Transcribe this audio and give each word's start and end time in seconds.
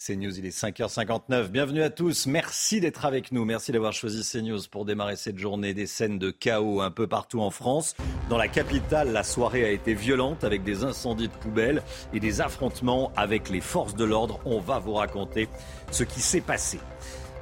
CNews, 0.00 0.38
il 0.38 0.46
est 0.46 0.58
5h59. 0.58 1.48
Bienvenue 1.48 1.82
à 1.82 1.90
tous. 1.90 2.26
Merci 2.26 2.80
d'être 2.80 3.04
avec 3.04 3.32
nous. 3.32 3.44
Merci 3.44 3.70
d'avoir 3.70 3.92
choisi 3.92 4.22
CNews 4.26 4.60
pour 4.70 4.86
démarrer 4.86 5.14
cette 5.14 5.36
journée. 5.36 5.74
Des 5.74 5.86
scènes 5.86 6.18
de 6.18 6.30
chaos 6.30 6.80
un 6.80 6.90
peu 6.90 7.06
partout 7.06 7.40
en 7.42 7.50
France. 7.50 7.94
Dans 8.30 8.38
la 8.38 8.48
capitale, 8.48 9.12
la 9.12 9.22
soirée 9.22 9.62
a 9.62 9.70
été 9.70 9.92
violente 9.92 10.42
avec 10.42 10.64
des 10.64 10.84
incendies 10.84 11.28
de 11.28 11.34
poubelles 11.34 11.82
et 12.14 12.20
des 12.20 12.40
affrontements 12.40 13.12
avec 13.14 13.50
les 13.50 13.60
forces 13.60 13.94
de 13.94 14.06
l'ordre. 14.06 14.40
On 14.46 14.58
va 14.58 14.78
vous 14.78 14.94
raconter 14.94 15.50
ce 15.90 16.02
qui 16.04 16.20
s'est 16.20 16.40
passé. 16.40 16.80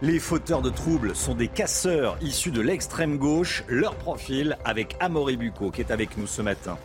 Les 0.02 0.18
fauteurs 0.18 0.62
de 0.62 0.70
troubles 0.70 1.14
sont 1.14 1.34
des 1.34 1.48
casseurs 1.48 2.18
issus 2.22 2.50
de 2.50 2.60
l'extrême 2.60 3.18
gauche. 3.18 3.62
Leur 3.68 3.94
profil 3.94 4.58
avec 4.64 4.96
Amaury 4.98 5.36
Bucco 5.36 5.70
qui 5.70 5.80
est 5.80 5.92
avec 5.92 6.16
nous 6.16 6.26
ce 6.26 6.42
matin. 6.42 6.76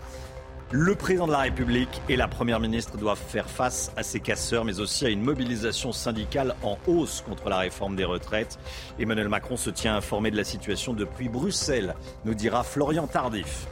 Le 0.76 0.96
président 0.96 1.28
de 1.28 1.32
la 1.32 1.42
République 1.42 2.02
et 2.10 2.16
la 2.16 2.28
Première 2.28 2.60
ministre 2.60 2.98
doivent 2.98 3.22
faire 3.22 3.48
face 3.48 3.92
à 3.96 4.02
ces 4.02 4.20
casseurs, 4.20 4.66
mais 4.66 4.80
aussi 4.80 5.06
à 5.06 5.10
une 5.10 5.22
mobilisation 5.22 5.92
syndicale 5.92 6.56
en 6.64 6.80
hausse 6.88 7.22
contre 7.22 7.48
la 7.48 7.60
réforme 7.60 7.96
des 7.96 8.06
retraites. 8.06 8.58
Emmanuel 8.98 9.30
Macron 9.30 9.56
se 9.56 9.70
tient 9.70 9.96
informé 9.96 10.32
de 10.32 10.36
la 10.36 10.44
situation 10.44 10.94
depuis 10.94 11.30
Bruxelles, 11.30 11.94
nous 12.26 12.34
dira 12.34 12.64
Florian 12.64 13.06
Tardif. 13.06 13.68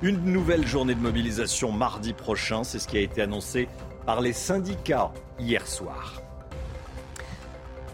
Une 0.00 0.22
nouvelle 0.26 0.64
journée 0.64 0.94
de 0.94 1.00
mobilisation 1.00 1.72
mardi 1.72 2.12
prochain, 2.12 2.62
c'est 2.62 2.78
ce 2.78 2.86
qui 2.86 2.98
a 2.98 3.00
été 3.00 3.20
annoncé 3.20 3.68
par 4.06 4.20
les 4.20 4.32
syndicats 4.32 5.10
hier 5.40 5.66
soir. 5.66 6.22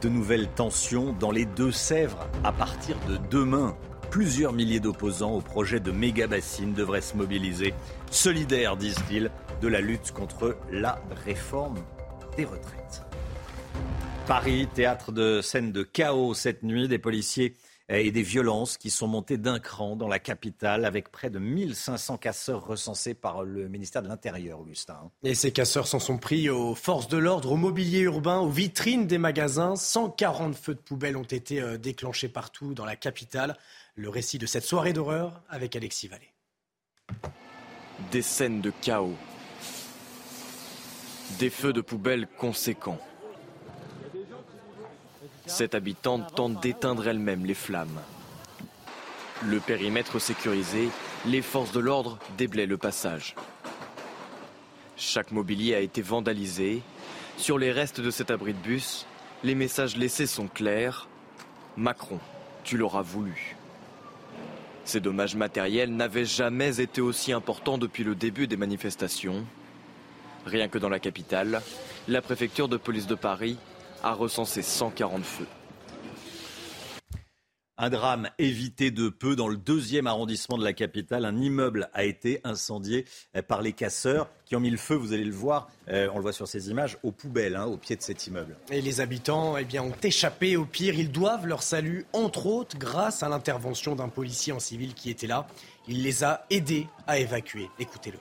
De 0.03 0.11
nouvelles 0.11 0.49
tensions 0.49 1.15
dans 1.19 1.31
les 1.31 1.47
Deux-Sèvres 1.47 2.29
à 2.45 2.53
partir 2.53 2.97
de 3.09 3.17
demain. 3.31 3.75
Plusieurs 4.11 4.53
milliers 4.53 4.81
d'opposants 4.81 5.31
au 5.31 5.41
projet 5.41 5.79
de 5.79 5.93
méga 5.93 6.27
bassine 6.27 6.73
devraient 6.75 7.01
se 7.01 7.17
mobiliser, 7.17 7.75
solidaires, 8.11 8.77
disent-ils, 8.77 9.31
de 9.61 9.69
la 9.69 9.81
lutte 9.81 10.13
contre 10.13 10.59
la 10.71 11.01
réforme 11.25 11.83
des 12.37 12.45
retraites. 12.45 13.03
Paris, 14.27 14.69
théâtre 14.75 15.13
de 15.13 15.41
scènes 15.41 15.73
de 15.73 15.83
chaos 15.83 16.35
cette 16.35 16.63
nuit, 16.63 16.89
des 16.89 16.99
policiers 16.99 17.57
et 17.89 18.13
des 18.13 18.23
violences 18.23 18.77
qui 18.77 18.89
sont 18.89 19.09
montées 19.09 19.37
d'un 19.37 19.59
cran 19.59 19.97
dans 19.97 20.07
la 20.07 20.21
capitale 20.21 20.85
avec 20.85 21.11
près 21.11 21.29
de 21.29 21.41
1500 21.41 22.19
casseurs 22.19 22.65
recensés 22.65 23.15
par 23.15 23.43
le 23.43 23.69
ministère 23.69 24.03
de 24.03 24.09
l'Intérieur, 24.09 24.61
Augustin. 24.61 25.11
Et 25.25 25.35
ces 25.35 25.53
casseurs 25.53 25.89
s'en 25.89 25.99
sont 25.99 26.19
pris 26.19 26.49
aux 26.49 26.77
forces 26.77 27.09
de 27.09 27.19
l'ordre, 27.19 27.51
au 27.51 27.57
mobilier 27.57 28.01
urbain, 28.01 28.39
aux 28.39 28.49
vitrines 28.49 29.07
des 29.09 29.19
magasins. 29.19 29.75
140 29.75 30.55
feux 30.55 30.75
de 30.75 30.81
poubelle 30.81 31.17
ont 31.17 31.25
été 31.25 31.61
euh, 31.61 31.79
déclenchés 31.79 32.29
partout 32.29 32.75
dans 32.75 32.85
la 32.85 32.95
capitale. 32.95 33.57
Le 33.97 34.09
récit 34.09 34.39
de 34.39 34.47
cette 34.47 34.65
soirée 34.65 34.93
d'horreur 34.93 35.43
avec 35.49 35.75
Alexis 35.75 36.07
Vallée. 36.07 36.33
Des 38.11 38.23
scènes 38.23 38.61
de 38.61 38.73
chaos. 38.83 39.15
Des 41.39 41.51
feux 41.51 41.73
de 41.73 41.81
poubelle 41.81 42.27
conséquents. 42.39 42.99
Cette 45.47 45.77
habitante 45.77 46.35
tente 46.35 46.61
d'éteindre 46.61 47.07
elle-même 47.07 47.47
les 47.47 47.55
flammes. 47.55 48.01
Le 49.47 49.61
périmètre 49.61 50.19
sécurisé, 50.19 50.89
les 51.27 51.41
forces 51.41 51.73
de 51.73 51.79
l'ordre 51.79 52.19
déblaient 52.37 52.67
le 52.67 52.79
passage. 52.79 53.37
Chaque 54.97 55.31
mobilier 55.31 55.75
a 55.75 55.81
été 55.81 56.03
vandalisé. 56.03 56.83
Sur 57.37 57.59
les 57.59 57.71
restes 57.71 58.01
de 58.01 58.11
cet 58.11 58.33
abri 58.33 58.55
de 58.55 58.59
bus, 58.59 59.07
les 59.45 59.55
messages 59.55 59.97
laissés 59.97 60.27
sont 60.27 60.49
clairs. 60.49 61.09
Macron, 61.77 62.19
tu 62.65 62.77
l'auras 62.77 63.03
voulu. 63.03 63.57
Ces 64.91 64.99
dommages 64.99 65.37
matériels 65.37 65.95
n'avaient 65.95 66.25
jamais 66.25 66.81
été 66.81 67.01
aussi 67.01 67.31
importants 67.33 67.79
depuis 67.79 68.03
le 68.03 68.17
début 68.17 68.49
des 68.49 68.57
manifestations. 68.57 69.45
Rien 70.47 70.67
que 70.67 70.79
dans 70.79 70.89
la 70.89 70.99
capitale, 70.99 71.63
la 72.09 72.21
préfecture 72.21 72.67
de 72.67 72.77
police 72.77 73.07
de 73.07 73.15
Paris 73.15 73.57
a 74.03 74.15
recensé 74.15 74.63
140 74.63 75.23
feux. 75.23 75.47
Un 77.83 77.89
drame 77.89 78.29
évité 78.39 78.91
de 78.91 79.09
peu 79.09 79.37
dans 79.37 79.49
le 79.49 79.57
deuxième 79.57 80.07
arrondissement 80.07 80.59
de 80.59 80.65
la 80.65 80.75
capitale. 80.75 81.25
Un 81.25 81.39
immeuble 81.39 81.89
a 81.95 82.05
été 82.05 82.43
incendié 82.45 83.07
par 83.49 83.63
les 83.63 83.73
casseurs 83.73 84.29
qui 84.45 84.55
ont 84.55 84.61
mis 84.61 84.69
le 84.69 84.77
feu, 84.77 84.97
vous 84.97 85.15
allez 85.15 85.25
le 85.25 85.33
voir, 85.33 85.71
euh, 85.89 86.11
on 86.13 86.17
le 86.17 86.23
voit 86.23 86.35
sur 86.35 86.47
ces 86.47 86.69
images, 86.69 86.99
aux 87.03 87.11
poubelles, 87.11 87.57
hein, 87.57 87.65
au 87.65 87.79
pied 87.79 87.97
de 87.97 88.03
cet 88.03 88.27
immeuble. 88.27 88.55
Et 88.71 88.83
les 88.83 89.01
habitants 89.01 89.57
eh 89.57 89.65
bien, 89.65 89.83
ont 89.83 89.97
échappé 90.03 90.59
au 90.59 90.67
pire. 90.67 90.95
Ils 90.95 91.11
doivent 91.11 91.47
leur 91.47 91.63
salut, 91.63 92.05
entre 92.13 92.45
autres, 92.45 92.77
grâce 92.77 93.23
à 93.23 93.31
l'intervention 93.31 93.97
d'un 93.97 94.09
policier 94.09 94.53
en 94.53 94.61
civil 94.61 94.93
qui 94.93 95.09
était 95.09 95.27
là. 95.27 95.47
Il 95.89 96.03
les 96.03 96.23
a 96.23 96.45
aidés 96.51 96.87
à 97.07 97.19
évacuer. 97.19 97.71
Écoutez-le. 97.79 98.19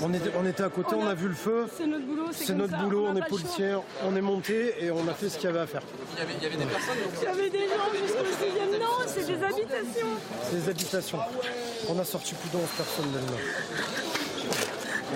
On 0.00 0.12
était, 0.12 0.30
on 0.38 0.46
était 0.46 0.62
à 0.62 0.68
côté, 0.68 0.94
on 0.94 1.06
a 1.06 1.14
vu 1.14 1.28
le 1.28 1.34
feu. 1.34 1.66
C'est 1.76 1.86
notre 1.86 2.04
boulot. 2.04 2.24
C'est 2.32 2.54
notre 2.54 2.70
ça. 2.72 2.82
boulot, 2.82 3.06
on, 3.08 3.16
est 3.16 3.26
policiers, 3.28 3.74
on 4.04 4.14
est 4.14 4.20
monté 4.20 4.74
et 4.84 4.90
on 4.90 5.08
a 5.08 5.14
fait 5.14 5.28
ce 5.28 5.36
qu'il 5.38 5.46
y 5.46 5.48
avait 5.48 5.60
à 5.60 5.66
faire. 5.66 5.80
choix. 5.80 5.90
Il 6.14 7.24
y 7.24 7.26
avait 7.26 7.50
des 7.50 7.66
gens 7.66 7.90
jusqu'au 7.92 8.24
sixième. 8.44 8.80
Non, 8.80 8.86
c'est 9.06 9.26
des 9.26 9.42
habitations. 9.42 10.08
C'est 10.42 10.56
des 10.62 10.68
habitations. 10.68 11.18
On 11.88 11.98
a 11.98 12.04
sorti 12.04 12.34
plus 12.34 12.50
de 12.50 12.56
11 12.62 12.68
personnes 12.76 13.10
de 13.12 13.16
là. 13.18 13.38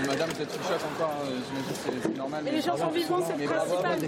Mais 0.00 0.06
madame, 0.08 0.30
vous 0.30 0.42
êtes 0.42 0.50
sous 0.50 0.58
choc 0.62 0.80
encore, 0.96 1.12
hein, 1.22 1.28
j'imagine 1.28 1.68
que 1.68 2.02
c'est- 2.08 2.16
normal. 2.16 2.48
Et 2.48 2.50
les 2.52 2.62
gens 2.62 2.76
sont 2.78 2.88
vivants, 2.88 3.20
c'est 3.26 3.36
le 3.36 3.46
principal. 3.46 3.98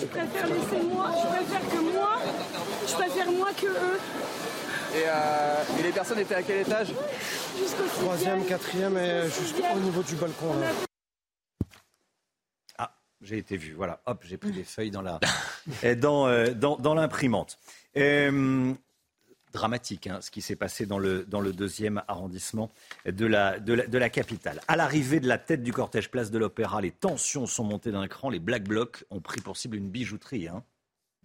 Je 0.00 0.06
préfère 0.06 0.46
laisser 0.46 0.82
moi. 0.90 1.06
Je 1.12 1.26
préfère 1.28 1.70
que 1.70 1.80
moi. 1.92 2.10
Je 2.88 2.94
préfère 2.94 3.30
moi 3.32 3.48
que 3.60 3.66
eux. 3.66 4.00
Et, 4.96 5.04
euh, 5.06 5.78
et 5.78 5.82
les 5.82 5.92
personnes 5.92 6.18
étaient 6.18 6.36
à 6.36 6.42
quel 6.42 6.60
étage. 6.60 6.88
Troisième, 7.98 8.46
quatrième 8.46 8.96
et 8.96 9.24
jusqu'au 9.24 9.78
niveau 9.78 10.02
du 10.02 10.14
balcon. 10.14 10.58
là. 10.58 10.68
Ah, 12.78 12.96
j'ai 13.20 13.36
été 13.36 13.58
vu. 13.58 13.74
Voilà, 13.74 14.00
hop, 14.06 14.22
j'ai 14.24 14.38
pris 14.38 14.52
des 14.52 14.64
feuilles 14.64 14.90
dans 14.90 15.02
la, 15.02 15.20
et 15.82 15.96
dans, 15.96 16.28
euh, 16.28 16.54
dans, 16.54 16.76
dans 16.76 16.94
l'imprimante. 16.94 17.58
Euh, 17.98 18.72
dramatique, 19.52 20.06
hein, 20.06 20.20
ce 20.22 20.30
qui 20.30 20.40
s'est 20.40 20.56
passé 20.56 20.86
dans 20.86 20.98
le, 20.98 21.24
dans 21.26 21.40
le 21.40 21.52
deuxième 21.52 22.02
arrondissement 22.08 22.70
de 23.04 23.26
la, 23.26 23.58
de, 23.58 23.74
la, 23.74 23.86
de 23.86 23.98
la 23.98 24.08
capitale. 24.08 24.60
À 24.66 24.76
l'arrivée 24.76 25.20
de 25.20 25.28
la 25.28 25.38
tête 25.38 25.62
du 25.62 25.72
cortège 25.74 26.10
Place 26.10 26.30
de 26.30 26.38
l'Opéra, 26.38 26.80
les 26.80 26.90
tensions 26.90 27.46
sont 27.46 27.64
montées 27.64 27.92
d'un 27.92 28.08
cran. 28.08 28.30
Les 28.30 28.40
Black 28.40 28.64
Blocs 28.64 29.04
ont 29.10 29.20
pris 29.20 29.42
pour 29.42 29.58
cible 29.58 29.76
une 29.76 29.90
bijouterie. 29.90 30.48
Hein. 30.48 30.62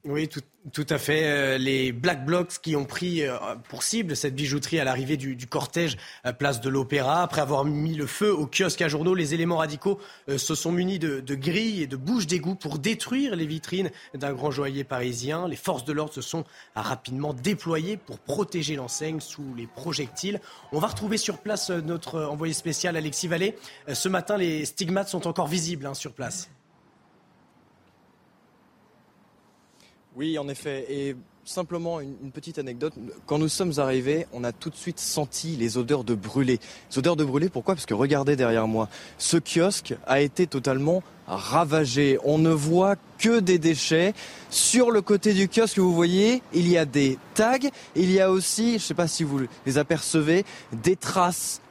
Oui, 0.03 0.27
tout, 0.27 0.41
tout 0.73 0.85
à 0.89 0.97
fait. 0.97 1.25
Euh, 1.25 1.57
les 1.59 1.91
Black 1.91 2.25
Blocs 2.25 2.57
qui 2.63 2.75
ont 2.75 2.85
pris 2.85 3.21
euh, 3.21 3.37
pour 3.69 3.83
cible 3.83 4.15
cette 4.15 4.33
bijouterie 4.33 4.79
à 4.79 4.83
l'arrivée 4.83 5.15
du, 5.15 5.45
cortège 5.45 5.95
euh, 6.25 6.33
place 6.33 6.59
de 6.59 6.69
l'Opéra. 6.69 7.21
Après 7.21 7.41
avoir 7.41 7.65
mis 7.65 7.93
le 7.93 8.07
feu 8.07 8.33
au 8.33 8.47
kiosque 8.47 8.81
à 8.81 8.87
journaux, 8.87 9.13
les 9.13 9.35
éléments 9.35 9.57
radicaux 9.57 9.99
se 10.27 10.55
sont 10.55 10.71
munis 10.71 10.97
de, 10.97 11.35
grilles 11.35 11.83
et 11.83 11.87
de 11.87 11.95
bouches 11.95 12.25
d'égout 12.25 12.55
pour 12.55 12.79
détruire 12.79 13.35
les 13.35 13.45
vitrines 13.45 13.91
d'un 14.15 14.33
grand 14.33 14.49
joaillier 14.49 14.83
parisien. 14.83 15.47
Les 15.47 15.55
forces 15.55 15.85
de 15.85 15.93
l'ordre 15.93 16.13
se 16.13 16.21
sont 16.21 16.45
rapidement 16.75 17.33
déployées 17.33 17.97
pour 17.97 18.17
protéger 18.19 18.75
l'enseigne 18.75 19.19
sous 19.19 19.53
les 19.55 19.67
projectiles. 19.67 20.41
On 20.71 20.79
va 20.79 20.87
retrouver 20.87 21.17
sur 21.17 21.37
place 21.37 21.69
notre 21.69 22.21
envoyé 22.23 22.53
spécial 22.53 22.97
Alexis 22.97 23.27
Vallée. 23.27 23.55
Ce 23.91 24.09
matin, 24.09 24.37
les 24.37 24.65
stigmates 24.65 25.09
sont 25.09 25.27
encore 25.27 25.47
visibles 25.47 25.85
hein, 25.85 25.93
sur 25.93 26.13
place. 26.13 26.49
Oui, 30.15 30.37
en 30.37 30.47
effet. 30.49 30.85
Et 30.89 31.15
simplement 31.45 31.99
une, 31.99 32.31
petite 32.31 32.59
anecdote. 32.59 32.93
Quand 33.25 33.37
nous 33.37 33.49
sommes 33.49 33.73
arrivés, 33.77 34.27
on 34.33 34.43
a 34.43 34.51
tout 34.51 34.69
de 34.69 34.75
suite 34.75 34.99
senti 34.99 35.55
les 35.55 35.77
odeurs 35.77 36.03
de 36.03 36.15
brûlé. 36.15 36.59
Les 36.91 36.97
odeurs 36.97 37.15
de 37.15 37.23
brûlé, 37.23 37.49
pourquoi? 37.49 37.75
Parce 37.75 37.85
que 37.85 37.93
regardez 37.93 38.35
derrière 38.35 38.67
moi. 38.67 38.89
Ce 39.17 39.37
kiosque 39.37 39.95
a 40.05 40.21
été 40.21 40.47
totalement 40.47 41.03
ravagé. 41.27 42.17
On 42.23 42.37
ne 42.37 42.51
voit 42.51 42.95
que 43.17 43.39
des 43.39 43.57
déchets. 43.57 44.13
Sur 44.49 44.91
le 44.91 45.01
côté 45.01 45.33
du 45.33 45.47
kiosque, 45.47 45.79
vous 45.79 45.93
voyez, 45.93 46.41
il 46.53 46.67
y 46.69 46.77
a 46.77 46.85
des 46.85 47.17
tags. 47.33 47.57
Il 47.95 48.11
y 48.11 48.19
a 48.19 48.31
aussi, 48.31 48.71
je 48.71 48.75
ne 48.75 48.79
sais 48.79 48.93
pas 48.93 49.07
si 49.07 49.23
vous 49.23 49.41
les 49.65 49.77
apercevez, 49.77 50.45
des 50.73 50.95
traces 50.95 51.61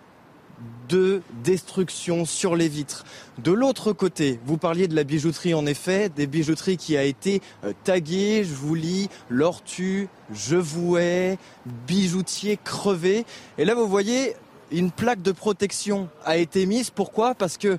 de 0.89 1.23
destruction 1.45 2.25
sur 2.25 2.57
les 2.57 2.69
vitres. 2.69 3.05
De 3.39 3.53
l'autre 3.53 3.93
côté, 3.93 4.41
vous 4.45 4.59
parliez 4.59 4.89
de 4.89 4.97
la 4.97 5.05
bijouterie 5.05 5.55
en 5.55 5.65
effet, 5.67 6.09
des 6.09 6.27
bijouteries 6.27 6.77
qui 6.77 6.97
a 6.97 7.05
été 7.05 7.41
euh, 7.65 7.73
taguée, 7.85 8.45
je 8.45 8.55
vous 8.55 8.75
lis, 8.75 9.09
l'ortu, 9.29 10.09
je 10.33 10.57
vouais, 10.57 11.39
bijoutier 11.87 12.59
crevé. 12.63 13.25
Et 13.57 13.65
là 13.65 13.75
vous 13.75 13.87
voyez 13.87 14.35
Une 14.73 14.91
plaque 14.91 15.23
de 15.23 15.33
protection 15.33 16.09
a 16.25 16.37
été 16.37 16.67
mise. 16.67 16.91
Pourquoi? 16.91 17.35
Parce 17.35 17.57
que 17.57 17.79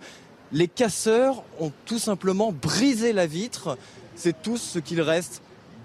les 0.53 0.67
casseurs 0.67 1.43
ont 1.59 1.71
tout 1.85 1.99
simplement 1.99 2.51
brisé 2.51 3.13
la 3.13 3.27
vitre. 3.27 3.77
C'est 4.15 4.41
tout 4.41 4.57
ce 4.57 4.79
qu'il 4.79 5.01
reste 5.01 5.41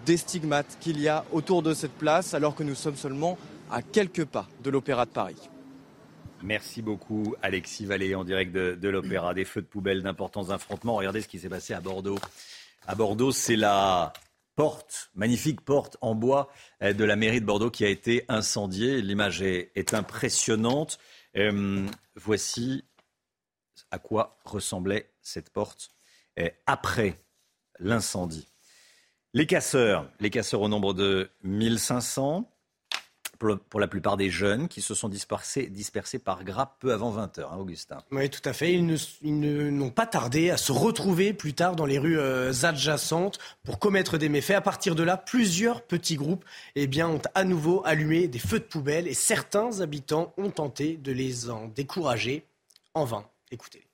des 0.07 0.17
stigmates 0.17 0.79
qu'il 0.81 1.01
y 1.01 1.09
a 1.09 1.25
autour 1.33 1.63
de 1.63 1.75
cette 1.75 1.93
place, 1.93 2.35
alors 2.35 2.55
que 2.55 2.63
nous 2.63 2.75
sommes 2.77 2.97
seulement 2.97 3.37
à 3.71 3.83
quelques 3.83 4.25
pas 4.25 4.47
de 4.63 4.71
l'Opéra 4.71 5.05
de 5.05 5.11
Paris. 5.11 5.37
Merci 6.47 6.81
beaucoup, 6.81 7.35
Alexis 7.43 7.87
Vallée, 7.87 8.15
en 8.15 8.23
direct 8.23 8.53
de, 8.53 8.89
l'Opéra. 8.89 9.35
Des 9.35 9.45
feux 9.45 9.63
de 9.63 9.67
poubelle, 9.67 10.05
d'importants 10.05 10.51
affrontements. 10.51 10.95
Regardez 10.95 11.21
ce 11.21 11.27
qui 11.27 11.41
s'est 11.41 11.49
passé 11.49 11.75
à 11.75 11.81
Bordeaux. 11.81 12.21
À 12.87 12.95
Bordeaux, 12.95 13.33
c'est 13.33 13.57
la 13.57 14.13
porte, 14.55 15.11
magnifique 15.17 15.61
porte 15.63 15.97
en 16.03 16.15
bois 16.15 16.49
euh, 16.85 16.93
de 16.93 17.03
la 17.03 17.17
mairie 17.17 17.41
de 17.41 17.47
Bordeaux 17.47 17.73
qui 17.73 17.85
a 17.85 17.89
été 17.89 18.25
incendiée. 18.29 19.03
L'image 19.03 19.43
est, 19.43 19.93
impressionnante. 19.93 21.01
Euh, 21.37 21.85
voici 22.15 22.85
à 23.91 23.99
quoi 23.99 24.39
ressemblait 24.45 25.11
cette 25.23 25.51
porte 25.51 25.91
euh, 26.39 26.49
après 26.67 27.19
l'incendie. 27.81 28.47
Les 29.35 29.49
casseurs, 29.49 30.09
les 30.21 30.31
casseurs 30.31 30.61
au 30.61 30.69
nombre 30.69 30.95
de 30.95 31.29
1500, 31.43 32.49
pour 33.37 33.81
la 33.81 33.89
plupart 33.89 34.17
des 34.17 34.31
jeunes 34.31 34.69
qui 34.69 34.81
se 34.81 34.95
sont 34.95 35.09
dispersés, 35.09 35.67
dispersés 35.67 36.19
par 36.19 36.45
grappe 36.45 36.77
peu 36.81 36.93
avant 36.93 37.15
20h, 37.17 37.41
hein, 37.41 37.57
Augustin. 37.59 37.99
Oui, 38.11 38.29
tout 38.31 38.41
à 38.45 38.53
fait. 38.53 38.73
Ils, 38.73 39.77
n'ont 39.77 39.91
pas 39.91 40.07
tardé 40.07 40.51
à 40.51 40.57
se 40.57 40.73
retrouver 40.73 41.33
plus 41.33 41.55
tard 41.55 41.77
dans 41.77 41.87
les 41.87 41.99
rues 41.99 42.19
euh, 42.19 42.53
adjacentes 42.63 43.39
pour 43.65 43.79
commettre 43.79 44.19
des 44.19 44.29
méfaits. 44.29 44.53
À 44.53 44.61
partir 44.61 44.95
de 44.95 45.03
là, 45.03 45.17
plusieurs 45.17 45.83
petits 45.83 46.17
groupes 46.17 46.45
eh 46.75 46.87
bien, 46.87 47.09
ont 47.09 47.23
à 47.35 47.45
nouveau 47.45 47.83
allumé 47.85 48.29
des 48.29 48.39
feux 48.39 48.59
de 48.59 48.65
poubelle 48.65 49.07
et 49.07 49.15
certains 49.15 49.81
habitants 49.81 50.33
ont 50.37 50.51
tenté 50.51 50.97
de 50.97 51.13
les 51.13 51.51
en 51.51 51.69
décourager 51.69 52.45
en 52.95 53.05
vain. 53.05 53.25
Écoutez 53.51 53.87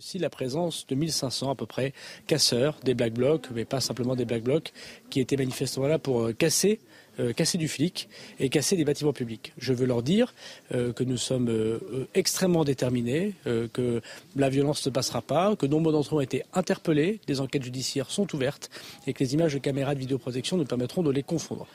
aussi 0.00 0.18
la 0.18 0.30
présence 0.30 0.86
de 0.86 0.94
1500 0.94 1.50
à 1.50 1.54
peu 1.54 1.66
près 1.66 1.92
casseurs, 2.26 2.80
des 2.82 2.94
black 2.94 3.12
blocs, 3.12 3.48
mais 3.54 3.66
pas 3.66 3.80
simplement 3.80 4.16
des 4.16 4.24
black 4.24 4.42
blocs, 4.42 4.72
qui 5.10 5.20
étaient 5.20 5.36
manifestement 5.36 5.88
là 5.88 5.98
pour 5.98 6.22
euh, 6.22 6.32
casser, 6.32 6.80
euh, 6.80 6.89
casser 7.36 7.58
du 7.58 7.68
flic 7.68 8.08
et 8.38 8.48
casser 8.48 8.76
des 8.76 8.84
bâtiments 8.84 9.12
publics. 9.12 9.52
Je 9.58 9.72
veux 9.72 9.86
leur 9.86 10.02
dire 10.02 10.34
euh, 10.72 10.92
que 10.92 11.04
nous 11.04 11.16
sommes 11.16 11.50
extrêmement 12.14 12.64
déterminés, 12.64 13.34
que 13.44 14.00
la 14.36 14.48
violence 14.48 14.86
ne 14.86 14.90
passera 14.90 15.22
pas, 15.22 15.56
que 15.56 15.66
nombre 15.66 15.92
d'entre 15.92 16.14
eux 16.14 16.18
ont 16.18 16.20
été 16.20 16.44
interpellés, 16.52 17.20
des 17.26 17.40
enquêtes 17.40 17.62
judiciaires 17.62 18.10
sont 18.10 18.34
ouvertes 18.34 18.70
et 19.06 19.12
que 19.12 19.22
les 19.22 19.34
images 19.34 19.54
de 19.54 19.58
caméras 19.58 19.94
de 19.94 20.00
vidéoprotection 20.00 20.56
nous 20.56 20.64
permettront 20.64 21.02
de 21.02 21.10
les 21.10 21.22
confondre. 21.22 21.66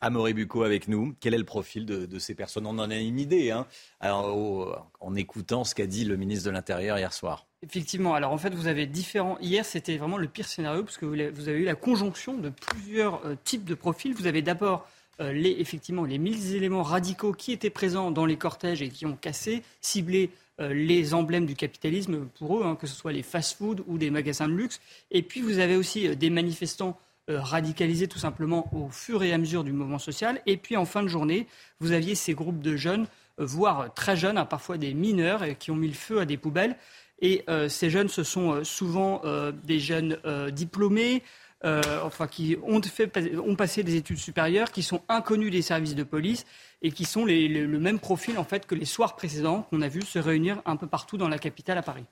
Amaury 0.00 0.34
Bucco 0.34 0.62
avec 0.62 0.88
nous. 0.88 1.14
Quel 1.20 1.34
est 1.34 1.38
le 1.38 1.44
profil 1.44 1.86
de, 1.86 2.18
ces 2.18 2.34
personnes? 2.34 2.66
On 2.66 2.78
en 2.78 2.90
a 2.90 2.96
une 2.96 3.20
idée, 3.20 3.50
hein 3.50 3.66
en 4.02 5.14
écoutant 5.14 5.64
ce 5.64 5.74
qu'a 5.74 5.86
dit 5.86 6.04
le 6.04 6.16
ministre 6.16 6.46
de 6.46 6.50
l'Intérieur 6.50 6.98
hier 6.98 7.12
soir. 7.12 7.46
Effectivement. 7.64 8.14
Alors 8.14 8.32
en 8.32 8.38
fait, 8.38 8.54
vous 8.54 8.66
avez 8.66 8.86
différents. 8.86 9.38
Hier, 9.40 9.64
c'était 9.64 9.96
vraiment 9.96 10.18
le 10.18 10.26
pire 10.26 10.48
scénario 10.48 10.82
parce 10.82 10.98
que 10.98 11.06
vous 11.06 11.48
avez 11.48 11.60
eu 11.60 11.64
la 11.64 11.76
conjonction 11.76 12.36
de 12.36 12.48
plusieurs 12.48 13.24
euh, 13.24 13.36
types 13.44 13.64
de 13.64 13.74
profils. 13.74 14.12
Vous 14.14 14.26
avez 14.26 14.42
d'abord 14.42 14.88
euh, 15.20 15.32
les, 15.32 15.50
effectivement 15.60 16.04
les 16.04 16.18
mille 16.18 16.56
éléments 16.56 16.82
radicaux 16.82 17.32
qui 17.32 17.52
étaient 17.52 17.70
présents 17.70 18.10
dans 18.10 18.26
les 18.26 18.36
cortèges 18.36 18.82
et 18.82 18.88
qui 18.88 19.06
ont 19.06 19.14
cassé, 19.14 19.62
ciblé 19.80 20.30
euh, 20.60 20.74
les 20.74 21.14
emblèmes 21.14 21.46
du 21.46 21.54
capitalisme 21.54 22.26
pour 22.36 22.58
eux, 22.58 22.64
hein, 22.64 22.74
que 22.74 22.88
ce 22.88 22.96
soit 22.96 23.12
les 23.12 23.22
fast-foods 23.22 23.84
ou 23.86 23.96
des 23.96 24.10
magasins 24.10 24.48
de 24.48 24.54
luxe. 24.54 24.80
Et 25.12 25.22
puis 25.22 25.40
vous 25.40 25.60
avez 25.60 25.76
aussi 25.76 26.16
des 26.16 26.30
manifestants 26.30 26.98
radicalisés 27.28 28.08
tout 28.08 28.18
simplement 28.18 28.68
au 28.74 28.88
fur 28.90 29.22
et 29.22 29.32
à 29.32 29.38
mesure 29.38 29.62
du 29.62 29.72
mouvement 29.72 30.00
social. 30.00 30.42
Et 30.46 30.56
puis 30.56 30.76
en 30.76 30.84
fin 30.84 31.04
de 31.04 31.08
journée, 31.08 31.46
vous 31.78 31.92
aviez 31.92 32.16
ces 32.16 32.34
groupes 32.34 32.60
de 32.60 32.74
jeunes, 32.74 33.06
voire 33.38 33.94
très 33.94 34.16
jeunes, 34.16 34.36
hein, 34.36 34.44
parfois 34.44 34.76
des 34.76 34.92
mineurs, 34.92 35.44
qui 35.56 35.70
ont 35.70 35.76
mis 35.76 35.86
le 35.86 35.94
feu 35.94 36.18
à 36.18 36.24
des 36.24 36.36
poubelles. 36.36 36.76
Et 37.22 37.44
euh, 37.48 37.70
ces 37.70 37.88
jeunes, 37.88 38.08
ce 38.08 38.22
sont 38.24 38.62
souvent 38.64 39.22
des 39.64 39.78
jeunes 39.78 40.18
diplômés, 40.50 41.22
enfin 41.64 42.26
qui 42.26 42.56
ont, 42.64 42.82
fait, 42.82 43.10
ont 43.38 43.56
passé 43.56 43.82
des 43.82 43.96
études 43.96 44.18
supérieures, 44.18 44.70
qui 44.70 44.82
sont 44.82 45.00
inconnus 45.08 45.50
des 45.50 45.62
services 45.62 45.94
de 45.94 46.02
police 46.02 46.44
et 46.82 46.90
qui 46.90 47.06
sont 47.06 47.24
le 47.24 47.78
même 47.78 48.00
profil 48.00 48.36
en 48.38 48.44
fait 48.44 48.66
que 48.66 48.74
les 48.74 48.84
soirs 48.84 49.16
précédents 49.16 49.62
qu'on 49.70 49.80
a 49.80 49.88
vu 49.88 50.02
se 50.02 50.18
réunir 50.18 50.60
un 50.66 50.76
peu 50.76 50.86
partout 50.86 51.16
dans 51.16 51.28
la 51.28 51.38
capitale 51.38 51.78
à 51.78 51.82
Paris. 51.82 52.04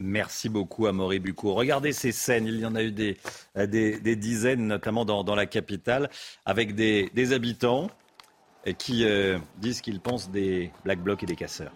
Merci 0.00 0.48
beaucoup 0.48 0.86
à 0.86 0.92
Maurice 0.92 1.20
Bucco. 1.20 1.52
Regardez 1.52 1.92
ces 1.92 2.10
scènes, 2.10 2.46
il 2.46 2.58
y 2.58 2.64
en 2.64 2.74
a 2.74 2.82
eu 2.82 2.90
des, 2.90 3.18
euh, 3.58 3.66
des, 3.66 4.16
dizaines, 4.16 4.66
notamment 4.66 5.04
dans, 5.04 5.34
la 5.34 5.44
capitale, 5.44 6.08
avec 6.46 6.74
des, 6.74 7.32
habitants 7.34 7.90
euh, 8.66 8.72
qui 8.72 9.04
euh, 9.04 9.38
disent 9.58 9.82
qu'ils 9.82 10.00
pensent 10.00 10.30
des 10.30 10.70
Black 10.84 11.00
Blocs 11.00 11.22
et 11.22 11.26
des 11.26 11.36
casseurs. 11.36 11.72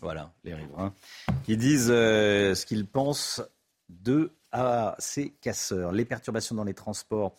Voilà, 0.00 0.32
les 0.44 0.54
riverains 0.54 0.92
qui 1.44 1.56
disent 1.56 1.90
euh, 1.90 2.54
ce 2.54 2.66
qu'ils 2.66 2.86
pensent 2.86 3.42
de 3.88 4.32
ces 4.98 5.30
casseurs. 5.40 5.92
Les 5.92 6.04
perturbations 6.04 6.54
dans 6.54 6.64
les 6.64 6.74
transports 6.74 7.34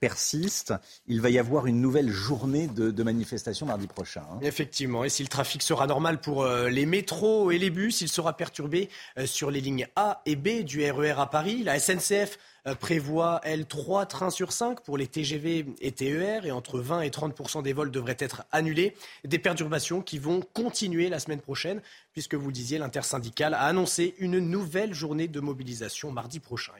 persiste. 0.00 0.74
Il 1.06 1.20
va 1.20 1.30
y 1.30 1.38
avoir 1.38 1.66
une 1.66 1.80
nouvelle 1.80 2.10
journée 2.10 2.66
de, 2.66 3.02
manifestation 3.02 3.66
mardi 3.66 3.86
prochain. 3.86 4.22
Hein. 4.30 4.38
Effectivement. 4.42 5.04
Et 5.04 5.08
si 5.08 5.22
le 5.22 5.28
trafic 5.28 5.62
sera 5.62 5.86
normal 5.86 6.20
pour 6.20 6.42
euh, 6.42 6.68
les 6.68 6.84
métros 6.84 7.50
et 7.50 7.58
les 7.58 7.70
bus, 7.70 8.00
il 8.00 8.08
sera 8.08 8.36
perturbé 8.36 8.88
euh, 9.18 9.26
sur 9.26 9.50
les 9.50 9.60
lignes 9.60 9.86
A 9.96 10.20
et 10.26 10.36
B 10.36 10.62
du 10.64 10.88
RER 10.90 11.12
e 11.12 11.18
à 11.18 11.26
Paris. 11.26 11.62
La 11.62 11.78
SNCF 11.78 12.38
prévoit, 12.74 13.40
elle, 13.44 13.66
3 13.66 14.06
trains 14.06 14.30
sur 14.30 14.52
5 14.52 14.82
pour 14.82 14.98
les 14.98 15.06
TGV 15.06 15.66
et 15.80 15.92
TER 15.92 16.44
et 16.44 16.50
entre 16.50 16.80
20 16.80 17.02
et 17.02 17.10
30 17.10 17.62
des 17.62 17.72
vols 17.72 17.90
devraient 17.90 18.16
être 18.18 18.44
annulés. 18.52 18.94
Des 19.24 19.38
perturbations 19.38 20.02
qui 20.02 20.18
vont 20.18 20.42
continuer 20.52 21.08
la 21.08 21.20
semaine 21.20 21.40
prochaine 21.40 21.80
puisque 22.12 22.34
vous 22.34 22.52
disiez, 22.52 22.78
l'intersyndicale 22.78 23.54
a 23.54 23.62
annoncé 23.62 24.14
une 24.18 24.38
nouvelle 24.38 24.92
journée 24.92 25.28
de 25.28 25.40
mobilisation 25.40 26.10
mardi 26.10 26.40
prochain. 26.40 26.72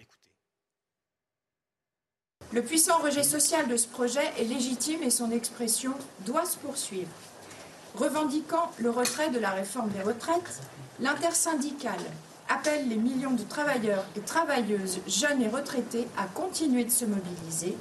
Le 2.50 2.62
puissant 2.62 2.96
rejet 2.98 3.24
social 3.24 3.68
de 3.68 3.76
ce 3.76 3.86
projet 3.86 4.24
est 4.38 4.44
légitime 4.44 5.02
et 5.02 5.10
son 5.10 5.30
expression 5.30 5.92
doit 6.24 6.46
se 6.46 6.56
poursuivre. 6.56 7.10
Revendiquant 7.94 8.72
le 8.78 8.88
retrait 8.88 9.28
de 9.28 9.38
la 9.38 9.50
réforme 9.50 9.90
des 9.90 10.00
retraites, 10.00 10.62
l'intersyndicale 10.98 12.00
appelle 12.48 12.88
les 12.88 12.96
millions 12.96 13.32
de 13.32 13.42
travailleurs 13.42 14.06
et 14.16 14.20
travailleuses, 14.20 15.00
jeunes 15.06 15.42
et 15.42 15.48
retraités, 15.48 16.08
à 16.16 16.24
continuer 16.24 16.84
de 16.84 16.90
se 16.90 17.04
mobiliser. 17.04 17.76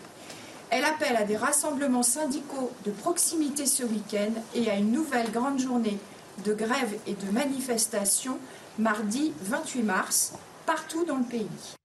Elle 0.69 0.83
appelle 0.83 1.15
à 1.15 1.23
des 1.23 1.37
rassemblements 1.37 2.03
syndicaux 2.03 2.71
de 2.85 2.91
proximité 2.91 3.65
ce 3.65 3.83
week-end 3.83 4.33
et 4.53 4.69
à 4.69 4.75
une 4.75 4.91
nouvelle 4.91 5.31
grande 5.31 5.59
journée 5.59 5.97
de 6.43 6.53
grève 6.53 6.93
et 7.07 7.13
de 7.13 7.31
manifestation 7.31 8.37
mardi 8.77 9.31
28 9.43 9.83
mars 9.83 10.33
partout 10.65 11.05
dans 11.05 11.17
le 11.17 11.23
pays. 11.23 11.76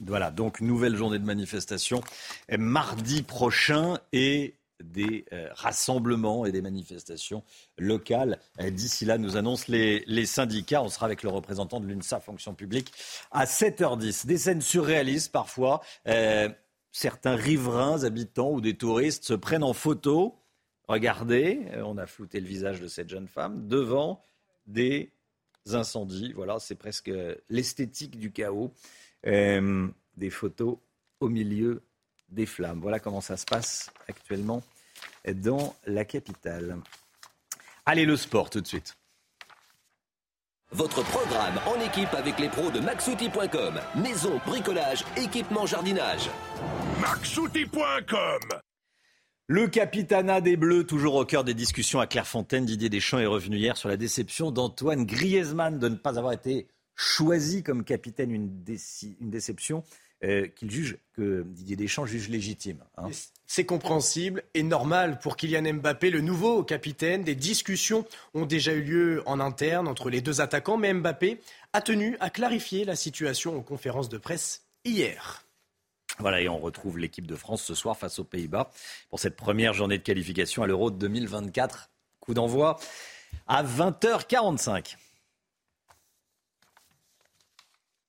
Voilà, 0.00 0.30
donc 0.30 0.60
nouvelle 0.60 0.96
journée 0.96 1.18
de 1.18 1.24
manifestation 1.24 2.02
mardi 2.58 3.22
prochain 3.22 3.98
et 4.12 4.56
des 4.82 5.24
euh, 5.32 5.48
rassemblements 5.52 6.44
et 6.44 6.52
des 6.52 6.60
manifestations 6.60 7.42
locales. 7.78 8.38
D'ici 8.60 9.04
là, 9.04 9.18
nous 9.18 9.36
annoncent 9.36 9.66
les, 9.68 10.26
syndicats. 10.26 10.82
On 10.82 10.88
sera 10.88 11.06
avec 11.06 11.22
le 11.22 11.30
représentant 11.30 11.80
de 11.80 11.86
l'UNSA 11.86 12.20
Fonction 12.20 12.54
publique 12.54 12.92
à 13.30 13.44
7h10. 13.44 14.26
Des 14.26 14.38
scènes 14.38 14.60
surréalistes 14.60 15.32
parfois. 15.32 15.80
Euh, 16.08 16.48
certains 16.92 17.36
riverains, 17.36 18.04
habitants 18.04 18.50
ou 18.50 18.60
des 18.60 18.74
touristes 18.74 19.24
se 19.24 19.34
prennent 19.34 19.64
en 19.64 19.72
photo. 19.72 20.38
Regardez, 20.88 21.62
euh, 21.72 21.82
on 21.84 21.98
a 21.98 22.06
flouté 22.06 22.40
le 22.40 22.46
visage 22.46 22.80
de 22.80 22.88
cette 22.88 23.08
jeune 23.08 23.28
femme 23.28 23.68
devant 23.68 24.22
des 24.66 25.10
incendies. 25.72 26.32
Voilà, 26.34 26.58
c'est 26.58 26.74
presque 26.74 27.10
l'esthétique 27.48 28.18
du 28.18 28.30
chaos. 28.30 28.72
Euh, 29.26 29.88
des 30.16 30.30
photos 30.30 30.78
au 31.20 31.28
milieu 31.28 31.82
des 32.28 32.46
flammes. 32.46 32.80
Voilà 32.80 33.00
comment 33.00 33.20
ça 33.20 33.36
se 33.36 33.44
passe 33.44 33.90
actuellement 34.08 34.62
dans 35.34 35.74
la 35.86 36.04
capitale. 36.04 36.78
Allez, 37.84 38.04
le 38.04 38.16
sport 38.16 38.50
tout 38.50 38.60
de 38.60 38.66
suite. 38.66 38.96
Votre 40.72 41.02
programme 41.04 41.58
en 41.66 41.80
équipe 41.80 42.12
avec 42.14 42.38
les 42.38 42.48
pros 42.48 42.70
de 42.70 42.80
maxouti.com. 42.80 43.80
Maison, 44.02 44.40
bricolage, 44.46 45.04
équipement, 45.16 45.64
jardinage. 45.64 46.28
maxouti.com 47.00 48.40
Le 49.46 49.68
capitanat 49.68 50.40
des 50.40 50.56
Bleus, 50.56 50.84
toujours 50.84 51.14
au 51.14 51.24
cœur 51.24 51.44
des 51.44 51.54
discussions 51.54 52.00
à 52.00 52.06
Clairefontaine. 52.06 52.66
Didier 52.66 52.88
Deschamps 52.88 53.18
est 53.18 53.26
revenu 53.26 53.56
hier 53.56 53.76
sur 53.76 53.88
la 53.88 53.96
déception 53.96 54.50
d'Antoine 54.50 55.06
Griezmann 55.06 55.78
de 55.78 55.88
ne 55.88 55.96
pas 55.96 56.18
avoir 56.18 56.32
été 56.32 56.66
choisi 56.96 57.62
comme 57.62 57.84
capitaine, 57.84 58.32
une, 58.32 58.64
une 59.20 59.30
déception 59.30 59.84
euh, 60.24 60.46
qu'il 60.48 60.70
juge, 60.70 60.96
que 61.12 61.42
Didier 61.46 61.76
Deschamps 61.76 62.06
juge 62.06 62.30
légitime. 62.30 62.82
Hein. 62.96 63.10
C'est 63.46 63.66
compréhensible 63.66 64.42
et 64.54 64.62
normal 64.62 65.18
pour 65.18 65.36
Kylian 65.36 65.74
Mbappé, 65.74 66.08
le 66.08 66.22
nouveau 66.22 66.64
capitaine. 66.64 67.22
Des 67.22 67.34
discussions 67.34 68.06
ont 68.32 68.46
déjà 68.46 68.72
eu 68.72 68.82
lieu 68.82 69.22
en 69.26 69.40
interne 69.40 69.86
entre 69.86 70.08
les 70.08 70.22
deux 70.22 70.40
attaquants, 70.40 70.78
mais 70.78 70.94
Mbappé 70.94 71.38
a 71.74 71.82
tenu 71.82 72.16
à 72.18 72.30
clarifier 72.30 72.86
la 72.86 72.96
situation 72.96 73.58
en 73.58 73.60
conférence 73.60 74.08
de 74.08 74.16
presse 74.16 74.64
hier. 74.86 75.44
Voilà, 76.18 76.40
et 76.40 76.48
on 76.48 76.58
retrouve 76.58 76.98
l'équipe 76.98 77.26
de 77.26 77.36
France 77.36 77.62
ce 77.62 77.74
soir 77.74 77.98
face 77.98 78.18
aux 78.18 78.24
Pays-Bas 78.24 78.70
pour 79.10 79.20
cette 79.20 79.36
première 79.36 79.74
journée 79.74 79.98
de 79.98 80.02
qualification 80.02 80.62
à 80.62 80.66
l'Euro 80.66 80.90
2024. 80.90 81.90
Coup 82.20 82.32
d'envoi 82.32 82.78
à 83.46 83.62
20h45. 83.62 84.96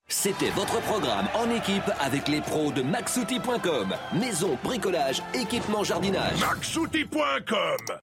C'était 0.10 0.52
votre 0.52 0.80
programme 0.84 1.28
en 1.36 1.54
équipe 1.54 1.92
avec 2.00 2.30
les 2.30 2.40
pros 2.40 2.72
de 2.72 2.82
maxouti.com. 2.82 3.94
Maison, 4.14 4.58
bricolage, 4.64 5.22
équipement, 5.34 5.84
jardinage. 5.84 6.40
maxouti.com 6.40 8.00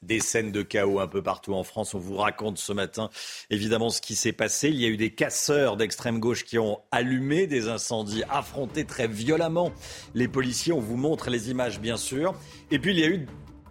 des 0.00 0.18
scènes 0.18 0.50
de 0.50 0.62
chaos 0.62 0.98
un 0.98 1.06
peu 1.06 1.22
partout 1.22 1.52
en 1.52 1.62
France. 1.62 1.92
On 1.92 1.98
vous 1.98 2.16
raconte 2.16 2.56
ce 2.56 2.72
matin 2.72 3.10
évidemment 3.50 3.90
ce 3.90 4.00
qui 4.00 4.14
s'est 4.14 4.32
passé. 4.32 4.70
Il 4.70 4.76
y 4.76 4.86
a 4.86 4.88
eu 4.88 4.96
des 4.96 5.14
casseurs 5.14 5.76
d'extrême 5.76 6.20
gauche 6.20 6.46
qui 6.46 6.58
ont 6.58 6.80
allumé 6.90 7.46
des 7.46 7.68
incendies, 7.68 8.22
affronté 8.30 8.86
très 8.86 9.06
violemment 9.06 9.72
les 10.14 10.26
policiers. 10.26 10.72
On 10.72 10.80
vous 10.80 10.96
montre 10.96 11.28
les 11.28 11.50
images 11.50 11.80
bien 11.80 11.98
sûr. 11.98 12.34
Et 12.70 12.78
puis 12.78 12.92
il 12.92 12.98
y 12.98 13.04
a 13.04 13.08
eu 13.08 13.26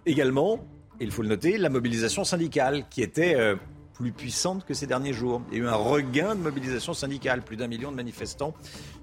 également, 0.05 0.59
il 0.99 1.09
faut 1.09 1.23
le 1.23 1.29
noter, 1.29 1.57
la 1.57 1.69
mobilisation 1.69 2.23
syndicale 2.23 2.87
qui 2.91 3.01
était 3.01 3.33
euh, 3.33 3.55
plus 3.99 4.11
puissante 4.13 4.65
que 4.65 4.73
ces 4.73 4.87
derniers 4.87 5.13
jours. 5.13 5.41
Il 5.51 5.57
y 5.57 5.61
a 5.61 5.63
eu 5.65 5.67
un 5.67 5.75
regain 5.75 6.33
de 6.35 6.39
mobilisation 6.39 6.93
syndicale, 6.93 7.41
plus 7.41 7.57
d'un 7.57 7.67
million 7.67 7.91
de 7.91 7.97
manifestants, 7.97 8.53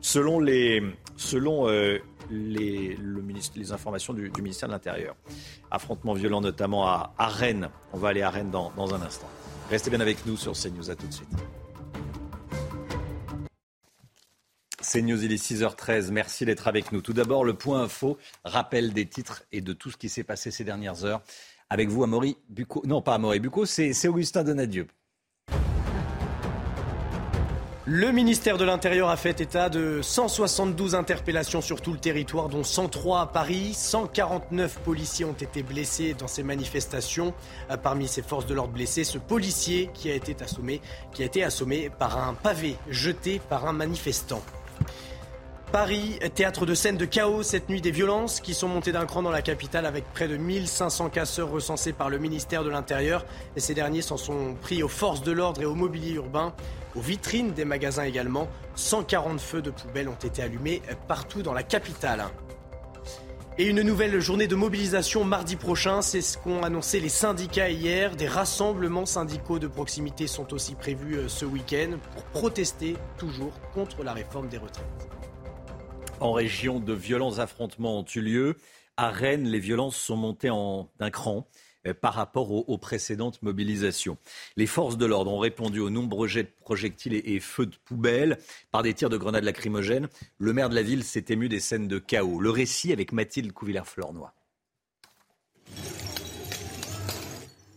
selon 0.00 0.40
les, 0.40 0.82
selon, 1.16 1.68
euh, 1.68 1.98
les, 2.30 2.96
le 2.96 3.22
les 3.54 3.72
informations 3.72 4.14
du, 4.14 4.32
ministère 4.38 4.68
de 4.68 4.72
l'Intérieur. 4.72 5.14
Affrontement 5.70 6.14
violent 6.14 6.40
notamment 6.40 6.86
à, 6.86 7.12
Rennes. 7.18 7.68
On 7.92 7.98
va 7.98 8.08
aller 8.08 8.22
à 8.22 8.30
Rennes 8.30 8.50
dans, 8.50 8.72
dans 8.76 8.94
un 8.94 9.02
instant. 9.02 9.28
Restez 9.68 9.90
bien 9.90 10.00
avec 10.00 10.24
nous 10.24 10.36
sur 10.36 10.52
CNews. 10.52 10.90
À 10.90 10.96
tout 10.96 11.06
de 11.06 11.12
suite. 11.12 11.28
CNews, 14.80 15.24
il 15.24 15.32
est 15.32 15.44
6h13. 15.44 16.10
Merci 16.10 16.46
d'être 16.46 16.68
avec 16.68 16.92
nous. 16.92 17.02
Tout 17.02 17.12
d'abord, 17.12 17.44
le 17.44 17.54
point 17.54 17.82
info, 17.82 18.16
rappel 18.44 18.94
des 18.94 19.06
titres 19.06 19.42
et 19.52 19.60
de 19.60 19.72
tout 19.74 19.90
ce 19.90 19.96
qui 19.96 20.08
s'est 20.08 20.24
passé 20.24 20.50
ces 20.50 20.64
dernières 20.64 21.04
heures. 21.04 21.22
Avec 21.68 21.88
vous, 21.88 22.04
Amaury 22.04 22.36
Bucco. 22.48 22.82
Non, 22.86 23.02
pas 23.02 23.14
Amaury 23.14 23.40
Bucco, 23.40 23.66
c'est 23.66 24.08
Augustin 24.08 24.44
Donadieu. 24.44 24.86
Le 27.88 28.10
ministère 28.10 28.58
de 28.58 28.64
l'Intérieur 28.64 29.10
a 29.10 29.16
fait 29.16 29.40
état 29.40 29.68
de 29.68 30.00
172 30.02 30.96
interpellations 30.96 31.60
sur 31.60 31.80
tout 31.80 31.92
le 31.92 32.00
territoire, 32.00 32.48
dont 32.48 32.64
103 32.64 33.20
à 33.20 33.26
Paris. 33.26 33.74
149 33.74 34.80
policiers 34.80 35.24
ont 35.24 35.32
été 35.32 35.62
blessés 35.62 36.14
dans 36.14 36.26
ces 36.26 36.42
manifestations. 36.42 37.32
Euh, 37.70 37.76
parmi 37.76 38.08
ces 38.08 38.22
forces 38.22 38.46
de 38.46 38.54
l'ordre 38.54 38.72
blessées, 38.72 39.04
ce 39.04 39.18
policier 39.18 39.88
qui 39.94 40.10
a 40.10 40.14
été 40.14 40.34
assommé, 40.42 40.80
qui 41.12 41.22
a 41.22 41.26
été 41.26 41.44
assommé 41.44 41.88
par 41.96 42.18
un 42.18 42.34
pavé 42.34 42.76
jeté 42.90 43.40
par 43.48 43.66
un 43.66 43.72
manifestant. 43.72 44.42
Paris, 45.72 46.18
théâtre 46.34 46.64
de 46.64 46.74
scènes 46.74 46.96
de 46.96 47.04
chaos 47.04 47.42
cette 47.42 47.68
nuit, 47.68 47.80
des 47.80 47.90
violences 47.90 48.40
qui 48.40 48.54
sont 48.54 48.68
montées 48.68 48.92
d'un 48.92 49.04
cran 49.04 49.22
dans 49.22 49.30
la 49.30 49.42
capitale 49.42 49.84
avec 49.84 50.04
près 50.12 50.28
de 50.28 50.36
1500 50.36 51.10
casseurs 51.10 51.50
recensés 51.50 51.92
par 51.92 52.08
le 52.08 52.18
ministère 52.18 52.62
de 52.62 52.70
l'Intérieur. 52.70 53.26
Et 53.56 53.60
ces 53.60 53.74
derniers 53.74 54.02
s'en 54.02 54.16
sont 54.16 54.54
pris 54.54 54.82
aux 54.82 54.88
forces 54.88 55.22
de 55.22 55.32
l'ordre 55.32 55.60
et 55.62 55.66
au 55.66 55.74
mobilier 55.74 56.12
urbain, 56.12 56.54
aux 56.94 57.00
vitrines 57.00 57.52
des 57.52 57.64
magasins 57.64 58.04
également. 58.04 58.48
140 58.76 59.40
feux 59.40 59.60
de 59.60 59.70
poubelles 59.70 60.08
ont 60.08 60.14
été 60.14 60.40
allumés 60.40 60.82
partout 61.08 61.42
dans 61.42 61.52
la 61.52 61.64
capitale. 61.64 62.24
Et 63.58 63.64
une 63.64 63.80
nouvelle 63.80 64.20
journée 64.20 64.46
de 64.46 64.54
mobilisation 64.54 65.24
mardi 65.24 65.56
prochain, 65.56 66.02
c'est 66.02 66.20
ce 66.20 66.36
qu'ont 66.36 66.62
annoncé 66.62 67.00
les 67.00 67.08
syndicats 67.08 67.70
hier. 67.70 68.14
Des 68.14 68.28
rassemblements 68.28 69.06
syndicaux 69.06 69.58
de 69.58 69.66
proximité 69.66 70.26
sont 70.26 70.52
aussi 70.52 70.74
prévus 70.74 71.16
euh, 71.16 71.28
ce 71.28 71.46
week-end 71.46 71.96
pour 72.14 72.22
protester 72.24 72.96
toujours 73.16 73.52
contre 73.74 74.04
la 74.04 74.12
réforme 74.12 74.48
des 74.48 74.58
retraites. 74.58 75.05
En 76.20 76.32
région, 76.32 76.80
de 76.80 76.94
violents 76.94 77.38
affrontements 77.38 77.98
ont 77.98 78.04
eu 78.14 78.20
lieu. 78.20 78.56
À 78.96 79.10
Rennes, 79.10 79.46
les 79.46 79.58
violences 79.58 79.96
sont 79.96 80.16
montées 80.16 80.48
d'un 80.48 81.10
cran 81.10 81.46
euh, 81.86 81.92
par 81.92 82.14
rapport 82.14 82.50
aux, 82.50 82.78
précédentes 82.78 83.42
mobilisations. 83.42 84.16
Les 84.56 84.66
forces 84.66 84.96
de 84.96 85.04
l'ordre 85.04 85.30
ont 85.30 85.38
répondu 85.38 85.80
aux 85.80 85.90
nombreux 85.90 86.26
jets 86.26 86.44
de 86.44 86.52
projectiles 86.60 87.20
et, 87.22 87.40
feux 87.40 87.66
de 87.66 87.76
poubelle 87.84 88.38
par 88.70 88.82
des 88.82 88.94
tirs 88.94 89.10
de 89.10 89.18
grenades 89.18 89.44
lacrymogènes. 89.44 90.08
Le 90.38 90.52
maire 90.54 90.70
de 90.70 90.74
la 90.74 90.82
ville 90.82 91.04
s'est 91.04 91.26
ému 91.28 91.50
des 91.50 91.60
scènes 91.60 91.88
de 91.88 91.98
chaos. 91.98 92.40
Le 92.40 92.50
récit 92.50 92.92
avec 92.92 93.12
Mathilde 93.12 93.52
Couvillère-Flornois. 93.52 94.32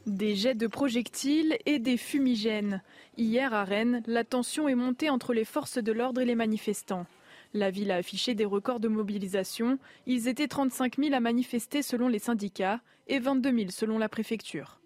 Des 0.06 0.36
jets 0.36 0.56
de 0.56 0.68
projectiles 0.68 1.58
et 1.66 1.78
des 1.78 1.98
fumigènes. 1.98 2.82
Hier 3.18 3.54
à 3.54 3.66
Rennes, 3.66 4.02
la 4.08 4.24
tension 4.24 4.70
est 4.70 4.76
montée 4.76 5.10
entre 5.10 5.34
les 5.34 5.46
forces 5.46 5.78
de 5.78 5.92
l'ordre 5.92 6.22
et 6.22 6.26
les 6.26 6.36
manifestants. 6.36 7.06
La 7.54 7.72
ville 7.72 7.92
a 7.92 7.96
affiché 7.96 8.36
des 8.36 8.46
records 8.46 8.80
de 8.80 8.88
mobilisation. 8.88 9.80
Ils 10.06 10.28
étaient 10.28 10.48
35 10.48 10.98
000 10.98 11.16
à 11.16 11.20
manifester 11.20 11.82
selon 11.82 12.08
les 12.08 12.20
syndicats 12.20 12.80
et 13.08 13.20
22 13.20 13.58
000 13.58 13.72
selon 13.72 13.98
la 13.98 14.08
préfecture. 14.08 14.80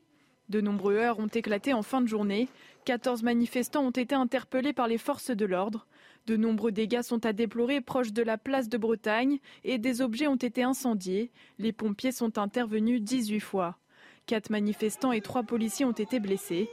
De 0.49 0.61
nombreux 0.61 0.95
heurts 0.95 1.19
ont 1.19 1.27
éclaté 1.27 1.73
en 1.73 1.83
fin 1.83 1.99
de 1.99 2.07
journée. 2.07 2.47
14 2.85 3.23
manifestants 3.23 3.85
ont 3.85 3.91
été 3.91 4.15
interpellés 4.15 4.73
par 4.73 4.87
les 4.87 4.97
forces 4.97 5.31
de 5.31 5.45
l'ordre. 5.45 5.87
De 6.25 6.37
nombreux 6.37 6.71
dégâts 6.71 7.01
sont 7.01 7.25
à 7.25 7.33
déplorer 7.33 7.81
proches 7.81 8.13
de 8.13 8.21
la 8.21 8.37
place 8.37 8.69
de 8.69 8.77
Bretagne 8.77 9.39
et 9.65 9.77
des 9.77 10.01
objets 10.01 10.27
ont 10.27 10.35
été 10.35 10.63
incendiés. 10.63 11.31
Les 11.59 11.73
pompiers 11.73 12.13
sont 12.13 12.37
intervenus 12.37 13.01
18 13.01 13.41
fois. 13.41 13.77
Quatre 14.25 14.49
manifestants 14.49 15.11
et 15.11 15.21
trois 15.21 15.43
policiers 15.43 15.85
ont 15.85 15.91
été 15.91 16.21
blessés. 16.21 16.69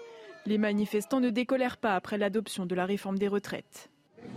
Les 0.47 0.59
manifestants 0.59 1.21
ne 1.21 1.31
décolèrent 1.31 1.79
pas 1.79 1.97
après 1.97 2.17
l'adoption 2.17 2.65
de 2.65 2.77
la 2.77 2.87
réforme 2.87 3.19
des 3.19 3.29
retraites. 3.29 3.91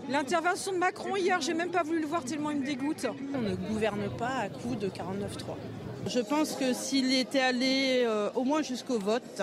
L'intervention 0.09 0.73
de 0.73 0.77
Macron 0.77 1.15
hier, 1.15 1.39
j'ai 1.39 1.53
même 1.53 1.71
pas 1.71 1.83
voulu 1.83 2.01
le 2.01 2.07
voir 2.07 2.23
tellement 2.25 2.51
il 2.51 2.59
me 2.59 2.65
dégoûte. 2.65 3.05
On 3.33 3.41
ne 3.41 3.55
gouverne 3.55 4.09
pas 4.17 4.35
à 4.35 4.49
coup 4.49 4.75
de 4.75 4.87
49-3. 4.87 5.55
Je 6.07 6.19
pense 6.19 6.55
que 6.55 6.73
s'il 6.73 7.13
était 7.13 7.39
allé 7.39 8.03
euh, 8.05 8.29
au 8.35 8.43
moins 8.43 8.61
jusqu'au 8.61 8.99
vote, 8.99 9.41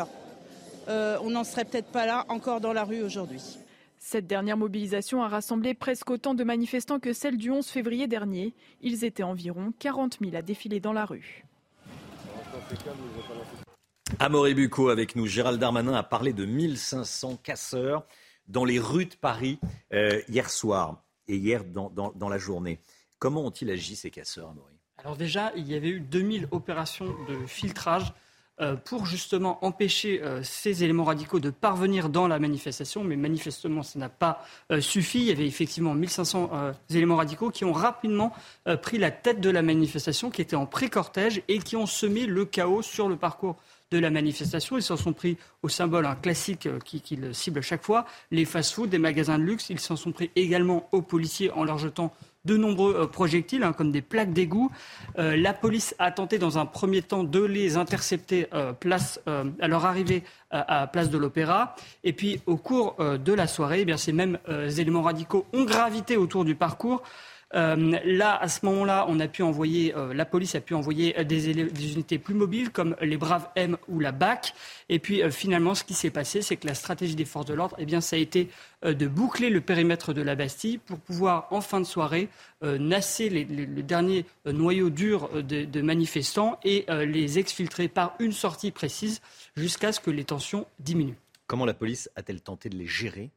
euh, 0.88 1.16
on 1.22 1.30
n'en 1.30 1.44
serait 1.44 1.64
peut-être 1.64 1.90
pas 1.90 2.04
là 2.04 2.26
encore 2.28 2.60
dans 2.60 2.74
la 2.74 2.84
rue 2.84 3.02
aujourd'hui. 3.02 3.42
Cette 3.98 4.26
dernière 4.26 4.56
mobilisation 4.56 5.22
a 5.22 5.28
rassemblé 5.28 5.74
presque 5.74 6.10
autant 6.10 6.34
de 6.34 6.44
manifestants 6.44 7.00
que 7.00 7.12
celle 7.12 7.36
du 7.36 7.50
11 7.50 7.66
février 7.66 8.06
dernier. 8.06 8.54
Ils 8.82 9.04
étaient 9.04 9.22
environ 9.22 9.72
40 9.78 10.18
000 10.22 10.36
à 10.36 10.42
défiler 10.42 10.80
dans 10.80 10.92
la 10.92 11.04
rue. 11.06 11.44
Amaury 14.18 14.54
Bucco 14.54 14.88
avec 14.88 15.16
nous. 15.16 15.26
Gérald 15.26 15.60
Darmanin 15.60 15.94
a 15.94 16.02
parlé 16.02 16.32
de 16.32 16.44
1500 16.44 17.38
casseurs 17.42 18.04
dans 18.48 18.64
les 18.64 18.78
rues 18.78 19.06
de 19.06 19.14
Paris 19.14 19.58
euh, 19.92 20.20
hier 20.28 20.50
soir 20.50 21.02
et 21.28 21.36
hier 21.36 21.64
dans, 21.64 22.28
la 22.28 22.38
journée. 22.38 22.80
Comment 23.18 23.44
ont-ils 23.44 23.70
agi 23.70 23.96
ces 23.96 24.10
casseurs, 24.10 24.50
Amaury? 24.50 24.74
Alors 24.98 25.16
déjà, 25.16 25.52
il 25.56 25.68
y 25.68 25.74
avait 25.74 25.88
eu 25.88 26.00
2000 26.00 26.48
opérations 26.50 27.14
de 27.28 27.46
filtrage 27.46 28.12
euh, 28.60 28.76
pour 28.76 29.06
justement 29.06 29.64
empêcher 29.64 30.22
euh, 30.22 30.42
ces 30.42 30.84
éléments 30.84 31.04
radicaux 31.04 31.40
de 31.40 31.48
parvenir 31.48 32.10
dans 32.10 32.28
la 32.28 32.38
manifestation, 32.38 33.04
mais 33.04 33.16
manifestement 33.16 33.82
ça 33.82 33.98
n'a 33.98 34.08
pas 34.08 34.44
suffi. 34.80 35.20
Il 35.20 35.26
y 35.26 35.30
avait 35.30 35.46
effectivement 35.46 35.94
1500 35.94 36.50
éléments 36.90 37.16
radicaux 37.16 37.50
qui 37.50 37.64
ont 37.64 37.72
rapidement 37.72 38.32
pris 38.82 38.98
la 38.98 39.10
tête 39.10 39.40
de 39.40 39.50
la 39.50 39.62
manifestation, 39.62 40.30
qui 40.30 40.42
était 40.42 40.56
en 40.56 40.66
pré-cortège 40.66 41.42
et 41.48 41.58
qui 41.58 41.76
ont 41.76 41.86
semé 41.86 42.26
le 42.26 42.44
chaos 42.44 42.82
sur 42.82 43.08
le 43.08 43.16
parcours 43.16 43.56
de 43.90 43.98
la 43.98 44.10
manifestation. 44.10 44.76
Ils 44.76 44.82
s'en 44.82 44.96
sont 44.96 45.12
pris 45.12 45.36
au 45.62 45.68
symbole 45.68 46.06
un 46.06 46.14
classique 46.14 46.66
euh, 46.66 46.78
qu'ils 46.78 47.00
qui 47.00 47.18
ciblent 47.32 47.58
à 47.58 47.62
chaque 47.62 47.82
fois, 47.82 48.06
les 48.30 48.44
fast-foods, 48.44 48.86
des 48.86 48.98
magasins 48.98 49.38
de 49.38 49.42
luxe. 49.42 49.68
Ils 49.70 49.80
s'en 49.80 49.96
sont 49.96 50.12
pris 50.12 50.30
également 50.36 50.88
aux 50.92 51.02
policiers 51.02 51.50
en 51.50 51.64
leur 51.64 51.78
jetant 51.78 52.12
de 52.44 52.56
nombreux 52.56 52.94
euh, 52.94 53.06
projectiles, 53.06 53.64
hein, 53.64 53.72
comme 53.72 53.90
des 53.90 54.00
plaques 54.00 54.32
d'égout. 54.32 54.70
Euh, 55.18 55.36
la 55.36 55.52
police 55.52 55.96
a 55.98 56.12
tenté 56.12 56.38
dans 56.38 56.56
un 56.56 56.66
premier 56.66 57.02
temps 57.02 57.24
de 57.24 57.42
les 57.42 57.76
intercepter 57.76 58.46
place, 58.78 59.20
à 59.26 59.68
leur 59.68 59.84
arrivée 59.84 60.22
à, 60.50 60.86
place 60.86 61.10
de 61.10 61.18
l'Opéra. 61.18 61.74
Et 62.04 62.12
puis 62.12 62.40
au 62.46 62.56
cours 62.56 62.96
de 62.98 63.32
la 63.32 63.46
soirée, 63.46 63.80
eh 63.80 63.84
bien, 63.84 63.96
ces 63.96 64.12
mêmes 64.12 64.38
éléments 64.78 65.02
radicaux 65.02 65.46
ont 65.52 65.64
gravité 65.64 66.16
autour 66.16 66.44
du 66.44 66.54
parcours 66.54 67.02
là, 67.52 68.36
à 68.36 68.48
ce 68.48 68.64
moment-là, 68.66 69.06
on 69.08 69.18
a 69.20 69.28
pu 69.28 69.42
envoyer, 69.42 69.94
la 70.14 70.24
police 70.24 70.54
a 70.54 70.60
pu 70.60 70.74
envoyer 70.74 71.12
des, 71.24 71.52
des, 71.52 71.92
unités 71.92 72.18
plus 72.18 72.34
mobiles 72.34 72.70
comme 72.70 72.96
les 73.00 73.16
Braves 73.16 73.48
M 73.56 73.76
ou 73.88 73.98
la 73.98 74.12
BAC. 74.12 74.54
Et 74.88 74.98
puis 74.98 75.22
finalement, 75.30 75.74
ce 75.74 75.84
qui 75.84 75.94
s'est 75.94 76.10
passé, 76.10 76.42
c'est 76.42 76.56
que 76.56 76.66
la 76.66 76.74
stratégie 76.74 77.16
des 77.16 77.24
forces 77.24 77.46
de 77.46 77.54
l'ordre, 77.54 77.76
eh 77.78 77.86
bien, 77.86 78.00
ça 78.00 78.16
a 78.16 78.18
été 78.18 78.48
de 78.82 79.06
boucler 79.06 79.50
le 79.50 79.60
périmètre 79.60 80.12
de 80.12 80.22
la 80.22 80.34
Bastille 80.34 80.78
pour 80.78 80.98
pouvoir, 80.98 81.48
en 81.50 81.60
fin 81.60 81.80
de 81.80 81.86
soirée, 81.86 82.28
nasser 82.62 83.28
les, 83.28 83.44
les, 83.44 83.66
derniers 83.82 84.26
noyaux 84.46 84.90
durs 84.90 85.28
de, 85.42 85.64
de 85.64 85.82
manifestants 85.82 86.58
et 86.64 86.86
les 86.88 87.38
exfiltrer 87.38 87.88
par 87.88 88.14
une 88.20 88.32
sortie 88.32 88.70
précise 88.70 89.20
jusqu'à 89.56 89.92
ce 89.92 90.00
que 90.00 90.10
les 90.10 90.24
tensions 90.24 90.66
diminuent. 90.78 91.18
Comment 91.46 91.64
la 91.64 91.74
police 91.74 92.08
a-t-elle 92.14 92.40
tenté 92.40 92.68
de 92.68 92.76
les 92.76 92.86
gérer? 92.86 93.30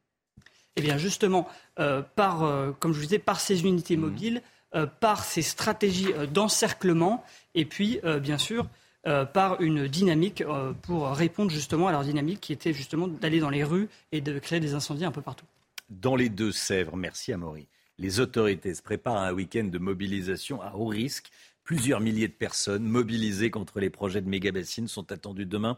Eh 0.75 0.81
bien, 0.81 0.97
justement, 0.97 1.47
euh, 1.79 2.01
par, 2.15 2.43
euh, 2.43 2.71
comme 2.79 2.93
je 2.93 2.97
vous 2.97 3.05
disais, 3.05 3.19
par 3.19 3.39
ces 3.39 3.63
unités 3.63 3.97
mmh. 3.97 4.01
mobiles, 4.01 4.41
euh, 4.75 4.87
par 4.87 5.23
ces 5.23 5.41
stratégies 5.41 6.13
d'encerclement, 6.31 7.23
et 7.53 7.65
puis, 7.65 7.99
bien 8.21 8.39
sûr, 8.39 8.67
par 9.03 9.61
une 9.61 9.87
dynamique 9.87 10.43
pour 10.81 11.09
répondre 11.09 11.51
justement 11.51 11.89
à 11.89 11.91
leur 11.91 12.03
dynamique 12.03 12.39
qui 12.39 12.53
était 12.53 12.73
justement 12.73 13.07
d'aller 13.07 13.41
dans 13.41 13.49
les 13.49 13.63
rues 13.63 13.89
et 14.13 14.21
de 14.21 14.39
créer 14.39 14.61
des 14.61 14.73
incendies 14.73 15.03
un 15.03 15.11
peu 15.11 15.21
partout. 15.21 15.45
Dans 15.89 16.15
les 16.15 16.29
Deux-Sèvres, 16.29 16.95
merci 16.95 17.33
à 17.33 17.37
Maury. 17.37 17.67
Les 17.99 18.21
autorités 18.21 18.73
se 18.73 18.81
préparent 18.81 19.17
à 19.17 19.27
un 19.27 19.33
week-end 19.33 19.65
de 19.65 19.77
mobilisation 19.77 20.61
à 20.61 20.73
haut 20.75 20.87
risque. 20.87 21.31
Plusieurs 21.63 21.99
milliers 21.99 22.29
de 22.29 22.33
personnes 22.33 22.85
mobilisées 22.85 23.51
contre 23.51 23.79
les 23.79 23.89
projets 23.89 24.21
de 24.21 24.29
méga 24.29 24.51
sont 24.87 25.11
attendues 25.11 25.45
demain 25.45 25.77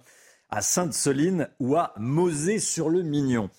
à 0.50 0.62
Sainte-Soline 0.62 1.50
ou 1.60 1.76
à 1.76 1.94
Mosée-sur-le-Mignon. 1.98 3.50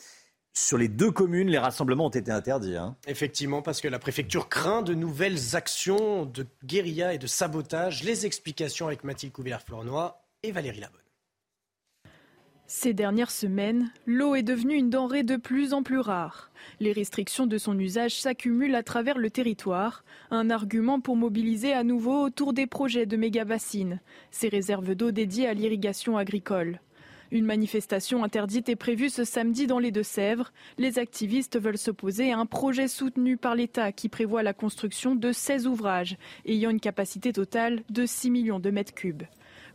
Sur 0.58 0.78
les 0.78 0.88
deux 0.88 1.10
communes, 1.10 1.48
les 1.48 1.58
rassemblements 1.58 2.06
ont 2.06 2.08
été 2.08 2.30
interdits. 2.30 2.76
Hein. 2.76 2.96
Effectivement, 3.06 3.60
parce 3.60 3.82
que 3.82 3.88
la 3.88 3.98
préfecture 3.98 4.48
craint 4.48 4.80
de 4.80 4.94
nouvelles 4.94 5.54
actions 5.54 6.24
de 6.24 6.46
guérilla 6.64 7.12
et 7.12 7.18
de 7.18 7.26
sabotage. 7.26 8.02
Les 8.04 8.24
explications 8.24 8.86
avec 8.86 9.04
Mathilde 9.04 9.34
Couvillard-Flornoy 9.34 10.16
et 10.42 10.52
Valérie 10.52 10.80
Labonne. 10.80 11.02
Ces 12.66 12.94
dernières 12.94 13.30
semaines, 13.30 13.92
l'eau 14.06 14.34
est 14.34 14.42
devenue 14.42 14.76
une 14.76 14.88
denrée 14.88 15.24
de 15.24 15.36
plus 15.36 15.74
en 15.74 15.82
plus 15.82 16.00
rare. 16.00 16.50
Les 16.80 16.92
restrictions 16.92 17.46
de 17.46 17.58
son 17.58 17.78
usage 17.78 18.18
s'accumulent 18.18 18.76
à 18.76 18.82
travers 18.82 19.18
le 19.18 19.28
territoire, 19.28 20.04
un 20.30 20.48
argument 20.48 21.00
pour 21.00 21.16
mobiliser 21.16 21.74
à 21.74 21.84
nouveau 21.84 22.24
autour 22.24 22.54
des 22.54 22.66
projets 22.66 23.04
de 23.04 23.18
méga-bassines, 23.18 24.00
ces 24.30 24.48
réserves 24.48 24.94
d'eau 24.94 25.10
dédiées 25.10 25.48
à 25.48 25.54
l'irrigation 25.54 26.16
agricole. 26.16 26.80
Une 27.30 27.44
manifestation 27.44 28.22
interdite 28.22 28.68
est 28.68 28.76
prévue 28.76 29.10
ce 29.10 29.24
samedi 29.24 29.66
dans 29.66 29.78
les 29.78 29.90
Deux-Sèvres. 29.90 30.52
Les 30.78 30.98
activistes 30.98 31.60
veulent 31.60 31.78
s'opposer 31.78 32.32
à 32.32 32.38
un 32.38 32.46
projet 32.46 32.88
soutenu 32.88 33.36
par 33.36 33.54
l'État 33.54 33.92
qui 33.92 34.08
prévoit 34.08 34.42
la 34.42 34.52
construction 34.52 35.14
de 35.14 35.32
16 35.32 35.66
ouvrages 35.66 36.16
ayant 36.46 36.70
une 36.70 36.80
capacité 36.80 37.32
totale 37.32 37.82
de 37.90 38.06
6 38.06 38.30
millions 38.30 38.60
de 38.60 38.70
mètres 38.70 38.94
cubes. 38.94 39.24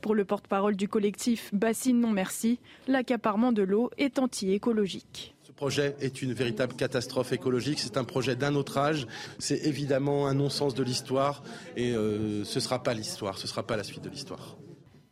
Pour 0.01 0.15
le 0.15 0.25
porte-parole 0.25 0.75
du 0.75 0.87
collectif 0.87 1.53
Bassine 1.53 1.99
Non 1.99 2.11
Merci, 2.11 2.59
l'accaparement 2.87 3.51
de 3.51 3.61
l'eau 3.61 3.91
est 3.97 4.17
anti-écologique. 4.17 5.35
Ce 5.43 5.51
projet 5.51 5.95
est 5.99 6.21
une 6.23 6.33
véritable 6.33 6.73
catastrophe 6.73 7.33
écologique. 7.33 7.79
C'est 7.79 7.97
un 7.97 8.03
projet 8.03 8.35
d'un 8.35 8.55
autre 8.55 8.77
âge. 8.79 9.05
C'est 9.37 9.65
évidemment 9.65 10.27
un 10.27 10.33
non-sens 10.33 10.73
de 10.73 10.81
l'histoire. 10.81 11.43
Et 11.75 11.91
euh, 11.91 12.43
ce 12.45 12.55
ne 12.55 12.61
sera 12.61 12.81
pas 12.81 12.95
l'histoire, 12.95 13.37
ce 13.37 13.43
ne 13.43 13.49
sera 13.49 13.61
pas 13.67 13.77
la 13.77 13.83
suite 13.83 14.03
de 14.03 14.09
l'histoire. 14.09 14.57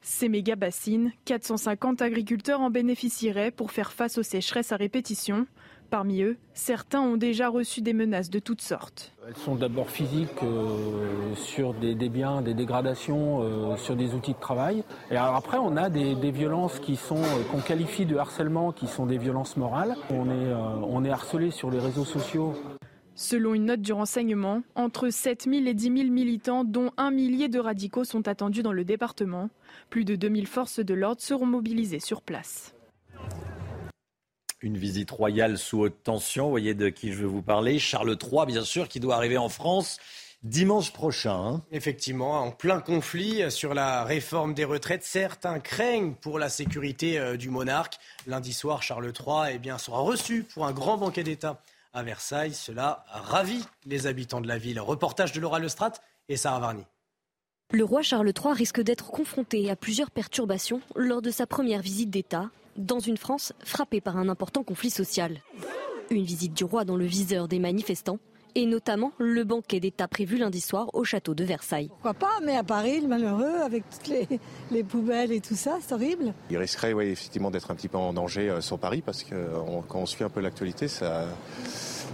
Ces 0.02 0.30
méga 0.30 0.56
bassines, 0.56 1.12
450 1.26 2.02
agriculteurs 2.02 2.62
en 2.62 2.70
bénéficieraient 2.70 3.52
pour 3.52 3.72
faire 3.72 3.92
face 3.92 4.18
aux 4.18 4.24
sécheresses 4.24 4.72
à 4.72 4.78
répétition. 4.78 5.46
Parmi 5.90 6.22
eux, 6.22 6.38
certains 6.54 7.02
ont 7.02 7.18
déjà 7.18 7.50
reçu 7.50 7.82
des 7.82 7.94
menaces 7.94 8.30
de 8.30 8.38
toutes 8.38 8.62
sortes. 8.62 9.12
Elles 9.28 9.36
sont 9.36 9.56
d'abord 9.56 9.90
physiques 9.90 10.44
euh, 10.44 11.34
sur 11.36 11.74
des, 11.74 11.96
biens, 12.10 12.42
des 12.42 12.54
dégradations, 12.54 13.42
euh, 13.42 13.76
sur 13.76 13.96
des 13.96 14.14
outils 14.14 14.34
de 14.34 14.40
travail. 14.40 14.84
Et 15.10 15.18
alors 15.18 15.36
après, 15.36 15.58
on 15.58 15.76
a 15.78 15.90
des, 15.90 16.14
violences 16.32 16.80
qui 16.80 16.96
sont 16.96 17.18
euh, 17.18 17.44
qu'on 17.52 17.60
qualifie 17.60 18.06
de 18.06 18.18
harcèlement, 18.18 18.72
qui 18.72 18.86
sont 18.86 19.08
des 19.08 19.18
violences 19.18 19.58
morales. 19.58 19.96
On 20.12 20.30
est, 20.30 20.54
on 20.88 21.04
est 21.04 21.10
harcelé 21.10 21.50
sur 21.50 21.72
les 21.72 21.80
réseaux 21.80 22.06
sociaux. 22.06 22.54
Selon 23.22 23.54
une 23.54 23.66
note 23.66 23.82
du 23.82 23.92
renseignement, 23.92 24.64
entre 24.76 25.10
7 25.10 25.44
000 25.44 25.66
et 25.66 25.74
10 25.74 25.84
000 25.84 26.10
militants, 26.10 26.64
dont 26.64 26.92
un 26.96 27.12
millier 27.12 27.50
de 27.50 27.60
radicaux, 27.60 28.06
sont 28.06 28.30
attendus 28.30 28.64
dans 28.64 28.72
le 28.72 28.86
département. 28.86 29.50
Plus 29.90 30.06
de 30.06 30.16
2000 30.16 30.48
forces 30.48 30.80
de 30.80 30.94
l'ordre 30.94 31.22
seront 31.22 31.46
mobilisées 31.46 32.00
sur 32.00 32.22
place. 32.22 32.74
Une 34.62 34.78
visite 34.78 35.12
royale 35.12 35.58
sous 35.58 35.82
haute 35.82 36.02
tension, 36.02 36.46
vous 36.46 36.52
voyez 36.52 36.74
de 36.76 36.88
qui 36.88 37.12
je 37.12 37.18
veux 37.24 37.28
vous 37.28 37.42
parler. 37.42 37.78
Charles 37.78 38.16
III, 38.24 38.46
bien 38.46 38.64
sûr, 38.64 38.88
qui 38.88 39.02
doit 39.02 39.16
arriver 39.16 39.38
en 39.38 39.50
France 39.50 39.98
dimanche 40.42 40.94
prochain. 40.94 41.36
Hein. 41.36 41.62
Effectivement, 41.74 42.40
en 42.40 42.52
plein 42.52 42.80
conflit 42.80 43.52
sur 43.52 43.74
la 43.74 44.06
réforme 44.06 44.54
des 44.54 44.64
retraites, 44.64 45.04
certains 45.04 45.60
craignent 45.60 46.14
pour 46.14 46.40
la 46.40 46.48
sécurité 46.48 47.20
euh, 47.20 47.36
du 47.36 47.50
monarque. 47.50 47.96
Lundi 48.28 48.54
soir, 48.54 48.82
Charles 48.82 49.12
III 49.12 49.56
eh 49.56 49.60
bien, 49.60 49.78
sera 49.78 50.00
reçu 50.00 50.44
pour 50.44 50.66
un 50.66 50.72
grand 50.72 50.96
banquet 50.96 51.26
d'État 51.26 51.62
à 51.94 52.04
Versailles. 52.04 52.54
Cela 52.54 53.06
ravit 53.08 53.64
les 53.86 54.08
habitants 54.08 54.42
de 54.42 54.48
la 54.48 54.58
ville. 54.58 54.80
Reportage 54.80 55.32
de 55.32 55.40
Laura 55.40 55.60
Lestrade 55.60 55.98
et 56.28 56.38
Sarah 56.38 56.60
Varny. 56.60 56.86
Le 57.72 57.84
roi 57.84 58.02
Charles 58.02 58.34
III 58.36 58.54
risque 58.54 58.82
d'être 58.82 59.12
confronté 59.12 59.70
à 59.70 59.76
plusieurs 59.76 60.10
perturbations 60.10 60.82
lors 60.96 61.22
de 61.22 61.30
sa 61.30 61.46
première 61.46 61.82
visite 61.82 62.10
d'État 62.10 62.50
dans 62.78 63.00
une 63.00 63.18
France 63.18 63.54
frappée 63.64 64.02
par 64.02 64.18
un 64.18 64.30
important 64.30 64.64
conflit 64.64 64.90
social. 64.90 65.42
Une 66.10 66.24
visite 66.24 66.54
du 66.54 66.64
roi 66.64 66.86
dans 66.86 66.96
le 66.96 67.06
viseur 67.06 67.48
des 67.48 67.60
manifestants 67.60 68.18
et 68.56 68.66
notamment 68.66 69.12
le 69.18 69.44
banquet 69.44 69.80
d'État 69.80 70.08
prévu 70.08 70.38
lundi 70.38 70.62
soir 70.62 70.90
au 70.94 71.04
château 71.04 71.34
de 71.34 71.44
Versailles. 71.44 71.88
Pourquoi 71.90 72.14
pas, 72.14 72.40
mais 72.44 72.56
à 72.56 72.64
Paris, 72.64 73.02
le 73.02 73.08
malheureux, 73.08 73.62
avec 73.64 73.84
toutes 73.90 74.08
les, 74.72 74.84
poubelles 74.84 75.32
et 75.32 75.42
tout 75.42 75.56
ça, 75.56 75.78
c'est 75.82 75.94
horrible. 75.94 76.34
Il 76.50 76.58
risquerait 76.58 76.94
oui, 76.94 77.06
effectivement 77.06 77.52
d'être 77.52 77.72
un 77.72 77.76
petit 77.76 77.88
peu 77.88 77.98
en 77.98 78.14
danger 78.14 78.50
euh, 78.50 78.62
sur 78.62 78.80
Paris 78.80 79.02
parce 79.06 79.24
que 79.24 79.36
quand 79.88 80.00
on 80.00 80.06
suit 80.06 80.24
un 80.24 80.30
peu 80.30 80.42
l'actualité, 80.42 80.88
ça... 80.88 81.26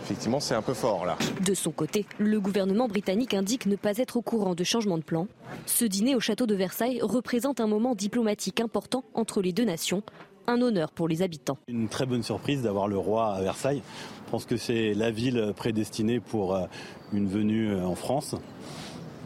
Effectivement, 0.04 0.40
c'est 0.40 0.54
un 0.54 0.62
peu 0.62 0.76
fort 0.76 1.04
là. 1.08 1.18
De 1.44 1.56
son 1.56 1.72
côté, 1.72 2.06
le 2.20 2.40
gouvernement 2.40 2.88
britannique 2.88 3.34
indique 3.34 3.66
ne 3.66 3.76
pas 3.76 3.98
être 3.98 4.18
au 4.18 4.22
courant 4.22 4.54
de 4.54 4.64
changement 4.64 5.00
de 5.00 5.04
plan. 5.04 5.28
Ce 5.66 5.84
dîner 5.84 6.16
au 6.16 6.20
château 6.20 6.46
de 6.46 6.54
Versailles 6.54 7.00
représente 7.02 7.60
un 7.60 7.66
moment 7.66 7.96
diplomatique 7.96 8.60
important 8.62 9.04
entre 9.16 9.42
les 9.42 9.52
deux 9.52 9.66
nations, 9.66 10.04
un 10.48 10.62
honneur 10.62 10.92
pour 10.92 11.08
les 11.08 11.22
habitants. 11.22 11.58
Une 11.68 11.88
très 11.88 12.06
bonne 12.06 12.24
surprise 12.24 12.62
d'avoir 12.62 12.88
le 12.88 12.98
roi 12.98 13.34
à 13.34 13.42
Versailles. 13.42 13.82
Je 14.26 14.32
pense 14.32 14.46
que 14.46 14.58
c'est 14.58 14.94
la 14.94 15.12
ville 15.12 15.54
prédestinée 15.56 16.20
pour 16.20 16.56
euh, 16.56 16.66
une 17.14 17.28
venue 17.28 17.72
euh, 17.72 17.86
en 17.86 17.96
France. 17.96 18.36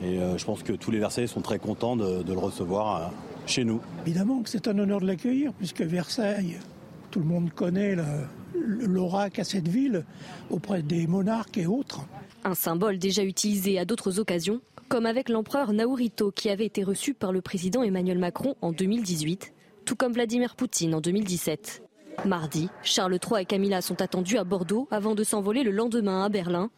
Et 0.04 0.20
euh, 0.20 0.38
je 0.38 0.46
pense 0.46 0.64
que 0.64 0.74
tous 0.74 0.92
les 0.92 1.00
Versailles 1.00 1.28
sont 1.28 1.42
très 1.42 1.60
contents 1.60 1.96
de, 1.96 2.24
le 2.26 2.40
recevoir 2.40 3.12
chez 3.46 3.64
nous. 3.64 3.82
Évidemment 4.06 4.42
que 4.42 4.50
c'est 4.50 4.68
un 4.68 4.78
honneur 4.78 5.02
de 5.02 5.08
l'accueillir, 5.08 5.52
puisque 5.54 5.82
Versailles, 5.82 6.58
tout 7.12 7.20
le 7.20 7.26
monde 7.26 7.52
connaît 7.54 7.98
l'aura 8.56 9.30
qu'a 9.30 9.44
cette 9.44 9.68
ville 9.68 10.06
auprès 10.50 10.84
des 10.84 11.08
monarques 11.08 11.58
et 11.58 11.66
autres. 11.66 12.02
Un 12.46 12.54
symbole 12.54 12.98
déjà 12.98 13.24
utilisé 13.24 13.78
à 13.78 13.84
d'autres 13.84 14.20
occasions, 14.20 14.62
comme 14.88 15.06
avec 15.06 15.28
l'empereur 15.28 15.74
Naurito 15.74 16.32
qui 16.32 16.50
avait 16.50 16.66
été 16.66 16.84
reçu 16.84 17.14
par 17.14 17.34
le 17.34 17.42
président 17.42 17.84
Emmanuel 17.84 18.20
Macron 18.20 18.56
en 18.62 18.72
2018 18.72 19.52
tout 19.90 19.96
comme 19.96 20.14
Vladimir 20.14 20.56
Poutine 20.56 20.94
en 20.94 21.02
2017. 21.02 21.82
Mardi, 22.24 22.70
Charles 22.84 23.18
III 23.18 23.42
et 23.42 23.46
Camilla 23.46 23.82
sont 23.82 24.04
attendus 24.04 24.38
à 24.38 24.44
Bordeaux 24.44 24.88
avant 24.92 25.16
de 25.16 25.24
s'envoler 25.24 25.64
le 25.64 25.72
lendemain 25.72 26.24
à 26.26 26.30
Berlin. 26.30 26.70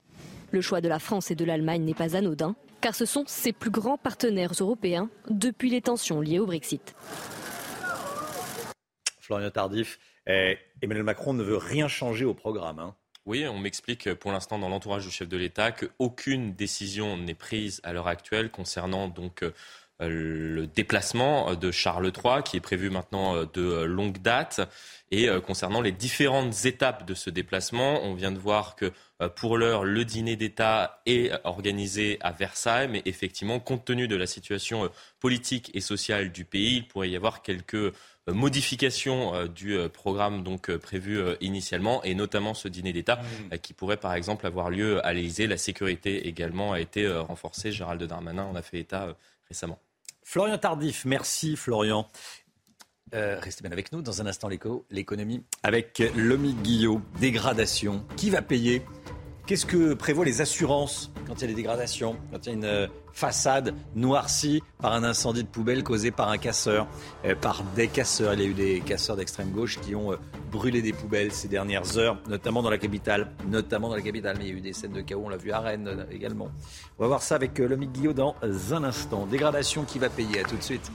Le 0.51 0.61
choix 0.61 0.79
de 0.79 0.87
la 0.87 0.97
France 0.97 1.29
et 1.29 1.35
de 1.35 1.43
l'Allemagne 1.43 1.83
n'est 1.83 1.93
pas 1.93 2.15
anodin, 2.15 2.55
car 2.79 2.95
ce 2.95 3.05
sont 3.05 3.25
ses 3.27 3.51
plus 3.51 3.69
grands 3.69 3.97
partenaires 3.97 4.53
européens 4.57 5.09
depuis 5.29 5.69
les 5.69 5.81
tensions 5.81 6.21
liées 6.21 6.39
au 6.39 6.45
Brexit. 6.45 6.95
Florian 9.19 9.49
Tardif, 9.49 9.99
eh, 10.25 10.57
Emmanuel 10.81 11.03
Macron 11.03 11.33
ne 11.33 11.43
veut 11.43 11.57
rien 11.57 11.89
changer 11.89 12.23
au 12.23 12.33
programme. 12.33 12.79
Hein. 12.79 12.95
Oui, 13.25 13.45
on 13.45 13.59
m'explique 13.59 14.13
pour 14.15 14.31
l'instant 14.31 14.57
dans 14.57 14.69
l'entourage 14.69 15.05
du 15.05 15.11
chef 15.11 15.27
de 15.27 15.37
l'État 15.37 15.71
qu'aucune 15.71 16.53
décision 16.53 17.17
n'est 17.17 17.35
prise 17.35 17.81
à 17.83 17.91
l'heure 17.91 18.07
actuelle 18.07 18.49
concernant 18.49 19.09
donc 19.09 19.43
euh, 19.43 19.53
le 20.09 20.67
déplacement 20.67 21.53
de 21.55 21.71
Charles 21.71 22.11
III, 22.15 22.43
qui 22.43 22.57
est 22.57 22.61
prévu 22.61 22.89
maintenant 22.89 23.35
euh, 23.35 23.45
de 23.53 23.83
longue 23.83 24.19
date. 24.19 24.61
Et 25.11 25.29
euh, 25.29 25.41
concernant 25.41 25.81
les 25.81 25.91
différentes 25.91 26.65
étapes 26.65 27.05
de 27.05 27.13
ce 27.13 27.29
déplacement, 27.29 28.01
on 28.03 28.13
vient 28.13 28.31
de 28.31 28.39
voir 28.39 28.75
que 28.75 28.91
pour 29.35 29.55
l'heure, 29.55 29.83
le 29.83 30.03
dîner 30.03 30.35
d'État 30.35 31.03
est 31.05 31.31
organisé 31.43 32.17
à 32.21 32.31
Versailles, 32.31 32.87
mais 32.87 33.03
effectivement, 33.05 33.59
compte 33.59 33.85
tenu 33.85 34.07
de 34.07 34.15
la 34.15 34.25
situation 34.25 34.89
politique 35.19 35.69
et 35.75 35.79
sociale 35.79 36.31
du 36.31 36.43
pays, 36.43 36.77
il 36.77 36.87
pourrait 36.87 37.11
y 37.11 37.15
avoir 37.15 37.43
quelques 37.43 37.93
modifications 38.27 39.45
du 39.45 39.77
programme 39.93 40.43
donc 40.43 40.75
prévu 40.77 41.21
initialement, 41.39 42.01
et 42.03 42.15
notamment 42.15 42.55
ce 42.55 42.67
dîner 42.67 42.93
d'État 42.93 43.17
mmh. 43.17 43.57
qui 43.59 43.73
pourrait 43.73 43.97
par 43.97 44.15
exemple 44.15 44.47
avoir 44.47 44.71
lieu 44.71 45.05
à 45.05 45.13
l'Élysée. 45.13 45.45
La 45.45 45.57
sécurité 45.57 46.27
également 46.27 46.73
a 46.73 46.79
été 46.79 47.07
renforcée. 47.07 47.71
Gérald 47.71 48.01
Darmanin 48.01 48.45
en 48.45 48.55
a 48.55 48.63
fait 48.63 48.79
état 48.79 49.15
récemment. 49.47 49.77
Florian 50.31 50.57
Tardif, 50.57 51.03
merci 51.03 51.57
Florian. 51.57 52.07
Euh, 53.13 53.37
restez 53.41 53.63
bien 53.63 53.71
avec 53.73 53.91
nous 53.91 54.01
dans 54.01 54.21
un 54.21 54.27
instant 54.27 54.47
l'économie 54.89 55.43
avec 55.61 56.01
Lomi 56.15 56.53
Guillot. 56.53 57.01
Dégradation. 57.19 58.05
Qui 58.15 58.29
va 58.29 58.41
payer 58.41 58.81
Qu'est-ce 59.45 59.65
que 59.65 59.93
prévoient 59.93 60.25
les 60.25 60.41
assurances 60.41 61.11
quand 61.27 61.35
il 61.35 61.41
y 61.41 61.43
a 61.45 61.47
des 61.47 61.55
dégradations, 61.55 62.15
quand 62.31 62.45
il 62.45 62.49
y 62.49 62.51
a 62.51 62.55
une 62.55 62.65
euh, 62.65 62.87
façade 63.11 63.73
noircie 63.95 64.61
par 64.79 64.93
un 64.93 65.03
incendie 65.03 65.43
de 65.43 65.47
poubelle 65.47 65.83
causé 65.83 66.11
par 66.11 66.29
un 66.29 66.37
casseur, 66.37 66.87
euh, 67.25 67.35
par 67.35 67.63
des 67.75 67.87
casseurs 67.87 68.33
Il 68.33 68.41
y 68.41 68.43
a 68.43 68.47
eu 68.47 68.53
des 68.53 68.81
casseurs 68.81 69.15
d'extrême 69.15 69.51
gauche 69.51 69.79
qui 69.79 69.95
ont 69.95 70.13
euh, 70.13 70.17
brûlé 70.51 70.81
des 70.81 70.93
poubelles 70.93 71.31
ces 71.31 71.47
dernières 71.47 71.97
heures, 71.97 72.17
notamment 72.27 72.61
dans 72.61 72.69
la 72.69 72.77
capitale, 72.77 73.31
notamment 73.47 73.89
dans 73.89 73.95
la 73.95 74.01
capitale. 74.01 74.37
Mais 74.37 74.45
il 74.45 74.49
y 74.49 74.53
a 74.53 74.57
eu 74.57 74.61
des 74.61 74.73
scènes 74.73 74.93
de 74.93 75.01
chaos, 75.01 75.23
on 75.25 75.29
l'a 75.29 75.37
vu 75.37 75.51
à 75.51 75.59
Rennes 75.59 76.05
également. 76.11 76.49
On 76.99 77.03
va 77.03 77.07
voir 77.07 77.23
ça 77.23 77.35
avec 77.35 77.57
Lomi 77.57 77.87
Guillot 77.87 78.13
dans 78.13 78.35
un 78.71 78.83
instant. 78.83 79.25
Dégradation 79.25 79.83
qui 79.83 79.99
va 79.99 80.09
payer. 80.09 80.41
À 80.41 80.43
tout 80.43 80.55
de 80.55 80.63
suite. 80.63 80.91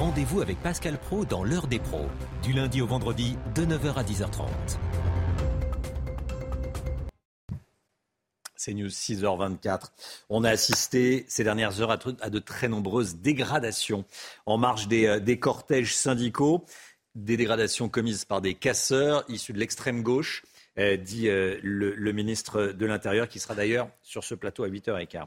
Rendez-vous 0.00 0.40
avec 0.40 0.58
Pascal 0.62 0.98
Pro 0.98 1.26
dans 1.26 1.44
l'heure 1.44 1.66
des 1.66 1.78
pros, 1.78 2.06
du 2.42 2.54
lundi 2.54 2.80
au 2.80 2.86
vendredi 2.86 3.36
de 3.54 3.66
9h 3.66 3.96
à 3.96 4.02
10h30. 4.02 4.48
C'est 8.56 8.72
News 8.72 8.88
6h24. 8.88 9.90
On 10.30 10.42
a 10.42 10.48
assisté 10.48 11.26
ces 11.28 11.44
dernières 11.44 11.82
heures 11.82 11.90
à, 11.90 12.30
de 12.30 12.38
très 12.38 12.66
nombreuses 12.68 13.16
dégradations 13.16 14.06
en 14.46 14.56
marge 14.56 14.88
des, 14.88 15.20
des 15.20 15.38
cortèges 15.38 15.94
syndicaux, 15.94 16.64
des 17.14 17.36
dégradations 17.36 17.90
commises 17.90 18.24
par 18.24 18.40
des 18.40 18.54
casseurs 18.54 19.22
issus 19.28 19.52
de 19.52 19.58
l'extrême 19.58 20.02
gauche, 20.02 20.46
euh, 20.78 20.96
dit 20.96 21.28
euh, 21.28 21.58
le, 21.62 22.12
ministre 22.12 22.68
de 22.68 22.86
l'Intérieur, 22.86 23.28
qui 23.28 23.38
sera 23.38 23.54
d'ailleurs 23.54 23.90
sur 24.00 24.24
ce 24.24 24.34
plateau 24.34 24.64
à 24.64 24.68
8h15. 24.70 25.26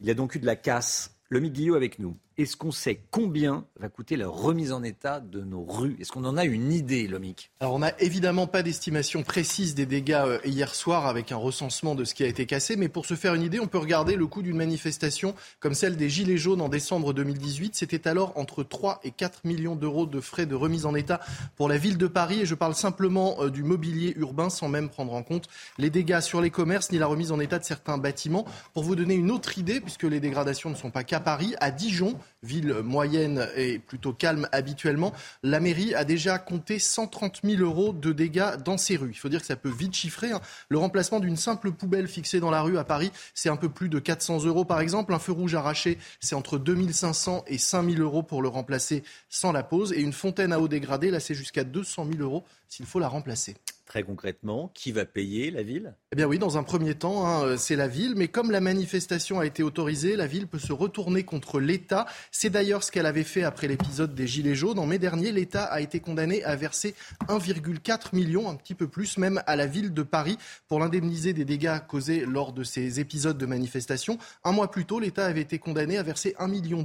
Il 0.00 0.06
y 0.06 0.10
a 0.12 0.14
donc 0.14 0.36
eu 0.36 0.38
de 0.38 0.46
la 0.46 0.54
casse. 0.54 1.10
Le 1.30 1.40
Guillot 1.40 1.74
avec 1.74 1.98
nous. 1.98 2.16
Est-ce 2.36 2.56
qu'on 2.56 2.72
sait 2.72 2.98
combien 3.12 3.64
va 3.78 3.88
coûter 3.88 4.16
la 4.16 4.26
remise 4.26 4.72
en 4.72 4.82
état 4.82 5.20
de 5.20 5.42
nos 5.42 5.64
rues? 5.64 5.96
Est-ce 6.00 6.10
qu'on 6.10 6.24
en 6.24 6.36
a 6.36 6.44
une 6.44 6.72
idée, 6.72 7.06
Lomic 7.06 7.52
Alors, 7.60 7.74
on 7.74 7.78
n'a 7.78 7.94
évidemment 8.02 8.48
pas 8.48 8.64
d'estimation 8.64 9.22
précise 9.22 9.76
des 9.76 9.86
dégâts 9.86 10.14
euh, 10.14 10.38
hier 10.44 10.74
soir 10.74 11.06
avec 11.06 11.30
un 11.30 11.36
recensement 11.36 11.94
de 11.94 12.04
ce 12.04 12.12
qui 12.12 12.24
a 12.24 12.26
été 12.26 12.44
cassé, 12.44 12.74
mais 12.74 12.88
pour 12.88 13.06
se 13.06 13.14
faire 13.14 13.34
une 13.34 13.42
idée, 13.42 13.60
on 13.60 13.68
peut 13.68 13.78
regarder 13.78 14.16
le 14.16 14.26
coût 14.26 14.42
d'une 14.42 14.56
manifestation 14.56 15.36
comme 15.60 15.74
celle 15.74 15.96
des 15.96 16.10
Gilets 16.10 16.36
jaunes 16.36 16.60
en 16.60 16.68
décembre 16.68 17.12
2018. 17.12 17.76
C'était 17.76 18.08
alors 18.08 18.32
entre 18.36 18.64
3 18.64 18.98
et 19.04 19.12
4 19.12 19.44
millions 19.44 19.76
d'euros 19.76 20.06
de 20.06 20.20
frais 20.20 20.46
de 20.46 20.56
remise 20.56 20.86
en 20.86 20.96
état 20.96 21.20
pour 21.54 21.68
la 21.68 21.78
ville 21.78 21.98
de 21.98 22.08
Paris, 22.08 22.40
et 22.40 22.46
je 22.46 22.56
parle 22.56 22.74
simplement 22.74 23.36
euh, 23.42 23.48
du 23.48 23.62
mobilier 23.62 24.12
urbain 24.16 24.50
sans 24.50 24.68
même 24.68 24.88
prendre 24.88 25.14
en 25.14 25.22
compte 25.22 25.46
les 25.78 25.90
dégâts 25.90 26.20
sur 26.20 26.40
les 26.40 26.50
commerces 26.50 26.90
ni 26.90 26.98
la 26.98 27.06
remise 27.06 27.30
en 27.30 27.38
état 27.38 27.60
de 27.60 27.64
certains 27.64 27.96
bâtiments. 27.96 28.44
Pour 28.72 28.82
vous 28.82 28.96
donner 28.96 29.14
une 29.14 29.30
autre 29.30 29.56
idée, 29.56 29.80
puisque 29.80 30.02
les 30.02 30.18
dégradations 30.18 30.70
ne 30.70 30.74
sont 30.74 30.90
pas 30.90 31.04
qu'à 31.04 31.20
Paris, 31.20 31.54
à 31.60 31.70
Dijon, 31.70 32.18
ville 32.42 32.74
moyenne 32.82 33.48
et 33.56 33.78
plutôt 33.78 34.12
calme 34.12 34.48
habituellement, 34.52 35.12
la 35.42 35.60
mairie 35.60 35.94
a 35.94 36.04
déjà 36.04 36.38
compté 36.38 36.78
130 36.78 37.40
000 37.42 37.62
euros 37.62 37.92
de 37.92 38.12
dégâts 38.12 38.56
dans 38.64 38.78
ses 38.78 38.96
rues. 38.96 39.10
Il 39.12 39.18
faut 39.18 39.28
dire 39.28 39.40
que 39.40 39.46
ça 39.46 39.56
peut 39.56 39.70
vite 39.70 39.94
chiffrer. 39.94 40.32
Hein. 40.32 40.40
Le 40.68 40.78
remplacement 40.78 41.20
d'une 41.20 41.36
simple 41.36 41.72
poubelle 41.72 42.08
fixée 42.08 42.40
dans 42.40 42.50
la 42.50 42.62
rue 42.62 42.78
à 42.78 42.84
Paris, 42.84 43.10
c'est 43.34 43.48
un 43.48 43.56
peu 43.56 43.68
plus 43.68 43.88
de 43.88 43.98
400 43.98 44.44
euros 44.44 44.64
par 44.64 44.80
exemple. 44.80 45.14
Un 45.14 45.18
feu 45.18 45.32
rouge 45.32 45.54
arraché, 45.54 45.98
c'est 46.20 46.34
entre 46.34 46.58
2500 46.58 47.44
et 47.46 47.58
5000 47.58 48.00
euros 48.00 48.22
pour 48.22 48.42
le 48.42 48.48
remplacer 48.48 49.02
sans 49.28 49.52
la 49.52 49.62
pause. 49.62 49.92
Et 49.92 50.00
une 50.00 50.12
fontaine 50.12 50.52
à 50.52 50.60
eau 50.60 50.68
dégradée, 50.68 51.10
là, 51.10 51.20
c'est 51.20 51.34
jusqu'à 51.34 51.64
200 51.64 52.06
000 52.12 52.22
euros 52.22 52.44
s'il 52.68 52.86
faut 52.86 52.98
la 52.98 53.08
remplacer. 53.08 53.56
Très 53.94 54.02
concrètement, 54.02 54.72
qui 54.74 54.90
va 54.90 55.04
payer 55.04 55.52
la 55.52 55.62
ville? 55.62 55.94
Eh 56.10 56.16
bien 56.16 56.26
oui, 56.26 56.40
dans 56.40 56.58
un 56.58 56.64
premier 56.64 56.96
temps, 56.96 57.28
hein, 57.28 57.44
euh, 57.44 57.56
c'est 57.56 57.76
la 57.76 57.86
ville. 57.86 58.14
Mais 58.16 58.26
comme 58.26 58.50
la 58.50 58.60
manifestation 58.60 59.38
a 59.38 59.46
été 59.46 59.62
autorisée, 59.62 60.16
la 60.16 60.26
ville 60.26 60.48
peut 60.48 60.58
se 60.58 60.72
retourner 60.72 61.22
contre 61.22 61.60
l'État. 61.60 62.04
C'est 62.32 62.50
d'ailleurs 62.50 62.82
ce 62.82 62.90
qu'elle 62.90 63.06
avait 63.06 63.22
fait 63.22 63.44
après 63.44 63.68
l'épisode 63.68 64.12
des 64.12 64.26
Gilets 64.26 64.56
jaunes. 64.56 64.80
En 64.80 64.86
mai 64.86 64.98
dernier, 64.98 65.30
l'État 65.30 65.62
a 65.62 65.80
été 65.80 66.00
condamné 66.00 66.42
à 66.42 66.56
verser 66.56 66.96
1,4 67.28 68.16
million, 68.16 68.50
un 68.50 68.56
petit 68.56 68.74
peu 68.74 68.88
plus 68.88 69.16
même, 69.16 69.40
à 69.46 69.54
la 69.54 69.68
ville 69.68 69.94
de 69.94 70.02
Paris 70.02 70.38
pour 70.66 70.80
l'indemniser 70.80 71.32
des 71.32 71.44
dégâts 71.44 71.78
causés 71.86 72.26
lors 72.26 72.52
de 72.52 72.64
ces 72.64 72.98
épisodes 72.98 73.38
de 73.38 73.46
manifestation. 73.46 74.18
Un 74.42 74.50
mois 74.50 74.72
plus 74.72 74.86
tôt, 74.86 74.98
l'État 74.98 75.24
avait 75.24 75.42
été 75.42 75.60
condamné 75.60 75.98
à 75.98 76.02
verser 76.02 76.34
1,2 76.40 76.50
million 76.50 76.84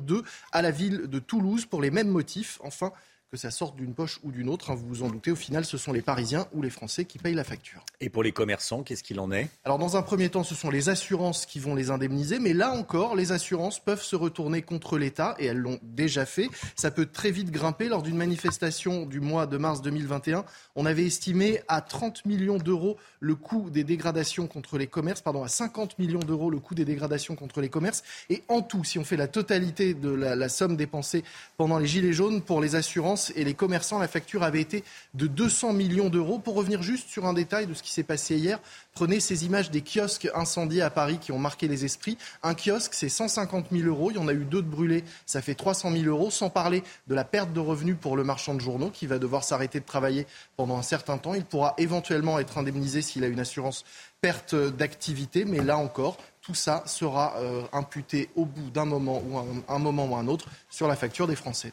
à 0.52 0.62
la 0.62 0.70
ville 0.70 1.08
de 1.08 1.18
Toulouse 1.18 1.66
pour 1.66 1.82
les 1.82 1.90
mêmes 1.90 2.10
motifs. 2.10 2.60
Enfin, 2.64 2.92
que 3.32 3.38
ça 3.38 3.52
sorte 3.52 3.76
d'une 3.76 3.94
poche 3.94 4.20
ou 4.24 4.32
d'une 4.32 4.50
autre. 4.50 4.72
Hein, 4.72 4.76
vous 4.76 4.88
vous 4.88 5.04
en 5.04 5.10
doutez, 5.10 5.32
au 5.32 5.36
final, 5.36 5.64
ce 5.64 5.78
sont 5.78 5.94
les 5.94 6.02
Parisiens 6.02 6.48
ou 6.54 6.62
les 6.62 6.72
Français 6.72 7.06
qui 7.06 7.20
payent 7.20 7.36
la 7.36 7.44
facture. 7.44 7.86
Et 8.02 8.10
pour 8.10 8.24
les 8.24 8.32
commerçants, 8.32 8.82
qu'est-ce 8.82 9.04
qu'il 9.04 9.20
en 9.20 9.32
est? 9.32 9.50
Alors, 9.66 9.78
dans 9.78 9.98
un 9.98 10.02
premier 10.02 10.30
temps, 10.30 10.44
ce 10.44 10.56
sont 10.56 10.72
les 10.72 10.90
assurances 10.90 11.46
qui 11.46 11.60
vont 11.60 11.76
les 11.76 11.92
indemniser. 11.92 12.40
Mais 12.40 12.54
là 12.54 12.72
encore, 12.72 13.16
les 13.16 13.32
assurances 13.32 13.80
peuvent 13.80 14.02
se 14.02 14.16
retourner 14.16 14.64
contre 14.64 14.98
l'État 14.98 15.36
et 15.38 15.46
elles 15.46 15.58
l'ont 15.58 15.80
déjà 15.84 16.26
fait. 16.26 16.50
Ça 16.76 16.90
peut 16.90 17.06
très 17.06 17.30
vite 17.30 17.52
grimper. 17.52 17.88
Lors 17.88 18.02
d'une 18.02 18.18
manifestation 18.18 19.06
du 19.06 19.20
mois 19.20 19.46
de 19.46 19.58
mars 19.58 19.82
2021, 19.82 20.44
on 20.76 20.86
avait 20.88 21.06
estimé 21.06 21.62
à 21.68 21.82
30 21.82 22.26
millions 22.26 22.58
d'euros 22.58 22.98
le 23.20 23.36
coût 23.36 23.70
des 23.70 23.84
dégradations 23.84 24.48
contre 24.48 24.78
les 24.78 24.88
commerces, 24.88 25.22
pardon, 25.22 25.44
à 25.44 25.50
50 25.50 26.00
millions 26.00 26.20
d'euros 26.20 26.50
le 26.50 26.60
coût 26.60 26.74
des 26.74 26.86
dégradations 26.86 27.36
contre 27.36 27.62
les 27.62 27.70
commerces. 27.70 28.04
Et 28.30 28.42
en 28.48 28.62
tout, 28.62 28.84
si 28.84 28.98
on 28.98 29.04
fait 29.04 29.18
la 29.18 29.28
totalité 29.28 29.94
de 29.94 30.10
la, 30.10 30.36
la 30.36 30.50
somme 30.50 30.76
dépensée 30.76 31.24
pendant 31.58 31.78
les 31.78 31.86
Gilets 31.86 32.14
jaunes 32.14 32.42
pour 32.42 32.60
les 32.60 32.76
assurances, 32.76 33.19
et 33.36 33.44
les 33.44 33.54
commerçants. 33.54 34.00
La 34.00 34.08
facture 34.08 34.44
avait 34.44 34.62
été 34.62 34.84
de 35.14 35.28
200 35.28 35.74
millions 35.74 36.10
d'euros. 36.10 36.40
Pour 36.40 36.56
revenir 36.56 36.82
juste 36.82 37.10
sur 37.10 37.26
un 37.26 37.34
détail 37.34 37.68
de 37.68 37.74
ce 37.74 37.84
qui 37.84 37.92
s'est 37.92 38.04
passé 38.04 38.38
hier, 38.38 38.60
prenez 38.94 39.20
ces 39.20 39.46
images 39.46 39.72
des 39.72 39.82
kiosques 39.82 40.30
incendiés 40.34 40.82
à 40.82 40.90
Paris 40.90 41.20
qui 41.20 41.32
ont 41.32 41.40
marqué 41.40 41.68
les 41.68 41.86
esprits. 41.86 42.18
Un 42.44 42.54
kiosque, 42.54 42.94
c'est 42.94 43.10
150 43.10 43.68
000 43.72 43.88
euros. 43.88 44.12
Il 44.12 44.18
y 44.18 44.20
en 44.20 44.28
a 44.28 44.34
eu 44.34 44.46
deux 44.46 44.62
de 44.62 44.68
brûlés, 44.68 45.04
ça 45.26 45.42
fait 45.42 45.56
300 45.56 45.92
000 45.92 46.04
euros, 46.06 46.32
sans 46.32 46.50
parler 46.50 46.84
de 47.08 47.16
la 47.16 47.24
perte 47.24 47.54
de 47.54 47.60
revenus 47.60 47.98
pour 48.00 48.16
le 48.16 48.24
marchand 48.24 48.54
de 48.54 48.62
journaux 48.62 48.90
qui 48.90 49.08
va 49.08 49.20
devoir 49.20 49.44
s'arrêter 49.44 49.80
de 49.80 49.86
travailler 49.86 50.26
pendant 50.58 50.78
un 50.78 50.84
certain 50.84 51.18
temps. 51.18 51.34
Il 51.34 51.46
pourra 51.46 51.74
éventuellement 51.78 52.40
être 52.40 52.58
indemnisé 52.58 53.02
s'il 53.02 53.24
a 53.24 53.28
une 53.28 53.40
assurance 53.40 53.86
perte 54.22 54.56
d'activité, 54.56 55.46
mais 55.46 55.60
là 55.60 55.78
encore, 55.78 56.18
tout 56.42 56.56
ça 56.56 56.84
sera 56.86 57.36
euh, 57.38 57.64
imputé 57.74 58.30
au 58.36 58.46
bout 58.46 58.70
d'un 58.70 58.86
moment 58.86 59.22
ou 59.26 59.38
un 59.68 59.80
moment 59.80 60.06
ou 60.06 60.16
un 60.16 60.28
autre 60.28 60.48
sur 60.70 60.88
la 60.88 60.96
facture 60.96 61.28
des 61.28 61.36
Français. 61.36 61.72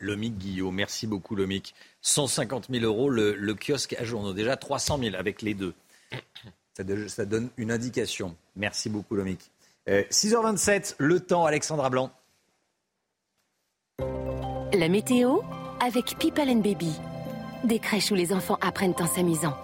Lomic 0.00 0.36
Guillaume. 0.38 0.74
Merci 0.74 1.06
beaucoup, 1.06 1.34
Lomic. 1.34 1.74
150 2.02 2.68
000 2.70 2.84
euros 2.84 3.10
le, 3.10 3.54
kiosque 3.54 3.94
à 3.98 4.04
journaux. 4.04 4.32
Déjà 4.32 4.56
300 4.56 4.98
000 4.98 5.16
avec 5.16 5.42
les 5.42 5.54
deux. 5.54 5.74
Ça, 6.74 7.24
donne 7.24 7.48
une 7.56 7.70
indication. 7.70 8.36
Merci 8.54 8.88
beaucoup, 8.90 9.14
Lomic. 9.16 9.50
6h27, 9.88 10.92
euh, 10.92 10.94
le 10.98 11.20
temps, 11.20 11.46
Alexandra 11.46 11.90
Blanc. 11.90 12.10
La 14.74 14.88
météo 14.88 15.38
avec 15.80 16.18
People 16.18 16.50
and 16.50 16.56
Baby. 16.56 16.92
Des 17.64 17.78
crèches 17.78 18.10
où 18.10 18.14
les 18.14 18.32
enfants 18.32 18.58
apprennent 18.60 18.94
en 18.98 19.06
s'amusant. 19.06 19.56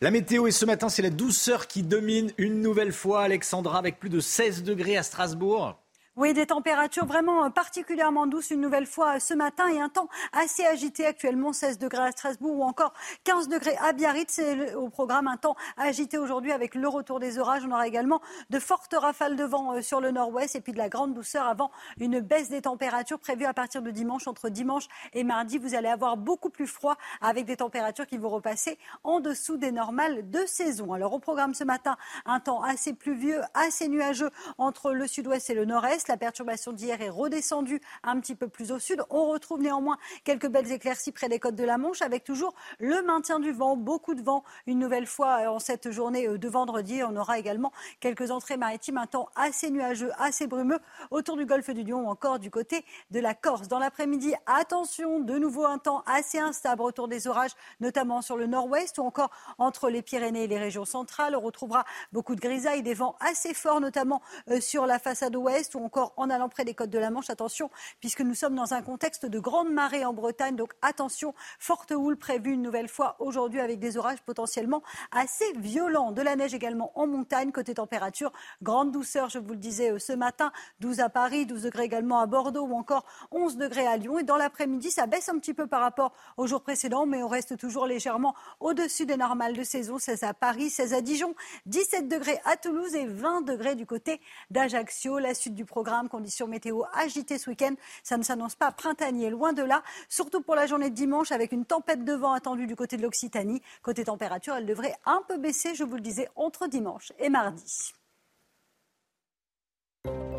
La 0.00 0.12
météo 0.12 0.46
et 0.46 0.52
ce 0.52 0.64
matin, 0.64 0.88
c'est 0.88 1.02
la 1.02 1.10
douceur 1.10 1.66
qui 1.66 1.82
domine 1.82 2.30
une 2.38 2.62
nouvelle 2.62 2.92
fois, 2.92 3.22
Alexandra, 3.22 3.78
avec 3.78 3.98
plus 3.98 4.10
de 4.10 4.20
16 4.20 4.62
degrés 4.62 4.96
à 4.96 5.02
Strasbourg. 5.02 5.76
Oui, 6.20 6.34
des 6.34 6.46
températures 6.46 7.06
vraiment 7.06 7.44
euh, 7.44 7.48
particulièrement 7.48 8.26
douces 8.26 8.50
une 8.50 8.60
nouvelle 8.60 8.86
fois 8.86 9.14
euh, 9.14 9.18
ce 9.20 9.34
matin 9.34 9.68
et 9.68 9.80
un 9.80 9.88
temps 9.88 10.08
assez 10.32 10.64
agité 10.64 11.06
actuellement, 11.06 11.52
16 11.52 11.78
degrés 11.78 12.08
à 12.08 12.10
Strasbourg 12.10 12.58
ou 12.58 12.64
encore 12.64 12.92
15 13.22 13.46
degrés 13.46 13.76
à 13.76 13.92
Biarritz. 13.92 14.32
C'est 14.32 14.74
au 14.74 14.88
programme 14.88 15.28
un 15.28 15.36
temps 15.36 15.54
agité 15.76 16.18
aujourd'hui 16.18 16.50
avec 16.50 16.74
le 16.74 16.88
retour 16.88 17.20
des 17.20 17.38
orages. 17.38 17.62
On 17.64 17.70
aura 17.70 17.86
également 17.86 18.20
de 18.50 18.58
fortes 18.58 18.96
rafales 18.98 19.36
de 19.36 19.44
vent 19.44 19.74
euh, 19.74 19.80
sur 19.80 20.00
le 20.00 20.10
nord-ouest 20.10 20.56
et 20.56 20.60
puis 20.60 20.72
de 20.72 20.78
la 20.78 20.88
grande 20.88 21.14
douceur 21.14 21.46
avant 21.46 21.70
une 22.00 22.18
baisse 22.18 22.48
des 22.48 22.62
températures 22.62 23.20
prévues 23.20 23.46
à 23.46 23.54
partir 23.54 23.80
de 23.80 23.92
dimanche. 23.92 24.26
Entre 24.26 24.48
dimanche 24.48 24.88
et 25.12 25.22
mardi, 25.22 25.58
vous 25.58 25.76
allez 25.76 25.86
avoir 25.86 26.16
beaucoup 26.16 26.50
plus 26.50 26.66
froid 26.66 26.96
avec 27.20 27.44
des 27.44 27.58
températures 27.58 28.08
qui 28.08 28.18
vont 28.18 28.30
repasser 28.30 28.76
en 29.04 29.20
dessous 29.20 29.56
des 29.56 29.70
normales 29.70 30.28
de 30.28 30.44
saison. 30.46 30.92
Alors 30.94 31.12
au 31.12 31.20
programme 31.20 31.54
ce 31.54 31.62
matin, 31.62 31.96
un 32.26 32.40
temps 32.40 32.60
assez 32.64 32.92
pluvieux, 32.92 33.40
assez 33.54 33.86
nuageux 33.86 34.30
entre 34.58 34.90
le 34.90 35.06
sud-ouest 35.06 35.48
et 35.50 35.54
le 35.54 35.64
nord-est. 35.64 36.07
La 36.08 36.16
perturbation 36.16 36.72
d'hier 36.72 37.00
est 37.02 37.10
redescendue 37.10 37.82
un 38.02 38.18
petit 38.18 38.34
peu 38.34 38.48
plus 38.48 38.72
au 38.72 38.78
sud. 38.78 39.02
On 39.10 39.28
retrouve 39.28 39.60
néanmoins 39.60 39.98
quelques 40.24 40.48
belles 40.48 40.72
éclaircies 40.72 41.12
près 41.12 41.28
des 41.28 41.38
côtes 41.38 41.54
de 41.54 41.64
la 41.64 41.76
Manche 41.76 42.00
avec 42.00 42.24
toujours 42.24 42.54
le 42.78 43.02
maintien 43.02 43.40
du 43.40 43.52
vent, 43.52 43.76
beaucoup 43.76 44.14
de 44.14 44.22
vent 44.22 44.42
une 44.66 44.78
nouvelle 44.78 45.06
fois 45.06 45.42
euh, 45.42 45.48
en 45.48 45.58
cette 45.58 45.90
journée 45.90 46.26
euh, 46.26 46.38
de 46.38 46.48
vendredi. 46.48 47.02
On 47.02 47.14
aura 47.14 47.38
également 47.38 47.72
quelques 48.00 48.30
entrées 48.30 48.56
maritimes, 48.56 48.96
un 48.96 49.06
temps 49.06 49.28
assez 49.36 49.70
nuageux, 49.70 50.10
assez 50.18 50.46
brumeux 50.46 50.78
autour 51.10 51.36
du 51.36 51.44
golfe 51.44 51.68
du 51.70 51.84
Lion 51.84 52.06
ou 52.06 52.08
encore 52.08 52.38
du 52.38 52.50
côté 52.50 52.86
de 53.10 53.20
la 53.20 53.34
Corse. 53.34 53.68
Dans 53.68 53.78
l'après-midi, 53.78 54.34
attention, 54.46 55.20
de 55.20 55.36
nouveau 55.36 55.66
un 55.66 55.78
temps 55.78 56.02
assez 56.06 56.38
instable 56.38 56.80
autour 56.82 57.08
des 57.08 57.26
orages, 57.26 57.52
notamment 57.80 58.22
sur 58.22 58.38
le 58.38 58.46
nord-ouest 58.46 58.96
ou 58.96 59.02
encore 59.02 59.30
entre 59.58 59.90
les 59.90 60.00
Pyrénées 60.00 60.44
et 60.44 60.48
les 60.48 60.58
régions 60.58 60.86
centrales. 60.86 61.36
On 61.36 61.40
retrouvera 61.40 61.84
beaucoup 62.12 62.34
de 62.34 62.40
grisailles, 62.40 62.82
des 62.82 62.94
vents 62.94 63.16
assez 63.20 63.52
forts, 63.52 63.82
notamment 63.82 64.22
euh, 64.48 64.60
sur 64.60 64.86
la 64.86 64.98
façade 64.98 65.36
ouest 65.36 65.74
ou 65.74 65.80
encore 65.80 65.97
en 66.16 66.30
allant 66.30 66.48
près 66.48 66.64
des 66.64 66.74
côtes 66.74 66.90
de 66.90 66.98
la 66.98 67.10
Manche. 67.10 67.30
Attention, 67.30 67.70
puisque 68.00 68.20
nous 68.20 68.34
sommes 68.34 68.54
dans 68.54 68.74
un 68.74 68.82
contexte 68.82 69.26
de 69.26 69.38
grande 69.38 69.70
marée 69.70 70.04
en 70.04 70.12
Bretagne. 70.12 70.56
Donc 70.56 70.72
attention, 70.82 71.34
forte 71.58 71.90
houle 71.90 72.16
prévue 72.16 72.52
une 72.52 72.62
nouvelle 72.62 72.88
fois 72.88 73.16
aujourd'hui 73.18 73.60
avec 73.60 73.78
des 73.78 73.96
orages 73.96 74.22
potentiellement 74.22 74.82
assez 75.12 75.52
violents. 75.56 76.12
De 76.12 76.22
la 76.22 76.36
neige 76.36 76.54
également 76.54 76.92
en 76.94 77.06
montagne. 77.06 77.52
Côté 77.52 77.74
température, 77.74 78.32
grande 78.62 78.92
douceur, 78.92 79.28
je 79.28 79.38
vous 79.38 79.52
le 79.52 79.56
disais 79.56 79.92
euh, 79.92 79.98
ce 79.98 80.12
matin. 80.12 80.52
12 80.80 81.00
à 81.00 81.08
Paris, 81.08 81.46
12 81.46 81.62
degrés 81.62 81.84
également 81.84 82.20
à 82.20 82.26
Bordeaux 82.26 82.64
ou 82.64 82.74
encore 82.74 83.04
11 83.30 83.56
degrés 83.56 83.86
à 83.86 83.96
Lyon. 83.96 84.18
Et 84.18 84.22
dans 84.22 84.36
l'après-midi, 84.36 84.90
ça 84.90 85.06
baisse 85.06 85.28
un 85.28 85.38
petit 85.38 85.54
peu 85.54 85.66
par 85.66 85.80
rapport 85.80 86.12
au 86.36 86.46
jour 86.46 86.62
précédent, 86.62 87.06
mais 87.06 87.22
on 87.22 87.28
reste 87.28 87.56
toujours 87.56 87.86
légèrement 87.86 88.34
au-dessus 88.60 89.06
des 89.06 89.16
normales 89.16 89.54
de 89.54 89.62
saison. 89.62 89.98
16 89.98 90.22
à 90.22 90.34
Paris, 90.34 90.70
16 90.70 90.94
à 90.94 91.00
Dijon, 91.00 91.34
17 91.66 92.08
degrés 92.08 92.40
à 92.44 92.56
Toulouse 92.56 92.94
et 92.94 93.06
20 93.06 93.42
degrés 93.42 93.74
du 93.74 93.86
côté 93.86 94.20
d'Ajaccio. 94.50 95.18
La 95.18 95.34
suite 95.34 95.54
du 95.54 95.64
programme, 95.64 95.87
conditions 96.08 96.46
météo 96.46 96.82
agitées 96.92 97.38
ce 97.38 97.50
week-end, 97.50 97.74
ça 98.02 98.16
ne 98.16 98.22
s'annonce 98.22 98.54
pas 98.54 98.72
printanier, 98.72 99.30
loin 99.30 99.52
de 99.52 99.62
là. 99.62 99.82
Surtout 100.08 100.40
pour 100.40 100.54
la 100.54 100.66
journée 100.66 100.90
de 100.90 100.94
dimanche, 100.94 101.32
avec 101.32 101.52
une 101.52 101.64
tempête 101.64 102.04
de 102.04 102.12
vent 102.12 102.32
attendue 102.32 102.66
du 102.66 102.76
côté 102.76 102.96
de 102.96 103.02
l'Occitanie. 103.02 103.62
Côté 103.82 104.04
température, 104.04 104.54
elle 104.54 104.66
devrait 104.66 104.94
un 105.06 105.22
peu 105.26 105.38
baisser, 105.38 105.74
je 105.74 105.84
vous 105.84 105.96
le 105.96 106.00
disais, 106.00 106.28
entre 106.36 106.66
dimanche 106.66 107.12
et 107.18 107.28
mardi. 107.28 107.92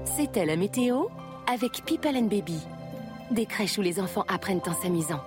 C'était 0.06 0.46
la 0.46 0.56
météo 0.56 1.06
avec 1.48 1.84
People 1.86 2.16
and 2.16 2.28
Baby. 2.28 2.60
Des 3.32 3.46
crèches 3.46 3.78
où 3.78 3.82
les 3.82 4.00
enfants 4.00 4.26
apprennent 4.28 4.62
en 4.66 4.74
s'amusant. 4.74 5.22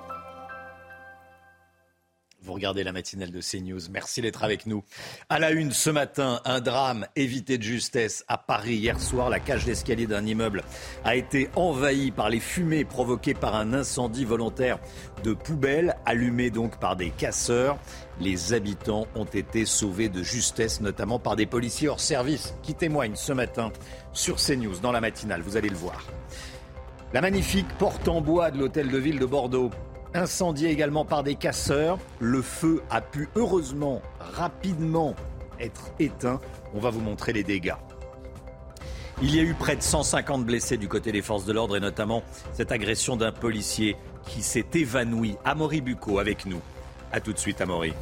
Vous 2.44 2.54
regardez 2.54 2.82
la 2.82 2.92
matinale 2.92 3.30
de 3.30 3.40
CNews. 3.40 3.80
Merci 3.92 4.20
d'être 4.20 4.42
avec 4.42 4.66
nous. 4.66 4.82
À 5.28 5.38
la 5.38 5.52
une 5.52 5.70
ce 5.70 5.90
matin, 5.90 6.40
un 6.44 6.60
drame 6.60 7.06
évité 7.14 7.56
de 7.56 7.62
justesse 7.62 8.24
à 8.26 8.36
Paris. 8.36 8.74
Hier 8.74 9.00
soir, 9.00 9.30
la 9.30 9.38
cage 9.38 9.64
d'escalier 9.64 10.08
d'un 10.08 10.26
immeuble 10.26 10.64
a 11.04 11.14
été 11.14 11.50
envahie 11.54 12.10
par 12.10 12.30
les 12.30 12.40
fumées 12.40 12.84
provoquées 12.84 13.34
par 13.34 13.54
un 13.54 13.72
incendie 13.72 14.24
volontaire 14.24 14.80
de 15.22 15.34
poubelles, 15.34 15.94
allumé 16.04 16.50
donc 16.50 16.80
par 16.80 16.96
des 16.96 17.10
casseurs. 17.10 17.78
Les 18.18 18.52
habitants 18.52 19.06
ont 19.14 19.24
été 19.24 19.64
sauvés 19.64 20.08
de 20.08 20.24
justesse, 20.24 20.80
notamment 20.80 21.20
par 21.20 21.36
des 21.36 21.46
policiers 21.46 21.88
hors 21.88 22.00
service 22.00 22.54
qui 22.64 22.74
témoignent 22.74 23.14
ce 23.14 23.32
matin 23.32 23.70
sur 24.12 24.36
CNews 24.36 24.80
dans 24.82 24.90
la 24.90 25.00
matinale. 25.00 25.42
Vous 25.42 25.56
allez 25.56 25.68
le 25.68 25.76
voir. 25.76 26.04
La 27.12 27.20
magnifique 27.20 27.68
porte 27.78 28.08
en 28.08 28.20
bois 28.20 28.50
de 28.50 28.58
l'hôtel 28.58 28.90
de 28.90 28.98
ville 28.98 29.20
de 29.20 29.26
Bordeaux 29.26 29.70
Incendié 30.14 30.68
également 30.68 31.06
par 31.06 31.22
des 31.22 31.36
casseurs, 31.36 31.98
le 32.20 32.42
feu 32.42 32.82
a 32.90 33.00
pu 33.00 33.30
heureusement 33.34 34.02
rapidement 34.20 35.14
être 35.58 35.90
éteint. 35.98 36.38
On 36.74 36.80
va 36.80 36.90
vous 36.90 37.00
montrer 37.00 37.32
les 37.32 37.44
dégâts. 37.44 37.74
Il 39.22 39.34
y 39.34 39.38
a 39.38 39.42
eu 39.42 39.54
près 39.54 39.76
de 39.76 39.82
150 39.82 40.44
blessés 40.44 40.76
du 40.76 40.88
côté 40.88 41.12
des 41.12 41.22
forces 41.22 41.46
de 41.46 41.52
l'ordre 41.52 41.76
et 41.76 41.80
notamment 41.80 42.22
cette 42.52 42.72
agression 42.72 43.16
d'un 43.16 43.32
policier 43.32 43.96
qui 44.26 44.42
s'est 44.42 44.66
évanoui. 44.74 45.36
Amaury 45.44 45.80
Bucco 45.80 46.18
avec 46.18 46.44
nous. 46.44 46.60
A 47.12 47.20
tout 47.20 47.32
de 47.32 47.38
suite 47.38 47.60
Amaury. 47.60 47.94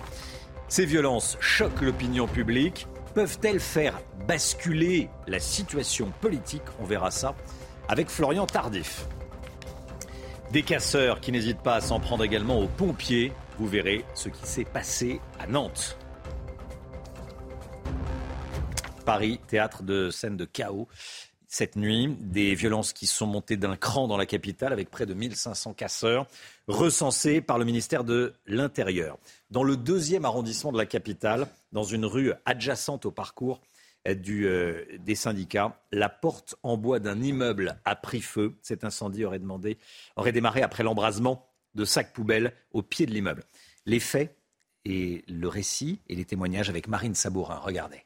Ces 0.68 0.86
violences 0.86 1.36
choquent 1.40 1.82
l'opinion 1.82 2.26
publique. 2.26 2.88
Peuvent-elles 3.14 3.60
faire 3.60 4.00
basculer 4.26 5.10
la 5.28 5.38
situation 5.38 6.12
politique? 6.20 6.62
On 6.80 6.84
verra 6.84 7.10
ça 7.10 7.34
avec 7.88 8.08
Florian 8.08 8.46
Tardif. 8.46 9.06
Des 10.52 10.62
casseurs 10.64 11.20
qui 11.20 11.30
n'hésitent 11.30 11.62
pas 11.62 11.76
à 11.76 11.80
s'en 11.80 12.00
prendre 12.00 12.24
également 12.24 12.58
aux 12.58 12.66
pompiers. 12.66 13.32
Vous 13.60 13.68
verrez 13.68 14.04
ce 14.14 14.28
qui 14.28 14.44
s'est 14.44 14.64
passé 14.64 15.20
à 15.38 15.46
Nantes. 15.46 15.96
Paris, 19.04 19.38
théâtre 19.46 19.84
de 19.84 20.10
scènes 20.10 20.36
de 20.36 20.44
chaos. 20.44 20.88
Cette 21.46 21.76
nuit, 21.76 22.16
des 22.18 22.56
violences 22.56 22.92
qui 22.92 23.06
sont 23.06 23.28
montées 23.28 23.56
d'un 23.56 23.76
cran 23.76 24.08
dans 24.08 24.16
la 24.16 24.26
capitale 24.26 24.72
avec 24.72 24.90
près 24.90 25.06
de 25.06 25.14
1500 25.14 25.72
casseurs 25.74 26.26
recensés 26.66 27.40
par 27.40 27.56
le 27.56 27.64
ministère 27.64 28.02
de 28.02 28.34
l'Intérieur. 28.46 29.18
Dans 29.52 29.62
le 29.62 29.76
deuxième 29.76 30.24
arrondissement 30.24 30.72
de 30.72 30.78
la 30.78 30.86
capitale, 30.86 31.46
dans 31.70 31.84
une 31.84 32.04
rue 32.04 32.32
adjacente 32.44 33.06
au 33.06 33.12
parcours 33.12 33.60
du, 34.06 34.46
euh, 34.46 34.84
des 34.98 35.14
syndicats. 35.14 35.80
La 35.92 36.08
porte 36.08 36.56
en 36.62 36.76
bois 36.76 36.98
d'un 36.98 37.20
immeuble 37.20 37.80
a 37.84 37.96
pris 37.96 38.20
feu. 38.20 38.56
Cet 38.62 38.84
incendie 38.84 39.24
aurait, 39.24 39.38
demandé, 39.38 39.78
aurait 40.16 40.32
démarré 40.32 40.62
après 40.62 40.82
l'embrasement 40.82 41.46
de 41.74 41.84
sacs 41.84 42.12
poubelles 42.12 42.52
au 42.72 42.82
pied 42.82 43.06
de 43.06 43.12
l'immeuble. 43.12 43.44
Les 43.86 44.00
faits 44.00 44.36
et 44.84 45.24
le 45.28 45.48
récit 45.48 46.00
et 46.08 46.14
les 46.14 46.24
témoignages 46.24 46.70
avec 46.70 46.88
Marine 46.88 47.14
Sabourin. 47.14 47.56
Regardez. 47.56 48.04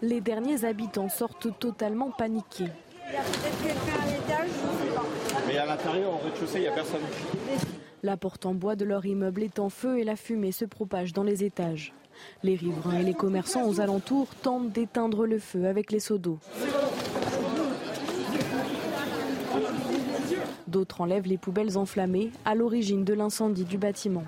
Les 0.00 0.20
derniers 0.20 0.64
habitants 0.64 1.08
sortent 1.08 1.58
totalement 1.58 2.10
paniqués. 2.10 2.68
Il 3.08 3.14
y 3.14 3.16
a 3.16 3.22
peut-être 3.22 3.62
quelqu'un 3.62 4.02
à 4.02 4.06
l'étage, 4.06 4.50
Mais 5.46 5.56
à 5.56 5.66
l'intérieur, 5.66 6.12
au 6.12 6.18
rez-de-chaussée, 6.18 6.58
il 6.58 6.62
n'y 6.62 6.68
a 6.68 6.72
personne. 6.72 7.00
La 8.02 8.16
porte 8.16 8.46
en 8.46 8.54
bois 8.54 8.76
de 8.76 8.84
leur 8.84 9.06
immeuble 9.06 9.42
est 9.42 9.58
en 9.58 9.70
feu 9.70 9.98
et 9.98 10.04
la 10.04 10.14
fumée 10.14 10.52
se 10.52 10.64
propage 10.64 11.12
dans 11.12 11.24
les 11.24 11.42
étages. 11.42 11.94
Les 12.42 12.54
riverains 12.54 13.00
et 13.00 13.02
les 13.02 13.14
commerçants 13.14 13.66
aux 13.66 13.80
alentours 13.80 14.28
tentent 14.42 14.70
d'éteindre 14.70 15.26
le 15.26 15.38
feu 15.38 15.66
avec 15.66 15.92
les 15.92 16.00
seaux 16.00 16.18
d'eau. 16.18 16.38
D'autres 20.66 21.00
enlèvent 21.00 21.26
les 21.26 21.38
poubelles 21.38 21.78
enflammées 21.78 22.30
à 22.44 22.54
l'origine 22.54 23.04
de 23.04 23.14
l'incendie 23.14 23.64
du 23.64 23.78
bâtiment. 23.78 24.24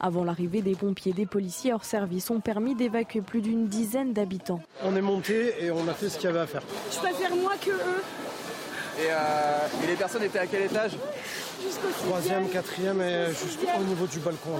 Avant 0.00 0.24
l'arrivée 0.24 0.62
des 0.62 0.74
pompiers, 0.74 1.12
des 1.12 1.26
policiers 1.26 1.72
hors 1.72 1.84
service 1.84 2.30
ont 2.30 2.40
permis 2.40 2.74
d'évacuer 2.74 3.20
plus 3.20 3.40
d'une 3.40 3.68
dizaine 3.68 4.12
d'habitants. 4.12 4.60
On 4.82 4.96
est 4.96 5.00
monté 5.02 5.54
et 5.60 5.70
on 5.70 5.86
a 5.88 5.94
fait 5.94 6.08
ce 6.08 6.16
qu'il 6.18 6.26
y 6.26 6.30
avait 6.30 6.40
à 6.40 6.46
faire. 6.46 6.62
Je 6.90 6.98
préfère 6.98 7.34
moi 7.36 7.52
que 7.60 7.70
eux. 7.70 8.02
Et, 8.98 9.10
euh, 9.10 9.84
et 9.84 9.86
les 9.88 9.94
personnes 9.96 10.22
étaient 10.22 10.38
à 10.38 10.46
quel 10.46 10.62
étage? 10.62 10.92
Troisième, 12.06 12.48
quatrième 12.48 13.00
et 13.00 13.28
juste 13.28 13.60
au 13.80 13.84
niveau 13.84 14.06
du 14.06 14.18
balcon. 14.18 14.50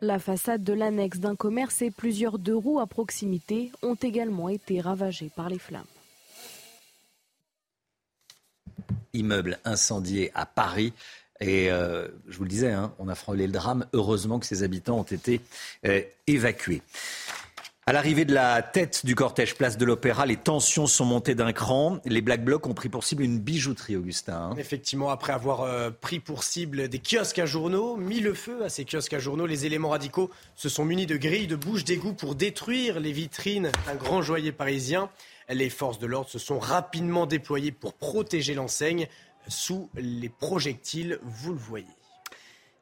La 0.00 0.18
façade 0.18 0.62
de 0.62 0.72
l'annexe 0.72 1.18
d'un 1.18 1.36
commerce 1.36 1.82
et 1.82 1.90
plusieurs 1.90 2.38
deux 2.38 2.56
roues 2.56 2.80
à 2.80 2.86
proximité 2.86 3.70
ont 3.82 3.94
également 3.94 4.48
été 4.48 4.80
ravagées 4.80 5.30
par 5.34 5.48
les 5.48 5.58
flammes. 5.58 5.84
Immeuble 9.12 9.58
incendié 9.64 10.30
à 10.34 10.46
Paris. 10.46 10.92
Et 11.40 11.70
euh, 11.70 12.08
je 12.28 12.38
vous 12.38 12.44
le 12.44 12.50
disais, 12.50 12.72
hein, 12.72 12.92
on 12.98 13.08
a 13.08 13.14
frôlé 13.14 13.46
le 13.46 13.52
drame. 13.52 13.86
Heureusement 13.92 14.38
que 14.38 14.46
ces 14.46 14.62
habitants 14.62 14.98
ont 14.98 15.02
été 15.02 15.40
euh, 15.84 16.00
évacués. 16.26 16.82
À 17.88 17.92
l'arrivée 17.92 18.24
de 18.24 18.34
la 18.34 18.62
tête 18.62 19.06
du 19.06 19.14
cortège 19.14 19.54
place 19.54 19.78
de 19.78 19.84
l'Opéra, 19.84 20.26
les 20.26 20.36
tensions 20.36 20.88
sont 20.88 21.04
montées 21.04 21.36
d'un 21.36 21.52
cran. 21.52 22.00
Les 22.04 22.20
Black 22.20 22.44
Blocs 22.44 22.66
ont 22.66 22.74
pris 22.74 22.88
pour 22.88 23.04
cible 23.04 23.22
une 23.22 23.38
bijouterie, 23.38 23.94
Augustin. 23.94 24.50
Hein. 24.50 24.56
Effectivement, 24.58 25.08
après 25.10 25.32
avoir 25.32 25.60
euh, 25.60 25.92
pris 25.92 26.18
pour 26.18 26.42
cible 26.42 26.88
des 26.88 26.98
kiosques 26.98 27.38
à 27.38 27.46
journaux, 27.46 27.96
mis 27.96 28.18
le 28.18 28.34
feu 28.34 28.64
à 28.64 28.70
ces 28.70 28.84
kiosques 28.84 29.12
à 29.12 29.20
journaux, 29.20 29.46
les 29.46 29.66
éléments 29.66 29.90
radicaux 29.90 30.32
se 30.56 30.68
sont 30.68 30.84
munis 30.84 31.06
de 31.06 31.16
grilles, 31.16 31.46
de 31.46 31.54
bouches 31.54 31.84
d'égout 31.84 32.14
pour 32.14 32.34
détruire 32.34 32.98
les 32.98 33.12
vitrines 33.12 33.70
d'un 33.86 33.94
grand 33.94 34.20
joaillier 34.20 34.50
parisien. 34.50 35.08
Les 35.48 35.70
forces 35.70 36.00
de 36.00 36.08
l'ordre 36.08 36.28
se 36.28 36.40
sont 36.40 36.58
rapidement 36.58 37.26
déployées 37.26 37.70
pour 37.70 37.94
protéger 37.94 38.54
l'enseigne 38.54 39.06
sous 39.46 39.90
les 39.94 40.28
projectiles, 40.28 41.20
vous 41.22 41.52
le 41.52 41.60
voyez. 41.60 41.86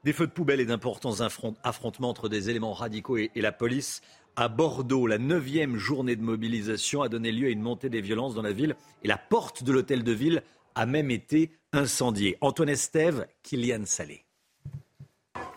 Des 0.02 0.14
feux 0.14 0.26
de 0.26 0.32
poubelle 0.32 0.60
et 0.60 0.66
d'importants 0.66 1.20
affrontements 1.62 2.10
entre 2.10 2.30
des 2.30 2.48
éléments 2.48 2.74
radicaux 2.74 3.16
et 3.18 3.30
la 3.36 3.52
police 3.52 4.02
à 4.36 4.48
Bordeaux. 4.48 5.06
La 5.06 5.18
neuvième 5.18 5.76
journée 5.76 6.16
de 6.16 6.22
mobilisation 6.22 7.02
a 7.02 7.08
donné 7.08 7.32
lieu 7.32 7.48
à 7.48 7.50
une 7.50 7.60
montée 7.60 7.88
des 7.88 8.00
violences 8.00 8.34
dans 8.34 8.42
la 8.42 8.52
ville 8.52 8.76
et 9.02 9.08
la 9.08 9.18
porte 9.18 9.62
de 9.62 9.72
l'hôtel 9.72 10.02
de 10.02 10.12
ville 10.12 10.42
a 10.74 10.86
même 10.86 11.10
été 11.10 11.50
incendiée. 11.72 12.36
Antoine 12.40 12.68
Estève, 12.68 13.26
Kylian 13.42 13.84
Salé. 13.84 14.24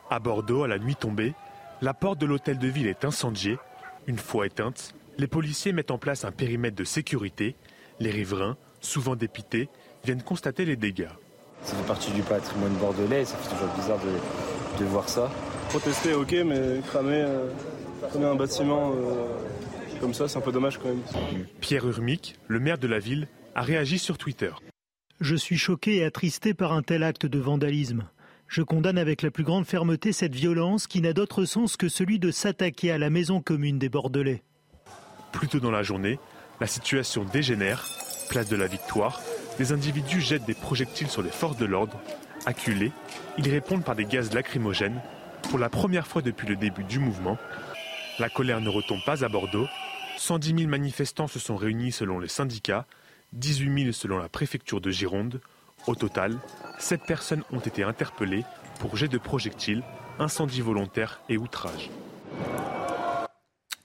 À 0.09 0.19
Bordeaux, 0.19 0.63
à 0.63 0.67
la 0.67 0.79
nuit 0.79 0.95
tombée, 0.95 1.33
la 1.81 1.93
porte 1.93 2.19
de 2.19 2.25
l'hôtel 2.25 2.57
de 2.57 2.67
ville 2.67 2.87
est 2.87 3.05
incendiée. 3.05 3.57
Une 4.07 4.17
fois 4.17 4.45
éteinte, 4.45 4.93
les 5.17 5.27
policiers 5.27 5.73
mettent 5.73 5.91
en 5.91 5.97
place 5.97 6.25
un 6.25 6.31
périmètre 6.31 6.75
de 6.75 6.83
sécurité. 6.83 7.55
Les 7.99 8.11
riverains, 8.11 8.57
souvent 8.79 9.15
dépités, 9.15 9.69
viennent 10.05 10.23
constater 10.23 10.65
les 10.65 10.75
dégâts. 10.75 11.09
Ça 11.63 11.75
fait 11.75 11.87
partie 11.87 12.11
du 12.11 12.21
patrimoine 12.21 12.73
bordelais, 12.75 13.25
ça 13.25 13.35
fait 13.37 13.53
toujours 13.55 13.73
bizarre 13.75 13.99
de, 14.79 14.85
voir 14.85 15.09
ça. 15.09 15.29
Protester, 15.69 16.13
ok, 16.13 16.31
mais 16.45 16.79
cramer, 16.87 17.23
euh, 17.27 17.49
un 18.15 18.35
bâtiment 18.35 18.91
euh, 18.91 19.27
comme 19.99 20.13
ça, 20.13 20.27
c'est 20.27 20.37
un 20.37 20.41
peu 20.41 20.51
dommage 20.51 20.77
quand 20.77 20.89
même. 20.89 21.01
Pierre 21.59 21.87
Urmic, 21.87 22.35
le 22.47 22.59
maire 22.59 22.77
de 22.77 22.87
la 22.87 22.99
ville, 22.99 23.27
a 23.55 23.61
réagi 23.61 23.99
sur 23.99 24.17
Twitter. 24.17 24.51
Je 25.19 25.35
suis 25.35 25.57
choqué 25.57 25.97
et 25.97 26.03
attristé 26.03 26.53
par 26.53 26.73
un 26.73 26.83
tel 26.83 27.03
acte 27.03 27.25
de 27.25 27.39
vandalisme. 27.39 28.07
Je 28.47 28.61
condamne 28.61 28.97
avec 28.97 29.23
la 29.23 29.31
plus 29.31 29.43
grande 29.43 29.65
fermeté 29.65 30.13
cette 30.13 30.35
violence 30.35 30.87
qui 30.87 31.01
n'a 31.01 31.13
d'autre 31.13 31.45
sens 31.45 31.75
que 31.75 31.89
celui 31.89 32.19
de 32.19 32.31
s'attaquer 32.31 32.91
à 32.91 32.97
la 32.97 33.09
maison 33.09 33.41
commune 33.41 33.79
des 33.79 33.89
Bordelais. 33.89 34.43
Plus 35.31 35.47
tôt 35.47 35.59
dans 35.59 35.71
la 35.71 35.83
journée, 35.83 36.19
la 36.61 36.67
situation 36.67 37.25
dégénère. 37.25 37.85
Place 38.29 38.49
de 38.49 38.55
la 38.55 38.67
Victoire, 38.67 39.21
des 39.57 39.71
individus 39.71 40.21
jettent 40.21 40.45
des 40.45 40.53
projectiles 40.53 41.09
sur 41.09 41.21
les 41.21 41.29
forces 41.29 41.57
de 41.57 41.65
l'ordre. 41.65 41.99
Acculés, 42.45 42.91
ils 43.37 43.49
répondent 43.49 43.83
par 43.83 43.95
des 43.95 44.05
gaz 44.05 44.33
lacrymogènes. 44.33 45.01
Pour 45.49 45.59
la 45.59 45.69
première 45.69 46.07
fois 46.07 46.21
depuis 46.21 46.47
le 46.47 46.55
début 46.55 46.83
du 46.83 46.99
mouvement, 46.99 47.37
la 48.19 48.29
colère 48.29 48.61
ne 48.61 48.69
retombe 48.69 49.03
pas 49.03 49.23
à 49.23 49.29
Bordeaux. 49.29 49.67
110 50.17 50.55
000 50.57 50.69
manifestants 50.69 51.27
se 51.27 51.39
sont 51.39 51.55
réunis 51.55 51.91
selon 51.91 52.19
les 52.19 52.27
syndicats, 52.27 52.87
18 53.33 53.81
000 53.83 53.91
selon 53.91 54.17
la 54.17 54.29
préfecture 54.29 54.81
de 54.81 54.89
Gironde. 54.89 55.41
Au 55.85 55.93
total, 55.93 56.39
7 56.79 57.01
personnes 57.03 57.43
ont 57.51 57.59
été 57.59 57.83
interpellées 57.83 58.43
pour 58.79 58.97
jet 58.97 59.07
de 59.07 59.19
projectiles, 59.19 59.83
incendie 60.17 60.61
volontaire 60.61 61.21
et 61.29 61.37
outrage. 61.37 61.91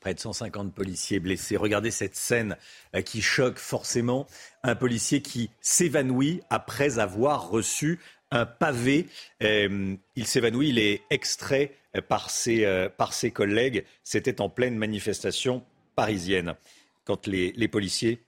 Près 0.00 0.14
de 0.14 0.20
150 0.20 0.74
policiers 0.74 1.20
blessés. 1.20 1.56
Regardez 1.56 1.90
cette 1.90 2.16
scène 2.16 2.56
euh, 2.96 3.02
qui 3.02 3.22
choque 3.22 3.58
forcément. 3.58 4.26
Un 4.64 4.74
policier 4.74 5.22
qui 5.22 5.50
s'évanouit 5.60 6.40
après 6.50 6.98
avoir 6.98 7.50
reçu 7.50 8.00
un 8.32 8.46
pavé. 8.46 9.06
Euh, 9.42 9.94
il 10.16 10.26
s'évanouit, 10.26 10.70
il 10.70 10.78
est 10.78 11.02
extrait 11.10 11.76
par 12.08 12.30
ses, 12.30 12.88
par 12.96 13.12
ses 13.12 13.30
collègues. 13.30 13.84
C'était 14.02 14.40
en 14.40 14.48
pleine 14.48 14.76
manifestation 14.76 15.62
parisienne 15.94 16.54
quand 17.04 17.26
les, 17.26 17.68
policiers 17.68 18.22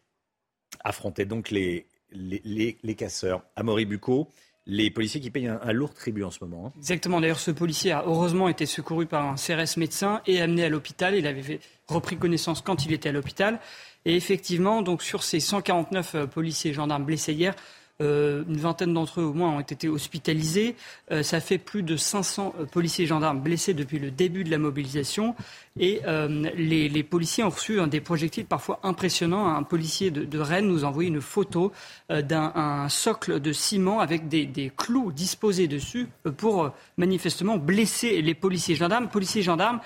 affrontaient 0.82 1.24
donc 1.24 1.50
les, 1.50 1.86
les, 2.12 2.76
les 2.82 2.94
casseurs. 2.94 3.42
Amaury 3.56 3.84
Bucco, 3.84 4.28
les 4.66 4.90
policiers 4.90 5.20
qui 5.20 5.30
payent 5.30 5.48
un, 5.48 5.72
lourd 5.72 5.92
tribut 5.92 6.24
en 6.24 6.30
ce 6.30 6.38
moment. 6.42 6.66
Hein. 6.66 6.72
Exactement. 6.78 7.20
D'ailleurs, 7.20 7.38
ce 7.38 7.50
policier 7.50 7.92
a 7.92 8.04
heureusement 8.06 8.48
été 8.48 8.66
secouru 8.66 9.06
par 9.06 9.26
un 9.26 9.34
CRS 9.34 9.76
médecin 9.76 10.22
et 10.26 10.40
amené 10.40 10.64
à 10.64 10.68
l'hôpital. 10.68 11.14
Il 11.14 11.26
avait 11.26 11.60
repris 11.86 12.16
connaissance 12.16 12.62
quand 12.62 12.86
il 12.86 12.92
était 12.92 13.10
à 13.10 13.12
l'hôpital. 13.12 13.60
Et 14.06 14.16
effectivement, 14.16 14.82
donc 14.82 15.02
sur 15.02 15.22
ces 15.22 15.40
149 15.40 16.14
euh, 16.14 16.26
policiers 16.26 16.70
et 16.70 16.74
gendarmes 16.74 17.04
blessés 17.04 17.32
hier, 17.32 17.54
euh, 17.54 17.58
une 18.00 18.56
vingtaine 18.56 18.92
d'entre 18.92 19.20
eux 19.20 19.24
au 19.24 19.32
moins 19.32 19.56
ont 19.56 19.60
été 19.60 19.88
hospitalisés. 19.88 20.76
Euh, 21.10 21.22
ça 21.22 21.40
fait 21.40 21.58
plus 21.58 21.82
de 21.82 21.96
500 21.96 22.54
policiers 22.72 23.04
et 23.04 23.08
gendarmes 23.08 23.40
blessés 23.40 23.74
depuis 23.74 23.98
le 23.98 24.10
début 24.10 24.44
de 24.44 24.50
la 24.50 24.58
mobilisation. 24.58 25.34
Et 25.80 26.02
euh, 26.06 26.28
les, 26.54 27.02
policiers 27.02 27.42
ont 27.42 27.50
reçu 27.50 27.84
des 27.88 28.00
projectiles 28.00 28.44
parfois 28.46 28.78
impressionnants. 28.84 29.48
Un 29.48 29.64
policier 29.64 30.12
de, 30.12 30.38
Rennes 30.38 30.68
nous 30.68 30.84
a 30.84 30.88
envoyé 30.88 31.08
une 31.08 31.20
photo 31.20 31.72
euh, 32.12 32.22
d'un 32.22 32.88
socle 32.88 33.40
de 33.40 33.52
ciment 33.52 33.98
avec 33.98 34.28
des, 34.28 34.72
clous 34.76 35.10
disposés 35.10 35.66
dessus 35.66 36.06
euh, 36.26 36.30
pour 36.30 36.70
manifestement 36.96 37.56
blesser 37.58 38.22
les 38.22 38.34
policiers 38.34 38.76
gendarmes. 38.76 39.08
Policiers 39.08 39.42
gendarmes 39.42 39.80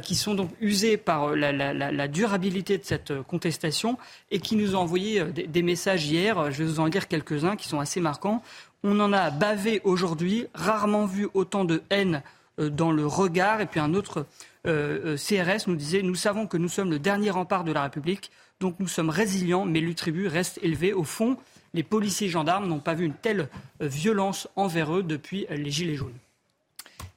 qui 0.00 0.14
sont 0.14 0.32
donc 0.32 0.50
usés 0.62 0.96
par 0.96 1.36
la, 1.36 2.08
durabilité 2.08 2.78
de 2.78 2.84
cette 2.84 3.12
contestation 3.24 3.98
et 4.30 4.40
qui 4.40 4.56
nous 4.56 4.76
ont 4.76 4.80
envoyé 4.80 5.24
des, 5.24 5.46
des 5.46 5.62
messages 5.62 6.06
hier. 6.06 6.50
Je 6.52 6.62
vais 6.62 6.70
vous 6.70 6.80
en 6.80 6.86
lire 6.86 7.06
quelques-uns 7.06 7.56
qui 7.56 7.68
sont 7.68 7.80
assez 7.80 8.00
marquants. 8.00 8.42
On 8.82 8.98
en 8.98 9.12
a 9.12 9.30
bavé 9.30 9.82
aujourd'hui, 9.84 10.46
rarement 10.54 11.04
vu 11.04 11.28
autant 11.34 11.66
de 11.66 11.82
haine 11.90 12.22
dans 12.56 12.92
le 12.92 13.06
regard. 13.06 13.60
Et 13.60 13.66
puis 13.66 13.80
un 13.80 13.92
autre 13.92 14.24
euh, 14.66 15.14
euh, 15.14 15.16
CRS 15.16 15.66
nous 15.66 15.76
disait 15.76 16.02
Nous 16.02 16.14
savons 16.14 16.46
que 16.46 16.56
nous 16.56 16.68
sommes 16.68 16.90
le 16.90 16.98
dernier 16.98 17.30
rempart 17.30 17.64
de 17.64 17.72
la 17.72 17.82
République, 17.82 18.30
donc 18.60 18.76
nous 18.80 18.88
sommes 18.88 19.10
résilients, 19.10 19.64
mais 19.64 19.80
l'utribut 19.80 20.26
reste 20.26 20.58
élevé. 20.62 20.92
Au 20.92 21.04
fond, 21.04 21.36
les 21.74 21.82
policiers 21.82 22.28
et 22.28 22.30
gendarmes 22.30 22.66
n'ont 22.66 22.80
pas 22.80 22.94
vu 22.94 23.04
une 23.04 23.14
telle 23.14 23.48
euh, 23.82 23.86
violence 23.86 24.48
envers 24.56 24.96
eux 24.96 25.02
depuis 25.02 25.46
les 25.50 25.70
Gilets 25.70 25.96
jaunes. 25.96 26.14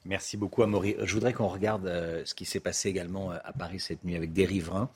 Merci 0.05 0.37
beaucoup, 0.37 0.63
Amaury. 0.63 0.95
Je 1.03 1.13
voudrais 1.13 1.33
qu'on 1.33 1.47
regarde 1.47 1.85
ce 2.23 2.33
qui 2.33 2.45
s'est 2.45 2.61
passé 2.61 2.87
également 2.87 3.31
à 3.31 3.51
Paris 3.51 3.79
cette 3.79 4.05
nuit 4.05 4.15
avec 4.15 4.31
des 4.31 4.45
riverains 4.45 4.89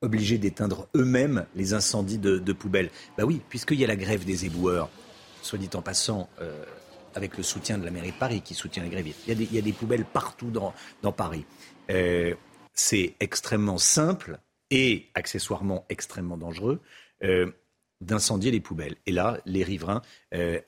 obligés 0.00 0.38
d'éteindre 0.38 0.88
eux-mêmes 0.94 1.46
les 1.54 1.74
incendies 1.74 2.18
de, 2.18 2.52
poubelles. 2.52 2.90
Bah 3.16 3.24
oui, 3.24 3.42
puisqu'il 3.48 3.78
y 3.78 3.84
a 3.84 3.86
la 3.86 3.96
grève 3.96 4.24
des 4.24 4.46
éboueurs, 4.46 4.88
soit 5.42 5.58
dit 5.58 5.68
en 5.74 5.82
passant, 5.82 6.28
avec 7.14 7.36
le 7.36 7.42
soutien 7.42 7.78
de 7.78 7.84
la 7.84 7.90
mairie 7.90 8.12
de 8.12 8.16
Paris 8.16 8.40
qui 8.42 8.54
soutient 8.54 8.82
les 8.82 8.88
grévistes. 8.88 9.20
Il 9.26 9.54
y 9.54 9.58
a 9.58 9.62
des, 9.62 9.72
poubelles 9.72 10.04
partout 10.04 10.50
dans 10.50 11.12
Paris. 11.12 11.44
Euh, 11.90 12.34
c'est 12.72 13.14
extrêmement 13.20 13.78
simple 13.78 14.38
et 14.70 15.10
accessoirement 15.14 15.84
extrêmement 15.88 16.36
dangereux 16.36 16.80
euh, 17.22 17.52
d'incendier 18.00 18.50
les 18.50 18.60
poubelles. 18.60 18.96
Et 19.06 19.12
là, 19.12 19.38
les 19.46 19.62
riverains, 19.62 20.02
euh, 20.34 20.60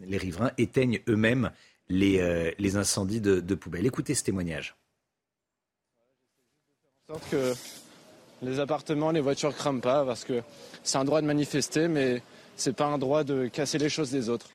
les 0.00 0.16
riverains 0.16 0.52
éteignent 0.58 1.00
eux-mêmes 1.08 1.50
les, 1.88 2.54
les, 2.58 2.76
incendies 2.76 3.20
de, 3.20 3.54
poubelles. 3.54 3.84
Écoutez 3.84 4.14
ce 4.14 4.24
témoignage. 4.24 4.76
sorte 7.06 7.28
que 7.28 7.52
les 8.40 8.60
appartements, 8.60 9.10
les 9.10 9.20
voitures 9.20 9.54
crament 9.54 9.82
pas 9.82 10.02
parce 10.04 10.24
que 10.24 10.42
c'est 10.82 10.96
un 10.96 11.04
droit 11.04 11.20
de 11.20 11.26
manifester, 11.26 11.88
mais 11.88 12.22
c'est 12.56 12.74
pas 12.74 12.86
un 12.86 12.96
droit 12.96 13.24
de 13.24 13.46
casser 13.48 13.76
les 13.76 13.90
choses 13.90 14.10
des 14.10 14.30
autres. 14.30 14.50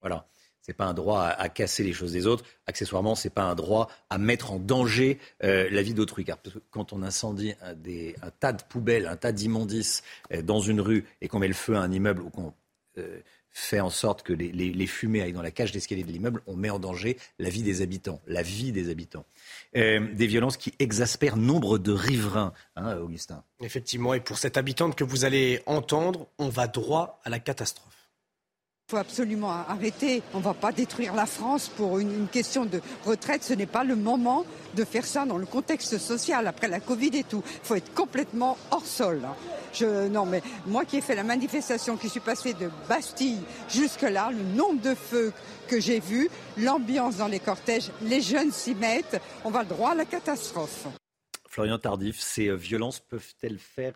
Voilà 0.00 0.26
n'est 0.68 0.74
pas 0.74 0.86
un 0.86 0.94
droit 0.94 1.22
à, 1.22 1.48
casser 1.48 1.84
les 1.84 1.92
choses 1.92 2.12
des 2.12 2.26
autres. 2.26 2.44
Accessoirement, 2.66 3.14
c'est 3.14 3.30
pas 3.30 3.44
un 3.44 3.54
droit 3.54 3.88
à 4.10 4.18
mettre 4.18 4.52
en 4.52 4.58
danger 4.58 5.18
euh, 5.44 5.68
la 5.70 5.82
vie 5.82 5.94
d'autrui. 5.94 6.24
Car 6.24 6.38
quand 6.70 6.92
on 6.92 7.02
incendie 7.02 7.54
un, 7.62 8.30
tas 8.40 8.52
de 8.52 8.62
poubelles, 8.62 9.06
un 9.06 9.16
tas 9.16 9.32
d'immondices 9.32 10.02
euh, 10.32 10.42
dans 10.42 10.60
une 10.60 10.80
rue 10.80 11.04
et 11.20 11.28
qu'on 11.28 11.38
met 11.38 11.48
le 11.48 11.54
feu 11.54 11.76
à 11.76 11.80
un 11.80 11.92
immeuble 11.92 12.22
ou 12.22 12.30
qu'on 12.30 12.52
euh, 12.98 13.20
fait 13.50 13.80
en 13.80 13.90
sorte 13.90 14.22
que 14.22 14.32
les, 14.34 14.86
fumées 14.86 15.22
aillent 15.22 15.32
dans 15.32 15.40
la 15.40 15.50
cage 15.50 15.72
d'escalier 15.72 16.04
de 16.04 16.12
l'immeuble, 16.12 16.42
on 16.46 16.56
met 16.56 16.68
en 16.68 16.78
danger 16.78 17.16
la 17.38 17.48
vie 17.48 17.62
des 17.62 17.80
habitants, 17.80 18.20
la 18.26 18.42
vie 18.42 18.70
des 18.70 18.90
habitants. 18.90 19.24
des 19.72 20.26
violences 20.26 20.58
qui 20.58 20.74
exaspèrent 20.78 21.38
nombre 21.38 21.78
de 21.78 21.92
riverains, 21.92 22.52
hein, 22.76 22.98
Augustin. 22.98 23.42
Effectivement, 23.60 24.12
et 24.12 24.20
pour 24.20 24.36
cette 24.36 24.58
habitante 24.58 24.94
que 24.94 25.04
vous 25.04 25.24
allez 25.24 25.62
entendre, 25.64 26.26
on 26.36 26.50
va 26.50 26.66
droit 26.66 27.18
à 27.24 27.30
la 27.30 27.38
catastrophe. 27.38 27.95
Il 28.88 28.92
faut 28.92 28.98
absolument 28.98 29.50
arrêter. 29.50 30.22
On 30.32 30.38
ne 30.38 30.44
va 30.44 30.54
pas 30.54 30.70
détruire 30.70 31.12
la 31.12 31.26
France 31.26 31.68
pour 31.68 31.98
une, 31.98 32.28
question 32.28 32.64
de 32.64 32.80
retraite. 33.04 33.42
Ce 33.42 33.52
n'est 33.52 33.66
pas 33.66 33.82
le 33.82 33.96
moment 33.96 34.46
de 34.76 34.84
faire 34.84 35.04
ça 35.04 35.26
dans 35.26 35.38
le 35.38 35.46
contexte 35.46 35.98
social, 35.98 36.46
après 36.46 36.68
la 36.68 36.78
Covid 36.78 37.10
et 37.14 37.24
tout. 37.24 37.42
Il 37.44 37.66
faut 37.66 37.74
être 37.74 37.92
complètement 37.94 38.56
hors 38.70 38.86
sol. 38.86 39.22
Non, 39.82 40.24
mais 40.24 40.40
moi 40.68 40.84
qui 40.84 40.98
ai 40.98 41.00
fait 41.00 41.16
la 41.16 41.24
manifestation, 41.24 41.96
qui 41.96 42.08
suis 42.08 42.20
passé 42.20 42.54
de 42.54 42.70
Bastille 42.88 43.40
jusque-là, 43.68 44.30
le 44.30 44.44
nombre 44.56 44.80
de 44.80 44.94
feux 44.94 45.32
que 45.66 45.80
j'ai 45.80 45.98
vus, 45.98 46.30
l'ambiance 46.56 47.16
dans 47.16 47.26
les 47.26 47.40
cortèges, 47.40 47.90
les 48.02 48.20
jeunes 48.20 48.52
s'y 48.52 48.76
mettent, 48.76 49.20
on 49.42 49.50
va 49.50 49.64
droit 49.64 49.90
à 49.90 49.94
la 49.96 50.04
catastrophe. 50.04 50.86
Florian 51.48 51.80
Tardif, 51.80 52.20
ces 52.20 52.54
violences 52.54 53.00
peuvent-elles 53.00 53.58
faire 53.58 53.94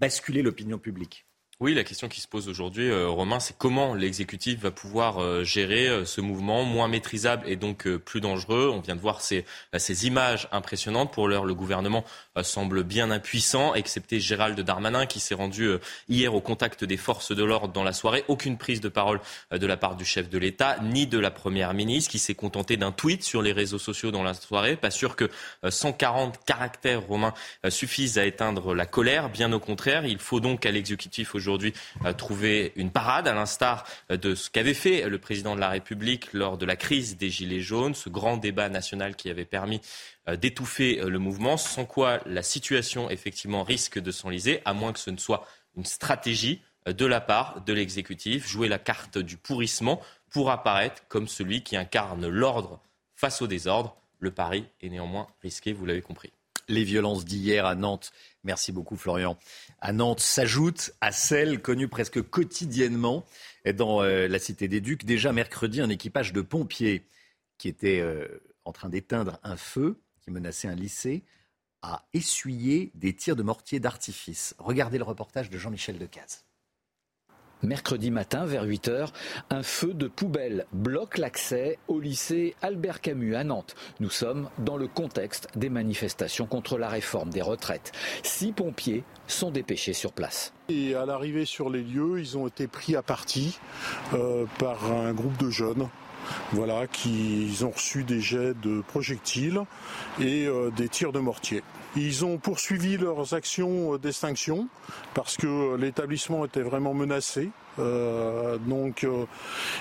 basculer 0.00 0.42
l'opinion 0.42 0.78
publique? 0.78 1.26
Oui, 1.62 1.74
la 1.74 1.84
question 1.84 2.08
qui 2.08 2.20
se 2.20 2.26
pose 2.26 2.48
aujourd'hui, 2.48 2.90
euh, 2.90 3.08
Romain, 3.08 3.38
c'est 3.38 3.56
comment 3.56 3.94
l'exécutif 3.94 4.58
va 4.58 4.72
pouvoir 4.72 5.22
euh, 5.22 5.44
gérer 5.44 5.86
euh, 5.86 6.04
ce 6.04 6.20
mouvement 6.20 6.64
moins 6.64 6.88
maîtrisable 6.88 7.48
et 7.48 7.54
donc 7.54 7.86
plus 7.98 8.20
dangereux. 8.20 8.68
On 8.74 8.80
vient 8.80 8.96
de 8.96 9.00
voir 9.00 9.20
ces, 9.20 9.44
ces 9.76 10.08
images 10.08 10.48
impressionnantes. 10.50 11.12
Pour 11.12 11.28
l'heure, 11.28 11.44
le 11.44 11.54
gouvernement 11.54 12.04
semble 12.42 12.82
bien 12.82 13.12
impuissant, 13.12 13.74
excepté 13.74 14.18
Gérald 14.18 14.58
Darmanin 14.58 15.06
qui 15.06 15.20
s'est 15.20 15.36
rendu 15.36 15.70
hier 16.08 16.34
au 16.34 16.40
contact 16.40 16.82
des 16.82 16.96
forces 16.96 17.30
de 17.30 17.44
l'ordre 17.44 17.72
dans 17.72 17.84
la 17.84 17.92
soirée. 17.92 18.24
Aucune 18.26 18.56
prise 18.56 18.80
de 18.80 18.88
parole 18.88 19.20
de 19.52 19.66
la 19.66 19.76
part 19.76 19.96
du 19.96 20.04
chef 20.04 20.30
de 20.30 20.38
l'État 20.38 20.78
ni 20.82 21.06
de 21.06 21.18
la 21.18 21.30
première 21.30 21.74
ministre 21.74 22.10
qui 22.10 22.18
s'est 22.18 22.34
contenté 22.34 22.76
d'un 22.76 22.90
tweet 22.90 23.22
sur 23.22 23.42
les 23.42 23.52
réseaux 23.52 23.78
sociaux 23.78 24.10
dans 24.10 24.22
la 24.22 24.34
soirée. 24.34 24.76
Pas 24.76 24.90
sûr 24.90 25.14
que 25.14 25.30
140 25.68 26.44
caractères 26.44 27.02
romains 27.02 27.34
suffisent 27.68 28.18
à 28.18 28.24
éteindre 28.24 28.74
la 28.74 28.86
colère. 28.86 29.28
Bien 29.28 29.52
au 29.52 29.60
contraire, 29.60 30.06
il 30.06 30.18
faut 30.18 30.40
donc 30.40 30.64
à 30.64 30.70
l'exécutif 30.70 31.34
aujourd'hui 31.34 31.51
aujourd'hui 31.52 31.74
trouver 32.16 32.72
une 32.76 32.90
parade, 32.90 33.28
à 33.28 33.34
l'instar 33.34 33.84
de 34.08 34.34
ce 34.34 34.50
qu'avait 34.50 34.74
fait 34.74 35.08
le 35.08 35.18
président 35.18 35.54
de 35.54 35.60
la 35.60 35.68
République 35.68 36.32
lors 36.32 36.58
de 36.58 36.66
la 36.66 36.76
crise 36.76 37.16
des 37.16 37.30
Gilets 37.30 37.60
jaunes, 37.60 37.94
ce 37.94 38.08
grand 38.08 38.36
débat 38.36 38.68
national 38.68 39.16
qui 39.16 39.30
avait 39.30 39.44
permis 39.44 39.80
euh, 40.28 40.36
d'étouffer 40.36 41.00
euh, 41.00 41.08
le 41.08 41.18
mouvement, 41.18 41.56
sans 41.56 41.84
quoi 41.84 42.20
la 42.26 42.42
situation 42.42 43.10
effectivement 43.10 43.64
risque 43.64 43.98
de 43.98 44.10
s'enliser, 44.12 44.62
à 44.64 44.72
moins 44.72 44.92
que 44.92 45.00
ce 45.00 45.10
ne 45.10 45.16
soit 45.16 45.46
une 45.76 45.84
stratégie 45.84 46.62
euh, 46.86 46.92
de 46.92 47.06
la 47.06 47.20
part 47.20 47.62
de 47.62 47.72
l'exécutif, 47.72 48.46
jouer 48.46 48.68
la 48.68 48.78
carte 48.78 49.18
du 49.18 49.36
pourrissement 49.36 50.00
pour 50.30 50.50
apparaître 50.50 51.02
comme 51.08 51.26
celui 51.26 51.62
qui 51.62 51.76
incarne 51.76 52.28
l'ordre 52.28 52.80
face 53.16 53.42
au 53.42 53.46
désordre. 53.46 53.96
Le 54.20 54.30
pari 54.30 54.64
est 54.80 54.88
néanmoins 54.88 55.26
risqué, 55.42 55.72
vous 55.72 55.86
l'avez 55.86 56.02
compris. 56.02 56.32
Les 56.68 56.84
violences 56.84 57.24
d'hier 57.24 57.66
à 57.66 57.74
Nantes 57.74 58.12
Merci 58.44 58.72
beaucoup 58.72 58.96
Florian. 58.96 59.36
À 59.84 59.92
Nantes 59.92 60.20
s'ajoute 60.20 60.92
à 61.00 61.10
celles 61.10 61.60
connues 61.60 61.88
presque 61.88 62.22
quotidiennement 62.22 63.26
dans 63.74 64.00
euh, 64.00 64.28
la 64.28 64.38
Cité 64.38 64.68
des 64.68 64.80
Ducs. 64.80 65.04
Déjà 65.04 65.32
mercredi, 65.32 65.80
un 65.80 65.88
équipage 65.88 66.32
de 66.32 66.40
pompiers 66.40 67.04
qui 67.58 67.66
était 67.66 67.98
euh, 67.98 68.28
en 68.64 68.70
train 68.70 68.88
d'éteindre 68.88 69.40
un 69.42 69.56
feu 69.56 70.00
qui 70.20 70.30
menaçait 70.30 70.68
un 70.68 70.76
lycée 70.76 71.24
a 71.82 72.06
essuyé 72.14 72.92
des 72.94 73.12
tirs 73.12 73.34
de 73.34 73.42
mortier 73.42 73.80
d'artifice. 73.80 74.54
Regardez 74.58 74.98
le 74.98 75.04
reportage 75.04 75.50
de 75.50 75.58
Jean-Michel 75.58 75.98
Decaze. 75.98 76.44
Mercredi 77.62 78.10
matin, 78.10 78.44
vers 78.44 78.64
8 78.64 78.88
h 78.88 79.08
un 79.50 79.62
feu 79.62 79.94
de 79.94 80.08
poubelle 80.08 80.66
bloque 80.72 81.16
l'accès 81.16 81.78
au 81.86 82.00
lycée 82.00 82.56
Albert 82.60 83.00
Camus 83.00 83.36
à 83.36 83.44
Nantes. 83.44 83.76
Nous 84.00 84.10
sommes 84.10 84.48
dans 84.58 84.76
le 84.76 84.88
contexte 84.88 85.46
des 85.54 85.68
manifestations 85.68 86.46
contre 86.46 86.76
la 86.76 86.88
réforme 86.88 87.30
des 87.30 87.40
retraites. 87.40 87.92
Six 88.24 88.50
pompiers 88.50 89.04
sont 89.28 89.52
dépêchés 89.52 89.92
sur 89.92 90.12
place. 90.12 90.52
Et 90.68 90.96
à 90.96 91.06
l'arrivée 91.06 91.44
sur 91.44 91.70
les 91.70 91.82
lieux, 91.82 92.18
ils 92.18 92.36
ont 92.36 92.48
été 92.48 92.66
pris 92.66 92.96
à 92.96 93.02
partie 93.02 93.60
euh, 94.12 94.46
par 94.58 94.90
un 94.90 95.12
groupe 95.12 95.36
de 95.36 95.50
jeunes 95.50 95.88
voilà, 96.52 96.86
qui 96.86 97.50
ont 97.62 97.70
reçu 97.70 98.04
des 98.04 98.20
jets 98.20 98.54
de 98.62 98.82
projectiles 98.82 99.60
et 100.20 100.48
des 100.76 100.88
tirs 100.88 101.12
de 101.12 101.20
mortier. 101.20 101.62
Ils 101.94 102.24
ont 102.24 102.38
poursuivi 102.38 102.96
leurs 102.96 103.34
actions 103.34 103.98
d'extinction 103.98 104.68
parce 105.12 105.36
que 105.36 105.76
l'établissement 105.76 106.46
était 106.46 106.62
vraiment 106.62 106.94
menacé. 106.94 107.50
Euh, 107.78 108.56
donc, 108.58 109.04
euh, 109.04 109.26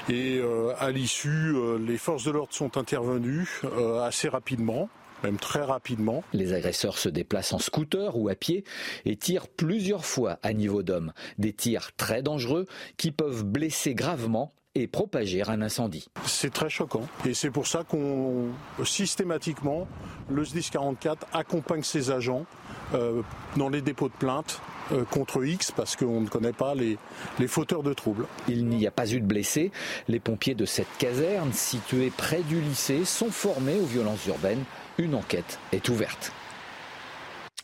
et 0.10 0.38
euh, 0.38 0.74
à 0.80 0.92
l'issue, 0.92 1.54
les 1.80 1.98
forces 1.98 2.26
de 2.26 2.32
l'ordre 2.32 2.54
sont 2.54 2.78
intervenues 2.78 3.62
assez 4.02 4.28
rapidement 4.28 4.90
même 5.24 5.38
très 5.38 5.62
rapidement. 5.62 6.24
Les 6.34 6.54
agresseurs 6.54 6.98
se 6.98 7.08
déplacent 7.08 7.54
en 7.54 7.60
scooter 7.60 8.18
ou 8.18 8.28
à 8.28 8.34
pied 8.34 8.64
et 9.06 9.16
tirent 9.18 9.48
plusieurs 9.48 10.04
fois 10.04 10.40
à 10.42 10.52
niveau 10.52 10.82
d'homme. 10.82 11.14
Des 11.38 11.54
tirs 11.54 11.92
très 11.96 12.24
dangereux 12.24 12.66
qui 12.98 13.12
peuvent 13.12 13.44
blesser 13.44 13.94
gravement 13.94 14.52
et 14.76 14.88
propager 14.88 15.44
un 15.44 15.62
incendie. 15.62 16.08
C'est 16.26 16.54
très 16.54 16.70
choquant 16.70 17.08
et 17.26 17.34
c'est 17.34 17.52
pour 17.52 17.68
ça 17.68 17.84
qu'on 17.84 18.50
systématiquement 18.84 19.88
le 20.30 20.46
SDIS 20.46 20.70
44 20.72 21.28
accompagne 21.34 21.84
ses 21.84 22.12
agents 22.12 22.46
euh, 22.94 23.22
dans 23.58 23.70
les 23.70 23.82
dépôts 23.82 24.08
de 24.08 24.14
plainte 24.14 24.62
euh, 24.94 25.04
contre 25.04 25.44
X 25.44 25.72
parce 25.72 25.96
qu'on 25.96 26.22
ne 26.22 26.28
connaît 26.28 26.54
pas 26.54 26.74
les, 26.74 26.98
les 27.40 27.48
fauteurs 27.48 27.84
de 27.84 27.94
troubles. 27.94 28.28
Il 28.48 28.68
n'y 28.68 28.88
a 28.88 28.92
pas 28.92 29.12
eu 29.12 29.20
de 29.20 29.26
blessés. 29.26 29.72
Les 30.08 30.20
pompiers 30.20 30.56
de 30.56 30.66
cette 30.66 30.98
caserne 30.98 31.52
située 31.52 32.10
près 32.10 32.42
du 32.44 32.62
lycée 32.62 33.04
sont 33.04 33.32
formés 33.32 33.80
aux 33.80 33.86
violences 33.86 34.26
urbaines. 34.28 34.64
Une 34.98 35.16
enquête 35.16 35.60
est 35.72 35.90
ouverte 35.90 36.32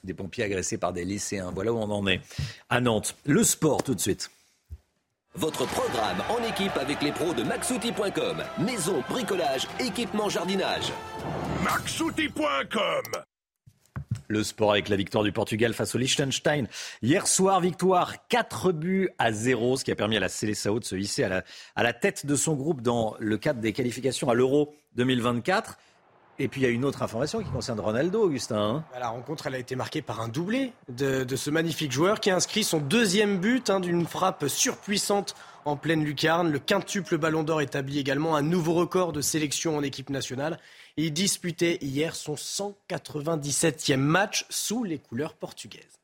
des 0.04 0.14
pompiers 0.14 0.46
agressés 0.46 0.78
par 0.78 0.94
des 0.94 1.04
lycéens. 1.04 1.52
Voilà 1.54 1.74
où 1.74 1.78
on 1.78 1.92
en 1.92 2.08
est. 2.08 2.22
À 2.70 2.80
Nantes, 2.80 3.18
le 3.26 3.44
sport 3.44 3.84
tout 3.84 3.94
de 3.94 4.00
suite. 4.00 4.32
Votre 5.38 5.68
programme 5.68 6.18
en 6.30 6.44
équipe 6.50 6.76
avec 6.78 7.00
les 7.04 7.12
pros 7.12 7.32
de 7.32 7.44
maxouti.com. 7.44 8.44
Maison, 8.58 9.04
bricolage, 9.08 9.68
équipement, 9.80 10.30
jardinage. 10.30 10.92
maxouti.com 11.64 13.04
le 14.30 14.44
sport 14.44 14.72
avec 14.72 14.90
la 14.90 14.98
victoire 14.98 15.24
du 15.24 15.32
Portugal 15.32 15.74
face 15.74 15.96
au 15.96 15.98
Liechtenstein. 15.98 16.68
Hier 17.02 17.26
soir, 17.28 17.62
victoire 17.62 18.28
4 18.28 18.74
buts 18.74 19.10
à 19.18 19.32
0, 19.32 19.78
ce 19.78 19.86
qui 19.86 19.92
a 19.92 19.96
permis 19.96 20.18
à 20.18 20.20
la 20.20 20.28
Célessao 20.28 20.80
de 20.80 20.84
se 20.84 20.98
hisser 20.98 21.24
à 21.24 21.30
la, 21.30 21.44
à 21.78 21.84
la 21.84 21.94
tête 21.94 22.26
de 22.26 22.36
son 22.36 22.56
groupe 22.56 22.82
dans 22.82 23.16
le 23.20 23.38
cadre 23.38 23.62
des 23.62 23.72
qualifications 23.72 24.30
à 24.30 24.34
l'Euro 24.34 24.76
2024. 24.96 25.78
Et 26.40 26.48
puis 26.48 26.62
il 26.62 26.64
y 26.66 26.68
a 26.68 26.70
une 26.70 26.86
autre 26.86 27.02
information 27.02 27.42
qui 27.42 27.50
concerne 27.50 27.80
Ronaldo, 27.80 28.24
Augustin. 28.24 28.58
Hein. 28.58 28.84
Bah, 28.92 29.00
la 29.00 29.10
rencontre, 29.10 29.48
elle 29.48 29.56
a 29.56 29.60
été 29.60 29.76
marquée 29.76 30.02
par 30.02 30.22
un 30.22 30.28
doublé 30.28 30.72
de, 30.90 31.26
ce 31.36 31.50
magnifique 31.50 31.92
joueur 31.92 32.20
qui 32.20 32.30
a 32.30 32.36
inscrit 32.36 32.64
son 32.64 32.80
deuxième 32.80 33.40
but 33.40 33.70
hein, 33.70 33.80
d'une 33.80 34.06
frappe 34.06 34.48
surpuissante 34.48 35.36
en 35.66 35.76
pleine 35.76 36.04
lucarne. 36.04 36.52
Le 36.52 36.60
quintuple 36.60 37.18
ballon 37.18 37.44
d'or 37.44 37.62
établit 37.62 38.00
également 38.00 38.36
un 38.36 38.44
nouveau 38.44 38.74
record 38.74 39.14
de 39.14 39.22
sélection 39.22 39.78
en 39.78 39.84
équipe 39.84 40.10
nationale. 40.10 40.60
Il 40.96 41.12
disputait 41.12 41.78
hier 41.82 42.16
son 42.16 42.36
197e 42.36 43.98
match 43.98 44.46
sous 44.50 44.84
les 44.84 45.00
couleurs 45.00 45.34
portugaises. 45.34 46.00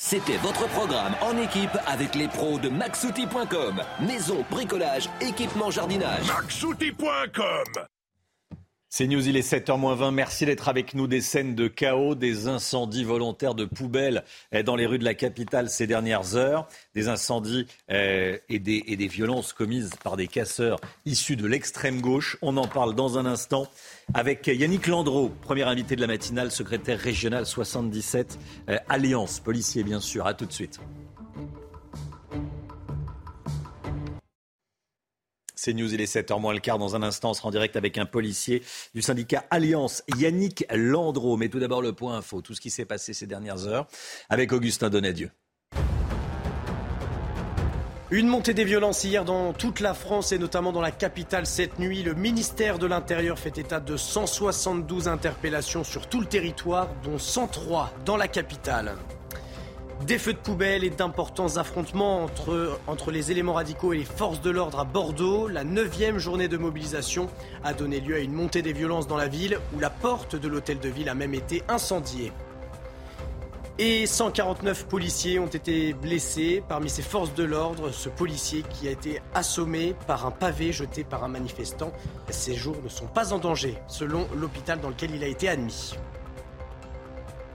C'était 0.00 0.36
votre 0.36 0.68
programme 0.68 1.14
en 1.22 1.36
équipe 1.38 1.76
avec 1.86 2.14
les 2.14 2.28
pros 2.28 2.58
de 2.58 2.68
maxouti.com. 2.68 3.82
Maison, 4.06 4.44
bricolage, 4.48 5.10
équipement, 5.20 5.70
jardinage. 5.70 6.26
maxouti.com 6.28 7.88
c'est 8.90 9.06
News, 9.06 9.28
il 9.28 9.36
est 9.36 9.46
7h20. 9.46 10.12
Merci 10.12 10.46
d'être 10.46 10.68
avec 10.68 10.94
nous. 10.94 11.06
Des 11.06 11.20
scènes 11.20 11.54
de 11.54 11.68
chaos, 11.68 12.14
des 12.14 12.48
incendies 12.48 13.04
volontaires 13.04 13.54
de 13.54 13.66
poubelles 13.66 14.24
eh, 14.50 14.62
dans 14.62 14.76
les 14.76 14.86
rues 14.86 14.98
de 14.98 15.04
la 15.04 15.12
capitale 15.12 15.68
ces 15.68 15.86
dernières 15.86 16.36
heures, 16.36 16.66
des 16.94 17.08
incendies 17.08 17.66
eh, 17.90 18.40
et, 18.48 18.58
des, 18.58 18.84
et 18.86 18.96
des 18.96 19.08
violences 19.08 19.52
commises 19.52 19.90
par 20.02 20.16
des 20.16 20.26
casseurs 20.26 20.80
issus 21.04 21.36
de 21.36 21.46
l'extrême 21.46 22.00
gauche. 22.00 22.38
On 22.40 22.56
en 22.56 22.66
parle 22.66 22.94
dans 22.94 23.18
un 23.18 23.26
instant 23.26 23.66
avec 24.14 24.46
Yannick 24.46 24.86
Landreau, 24.86 25.28
premier 25.42 25.64
invité 25.64 25.94
de 25.94 26.00
la 26.00 26.06
matinale, 26.06 26.50
secrétaire 26.50 26.98
régional 26.98 27.44
77, 27.44 28.38
eh, 28.68 28.76
Alliance, 28.88 29.38
policier 29.40 29.82
bien 29.82 30.00
sûr. 30.00 30.26
À 30.26 30.32
tout 30.32 30.46
de 30.46 30.52
suite. 30.52 30.80
C'est 35.68 35.74
News, 35.74 35.92
il 35.92 36.00
est 36.00 36.10
7h 36.10 36.40
moins 36.40 36.54
le 36.54 36.60
quart. 36.60 36.78
Dans 36.78 36.96
un 36.96 37.02
instant, 37.02 37.32
on 37.32 37.34
sera 37.34 37.48
en 37.48 37.50
direct 37.50 37.76
avec 37.76 37.98
un 37.98 38.06
policier 38.06 38.62
du 38.94 39.02
syndicat 39.02 39.44
Alliance, 39.50 40.02
Yannick 40.16 40.64
Landreau. 40.74 41.36
Mais 41.36 41.50
tout 41.50 41.58
d'abord, 41.58 41.82
le 41.82 41.92
point 41.92 42.16
info, 42.16 42.40
tout 42.40 42.54
ce 42.54 42.60
qui 42.62 42.70
s'est 42.70 42.86
passé 42.86 43.12
ces 43.12 43.26
dernières 43.26 43.66
heures 43.66 43.86
avec 44.30 44.50
Augustin 44.54 44.88
Donadieu. 44.88 45.30
Une 48.10 48.28
montée 48.28 48.54
des 48.54 48.64
violences 48.64 49.04
hier 49.04 49.26
dans 49.26 49.52
toute 49.52 49.80
la 49.80 49.92
France 49.92 50.32
et 50.32 50.38
notamment 50.38 50.72
dans 50.72 50.80
la 50.80 50.90
capitale 50.90 51.44
cette 51.44 51.78
nuit. 51.78 52.02
Le 52.02 52.14
ministère 52.14 52.78
de 52.78 52.86
l'Intérieur 52.86 53.38
fait 53.38 53.58
état 53.58 53.78
de 53.78 53.98
172 53.98 55.06
interpellations 55.06 55.84
sur 55.84 56.08
tout 56.08 56.22
le 56.22 56.26
territoire, 56.26 56.88
dont 57.04 57.18
103 57.18 57.92
dans 58.06 58.16
la 58.16 58.28
capitale. 58.28 58.96
Des 60.06 60.16
feux 60.16 60.32
de 60.32 60.38
poubelle 60.38 60.84
et 60.84 60.90
d'importants 60.90 61.56
affrontements 61.56 62.22
entre, 62.22 62.78
entre 62.86 63.10
les 63.10 63.32
éléments 63.32 63.54
radicaux 63.54 63.92
et 63.92 63.98
les 63.98 64.04
forces 64.04 64.40
de 64.40 64.48
l'ordre 64.48 64.78
à 64.78 64.84
Bordeaux. 64.84 65.48
La 65.48 65.64
neuvième 65.64 66.18
journée 66.18 66.46
de 66.46 66.56
mobilisation 66.56 67.28
a 67.64 67.74
donné 67.74 68.00
lieu 68.00 68.14
à 68.14 68.20
une 68.20 68.32
montée 68.32 68.62
des 68.62 68.72
violences 68.72 69.08
dans 69.08 69.16
la 69.16 69.26
ville 69.26 69.58
où 69.74 69.80
la 69.80 69.90
porte 69.90 70.36
de 70.36 70.48
l'hôtel 70.48 70.78
de 70.78 70.88
ville 70.88 71.08
a 71.08 71.14
même 71.14 71.34
été 71.34 71.62
incendiée. 71.68 72.32
Et 73.80 74.06
149 74.06 74.86
policiers 74.86 75.38
ont 75.40 75.46
été 75.46 75.92
blessés. 75.92 76.62
Parmi 76.68 76.88
ces 76.88 77.02
forces 77.02 77.34
de 77.34 77.44
l'ordre, 77.44 77.90
ce 77.90 78.08
policier 78.08 78.62
qui 78.62 78.88
a 78.88 78.92
été 78.92 79.20
assommé 79.34 79.94
par 80.06 80.26
un 80.26 80.30
pavé 80.30 80.72
jeté 80.72 81.04
par 81.04 81.22
un 81.24 81.28
manifestant. 81.28 81.92
Ses 82.30 82.54
jours 82.54 82.76
ne 82.82 82.88
sont 82.88 83.06
pas 83.06 83.32
en 83.32 83.38
danger, 83.38 83.76
selon 83.88 84.26
l'hôpital 84.34 84.80
dans 84.80 84.88
lequel 84.88 85.14
il 85.14 85.22
a 85.22 85.28
été 85.28 85.48
admis. 85.48 85.94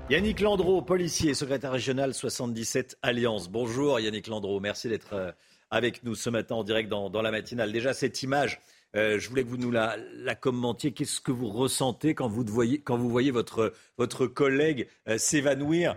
Yannick 0.10 0.42
Landreau, 0.42 0.82
policier, 0.82 1.34
secrétaire 1.34 1.72
régional 1.72 2.14
77 2.14 2.98
Alliance. 3.02 3.50
Bonjour 3.50 4.02
Yannick 4.02 4.28
Landreau, 4.28 4.60
merci 4.60 4.90
d'être 4.90 5.14
euh, 5.14 5.32
avec 5.72 6.04
nous 6.04 6.14
ce 6.14 6.30
matin 6.30 6.56
en 6.56 6.66
direct 6.66 6.90
dans, 6.90 7.22
la 7.22 7.32
matinale. 7.32 7.72
Déjà 7.72 7.94
cette 7.94 8.22
image, 8.22 8.60
euh, 8.98 9.18
je 9.18 9.30
voulais 9.30 9.46
que 9.46 9.48
vous 9.48 9.58
nous 9.58 9.72
la, 9.72 9.96
commentiez. 10.36 10.92
Qu'est-ce 10.92 11.22
que 11.22 11.32
vous 11.32 11.48
ressentez 11.48 12.16
quand 12.16 12.28
vous 12.28 12.44
voyez, 12.46 12.82
quand 12.82 12.98
vous 12.98 13.10
voyez 13.10 13.32
votre, 13.32 13.72
votre 13.98 14.28
collègue 14.28 14.90
euh, 15.08 15.18
s'évanouir 15.18 15.96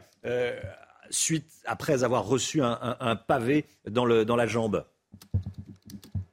suite 1.10 1.50
après 1.64 2.04
avoir 2.04 2.26
reçu 2.26 2.62
un, 2.62 3.16
pavé 3.16 3.64
dans, 3.88 4.04
le, 4.04 4.24
dans 4.24 4.36
la 4.36 4.46
jambe? 4.46 4.84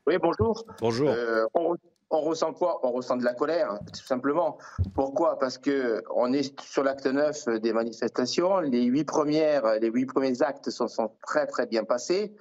Oui, 0.06 0.16
bonjour. 0.22 0.64
Bonjour 0.80 1.10
on 1.56 1.76
ressent 2.10 2.54
quoi? 2.54 2.80
On 2.84 2.92
ressent 2.92 3.18
de 3.18 3.24
la 3.24 3.34
colère, 3.34 3.80
tout 3.94 4.06
simplement. 4.06 4.58
Pourquoi? 4.94 5.40
Parce 5.40 5.58
que 5.58 6.04
on 6.14 6.32
est 6.34 6.60
sur 6.62 6.84
l'acte 6.84 7.08
9 7.08 7.60
des 7.62 7.74
manifestations. 7.74 8.60
Les 8.60 8.84
huit 8.84 9.06
premières, 9.06 9.80
les 9.80 9.90
huit 9.90 10.06
premiers 10.06 10.42
actes 10.42 10.70
sont, 10.70 10.88
sont 10.88 11.12
très 11.26 11.48
très 11.48 11.66
bien 11.66 11.84
passés. 11.84 12.34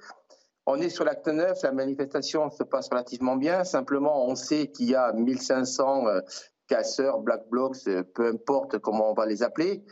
On 0.65 0.79
est 0.79 0.89
sur 0.89 1.03
l'acte 1.03 1.27
9, 1.27 1.61
la 1.61 1.71
manifestation 1.73 2.49
se 2.49 2.63
passe 2.63 2.89
relativement 2.89 3.35
bien. 3.35 3.63
Simplement, 3.65 4.25
on 4.25 4.35
sait 4.35 4.67
qu'il 4.67 4.89
y 4.89 4.95
a 4.95 5.11
1500 5.11 6.07
euh, 6.07 6.21
casseurs, 6.67 7.19
black 7.19 7.49
blocs, 7.49 7.75
euh, 7.87 8.03
peu 8.03 8.27
importe 8.27 8.79
comment 8.79 9.11
on 9.11 9.13
va 9.13 9.25
les 9.25 9.43
appeler, 9.43 9.83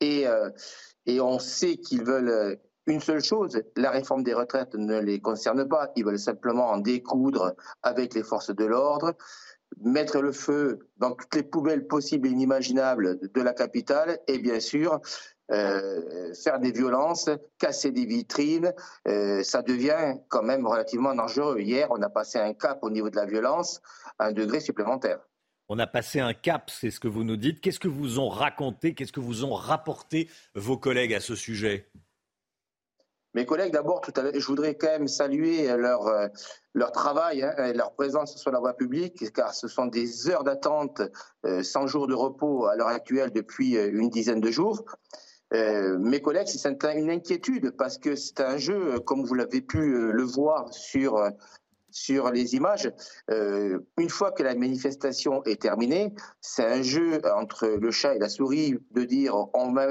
et, 0.00 0.28
euh, 0.28 0.50
et 1.06 1.20
on 1.20 1.40
sait 1.40 1.76
qu'ils 1.76 2.04
veulent 2.04 2.60
une 2.86 3.00
seule 3.00 3.22
chose, 3.22 3.62
la 3.76 3.90
réforme 3.90 4.22
des 4.22 4.34
retraites 4.34 4.74
ne 4.74 4.98
les 4.98 5.20
concerne 5.20 5.68
pas. 5.68 5.92
Ils 5.96 6.04
veulent 6.04 6.18
simplement 6.18 6.70
en 6.70 6.78
découdre 6.78 7.54
avec 7.82 8.14
les 8.14 8.22
forces 8.22 8.54
de 8.54 8.64
l'ordre, 8.64 9.14
mettre 9.80 10.20
le 10.20 10.32
feu 10.32 10.90
dans 10.98 11.12
toutes 11.12 11.34
les 11.34 11.42
poubelles 11.42 11.86
possibles 11.86 12.26
et 12.26 12.30
inimaginables 12.30 13.18
de 13.32 13.40
la 13.40 13.52
capitale 13.52 14.18
et 14.26 14.38
bien 14.38 14.60
sûr 14.60 15.00
euh, 15.50 16.32
faire 16.34 16.58
des 16.60 16.72
violences, 16.72 17.28
casser 17.58 17.90
des 17.90 18.06
vitrines. 18.06 18.72
Euh, 19.06 19.42
ça 19.42 19.62
devient 19.62 20.14
quand 20.28 20.42
même 20.42 20.66
relativement 20.66 21.14
dangereux. 21.14 21.60
Hier, 21.60 21.88
on 21.90 22.00
a 22.02 22.08
passé 22.08 22.38
un 22.38 22.54
cap 22.54 22.78
au 22.82 22.90
niveau 22.90 23.10
de 23.10 23.16
la 23.16 23.26
violence, 23.26 23.80
un 24.18 24.32
degré 24.32 24.60
supplémentaire. 24.60 25.20
On 25.68 25.78
a 25.78 25.86
passé 25.86 26.20
un 26.20 26.34
cap, 26.34 26.70
c'est 26.70 26.90
ce 26.90 27.00
que 27.00 27.08
vous 27.08 27.24
nous 27.24 27.36
dites. 27.36 27.60
Qu'est-ce 27.60 27.80
que 27.80 27.88
vous 27.88 28.18
ont 28.18 28.28
raconté, 28.28 28.94
qu'est-ce 28.94 29.12
que 29.12 29.20
vous 29.20 29.44
ont 29.44 29.54
rapporté 29.54 30.28
vos 30.54 30.76
collègues 30.76 31.14
à 31.14 31.20
ce 31.20 31.34
sujet? 31.34 31.88
Mes 33.34 33.46
collègues, 33.46 33.72
d'abord, 33.72 34.00
tout 34.02 34.12
à 34.16 34.22
je 34.38 34.46
voudrais 34.46 34.74
quand 34.74 34.88
même 34.88 35.08
saluer 35.08 35.74
leur, 35.76 36.06
euh, 36.06 36.28
leur 36.74 36.92
travail 36.92 37.42
hein, 37.42 37.54
et 37.64 37.72
leur 37.72 37.92
présence 37.94 38.36
sur 38.36 38.50
la 38.50 38.58
voie 38.58 38.74
publique, 38.74 39.32
car 39.32 39.54
ce 39.54 39.68
sont 39.68 39.86
des 39.86 40.28
heures 40.28 40.44
d'attente, 40.44 41.00
euh, 41.46 41.62
jours 41.86 42.06
de 42.06 42.14
repos 42.14 42.66
à 42.66 42.76
l'heure 42.76 42.88
actuelle 42.88 43.32
depuis 43.32 43.78
euh, 43.78 43.90
une 43.90 44.10
dizaine 44.10 44.40
de 44.40 44.50
jours. 44.50 44.84
mes 45.52 46.22
collègues, 46.22 46.48
c'est 46.48 46.66
une 46.96 47.10
inquiétude 47.10 47.72
parce 47.76 47.98
que 47.98 48.16
c'est 48.16 48.40
un 48.40 48.56
jeu, 48.56 48.98
comme 49.00 49.24
vous 49.24 49.34
l'avez 49.34 49.60
pu 49.60 50.10
le 50.10 50.22
voir 50.22 50.72
sur 50.72 51.30
sur 51.92 52.30
les 52.30 52.54
images. 52.54 52.90
Euh, 53.30 53.78
une 53.98 54.10
fois 54.10 54.32
que 54.32 54.42
la 54.42 54.54
manifestation 54.54 55.42
est 55.44 55.60
terminée, 55.60 56.12
c'est 56.40 56.64
un 56.64 56.82
jeu 56.82 57.20
entre 57.36 57.68
le 57.68 57.90
chat 57.90 58.14
et 58.14 58.18
la 58.18 58.28
souris 58.28 58.78
de 58.90 59.04
dire 59.04 59.34
on 59.54 59.72
va 59.72 59.88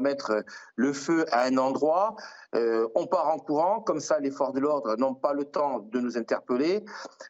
mettre, 0.00 0.44
le 0.76 0.92
feu 0.92 1.24
à 1.32 1.44
un 1.44 1.56
endroit, 1.56 2.16
euh, 2.54 2.88
on 2.94 3.06
part 3.06 3.28
en 3.28 3.38
courant, 3.38 3.80
comme 3.80 4.00
ça 4.00 4.18
les 4.20 4.30
forces 4.30 4.54
de 4.54 4.60
l'ordre 4.60 4.96
n'ont 4.96 5.14
pas 5.14 5.32
le 5.32 5.44
temps 5.44 5.80
de 5.80 6.00
nous 6.00 6.16
interpeller. 6.16 6.84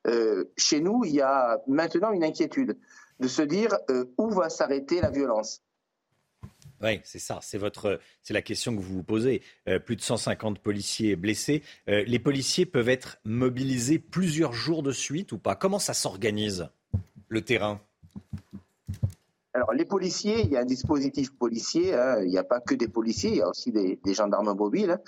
Euh, 0.06 0.44
chez 0.56 0.80
nous, 0.80 1.04
il 1.04 1.14
y 1.14 1.20
a 1.20 1.60
maintenant 1.66 2.12
une 2.12 2.24
inquiétude 2.24 2.78
de 3.20 3.28
se 3.28 3.42
dire 3.42 3.78
où 4.18 4.30
va 4.30 4.48
s'arrêter 4.50 5.00
la 5.00 5.10
violence? 5.10 5.62
Oui, 6.82 7.00
c'est 7.04 7.18
ça. 7.18 7.38
C'est 7.40 7.60
la 8.30 8.42
question 8.42 8.74
que 8.74 8.80
vous 8.80 8.96
vous 8.96 9.02
posez. 9.02 9.42
Euh, 9.68 9.78
plus 9.78 9.96
de 9.96 10.02
150 10.02 10.58
policiers 10.58 11.16
blessés. 11.16 11.62
Euh, 11.88 12.04
les 12.06 12.18
policiers 12.18 12.66
peuvent 12.66 12.88
être 12.88 13.18
mobilisés 13.24 13.98
plusieurs 13.98 14.52
jours 14.52 14.82
de 14.82 14.92
suite 14.92 15.32
ou 15.32 15.38
pas? 15.38 15.54
Comment 15.54 15.78
ça 15.78 15.94
s'organise 15.94 16.68
le 17.28 17.42
terrain? 17.42 17.80
Alors, 19.54 19.72
les 19.72 19.84
policiers, 19.84 20.40
il 20.42 20.50
y 20.50 20.56
a 20.56 20.60
un 20.60 20.64
dispositif 20.64 21.30
policier. 21.32 21.94
Hein. 21.94 22.22
il 22.22 22.28
n'y 22.28 22.38
a 22.38 22.44
pas 22.44 22.60
que 22.60 22.74
des 22.74 22.88
policiers, 22.88 23.30
il 23.30 23.36
y 23.36 23.42
a 23.42 23.48
aussi 23.48 23.70
des, 23.70 23.98
gendarmes 24.12 24.52
mobiles. 24.54 24.98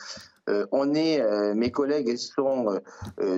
Euh, 0.49 0.67
on 0.73 0.95
est, 0.95 1.23
mes 1.55 1.71
collègues 1.71 2.17
sont 2.17 2.81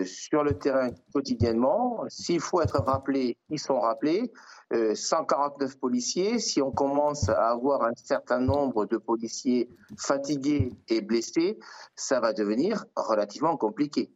sur 0.05 0.45
le 0.45 0.59
terrain 0.59 0.91
quotidiennement. 1.13 2.05
S'il 2.09 2.41
faut 2.41 2.61
être 2.61 2.81
rappelés, 2.81 3.37
ils 3.51 3.59
sont 3.59 3.81
rappelés. 3.81 4.31
149 4.71 5.71
euh, 5.71 5.79
policiers. 5.81 6.39
Si 6.39 6.61
on 6.61 6.71
commence 6.71 7.29
à 7.29 7.51
avoir 7.51 7.83
un 7.85 7.95
certain 7.95 8.41
nombre 8.41 8.87
de 8.87 8.99
policiers 8.99 9.69
fatigués 9.99 10.73
et 10.89 11.01
blessés, 11.01 11.59
ça 11.95 12.21
va 12.21 12.33
devenir 12.33 12.85
relativement 12.97 13.57
compliqué. 13.57 14.11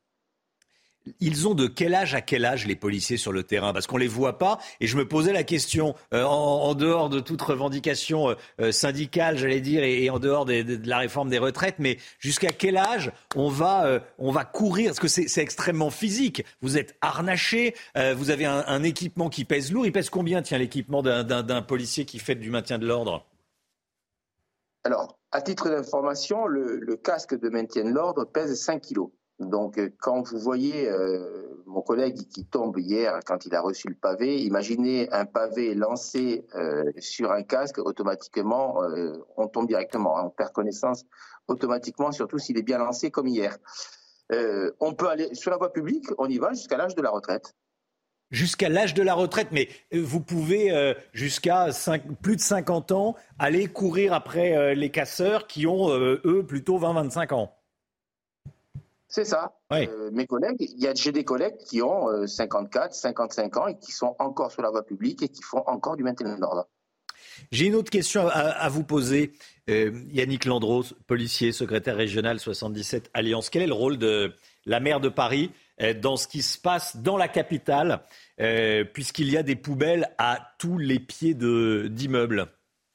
Ils 1.21 1.49
ont 1.49 1.55
de 1.55 1.67
quel 1.67 1.95
âge 1.95 2.15
à 2.15 2.21
quel 2.21 2.45
âge 2.45 2.67
les 2.67 2.77
policiers 2.77 3.17
sur 3.17 3.33
le 3.33 3.43
terrain? 3.43 3.73
Parce 3.73 3.87
qu'on 3.87 3.97
ne 3.97 4.03
les 4.03 4.09
voit 4.09 4.39
pas. 4.39 4.59
Et 4.81 4.87
je 4.87 4.97
me 4.97 5.07
posais 5.07 5.33
la 5.33 5.43
question, 5.43 5.95
euh, 6.15 6.23
en, 6.25 6.75
dehors 6.75 7.09
de 7.09 7.21
toute 7.21 7.43
revendication 7.43 8.31
euh, 8.31 8.35
euh, 8.61 8.73
syndicale, 8.73 9.37
j'allais 9.37 9.61
dire, 9.61 9.83
et, 9.83 10.11
en 10.11 10.19
dehors 10.19 10.45
de, 10.45 10.81
la 10.85 10.99
réforme 10.99 11.29
des 11.29 11.39
retraites, 11.39 11.77
mais 11.79 11.99
jusqu'à 12.19 12.51
quel 12.51 12.77
âge 12.77 13.13
on 13.35 13.49
va, 13.49 14.01
courir? 14.53 14.91
Parce 14.91 15.01
que 15.01 15.09
c'est 15.09 15.43
extrêmement 15.43 15.91
physique. 15.91 16.45
Vous 16.61 16.79
êtes 16.79 16.97
harnaché, 17.01 17.75
vous 18.17 18.31
avez 18.31 18.45
un, 18.45 18.83
équipement 18.83 19.29
qui 19.29 19.45
pèse 19.45 19.73
lourd. 19.73 19.87
Il 19.87 19.93
pèse 19.93 20.11
combien, 20.11 20.43
tiens, 20.43 20.59
l'équipement 20.59 21.03
d'un 21.03 21.63
policier 21.63 22.05
qui 22.05 22.19
fait 22.19 22.35
du 22.35 22.51
maintien 22.51 22.79
de 22.79 22.87
l'ordre? 22.87 23.25
Alors, 24.85 25.19
à 25.31 25.41
titre 25.41 25.71
d'information, 25.71 26.47
le, 26.47 26.79
le 26.79 26.97
casque 26.97 27.39
de 27.39 27.49
maintien 27.49 27.85
de 27.85 27.91
l'ordre 27.91 28.25
pèse 28.25 28.55
5 28.61 28.81
kilos. 28.81 29.11
Donc, 29.49 29.79
euh, 29.79 29.91
quand 30.01 30.29
vous 30.31 30.39
voyez 30.39 30.89
euh, 30.89 31.63
mon 31.67 31.83
collègue 31.83 32.27
qui 32.29 32.45
tombe 32.45 32.79
hier 32.79 33.19
quand 33.27 33.47
il 33.47 33.55
a 33.55 33.61
reçu 33.61 33.89
le 33.89 33.95
pavé, 33.95 34.41
imaginez 34.43 35.11
un 35.13 35.25
pavé 35.25 35.75
lancé 35.75 36.45
euh, 36.55 36.85
sur 36.99 37.33
un 37.33 37.43
casque, 37.43 37.79
automatiquement, 37.79 38.81
on 39.37 39.49
tombe 39.49 39.69
directement, 39.69 40.19
hein. 40.19 40.25
on 40.27 40.31
perd 40.31 40.53
connaissance 40.53 41.05
automatiquement, 41.49 42.13
surtout 42.13 42.39
s'il 42.39 42.59
est 42.59 42.63
bien 42.63 42.79
lancé 42.79 43.11
comme 43.11 43.27
hier. 43.27 43.57
on 44.81 44.95
peut 44.95 45.09
aller 45.09 45.35
sur 45.35 45.51
la 45.51 45.57
voie 45.57 45.73
publique, 45.73 46.07
on 46.19 46.29
y 46.29 46.39
va 46.39 46.53
jusqu'à 46.53 46.77
l'âge 46.77 46.95
de 46.95 47.03
la 47.03 47.11
retraite. 47.11 47.55
Jusqu'à 48.31 48.69
l'âge 48.69 48.95
de 48.95 49.03
la 49.03 49.15
retraite, 49.15 49.49
mais 49.53 49.69
vous 49.93 50.21
pouvez 50.21 50.95
jusqu'à 51.13 51.69
plus 52.23 52.37
de 52.37 52.41
50 52.41 52.93
ans 52.93 53.15
aller 53.39 53.67
courir 53.67 54.15
après 54.15 54.75
les 54.75 54.91
casseurs 54.91 55.47
qui 55.47 55.67
ont, 55.67 55.91
eux, 55.91 56.45
plutôt 56.47 56.79
20-25 56.79 57.35
ans. 57.35 57.62
C'est 59.13 59.27
ça. 59.27 59.53
Euh, 59.73 60.11
mes 60.11 60.27
collègues, 60.27 60.57
j'ai 60.95 61.13
des 61.13 61.23
collègues 61.23 61.59
qui 61.69 61.83
ont 61.83 62.27
54, 62.27 62.93
euh, 62.93 62.95
55 62.95 63.57
ans 63.59 63.67
et 63.67 63.79
qui 63.79 63.93
sont 63.93 64.17
encore 64.19 64.51
sur 64.51 64.63
la 64.63 64.71
voie 64.71 64.85
publique 64.87 65.23
et 65.23 65.29
qui 65.29 65.43
font 65.43 65.63
encore 65.67 65.97
du 65.97 66.03
maintien 66.03 66.35
de 66.35 66.41
l'ordre. 66.41 66.67
J'ai 67.51 67.67
une 67.67 67.75
autre 67.75 67.91
question 67.91 68.27
à, 68.27 68.69
vous 68.71 68.85
poser. 68.85 69.33
Euh, 69.69 69.93
Yannick 70.13 70.47
Landreau, 70.47 70.83
policier, 71.07 71.53
secrétaire 71.53 71.97
régional 71.97 72.41
77 72.41 73.11
Alliance. 73.13 73.51
Quel 73.51 73.63
est 73.63 73.67
le 73.67 73.75
rôle 73.75 73.99
de 73.99 74.33
la 74.65 74.81
maire 74.81 75.01
de 75.01 75.11
Paris 75.11 75.51
dans 76.01 76.17
ce 76.17 76.27
qui 76.27 76.41
se 76.41 76.59
passe 76.59 76.97
dans 76.97 77.17
la 77.17 77.29
capitale, 77.29 78.03
puisqu'il 78.95 79.31
y 79.31 79.37
a 79.37 79.43
des 79.43 79.57
poubelles 79.57 80.11
à 80.17 80.55
tous 80.59 80.79
les 80.79 81.01
pieds 81.01 81.35
d'immeubles 81.35 82.49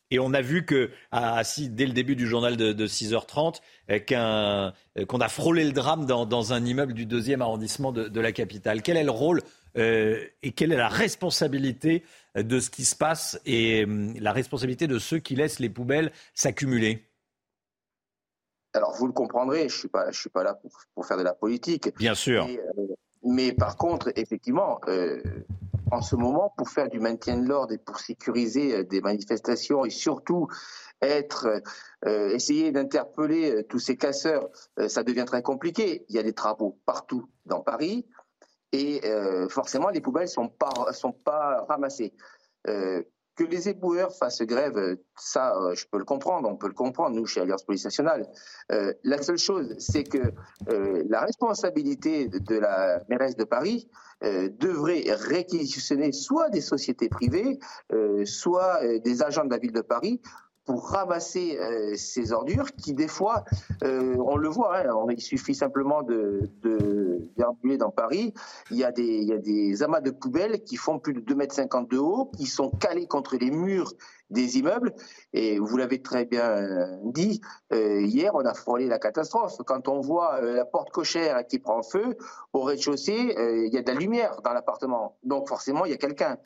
et 0.09 0.19
on 0.19 0.33
a 0.33 0.41
vu 0.41 0.65
que, 0.65 0.89
dès 1.11 1.85
le 1.85 1.93
début 1.93 2.15
du 2.15 2.27
journal 2.27 2.55
de, 2.55 2.87
6h30, 2.87 3.59
euh, 3.89 3.99
euh, 4.11 5.05
qu'on 5.05 5.19
a 5.19 5.29
frôlé 5.29 5.65
le 5.65 5.71
drame 5.71 6.05
dans, 6.05 6.53
un 6.53 6.65
immeuble 6.65 6.93
du 6.93 7.05
deuxième 7.05 7.41
arrondissement 7.41 7.91
de, 7.91 8.19
la 8.19 8.31
capitale. 8.31 8.81
Quel 8.81 8.97
est 8.97 9.03
le 9.03 9.11
rôle 9.11 9.41
euh, 9.77 10.25
et 10.41 10.53
quelle 10.53 10.71
est 10.71 10.77
la 10.77 10.87
responsabilité 10.87 12.03
de 12.35 12.59
ce 12.59 12.69
qui 12.69 12.85
se 12.85 12.95
passe 12.95 13.39
et 13.45 13.85
la 14.19 14.31
responsabilité 14.31 14.87
de 14.87 14.97
ceux 14.97 15.19
qui 15.19 15.35
laissent 15.35 15.59
les 15.59 15.69
poubelles 15.69 16.11
s'accumuler? 16.33 17.03
Alors, 18.73 18.93
vous 18.95 19.07
le 19.07 19.13
comprendrez, 19.13 19.59
je 19.59 19.75
ne 19.75 19.79
suis, 19.79 19.87
pas, 19.87 20.11
je 20.11 20.19
suis 20.19 20.29
pas 20.29 20.43
là 20.43 20.57
pour, 20.93 21.05
faire 21.05 21.17
de 21.17 21.23
la 21.23 21.33
politique. 21.33 21.95
Bien 21.97 22.15
sûr. 22.15 22.47
Mais, 23.23 23.51
par 23.51 23.75
contre, 23.75 24.11
effectivement, 24.15 24.79
en 25.91 26.01
ce 26.01 26.15
moment 26.15 26.53
pour 26.57 26.69
faire 26.69 26.89
du 26.89 26.99
maintien 26.99 27.38
de 27.38 27.47
l'ordre 27.47 27.73
et 27.73 27.77
pour 27.77 27.99
sécuriser 27.99 28.75
euh, 28.75 28.83
des 28.83 29.01
manifestations 29.01 29.85
et 29.85 29.89
surtout 29.89 30.47
être 31.01 31.61
euh, 32.05 32.29
essayer 32.29 32.71
d'interpeller 32.71 33.51
euh, 33.51 33.63
tous 33.63 33.79
ces 33.79 33.97
casseurs, 33.97 34.49
ça 34.88 35.03
devient 35.03 35.25
très 35.25 35.41
compliqué. 35.41 36.05
Il 36.09 36.15
y 36.15 36.19
a 36.19 36.23
des 36.23 36.33
travaux 36.33 36.79
partout 36.85 37.29
dans 37.45 37.61
Paris 37.61 38.07
et 38.73 39.01
forcément 39.49 39.88
les 39.89 40.01
poubelles 40.01 40.27
sont 40.27 40.49
pas 40.49 40.91
sont 40.91 41.13
pas 41.13 41.65
ramassées. 41.69 42.13
Que 43.38 43.43
les 43.43 43.69
éboueurs 43.69 44.15
fassent 44.15 44.41
grève, 44.41 44.97
ça, 45.15 45.53
je 45.73 45.85
peux 45.91 45.99
le 45.99 46.05
comprendre, 46.05 46.49
on 46.49 46.55
peut 46.55 46.67
le 46.67 46.73
comprendre, 46.73 47.15
nous, 47.15 47.25
chez 47.27 47.41
Alliance 47.41 47.63
Police 47.63 47.85
Nationale. 47.85 48.27
la 48.69 49.21
seule 49.21 49.38
chose, 49.38 49.75
c'est 49.77 50.03
que 50.03 50.33
la 50.67 51.21
responsabilité 51.21 52.27
de 52.27 52.55
la 52.57 53.03
mairesse 53.09 53.35
de 53.35 53.43
Paris, 53.43 53.88
euh, 54.23 54.49
devrait 54.59 55.03
réquisitionner 55.07 56.11
soit 56.11 56.49
des 56.49 56.61
sociétés 56.61 57.07
privées, 57.07 57.59
euh, 57.93 58.25
soit 58.25 58.79
euh, 58.81 58.97
des 58.97 59.21
agents 59.21 59.45
de 59.45 59.51
la 59.51 59.59
ville 59.59 59.73
de 59.73 59.81
Paris 59.81 60.19
pour 60.68 60.89
ramasser 60.89 61.57
ces 61.95 62.32
ordures 62.32 62.72
qui, 62.74 62.93
des 62.93 63.07
fois, 63.07 63.43
on 63.82 64.36
le 64.36 64.49
voit, 64.49 64.78
hein, 64.78 65.05
il 65.09 65.22
suffit 65.22 65.55
simplement 65.55 66.03
de, 66.03 66.51
de 66.61 67.07
dans 67.78 67.91
Paris, 67.91 68.34
il 68.72 68.78
y, 68.78 68.84
a 68.84 68.91
des, 68.91 69.84
amas 69.84 70.01
de 70.01 70.11
poubelles 70.11 70.63
qui 70.63 70.76
font 70.76 70.99
plus 70.99 71.13
de 71.13 71.22
2,50 71.22 71.78
m 71.80 71.88
de 71.88 71.97
haut, 71.97 72.32
qui 72.38 72.45
sont 72.45 72.70
calés 72.70 73.07
contre 73.07 73.38
les 73.38 73.51
murs 73.51 73.93
des 74.30 74.57
immeubles. 74.57 74.93
Et 75.34 75.59
vous 75.59 75.78
l'avez 75.78 76.01
très 76.01 76.26
bien 76.26 76.99
dit, 77.03 77.41
euh, 77.74 78.01
hier, 78.01 78.36
on 78.36 78.45
a 78.45 78.53
frôlé 78.53 78.88
la 78.88 78.99
catastrophe. 78.99 79.57
Quand 79.65 79.88
on 79.88 80.01
voit 80.01 80.41
euh, 80.41 80.55
la 80.55 80.65
porte 80.65 80.91
cochère 80.91 81.45
qui 81.47 81.59
prend 81.59 81.82
feu, 81.82 82.18
au 82.53 82.61
rez-de-chaussée, 82.61 83.36
euh, 83.38 83.65
il 83.65 83.74
y 83.74 83.78
a 83.78 83.82
de 83.82 83.91
la 83.91 83.97
lumière 83.97 84.41
dans 84.43 84.53
l'appartement. 84.53 85.18
Donc 85.24 85.47
forcément, 85.47 85.86
il 85.86 85.91
y 85.91 85.95
a 85.95 85.97
quelqu'un. 85.97 86.38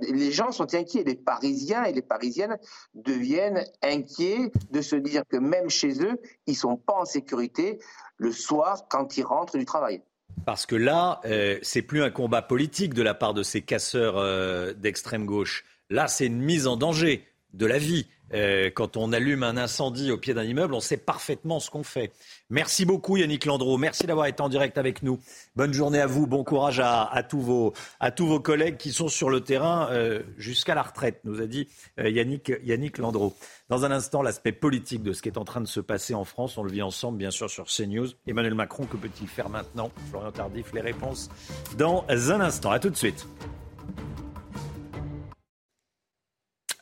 Les 0.00 0.32
gens 0.32 0.52
sont 0.52 0.74
inquiets, 0.74 1.02
les 1.04 1.14
Parisiens 1.14 1.84
et 1.84 1.92
les 1.92 2.02
Parisiennes 2.02 2.56
deviennent 2.94 3.64
inquiets 3.82 4.50
de 4.70 4.80
se 4.80 4.96
dire 4.96 5.22
que 5.28 5.36
même 5.36 5.68
chez 5.68 6.02
eux, 6.02 6.20
ils 6.46 6.56
sont 6.56 6.76
pas 6.76 6.94
en 6.94 7.04
sécurité 7.04 7.78
le 8.16 8.32
soir 8.32 8.86
quand 8.88 9.16
ils 9.16 9.24
rentrent 9.24 9.58
du 9.58 9.64
travail. 9.64 10.02
Parce 10.46 10.66
que 10.66 10.76
là, 10.76 11.20
c'est 11.62 11.82
plus 11.82 12.02
un 12.02 12.10
combat 12.10 12.42
politique 12.42 12.94
de 12.94 13.02
la 13.02 13.14
part 13.14 13.34
de 13.34 13.42
ces 13.42 13.60
casseurs 13.60 14.74
d'extrême 14.74 15.26
gauche. 15.26 15.64
Là, 15.90 16.06
c'est 16.08 16.26
une 16.26 16.40
mise 16.40 16.66
en 16.66 16.76
danger 16.76 17.26
de 17.54 17.66
la 17.66 17.78
vie. 17.78 18.06
Euh, 18.34 18.70
quand 18.70 18.96
on 18.96 19.12
allume 19.12 19.42
un 19.42 19.56
incendie 19.56 20.10
au 20.10 20.18
pied 20.18 20.34
d'un 20.34 20.44
immeuble, 20.44 20.74
on 20.74 20.80
sait 20.80 20.98
parfaitement 20.98 21.60
ce 21.60 21.70
qu'on 21.70 21.82
fait. 21.82 22.12
Merci 22.50 22.86
beaucoup 22.86 23.18
Yannick 23.18 23.44
Landreau. 23.44 23.76
Merci 23.76 24.06
d'avoir 24.06 24.26
été 24.26 24.40
en 24.40 24.48
direct 24.48 24.78
avec 24.78 25.02
nous. 25.02 25.18
Bonne 25.54 25.74
journée 25.74 26.00
à 26.00 26.06
vous. 26.06 26.26
Bon 26.26 26.44
courage 26.44 26.80
à, 26.80 27.22
tous, 27.28 27.42
vos, 27.42 27.74
à 28.00 28.10
tous 28.10 28.26
vos 28.26 28.40
collègues 28.40 28.78
qui 28.78 28.90
sont 28.90 29.08
sur 29.08 29.28
le 29.28 29.42
terrain 29.42 29.88
euh, 29.90 30.22
jusqu'à 30.38 30.74
la 30.74 30.82
retraite, 30.82 31.20
nous 31.24 31.42
a 31.42 31.46
dit 31.46 31.68
euh, 32.00 32.08
Yannick, 32.08 32.50
Yannick 32.62 32.96
Landreau. 32.96 33.36
Dans 33.68 33.84
un 33.84 33.90
instant, 33.90 34.22
l'aspect 34.22 34.52
politique 34.52 35.02
de 35.02 35.12
ce 35.12 35.20
qui 35.20 35.28
est 35.28 35.36
en 35.36 35.44
train 35.44 35.60
de 35.60 35.66
se 35.66 35.80
passer 35.80 36.14
en 36.14 36.24
France, 36.24 36.56
on 36.56 36.62
le 36.62 36.70
vit 36.70 36.80
ensemble, 36.80 37.18
bien 37.18 37.30
sûr, 37.30 37.50
sur 37.50 37.66
CNews. 37.66 38.08
Emmanuel 38.26 38.54
Macron, 38.54 38.86
que 38.86 38.96
peut-il 38.96 39.28
faire 39.28 39.50
maintenant? 39.50 39.90
Florian 40.08 40.32
Tardif, 40.32 40.72
les 40.72 40.80
réponses 40.80 41.28
dans 41.76 42.06
un 42.08 42.40
instant. 42.40 42.70
À 42.70 42.78
tout 42.78 42.88
de 42.88 42.96
suite. 42.96 43.26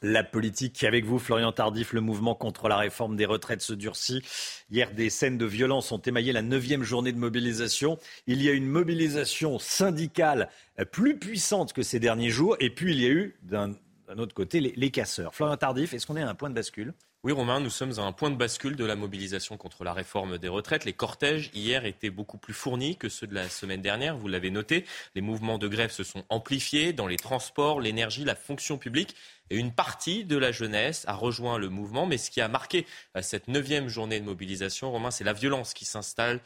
La 0.09 0.23
politique 0.23 0.85
avec 0.85 1.05
vous, 1.05 1.19
Florian 1.19 1.51
Tardif, 1.51 1.93
le 1.93 2.01
mouvement 2.01 2.37
contre 2.37 2.69
la 2.69 2.77
réforme 2.77 3.17
des 3.17 3.27
retraites 3.27 3.61
se 3.61 3.73
durcit. 3.73 4.23
Hier, 4.71 4.95
des 4.95 5.11
scènes 5.11 5.37
de 5.37 5.45
violence 5.45 5.91
ont 5.91 5.99
émaillé 5.99 6.33
la 6.33 6.43
neuvième 6.43 6.85
journée 6.85 7.11
de 7.11 7.19
mobilisation. 7.19 7.99
Il 8.29 8.41
y 8.41 8.49
a 8.49 8.53
une 8.53 8.69
mobilisation 8.69 9.59
syndicale 9.59 10.49
plus 10.93 11.19
puissante 11.19 11.73
que 11.73 11.83
ces 11.83 11.99
derniers 11.99 12.31
jours. 12.31 12.57
Et 12.61 12.71
puis, 12.71 12.93
il 12.93 13.01
y 13.01 13.07
a 13.07 13.09
eu, 13.09 13.35
d'un 13.43 13.75
autre 14.17 14.33
côté, 14.33 14.61
les, 14.61 14.91
casseurs. 14.93 15.35
Florian 15.35 15.57
Tardif, 15.57 15.93
est-ce 15.93 16.07
qu'on 16.07 16.17
est 16.17 16.23
à 16.23 16.31
un 16.31 16.37
point 16.37 16.51
de 16.51 16.55
bascule? 16.55 16.95
Oui, 17.27 17.33
Romain, 17.33 17.59
nous 17.59 17.71
sommes 17.71 17.99
à 17.99 18.03
un 18.03 18.13
point 18.13 18.31
de 18.31 18.37
bascule 18.37 18.77
de 18.77 18.85
la 18.85 18.95
mobilisation 18.95 19.57
contre 19.57 19.83
la 19.83 19.93
réforme 19.93 20.39
des 20.39 20.47
retraites. 20.47 20.85
Les 20.85 20.93
cortèges, 20.93 21.51
hier, 21.55 21.85
étaient 21.85 22.09
beaucoup 22.09 22.39
plus 22.39 22.55
fournis 22.55 22.97
que 22.97 23.09
ceux 23.09 23.27
de 23.27 23.35
la 23.35 23.49
semaine 23.49 23.83
dernière, 23.83 24.17
vous 24.17 24.29
l'avez 24.29 24.53
noté. 24.53 24.85
Les 25.17 25.23
mouvements 25.23 25.59
de 25.59 25.67
grève 25.67 25.91
se 25.91 26.05
sont 26.05 26.23
amplifiés 26.29 26.93
dans 26.93 27.09
les 27.09 27.17
transports, 27.17 27.81
l'énergie, 27.81 28.25
la 28.25 28.37
fonction 28.37 28.79
publique. 28.79 29.17
Et 29.51 29.57
une 29.57 29.73
partie 29.73 30.25
de 30.25 30.37
la 30.37 30.53
jeunesse 30.53 31.05
a 31.09 31.15
rejoint 31.15 31.59
le 31.59 31.69
mouvement. 31.69 32.07
Mais 32.07 32.17
ce 32.17 32.31
qui 32.31 32.41
a 32.41 32.47
marqué 32.47 32.87
euh, 33.17 33.23
cette 33.23 33.49
neuvième 33.49 33.89
journée 33.89 34.21
de 34.21 34.25
mobilisation, 34.25 34.93
Romain, 34.93 35.11
c'est 35.11 35.25
la 35.25 35.33
violence 35.33 35.75
qui 35.75 35.85
s'installe 35.85 36.39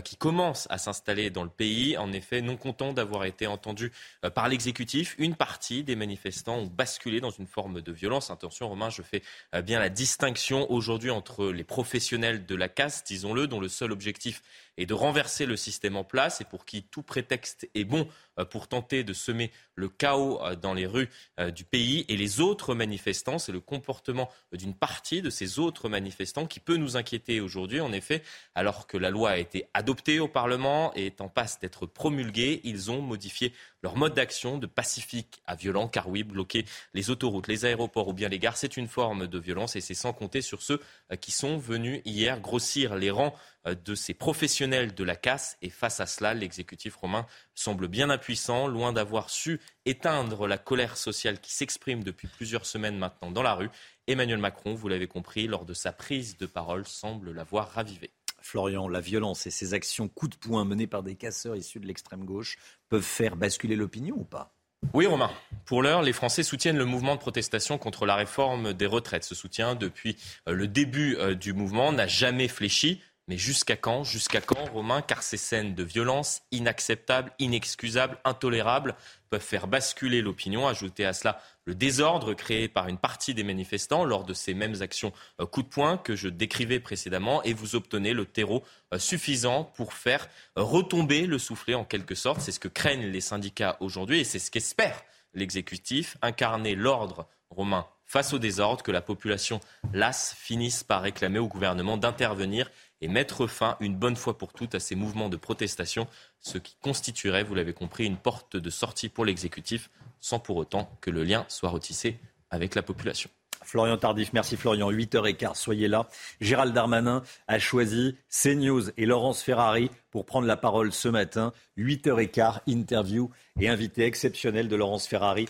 qui 0.00 0.16
commence 0.16 0.66
à 0.70 0.78
s'installer 0.78 1.30
dans 1.30 1.44
le 1.44 1.50
pays. 1.50 1.96
En 1.96 2.12
effet, 2.12 2.40
non 2.40 2.56
content 2.56 2.92
d'avoir 2.92 3.24
été 3.24 3.46
entendu 3.46 3.92
euh, 4.24 4.30
par 4.30 4.48
l'exécutif, 4.48 5.14
une 5.18 5.34
partie 5.34 5.84
des 5.84 5.96
manifestants 5.96 6.56
ont 6.56 6.66
basculé 6.66 7.20
dans 7.20 7.30
une 7.30 7.46
forme 7.46 7.80
de 7.80 7.92
violence. 7.92 8.30
Attention, 8.30 8.68
Romain, 8.68 8.90
je 8.90 9.02
fais 9.02 9.22
euh, 9.54 9.62
bien 9.62 9.78
la 9.78 9.88
distinction 9.88 10.70
aujourd'hui 10.70 11.10
entre 11.10 11.46
les 11.46 11.64
professionnels 11.64 12.46
de 12.46 12.54
la 12.54 12.68
casse, 12.68 13.04
disons-le, 13.04 13.46
dont 13.46 13.60
le 13.60 13.68
seul 13.68 13.92
objectif 13.92 14.42
et 14.76 14.86
de 14.86 14.94
renverser 14.94 15.46
le 15.46 15.56
système 15.56 15.96
en 15.96 16.04
place 16.04 16.40
et 16.40 16.44
pour 16.44 16.64
qui 16.64 16.82
tout 16.82 17.02
prétexte 17.02 17.68
est 17.74 17.84
bon 17.84 18.08
euh, 18.38 18.44
pour 18.44 18.68
tenter 18.68 19.04
de 19.04 19.12
semer 19.12 19.52
le 19.74 19.88
chaos 19.88 20.42
euh, 20.42 20.56
dans 20.56 20.74
les 20.74 20.86
rues 20.86 21.08
euh, 21.38 21.50
du 21.50 21.64
pays. 21.64 22.04
Et 22.08 22.16
les 22.16 22.40
autres 22.40 22.74
manifestants, 22.74 23.38
c'est 23.38 23.52
le 23.52 23.60
comportement 23.60 24.30
d'une 24.52 24.74
partie 24.74 25.22
de 25.22 25.30
ces 25.30 25.58
autres 25.58 25.88
manifestants 25.88 26.46
qui 26.46 26.60
peut 26.60 26.76
nous 26.76 26.96
inquiéter 26.96 27.40
aujourd'hui. 27.40 27.80
En 27.80 27.92
effet, 27.92 28.22
alors 28.54 28.86
que 28.86 28.96
la 28.96 29.10
loi 29.10 29.30
a 29.30 29.38
été 29.38 29.68
adoptée 29.74 30.18
au 30.18 30.28
Parlement 30.28 30.92
et 30.96 31.06
est 31.06 31.20
en 31.20 31.28
passe 31.28 31.60
d'être 31.60 31.86
promulguée, 31.86 32.60
ils 32.64 32.90
ont 32.90 33.00
modifié 33.00 33.52
leur 33.82 33.96
mode 33.96 34.14
d'action 34.14 34.58
de 34.58 34.66
pacifique 34.66 35.42
à 35.46 35.54
violent, 35.54 35.88
car 35.88 36.08
oui, 36.08 36.22
bloquer 36.22 36.64
les 36.94 37.10
autoroutes, 37.10 37.48
les 37.48 37.66
aéroports 37.66 38.08
ou 38.08 38.12
bien 38.14 38.28
les 38.28 38.38
gares, 38.38 38.56
c'est 38.56 38.76
une 38.76 38.88
forme 38.88 39.26
de 39.26 39.38
violence 39.38 39.76
et 39.76 39.80
c'est 39.80 39.94
sans 39.94 40.12
compter 40.14 40.40
sur 40.40 40.62
ceux 40.62 40.80
qui 41.20 41.32
sont 41.32 41.58
venus 41.58 42.00
hier 42.06 42.40
grossir 42.40 42.96
les 42.96 43.10
rangs 43.10 43.34
de 43.64 43.94
ces 43.94 44.14
professionnels 44.14 44.94
de 44.94 45.04
la 45.04 45.16
casse. 45.16 45.56
Et 45.62 45.70
face 45.70 46.00
à 46.00 46.06
cela, 46.06 46.34
l'exécutif 46.34 46.96
romain 46.96 47.26
semble 47.54 47.88
bien 47.88 48.10
impuissant, 48.10 48.66
loin 48.66 48.92
d'avoir 48.92 49.30
su 49.30 49.60
éteindre 49.86 50.46
la 50.46 50.58
colère 50.58 50.96
sociale 50.96 51.40
qui 51.40 51.52
s'exprime 51.52 52.04
depuis 52.04 52.28
plusieurs 52.28 52.66
semaines 52.66 52.98
maintenant 52.98 53.30
dans 53.30 53.42
la 53.42 53.54
rue. 53.54 53.70
Emmanuel 54.06 54.38
Macron, 54.38 54.74
vous 54.74 54.88
l'avez 54.88 55.06
compris, 55.06 55.46
lors 55.46 55.64
de 55.64 55.74
sa 55.74 55.92
prise 55.92 56.36
de 56.36 56.46
parole, 56.46 56.86
semble 56.86 57.32
l'avoir 57.32 57.70
ravivé. 57.70 58.10
Florian, 58.40 58.88
la 58.88 59.00
violence 59.00 59.46
et 59.46 59.50
ces 59.50 59.72
actions 59.72 60.06
coup 60.06 60.28
de 60.28 60.36
poing 60.36 60.66
menées 60.66 60.86
par 60.86 61.02
des 61.02 61.14
casseurs 61.14 61.56
issus 61.56 61.80
de 61.80 61.86
l'extrême 61.86 62.26
gauche 62.26 62.58
peuvent 62.90 63.02
faire 63.02 63.36
basculer 63.36 63.74
l'opinion 63.74 64.16
ou 64.18 64.24
pas? 64.24 64.54
Oui, 64.92 65.06
Romain. 65.06 65.30
Pour 65.64 65.82
l'heure, 65.82 66.02
les 66.02 66.12
Français 66.12 66.42
soutiennent 66.42 66.76
le 66.76 66.84
mouvement 66.84 67.14
de 67.14 67.20
protestation 67.20 67.78
contre 67.78 68.04
la 68.04 68.14
réforme 68.14 68.74
des 68.74 68.86
retraites. 68.86 69.24
Ce 69.24 69.34
soutien, 69.34 69.74
depuis 69.74 70.16
euh, 70.46 70.52
le 70.52 70.68
début 70.68 71.16
euh, 71.16 71.34
du 71.34 71.54
mouvement, 71.54 71.90
n'a 71.90 72.06
jamais 72.06 72.48
fléchi. 72.48 73.00
Mais 73.26 73.38
jusqu'à 73.38 73.76
quand 73.76 74.04
Jusqu'à 74.04 74.42
quand, 74.42 74.66
Romain 74.72 75.00
Car 75.00 75.22
ces 75.22 75.38
scènes 75.38 75.74
de 75.74 75.82
violence 75.82 76.42
inacceptables, 76.52 77.32
inexcusables, 77.38 78.18
intolérables 78.24 78.94
peuvent 79.30 79.40
faire 79.40 79.66
basculer 79.66 80.20
l'opinion? 80.20 80.68
Ajouter 80.68 81.06
à 81.06 81.14
cela 81.14 81.40
le 81.64 81.74
désordre 81.74 82.34
créé 82.34 82.68
par 82.68 82.88
une 82.88 82.98
partie 82.98 83.32
des 83.32 83.42
manifestants 83.42 84.04
lors 84.04 84.24
de 84.24 84.34
ces 84.34 84.52
mêmes 84.52 84.82
actions 84.82 85.12
euh, 85.40 85.46
coup 85.46 85.62
de 85.62 85.68
poing 85.68 85.96
que 85.96 86.14
je 86.14 86.28
décrivais 86.28 86.80
précédemment 86.80 87.42
et 87.44 87.54
vous 87.54 87.76
obtenez 87.76 88.12
le 88.12 88.26
terreau 88.26 88.62
euh, 88.92 88.98
suffisant 88.98 89.64
pour 89.64 89.94
faire 89.94 90.28
euh, 90.58 90.62
retomber 90.62 91.26
le 91.26 91.38
soufflet 91.38 91.74
en 91.74 91.84
quelque 91.84 92.14
sorte. 92.14 92.42
C'est 92.42 92.52
ce 92.52 92.60
que 92.60 92.68
craignent 92.68 93.06
les 93.06 93.22
syndicats 93.22 93.78
aujourd'hui 93.80 94.20
et 94.20 94.24
c'est 94.24 94.38
ce 94.38 94.50
qu'espère 94.50 95.02
l'exécutif, 95.32 96.18
incarner 96.20 96.74
l'ordre 96.74 97.26
romain 97.48 97.86
face 98.04 98.32
au 98.32 98.38
désordre, 98.38 98.82
que 98.82 98.92
la 98.92 99.00
population 99.00 99.58
lasse 99.92 100.36
finisse 100.38 100.84
par 100.84 101.02
réclamer 101.02 101.38
au 101.38 101.48
gouvernement 101.48 101.96
d'intervenir 101.96 102.70
et 103.04 103.08
mettre 103.08 103.46
fin 103.46 103.76
une 103.80 103.96
bonne 103.96 104.16
fois 104.16 104.38
pour 104.38 104.54
toutes 104.54 104.74
à 104.74 104.80
ces 104.80 104.94
mouvements 104.94 105.28
de 105.28 105.36
protestation, 105.36 106.08
ce 106.40 106.56
qui 106.56 106.74
constituerait, 106.80 107.44
vous 107.44 107.54
l'avez 107.54 107.74
compris, 107.74 108.06
une 108.06 108.16
porte 108.16 108.56
de 108.56 108.70
sortie 108.70 109.10
pour 109.10 109.26
l'exécutif, 109.26 109.90
sans 110.20 110.38
pour 110.38 110.56
autant 110.56 110.90
que 111.02 111.10
le 111.10 111.22
lien 111.22 111.44
soit 111.48 111.68
retissé 111.68 112.18
avec 112.48 112.74
la 112.74 112.82
population. 112.82 113.28
Florian 113.62 113.98
Tardif, 113.98 114.32
merci 114.32 114.56
Florian. 114.56 114.90
8h15, 114.90 115.54
soyez 115.54 115.86
là. 115.86 116.08
Gérald 116.40 116.72
Darmanin 116.72 117.22
a 117.46 117.58
choisi 117.58 118.16
CNews 118.30 118.90
et 118.96 119.04
Laurence 119.04 119.42
Ferrari 119.42 119.90
pour 120.10 120.24
prendre 120.24 120.46
la 120.46 120.56
parole 120.56 120.90
ce 120.90 121.08
matin. 121.08 121.52
8h15, 121.76 122.60
interview 122.66 123.30
et 123.60 123.68
invité 123.68 124.04
exceptionnel 124.04 124.68
de 124.68 124.76
Laurence 124.76 125.06
Ferrari 125.06 125.46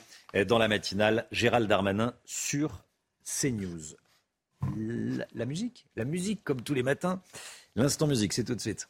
dans 0.48 0.58
la 0.58 0.66
matinale. 0.66 1.28
Gérald 1.30 1.68
Darmanin 1.68 2.14
sur 2.24 2.82
CNews 3.24 3.94
la, 5.34 5.46
musique. 5.46 5.86
La 5.96 6.04
musique, 6.04 6.42
comme 6.44 6.62
tous 6.62 6.74
les 6.74 6.82
matins. 6.82 7.20
L'instant 7.76 8.06
musique, 8.06 8.32
c'est 8.32 8.44
tout 8.44 8.54
de 8.54 8.60
suite. 8.60 8.88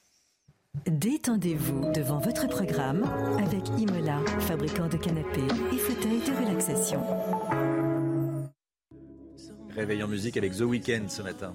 Détendez-vous 0.86 1.92
devant 1.92 2.18
votre 2.18 2.48
programme 2.48 3.04
avec 3.38 3.68
Imola, 3.78 4.20
fabricant 4.40 4.88
de 4.88 4.96
canapés 4.96 5.46
et 5.72 5.78
fauteuils 5.78 6.20
de 6.20 6.44
relaxation. 6.44 7.00
Réveil 9.70 10.02
en 10.02 10.08
musique 10.08 10.36
avec 10.36 10.56
The 10.56 10.62
Weeknd 10.62 11.08
ce 11.08 11.22
matin. 11.22 11.54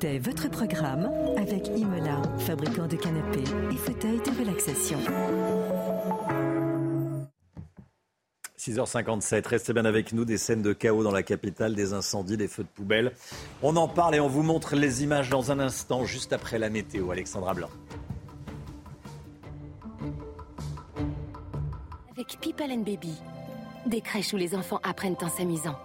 C'était 0.00 0.18
votre 0.18 0.48
programme 0.48 1.10
avec 1.36 1.68
Imola, 1.76 2.22
fabricant 2.38 2.86
de 2.86 2.96
canapés 2.96 3.44
et 3.70 3.76
fauteuils 3.76 4.20
de 4.20 4.38
relaxation. 4.38 4.98
6h57, 8.58 9.46
restez 9.46 9.74
bien 9.74 9.84
avec 9.84 10.14
nous, 10.14 10.24
des 10.24 10.38
scènes 10.38 10.62
de 10.62 10.72
chaos 10.72 11.02
dans 11.02 11.10
la 11.10 11.22
capitale, 11.22 11.74
des 11.74 11.92
incendies, 11.92 12.38
des 12.38 12.48
feux 12.48 12.62
de 12.62 12.68
poubelle. 12.68 13.12
On 13.62 13.76
en 13.76 13.88
parle 13.88 14.14
et 14.14 14.20
on 14.20 14.28
vous 14.28 14.42
montre 14.42 14.74
les 14.74 15.02
images 15.02 15.28
dans 15.28 15.52
un 15.52 15.60
instant, 15.60 16.06
juste 16.06 16.32
après 16.32 16.58
la 16.58 16.70
météo. 16.70 17.10
Alexandra 17.10 17.52
Blanc. 17.52 17.68
Avec 22.12 22.38
People 22.40 22.72
and 22.72 22.84
Baby, 22.84 23.12
des 23.84 24.00
crèches 24.00 24.32
où 24.32 24.38
les 24.38 24.54
enfants 24.54 24.80
apprennent 24.82 25.16
en 25.20 25.28
s'amusant. 25.28 25.76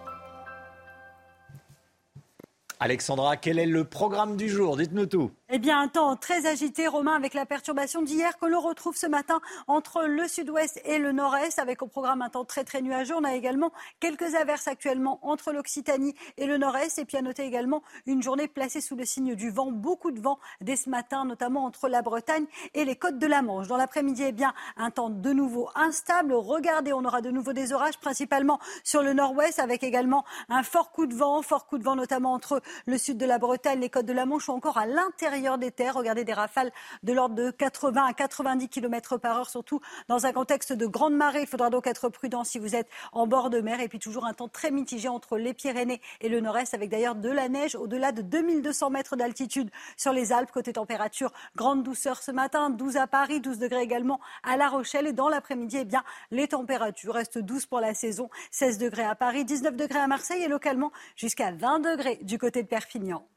Alexandra, 2.80 3.38
quel 3.38 3.57
est 3.57 3.65
le 3.65 3.86
programme 3.86 4.36
du 4.36 4.49
jour? 4.49 4.76
Dites-nous 4.76 5.05
tout. 5.05 5.32
Eh 5.51 5.59
bien, 5.59 5.79
un 5.79 5.87
temps 5.87 6.15
très 6.15 6.47
agité, 6.47 6.87
Romain, 6.87 7.13
avec 7.13 7.35
la 7.35 7.45
perturbation 7.45 8.01
d'hier 8.01 8.35
que 8.39 8.47
l'on 8.47 8.61
retrouve 8.61 8.97
ce 8.97 9.05
matin 9.05 9.41
entre 9.67 10.05
le 10.05 10.27
sud-ouest 10.27 10.81
et 10.85 10.97
le 10.97 11.11
nord-est, 11.11 11.59
avec 11.59 11.83
au 11.83 11.87
programme 11.87 12.23
un 12.23 12.29
temps 12.29 12.45
très 12.45 12.63
très 12.63 12.81
nuageux. 12.81 13.13
On 13.15 13.23
a 13.23 13.35
également 13.35 13.71
quelques 13.99 14.33
averses 14.33 14.67
actuellement 14.67 15.19
entre 15.21 15.53
l'Occitanie 15.53 16.15
et 16.37 16.47
le 16.47 16.57
nord-est. 16.57 16.97
Et 16.97 17.05
puis 17.05 17.17
à 17.17 17.21
noter 17.21 17.43
également 17.43 17.83
une 18.07 18.23
journée 18.23 18.47
placée 18.47 18.81
sous 18.81 18.95
le 18.95 19.05
signe 19.05 19.35
du 19.35 19.51
vent. 19.51 19.71
Beaucoup 19.71 20.09
de 20.09 20.19
vent 20.19 20.39
dès 20.61 20.75
ce 20.75 20.89
matin, 20.89 21.25
notamment 21.25 21.65
entre 21.65 21.89
la 21.89 22.01
Bretagne 22.01 22.47
et 22.73 22.83
les 22.83 22.95
côtes 22.95 23.19
de 23.19 23.27
la 23.27 23.43
Manche. 23.43 23.67
Dans 23.67 23.77
l'après-midi, 23.77 24.23
eh 24.25 24.31
bien, 24.31 24.51
un 24.77 24.89
temps 24.89 25.11
de 25.11 25.31
nouveau 25.31 25.69
instable. 25.75 26.33
Regardez, 26.33 26.91
on 26.91 27.05
aura 27.05 27.21
de 27.21 27.29
nouveau 27.29 27.53
des 27.53 27.71
orages, 27.71 27.99
principalement 27.99 28.59
sur 28.83 29.03
le 29.03 29.13
nord-ouest, 29.13 29.59
avec 29.59 29.83
également 29.83 30.25
un 30.49 30.63
fort 30.63 30.91
coup 30.91 31.05
de 31.05 31.13
vent, 31.13 31.43
fort 31.43 31.67
coup 31.67 31.77
de 31.77 31.83
vent 31.83 31.95
notamment 31.95 32.33
entre 32.33 32.63
le 32.87 32.97
sud 32.97 33.19
de 33.19 33.27
la 33.27 33.37
Bretagne, 33.37 33.79
les 33.79 33.91
côtes 33.91 34.07
de 34.07 34.13
la 34.13 34.25
Manche 34.25 34.49
ou 34.49 34.51
encore 34.51 34.79
à 34.79 34.87
l'intérieur 34.87 35.34
des 35.36 35.71
terres. 35.71 35.95
Regardez 35.95 36.23
des 36.23 36.33
rafales 36.33 36.71
de 37.03 37.13
l'ordre 37.13 37.36
de 37.36 37.51
80 37.51 38.05
à 38.05 38.13
90 38.13 38.69
km 38.69 39.17
par 39.17 39.38
heure, 39.38 39.49
surtout 39.49 39.81
dans 40.07 40.25
un 40.25 40.31
contexte 40.31 40.73
de 40.73 40.86
grande 40.86 41.13
marée. 41.13 41.41
Il 41.41 41.47
faudra 41.47 41.69
donc 41.69 41.88
être 41.88 42.09
prudent 42.09 42.43
si 42.43 42.57
vous 42.57 42.75
êtes 42.75 42.88
en 43.11 43.27
bord 43.27 43.49
de 43.49 43.59
mer. 43.59 43.79
Et 43.81 43.88
puis 43.88 43.99
toujours 43.99 44.25
un 44.25 44.33
temps 44.33 44.47
très 44.47 44.71
mitigé 44.71 45.07
entre 45.07 45.38
les 45.38 45.53
Pyrénées 45.53 46.01
et 46.21 46.29
le 46.29 46.39
nord-est, 46.39 46.73
avec 46.73 46.89
d'ailleurs 46.89 47.15
de 47.15 47.29
la 47.29 47.49
neige 47.49 47.75
au-delà 47.75 48.11
de 48.11 48.21
2200 48.21 48.89
mètres 48.89 49.15
d'altitude 49.15 49.69
sur 49.97 50.13
les 50.13 50.31
Alpes. 50.31 50.51
Côté 50.51 50.73
température, 50.73 51.31
grande 51.55 51.83
douceur 51.83 52.23
ce 52.23 52.31
matin, 52.31 52.69
12 52.69 52.97
à 52.97 53.07
Paris, 53.07 53.41
12 53.41 53.59
degrés 53.59 53.81
également 53.81 54.19
à 54.43 54.57
La 54.57 54.69
Rochelle. 54.69 55.07
Et 55.07 55.13
dans 55.13 55.29
l'après-midi, 55.29 55.77
eh 55.81 55.86
bien, 55.86 56.03
les 56.31 56.47
températures 56.47 57.13
restent 57.13 57.39
douces 57.39 57.65
pour 57.65 57.81
la 57.81 57.93
saison. 57.93 58.29
16 58.51 58.77
degrés 58.77 59.03
à 59.03 59.15
Paris, 59.15 59.43
19 59.43 59.75
degrés 59.75 59.99
à 59.99 60.07
Marseille 60.07 60.43
et 60.43 60.47
localement 60.47 60.91
jusqu'à 61.15 61.51
20 61.51 61.79
degrés 61.79 62.19
du 62.21 62.38
côté 62.38 62.63
de 62.63 62.67
Perpignan. 62.67 63.27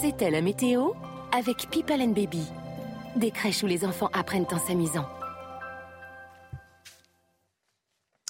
C'était 0.00 0.30
la 0.30 0.42
météo 0.42 0.90
avec 1.36 1.68
People 1.70 2.00
and 2.00 2.10
Baby. 2.10 2.44
Des 3.16 3.32
crèches 3.32 3.64
où 3.64 3.66
les 3.66 3.84
enfants 3.84 4.10
apprennent 4.12 4.46
en 4.52 4.58
s'amusant. 4.58 5.08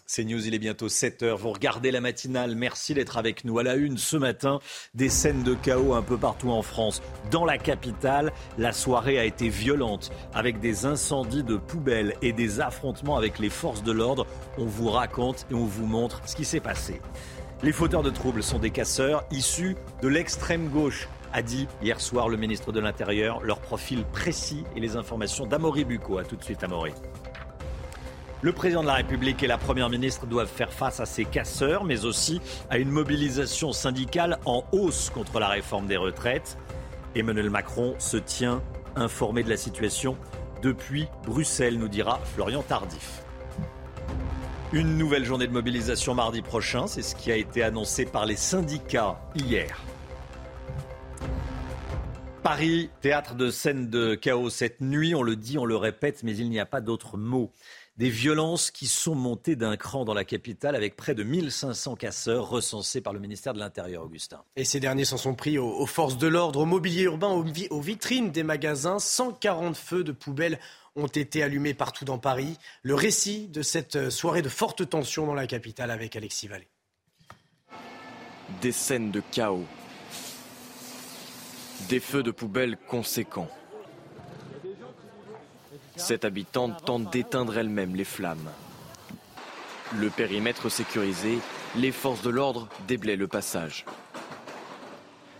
C'est 0.07 0.25
News, 0.25 0.47
il 0.47 0.55
est 0.55 0.59
bientôt 0.59 0.89
7h. 0.89 1.35
Vous 1.35 1.53
regardez 1.53 1.91
la 1.91 2.01
matinale. 2.01 2.55
Merci 2.55 2.95
d'être 2.95 3.19
avec 3.19 3.45
nous. 3.45 3.59
À 3.59 3.63
la 3.63 3.75
une 3.75 3.99
ce 3.99 4.17
matin, 4.17 4.61
des 4.95 5.11
scènes 5.11 5.43
de 5.43 5.55
chaos 5.55 5.93
un 5.93 6.01
peu 6.03 6.17
partout 6.17 6.51
en 6.51 6.63
France. 6.63 7.03
Dans 7.31 7.45
la 7.45 7.59
capitale, 7.59 8.33
la 8.57 8.73
soirée 8.73 9.19
a 9.19 9.25
été 9.25 9.51
violente 9.51 10.11
avec 10.33 10.61
des 10.61 10.87
incendies 10.87 11.45
de 11.45 11.57
poubelles 11.57 12.15
et 12.23 12.33
des 12.33 12.61
affrontements 12.61 13.19
avec 13.19 13.39
les 13.39 13.51
forces 13.51 13.83
de 13.83 13.93
l'ordre. 13.93 14.27
On 14.57 14.65
vous 14.65 14.89
raconte 14.89 15.47
et 15.51 15.55
on 15.55 15.67
vous 15.67 15.87
montre 15.87 16.23
ce 16.25 16.35
qui 16.35 16.47
s'est 16.47 16.61
passé. 16.61 17.03
Les 17.65 17.73
fauteurs 17.73 18.05
de 18.05 18.11
troubles 18.11 18.45
sont 18.45 18.61
des 18.61 18.71
casseurs 18.71 19.25
issus 19.33 19.77
de 20.01 20.07
l'extrême 20.07 20.69
gauche 20.69 21.09
a 21.33 21.43
dit 21.43 21.67
hier 21.83 22.01
soir 22.01 22.29
le 22.29 22.37
ministre 22.37 22.71
de 22.71 22.79
l'Intérieur. 22.79 23.43
Leur 23.43 23.59
profil 23.59 24.05
précis 24.05 24.63
et 24.77 24.81
les 24.81 24.97
informations 24.97 25.45
d'Amaury 25.45 25.85
Bucco. 25.85 26.19
A 26.19 26.25
tout 26.25 26.37
de 26.37 26.45
suite, 26.45 26.63
Amaury. 26.63 26.93
Le 28.43 28.53
président 28.53 28.83
de 28.83 28.87
la 28.87 28.95
République 28.95 29.43
et 29.43 29.49
la 29.49 29.59
Première 29.59 29.91
ministre 29.91 30.25
doivent 30.27 30.49
faire 30.49 30.73
face 30.73 31.01
à 31.01 31.07
ces 31.07 31.25
casseurs, 31.25 31.83
mais 31.83 32.05
aussi 32.05 32.41
à 32.71 32.79
une 32.79 32.91
mobilisation 32.91 33.73
syndicale 33.73 34.39
en 34.45 34.63
hausse 34.71 35.11
contre 35.11 35.41
la 35.41 35.49
réforme 35.49 35.89
des 35.89 35.97
retraites. 35.97 36.57
Emmanuel 37.17 37.51
Macron 37.51 37.97
se 37.99 38.19
tient 38.19 38.63
informé 38.95 39.43
de 39.43 39.51
la 39.51 39.57
situation 39.57 40.17
depuis 40.63 41.09
Bruxelles, 41.25 41.77
nous 41.77 41.89
dira 41.89 42.21
Florian 42.35 42.63
Tardif. 42.63 43.25
Une 44.71 44.99
nouvelle 44.99 45.25
journée 45.25 45.47
de 45.47 45.53
mobilisation 45.53 46.15
mardi 46.15 46.43
prochain, 46.43 46.87
c'est 46.87 47.01
ce 47.01 47.15
qui 47.15 47.33
a 47.33 47.37
été 47.37 47.63
annoncé 47.63 48.05
par 48.05 48.27
les 48.27 48.37
syndicats 48.37 49.19
hier. 49.35 49.83
Paris, 52.43 52.91
théâtre 53.01 53.35
de 53.35 53.51
scènes 53.51 53.89
de 53.89 54.15
chaos 54.15 54.51
cette 54.51 54.83
nuit, 54.83 55.15
on 55.15 55.23
le 55.23 55.37
dit, 55.37 55.57
on 55.57 55.65
le 55.65 55.77
répète, 55.77 56.23
mais 56.23 56.37
il 56.37 56.51
n'y 56.51 56.61
a 56.61 56.67
pas 56.67 56.83
d'autre 56.83 57.17
mot 57.17 57.51
des 57.99 58.11
violences 58.11 58.71
qui 58.71 58.87
sont 58.87 59.17
montées 59.17 59.57
d'un 59.57 59.77
cran 59.77 60.05
dans 60.05 60.15
la 60.15 60.25
capitale 60.25 60.77
avec 60.77 60.97
près 60.97 61.15
de 61.15 61.25
1500 61.25 61.97
casseurs 61.97 62.49
recensés 62.49 63.01
par 63.01 63.13
le 63.13 63.19
ministère 63.19 63.55
de 63.55 63.59
l'Intérieur, 63.59 64.05
Augustin. 64.05 64.43
Et 64.55 64.65
ces 64.65 64.81
derniers 64.81 65.05
s'en 65.05 65.17
sont 65.17 65.35
pris 65.35 65.59
aux, 65.59 65.87
forces 65.87 66.17
de 66.17 66.29
l'ordre, 66.29 66.61
au 66.61 66.65
mobilier 66.65 67.03
urbain, 67.03 67.29
aux, 67.29 67.81
vitrines 67.81 68.31
des 68.31 68.45
magasins. 68.45 69.01
140 69.01 69.77
feux 69.77 70.05
de 70.05 70.13
poubelles 70.13 70.61
ont 70.99 71.07
été 71.07 71.43
allumés 71.43 71.75
partout 71.75 72.05
dans 72.05 72.19
Paris. 72.19 72.59
Le 72.83 72.95
récit 72.95 73.49
de 73.49 73.63
cette 73.63 74.11
soirée 74.11 74.43
de 74.43 74.49
forte 74.49 74.89
tension 74.89 75.27
dans 75.27 75.35
la 75.35 75.47
capitale 75.47 75.91
avec 75.91 76.17
Alexis 76.17 76.49
Vallée. 76.49 76.69
Des 78.61 78.73
scènes 78.73 79.11
de 79.11 79.23
chaos. 79.31 79.67
Des 81.89 82.01
feux 82.01 82.23
de 82.23 82.31
poubelles 82.31 82.77
conséquents. 82.77 83.51
Cette 85.97 86.25
habitante 86.25 86.85
tente 86.85 87.13
d'éteindre 87.13 87.59
elle-même 87.59 87.95
les 87.95 88.05
flammes. 88.05 88.51
Le 89.97 90.11
périmètre 90.11 90.69
sécurisé, 90.69 91.39
les 91.77 91.93
forces 91.93 92.23
de 92.23 92.31
l'ordre 92.31 92.69
déblaient 92.87 93.17
le 93.17 93.27
passage. 93.27 93.85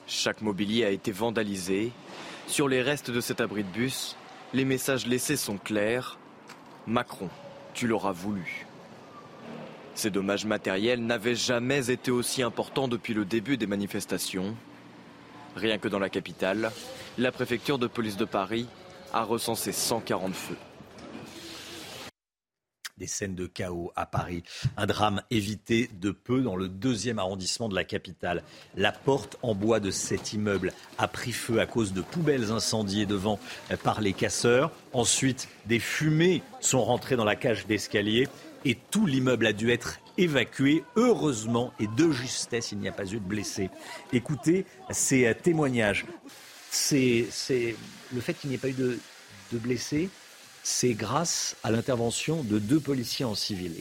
Chaque 0.07 0.41
mobilier 0.41 0.85
a 0.85 0.91
été 0.91 1.13
vandalisé. 1.13 1.93
Sur 2.47 2.67
les 2.67 2.81
restes 2.81 3.11
de 3.11 3.21
cet 3.21 3.43
abri 3.43 3.63
de 3.63 3.69
bus, 3.69 4.17
les 4.55 4.65
messages 4.65 5.07
laissés 5.07 5.37
sont 5.37 5.59
clairs. 5.59 6.19
Macron, 6.87 7.29
tu 7.75 7.87
l'auras 7.87 8.13
voulu. 8.13 8.67
Ces 9.95 10.11
dommages 10.11 10.47
matériels 10.47 11.05
n'avaient 11.05 11.35
jamais 11.35 11.91
été 11.91 12.11
aussi 12.11 12.43
importants 12.43 12.89
depuis 12.89 13.15
le 13.15 13.25
début 13.25 13.57
des 13.57 13.67
manifestations. 13.67 14.55
Rien 15.57 15.79
que 15.79 15.89
dans 15.89 15.99
la 15.99 16.09
capitale, 16.09 16.71
la 17.19 17.33
préfecture 17.33 17.79
de 17.79 17.89
police 17.89 18.17
de 18.17 18.25
Paris 18.25 18.67
a 19.13 19.25
recensé 19.25 19.73
140 19.73 20.35
feux. 20.35 20.57
Des 22.99 23.07
scènes 23.07 23.35
de 23.35 23.47
chaos 23.47 23.93
à 23.95 24.07
Paris. 24.07 24.43
Un 24.77 24.87
drame 24.87 25.23
évité 25.31 25.89
de 26.01 26.11
peu 26.11 26.41
dans 26.41 26.57
le 26.57 26.69
deuxième 26.69 27.19
arrondissement 27.19 27.69
de 27.69 27.75
la 27.75 27.85
capitale. 27.85 28.43
La 28.77 28.91
porte 28.91 29.37
en 29.43 29.55
bois 29.55 29.79
de 29.79 29.91
cet 29.91 30.33
immeuble 30.33 30.73
a 30.99 31.07
pris 31.07 31.33
feu 31.33 31.61
à 31.61 31.67
cause 31.67 31.93
de 31.93 32.01
poubelles 32.01 32.51
incendiées 32.51 33.07
devant 33.07 33.39
par 33.85 34.01
les 34.01 34.13
casseurs. 34.13 34.73
Ensuite, 34.93 35.49
des 35.67 35.79
fumées 35.79 36.43
sont 36.61 36.83
rentrées 36.83 37.17
dans 37.17 37.25
la 37.25 37.37
cage 37.37 37.67
d'escalier 37.67 38.29
et 38.65 38.77
tout 38.91 39.07
l'immeuble 39.07 39.47
a 39.47 39.53
dû 39.53 39.71
être 39.71 40.01
évacué. 40.17 40.83
Heureusement 40.97 41.73
et 41.79 41.87
de 41.87 42.11
justesse, 42.11 42.73
il 42.73 42.79
n'y 42.79 42.89
a 42.89 42.93
pas 42.93 43.07
eu 43.07 43.21
de 43.21 43.25
blessés. 43.25 43.71
Écoutez 44.13 44.67
ces 44.91 45.33
témoignages 45.41 46.05
c'est 46.71 47.77
le 48.13 48.21
fait 48.21 48.35
qu'il 48.35 48.51
n'y 48.51 48.57
ait 48.57 48.59
pas 48.59 48.69
eu 48.69 48.75
de, 48.75 48.99
blessés, 49.53 50.11
c'est 50.69 50.93
grâce 50.93 51.57
à 51.65 51.71
l'intervention 51.71 52.43
de 52.43 52.59
deux 52.59 52.79
policiers 52.79 53.25
en 53.25 53.35
civil. 53.35 53.73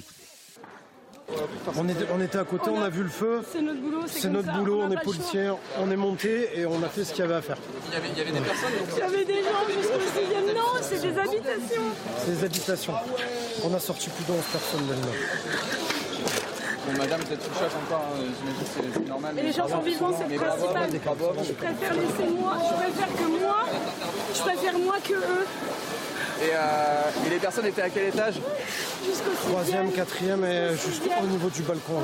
On, 1.76 1.90
était, 2.22 2.38
à 2.38 2.46
côté, 2.46 2.70
on 2.70 2.82
a, 2.82 2.88
vu 2.88 3.04
le 3.04 3.10
feu. 3.10 3.42
C'est 3.52 3.62
notre 3.62 3.82
boulot. 3.82 4.00
C'est 4.08 4.30
notre 4.30 4.54
boulot, 4.54 4.82
on, 4.84 4.92
est 4.92 5.04
policiers, 5.04 5.52
on 5.80 5.92
est 5.92 5.98
monté 5.98 6.48
et 6.58 6.66
on 6.66 6.82
a 6.82 6.88
fait 6.88 7.04
ce 7.04 7.12
qu'il 7.12 7.20
y 7.20 7.24
avait 7.24 7.36
à 7.36 7.42
faire. 7.42 7.58
Il 7.90 7.94
y 7.94 7.98
avait, 7.98 8.32
des 8.32 8.40
personnes 8.40 8.70
Il 8.94 9.00
y 9.00 9.02
avait 9.02 9.26
des 9.26 9.44
gens 9.44 9.68
jusqu'au 9.68 10.00
6 10.00 10.56
Non, 10.56 10.82
c'est 10.82 11.02
des 11.02 11.20
habitations. 11.20 11.82
C'est 12.24 12.32
des 12.32 12.46
habitations. 12.46 12.94
On 13.66 13.74
a 13.74 13.80
sorti 13.80 14.10
plus 14.10 14.24
de 14.24 14.32
11 14.32 14.46
personnes 14.54 14.88
là 14.90 14.96
madame, 16.98 17.20
peut-être 17.20 17.44
sous 17.44 17.54
choc 17.60 17.72
encore, 17.86 18.06
hein, 18.14 18.24
j'imagine 18.40 18.94
c'est 18.96 19.08
normal. 19.10 19.38
Et 19.38 19.42
les 19.42 19.52
gens 19.52 19.68
sont 19.68 19.82
vivants, 19.82 20.14
c'est 20.18 20.34
le 20.34 20.40
principal. 20.40 20.90
Je 20.90 21.54
préfère 21.54 21.94
laisser 21.94 22.32
moi, 22.34 22.54
je 22.64 22.76
préfère 22.76 23.08
que 23.14 23.28
moi, 23.28 23.66
je 24.34 24.42
préfère 24.42 24.80
moi 24.80 24.96
que 25.04 25.14
eux. 25.14 25.48
Et, 26.42 26.50
euh, 26.54 27.26
et 27.26 27.30
les 27.30 27.40
personnes 27.40 27.66
étaient 27.66 27.82
à 27.82 27.90
quel 27.90 28.10
étage? 28.10 28.36
Jusqu'au 29.04 29.32
Troisième, 29.50 29.92
quatrième 29.92 30.44
et 30.44 30.72
juste 30.72 31.04
au 31.22 31.26
niveau 31.26 31.50
du 31.50 31.64
balcon. 31.64 32.02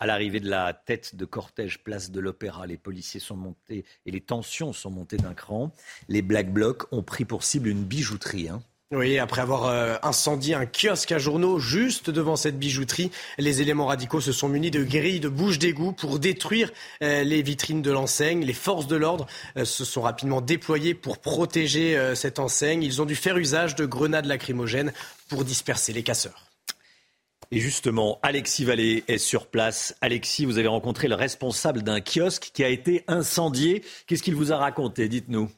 À 0.00 0.06
l'arrivée 0.06 0.40
de 0.40 0.48
la 0.48 0.72
tête 0.74 1.16
de 1.16 1.24
cortège 1.24 1.82
place 1.82 2.10
de 2.10 2.20
l'Opéra, 2.20 2.66
les 2.66 2.76
policiers 2.76 3.20
sont 3.20 3.36
montés 3.36 3.84
et 4.06 4.10
les 4.10 4.20
tensions 4.20 4.72
sont 4.72 4.90
montées 4.90 5.16
d'un 5.16 5.34
cran. 5.34 5.72
Les 6.08 6.22
Black 6.22 6.52
Blocs 6.52 6.86
ont 6.92 7.02
pris 7.02 7.24
pour 7.24 7.42
cible 7.42 7.68
une 7.68 7.84
bijouterie. 7.84 8.48
Hein. 8.48 8.62
Oui, 8.90 9.18
après 9.18 9.42
avoir 9.42 9.66
euh, 9.66 9.96
incendié 10.02 10.54
un 10.54 10.64
kiosque 10.64 11.12
à 11.12 11.18
journaux 11.18 11.58
juste 11.58 12.08
devant 12.08 12.36
cette 12.36 12.58
bijouterie, 12.58 13.10
les 13.36 13.60
éléments 13.60 13.84
radicaux 13.84 14.22
se 14.22 14.32
sont 14.32 14.48
munis 14.48 14.70
de 14.70 14.82
grilles 14.82 15.20
de 15.20 15.28
bouches 15.28 15.58
d'égout 15.58 15.92
pour 15.92 16.18
détruire 16.18 16.72
euh, 17.02 17.22
les 17.22 17.42
vitrines 17.42 17.82
de 17.82 17.90
l'enseigne. 17.90 18.46
Les 18.46 18.54
forces 18.54 18.86
de 18.86 18.96
l'ordre 18.96 19.26
euh, 19.58 19.66
se 19.66 19.84
sont 19.84 20.00
rapidement 20.00 20.40
déployées 20.40 20.94
pour 20.94 21.18
protéger 21.18 22.14
cette 22.14 22.38
enseigne. 22.38 22.82
Ils 22.82 23.02
ont 23.02 23.04
dû 23.04 23.14
faire 23.14 23.36
usage 23.36 23.74
de 23.74 23.84
grenades 23.84 24.24
lacrymogènes 24.24 24.94
pour 25.28 25.44
disperser 25.44 25.92
les 25.92 26.02
casseurs. 26.02 26.46
Et 27.50 27.60
justement, 27.60 28.18
Alexis 28.22 28.64
Vallée 28.64 29.04
est 29.06 29.18
sur 29.18 29.48
place. 29.48 29.96
Alexis, 30.00 30.46
vous 30.46 30.56
avez 30.56 30.68
rencontré 30.68 31.08
le 31.08 31.14
responsable 31.14 31.82
d'un 31.82 32.00
kiosque 32.00 32.52
qui 32.54 32.64
a 32.64 32.68
été 32.68 33.04
incendié. 33.06 33.84
Qu'est-ce 34.06 34.22
qu'il 34.22 34.34
vous 34.34 34.50
a 34.50 34.56
raconté? 34.56 35.08
Dites-nous. 35.08 35.50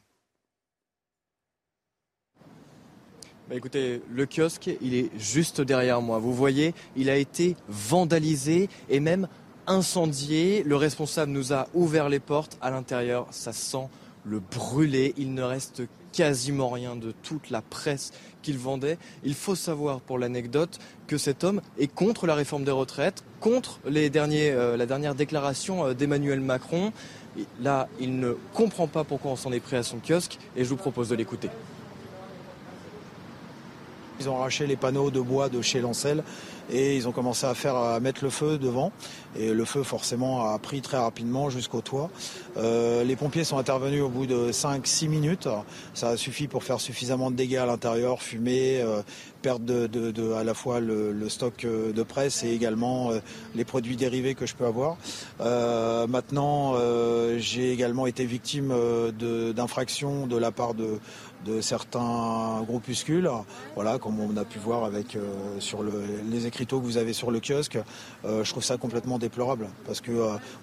Bah, 3.51 3.57
écoutez, 3.57 4.01
le 4.09 4.25
kiosque, 4.25 4.69
il 4.79 4.95
est 4.95 5.09
juste 5.19 5.59
derrière 5.59 6.01
moi. 6.01 6.19
Vous 6.19 6.33
voyez, 6.33 6.73
il 6.95 7.09
a 7.09 7.17
été 7.17 7.57
vandalisé 7.67 8.69
et 8.89 9.01
même 9.01 9.27
incendié. 9.67 10.63
Le 10.63 10.77
responsable 10.77 11.33
nous 11.33 11.51
a 11.51 11.67
ouvert 11.73 12.07
les 12.07 12.21
portes. 12.21 12.57
À 12.61 12.71
l'intérieur, 12.71 13.27
ça 13.31 13.51
sent 13.51 13.89
le 14.23 14.39
brûlé. 14.39 15.13
Il 15.17 15.33
ne 15.33 15.41
reste 15.41 15.81
quasiment 16.13 16.69
rien 16.69 16.95
de 16.95 17.11
toute 17.23 17.49
la 17.49 17.61
presse 17.61 18.13
qu'il 18.41 18.57
vendait. 18.57 18.97
Il 19.25 19.33
faut 19.33 19.55
savoir 19.55 19.99
pour 19.99 20.17
l'anecdote 20.17 20.79
que 21.07 21.17
cet 21.17 21.43
homme 21.43 21.59
est 21.77 21.93
contre 21.93 22.27
la 22.27 22.35
réforme 22.35 22.63
des 22.63 22.71
retraites, 22.71 23.21
contre 23.41 23.81
les 23.85 24.09
derniers, 24.09 24.51
euh, 24.51 24.77
la 24.77 24.85
dernière 24.85 25.13
déclaration 25.13 25.87
euh, 25.87 25.93
d'Emmanuel 25.93 26.39
Macron. 26.39 26.93
Là, 27.59 27.89
il 27.99 28.17
ne 28.17 28.31
comprend 28.53 28.87
pas 28.87 29.03
pourquoi 29.03 29.31
on 29.31 29.35
s'en 29.35 29.51
est 29.51 29.59
pris 29.59 29.75
à 29.75 29.83
son 29.83 29.97
kiosque 29.97 30.37
et 30.55 30.63
je 30.63 30.69
vous 30.69 30.77
propose 30.77 31.09
de 31.09 31.15
l'écouter. 31.15 31.49
Ils 34.21 34.29
ont 34.29 34.37
arraché 34.37 34.67
les 34.67 34.75
panneaux 34.75 35.09
de 35.09 35.19
bois 35.19 35.49
de 35.49 35.63
chez 35.63 35.81
Lancel 35.81 36.23
et 36.71 36.95
ils 36.95 37.07
ont 37.07 37.11
commencé 37.11 37.47
à 37.47 37.55
faire 37.55 37.75
à 37.75 37.99
mettre 37.99 38.23
le 38.23 38.29
feu 38.29 38.59
devant. 38.59 38.91
Et 39.35 39.51
le 39.51 39.65
feu 39.65 39.81
forcément 39.83 40.45
a 40.45 40.59
pris 40.59 40.81
très 40.81 40.97
rapidement 40.97 41.49
jusqu'au 41.49 41.81
toit. 41.81 42.09
Euh, 42.57 43.03
les 43.03 43.15
pompiers 43.15 43.43
sont 43.43 43.57
intervenus 43.57 44.03
au 44.03 44.09
bout 44.09 44.25
de 44.25 44.51
5-6 44.51 45.07
minutes. 45.07 45.47
Ça 45.93 46.09
a 46.09 46.17
suffi 46.17 46.47
pour 46.47 46.63
faire 46.63 46.79
suffisamment 46.79 47.31
de 47.31 47.35
dégâts 47.35 47.57
à 47.57 47.65
l'intérieur, 47.65 48.21
fumée, 48.21 48.81
euh, 48.81 49.01
perte 49.41 49.63
de, 49.63 50.33
à 50.33 50.43
la 50.43 50.53
fois 50.53 50.79
le, 50.79 51.29
stock 51.29 51.65
euh, 51.65 51.93
de 51.93 52.03
presse 52.03 52.43
et 52.43 52.51
également 52.51 53.11
les 53.55 53.65
produits 53.65 53.95
dérivés 53.95 54.35
que 54.35 54.45
je 54.45 54.53
peux 54.53 54.65
avoir. 54.65 54.97
maintenant, 56.07 56.75
j'ai 57.37 57.71
également 57.71 58.05
été 58.05 58.25
victime 58.25 58.73
d'infractions 59.55 60.27
de, 60.27 60.37
la 60.37 60.51
part 60.51 60.73
de, 60.73 60.99
de 61.45 61.61
certains 61.61 62.61
groupuscules, 62.67 63.29
voilà, 63.75 63.97
comme 63.97 64.19
on 64.19 64.37
a 64.37 64.45
pu 64.45 64.59
voir 64.59 64.83
avec 64.83 65.17
sur 65.59 65.83
les 65.83 66.39
l'écriteau 66.39 66.79
que 66.79 66.85
vous 66.85 66.97
avez 66.97 67.13
sur 67.13 67.31
le 67.31 67.39
kiosque, 67.39 67.79
je 68.23 68.49
trouve 68.49 68.63
ça 68.63 68.77
complètement 68.77 69.17
déplorable. 69.17 69.69
Parce 69.85 70.01
que 70.01 70.11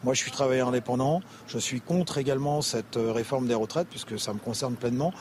moi, 0.04 0.14
je 0.14 0.20
suis 0.20 0.30
travailleur 0.30 0.68
indépendant, 0.68 1.20
je 1.46 1.58
suis 1.58 1.80
contre 1.80 2.18
également 2.18 2.62
cette 2.62 2.96
réforme 2.96 3.46
des 3.46 3.54
retraites, 3.54 3.88
puisque 3.88 4.18
ça 4.18 4.32
me 4.32 4.38
concerne 4.38 4.74
pleinement. 4.74 5.12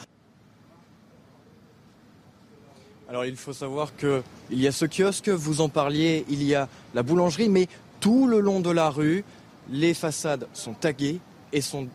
Alors 3.10 3.24
il 3.24 3.38
faut 3.38 3.54
savoir 3.54 3.96
qu'il 3.96 4.22
y 4.52 4.68
a 4.68 4.72
ce 4.74 4.86
kiosque, 4.86 5.30
vous 5.30 5.62
en 5.62 5.70
parliez, 5.70 6.26
il 6.30 6.44
y 6.44 6.54
a 6.56 6.68
la 6.94 7.04
boulangerie, 7.04 7.48
mais 7.48 7.68
tout 8.02 8.28
le 8.28 8.42
long 8.42 8.60
de 8.60 8.70
la 8.70 8.90
rue, 8.90 9.24
les 9.70 9.94
façades 9.94 10.48
sont 10.54 10.74
taguées 10.74 11.22
et 11.54 11.62
sont 11.62 11.88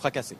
fracassées. 0.00 0.36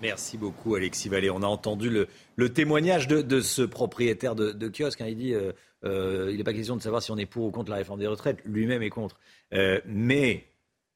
Merci 0.00 0.38
beaucoup 0.38 0.76
Alexis 0.76 1.08
Vallée. 1.08 1.30
On 1.30 1.42
a 1.42 1.46
entendu 1.46 1.90
le, 1.90 2.48
témoignage 2.48 3.08
de, 3.08 3.40
ce 3.40 3.62
propriétaire 3.62 4.34
de, 4.34 4.68
kiosque. 4.68 5.00
Hein. 5.00 5.06
Il 5.08 5.16
dit 5.16 5.34
euh, 5.34 5.52
euh, 5.84 6.28
il 6.30 6.38
n'est 6.38 6.44
pas 6.44 6.52
question 6.52 6.76
de 6.76 6.82
savoir 6.82 7.02
si 7.02 7.10
on 7.10 7.16
est 7.16 7.26
pour 7.26 7.46
ou 7.46 7.50
contre 7.50 7.70
la 7.70 7.76
réforme 7.76 8.00
des 8.00 8.06
retraites. 8.06 8.38
Lui-même 8.44 8.82
est 8.82 8.90
contre. 8.90 9.18
Euh, 9.54 9.80
mais 9.86 10.44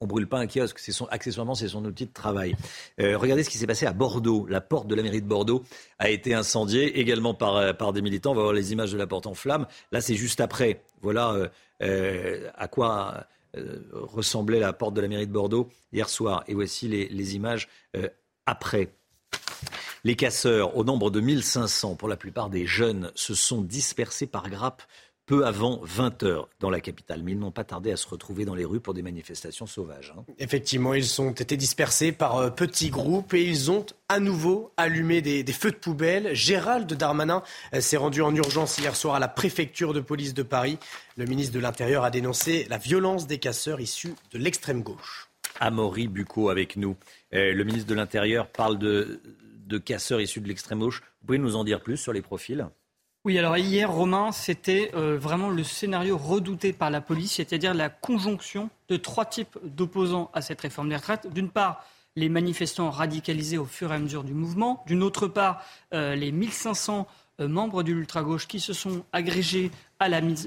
on 0.00 0.07
brûle 0.07 0.26
pas 0.26 0.38
un 0.38 0.46
kiosque, 0.46 0.80
accessoirement 1.11 1.55
c'est 1.55 1.68
son 1.68 1.84
outil 1.84 2.07
de 2.07 2.12
travail. 2.12 2.57
Euh, 3.00 3.16
regardez 3.16 3.44
ce 3.44 3.50
qui 3.50 3.59
s'est 3.59 3.68
passé 3.68 3.86
à 3.86 3.92
Bordeaux. 3.92 4.46
La 4.48 4.61
porte 4.61 4.88
de 4.88 4.96
la 4.96 5.03
mairie 5.03 5.22
de 5.22 5.28
Bordeaux 5.28 5.62
a 5.98 6.11
été 6.11 6.34
incendiée 6.34 6.98
également 6.98 7.34
par, 7.34 7.92
des 7.92 8.03
militants. 8.03 8.32
On 8.32 8.34
va 8.34 8.42
voir 8.42 8.53
les 8.53 8.72
images 8.72 8.92
de 8.92 8.98
la 8.98 9.07
porte 9.07 9.26
en 9.26 9.34
flammes. 9.34 9.66
Là 9.92 10.00
c'est 10.00 10.16
juste 10.16 10.40
après. 10.40 10.82
Voilà 11.00 11.50
à 11.80 12.68
quoi 12.68 13.26
ressemblait 13.92 14.59
la 14.59 14.72
porte 14.72 14.94
de 14.94 15.00
la 15.00 15.09
mairie 15.09 15.26
de 15.28 15.32
Bordeaux 15.32 15.68
hier 15.92 16.09
soir. 16.09 16.42
Et 16.48 16.55
voici 16.55 16.88
les 16.88 17.36
images 17.36 17.68
après. 18.47 18.95
Les 20.05 20.16
casseurs, 20.16 20.76
au 20.76 20.82
nombre 20.82 21.11
de 21.11 21.20
1500, 21.20 21.95
pour 21.95 22.09
la 22.09 22.16
plupart 22.16 22.51
des 22.51 22.66
jeunes, 22.66 23.12
se 23.14 23.34
sont 23.34 23.62
dispersés 23.62 24.26
par 24.26 24.51
grappes 24.51 24.82
peu 25.26 25.47
avant 25.47 25.80
20 25.84 26.24
heures 26.24 26.49
dans 26.61 26.70
la 26.70 26.80
capitale. 26.80 27.22
Mais 27.22 27.32
ils 27.32 27.38
n'ont 27.38 27.53
pas 27.53 27.64
tardé 27.64 27.93
à 27.93 27.97
se 27.97 28.09
retrouver 28.09 28.45
dans 28.45 28.55
les 28.55 28.64
rues 28.64 28.80
pour 28.80 28.95
des 28.95 29.03
manifestations 29.03 29.66
sauvages. 29.66 30.12
Hein. 30.16 30.24
Effectivement, 30.38 30.95
ils 30.95 31.20
ont 31.20 31.30
été 31.30 31.57
dispersés 31.57 32.12
par 32.12 32.36
euh, 32.36 32.51
petits 32.51 32.90
groupes 32.90 33.32
et 33.34 33.45
ils 33.45 33.70
ont 33.70 33.86
à 34.09 34.18
nouveau 34.18 34.72
allumé 34.76 35.22
des, 35.22 35.45
feux 35.53 35.70
de 35.70 35.76
poubelle. 35.76 36.34
Gérald 36.34 36.93
Darmanin 36.93 37.43
euh, 37.74 37.80
s'est 37.80 37.97
rendu 37.97 38.22
en 38.22 38.34
urgence 38.34 38.78
hier 38.78 38.97
soir 38.97 39.14
à 39.14 39.20
la 39.20 39.28
préfecture 39.28 39.95
de 39.95 40.01
police 40.01 40.34
de 40.34 40.43
Paris. 40.43 40.78
Le 41.16 41.26
ministre 41.26 41.55
de 41.55 41.61
l'Intérieur 41.61 42.05
a 42.05 42.11
dénoncé 42.11 42.66
la 42.68 42.78
violence 42.78 43.26
des 43.26 43.38
casseurs 43.38 43.80
issus 43.80 44.14
de 44.32 44.38
l'extrême 44.38 44.82
gauche. 44.82 45.28
Amaury 45.61 46.09
Bucco 46.09 46.49
avec 46.49 46.76
nous. 46.76 46.97
Euh, 47.35 47.53
le 47.53 47.64
ministre 47.64 47.89
de 47.89 47.95
l'Intérieur 47.95 48.49
parle 48.49 48.78
de, 48.78 49.20
casseurs 49.85 50.20
issus 50.20 50.41
de 50.41 50.49
l'extrême 50.49 50.80
gauche. 50.80 51.03
Vous 51.20 51.26
pouvez 51.26 51.39
nous 51.39 51.57
en 51.57 51.64
dire 51.64 51.80
plus 51.80 51.97
sur 51.97 52.12
les 52.12 52.22
profils? 52.22 52.66
Oui, 53.24 53.39
alors 53.39 53.57
hier, 53.57 53.91
Romain, 53.91 54.33
c'était 54.33 54.91
euh, 54.95 55.16
vraiment 55.16 55.49
le 55.49 55.62
scénario 55.62 56.18
redouté 56.18 56.72
par 56.72 56.91
la 56.91 57.01
police, 57.01 57.35
c'est-à-dire 57.35 57.72
la 57.72 57.89
conjonction 57.89 58.68
de 58.89 58.97
trois 58.97 59.24
types 59.24 59.59
d'opposants 59.62 60.30
à 60.35 60.43
cette 60.43 60.61
réforme 60.61 60.89
des 60.89 60.97
retraites. 60.97 61.33
D'une 61.33 61.49
part, 61.49 61.87
les 62.16 62.28
manifestants 62.28 62.91
radicalisés 62.91 63.59
au 63.59 63.64
fur 63.64 63.93
et 63.93 63.95
à 63.95 63.99
mesure 63.99 64.24
du 64.24 64.35
mouvement. 64.35 64.83
D'une 64.87 65.03
autre 65.03 65.28
part, 65.28 65.64
euh, 65.95 66.14
les 66.14 66.33
1500 66.33 67.07
euh, 67.41 67.49
membres 67.49 67.83
de 67.83 67.93
l'ultra-gauche 67.93 68.47
qui 68.47 68.61
se 68.61 68.72
sont 68.72 69.05
agrégés 69.12 69.70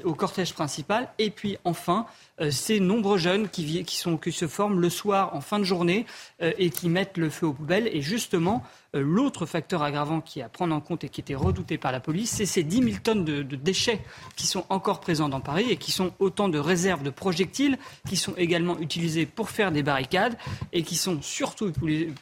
au 0.04 0.14
cortège 0.14 0.54
principal. 0.54 1.10
Et 1.20 1.30
puis 1.30 1.58
enfin, 1.64 2.06
euh, 2.42 2.52
ces 2.52 2.80
nombreux 2.80 3.18
jeunes 3.18 3.50
qui, 3.50 3.84
qui, 3.84 3.98
se 3.98 4.48
forment 4.48 4.80
le 4.80 4.90
soir 4.90 5.36
en 5.36 5.42
fin 5.42 5.60
de 5.60 5.64
journée 5.64 6.06
euh, 6.42 6.52
et 6.58 6.70
qui 6.70 6.90
mettent 6.90 7.18
le 7.18 7.30
feu 7.30 7.48
aux 7.48 7.54
poubelles. 7.54 7.90
Et 7.94 8.02
justement, 8.02 8.64
l'autre 8.94 9.46
facteur 9.46 9.84
aggravant 9.84 10.22
qui 10.22 10.40
est 10.40 10.44
à 10.44 10.50
prendre 10.50 10.74
en 10.74 10.82
compte 10.82 11.04
et 11.04 11.10
qui 11.10 11.22
était 11.22 11.36
redouté 11.36 11.78
par 11.78 11.92
la 11.92 12.00
police, 12.00 12.32
c'est 12.32 12.46
ces 12.46 12.64
10 12.64 12.84
000 12.84 12.98
tonnes 13.04 13.26
de, 13.26 13.44
de, 13.44 13.56
déchets 13.56 14.02
qui 14.36 14.48
sont 14.48 14.66
encore 14.70 15.00
présents 15.00 15.30
dans 15.30 15.42
Paris 15.42 15.68
et 15.70 15.78
qui 15.78 15.92
sont 15.92 16.14
autant 16.20 16.50
de 16.50 16.60
réserves 16.60 17.04
de 17.04 17.10
projectiles 17.10 17.78
qui 18.08 18.16
sont 18.16 18.34
également 18.38 18.80
utilisés 18.80 19.26
pour 19.26 19.50
faire 19.50 19.72
des 19.72 19.84
barricades 19.84 20.38
et 20.72 20.84
qui 20.84 20.96
sont 20.96 21.22
surtout 21.22 21.72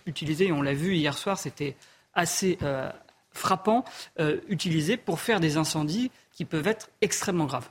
utilisés, 0.05 0.51
on 0.51 0.61
l'a 0.61 0.73
vu 0.73 0.95
hier 0.95 1.17
soir, 1.17 1.37
c'était 1.37 1.75
assez 2.15 2.57
frappants 3.33 3.83
euh, 4.19 4.39
utilisés 4.47 4.97
pour 4.97 5.19
faire 5.19 5.39
des 5.39 5.57
incendies 5.57 6.11
qui 6.31 6.45
peuvent 6.45 6.67
être 6.67 6.89
extrêmement 7.01 7.45
graves. 7.45 7.69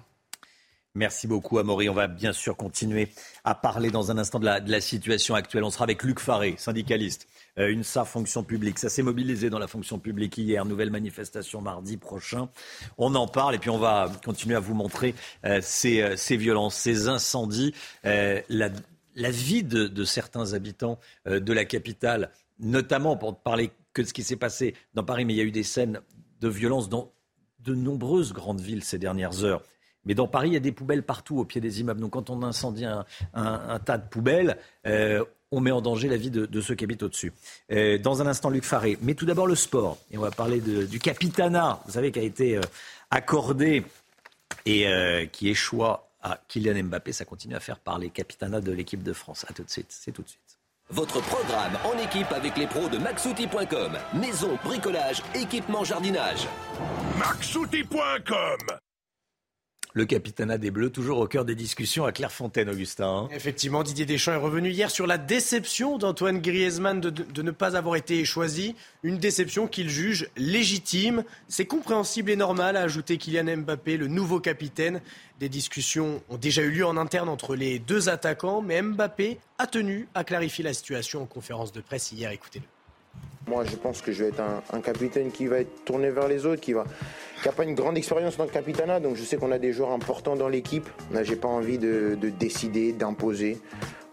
Merci 0.94 1.26
beaucoup, 1.26 1.58
Amaury. 1.58 1.88
On 1.88 1.94
va 1.94 2.06
bien 2.06 2.34
sûr 2.34 2.54
continuer 2.54 3.08
à 3.44 3.54
parler 3.54 3.90
dans 3.90 4.10
un 4.10 4.18
instant 4.18 4.38
de 4.38 4.44
la, 4.44 4.80
situation 4.82 5.34
actuelle. 5.34 5.64
On 5.64 5.70
sera 5.70 5.84
avec 5.84 6.02
Luc 6.02 6.20
Faré, 6.20 6.54
syndicaliste. 6.58 7.28
Euh, 7.58 7.68
une 7.68 7.82
SAR 7.82 8.06
fonction 8.06 8.42
publique. 8.42 8.78
Ça 8.78 8.90
s'est 8.90 9.02
mobilisé 9.02 9.48
dans 9.48 9.58
la 9.58 9.68
fonction 9.68 9.98
publique 9.98 10.36
hier. 10.36 10.66
Nouvelle 10.66 10.90
manifestation 10.90 11.62
mardi 11.62 11.96
prochain. 11.96 12.50
On 12.98 13.14
en 13.14 13.26
parle 13.26 13.54
et 13.54 13.58
puis 13.58 13.70
on 13.70 13.78
va 13.78 14.12
continuer 14.22 14.54
à 14.54 14.60
vous 14.60 14.74
montrer 14.74 15.14
euh, 15.46 15.60
ces, 15.62 16.36
violences, 16.36 16.74
ces 16.74 17.08
incendies, 17.08 17.72
la, 18.04 18.68
vie 19.16 19.62
de, 19.62 19.86
de 19.86 20.04
certains 20.04 20.52
habitants 20.52 20.98
de 21.24 21.52
la 21.54 21.64
capitale, 21.64 22.32
notamment 22.58 23.16
pour 23.16 23.38
parler 23.38 23.70
que 23.93 24.05
ce 24.05 24.12
qui 24.12 24.22
s'est 24.22 24.36
passé 24.36 24.74
dans 24.95 25.05
Paris, 25.05 25.24
mais 25.24 25.34
il 25.34 25.36
y 25.36 25.40
a 25.40 25.45
eu 25.45 25.51
des 25.51 25.62
scènes 25.62 26.01
de 26.40 26.49
violence 26.49 26.88
dans 26.88 27.12
de 27.61 27.74
nombreuses 27.74 28.32
grandes 28.32 28.61
villes 28.61 28.84
ces 28.84 28.99
dernières 28.99 29.45
heures. 29.45 29.62
Mais 30.05 30.14
dans 30.14 30.26
Paris, 30.26 30.49
il 30.49 30.55
y 30.55 30.57
a 30.57 30.61
des 30.61 30.72
poubelles 30.72 31.05
partout 31.05 31.38
au 31.38 31.45
pied 31.45 31.61
des 31.61 31.80
immeubles. 31.80 32.01
Donc 32.01 32.12
quand 32.12 32.30
on 32.30 32.43
incendie 32.43 32.84
un, 32.84 33.78
tas 33.84 33.99
de 33.99 34.09
poubelles, 34.09 34.59
euh, 34.86 35.24
on 35.53 35.61
met 35.61 35.70
en 35.70 35.80
danger 35.80 36.09
la 36.09 36.16
vie 36.16 36.30
de, 36.30 36.61
ceux 36.61 36.74
qui 36.74 36.84
habitent 36.84 37.05
au-dessus. 37.05 37.32
Euh, 37.70 37.99
dans 37.99 38.20
un 38.20 38.26
instant, 38.26 38.51
Luc 38.51 38.64
Faré. 38.64 38.99
Mais 39.03 39.14
tout 39.14 39.26
d'abord, 39.26 39.47
le 39.47 39.55
sport. 39.55 39.99
Et 40.11 40.18
on 40.18 40.22
va 40.22 40.30
parler 40.30 40.61
du 40.61 40.99
capitana, 40.99 41.80
vous 41.86 41.93
savez, 41.93 42.11
qui 42.11 42.18
a 42.18 42.22
été 42.22 42.57
euh, 42.57 42.62
accordé 43.11 43.84
et 44.66 44.86
qui 45.32 45.49
échoua 45.49 46.11
à 46.20 46.38
Kylian 46.49 46.84
Mbappé. 46.84 47.12
Ça 47.12 47.24
continue 47.24 47.55
à 47.55 47.61
faire 47.61 47.78
parler. 47.78 48.11
Capitana 48.11 48.61
de 48.61 48.72
l'équipe 48.72 49.03
de 49.03 49.12
France. 49.12 49.47
À 49.49 49.53
tout 49.53 49.62
de 49.62 49.70
suite. 49.70 49.86
C'est 49.88 50.12
tout 50.12 50.22
de 50.22 50.28
suite. 50.28 50.51
Votre 50.93 51.22
programme 51.22 51.72
en 51.84 51.99
équipe 51.99 52.30
avec 52.32 52.59
les 52.59 52.66
pros 52.66 52.88
de 52.88 52.99
maxouti.com. 52.99 53.93
Maison, 54.12 54.59
bricolage, 54.62 55.22
équipement, 55.34 55.84
jardinage. 55.84 56.47
maxouti.com 57.18 58.59
le 59.95 60.05
capitanat 60.05 60.59
des 60.59 60.70
Bleus, 60.70 60.90
toujours 60.90 61.18
au 61.18 61.26
cœur 61.26 61.45
des 61.45 61.55
discussions 61.55 62.05
à 62.05 62.12
Clairefontaine, 62.12 62.68
Augustin. 62.70 63.28
Effectivement, 63.32 63.82
Didier 63.82 64.07
Deschamps 64.07 64.32
est 64.32 64.36
revenu 64.36 64.70
hier 64.70 64.90
sur 64.90 65.07
la 65.07 65.18
déception 65.18 65.99
d'Antoine 65.99 66.40
Griezmann 66.40 67.01
de, 67.01 67.43
ne 67.43 67.51
pas 67.51 67.76
avoir 67.76 67.97
été 67.97 68.24
choisi. 68.24 68.74
Une 69.03 69.18
déception 69.18 69.66
qu'il 69.66 69.90
juge 69.90 70.28
légitime. 70.36 71.24
C'est 71.49 71.66
compréhensible 71.66 72.30
et 72.30 72.36
normal, 72.36 72.76
a 72.76 72.82
ajouté 72.82 73.18
Kylian 73.18 73.59
Mbappé, 73.59 73.97
le 73.97 74.07
nouveau 74.07 74.40
capitaine. 74.40 75.01
Des 75.40 75.49
discussions 75.49 76.22
ont 76.30 76.36
déjà 76.36 76.62
eu 76.62 76.70
lieu 76.70 76.86
en 76.86 76.97
interne 76.97 77.28
entre 77.28 77.57
les 77.57 77.78
deux 77.78 78.09
attaquants, 78.09 78.62
mais 78.62 78.80
Mbappé 78.80 79.38
a 79.59 79.66
tenu 79.66 80.09
à 80.14 80.24
clarifier 80.24 80.64
la 80.64 80.72
situation 80.72 81.22
en 81.22 81.26
conférence 81.26 81.72
de 81.72 81.80
presse 81.80 82.12
hier. 82.12 82.30
Écoutez-le. 82.30 82.64
Moi, 83.48 83.64
je 83.64 83.74
pense 83.74 84.00
que 84.02 84.12
je 84.12 84.24
vais 84.24 84.30
être 84.30 84.42
un, 84.72 84.80
capitaine 84.80 85.32
qui 85.32 85.46
va 85.46 85.58
être 85.58 85.84
tourné 85.84 86.10
vers 86.10 86.28
les 86.28 86.46
autres, 86.46 86.60
qui 86.60 86.72
va, 86.72 86.84
n'a 87.44 87.52
pas 87.52 87.64
une 87.64 87.74
grande 87.74 87.98
expérience 87.98 88.36
dans 88.36 88.44
le 88.44 88.50
capitanat. 88.50 89.00
Donc, 89.00 89.16
je 89.16 89.24
sais 89.24 89.36
qu'on 89.36 89.50
a 89.50 89.58
des 89.58 89.72
joueurs 89.72 89.90
importants 89.90 90.36
dans 90.36 90.48
l'équipe. 90.48 90.88
J'ai 91.22 91.36
pas 91.36 91.48
envie 91.48 91.78
de, 91.78 92.16
décider, 92.38 92.92
d'imposer. 92.92 93.58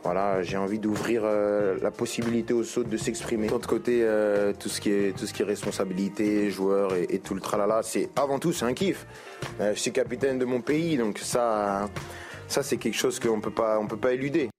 Voilà, 0.03 0.41
j'ai 0.43 0.57
envie 0.57 0.79
d'ouvrir 0.79 1.23
euh, 1.25 1.77
la 1.81 1.91
possibilité 1.91 2.53
aux 2.53 2.63
autres 2.79 2.89
de 2.89 2.97
s'exprimer. 2.97 3.47
De 3.47 3.65
côté, 3.65 3.99
euh, 4.01 4.53
tout 4.57 4.69
ce 4.69 4.79
qui 4.79 4.89
est 4.91 5.15
tout 5.15 5.27
ce 5.27 5.33
qui 5.33 5.41
est 5.41 5.45
responsabilité, 5.45 6.49
joueurs 6.49 6.95
et, 6.95 7.19
tout 7.19 7.33
le 7.33 7.41
tralala, 7.41 7.81
c'est 7.83 8.09
avant 8.15 8.39
tout 8.39 8.53
c'est 8.53 8.63
un 8.63 8.73
kiff. 8.73 9.05
Euh, 9.59 9.73
je 9.75 9.79
suis 9.79 9.91
capitaine 9.91 10.39
de 10.39 10.45
mon 10.45 10.61
pays, 10.61 10.95
donc 10.95 11.17
ça, 11.19 11.89
ça 12.47 12.63
c'est 12.63 12.77
quelque 12.77 12.95
chose 12.95 13.19
qu'on 13.19 13.41
peut 13.41 13.51
pas 13.51 13.77
on 13.77 13.87
peut 13.87 13.97
pas 13.97 14.13
éluder. 14.13 14.49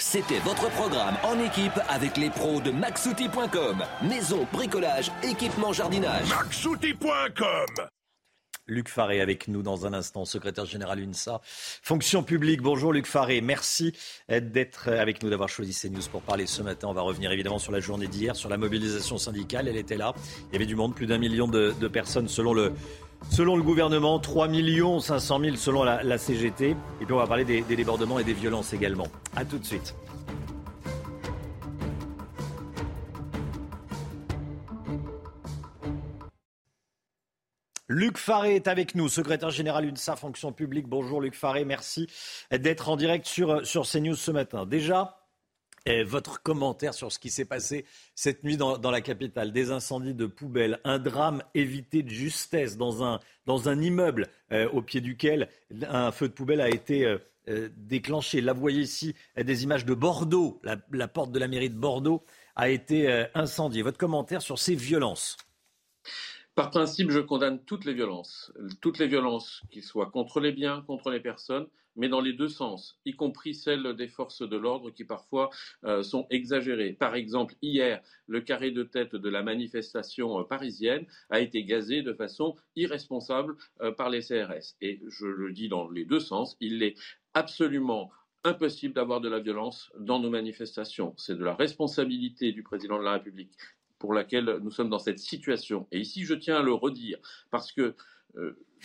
C'était 0.00 0.38
votre 0.38 0.70
programme 0.70 1.16
en 1.24 1.40
équipe 1.40 1.78
avec 1.88 2.16
les 2.16 2.30
pros 2.30 2.60
de 2.60 2.70
maxouti.com. 2.70 3.84
Maison, 4.08 4.46
bricolage, 4.52 5.10
équipement, 5.24 5.72
jardinage. 5.72 6.28
maxouti.com 6.28 7.88
Luc 8.68 8.88
Faré 8.88 9.20
avec 9.20 9.48
nous 9.48 9.62
dans 9.62 9.86
un 9.86 9.94
instant, 9.94 10.24
secrétaire 10.24 10.66
général 10.66 11.00
UNSA. 11.00 11.40
Fonction 11.42 12.22
publique, 12.22 12.60
bonjour 12.60 12.92
Luc 12.92 13.06
Faré, 13.06 13.40
merci 13.40 13.92
d'être 14.28 14.88
avec 14.88 15.22
nous, 15.22 15.30
d'avoir 15.30 15.48
choisi 15.48 15.74
CNews 15.74 16.06
pour 16.12 16.22
parler 16.22 16.46
ce 16.46 16.62
matin. 16.62 16.88
On 16.88 16.92
va 16.92 17.00
revenir 17.00 17.32
évidemment 17.32 17.58
sur 17.58 17.72
la 17.72 17.80
journée 17.80 18.06
d'hier, 18.06 18.36
sur 18.36 18.50
la 18.50 18.58
mobilisation 18.58 19.18
syndicale, 19.18 19.68
elle 19.68 19.78
était 19.78 19.96
là. 19.96 20.14
Il 20.50 20.52
y 20.52 20.56
avait 20.56 20.66
du 20.66 20.76
monde, 20.76 20.94
plus 20.94 21.06
d'un 21.06 21.18
million 21.18 21.48
de, 21.48 21.72
personnes 21.88 22.28
selon 22.28 22.52
le, 22.52 22.74
Selon 23.30 23.56
le 23.56 23.62
gouvernement, 23.62 24.18
3 24.18 24.48
500 25.00 25.40
000 25.40 25.56
selon 25.56 25.84
la, 25.84 26.18
CGT. 26.18 26.70
Et 26.70 27.04
puis 27.04 27.12
on 27.12 27.18
va 27.18 27.26
parler 27.26 27.44
des, 27.44 27.62
débordements 27.62 28.18
et 28.18 28.24
des 28.24 28.32
violences 28.32 28.72
également. 28.72 29.06
A 29.36 29.44
tout 29.44 29.58
de 29.58 29.64
suite. 29.64 29.94
Luc 37.90 38.18
Faré 38.18 38.56
est 38.56 38.68
avec 38.68 38.94
nous, 38.94 39.08
secrétaire 39.08 39.50
général 39.50 39.86
UNSA 39.86 40.14
Fonction 40.14 40.52
publique. 40.52 40.86
Bonjour 40.86 41.22
Luc 41.22 41.34
Faré, 41.34 41.64
merci 41.64 42.06
d'être 42.50 42.90
en 42.90 42.96
direct 42.96 43.26
sur, 43.26 43.66
sur 43.66 43.88
CNews 43.88 44.14
ce 44.14 44.30
matin. 44.30 44.66
Déjà, 44.66 45.17
votre 46.04 46.42
commentaire 46.42 46.94
sur 46.94 47.12
ce 47.12 47.18
qui 47.18 47.30
s'est 47.30 47.44
passé 47.44 47.84
cette 48.14 48.44
nuit 48.44 48.56
dans, 48.56 48.90
la 48.90 49.00
capitale. 49.00 49.52
Des 49.52 49.70
incendies 49.70 50.14
de 50.14 50.26
poubelles, 50.26 50.80
un 50.84 50.98
drame 50.98 51.42
évité 51.54 52.02
de 52.02 52.10
justesse 52.10 52.76
dans 52.76 53.02
un, 53.02 53.80
immeuble 53.80 54.28
euh, 54.52 54.68
au 54.70 54.82
pied 54.82 55.00
duquel 55.00 55.48
un 55.88 56.10
feu 56.12 56.28
de 56.28 56.32
poubelle 56.32 56.60
a 56.60 56.68
été 56.68 57.04
euh, 57.04 57.18
euh, 57.48 57.68
déclenché. 57.76 58.40
Là, 58.40 58.52
vous 58.52 58.60
voyez 58.60 58.82
ici 58.82 59.14
des 59.36 59.64
images 59.64 59.84
de 59.84 59.94
Bordeaux. 59.94 60.60
La, 60.62 61.08
porte 61.08 61.32
de 61.32 61.38
la 61.38 61.48
mairie 61.48 61.70
de 61.70 61.78
Bordeaux 61.78 62.22
a 62.56 62.68
été 62.68 63.26
incendiée. 63.34 63.82
Votre 63.82 63.98
commentaire 63.98 64.42
sur 64.42 64.58
ces 64.58 64.74
violences 64.74 65.36
par 66.58 66.70
principe, 66.70 67.12
je 67.12 67.20
condamne 67.20 67.64
toutes 67.64 67.84
les 67.84 67.94
violences, 67.94 68.52
toutes 68.80 68.98
les 68.98 69.06
violences, 69.06 69.62
qu'ils 69.70 69.84
soient 69.84 70.10
contre 70.10 70.40
les 70.40 70.50
biens, 70.50 70.82
contre 70.88 71.08
les 71.08 71.20
personnes, 71.20 71.68
mais 71.94 72.08
dans 72.08 72.20
les 72.20 72.32
deux 72.32 72.48
sens, 72.48 72.98
y 73.04 73.14
compris 73.14 73.54
celles 73.54 73.94
des 73.94 74.08
forces 74.08 74.42
de 74.42 74.56
l'ordre 74.56 74.90
qui 74.90 75.04
parfois 75.04 75.50
euh, 75.84 76.02
sont 76.02 76.26
exagérées. 76.30 76.94
Par 76.94 77.14
exemple, 77.14 77.54
hier, 77.62 78.02
le 78.26 78.40
carré 78.40 78.72
de 78.72 78.82
tête 78.82 79.14
de 79.14 79.28
la 79.28 79.44
manifestation 79.44 80.40
euh, 80.40 80.42
parisienne 80.42 81.06
a 81.30 81.38
été 81.38 81.62
gazé 81.62 82.02
de 82.02 82.12
façon 82.12 82.56
irresponsable 82.74 83.54
euh, 83.80 83.92
par 83.92 84.10
les 84.10 84.22
CRS. 84.22 84.74
Et 84.80 85.00
je 85.06 85.26
le 85.26 85.52
dis 85.52 85.68
dans 85.68 85.88
les 85.88 86.06
deux 86.06 86.18
sens, 86.18 86.56
il 86.58 86.82
est 86.82 86.96
absolument 87.34 88.10
impossible 88.42 88.94
d'avoir 88.94 89.20
de 89.20 89.28
la 89.28 89.38
violence 89.38 89.92
dans 89.96 90.18
nos 90.18 90.30
manifestations. 90.30 91.14
C'est 91.18 91.38
de 91.38 91.44
la 91.44 91.54
responsabilité 91.54 92.50
du 92.50 92.64
président 92.64 92.98
de 92.98 93.04
la 93.04 93.12
République 93.12 93.52
pour 93.98 94.14
laquelle 94.14 94.58
nous 94.62 94.70
sommes 94.70 94.90
dans 94.90 94.98
cette 94.98 95.18
situation. 95.18 95.86
Et 95.92 95.98
ici, 95.98 96.24
je 96.24 96.34
tiens 96.34 96.56
à 96.56 96.62
le 96.62 96.72
redire, 96.72 97.18
parce 97.50 97.72
que 97.72 97.94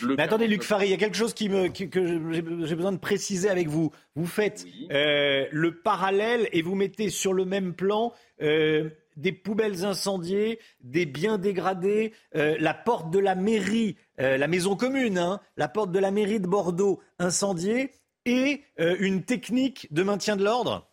mais 0.02 0.24
attendez, 0.24 0.48
Luc 0.48 0.66
il 0.82 0.90
y 0.90 0.94
a 0.94 0.98
quelque 0.98 1.18
chose 1.18 1.34
qui 1.34 1.50
me, 1.50 1.70
que 1.70 2.66
j'ai 2.66 2.76
besoin 2.76 2.92
de 2.92 2.98
préciser 2.98 3.50
avec 3.50 3.68
vous. 3.68 3.92
Vous 4.16 4.26
faites 4.26 4.66
euh, 4.92 5.46
le 5.52 5.76
parallèle 5.76 6.50
et 6.52 6.62
vous 6.62 6.76
mettez 6.76 7.10
sur 7.10 7.34
le 7.34 7.46
même 7.46 7.74
plan 7.74 8.14
euh, 8.42 8.90
des 9.18 9.32
poubelles 9.32 9.86
incendiées, 9.86 10.60
des 10.82 11.06
biens 11.06 11.38
dégradés, 11.38 12.14
euh, 12.36 12.56
la 12.60 12.74
porte 12.74 13.12
de 13.12 13.20
la 13.20 13.36
mairie, 13.36 13.96
la 14.18 14.48
maison 14.48 14.76
commune, 14.76 15.18
hein, 15.18 15.40
la 15.58 15.68
porte 15.68 15.92
de 15.92 16.00
la 16.00 16.12
mairie 16.12 16.40
de 16.40 16.48
Bordeaux 16.48 17.02
incendiée 17.20 17.92
et 18.26 18.62
une 18.78 19.24
technique 19.24 19.92
de 19.92 20.04
maintien 20.04 20.36
de 20.36 20.44
l'ordre 20.44 20.88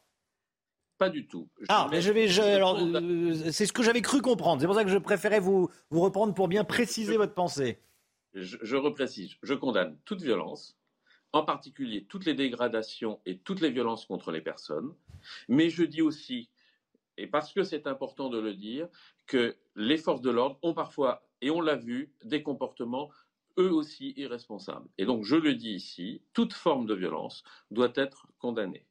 pas 1.00 1.10
du 1.10 1.26
tout. 1.26 1.48
ah, 1.68 1.88
mais 1.90 2.00
je 2.00 2.12
vais. 2.12 2.28
c'est 3.50 3.66
ce 3.66 3.72
que 3.72 3.82
j'avais 3.82 4.02
cru 4.02 4.22
comprendre. 4.22 4.60
C'est 4.60 4.66
pour 4.66 4.76
ça 4.76 4.84
que 4.84 4.90
je 4.90 4.98
préférais 4.98 5.40
vous, 5.40 5.68
vous 5.90 6.00
reprendre 6.00 6.34
pour 6.34 6.46
bien 6.46 6.62
préciser 6.62 7.16
votre 7.16 7.34
pensée 7.34 7.80
je, 8.34 8.76
reprécise, 8.76 9.34
je 9.42 9.54
condamne 9.54 9.98
toute 10.04 10.22
violence, 10.22 10.76
en 11.32 11.44
particulier 11.44 12.04
toutes 12.04 12.24
les 12.24 12.34
dégradations 12.34 13.20
et 13.26 13.38
toutes 13.38 13.60
les 13.60 13.70
violences 13.70 14.06
contre 14.06 14.30
les 14.30 14.40
personnes, 14.40 14.94
mais 15.48 15.70
je 15.70 15.84
dis 15.84 16.02
aussi, 16.02 16.50
et 17.16 17.26
parce 17.26 17.52
que 17.52 17.62
c'est 17.62 17.86
important 17.86 18.28
de 18.28 18.38
le 18.38 18.54
dire, 18.54 18.88
que 19.26 19.56
les 19.76 19.96
forces 19.96 20.22
de 20.22 20.30
l'ordre 20.30 20.58
ont 20.62 20.74
parfois, 20.74 21.26
et 21.40 21.50
on 21.50 21.60
l'a 21.60 21.76
vu, 21.76 22.12
des 22.24 22.42
comportements 22.42 23.10
eux 23.58 23.72
aussi 23.72 24.14
irresponsables. 24.16 24.88
Et 24.98 25.04
donc 25.04 25.24
je 25.24 25.36
le 25.36 25.54
dis 25.54 25.72
ici, 25.72 26.22
toute 26.32 26.52
forme 26.52 26.86
de 26.86 26.94
violence 26.94 27.42
doit 27.70 27.92
être 27.94 28.26
condamnée, 28.38 28.86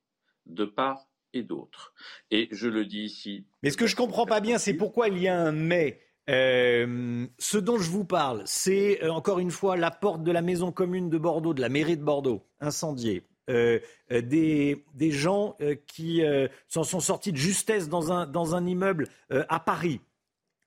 de 0.46 0.66
part 0.66 1.09
et 1.34 1.44
d'autre. 1.44 1.94
Et 2.32 2.48
je 2.52 2.68
le 2.68 2.86
dis 2.86 3.02
ici. 3.02 3.46
Mais 3.64 3.70
ce 3.70 3.78
que 3.78 3.88
je 3.88 3.94
ne 3.94 3.98
comprends 3.98 4.26
pas 4.26 4.40
bien, 4.40 4.58
c'est 4.58 4.74
pourquoi 4.74 5.08
il 5.10 5.18
y 5.20 5.28
a 5.28 5.40
un 5.40 5.52
mais. 5.52 6.02
Euh, 6.30 7.26
ce 7.40 7.58
dont 7.58 7.80
je 7.80 7.90
vous 7.90 8.06
parle, 8.06 8.44
c'est 8.46 9.04
euh, 9.04 9.12
encore 9.12 9.40
une 9.40 9.50
fois 9.50 9.76
la 9.76 9.90
porte 9.90 10.24
de 10.24 10.32
la 10.32 10.44
maison 10.44 10.72
commune 10.72 11.10
de 11.10 11.18
Bordeaux, 11.18 11.56
de 11.56 11.62
la 11.62 11.70
mairie 11.70 11.98
de 11.98 12.04
Bordeaux, 12.04 12.46
incendiée. 12.60 13.24
Euh, 13.50 13.80
des, 14.12 14.86
des, 14.94 15.10
gens 15.10 15.58
qui 15.88 16.22
s'en 16.68 16.84
sont 16.84 17.00
sortis 17.00 17.32
de 17.32 17.38
justesse 17.38 17.90
dans 17.90 18.12
un, 18.12 18.28
dans 18.28 18.54
un 18.54 18.68
immeuble 18.68 19.08
à 19.32 19.60
Paris, 19.60 20.02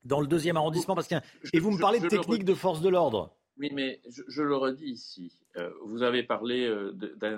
dans 0.02 0.20
le 0.20 0.26
deuxième 0.26 0.56
arrondissement. 0.56 0.96
Parce 0.96 1.08
Et 1.52 1.60
vous 1.60 1.70
me 1.70 1.78
parlez 1.78 2.00
de 2.00 2.08
techniques 2.08 2.44
de 2.44 2.54
force 2.54 2.80
de 2.80 2.88
l'ordre. 2.88 3.36
Oui, 3.58 3.70
mais 3.72 4.00
je, 4.28 4.42
le 4.42 4.56
redis 4.56 4.92
ici. 4.92 5.32
Euh, 5.56 5.70
vous 5.84 6.02
avez 6.02 6.22
parlé 6.22 6.66
euh, 6.66 6.92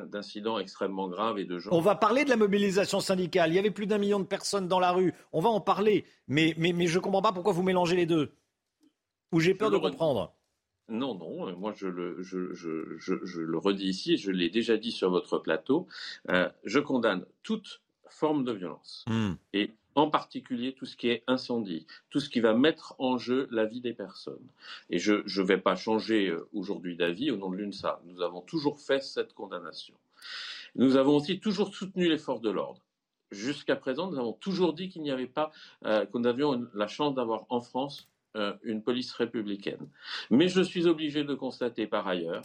d'incidents 0.06 0.58
extrêmement 0.58 1.08
graves 1.08 1.38
et 1.38 1.44
de 1.44 1.58
gens. 1.58 1.70
On 1.72 1.80
va 1.80 1.96
parler 1.96 2.24
de 2.24 2.30
la 2.30 2.36
mobilisation 2.36 3.00
syndicale. 3.00 3.50
Il 3.50 3.56
y 3.56 3.58
avait 3.58 3.70
plus 3.70 3.86
d'un 3.86 3.98
million 3.98 4.20
de 4.20 4.24
personnes 4.24 4.68
dans 4.68 4.78
la 4.78 4.92
rue. 4.92 5.12
On 5.32 5.40
va 5.40 5.50
en 5.50 5.60
parler. 5.60 6.04
Mais, 6.28 6.54
mais, 6.56 6.72
mais 6.72 6.86
je 6.86 6.98
ne 6.98 7.02
comprends 7.02 7.22
pas 7.22 7.32
pourquoi 7.32 7.52
vous 7.52 7.62
mélangez 7.62 7.96
les 7.96 8.06
deux. 8.06 8.30
Ou 9.32 9.40
j'ai 9.40 9.54
peur 9.54 9.70
de 9.70 9.78
comprendre. 9.78 10.32
Non, 10.88 11.14
non, 11.14 11.56
moi 11.56 11.72
je 11.74 11.88
le, 11.88 12.22
je, 12.22 12.52
je, 12.52 12.98
je, 12.98 13.40
le 13.40 13.58
redis 13.58 13.88
ici, 13.88 14.18
je 14.18 14.30
l'ai 14.30 14.50
déjà 14.50 14.76
dit 14.76 14.92
sur 14.92 15.10
votre 15.10 15.38
plateau, 15.38 15.86
euh, 16.28 16.48
je 16.64 16.78
condamne 16.78 17.24
toute 17.42 17.80
forme 18.06 18.44
de 18.44 18.52
violence. 18.52 19.04
Hmm. 19.08 19.32
Et 19.54 19.70
en 19.94 20.10
particulier 20.10 20.74
tout 20.74 20.86
ce 20.86 20.96
qui 20.96 21.08
est 21.08 21.22
incendie, 21.26 21.86
tout 22.10 22.20
ce 22.20 22.28
qui 22.28 22.40
va 22.40 22.54
mettre 22.54 22.94
en 22.98 23.18
jeu 23.18 23.48
la 23.50 23.64
vie 23.64 23.80
des 23.80 23.92
personnes. 23.92 24.46
Et 24.90 24.98
je 24.98 25.14
ne 25.14 25.46
vais 25.46 25.58
pas 25.58 25.76
changer 25.76 26.28
euh, 26.28 26.48
aujourd'hui 26.52 26.96
d'avis 26.96 27.30
au 27.30 27.36
nom 27.36 27.50
de 27.50 27.56
l'UNSA. 27.56 28.00
Nous 28.04 28.20
avons 28.22 28.40
toujours 28.40 28.80
fait 28.80 29.02
cette 29.02 29.34
condamnation. 29.34 29.94
Nous 30.74 30.96
avons 30.96 31.16
aussi 31.16 31.38
toujours 31.38 31.74
soutenu 31.74 32.08
les 32.08 32.18
forces 32.18 32.40
de 32.40 32.50
l'ordre. 32.50 32.84
Jusqu'à 33.30 33.76
présent, 33.76 34.10
nous 34.10 34.18
avons 34.18 34.32
toujours 34.32 34.74
dit 34.74 34.88
qu'il 34.88 35.02
n'y 35.02 35.10
avait 35.10 35.26
pas, 35.26 35.50
euh, 35.84 36.06
que 36.06 36.18
nous 36.18 36.28
avions 36.28 36.66
la 36.74 36.86
chance 36.86 37.14
d'avoir 37.14 37.46
en 37.48 37.60
France 37.60 38.08
euh, 38.36 38.54
une 38.62 38.82
police 38.82 39.12
républicaine. 39.12 39.88
Mais 40.30 40.48
je 40.48 40.60
suis 40.60 40.86
obligé 40.86 41.24
de 41.24 41.34
constater 41.34 41.86
par 41.86 42.06
ailleurs 42.06 42.42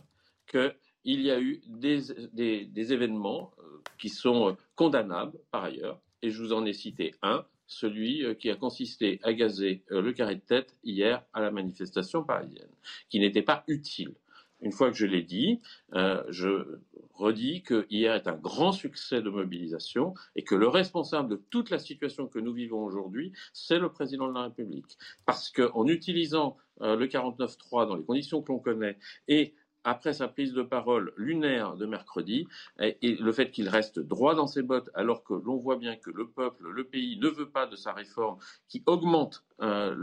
qu'il 0.47 1.21
y 1.21 1.31
a 1.31 1.39
eu 1.39 1.61
des 1.67 2.93
événements 2.93 3.51
qui 3.99 4.09
sont 4.09 4.57
condamnables 4.75 5.37
par 5.51 5.65
ailleurs, 5.65 5.99
et 6.21 6.29
je 6.29 6.41
vous 6.41 6.53
en 6.53 6.65
ai 6.65 6.73
cité 6.73 7.15
un, 7.21 7.45
celui 7.69 8.25
euh, 8.25 8.33
qui 8.33 8.49
a 8.49 8.55
consisté 8.55 9.19
à 9.23 9.33
gazer 9.33 9.83
euh, 9.91 10.01
le 10.01 10.11
carré 10.11 10.35
de 10.35 10.41
tête 10.41 10.75
hier 10.83 11.23
à 11.33 11.41
la 11.41 11.51
manifestation 11.51 12.23
parisienne, 12.23 12.71
qui 13.09 13.19
n'était 13.19 13.43
pas 13.43 13.63
utile. 13.67 14.15
Une 14.61 14.73
fois 14.73 14.91
que 14.91 14.97
je 14.97 15.05
l'ai 15.05 15.21
dit, 15.21 15.61
euh, 15.93 16.21
je 16.27 16.79
redis 17.13 17.63
que 17.63 17.85
hier 17.89 18.13
est 18.13 18.27
un 18.27 18.35
grand 18.35 18.73
succès 18.73 19.21
de 19.21 19.29
mobilisation 19.29 20.13
et 20.35 20.43
que 20.43 20.55
le 20.55 20.67
responsable 20.67 21.29
de 21.29 21.41
toute 21.49 21.69
la 21.69 21.79
situation 21.79 22.27
que 22.27 22.39
nous 22.39 22.51
vivons 22.51 22.83
aujourd'hui, 22.83 23.31
c'est 23.53 23.79
le 23.79 23.89
président 23.89 24.27
de 24.27 24.33
la 24.33 24.43
République. 24.43 24.97
Parce 25.25 25.49
qu'en 25.49 25.87
utilisant 25.87 26.57
le 26.81 27.07
49.3 27.07 27.87
dans 27.87 27.95
les 27.95 28.03
conditions 28.03 28.41
que 28.41 28.51
l'on 28.51 28.59
connaît 28.59 28.97
et 29.27 29.53
après 29.83 30.13
sa 30.13 30.27
prise 30.27 30.53
de 30.53 30.61
parole 30.61 31.13
lunaire 31.17 31.75
de 31.75 31.85
mercredi, 31.85 32.47
et, 32.79 32.97
le 33.01 33.31
fait 33.31 33.51
qu'il 33.51 33.69
reste 33.69 33.99
droit 33.99 34.35
dans 34.35 34.47
ses 34.47 34.61
bottes 34.61 34.89
alors 34.93 35.23
que 35.23 35.33
l'on 35.33 35.57
voit 35.57 35.77
bien 35.77 35.95
que 35.95 36.11
le 36.11 36.27
peuple, 36.27 36.69
le 36.69 36.83
pays 36.83 37.17
ne 37.19 37.27
veut 37.27 37.49
pas 37.49 37.65
de 37.65 37.75
sa 37.75 37.93
réforme 37.93 38.37
qui 38.67 38.83
augmente 38.85 39.43
euh, 39.61 39.95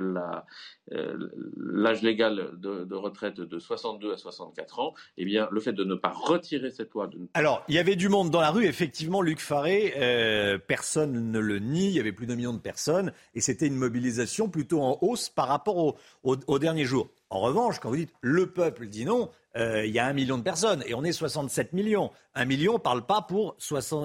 euh, 0.92 1.16
l'âge 1.56 2.02
légal 2.02 2.50
de, 2.58 2.94
retraite 2.94 3.36
de 3.36 3.58
62 3.58 4.12
à 4.12 4.16
64 4.16 4.80
ans, 4.80 4.94
eh 5.16 5.24
bien, 5.24 5.48
le 5.50 5.60
fait 5.60 5.72
de 5.72 5.84
ne 5.84 5.94
pas 5.94 6.10
retirer 6.10 6.70
cette 6.70 6.92
loi. 6.92 7.08
Alors, 7.34 7.64
il 7.68 7.74
y 7.74 7.78
avait 7.78 7.96
du 7.96 8.08
monde 8.08 8.30
dans 8.30 8.40
la 8.40 8.50
rue, 8.50 8.66
effectivement, 8.66 9.22
Luc 9.22 9.40
Faré, 9.40 9.94
euh, 9.96 10.58
personne 10.58 11.30
ne 11.30 11.38
le 11.38 11.58
nie, 11.58 11.88
il 11.88 11.92
y 11.92 12.00
avait 12.00 12.12
plus 12.12 12.26
d'un 12.26 12.36
million 12.36 12.52
de 12.52 12.58
personnes, 12.58 13.12
et 13.34 13.40
c'était 13.40 13.66
une 13.66 13.76
mobilisation 13.76 14.48
plutôt 14.48 14.82
en 14.82 14.98
hausse 15.00 15.28
par 15.28 15.48
rapport 15.48 15.76
aux 15.76 15.96
au, 16.22 16.36
au 16.46 16.58
derniers 16.58 16.84
jours. 16.84 17.08
En 17.30 17.40
revanche, 17.40 17.80
quand 17.80 17.88
vous 17.88 17.96
dites 17.96 18.12
le 18.20 18.46
peuple 18.46 18.86
dit 18.86 19.04
non, 19.04 19.30
il 19.56 19.90
y 19.90 19.98
a 19.98 20.06
un 20.06 20.12
million 20.12 20.38
de 20.38 20.42
personnes 20.42 20.82
et 20.86 20.94
on 20.94 21.04
est 21.04 21.12
67 21.12 21.72
millions. 21.72 22.10
Un 22.34 22.44
million 22.44 22.74
ne 22.74 22.78
parle 22.78 23.06
pas 23.06 23.22
pour 23.22 23.56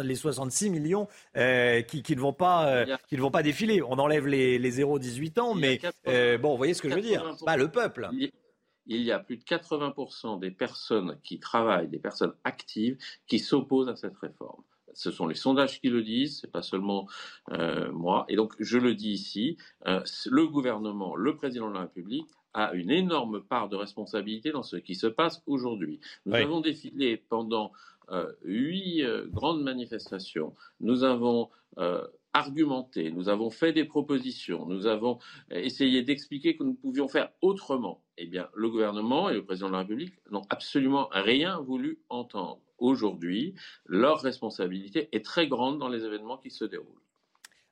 les 0.03 0.15
66 0.15 0.69
millions 0.69 1.07
euh, 1.37 1.81
qui, 1.81 2.03
ne 2.15 2.21
vont 2.21 2.33
pas, 2.33 2.67
euh, 2.67 2.97
qui 3.07 3.15
ne 3.15 3.21
vont 3.21 3.31
pas 3.31 3.43
défiler. 3.43 3.81
On 3.81 3.99
enlève 3.99 4.27
les, 4.27 4.57
les 4.57 4.81
0-18 4.81 5.39
ans, 5.39 5.53
mais 5.53 5.79
bon, 6.05 6.51
vous 6.51 6.57
voyez 6.57 6.73
ce 6.73 6.81
que 6.81 6.89
je 6.89 6.95
veux 6.95 7.01
dire. 7.01 7.35
Pas 7.45 7.57
le 7.57 7.69
peuple. 7.69 8.09
Il 8.87 9.01
y 9.01 9.11
a 9.11 9.19
plus 9.19 9.37
de 9.37 9.43
80% 9.43 10.39
des 10.39 10.51
personnes 10.51 11.19
qui 11.23 11.39
travaillent, 11.39 11.87
des 11.87 11.99
personnes 11.99 12.33
actives, 12.43 12.97
qui 13.27 13.39
s'opposent 13.39 13.89
à 13.89 13.95
cette 13.95 14.17
réforme 14.17 14.63
ce 14.93 15.09
sont 15.09 15.25
les 15.25 15.35
sondages 15.35 15.79
qui 15.79 15.87
le 15.87 16.03
disent, 16.03 16.41
c'est 16.41 16.51
pas 16.51 16.61
seulement 16.61 17.07
moi. 17.93 18.25
Et 18.27 18.35
donc, 18.35 18.53
je 18.59 18.77
le 18.77 18.93
dis 18.93 19.11
ici, 19.11 19.55
le 19.85 20.47
gouvernement, 20.47 21.15
le 21.15 21.37
président 21.37 21.69
de 21.69 21.75
la 21.75 21.81
République 21.83 22.27
a 22.53 22.73
une 22.73 22.91
énorme 22.91 23.41
part 23.41 23.69
de 23.69 23.75
responsabilité 23.75 24.51
dans 24.51 24.63
ce 24.63 24.77
qui 24.77 24.95
se 24.95 25.07
passe 25.07 25.41
aujourd'hui. 25.45 25.99
Nous 26.25 26.35
avons 26.35 26.61
défilé 26.61 27.17
pendant 27.17 27.71
euh, 28.11 28.29
huit 28.43 29.03
euh, 29.03 29.25
grandes 29.27 29.63
manifestations. 29.63 30.53
Nous 30.81 31.03
avons 31.03 31.49
euh, 31.77 32.05
argumenté, 32.33 33.09
nous 33.09 33.29
avons 33.29 33.49
fait 33.49 33.71
des 33.71 33.85
propositions, 33.85 34.65
nous 34.65 34.85
avons 34.85 35.19
essayé 35.49 36.01
d'expliquer 36.01 36.55
que 36.55 36.63
nous 36.63 36.73
pouvions 36.73 37.07
faire 37.07 37.29
autrement. 37.41 38.03
Eh 38.17 38.25
bien, 38.25 38.49
le 38.53 38.69
gouvernement 38.69 39.29
et 39.29 39.33
le 39.33 39.45
président 39.45 39.67
de 39.67 39.73
la 39.73 39.79
République 39.79 40.13
n'ont 40.29 40.43
absolument 40.49 41.07
rien 41.11 41.59
voulu 41.59 41.99
entendre. 42.09 42.61
Aujourd'hui, 42.77 43.53
leur 43.85 44.21
responsabilité 44.21 45.09
est 45.11 45.23
très 45.23 45.47
grande 45.47 45.77
dans 45.79 45.89
les 45.89 46.03
événements 46.03 46.37
qui 46.37 46.51
se 46.51 46.65
déroulent. 46.65 47.01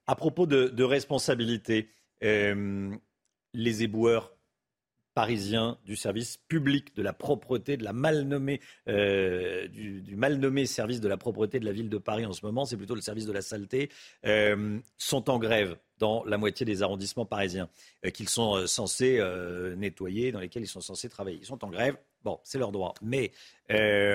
À 0.08 0.16
propos 0.16 0.46
de, 0.46 0.68
de 0.68 0.84
responsabilité, 0.84 1.90
les 2.22 3.84
éboueurs 3.84 4.34
parisien 5.14 5.78
du 5.86 5.96
service 5.96 6.38
public 6.48 6.96
de 6.96 7.02
la 7.02 7.14
propreté, 7.14 7.78
de 7.78 7.84
la 7.84 7.94
euh, 8.88 9.68
du, 9.68 10.16
mal 10.16 10.38
nommé 10.38 10.66
service 10.66 11.02
de 11.02 11.08
la 11.08 11.18
propreté 11.18 11.60
de 11.60 11.66
la 11.66 11.72
ville 11.72 11.90
de 11.90 11.98
Paris 11.98 12.26
en 12.26 12.34
ce 12.34 12.46
moment, 12.46 12.66
c'est 12.66 12.78
plutôt 12.78 12.96
le 12.96 13.02
service 13.02 13.26
de 13.26 13.32
la 13.32 13.42
saleté, 13.42 13.90
euh, 14.26 14.80
sont 14.98 15.30
en 15.30 15.40
grève 15.40 15.78
dans 15.98 16.24
la 16.24 16.38
moitié 16.38 16.66
des 16.66 16.82
arrondissements 16.82 17.26
parisiens 17.26 17.70
euh, 18.06 18.10
qu'ils 18.10 18.30
sont 18.30 18.66
censés 18.68 19.22
nettoyer, 19.78 20.32
dans 20.32 20.40
lesquels 20.40 20.64
ils 20.64 20.68
sont 20.68 20.82
censés 20.82 21.10
travailler. 21.10 21.40
Ils 21.42 21.46
sont 21.46 21.64
en 21.66 21.70
grève, 21.70 21.98
bon, 22.24 22.40
c'est 22.44 22.58
leur 22.58 22.72
droit. 22.72 22.94
Mais 23.02 23.32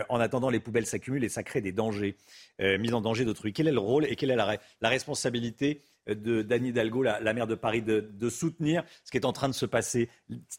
en 0.08 0.20
attendant, 0.20 0.50
les 0.50 0.60
poubelles 0.60 0.86
s'accumulent 0.86 1.24
et 1.24 1.28
ça 1.28 1.42
crée 1.42 1.60
des 1.60 1.72
dangers, 1.72 2.16
mise 2.60 2.94
en 2.94 3.00
danger 3.00 3.24
d'autrui. 3.24 3.52
Quel 3.52 3.68
est 3.68 3.72
le 3.72 3.78
rôle 3.78 4.04
et 4.06 4.16
quelle 4.16 4.30
est 4.30 4.36
la, 4.36 4.58
responsabilité 4.88 5.82
de 6.08 6.42
d'Anne 6.42 6.66
Hidalgo, 6.66 7.02
la, 7.02 7.32
maire 7.32 7.46
de 7.46 7.54
Paris, 7.54 7.82
de, 7.82 8.28
soutenir 8.28 8.84
ce 9.04 9.10
qui 9.10 9.16
est 9.16 9.24
en 9.24 9.32
train 9.32 9.48
de 9.48 9.54
se 9.54 9.66
passer? 9.66 10.08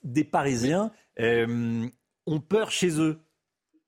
Des 0.03 0.23
Parisiens 0.23 0.91
euh, 1.19 1.87
ont 2.25 2.39
peur 2.39 2.71
chez 2.71 2.99
eux. 2.99 3.19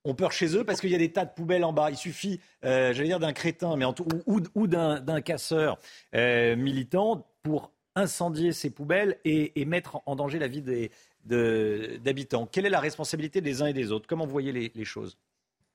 Ont 0.04 0.16
peur 0.16 0.32
chez 0.32 0.56
eux 0.56 0.64
parce 0.64 0.80
qu'il 0.80 0.90
y 0.90 0.96
a 0.96 1.00
des 1.00 1.12
tas 1.12 1.26
de 1.26 1.34
poubelles 1.34 1.66
en 1.66 1.74
bas. 1.74 1.92
Il 1.92 1.98
suffit, 1.98 2.40
euh, 2.64 2.94
j'allais 2.94 3.10
dire, 3.10 3.20
d'un 3.20 3.34
crétin, 3.34 3.76
mais 3.76 3.86
ou, 4.26 4.68
d'un 4.68 5.22
casseur 5.22 5.78
euh, 6.16 6.56
militant 6.56 7.28
pour 7.44 7.74
incendier 7.96 8.54
ces 8.54 8.70
poubelles 8.70 9.18
et, 9.26 9.66
mettre 9.66 10.02
en 10.06 10.16
danger 10.16 10.40
la 10.40 10.48
vie 10.48 10.62
des 10.62 10.92
d'habitants. 11.26 12.48
Quelle 12.48 12.66
est 12.66 12.70
la 12.70 12.80
responsabilité 12.80 13.42
des 13.42 13.62
uns 13.62 13.68
et 13.68 13.74
des 13.74 13.92
autres? 13.92 14.08
Comment 14.08 14.26
voyez 14.26 14.52
les 14.52 14.86
choses? 14.86 15.18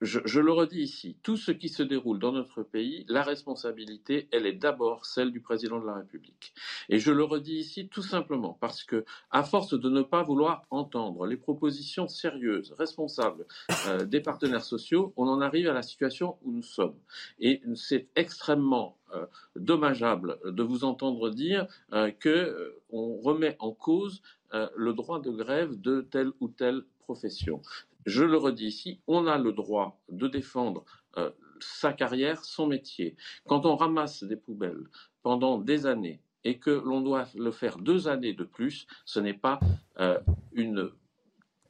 Je, 0.03 0.40
le 0.40 0.51
redis 0.51 0.82
ici, 0.82 1.16
tout 1.22 1.36
ce 1.36 1.53
qui 1.53 1.68
se 1.68 1.84
déroule 1.84 2.18
dans 2.18 2.32
notre 2.32 2.64
pays, 2.64 3.07
la 3.09 3.22
responsabilité, 3.22 4.28
elle 4.32 4.47
est 4.47 4.53
d'abord 4.53 5.07
celle 5.07 5.30
du 5.30 5.40
président 5.40 5.78
de 5.78 5.86
la 5.86 5.95
République. 5.95 6.55
Et 6.88 6.99
je 6.99 7.12
le 7.12 7.22
redis 7.22 7.59
ici 7.59 7.86
tout 7.86 8.03
simplement 8.03 8.59
parce 8.61 8.82
que, 8.82 9.05
à 9.30 9.45
force 9.45 9.78
de 9.78 9.88
ne 9.88 10.03
pas 10.03 10.24
vouloir 10.24 10.64
entendre 10.70 11.24
les 11.26 11.36
propositions 11.36 12.09
sérieuses, 12.09 12.74
responsables 12.76 13.47
euh, 13.86 14.05
des 14.05 14.20
partenaires 14.20 14.64
sociaux, 14.64 15.12
on 15.16 15.28
en 15.28 15.40
arrive 15.40 15.68
à 15.68 15.72
la 15.72 15.82
situation 15.82 16.36
où 16.43 16.51
nous 16.51 16.64
sommes. 16.64 16.99
Et 17.38 17.62
c'est 17.76 18.09
extrêmement 18.16 18.99
euh, 19.14 19.26
dommageable 19.55 20.38
de 20.45 20.64
vous 20.64 20.82
entendre 20.82 21.30
dire 21.30 21.68
euh, 21.93 22.11
que 22.11 22.76
on 22.90 23.20
remet 23.20 23.57
en 23.61 23.70
cause 23.70 24.20
le 24.53 24.93
droit 24.93 25.21
de 25.21 25.31
grève 25.31 25.81
de 25.81 26.03
telle 26.03 26.31
ou 26.41 26.49
telle 26.49 26.83
profession 26.99 27.63
je 28.07 28.25
le 28.25 28.37
redis 28.37 28.67
ici, 28.67 29.01
on 29.07 29.27
a 29.27 29.39
le 29.39 29.53
droit 29.53 30.01
de 30.09 30.29
défendre 30.29 30.85
euh, 31.17 31.31
sa 31.61 31.93
carrière, 31.93 32.45
son 32.45 32.67
métier. 32.67 33.17
Quand 33.47 33.67
on 33.67 33.77
ramasse 33.77 34.25
des 34.25 34.37
poubelles 34.37 34.85
pendant 35.23 35.59
des 35.59 35.87
années 35.87 36.21
et 36.45 36.59
que 36.59 36.71
l'on 36.71 37.01
doit 37.01 37.27
le 37.37 37.53
faire 37.53 37.79
deux 37.79 38.09
années 38.09 38.33
de 38.33 38.45
plus, 38.45 38.87
ce 39.05 39.21
n'est 39.21 39.35
pas 39.35 39.61
euh, 40.01 40.19
une, 40.53 40.91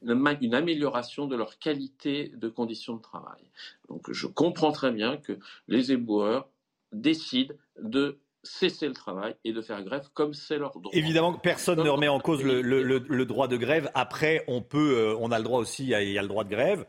une, 0.01 0.55
amélioration 0.55 1.27
de 1.27 1.35
leur 1.35 1.59
qualité 1.59 2.31
de 2.35 2.49
conditions 2.49 2.95
de 2.95 3.01
travail. 3.01 3.43
Donc 3.89 4.11
je 4.11 4.25
comprends 4.25 4.71
très 4.71 4.91
bien 4.91 5.17
que 5.17 5.37
les 5.67 5.91
éboueurs 5.91 6.49
décident 6.91 7.53
de 7.79 8.19
cesser 8.43 8.87
le 8.87 8.93
travail 8.93 9.35
et 9.43 9.53
de 9.53 9.61
faire 9.61 9.81
grève 9.83 10.09
comme 10.13 10.33
c'est 10.33 10.57
leur 10.57 10.79
droit. 10.79 10.91
Évidemment, 10.93 11.33
personne 11.33 11.81
ne 11.81 11.89
remet 11.89 12.07
en 12.07 12.19
cause 12.19 12.43
le, 12.43 13.25
droit 13.25 13.47
de 13.47 13.57
grève. 13.57 13.89
Après, 13.93 14.43
on 14.47 14.61
peut, 14.61 14.97
euh, 14.97 15.17
on 15.19 15.31
a 15.31 15.37
le 15.37 15.43
droit 15.43 15.59
aussi, 15.59 15.83
il 15.83 15.89
y 15.89 16.17
a 16.17 16.21
le 16.21 16.27
droit 16.27 16.43
de 16.43 16.49
grève. 16.49 16.85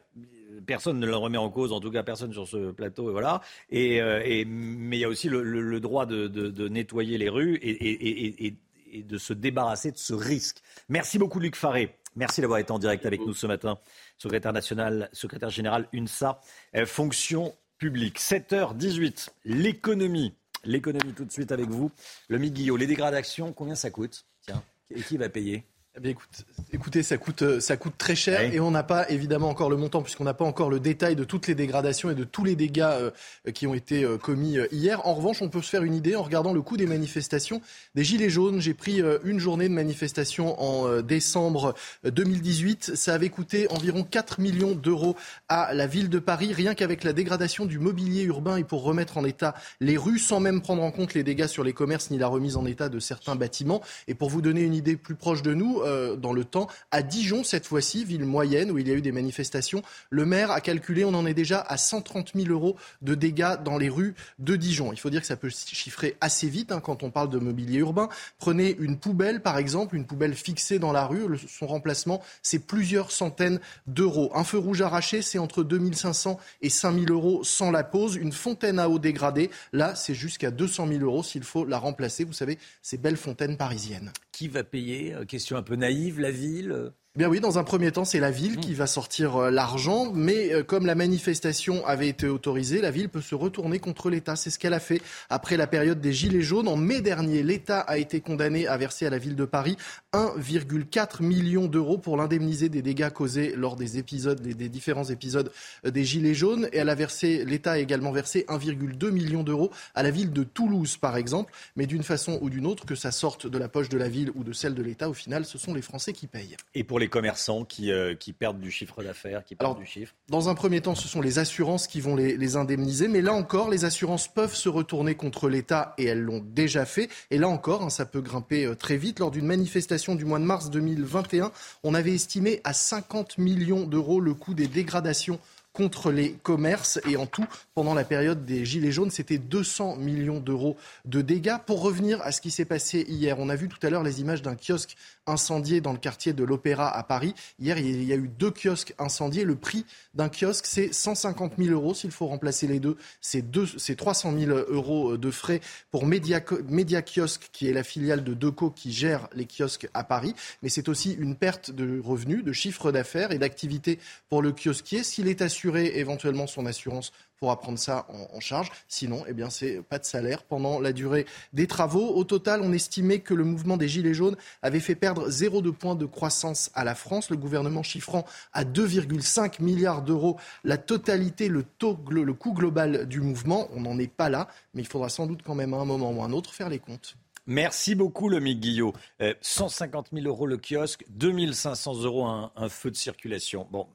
Personne 0.67 0.99
ne 0.99 1.07
le 1.07 1.17
remet 1.17 1.39
en 1.39 1.51
cause, 1.51 1.73
en 1.73 1.81
tout 1.81 1.91
cas 1.91 2.03
personne 2.03 2.33
sur 2.33 2.47
ce 2.47 2.71
plateau, 2.71 3.11
et 3.11 3.13
voilà. 3.13 3.41
Et, 3.71 4.01
euh, 4.01 4.45
mais 4.47 4.97
il 4.97 5.01
y 5.01 5.05
a 5.05 5.09
aussi 5.09 5.29
le, 5.29 5.81
droit 5.81 6.07
de, 6.07 6.69
nettoyer 6.69 7.19
les 7.19 7.29
rues 7.29 7.57
et, 7.57 8.47
et, 8.47 9.03
de 9.03 9.19
se 9.19 9.33
débarrasser 9.33 9.91
de 9.91 9.99
ce 9.99 10.15
risque. 10.15 10.59
Merci 10.89 11.19
beaucoup, 11.19 11.41
Luc 11.41 11.57
Faré. 11.57 11.97
Merci 12.17 12.41
d'avoir 12.41 12.61
été 12.61 12.71
en 12.71 12.79
direct 12.79 13.07
avec 13.07 13.21
nous 13.21 13.35
ce 13.35 13.47
matin, 13.47 13.79
secrétaire 14.19 14.53
national, 14.53 15.11
secrétaire 15.13 15.51
général 15.51 15.89
UNSA, 15.93 16.41
euh, 16.77 16.87
fonction 16.87 17.55
publique. 17.79 18.21
7h18, 18.21 19.31
l'économie. 19.45 20.35
L'économie 20.65 21.13
tout 21.13 21.25
de 21.25 21.33
suite 21.33 21.53
avec 21.53 21.69
vous. 21.69 21.91
Le 22.29 22.39
Guillot, 22.39 22.77
les 22.77 22.87
dégradations, 22.87 23.53
combien 23.53 23.75
ça 23.75 23.91
coûte? 23.91 24.27
Tiens, 24.43 24.63
et 24.91 25.03
qui 25.03 25.17
va 25.17 25.29
payer? 25.29 25.65
Eh 26.03 26.09
écoute, 26.09 26.45
écoutez, 26.73 27.05
ça 27.05 27.19
coûte, 27.19 27.43
euh, 27.43 27.61
ça 27.61 27.77
coûte 27.77 27.95
très 27.97 28.17
cher 28.17 28.41
et 28.53 28.59
on 28.59 28.73
n'a 28.73 28.83
pas 28.83 29.09
évidemment 29.11 29.49
encore 29.49 29.71
le 29.71 29.77
montant 29.77 30.03
puisqu'on 30.03 30.25
n'a 30.25 30.35
pas 30.35 30.45
encore 30.45 30.69
le 30.69 30.81
détail 30.81 31.15
de 31.15 31.23
toutes 31.23 31.47
les 31.47 31.55
dégradations 31.55 32.11
et 32.11 32.17
de 32.17 32.25
tous 32.25 32.43
les 32.43 32.57
dégâts 32.57 32.81
euh, 32.83 33.11
qui 33.53 33.69
ont 33.69 33.75
été 33.75 34.03
euh, 34.03 34.19
commis 34.19 34.59
hier. 34.73 35.07
En 35.07 35.15
revanche, 35.15 35.41
on 35.41 35.49
peut 35.49 35.63
se 35.63 35.71
faire 35.71 35.85
une 35.85 35.95
idée 35.95 36.17
en 36.17 36.25
regardant 36.25 36.53
le 36.53 36.63
coût 36.63 36.77
des 36.77 36.89
manifestations 36.89 37.61
des 37.95 38.03
Gilets 38.03 38.29
jaunes. 38.29 38.61
J'ai 38.61 38.75
pris 38.75 39.03
une 39.23 39.39
journée 39.39 39.69
de 39.69 39.75
manifestation 39.75 40.61
en 40.61 41.01
décembre 41.01 41.75
2018. 42.05 42.97
Ça 42.97 43.15
avait 43.15 43.29
coûté 43.29 43.71
environ 43.71 44.03
4 44.03 44.41
millions 44.41 44.73
d'euros 44.73 45.15
à 45.49 45.75
la 45.75 45.87
ville 45.87 46.09
de 46.09 46.19
Paris, 46.19 46.53
rien 46.53 46.75
qu'avec 46.75 47.05
la 47.05 47.13
dégradation 47.13 47.67
du 47.67 47.79
mobilier 47.79 48.23
urbain 48.25 48.57
et 48.57 48.65
pour 48.65 48.83
remettre 48.83 49.17
en 49.17 49.25
état 49.25 49.55
les 49.81 49.97
rues, 49.97 50.19
sans 50.19 50.41
même 50.41 50.61
prendre 50.61 50.83
en 50.83 50.91
compte 50.91 51.15
les 51.15 51.23
dégâts 51.23 51.47
sur 51.47 51.63
les 51.63 51.73
commerces 51.73 52.11
ni 52.11 52.19
la 52.19 52.27
remise 52.27 52.57
en 52.57 52.67
état 52.67 52.89
de 52.89 52.99
certains 52.99 53.37
bâtiments. 53.37 53.81
Et 54.09 54.15
pour 54.15 54.29
vous 54.29 54.43
donner 54.43 54.63
une 54.63 54.75
idée 54.75 54.97
plus 54.97 55.15
proche 55.15 55.43
de 55.43 55.55
nous, 55.55 55.84
euh, 55.85 56.17
dans 56.17 56.33
le 56.33 56.45
temps. 56.45 56.67
À 56.91 57.03
Dijon, 57.03 57.45
cette 57.45 57.67
fois-ci, 57.67 58.05
ville 58.05 58.25
moyenne 58.25 58.71
où 58.71 58.79
il 58.79 58.89
y 58.89 58.91
a 58.91 58.95
eu 58.95 59.03
des 59.03 59.13
manifestations, 59.13 59.83
le 60.11 60.25
maire 60.25 60.51
a 60.51 60.61
calculé, 60.61 61.05
on 61.05 61.15
en 61.15 61.27
est 61.27 61.35
déjà 61.35 61.61
à 61.61 61.77
130 61.77 62.33
000 62.35 62.49
euros 62.49 62.77
de 63.03 63.15
dégâts 63.15 63.57
dans 63.65 63.79
les 63.79 63.89
rues 63.89 64.15
de 64.39 64.57
Dijon. 64.57 64.93
Il 64.93 64.99
faut 64.99 65.11
dire 65.11 65.21
que 65.21 65.27
ça 65.27 65.37
peut 65.37 65.51
chiffrer 65.51 66.17
assez 66.21 66.49
vite 66.49 66.73
hein, 66.73 66.81
quand 66.81 67.03
on 67.03 67.11
parle 67.11 67.31
de 67.31 67.39
mobilier 67.39 67.79
urbain. 67.79 68.09
Prenez 68.39 68.77
une 68.79 68.99
poubelle, 68.99 69.43
par 69.43 69.59
exemple, 69.59 69.97
une 69.97 70.07
poubelle 70.07 70.35
fixée 70.35 70.79
dans 70.79 70.93
la 70.93 71.07
rue, 71.07 71.25
son 71.49 71.67
remplacement, 71.67 72.23
c'est 72.43 72.59
plusieurs 72.59 73.11
centaines 73.11 73.61
d'euros. 73.87 74.31
Un 74.35 74.45
feu 74.45 74.59
rouge 74.59 74.83
arraché, 74.83 75.23
c'est 75.23 75.39
entre 75.39 75.63
2500 75.63 76.39
et 76.63 76.71
5000 76.71 77.11
euros 77.11 77.45
sans 77.45 77.71
la 77.71 77.85
pause. 77.85 78.17
Une 78.17 78.33
fontaine 78.33 78.79
à 78.79 78.89
eau 78.89 78.99
dégradée, 78.99 79.51
là, 79.73 79.95
c'est 79.95 80.15
jusqu'à 80.15 80.51
200 80.51 80.89
000 80.89 81.01
euros 81.03 81.23
s'il 81.23 81.45
faut 81.45 81.65
la 81.65 81.79
remplacer. 81.79 82.25
Vous 82.25 82.33
savez, 82.33 82.59
ces 82.83 82.97
belles 82.97 83.17
fontaines 83.17 83.57
parisiennes. 83.57 84.13
Qui 84.33 84.49
va 84.49 84.65
payer? 84.65 85.15
Euh, 85.15 85.25
Question 85.25 85.57
un 85.57 85.63
peu 85.63 85.74
naïve, 85.77 86.21
la 86.21 86.31
ville 86.31 86.73
euh 86.73 86.91
Bien 87.17 87.29
oui, 87.29 87.39
dans 87.39 87.61
un 87.61 87.63
premier 87.63 87.93
temps, 87.93 88.05
c'est 88.05 88.19
la 88.19 88.33
ville 88.33 88.57
qui 88.57 88.75
va 88.75 88.89
sortir 88.89 89.37
euh, 89.37 89.51
l'argent, 89.53 90.11
mais 90.13 90.53
euh, 90.53 90.65
comme 90.65 90.85
la 90.85 90.97
manifestation 90.97 91.87
avait 91.87 92.09
été 92.09 92.27
autorisée, 92.27 92.81
la 92.81 92.91
ville 92.91 93.09
peut 93.09 93.21
se 93.21 93.37
retourner 93.37 93.79
contre 93.79 94.11
l'État. 94.11 94.35
C'est 94.35 94.51
ce 94.51 94.59
qu'elle 94.59 94.75
a 94.75 94.81
fait 94.81 95.01
après 95.31 95.57
la 95.57 95.69
période 95.69 96.01
des 96.01 96.13
Gilets 96.13 96.43
jaunes. 96.43 96.67
En 96.67 96.77
mai 96.77 97.03
dernier, 97.03 97.45
l'État 97.45 97.79
a 97.79 97.99
été 97.99 98.21
condamné 98.21 98.67
à 98.67 98.77
verser 98.77 99.07
à 99.07 99.11
la 99.11 99.19
ville 99.19 99.37
de 99.37 99.45
Paris 99.45 99.77
1,4 100.13 101.23
million 101.23 101.67
d'euros 101.67 101.99
pour 101.99 102.17
l'indemniser 102.17 102.69
des 102.69 102.83
dégâts 102.83 103.11
causés 103.11 103.55
lors 103.55 103.77
des 103.77 103.97
épisodes, 103.97 104.41
des, 104.41 104.69
différents 104.69 105.05
épisodes 105.05 105.53
euh, 105.87 105.93
des 105.93 106.03
Gilets 106.03 106.35
jaunes. 106.35 106.69
Et 106.73 106.79
elle 106.79 106.89
a 106.89 106.97
versé, 106.97 107.45
l'État 107.45 107.73
a 107.73 107.79
également 107.79 108.11
versé 108.11 108.45
1,2 108.49 109.13
million 109.13 109.45
d'euros 109.45 109.71
à 109.95 110.03
la 110.03 110.11
ville 110.11 110.33
de 110.33 110.43
Toulouse, 110.43 110.97
par 110.97 111.17
exemple. 111.17 111.53
Mais 111.77 111.87
d'une 111.87 112.03
façon 112.03 112.41
ou 112.43 112.51
d'une 112.51 112.67
autre, 112.67 112.85
que 112.85 112.97
ça 112.97 113.13
sorte 113.13 113.47
de 113.47 113.57
la 113.57 113.69
poche 113.69 113.89
de 113.89 113.99
la 113.99 114.09
ville 114.09 114.33
ou 114.35 114.43
de 114.43 114.53
celle 114.53 114.75
de 114.75 114.83
l'État, 114.83 115.09
au 115.09 115.15
final, 115.15 115.45
ce 115.45 115.59
sont 115.59 115.75
les 115.75 115.83
Français 115.83 116.13
qui 116.13 116.27
payent. 116.27 116.57
Et 116.75 116.83
pour 116.83 116.99
les 116.99 117.04
commerçants 117.09 117.65
qui, 117.65 117.91
euh, 117.91 118.15
qui 118.15 118.33
perdent 118.33 118.61
du 118.61 118.71
chiffre 118.71 119.03
d'affaires, 119.03 119.45
qui 119.45 119.55
perdent 119.55 119.79
du 119.79 119.87
chiffre 119.87 120.15
Dans 120.29 120.49
un 120.49 120.55
premier 120.55 120.81
temps, 120.81 120.95
ce 120.95 121.09
sont 121.09 121.21
les 121.21 121.39
assurances 121.39 121.87
qui 121.87 122.01
vont 122.01 122.17
les, 122.17 122.37
les 122.37 122.57
indemniser. 122.57 123.09
Mais 123.09 123.23
là 123.23 123.33
encore, 123.33 123.71
les 123.71 123.85
assurances 123.85 124.29
peuvent 124.29 124.55
se 124.55 124.69
retourner 124.69 125.15
contre 125.15 125.49
l'État 125.49 125.95
et 125.99 126.05
elles 126.05 126.23
l'ont 126.23 126.45
déjà 126.45 126.85
fait. 126.85 127.09
Et 127.31 127.39
là 127.39 127.49
encore, 127.49 127.83
hein, 127.83 127.91
ça 127.91 128.07
peut 128.07 128.21
grimper 128.21 128.65
euh, 128.65 128.75
très 128.75 128.97
vite. 128.97 129.19
Lors 129.19 129.31
d'une 129.31 129.47
manifestation 129.47 130.15
du 130.15 130.25
mois 130.25 130.39
de 130.39 130.45
mars 130.45 130.71
2021, 130.71 131.53
on 131.83 131.95
avait 131.95 132.15
estimé 132.15 132.61
à 132.65 132.73
50 132.73 133.39
millions 133.39 133.87
d'euros 133.87 134.21
le 134.21 134.35
coût 134.35 134.55
des 134.55 134.69
dégradations 134.69 135.39
contre 135.75 136.13
les 136.13 136.33
commerces. 136.33 137.01
Et 137.07 137.19
en 137.19 137.27
tout, 137.27 137.47
pendant 137.75 137.93
la 137.93 138.05
période 138.05 138.47
des 138.47 138.65
Gilets 138.65 138.93
jaunes, 138.93 139.11
c'était 139.11 139.39
200 139.39 139.97
millions 139.97 140.41
d'euros 140.41 140.77
de 141.05 141.21
dégâts. 141.21 141.59
Pour 141.67 141.83
revenir 141.83 142.23
à 142.23 142.33
ce 142.33 142.41
qui 142.41 142.51
s'est 142.51 142.65
passé 142.65 143.05
hier, 143.09 143.39
on 143.39 143.51
a 143.51 143.57
vu 143.57 143.69
tout 143.69 143.85
à 143.85 143.91
l'heure 143.91 144.05
les 144.05 144.21
images 144.21 144.41
d'un 144.41 144.55
kiosque 144.55 144.97
incendié 145.27 145.81
dans 145.81 145.93
le 145.93 145.99
quartier 145.99 146.33
de 146.33 146.45
l'Opéra 146.45 146.95
à 146.95 147.03
Paris. 147.03 147.35
Hier, 147.59 147.79
il 147.79 148.05
y 148.05 148.13
a 148.13 148.17
eu 148.17 148.29
deux 148.29 148.51
kiosques 148.51 148.95
incendiés. 148.99 149.45
Le 149.45 149.57
prix 149.57 149.85
d'un 150.15 150.29
kiosque, 150.29 150.67
c'est 150.67 150.93
150 150.93 151.55
000 151.59 151.71
euros. 151.71 151.95
S'il 151.95 152.11
faut 152.11 152.27
remplacer 152.27 152.67
les 152.67 152.81
deux, 152.81 152.97
c'est 153.21 153.97
300 153.97 154.35
000 154.39 154.51
euros 154.69 155.17
de 155.17 155.31
frais 155.31 155.61
pour 155.91 156.07
Media, 156.07 156.41
Media 156.69 157.03
Kiosque, 157.03 157.49
qui 157.53 157.69
est 157.69 157.73
la 157.73 157.83
filiale 157.83 158.25
de 158.25 158.35
Deco 158.35 158.71
qui 158.71 158.93
gère 158.93 159.29
les 159.35 159.47
kiosques 159.47 159.89
à 159.95 160.05
Paris. 160.05 160.35
Mais 160.63 160.69
c'est 160.69 160.89
aussi 160.89 161.13
une 161.13 161.37
perte 161.37 161.71
de 161.71 162.01
revenus, 162.01 162.45
de 162.45 162.53
chiffre 162.53 162.93
d'affaires 162.93 163.33
et 163.33 163.39
d'activité 163.39 163.99
pour 164.29 164.43
le 164.43 164.53
kiosquier. 164.53 165.03
S'il 165.03 165.29
est 165.29 165.43
assuré 165.43 165.93
éventuellement 165.99 166.47
son 166.47 166.67
assurance 166.67 167.13
pourra 167.45 167.61
prendre 167.61 167.79
ça 167.79 168.07
en, 168.09 168.41
charge. 168.41 168.71
Sinon, 168.89 169.25
eh 169.29 169.33
bien, 169.35 169.51
c'est 169.51 169.83
pas 169.83 169.99
de 169.99 170.05
salaire 170.05 170.45
pendant 170.45 170.81
la 170.81 170.93
durée 170.93 171.27
des 171.53 171.67
travaux. 171.67 172.15
Au 172.15 172.25
total, 172.25 172.61
on 172.63 172.73
estimait 172.73 173.19
que 173.19 173.35
le 173.35 173.45
mouvement 173.45 173.77
des 173.77 173.87
Gilets 173.87 174.15
jaunes 174.15 174.37
avait 174.63 174.81
fait 174.81 174.95
perdre 174.95 175.14
0,2 175.15 175.73
points 175.73 175.95
de 175.95 176.07
croissance 176.07 176.71
à 176.75 176.85
la 176.85 176.95
France, 176.95 177.31
le 177.31 177.37
gouvernement 177.37 177.83
chiffrant 177.83 178.25
à 178.53 178.65
2,5 178.65 179.63
milliards 179.63 180.03
d'euros 180.03 180.39
la 180.65 180.77
totalité, 180.77 181.49
le, 181.49 181.63
taux, 181.63 181.99
le 182.11 182.33
coût 182.35 182.53
global 182.53 183.07
du 183.07 183.21
mouvement. 183.21 183.69
On 183.75 183.81
n'en 183.81 183.99
est 183.99 184.13
pas 184.13 184.29
là, 184.29 184.49
mais 184.75 184.83
il 184.83 184.89
faudra 184.89 185.09
sans 185.09 185.27
doute 185.27 185.43
quand 185.45 185.55
même 185.55 185.75
à 185.75 185.79
un 185.79 185.85
moment 185.85 186.13
ou 186.13 186.23
à 186.23 186.27
un 186.27 186.33
autre 186.33 186.53
faire 186.53 186.69
les 186.69 186.79
comptes. 186.79 187.17
Merci 187.47 187.95
beaucoup, 187.95 188.29
le 188.29 188.41
Mick 188.41 188.61
Guillot. 188.61 188.95
150 189.41 190.09
000 190.13 190.27
euros 190.27 190.47
le 190.47 190.57
kiosque, 190.59 191.05
2500 191.11 192.03
euros 192.03 192.25
un, 192.25 192.53
un 192.57 192.69
feu 192.69 192.91
de 192.91 192.97
circulation. 192.97 193.67
Bon, 193.71 193.87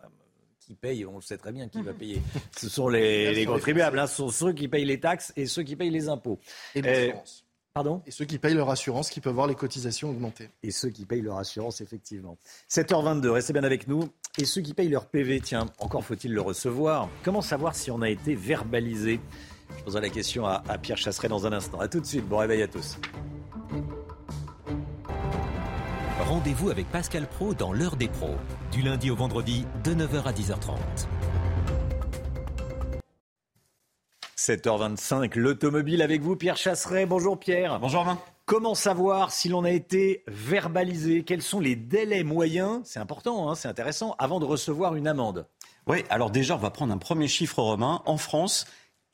qui 0.70 0.76
paye, 0.76 1.04
on 1.04 1.16
le 1.16 1.22
sait 1.22 1.38
très 1.38 1.52
bien 1.52 1.68
qui 1.68 1.82
va 1.82 1.94
payer. 2.00 2.22
Ce 2.56 2.70
sont 2.70 2.90
les, 2.90 3.44
contribuables, 3.46 3.98
hein. 3.98 4.06
ce 4.06 4.18
sont 4.18 4.30
ceux 4.30 4.54
qui 4.54 4.68
payent 4.68 4.86
les 4.86 5.00
taxes 5.00 5.34
et 5.36 5.48
ceux 5.48 5.64
qui 5.64 5.76
payent 5.76 5.90
les 5.90 6.10
impôts. 6.10 6.40
Et 6.76 6.82
l'assurance. 6.84 7.44
Pardon 7.80 8.02
Et 8.06 8.12
ceux 8.12 8.26
qui 8.26 8.40
payent 8.40 8.56
leur 8.56 8.70
assurance, 8.70 9.10
qui 9.10 9.22
peuvent 9.22 9.34
voir 9.34 9.48
les 9.48 9.56
cotisations 9.56 10.10
augmenter. 10.10 10.50
Et 10.64 10.72
ceux 10.72 10.90
qui 10.90 11.06
payent 11.06 11.22
leur 11.22 11.38
assurance, 11.38 11.80
effectivement. 11.80 12.38
7h22, 12.70 13.30
restez 13.30 13.54
bien 13.54 13.64
avec 13.64 13.88
nous. 13.88 14.04
Et 14.38 14.44
ceux 14.44 14.60
qui 14.60 14.74
payent 14.74 14.90
leur 14.90 15.06
PV, 15.06 15.40
tiens, 15.40 15.66
encore 15.80 16.04
faut-il 16.04 16.34
le 16.34 16.42
recevoir. 16.42 17.08
Comment 17.24 17.42
savoir 17.42 17.76
si 17.76 17.90
on 17.90 18.02
a 18.02 18.10
été 18.10 18.36
verbalisé? 18.36 19.22
Je 19.78 19.84
poserai 19.86 20.02
la 20.02 20.10
question 20.10 20.46
à, 20.46 20.62
à 20.68 20.78
Pierre 20.78 20.98
Chasseret 20.98 21.30
dans 21.30 21.48
un 21.48 21.54
instant. 21.54 21.80
A 21.80 21.88
tout 21.88 22.02
de 22.02 22.06
suite, 22.06 22.28
bon 22.28 22.40
réveil 22.40 22.64
à 22.64 22.68
tous. 22.68 22.98
Rendez-vous 26.28 26.72
avec 26.72 26.86
Pascal 26.92 27.28
Pro 27.30 27.54
dans 27.54 27.72
l'heure 27.72 27.96
des 27.96 28.10
pros, 28.10 28.36
du 28.74 28.82
lundi 28.82 29.10
au 29.10 29.16
vendredi 29.16 29.66
de 29.86 29.94
9h 29.94 30.24
à 30.26 30.34
10h30. 30.34 30.76
7h25, 34.40 35.38
l'automobile 35.38 36.02
avec 36.02 36.22
vous, 36.22 36.38
Pierre 36.38 36.56
Chasseret. 36.56 37.06
Bonjour 37.06 37.38
Pierre. 37.38 37.78
Bonjour 37.78 38.00
Romain. 38.00 38.18
Comment 38.46 38.74
savoir 38.74 39.34
si 39.34 39.50
l'on 39.50 39.66
a 39.66 39.70
été 39.70 40.24
verbalisé? 40.28 41.24
Quels 41.24 41.42
sont 41.42 41.60
les 41.60 41.76
délais 41.76 42.24
moyens? 42.24 42.80
C'est 42.86 43.02
important, 43.02 43.50
hein, 43.52 43.56
c'est 43.56 43.68
intéressant, 43.68 44.16
avant 44.18 44.40
de 44.40 44.46
recevoir 44.46 44.96
une 44.96 45.10
amende. 45.10 45.46
Oui, 45.88 46.06
alors 46.10 46.32
déjà, 46.32 46.56
on 46.56 46.60
va 46.60 46.70
prendre 46.70 46.94
un 46.94 46.98
premier 46.98 47.28
chiffre 47.28 47.62
romain. 47.62 48.02
En 48.06 48.16
France, 48.16 48.66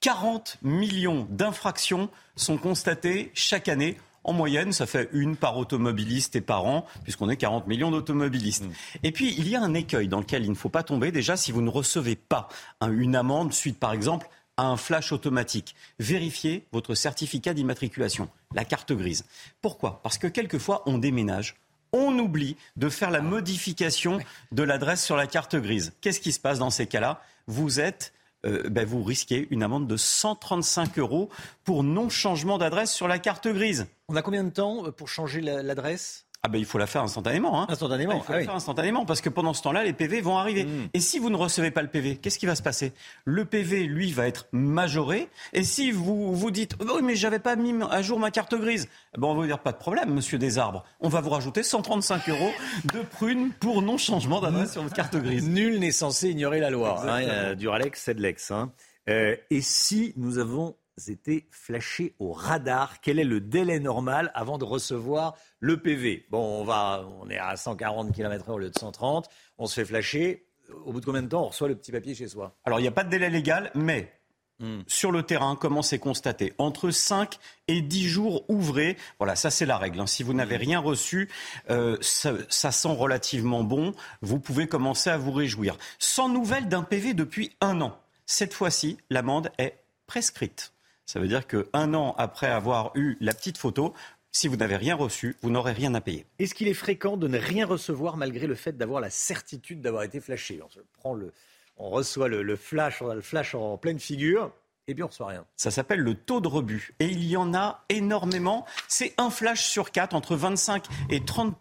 40 0.02 0.60
millions 0.62 1.26
d'infractions 1.32 2.10
sont 2.36 2.58
constatées 2.58 3.32
chaque 3.34 3.68
année 3.68 3.98
en 4.24 4.34
moyenne, 4.34 4.74
ça 4.74 4.86
fait 4.86 5.10
une 5.12 5.38
par 5.38 5.58
automobiliste 5.58 6.36
et 6.36 6.42
par 6.42 6.66
an, 6.66 6.86
puisqu'on 7.04 7.30
est 7.30 7.38
40 7.38 7.66
millions 7.68 7.90
d'automobilistes. 7.90 8.66
Mmh. 8.66 8.74
Et 9.04 9.12
puis, 9.12 9.34
il 9.38 9.48
y 9.48 9.56
a 9.56 9.62
un 9.62 9.74
écueil 9.74 10.08
dans 10.08 10.20
lequel 10.20 10.44
il 10.44 10.50
ne 10.50 10.56
faut 10.56 10.70
pas 10.70 10.84
tomber. 10.84 11.12
Déjà, 11.12 11.36
si 11.36 11.52
vous 11.52 11.62
ne 11.62 11.70
recevez 11.70 12.16
pas 12.16 12.48
une 12.82 13.16
amende 13.16 13.54
suite, 13.54 13.80
par 13.80 13.92
exemple, 13.94 14.28
à 14.58 14.66
un 14.68 14.78
flash 14.78 15.12
automatique. 15.12 15.76
Vérifiez 16.00 16.66
votre 16.72 16.96
certificat 16.96 17.54
d'immatriculation, 17.54 18.30
la 18.54 18.66
carte 18.66 18.94
grise. 18.94 19.26
Pourquoi? 19.62 20.02
Parce 20.04 20.18
que 20.18 20.28
quelquefois, 20.28 20.84
on 20.86 20.98
déménage, 20.98 21.56
on 21.92 22.18
oublie 22.20 22.58
de 22.76 22.90
faire 22.90 23.12
la 23.12 23.22
modification 23.22 24.20
de 24.52 24.64
l'adresse 24.64 25.04
sur 25.04 25.16
la 25.16 25.28
carte 25.28 25.56
grise. 25.56 25.94
Qu'est-ce 26.02 26.20
qui 26.20 26.32
se 26.32 26.40
passe 26.40 26.60
dans 26.60 26.70
ces 26.70 26.88
cas-là? 26.88 27.22
Vous 27.48 27.80
êtes 27.80 28.14
euh, 28.46 28.70
ben, 28.70 28.86
vous 28.86 29.04
risquez 29.04 29.48
une 29.50 29.64
amende 29.64 29.88
de 29.88 29.98
135 29.98 31.00
euros 31.00 31.30
pour 31.64 31.84
non-changement 31.84 32.58
d'adresse 32.58 32.94
sur 32.94 33.08
la 33.08 33.18
carte 33.18 33.48
grise. 33.48 33.88
On 34.08 34.16
a 34.16 34.22
combien 34.22 34.44
de 34.44 34.52
temps 34.52 34.92
pour 34.92 35.10
changer 35.10 35.42
l'adresse? 35.42 36.25
Ah 36.46 36.48
ben 36.48 36.60
il 36.60 36.66
faut 36.66 36.78
la 36.78 36.86
faire 36.86 37.02
instantanément. 37.02 37.60
Hein. 37.60 37.66
Instantanément. 37.70 38.14
il 38.14 38.22
faut 38.22 38.32
la 38.32 38.38
ah 38.40 38.44
faire 38.44 38.54
instantanément 38.54 39.04
parce 39.04 39.20
que 39.20 39.30
pendant 39.30 39.56
ce 39.56 39.64
temps-là, 39.64 39.84
les 39.84 39.94
PV 39.94 40.22
vont 40.22 40.38
arriver. 40.38 40.66
Hmm. 40.66 40.90
Et 40.94 41.00
si 41.00 41.18
vous 41.18 41.32
ne 41.32 41.36
recevez 41.36 41.72
pas 41.72 41.82
le 41.82 41.88
PV, 41.88 42.18
qu'est-ce 42.18 42.38
qui 42.38 42.46
va 42.46 42.56
se 42.56 42.62
passer? 42.62 42.94
Le 43.24 43.46
PV, 43.46 43.86
lui, 43.86 44.12
va 44.12 44.28
être 44.28 44.46
majoré. 44.52 45.28
Et 45.54 45.64
si 45.64 45.90
vous 45.90 46.36
vous 46.36 46.52
dites, 46.52 46.76
oh, 46.80 46.86
oui, 46.98 47.02
mais 47.04 47.16
j'avais 47.16 47.40
pas 47.40 47.56
mis 47.56 47.74
à 47.90 48.04
jour 48.04 48.20
ma 48.20 48.30
carte 48.30 48.54
grise, 48.54 48.88
eh 49.16 49.20
ben 49.20 49.26
on 49.26 49.34
va 49.34 49.42
vous 49.42 49.48
dire 49.48 49.58
pas 49.58 49.72
de 49.72 49.78
problème, 49.78 50.14
Monsieur 50.14 50.38
Desarbres. 50.38 50.84
On 51.00 51.10
va 51.10 51.20
vous 51.20 51.32
rajouter 51.32 51.64
135 51.64 52.30
euros 52.30 52.52
de 52.94 53.02
prune 53.02 53.52
pour 53.60 53.82
non 53.82 53.98
changement 53.98 54.40
d'adresse 54.40 54.74
sur 54.74 54.84
votre 54.84 54.96
carte 54.96 55.16
grise. 55.16 55.50
Nul 55.50 55.80
n'est 55.80 55.92
censé 55.92 56.30
ignorer 56.30 56.60
la 56.60 56.70
loi. 56.70 57.04
Hein, 57.10 57.56
Duralex, 57.56 58.00
c'est 58.04 58.14
de 58.14 58.22
l'ex. 58.22 58.52
Hein. 58.52 58.72
Euh, 59.10 59.36
et 59.50 59.62
si 59.62 60.14
nous 60.16 60.38
avons 60.38 60.76
été 61.08 61.48
flashés 61.52 62.16
au 62.20 62.32
radar. 62.32 63.02
Quel 63.02 63.20
est 63.20 63.26
le 63.26 63.42
délai 63.42 63.80
normal 63.80 64.32
avant 64.34 64.58
de 64.58 64.64
recevoir 64.64 65.36
le 65.60 65.82
PV 65.82 66.26
Bon, 66.30 66.62
on, 66.62 66.64
va, 66.64 67.06
on 67.22 67.30
est 67.30 67.38
à 67.38 67.56
140 67.56 68.14
km/h 68.14 68.52
au 68.52 68.58
lieu 68.58 68.70
de 68.70 68.78
130. 68.78 69.30
On 69.58 69.68
se 69.68 69.76
fait 69.76 69.86
flasher. 69.86 70.48
Au 70.86 70.92
bout 70.92 71.00
de 71.00 71.06
combien 71.06 71.22
de 71.22 71.28
temps 71.28 71.44
on 71.44 71.50
reçoit 71.50 71.68
le 71.68 71.76
petit 71.76 71.92
papier 71.92 72.16
chez 72.16 72.28
soi? 72.28 72.56
Alors, 72.66 72.80
il 72.80 72.84
n'y 72.84 72.88
a 72.88 72.92
pas 72.92 73.04
de 73.04 73.10
délai 73.10 73.30
légal, 73.30 73.72
mais 73.76 74.12
hmm. 74.60 74.82
Sur 74.88 75.12
le 75.12 75.22
terrain, 75.22 75.56
comment 75.56 75.84
c'est 75.84 76.00
constaté? 76.00 76.54
Entre 76.58 76.90
5 76.90 77.38
et 77.68 77.82
10 77.82 78.08
jours 78.08 78.46
ouvrés, 78.50 78.98
voilà, 79.20 79.36
ça 79.36 79.52
c'est 79.52 79.66
la 79.66 79.78
règle. 79.78 80.00
Hein. 80.00 80.08
Si 80.08 80.24
vous 80.24 80.34
n'avez 80.34 80.58
hmm. 80.58 80.62
rien 80.62 80.80
reçu, 80.80 81.30
euh, 81.70 81.98
ça, 82.02 82.34
ça, 82.50 82.72
sent 82.72 82.96
relativement 82.98 83.64
bon, 83.64 83.94
vous 84.22 84.40
pouvez 84.40 84.68
commencer 84.68 85.10
à 85.10 85.18
vous 85.18 85.32
réjouir. 85.32 85.78
Sans 86.00 86.30
nouvelles 86.30 86.68
d'un 86.68 86.84
PV 86.84 87.14
depuis 87.14 87.56
un 87.62 87.82
an. 87.82 88.00
Cette 88.26 88.54
fois-ci, 88.54 88.98
l'amende 89.12 89.52
est 89.60 89.84
prescrite. 90.08 90.75
Ça 91.06 91.20
veut 91.20 91.28
dire 91.28 91.46
qu'un 91.48 91.94
an 91.94 92.16
après 92.18 92.48
avoir 92.48 92.92
eu 92.96 93.16
la 93.22 93.34
petite 93.34 93.58
photo, 93.58 93.94
si 94.32 94.48
vous 94.50 94.58
n'avez 94.58 94.76
rien 94.76 94.96
reçu, 94.96 95.38
vous 95.42 95.50
n'aurez 95.50 95.72
rien 95.72 95.94
à 95.94 96.02
payer. 96.02 96.26
Est-ce 96.40 96.54
qu'il 96.54 96.68
est 96.68 96.74
fréquent 96.74 97.16
de 97.16 97.28
ne 97.28 97.38
rien 97.38 97.66
recevoir 97.66 98.18
malgré 98.18 98.48
le 98.48 98.56
fait 98.56 98.76
d'avoir 98.76 99.00
la 99.00 99.10
certitude 99.10 99.82
d'avoir 99.82 100.04
été 100.04 100.20
flashé? 100.20 100.60
On, 100.62 100.68
prend 101.00 101.14
le, 101.14 101.32
on 101.78 101.90
reçoit 101.90 102.28
le, 102.28 102.56
flash, 102.58 103.02
on 103.02 103.10
a 103.10 103.16
le 103.16 103.22
flash 103.22 103.56
en 103.56 103.78
pleine 103.78 104.00
figure. 104.00 104.52
Et 104.88 104.94
bien, 104.94 105.06
on 105.06 105.08
ne 105.08 105.12
reçoit 105.12 105.28
rien. 105.28 105.46
Ça 105.56 105.72
s'appelle 105.72 106.02
le 106.02 106.16
taux 106.16 106.42
de 106.42 106.48
rebut. 106.48 106.94
Et 107.00 107.06
il 107.06 107.24
y 107.24 107.38
en 107.38 107.54
a 107.54 107.86
énormément. 107.90 108.66
C'est 108.88 109.14
un 109.18 109.30
flash 109.30 109.66
sur 109.66 109.92
quatre. 109.92 110.14
Entre 110.14 110.36
25 110.36 110.84
et 111.10 111.24
30 111.24 111.56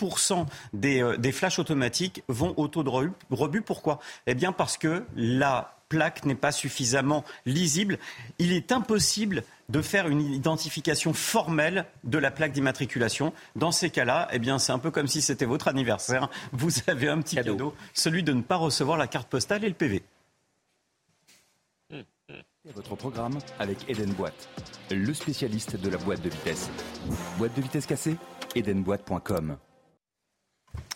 des, 0.73 1.01
euh, 1.01 1.17
des 1.17 1.33
flashs 1.33 1.59
automatiques 1.59 2.23
vont 2.29 2.55
au 2.57 2.69
taux 2.69 2.83
de 2.83 2.91
rebut. 3.31 3.63
Pourquoi? 3.63 4.01
Eh 4.27 4.35
bien, 4.35 4.53
parce 4.53 4.77
que 4.77 5.05
la 5.15 5.79
plaque 5.95 6.25
n'est 6.25 6.35
pas 6.35 6.51
suffisamment 6.51 7.25
lisible. 7.47 7.99
Il 8.41 8.53
est 8.53 8.73
impossible 8.73 9.45
de 9.69 9.81
faire 9.81 10.09
une 10.09 10.21
identification 10.21 11.15
formelle 11.15 11.87
de 12.03 12.19
la 12.19 12.33
plaque 12.33 12.51
d'immatriculation. 12.51 13.33
Dans 13.55 13.71
ces 13.71 13.91
cas-là, 13.91 14.29
eh 14.33 14.41
bien, 14.41 14.59
c'est 14.59 14.73
un 14.73 14.81
peu 14.81 14.91
comme 14.91 15.07
si 15.07 15.23
c'était 15.23 15.45
votre 15.45 15.69
anniversaire. 15.69 16.29
Vous 16.53 16.73
avez 16.89 17.09
un 17.09 17.21
petit 17.21 17.37
cadeau. 17.37 17.77
celui 17.93 18.25
de 18.25 18.33
ne 18.33 18.43
pas 18.43 18.57
recevoir 18.57 18.99
la 18.99 19.07
carte 19.07 19.29
postale 19.29 19.65
et 19.65 19.69
le 19.69 19.75
PV. 19.75 20.03
Votre 22.75 22.97
programme 22.97 23.39
avec 23.61 23.89
Eden 23.89 24.11
Boîte, 24.15 24.49
le 24.91 25.15
spécialiste 25.15 25.77
de 25.77 25.91
la 25.91 25.99
boîte 25.99 26.23
de 26.23 26.31
vitesse. 26.31 26.71
Boîte 27.39 27.55
de 27.55 27.63
vitesse 27.63 27.87
cassée 27.87 28.17
Edenboîte.com. 28.57 29.59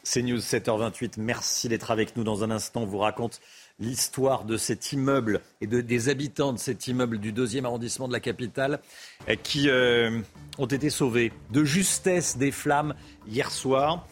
C'est 0.03 0.23
News 0.23 0.39
7h28. 0.39 1.15
Merci 1.19 1.69
d'être 1.69 1.91
avec 1.91 2.17
nous. 2.17 2.25
Dans 2.25 2.43
un 2.43 2.51
instant, 2.51 2.83
on 2.83 2.87
vous 2.87 2.99
raconte 2.99 3.41
l'histoire 3.79 4.45
de 4.45 4.57
cet 4.57 4.93
immeuble 4.93 5.41
et 5.61 5.67
de, 5.67 5.81
des 5.81 6.09
habitants 6.09 6.53
de 6.53 6.59
cet 6.59 6.87
immeuble 6.89 7.19
du 7.19 7.33
deuxième 7.33 7.65
arrondissement 7.65 8.09
de 8.09 8.13
la 8.13 8.21
capitale 8.21 8.81
eh, 9.27 9.37
qui 9.37 9.69
euh, 9.69 10.21
ont 10.59 10.67
été 10.67 10.91
sauvés 10.91 11.33
de 11.51 11.65
justesse 11.65 12.37
des 12.37 12.51
flammes 12.51 12.95
hier 13.27 13.51
soir. 13.51 14.07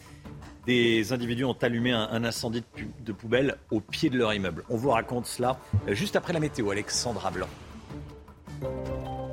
Des 0.65 1.13
individus 1.13 1.45
ont 1.45 1.57
allumé 1.61 1.93
un, 1.93 2.23
incendie 2.25 2.61
de, 3.05 3.13
poubelle 3.13 3.57
au 3.71 3.79
pied 3.79 4.09
de 4.09 4.17
leur 4.17 4.33
immeuble. 4.33 4.65
On 4.69 4.75
vous 4.75 4.89
raconte 4.89 5.25
cela 5.25 5.59
euh, 5.87 5.93
juste 5.93 6.17
après 6.17 6.33
la 6.33 6.41
météo. 6.41 6.71
Alexandra 6.71 7.31
Blanc. 7.31 7.47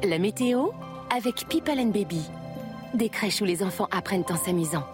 La 0.05 0.19
météo 0.19 0.69
avec 1.15 1.47
People 1.49 1.79
and 1.79 1.91
Baby. 1.91 2.21
Des 2.95 3.09
crèches 3.09 3.41
où 3.41 3.45
les 3.45 3.65
enfants 3.65 3.89
apprennent 3.91 4.25
en 4.29 4.37
s'amusant. 4.37 4.85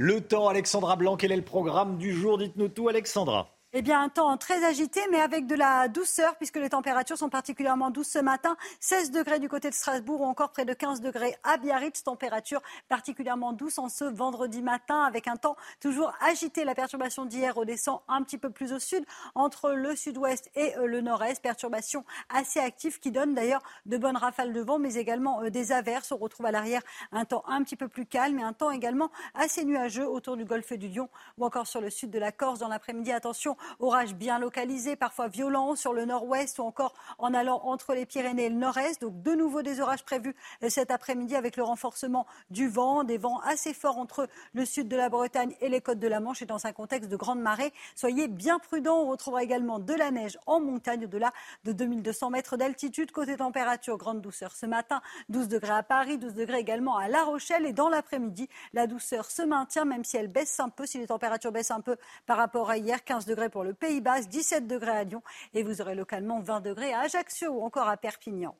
Le 0.00 0.20
temps, 0.20 0.46
Alexandra 0.46 0.94
Blanc, 0.94 1.16
quel 1.16 1.32
est 1.32 1.36
le 1.36 1.42
programme 1.42 1.98
du 1.98 2.12
jour? 2.12 2.38
Dites-nous 2.38 2.68
tout, 2.68 2.88
Alexandra. 2.88 3.57
Eh 3.74 3.82
bien, 3.82 4.00
un 4.00 4.08
temps 4.08 4.34
très 4.38 4.64
agité, 4.64 4.98
mais 5.10 5.20
avec 5.20 5.46
de 5.46 5.54
la 5.54 5.88
douceur, 5.88 6.36
puisque 6.36 6.56
les 6.56 6.70
températures 6.70 7.18
sont 7.18 7.28
particulièrement 7.28 7.90
douces 7.90 8.08
ce 8.08 8.18
matin. 8.18 8.56
16 8.80 9.10
degrés 9.10 9.40
du 9.40 9.50
côté 9.50 9.68
de 9.68 9.74
Strasbourg 9.74 10.22
ou 10.22 10.24
encore 10.24 10.52
près 10.52 10.64
de 10.64 10.72
15 10.72 11.02
degrés 11.02 11.36
à 11.44 11.58
Biarritz. 11.58 12.02
Température 12.02 12.62
particulièrement 12.88 13.52
douce 13.52 13.78
en 13.78 13.90
ce 13.90 14.04
vendredi 14.04 14.62
matin, 14.62 15.02
avec 15.02 15.28
un 15.28 15.36
temps 15.36 15.54
toujours 15.80 16.14
agité. 16.22 16.64
La 16.64 16.74
perturbation 16.74 17.26
d'hier 17.26 17.54
redescend 17.54 18.00
un 18.08 18.22
petit 18.22 18.38
peu 18.38 18.48
plus 18.48 18.72
au 18.72 18.78
sud, 18.78 19.04
entre 19.34 19.72
le 19.72 19.94
sud-ouest 19.94 20.50
et 20.54 20.74
euh, 20.78 20.86
le 20.86 21.02
nord-est. 21.02 21.42
Perturbation 21.42 22.06
assez 22.30 22.60
active 22.60 22.98
qui 23.00 23.10
donne 23.10 23.34
d'ailleurs 23.34 23.62
de 23.84 23.98
bonnes 23.98 24.16
rafales 24.16 24.54
de 24.54 24.62
vent, 24.62 24.78
mais 24.78 24.94
également 24.94 25.42
euh, 25.42 25.50
des 25.50 25.72
averses. 25.72 26.10
On 26.10 26.16
retrouve 26.16 26.46
à 26.46 26.52
l'arrière 26.52 26.80
un 27.12 27.26
temps 27.26 27.44
un 27.46 27.62
petit 27.64 27.76
peu 27.76 27.88
plus 27.88 28.06
calme 28.06 28.38
et 28.38 28.42
un 28.42 28.54
temps 28.54 28.70
également 28.70 29.10
assez 29.34 29.66
nuageux 29.66 30.08
autour 30.08 30.38
du 30.38 30.46
golfe 30.46 30.72
du 30.72 30.88
Lion 30.88 31.10
ou 31.36 31.44
encore 31.44 31.66
sur 31.66 31.82
le 31.82 31.90
sud 31.90 32.08
de 32.08 32.18
la 32.18 32.32
Corse 32.32 32.60
dans 32.60 32.68
l'après-midi. 32.68 33.12
Attention 33.12 33.57
Orage 33.80 34.14
bien 34.14 34.38
localisé, 34.38 34.96
parfois 34.96 35.28
violent 35.28 35.76
sur 35.76 35.92
le 35.92 36.04
nord-ouest 36.04 36.58
ou 36.58 36.62
encore 36.62 36.94
en 37.18 37.34
allant 37.34 37.60
entre 37.64 37.94
les 37.94 38.06
Pyrénées 38.06 38.46
et 38.46 38.48
le 38.50 38.56
nord-est. 38.56 39.00
Donc 39.00 39.22
de 39.22 39.32
nouveau 39.32 39.62
des 39.62 39.80
orages 39.80 40.04
prévus 40.04 40.34
euh, 40.62 40.68
cet 40.68 40.90
après-midi 40.90 41.36
avec 41.36 41.56
le 41.56 41.62
renforcement 41.62 42.26
du 42.50 42.68
vent, 42.68 43.04
des 43.04 43.18
vents 43.18 43.40
assez 43.40 43.74
forts 43.74 43.98
entre 43.98 44.28
le 44.54 44.64
sud 44.64 44.88
de 44.88 44.96
la 44.96 45.08
Bretagne 45.08 45.54
et 45.60 45.68
les 45.68 45.80
côtes 45.80 45.98
de 45.98 46.08
la 46.08 46.20
Manche 46.20 46.42
et 46.42 46.46
dans 46.46 46.66
un 46.66 46.72
contexte 46.72 47.10
de 47.10 47.16
grande 47.16 47.40
marée. 47.40 47.72
Soyez 47.94 48.28
bien 48.28 48.58
prudents. 48.58 49.02
On 49.02 49.08
retrouvera 49.08 49.42
également 49.42 49.78
de 49.78 49.94
la 49.94 50.10
neige 50.10 50.38
en 50.46 50.60
montagne 50.60 51.04
au-delà 51.04 51.32
de 51.64 51.72
2200 51.72 52.30
mètres 52.30 52.56
d'altitude. 52.56 53.12
Côté 53.12 53.36
température, 53.36 53.96
grande 53.96 54.20
douceur 54.20 54.54
ce 54.54 54.66
matin, 54.66 55.00
12 55.28 55.48
degrés 55.48 55.72
à 55.72 55.82
Paris, 55.82 56.18
12 56.18 56.34
degrés 56.34 56.58
également 56.58 56.96
à 56.96 57.08
La 57.08 57.24
Rochelle 57.24 57.66
et 57.66 57.72
dans 57.72 57.88
l'après-midi, 57.88 58.48
la 58.72 58.86
douceur 58.86 59.30
se 59.30 59.42
maintient 59.42 59.84
même 59.84 60.04
si 60.04 60.16
elle 60.16 60.28
baisse 60.28 60.60
un 60.60 60.68
peu, 60.68 60.86
si 60.86 60.98
les 60.98 61.06
températures 61.06 61.52
baissent 61.52 61.70
un 61.70 61.80
peu 61.80 61.96
par 62.26 62.36
rapport 62.36 62.70
à 62.70 62.76
hier, 62.76 63.04
15 63.04 63.26
degrés 63.26 63.47
pour 63.50 63.64
le 63.64 63.74
Pays 63.74 64.00
Basque, 64.00 64.28
17 64.28 64.66
degrés 64.66 64.90
à 64.90 65.04
Lyon 65.04 65.22
et 65.54 65.62
vous 65.62 65.80
aurez 65.80 65.94
localement 65.94 66.40
20 66.40 66.60
degrés 66.60 66.92
à 66.92 67.00
Ajaccio 67.00 67.50
ou 67.50 67.62
encore 67.62 67.88
à 67.88 67.96
Perpignan. 67.96 68.56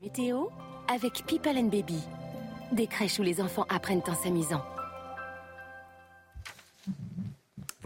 Météo 0.00 0.46
avec 0.88 1.24
People 1.26 1.58
and 1.58 1.68
Baby. 1.68 2.00
Des 2.72 2.86
crèches 2.86 3.18
où 3.18 3.22
les 3.22 3.40
enfants 3.40 3.66
apprennent 3.68 4.02
en 4.06 4.14
s'amusant. 4.14 4.62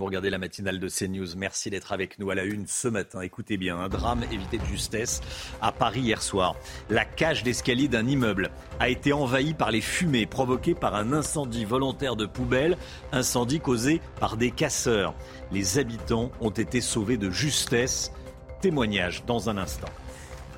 Regardez 0.02 0.30
la 0.30 0.38
matinale 0.38 0.80
de 0.80 0.88
CNews. 0.88 1.36
Merci 1.36 1.70
d'être 1.70 1.92
avec 1.92 2.18
nous 2.18 2.30
à 2.30 2.34
la 2.34 2.44
une 2.44 2.66
ce 2.66 2.88
matin. 2.88 3.20
Écoutez 3.20 3.56
bien, 3.56 3.78
un 3.78 3.88
drame 3.88 4.24
évité 4.32 4.58
de 4.58 4.64
justesse 4.64 5.20
à 5.60 5.70
Paris 5.70 6.00
hier 6.00 6.22
soir. 6.22 6.56
La 6.90 7.04
cage 7.04 7.44
d'escalier 7.44 7.86
d'un 7.86 8.06
immeuble 8.06 8.50
a 8.80 8.88
été 8.88 9.12
envahie 9.12 9.54
par 9.54 9.70
les 9.70 9.80
fumées 9.80 10.26
provoquées 10.26 10.74
par 10.74 10.96
un 10.96 11.12
incendie 11.12 11.64
volontaire 11.64 12.16
de 12.16 12.26
poubelle, 12.26 12.76
incendie 13.12 13.60
causé 13.60 14.00
par 14.18 14.36
des 14.36 14.50
casseurs. 14.50 15.14
Les 15.52 15.78
habitants 15.78 16.32
ont 16.40 16.50
été 16.50 16.80
sauvés 16.80 17.16
de 17.16 17.30
justesse. 17.30 18.12
Témoignage 18.60 19.24
dans 19.24 19.48
un 19.50 19.56
instant. 19.56 19.88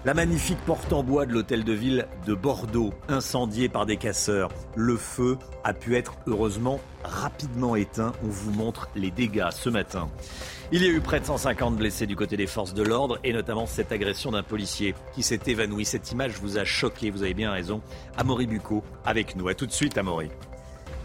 La 0.05 0.13
magnifique 0.13 0.59
porte 0.67 0.93
en 0.93 1.03
bois 1.03 1.25
de 1.25 1.33
l'hôtel 1.33 1.65
de 1.65 1.73
ville 1.73 2.07
de 2.27 2.35
Bordeaux, 2.35 2.93
incendiée 3.09 3.71
par 3.71 3.87
des 3.87 3.97
casseurs. 3.97 4.51
Le 4.77 4.99
feu 4.99 5.39
a 5.65 5.73
pu 5.73 5.97
être 5.97 6.17
heureusement 6.27 6.79
rapidement 7.03 7.75
éteint. 7.75 8.13
On 8.23 8.29
vous 8.29 8.51
montre 8.51 8.91
les 8.95 9.11
dégâts 9.11 9.49
ce 9.51 9.71
matin. 9.71 10.11
Il 10.73 10.83
y 10.83 10.87
a 10.87 10.91
eu 10.91 11.01
près 11.01 11.21
de 11.21 11.25
150 11.25 11.77
blessés 11.77 12.07
du 12.07 12.17
côté 12.17 12.37
des 12.37 12.47
forces 12.47 12.75
de 12.75 12.83
l'ordre 12.83 13.19
et 13.25 13.33
notamment 13.33 13.65
cette 13.65 13.93
agression 13.93 14.33
d'un 14.33 14.43
policier 14.43 14.95
qui 15.15 15.23
s'est 15.23 15.41
évanoui. 15.47 15.87
Cette 15.87 16.13
image 16.13 16.33
vous 16.33 16.59
a 16.59 16.67
choqué, 16.67 17.09
vous 17.09 17.23
avez 17.23 17.33
bien 17.33 17.51
raison. 17.51 17.81
Amaury 18.19 18.47
Bucco 18.47 18.85
avec 19.07 19.37
nous. 19.37 19.49
A 19.49 19.55
tout 19.55 19.65
de 19.65 19.73
suite 19.73 19.97
Amaury. 19.97 20.29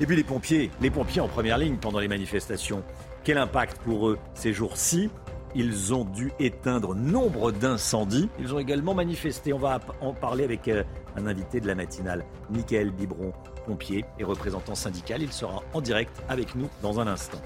Et 0.01 0.07
puis 0.07 0.17
les 0.17 0.25
pompiers, 0.25 0.71
les 0.81 0.91
pompiers 0.91 1.21
en 1.21 1.29
première 1.29 1.57
ligne 1.57 1.77
pendant 1.77 1.99
les 1.99 2.09
manifestations. 2.09 2.83
Quel 3.23 3.37
impact 3.37 3.77
pour 3.81 4.09
eux 4.09 4.19
ces 4.33 4.51
jours-ci? 4.51 5.09
Ils 5.55 5.93
ont 5.93 6.05
dû 6.05 6.31
éteindre 6.39 6.95
nombre 6.95 7.51
d'incendies. 7.51 8.29
Ils 8.39 8.53
ont 8.53 8.59
également 8.59 8.93
manifesté. 8.93 9.53
On 9.53 9.59
va 9.59 9.79
en 10.01 10.13
parler 10.13 10.43
avec 10.43 10.67
euh, 10.67 10.83
un 11.15 11.27
invité 11.27 11.59
de 11.59 11.67
la 11.67 11.75
matinale, 11.75 12.25
Michael 12.49 12.91
Bibron, 12.91 13.33
pompier 13.65 14.05
et 14.19 14.23
représentant 14.23 14.75
syndical. 14.75 15.21
Il 15.21 15.31
sera 15.31 15.63
en 15.73 15.81
direct 15.81 16.21
avec 16.29 16.55
nous 16.55 16.69
dans 16.81 16.99
un 16.99 17.07
instant. 17.07 17.41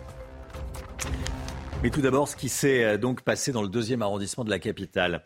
Mais 1.81 1.89
tout 1.89 2.01
d'abord, 2.01 2.27
ce 2.27 2.35
qui 2.35 2.49
s'est 2.49 2.83
euh, 2.83 2.97
donc 2.97 3.21
passé 3.21 3.51
dans 3.51 3.61
le 3.61 3.69
deuxième 3.69 4.01
arrondissement 4.01 4.43
de 4.43 4.49
la 4.49 4.59
capitale. 4.59 5.25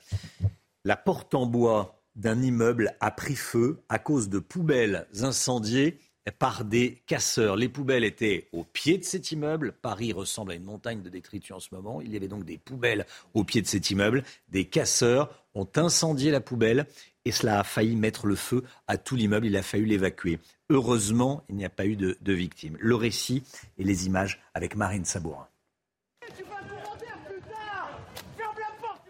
La 0.84 0.95
porte 0.95 1.36
en 1.36 1.45
bois 1.45 2.02
d'un 2.16 2.41
immeuble 2.41 2.95
a 2.99 3.12
pris 3.12 3.36
feu 3.36 3.84
à 3.90 3.99
cause 3.99 4.30
de 4.30 4.40
poubelles 4.40 5.08
incendiées 5.22 5.99
par 6.32 6.66
des 6.66 7.02
casseurs. 7.06 7.56
Les 7.56 7.70
poubelles 7.70 8.04
étaient 8.04 8.48
au 8.52 8.64
pied 8.64 8.98
de 8.98 9.04
cet 9.04 9.32
immeuble. 9.32 9.74
Paris 9.82 10.14
ressemble 10.14 10.52
à 10.52 10.56
une 10.56 10.64
montagne 10.64 11.02
de 11.02 11.10
détritus 11.10 11.52
en 11.52 11.60
ce 11.60 11.74
moment. 11.74 12.02
Il 12.02 12.12
y 12.12 12.18
avait 12.18 12.28
donc 12.28 12.44
des 12.44 12.58
poubelles 12.58 13.06
au 13.34 13.44
pied 13.44 13.62
de 13.62 13.68
cet 13.68 13.91
immeuble. 13.91 14.24
Des 14.49 14.66
casseurs 14.66 15.30
ont 15.56 15.68
incendié 15.76 16.32
la 16.32 16.41
poubelle 16.41 16.86
et 17.26 17.32
cela 17.32 17.60
a 17.60 17.64
failli 17.64 17.95
mettre 17.95 18.28
le 18.28 18.36
feu 18.36 18.64
à 18.88 18.98
tout 18.98 19.16
l'immeuble. 19.16 19.45
Il 19.48 19.58
a 19.58 19.64
fallu 19.64 19.86
l'évacuer. 19.86 20.40
Heureusement, 20.70 21.44
il 21.49 21.56
n'y 21.56 21.66
a 21.66 21.70
pas 21.70 21.86
eu 21.86 21.95
de, 21.95 22.18
de, 22.22 22.34
victimes. 22.34 22.78
Le 22.80 22.95
récit 22.95 23.44
et 23.78 23.84
les 23.84 24.06
images 24.06 24.41
avec 24.54 24.76
Marine 24.76 25.06
Sabourin. 25.06 25.48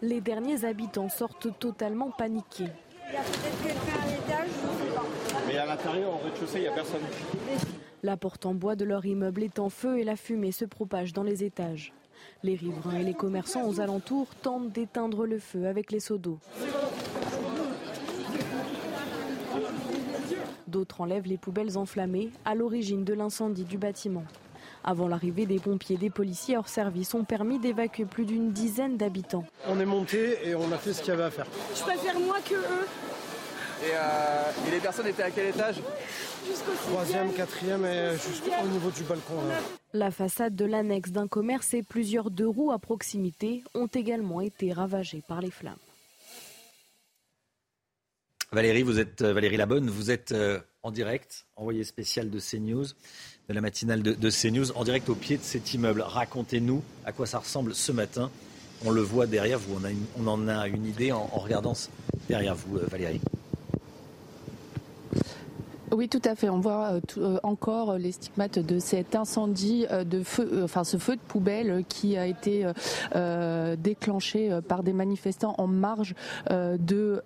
Les 0.00 0.20
derniers 0.20 0.64
habitants 0.64 1.08
sortent 1.08 1.58
totalement 1.58 2.12
paniqués. 2.12 2.68
Il 3.08 3.14
y 3.14 3.16
a 3.16 3.22
peut-être 3.22 3.62
quelqu'un 3.62 4.02
à 4.02 4.06
l'étage, 4.06 4.50
mais 5.58 5.62
à 5.62 5.66
l'intérieur, 5.66 6.10
au 6.14 6.18
rez-de-chaussée, 6.18 6.58
il 6.58 6.62
n'y 6.62 6.68
a 6.68 6.72
personne. 6.72 7.00
La 8.04 8.16
porte 8.16 8.46
en 8.46 8.54
bois 8.54 8.76
de 8.76 8.84
leur 8.84 9.04
immeuble 9.04 9.42
est 9.42 9.58
en 9.58 9.68
feu 9.68 9.98
et 9.98 10.04
la 10.04 10.14
fumée 10.14 10.52
se 10.52 10.64
propage 10.64 11.12
dans 11.12 11.24
les 11.24 11.42
étages. 11.42 11.92
Les 12.44 12.54
riverains 12.54 13.00
et 13.00 13.02
les 13.02 13.14
commerçants 13.14 13.68
aux 13.68 13.80
alentours 13.80 14.28
tentent 14.42 14.70
d'éteindre 14.70 15.26
le 15.26 15.38
feu 15.38 15.66
avec 15.66 15.90
les 15.90 15.98
seaux 15.98 16.18
d'eau. 16.18 16.38
D'autres 20.68 21.00
enlèvent 21.00 21.26
les 21.26 21.38
poubelles 21.38 21.76
enflammées 21.76 22.30
à 22.44 22.54
l'origine 22.54 23.04
de 23.04 23.14
l'incendie 23.14 23.64
du 23.64 23.78
bâtiment. 23.78 24.24
Avant 24.84 25.08
l'arrivée 25.08 25.46
des 25.46 25.58
pompiers 25.58 25.96
et 25.96 25.98
des 25.98 26.10
policiers 26.10 26.56
hors 26.56 26.68
service 26.68 27.14
ont 27.14 27.24
permis 27.24 27.58
d'évacuer 27.58 28.04
plus 28.04 28.26
d'une 28.26 28.52
dizaine 28.52 28.96
d'habitants. 28.96 29.44
On 29.66 29.80
est 29.80 29.86
monté 29.86 30.38
et 30.44 30.54
on 30.54 30.70
a 30.70 30.78
fait 30.78 30.92
ce 30.92 31.00
qu'il 31.00 31.10
y 31.10 31.14
avait 31.14 31.24
à 31.24 31.30
faire. 31.30 31.46
Je 31.74 31.82
préfère 31.82 32.20
moi 32.20 32.36
que 32.48 32.54
eux. 32.54 33.07
Et, 33.82 33.90
euh, 33.92 34.66
et, 34.66 34.70
les 34.72 34.80
personnes 34.80 35.06
étaient 35.06 35.22
à 35.22 35.30
quel 35.30 35.48
étage 35.48 35.76
Troisième, 36.88 37.32
quatrième 37.32 37.84
et 37.84 38.12
jusqu'au 38.12 38.66
niveau 38.66 38.90
du 38.90 39.02
balcon. 39.04 39.34
Là. 39.48 39.54
La 39.92 40.10
façade 40.10 40.56
de 40.56 40.64
l'annexe 40.64 41.10
d'un 41.10 41.28
commerce 41.28 41.74
et 41.74 41.82
plusieurs 41.82 42.30
deux 42.30 42.48
roues 42.48 42.72
à 42.72 42.78
proximité 42.78 43.62
ont 43.74 43.86
également 43.86 44.40
été 44.40 44.72
ravagées 44.72 45.22
par 45.26 45.40
les 45.40 45.50
flammes. 45.50 45.76
Valérie, 48.50 48.82
vous 48.82 48.98
êtes 48.98 49.22
Valérie 49.22 49.58
Labonne, 49.58 49.90
vous 49.90 50.10
êtes 50.10 50.34
en 50.82 50.90
direct, 50.90 51.46
envoyé 51.56 51.84
spécial 51.84 52.30
de 52.30 52.40
CNews, 52.40 52.86
de 53.48 53.54
la 53.54 53.60
matinale 53.60 54.02
de, 54.02 54.12
de 54.12 54.30
CNews, 54.30 54.72
en 54.72 54.84
direct 54.84 55.08
au 55.08 55.14
pied 55.14 55.36
de 55.36 55.42
cet 55.42 55.74
immeuble. 55.74 56.00
Racontez-nous 56.00 56.82
à 57.04 57.12
quoi 57.12 57.26
ça 57.26 57.38
ressemble 57.38 57.74
ce 57.74 57.92
matin. 57.92 58.30
On 58.84 58.90
le 58.90 59.02
voit 59.02 59.26
derrière 59.26 59.58
vous, 59.58 59.76
on, 59.80 59.84
a 59.84 59.90
une, 59.90 60.06
on 60.18 60.26
en 60.26 60.48
a 60.48 60.68
une 60.68 60.86
idée 60.86 61.12
en, 61.12 61.28
en 61.32 61.38
regardant 61.38 61.74
derrière 62.28 62.54
vous, 62.54 62.78
Valérie. 62.78 63.20
Oui, 65.90 66.08
tout 66.08 66.20
à 66.24 66.34
fait. 66.34 66.50
On 66.50 66.60
voit 66.60 66.92
euh, 66.92 67.00
euh, 67.16 67.38
encore 67.42 67.96
les 67.96 68.12
stigmates 68.12 68.58
de 68.58 68.78
cet 68.78 69.14
incendie 69.14 69.86
euh, 69.90 70.04
de 70.04 70.22
feu, 70.22 70.60
enfin 70.62 70.84
ce 70.84 70.98
feu 70.98 71.16
de 71.16 71.20
poubelle 71.20 71.82
qui 71.88 72.18
a 72.18 72.26
été 72.26 72.66
euh, 73.14 73.74
déclenché 73.76 74.58
par 74.68 74.82
des 74.82 74.92
manifestants 74.92 75.54
en 75.58 75.66
marge 75.66 76.14
de 76.50 77.22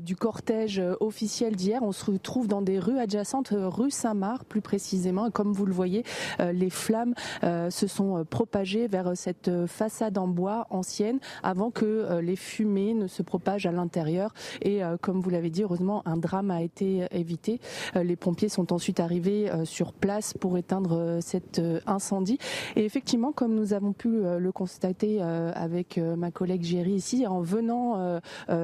du 0.00 0.16
cortège 0.16 0.82
officiel 1.00 1.56
d'hier. 1.56 1.82
On 1.82 1.92
se 1.92 2.10
retrouve 2.10 2.46
dans 2.46 2.62
des 2.62 2.78
rues 2.78 2.98
adjacentes, 2.98 3.52
rue 3.52 3.90
Saint-Marc 3.90 4.44
plus 4.44 4.60
précisément. 4.60 5.26
Et 5.26 5.30
comme 5.30 5.52
vous 5.52 5.66
le 5.66 5.72
voyez, 5.72 6.04
les 6.38 6.70
flammes 6.70 7.14
se 7.42 7.86
sont 7.86 8.24
propagées 8.28 8.86
vers 8.86 9.12
cette 9.16 9.50
façade 9.66 10.18
en 10.18 10.28
bois 10.28 10.66
ancienne 10.70 11.18
avant 11.42 11.70
que 11.70 12.20
les 12.20 12.36
fumées 12.36 12.94
ne 12.94 13.06
se 13.06 13.22
propagent 13.22 13.66
à 13.66 13.72
l'intérieur. 13.72 14.32
Et 14.62 14.80
comme 15.00 15.20
vous 15.20 15.30
l'avez 15.30 15.50
dit, 15.50 15.62
heureusement, 15.62 16.02
un 16.06 16.16
drame 16.16 16.50
a 16.50 16.62
été 16.62 17.06
évité. 17.10 17.60
Les 17.94 18.16
pompiers 18.16 18.48
sont 18.48 18.72
ensuite 18.72 19.00
arrivés 19.00 19.50
sur 19.64 19.92
place 19.92 20.34
pour 20.34 20.58
éteindre 20.58 21.18
cet 21.20 21.60
incendie. 21.86 22.38
Et 22.76 22.84
effectivement, 22.84 23.32
comme 23.32 23.54
nous 23.54 23.72
avons 23.72 23.92
pu 23.92 24.08
le 24.08 24.52
constater 24.52 25.22
avec 25.22 25.98
ma 25.98 26.30
collègue 26.30 26.62
Géry 26.62 26.92
ici, 26.92 27.26
en 27.26 27.40
venant 27.40 28.20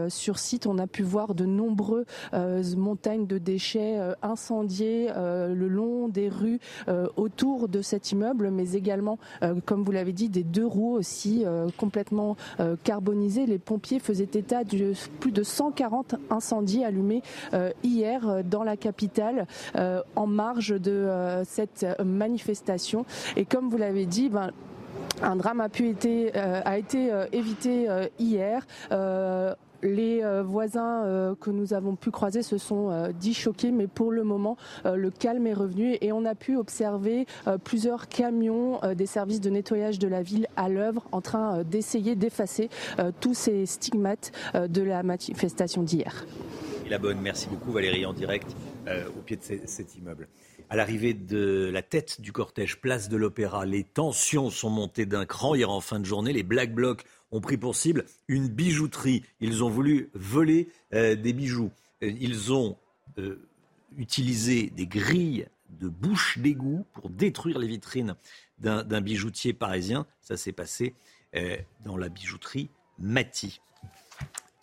sur 0.09 0.39
site, 0.39 0.67
on 0.67 0.79
a 0.79 0.87
pu 0.87 1.03
voir 1.03 1.35
de 1.35 1.45
nombreuses 1.45 2.77
montagnes 2.77 3.27
de 3.27 3.39
déchets 3.39 3.99
incendiés 4.23 5.09
le 5.15 5.69
long 5.69 6.09
des 6.09 6.29
rues 6.29 6.61
autour 7.17 7.69
de 7.69 7.83
cet 7.83 8.13
immeuble, 8.13 8.51
mais 8.51 8.73
également, 8.73 9.19
comme 9.65 9.83
vous 9.83 9.93
l'avez 9.93 10.13
dit, 10.13 10.29
des 10.29 10.45
deux 10.45 10.67
roues 10.67 10.95
aussi 10.95 11.45
complètement 11.79 12.37
carbonisées. 12.83 13.47
Les 13.47 13.59
pompiers 13.59 14.01
faisaient 14.01 14.25
état 14.35 14.65
de 14.65 14.93
plus 15.21 15.33
de 15.33 15.43
140 15.43 16.17
incendies 16.31 16.85
allumés 16.85 17.23
hier 17.83 18.43
dans 18.45 18.65
la 18.65 18.77
capitale 18.77 19.14
euh, 19.77 20.01
en 20.17 20.27
marge 20.27 20.71
de 20.71 20.91
euh, 20.91 21.45
cette 21.45 21.87
manifestation. 22.05 23.05
Et 23.37 23.45
comme 23.45 23.69
vous 23.69 23.77
l'avez 23.77 24.07
dit, 24.07 24.29
ben, 24.29 24.51
un 25.23 25.37
drame 25.37 25.61
a 25.61 25.69
pu 25.69 25.89
été, 25.89 26.33
euh, 26.37 26.61
a 26.65 26.79
été 26.79 27.11
évité 27.33 27.89
hier 28.19 28.67
les 29.83 30.23
voisins 30.43 31.37
que 31.43 31.51
nous 31.51 31.75
avons 31.75 31.95
pu 31.95 32.11
croiser 32.11 32.43
se 32.43 32.57
sont 32.57 33.13
dit 33.21 33.35
choqués, 33.35 33.71
mais 33.71 33.87
pour 33.87 34.13
le 34.13 34.25
moment, 34.25 34.57
le 34.87 35.11
calme 35.11 35.47
est 35.47 35.53
revenu 35.53 35.99
et 36.01 36.11
on 36.11 36.25
a 36.25 36.35
pu 36.35 36.57
observer 36.57 37.27
plusieurs 37.65 38.09
camions 38.09 38.81
des 38.97 39.05
services 39.05 39.43
de 39.43 39.51
nettoyage 39.51 39.99
de 39.99 40.09
la 40.09 40.23
ville 40.23 40.47
à 40.57 40.71
l'œuvre 40.71 41.05
en 41.13 41.21
train 41.21 41.65
d'essayer 41.65 42.15
d'effacer 42.15 42.71
tous 43.21 43.35
ces 43.35 43.67
stigmates 43.67 44.33
de 44.55 44.83
la 44.83 45.03
manifestation 45.03 45.83
d'hier. 45.83 46.25
La 46.89 46.99
bonne, 46.99 47.19
merci 47.21 47.49
beaucoup 47.49 47.73
Valérie 47.73 48.05
en 48.05 48.13
direct 48.13 48.55
euh, 48.87 49.09
au 49.09 49.23
pied 49.23 49.37
de 49.37 49.43
cet, 49.43 49.97
immeuble. 49.97 50.29
À 50.71 50.77
l'arrivée 50.77 51.15
de 51.15 51.71
la 51.73 51.83
tête 51.83 52.21
du 52.21 52.33
cortège 52.33 52.81
Place 52.81 53.09
de 53.09 53.17
l'Opéra, 53.17 53.67
les 53.67 53.85
tensions 53.85 54.51
sont 54.51 54.71
montées 54.71 55.07
d'un 55.07 55.27
cran 55.27 55.55
hier 55.55 55.71
en 55.71 55.81
fin 55.81 56.01
de 56.01 56.05
journée. 56.05 56.33
Les 56.33 56.43
Black 56.43 56.75
Blocs 56.75 57.05
ont 57.31 57.41
pris 57.41 57.57
pour 57.57 57.75
cible 57.75 58.05
une 58.29 58.49
bijouterie. 58.49 59.23
Ils 59.41 59.65
ont 59.65 59.69
voulu 59.69 60.11
voler 60.15 60.69
euh, 60.95 61.15
des 61.17 61.33
bijoux. 61.33 61.71
Ils 62.01 62.53
ont 62.53 62.77
euh, 63.19 63.49
utilisé 63.97 64.71
des 64.71 64.87
grilles 64.87 65.47
de 65.71 65.89
bouche 65.89 66.39
d'égout 66.39 66.87
pour 66.93 67.11
détruire 67.11 67.59
les 67.59 67.67
vitrines 67.67 68.15
d'un 68.59 69.01
bijoutier 69.01 69.53
parisien. 69.53 70.07
Ça 70.21 70.37
s'est 70.37 70.53
passé 70.53 70.95
euh, 71.35 71.57
dans 71.85 71.97
la 71.97 72.09
bijouterie 72.09 72.71
Mati. 72.99 73.61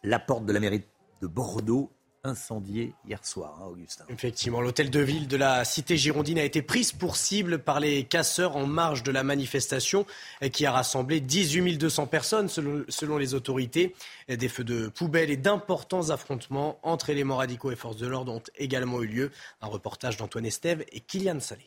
La 0.03 0.19
porte 0.19 0.45
de 0.45 0.53
la 0.53 0.59
mairie 0.59 0.83
de 1.21 1.27
Bordeaux 1.27 1.91
incendié 2.23 2.93
hier 3.07 3.25
soir, 3.25 3.57
hein, 3.61 3.65
Augustin. 3.65 4.05
Effectivement, 4.09 4.61
l'hôtel 4.61 4.89
de 4.89 4.99
ville 4.99 5.27
de 5.27 5.37
la 5.37 5.65
cité 5.65 5.97
girondine 5.97 6.37
a 6.37 6.43
été 6.43 6.61
prise 6.61 6.91
pour 6.91 7.15
cible 7.15 7.59
par 7.59 7.79
les 7.79 8.03
casseurs 8.03 8.55
en 8.55 8.67
marge 8.67 9.03
de 9.03 9.11
la 9.11 9.23
manifestation 9.23 10.05
qui 10.51 10.65
a 10.65 10.71
rassemblé 10.71 11.19
18 11.19 11.77
200 11.77 12.07
personnes 12.07 12.49
selon, 12.49 12.83
selon 12.89 13.17
les 13.17 13.33
autorités. 13.33 13.95
Des 14.27 14.49
feux 14.49 14.63
de 14.63 14.87
poubelles 14.87 15.31
et 15.31 15.37
d'importants 15.37 16.09
affrontements 16.09 16.79
entre 16.83 17.09
éléments 17.09 17.37
radicaux 17.37 17.71
et 17.71 17.75
forces 17.75 17.97
de 17.97 18.07
l'ordre 18.07 18.33
ont 18.33 18.43
également 18.55 19.01
eu 19.01 19.07
lieu. 19.07 19.31
Un 19.61 19.67
reportage 19.67 20.17
d'Antoine 20.17 20.45
Estève 20.45 20.85
et 20.91 20.99
Kylian 20.99 21.39
Salé. 21.39 21.65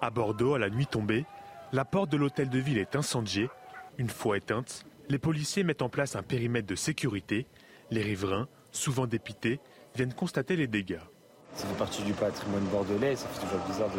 À 0.00 0.10
Bordeaux, 0.10 0.54
à 0.54 0.58
la 0.58 0.68
nuit 0.68 0.86
tombée, 0.86 1.24
la 1.72 1.84
porte 1.84 2.10
de 2.10 2.16
l'hôtel 2.16 2.50
de 2.50 2.58
ville 2.58 2.78
est 2.78 2.96
incendiée. 2.96 3.48
Une 3.98 4.10
fois 4.10 4.36
éteinte, 4.36 4.84
les 5.08 5.18
policiers 5.18 5.62
mettent 5.62 5.82
en 5.82 5.88
place 5.88 6.16
un 6.16 6.22
périmètre 6.22 6.66
de 6.66 6.74
sécurité. 6.74 7.46
Les 7.90 8.02
riverains, 8.02 8.48
souvent 8.72 9.06
dépités, 9.06 9.60
viennent 9.94 10.14
constater 10.14 10.56
les 10.56 10.66
dégâts. 10.66 10.98
Ça 11.54 11.66
fait 11.66 11.78
partie 11.78 12.02
du 12.02 12.12
patrimoine 12.12 12.64
bordelais, 12.64 13.14
ça 13.14 13.28
fait 13.28 13.46
toujours 13.46 13.64
bizarre 13.66 13.90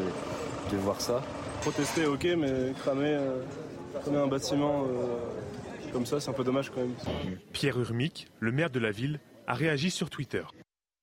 de, 0.71 0.77
voir 0.77 0.99
ça. 0.99 1.23
Protester, 1.61 2.07
ok, 2.07 2.27
mais 2.37 2.73
cramer, 2.79 3.13
euh, 3.13 4.23
un 4.23 4.27
bâtiment 4.27 4.85
euh, 4.85 5.17
comme 5.93 6.05
ça, 6.07 6.19
c'est 6.19 6.31
un 6.31 6.33
peu 6.33 6.43
dommage 6.43 6.71
quand 6.71 6.81
même. 6.81 6.95
Pierre 7.51 7.79
Urmic, 7.79 8.27
le 8.39 8.51
maire 8.51 8.71
de 8.71 8.79
la 8.79 8.91
ville, 8.91 9.19
a 9.45 9.53
réagi 9.53 9.91
sur 9.91 10.09
Twitter. 10.09 10.43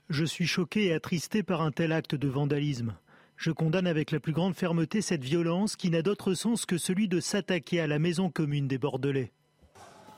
Je 0.08 0.24
suis 0.24 0.46
choqué 0.46 0.86
et 0.86 0.92
attristé 0.92 1.44
par 1.44 1.62
un 1.62 1.70
tel 1.70 1.92
acte 1.92 2.16
de 2.16 2.28
vandalisme. 2.28 2.96
Je 3.36 3.52
condamne 3.52 3.86
avec 3.86 4.10
la 4.10 4.18
plus 4.18 4.32
grande 4.32 4.54
fermeté 4.54 5.00
cette 5.00 5.22
violence 5.22 5.76
qui 5.76 5.88
n'a 5.88 6.02
d'autre 6.02 6.34
sens 6.34 6.66
que 6.66 6.76
celui 6.76 7.06
de 7.06 7.20
s'attaquer 7.20 7.80
à 7.80 7.86
la 7.86 8.00
maison 8.00 8.28
commune 8.28 8.66
des 8.66 8.76
Bordelais. 8.76 9.32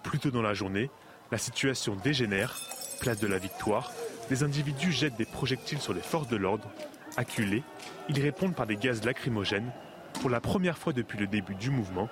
Plus 0.03 0.19
tôt 0.19 0.31
dans 0.31 0.43
la 0.43 0.55
journée, 0.55 0.91
la 1.31 1.39
situation 1.39 1.95
dégénère. 1.95 2.59
Place 3.03 3.19
de 3.19 3.27
la 3.27 3.39
Victoire, 3.39 3.91
des 4.29 4.45
individus 4.45 4.93
jettent 4.93 5.17
des 5.17 5.25
projectiles 5.25 5.81
sur 5.81 5.93
les 5.93 6.01
forces 6.01 6.29
de 6.29 6.37
l'ordre. 6.37 6.71
Acculés, 7.17 7.65
ils 8.09 8.21
répondent 8.21 8.55
par 8.55 8.69
des 8.69 8.77
gaz 8.77 9.05
lacrymogènes. 9.05 9.73
Pour 10.21 10.31
la 10.31 10.41
première 10.41 10.79
fois 10.79 10.93
depuis 10.93 11.19
le 11.19 11.27
début 11.27 11.57
du 11.57 11.71
mouvement, 11.71 12.09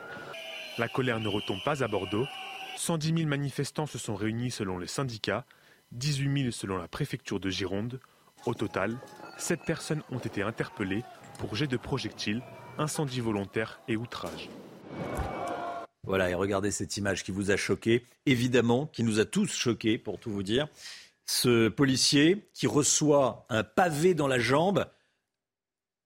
la 0.79 0.89
colère 0.89 1.21
ne 1.21 1.29
retombe 1.29 1.63
pas 1.65 1.85
à 1.85 1.87
Bordeaux. 1.87 2.27
110 2.77 3.15
000 3.19 3.29
manifestants 3.29 3.87
se 3.87 3.99
sont 3.99 4.17
réunis 4.17 4.51
selon 4.51 4.81
les 4.81 4.89
syndicats, 4.89 5.45
18 5.93 6.43
000 6.43 6.51
selon 6.51 6.77
la 6.77 6.89
préfecture 6.89 7.39
de 7.39 7.51
Gironde. 7.51 8.01
Au 8.45 8.55
total, 8.55 8.99
Sept 9.39 9.61
personnes 9.65 10.03
ont 10.11 10.19
été 10.19 10.43
interpellées 10.43 11.05
pour 11.39 11.55
jet 11.55 11.69
de 11.69 11.77
projectiles, 11.77 12.43
incendie 12.79 13.21
volontaire 13.21 13.81
et 13.87 13.97
outrage. 13.97 14.49
Voilà, 16.05 16.31
et 16.31 16.35
regardez 16.35 16.71
cette 16.71 16.97
image 16.97 17.25
qui 17.25 17.31
vous 17.31 17.51
a 17.51 17.57
choqué, 17.57 18.07
évidemment, 18.27 18.87
qui 18.87 19.03
nous 19.03 19.21
a 19.21 19.25
tous 19.25 19.53
choqués, 19.53 19.99
pour 19.99 20.19
tout 20.19 20.31
vous 20.31 20.43
dire. 20.43 20.69
Ce 21.27 21.69
policier 21.69 22.49
qui 22.55 22.67
reçoit 22.67 23.47
un 23.51 23.63
pavé 23.63 24.15
dans 24.15 24.27
la 24.27 24.39
jambe 24.39 24.87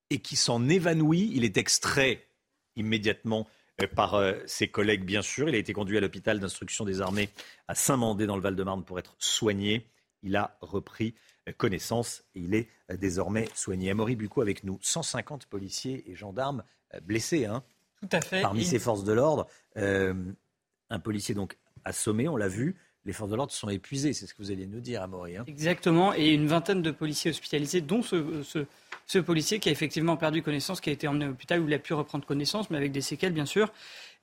et 0.09 0.19
qui 0.19 0.35
s'en 0.35 0.67
évanouit. 0.67 1.31
Il 1.33 1.43
est 1.43 1.57
extrait 1.57 2.27
immédiatement 2.75 3.47
euh, 3.81 3.87
par 3.87 4.15
euh, 4.15 4.33
ses 4.45 4.67
collègues, 4.67 5.05
bien 5.05 5.21
sûr. 5.21 5.49
Il 5.49 5.55
a 5.55 5.57
été 5.57 5.73
conduit 5.73 5.97
à 5.97 6.01
l'hôpital 6.01 6.39
d'instruction 6.39 6.85
des 6.85 7.01
armées 7.01 7.29
à 7.67 7.73
Saint-Mandé, 7.73 8.27
dans 8.27 8.35
le 8.35 8.41
Val-de-Marne, 8.41 8.83
pour 8.83 8.99
être 8.99 9.15
soigné. 9.17 9.87
Il 10.21 10.35
a 10.35 10.57
repris 10.61 11.15
connaissance 11.53 12.23
et 12.33 12.41
il 12.41 12.55
est 12.55 12.67
euh, 12.91 12.97
désormais 12.97 13.49
soigné. 13.53 13.91
Amaury 13.91 14.15
Bucco 14.15 14.41
avec 14.41 14.63
nous, 14.63 14.79
150 14.81 15.45
policiers 15.45 16.09
et 16.09 16.15
gendarmes 16.15 16.63
euh, 16.93 16.99
blessés. 17.01 17.45
Hein, 17.45 17.63
Tout 18.09 18.17
à 18.17 18.21
fait. 18.21 18.41
Parmi 18.41 18.63
ces 18.63 18.79
forces 18.79 19.03
de 19.03 19.13
l'ordre, 19.13 19.47
euh, 19.77 20.13
un 20.89 20.99
policier 20.99 21.35
donc 21.35 21.57
assommé, 21.83 22.27
on 22.27 22.37
l'a 22.37 22.47
vu. 22.47 22.75
Les 23.05 23.13
forces 23.13 23.29
de 23.29 23.35
l'ordre 23.35 23.53
sont 23.53 23.69
épuisées, 23.69 24.13
c'est 24.13 24.25
ce 24.25 24.33
que 24.33 24.41
vous 24.41 24.51
allez 24.51 24.65
nous 24.65 24.79
dire, 24.79 25.03
Amaury. 25.03 25.37
Hein. 25.37 25.43
Exactement, 25.47 26.13
et 26.15 26.33
une 26.33 26.47
vingtaine 26.47 26.81
de 26.81 26.89
policiers 26.89 27.29
hospitalisés, 27.29 27.81
dont 27.81 28.01
ce, 28.01 28.65
ce, 29.05 29.19
policier 29.19 29.59
qui 29.59 29.69
a 29.69 29.71
effectivement 29.71 30.17
perdu 30.17 30.41
connaissance, 30.41 30.81
qui 30.81 30.89
a 30.89 30.93
été 30.93 31.07
emmené 31.07 31.25
à 31.25 31.27
l'hôpital 31.27 31.59
où 31.59 31.67
il 31.67 31.73
a 31.75 31.79
pu 31.79 31.93
reprendre 31.93 32.25
connaissance, 32.25 32.71
mais 32.71 32.77
avec 32.77 32.91
des 32.91 33.01
séquelles, 33.01 33.33
bien 33.33 33.45
sûr. 33.45 33.71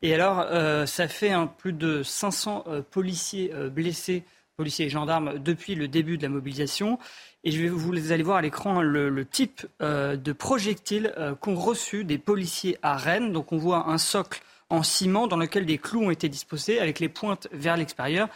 Et 0.02 0.12
alors, 0.12 0.44
ça 0.88 1.06
fait 1.06 1.32
plus 1.58 1.72
de 1.72 2.02
500 2.02 2.64
policiers 2.90 3.52
blessés 3.70 4.24
policiers 4.56 4.86
et 4.86 4.90
gendarmes 4.90 5.38
depuis 5.38 5.74
le 5.74 5.88
début 5.88 6.18
de 6.18 6.22
la 6.22 6.28
mobilisation. 6.28 6.98
Et 7.44 7.50
je 7.50 7.60
vais 7.60 7.68
vous 7.68 8.12
allez 8.12 8.22
voir 8.22 8.36
à 8.36 8.42
l'écran 8.42 8.82
le, 8.82 9.24
type 9.24 9.66
euh, 9.80 10.16
de 10.16 10.32
projectiles 10.32 11.12
euh, 11.18 11.34
qu'ont 11.34 11.56
reçu 11.56 12.04
des 12.04 12.18
policiers 12.18 12.78
à 12.82 12.96
Rennes. 12.96 13.32
Donc 13.32 13.52
on 13.52 13.58
voit 13.58 13.88
un 13.88 13.98
socle 13.98 14.42
en 14.70 14.84
ciment 14.84 15.26
dans 15.26 15.36
lequel 15.36 15.66
des 15.66 15.78
clous 15.78 16.04
ont 16.04 16.10
été 16.10 16.28
disposés 16.28 16.78
avec 16.78 17.00
les 17.00 17.08
pointes 17.08 17.48
vers 17.52 17.76
l'extérieur. 17.76 18.28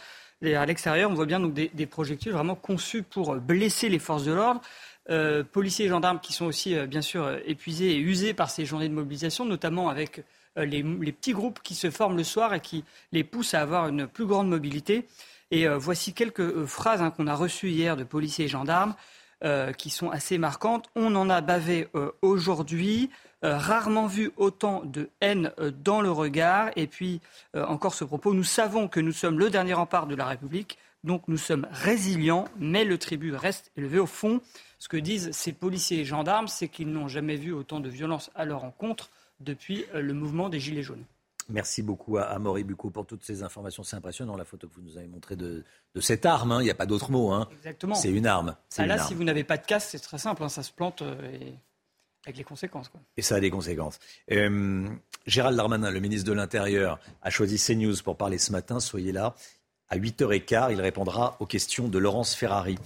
À 0.43 0.65
l'extérieur, 0.65 1.09
on 1.09 1.15
voit 1.15 1.25
bien 1.25 1.39
donc 1.39 1.53
des, 1.53 1.85
projectiles 1.87 2.31
vraiment 2.31 2.53
conçus 2.53 3.01
pour 3.01 3.37
blesser 3.37 3.89
les 3.89 3.97
forces 3.97 4.25
de 4.25 4.33
l'ordre. 4.33 4.61
Euh, 5.09 5.43
policiers 5.43 5.85
et 5.85 5.89
gendarmes 5.89 6.19
qui 6.19 6.33
sont 6.33 6.45
aussi 6.45 6.75
bien 6.85 7.01
sûr 7.01 7.39
épuisés 7.45 7.91
et 7.91 7.97
usés 7.97 8.33
par 8.35 8.51
ces 8.51 8.65
journées 8.65 8.89
de 8.89 8.93
mobilisation, 8.93 9.45
notamment 9.45 9.89
avec 9.89 10.23
les, 10.57 10.83
petits 10.83 11.33
groupes 11.33 11.59
qui 11.63 11.73
se 11.73 11.89
forment 11.89 12.17
le 12.17 12.23
soir 12.23 12.53
et 12.53 12.59
qui 12.59 12.83
les 13.13 13.23
poussent 13.23 13.55
à 13.55 13.61
avoir 13.61 13.87
une 13.87 14.05
plus 14.05 14.25
grande 14.25 14.49
mobilité. 14.49 15.07
Et 15.51 15.67
euh, 15.67 15.77
voici 15.77 16.13
quelques 16.13 16.39
euh, 16.39 16.65
phrases 16.65 17.01
hein, 17.01 17.11
qu'on 17.11 17.27
a 17.27 17.35
reçues 17.35 17.69
hier 17.69 17.95
de 17.97 18.03
policiers 18.03 18.45
et 18.45 18.49
gendarmes. 18.49 18.95
Euh, 19.43 19.71
qui 19.71 19.91
sont 19.91 20.09
assez 20.09 20.39
marquantes. 20.39 20.89
On 20.95 21.13
en 21.13 21.29
a 21.29 21.41
bavé 21.41 21.89
aujourd'hui, 22.23 23.11
rarement 23.43 24.07
vu 24.07 24.31
autant 24.35 24.83
de 24.83 25.11
haine 25.21 25.51
dans 25.83 26.01
le 26.01 26.09
regard. 26.09 26.71
Et 26.75 26.87
puis, 26.87 27.21
encore 27.53 27.93
ce 27.93 28.03
propos, 28.03 28.33
nous 28.33 28.43
savons 28.43 28.87
que 28.87 28.99
nous 28.99 29.11
sommes 29.11 29.37
le 29.37 29.51
dernier 29.51 29.75
rempart 29.75 30.07
de 30.07 30.15
la 30.15 30.25
République, 30.25 30.79
donc 31.03 31.21
nous 31.27 31.37
sommes 31.37 31.67
résilients, 31.71 32.45
mais 32.57 32.83
le 32.83 32.97
tribut 32.97 33.35
reste 33.35 33.71
élevé. 33.77 33.99
Au 33.99 34.07
fond, 34.07 34.41
ce 34.79 34.89
que 34.89 34.97
disent 34.97 35.29
ces 35.33 35.53
policiers 35.53 35.99
et 35.99 36.05
gendarmes, 36.05 36.47
c'est 36.47 36.67
qu'ils 36.67 36.89
n'ont 36.89 37.07
jamais 37.07 37.35
vu 37.35 37.53
autant 37.53 37.79
de 37.79 37.89
violence 37.89 38.31
à 38.33 38.43
leur 38.43 38.63
encontre 38.63 39.11
depuis 39.39 39.85
le 39.93 40.13
mouvement 40.15 40.49
des 40.49 40.59
Gilets 40.59 40.81
jaunes. 40.81 41.05
Merci 41.49 41.81
beaucoup 41.81 42.17
à, 42.17 42.23
à 42.23 42.39
Maury 42.39 42.63
pour 42.63 43.05
toutes 43.05 43.23
ces 43.23 43.43
informations. 43.43 43.83
C'est 43.83 43.95
impressionnant 43.95 44.35
la 44.35 44.45
photo 44.45 44.67
que 44.67 44.75
vous 44.75 44.81
nous 44.81 44.97
avez 44.97 45.07
montrée 45.07 45.35
de, 45.35 45.63
cette 45.99 46.25
arme. 46.25 46.51
Hein. 46.51 46.61
Il 46.61 46.65
n'y 46.65 46.71
a 46.71 46.75
pas 46.75 46.85
d'autre 46.85 47.11
mot. 47.11 47.31
Hein. 47.31 47.47
Exactement. 47.51 47.95
C'est 47.95 48.11
une 48.11 48.27
arme. 48.27 48.55
Ah, 48.77 48.85
là, 48.85 48.99
si 48.99 49.13
vous 49.13 49.23
n'avez 49.23 49.43
pas 49.43 49.57
de 49.57 49.65
casque, 49.65 49.89
c'est 49.91 49.99
très 49.99 50.17
simple. 50.17 50.43
Hein. 50.43 50.49
Ça 50.49 50.63
se 50.63 50.71
plante 50.71 51.01
euh, 51.01 51.51
avec 52.25 52.37
les 52.37 52.43
conséquences. 52.43 52.91
Et 53.15 53.21
ça 53.21 53.35
a 53.35 53.39
des 53.39 53.49
conséquences. 53.49 53.99
Euh, 54.31 54.87
Gérald 55.25 55.55
Darmanin, 55.55 55.91
le 55.91 55.99
ministre 55.99 56.27
de 56.27 56.33
l'Intérieur, 56.33 56.99
a 57.21 57.29
choisi 57.29 57.57
CNews 57.57 57.95
pour 58.03 58.17
parler 58.17 58.37
ce 58.37 58.51
matin. 58.51 58.79
Soyez 58.79 59.11
là. 59.11 59.35
À 59.89 59.97
8h15, 59.97 60.73
il 60.73 60.81
répondra 60.81 61.37
aux 61.39 61.45
questions 61.45 61.87
de 61.87 61.97
Laurence 61.97 62.35
Ferrari. 62.35 62.77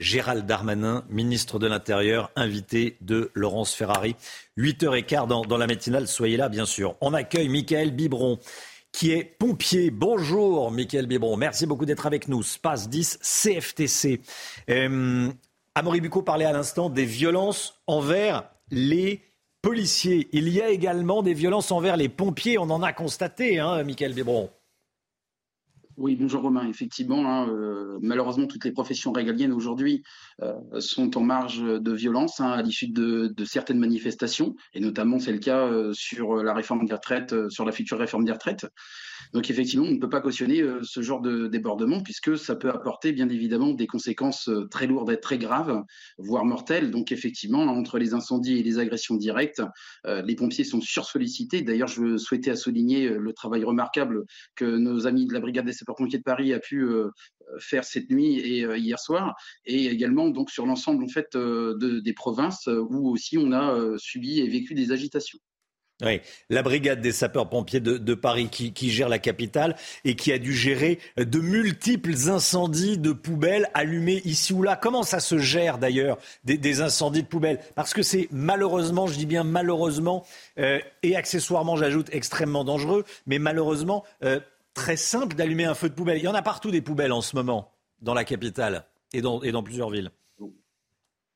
Gérald 0.00 0.46
Darmanin, 0.46 1.04
ministre 1.10 1.58
de 1.58 1.66
l'Intérieur, 1.66 2.30
invité 2.34 2.96
de 3.02 3.30
Laurence 3.34 3.74
Ferrari. 3.74 4.16
8h15 4.58 5.28
dans, 5.28 5.42
dans 5.42 5.58
la 5.58 5.66
matinale, 5.66 6.08
soyez 6.08 6.38
là 6.38 6.48
bien 6.48 6.64
sûr. 6.64 6.96
On 7.02 7.14
accueille 7.14 7.48
Michael 7.48 7.92
Biberon 7.92 8.38
qui 8.92 9.12
est 9.12 9.24
pompier. 9.24 9.90
Bonjour 9.90 10.70
Michael 10.72 11.06
Biberon, 11.06 11.36
merci 11.36 11.66
beaucoup 11.66 11.84
d'être 11.84 12.06
avec 12.06 12.28
nous. 12.28 12.42
Space 12.42 12.88
10 12.88 13.18
CFTC. 13.22 14.20
Euh, 14.70 15.28
Amaury 15.74 16.00
Bucco 16.00 16.22
parlait 16.22 16.46
à 16.46 16.52
l'instant 16.52 16.90
des 16.90 17.04
violences 17.04 17.80
envers 17.86 18.44
les 18.70 19.22
policiers. 19.62 20.28
Il 20.32 20.48
y 20.48 20.62
a 20.62 20.70
également 20.70 21.22
des 21.22 21.34
violences 21.34 21.70
envers 21.70 21.96
les 21.96 22.08
pompiers, 22.08 22.58
on 22.58 22.70
en 22.70 22.82
a 22.82 22.92
constaté, 22.92 23.58
hein, 23.58 23.84
Michael 23.84 24.14
Biberon. 24.14 24.50
Oui, 26.00 26.16
bonjour 26.16 26.40
Romain. 26.40 26.66
Effectivement, 26.66 27.26
hein, 27.26 27.46
euh, 27.50 27.98
malheureusement, 28.00 28.46
toutes 28.46 28.64
les 28.64 28.72
professions 28.72 29.12
régaliennes 29.12 29.52
aujourd'hui 29.52 30.02
euh, 30.40 30.54
sont 30.78 31.18
en 31.18 31.20
marge 31.20 31.62
de 31.62 31.92
violence 31.92 32.40
hein, 32.40 32.52
à 32.52 32.62
l'issue 32.62 32.88
de, 32.88 33.34
certaines 33.44 33.78
manifestations, 33.78 34.56
et 34.72 34.80
notamment 34.80 35.18
c'est 35.18 35.30
le 35.30 35.40
cas 35.40 35.66
euh, 35.66 35.92
sur 35.92 36.36
la 36.36 36.54
réforme 36.54 36.86
des 36.86 36.94
retraites, 36.94 37.50
sur 37.50 37.66
la 37.66 37.72
future 37.72 37.98
réforme 37.98 38.24
des 38.24 38.32
retraites. 38.32 38.66
Donc 39.32 39.50
effectivement, 39.50 39.86
on 39.86 39.92
ne 39.92 39.98
peut 39.98 40.08
pas 40.08 40.20
cautionner 40.20 40.60
euh, 40.60 40.80
ce 40.82 41.02
genre 41.02 41.20
de 41.20 41.46
débordement 41.46 42.00
puisque 42.02 42.36
ça 42.38 42.56
peut 42.56 42.70
apporter 42.70 43.12
bien 43.12 43.28
évidemment 43.28 43.70
des 43.70 43.86
conséquences 43.86 44.48
euh, 44.48 44.66
très 44.68 44.86
lourdes 44.86 45.10
et 45.10 45.20
très 45.20 45.38
graves, 45.38 45.82
voire 46.18 46.44
mortelles. 46.44 46.90
Donc 46.90 47.12
effectivement, 47.12 47.62
entre 47.62 47.98
les 47.98 48.14
incendies 48.14 48.58
et 48.58 48.62
les 48.62 48.78
agressions 48.78 49.16
directes, 49.16 49.62
euh, 50.06 50.22
les 50.22 50.34
pompiers 50.34 50.64
sont 50.64 50.80
sursollicités. 50.80 51.62
D'ailleurs, 51.62 51.88
je 51.88 52.16
souhaitais 52.16 52.54
souligner 52.56 53.08
le 53.08 53.32
travail 53.32 53.64
remarquable 53.64 54.24
que 54.54 54.64
nos 54.64 55.06
amis 55.06 55.26
de 55.26 55.32
la 55.32 55.40
brigade 55.40 55.64
des 55.64 55.72
sapeurs-pompiers 55.72 56.18
de 56.18 56.24
Paris 56.24 56.52
a 56.52 56.58
pu 56.58 56.88
faire 57.58 57.84
cette 57.84 58.10
nuit 58.10 58.38
et 58.38 58.66
hier 58.76 58.98
soir, 58.98 59.34
et 59.64 59.86
également 59.86 60.28
donc 60.28 60.50
sur 60.50 60.66
l'ensemble 60.66 61.04
en 61.04 61.08
fait 61.08 61.36
des 61.36 62.12
provinces 62.12 62.66
où 62.66 63.10
aussi 63.10 63.38
on 63.38 63.52
a 63.52 63.96
subi 63.98 64.40
et 64.40 64.48
vécu 64.48 64.74
des 64.74 64.92
agitations. 64.92 65.38
Oui, 66.02 66.20
la 66.48 66.62
brigade 66.62 67.00
des 67.00 67.12
sapeurs-pompiers 67.12 67.80
de, 67.80 68.14
Paris 68.14 68.48
qui, 68.48 68.90
gère 68.90 69.08
la 69.08 69.18
capitale 69.18 69.76
et 70.04 70.16
qui 70.16 70.32
a 70.32 70.38
dû 70.38 70.54
gérer 70.54 70.98
de 71.16 71.38
multiples 71.40 72.14
incendies 72.28 72.98
de 72.98 73.12
poubelles 73.12 73.68
allumées 73.74 74.22
ici 74.24 74.52
ou 74.52 74.62
là. 74.62 74.76
Comment 74.76 75.02
ça 75.02 75.20
se 75.20 75.38
gère 75.38 75.78
d'ailleurs 75.78 76.18
des, 76.44 76.80
incendies 76.80 77.22
de 77.22 77.28
poubelles? 77.28 77.60
Parce 77.74 77.92
que 77.92 78.02
c'est 78.02 78.28
malheureusement, 78.30 79.06
je 79.06 79.16
dis 79.16 79.26
bien 79.26 79.44
malheureusement, 79.44 80.24
euh, 80.58 80.78
et 81.02 81.16
accessoirement 81.16 81.76
j'ajoute 81.76 82.08
extrêmement 82.12 82.64
dangereux, 82.64 83.04
mais 83.26 83.38
malheureusement 83.38 84.04
euh, 84.24 84.40
très 84.74 84.96
simple 84.96 85.36
d'allumer 85.36 85.64
un 85.64 85.74
feu 85.74 85.88
de 85.88 85.94
poubelle. 85.94 86.18
Il 86.18 86.24
y 86.24 86.28
en 86.28 86.34
a 86.34 86.42
partout 86.42 86.70
des 86.70 86.80
poubelles 86.80 87.12
en 87.12 87.20
ce 87.20 87.36
moment 87.36 87.72
dans 88.00 88.14
la 88.14 88.24
capitale. 88.24 88.84
et 89.12 89.20
dans, 89.20 89.42
et 89.42 89.52
dans 89.52 89.62
plusieurs 89.62 89.90
villes. 89.90 90.10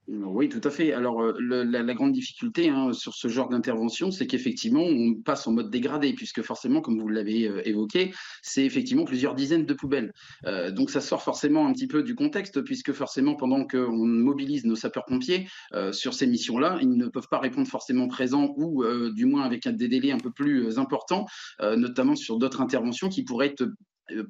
Oui, 0.07 0.51
tout 0.51 0.61
à 0.65 0.71
fait. 0.71 0.93
Alors, 0.93 1.23
euh, 1.23 1.33
la, 1.41 1.95
grande 1.95 2.13
difficulté 2.13 2.69
hein, 2.69 2.93
sur 2.93 3.15
ce 3.15 3.29
genre 3.29 3.49
d'intervention, 3.49 4.11
c'est 4.11 4.27
qu'effectivement, 4.27 4.83
on 4.83 5.15
passe 5.15 5.47
en 5.47 5.53
mode 5.53 5.71
dégradé, 5.71 6.13
puisque 6.13 6.43
forcément, 6.43 6.83
comme 6.83 7.01
vous 7.01 7.09
l'avez 7.09 7.49
euh, 7.49 7.67
évoqué, 7.67 8.13
c'est 8.43 8.67
effectivement 8.67 9.05
plusieurs 9.07 9.35
dizaines 9.35 9.65
de 9.65 9.73
poubelles. 9.73 10.13
Euh, 10.45 10.71
donc, 10.71 10.91
ça 10.91 11.01
sort 11.01 11.23
forcément 11.23 11.67
un 11.67 11.73
petit 11.73 11.87
peu 11.87 12.03
du 12.03 12.15
contexte, 12.15 12.61
puisque 12.61 12.93
forcément, 12.93 13.35
pendant 13.35 13.67
qu'on 13.67 14.05
mobilise 14.05 14.67
nos 14.67 14.77
sapeurs-pompiers 14.77 15.49
sur 15.93 16.13
ces 16.15 16.27
missions-là, 16.27 16.79
ils 16.83 16.91
ne 16.91 17.07
peuvent 17.09 17.29
pas 17.29 17.39
répondre 17.39 17.67
forcément 17.67 18.07
présents 18.09 18.55
ou 18.57 18.85
du 19.11 19.25
moins 19.25 19.43
avec 19.43 19.67
un, 19.67 19.73
des 19.73 19.89
délais 19.89 20.13
un 20.13 20.19
peu 20.19 20.31
plus 20.31 20.79
importants, 20.79 21.27
notamment 21.61 22.15
sur 22.17 22.39
d'autres 22.39 22.61
interventions 22.61 23.09
qui 23.09 23.25
pourraient 23.25 23.49
être 23.49 23.67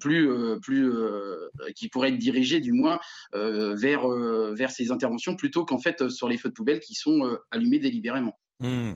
plus, 0.01 0.31
euh, 0.31 0.59
plus 0.61 0.91
euh, 0.91 1.49
qui 1.75 1.89
pourrait 1.89 2.11
être 2.11 2.19
dirigé 2.19 2.61
du 2.61 2.73
moins 2.73 2.99
vers, 3.33 4.09
vers 4.09 4.71
ces 4.71 4.91
interventions 4.91 5.37
plutôt 5.37 5.65
qu'en 5.65 5.79
fait 5.79 6.09
sur 6.09 6.29
les 6.29 6.39
feux 6.39 6.49
de 6.49 6.55
poubelle 6.55 6.81
qui 6.81 6.95
sont 6.95 7.37
allumés 7.51 7.79
délibérément. 7.79 8.39
Hmm. 8.61 8.93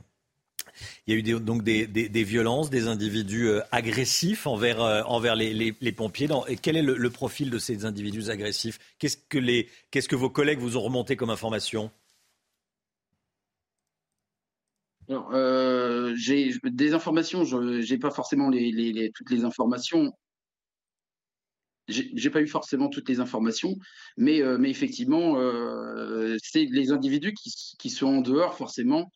Il 1.06 1.14
y 1.14 1.16
a 1.16 1.18
eu 1.18 1.40
donc 1.40 1.64
des, 1.64 1.86
des, 1.86 2.24
violences, 2.24 2.70
des 2.70 2.86
individus 2.86 3.50
agressifs 3.72 4.46
envers, 4.46 4.80
envers 5.10 5.34
les, 5.34 5.52
les, 5.80 5.92
pompiers. 5.92 6.28
et 6.46 6.56
quel 6.56 6.76
est 6.76 6.82
le, 6.82 7.10
profil 7.10 7.50
de 7.50 7.58
ces 7.58 7.84
individus 7.84 8.30
agressifs? 8.30 8.78
Qu'est-ce 8.98 9.16
que, 9.16 9.38
les, 9.38 9.68
qu'est-ce 9.90 10.08
que 10.08 10.14
vos 10.14 10.30
collègues 10.30 10.60
vous 10.60 10.76
ont 10.76 10.82
remonté 10.82 11.16
comme 11.16 11.30
information? 11.30 11.90
Alors, 15.08 15.32
j'ai 16.14 16.52
des 16.62 16.94
informations, 16.94 17.44
je 17.44 17.90
n'ai 17.90 17.98
pas 17.98 18.10
forcément 18.10 18.48
les, 18.50 18.70
les, 18.70 19.10
toutes 19.10 19.30
les 19.30 19.44
informations 19.44 20.12
j'ai 21.88 22.30
pas 22.30 22.40
eu 22.40 22.46
forcément 22.46 22.88
toutes 22.88 23.08
les 23.08 23.20
informations, 23.20 23.76
mais, 24.16 24.42
euh, 24.42 24.58
mais 24.58 24.70
effectivement, 24.70 25.38
euh, 25.38 26.36
c'est 26.42 26.66
les 26.70 26.92
individus 26.92 27.32
qui, 27.32 27.52
qui, 27.78 27.90
sont 27.90 28.06
en 28.06 28.20
dehors, 28.20 28.54
forcément. 28.54 29.10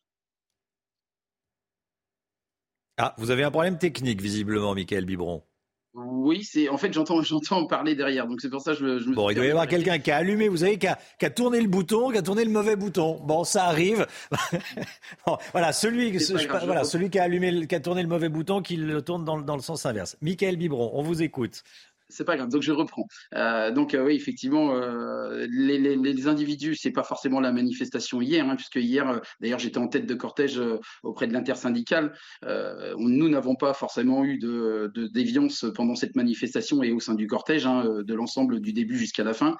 Ah, 2.97 3.15
vous 3.17 3.31
avez 3.31 3.43
un 3.43 3.51
problème 3.51 3.77
technique, 3.77 4.21
visiblement, 4.21 4.73
Michael 4.73 5.05
Biberon. 5.05 5.43
Oui, 5.95 6.43
c'est 6.43 6.69
en 6.69 6.77
fait 6.77 6.91
j'entends 6.91 7.21
j'entends 7.21 7.67
parler 7.67 7.93
derrière, 7.93 8.25
donc 8.25 8.41
c'est 8.41 8.49
pour 8.49 8.61
ça 8.61 8.71
que 8.71 8.79
je, 8.79 8.99
je 8.99 9.09
me. 9.09 9.13
Bon, 9.13 9.29
il 9.29 9.35
doit 9.35 9.45
y 9.45 9.51
avoir 9.51 9.67
quelqu'un 9.67 9.99
qui 9.99 10.09
a 10.09 10.17
allumé, 10.17 10.47
vous 10.47 10.57
savez, 10.57 10.79
qui 10.79 10.87
a, 10.87 10.97
qui 11.19 11.25
a, 11.27 11.29
tourné 11.29 11.61
le 11.61 11.67
bouton, 11.67 12.09
qui 12.09 12.17
a 12.17 12.23
tourné 12.23 12.43
le 12.43 12.49
mauvais 12.49 12.75
bouton. 12.75 13.19
Bon, 13.23 13.43
ça 13.43 13.65
arrive. 13.65 14.07
voilà, 15.51 15.71
celui, 15.71 16.17
voilà, 16.49 16.83
celui 16.83 17.11
qui 17.11 17.19
a 17.19 17.23
allumé, 17.23 17.67
qui 17.67 17.75
a 17.75 17.79
tourné 17.79 18.01
le 18.01 18.07
mauvais 18.07 18.29
bouton, 18.29 18.63
qui 18.63 18.75
le 18.75 19.03
tourne 19.03 19.23
dans, 19.23 19.39
dans 19.39 19.55
le 19.55 19.61
sens 19.61 19.85
inverse. 19.85 20.17
Michael 20.19 20.57
Biberon, 20.57 20.89
on 20.95 21.03
vous 21.03 21.21
écoute 21.21 21.63
c'est 22.13 22.23
pas 22.23 22.37
grave. 22.37 22.49
Donc 22.49 22.61
je 22.61 22.71
reprends. 22.71 23.07
Euh, 23.35 23.71
donc 23.71 23.93
euh, 23.93 24.05
oui, 24.05 24.15
effectivement, 24.15 24.75
euh, 24.75 25.47
les, 25.49 25.77
les, 25.77 25.95
les, 25.95 26.27
individus, 26.27 26.75
c'est 26.75 26.91
pas 26.91 27.03
forcément 27.03 27.39
la 27.39 27.51
manifestation 27.51 28.21
hier, 28.21 28.47
hein, 28.47 28.55
puisque 28.55 28.75
hier, 28.75 29.21
d'ailleurs, 29.41 29.59
j'étais 29.59 29.79
en 29.79 29.87
tête 29.87 30.05
de 30.05 30.13
cortège 30.13 30.61
auprès 31.01 31.27
de 31.27 31.33
l'intersyndicale. 31.33 32.13
nous 32.97 33.29
n'avons 33.29 33.55
pas 33.55 33.73
forcément 33.73 34.23
eu 34.23 34.37
de, 34.37 34.91
déviance 35.13 35.65
pendant 35.75 35.95
cette 35.95 36.15
manifestation 36.15 36.83
et 36.83 36.91
au 36.91 36.99
sein 36.99 37.15
du 37.15 37.27
cortège, 37.27 37.65
hein, 37.65 38.01
de 38.03 38.13
l'ensemble 38.13 38.59
du 38.59 38.73
début 38.73 38.97
jusqu'à 38.97 39.23
la 39.23 39.33
fin. 39.33 39.57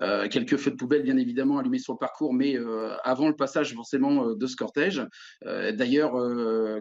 Euh, 0.00 0.28
quelques 0.28 0.56
feux 0.56 0.70
de 0.70 0.76
poubelle, 0.76 1.02
bien 1.02 1.16
évidemment, 1.16 1.58
allumés 1.58 1.78
sur 1.78 1.94
le 1.94 1.98
parcours, 1.98 2.32
mais 2.32 2.56
euh, 2.56 2.94
avant 3.04 3.28
le 3.28 3.36
passage 3.36 3.74
forcément 3.74 4.28
euh, 4.28 4.34
de 4.34 4.46
ce 4.46 4.56
cortège. 4.56 5.02
D'ailleurs, 5.44 6.12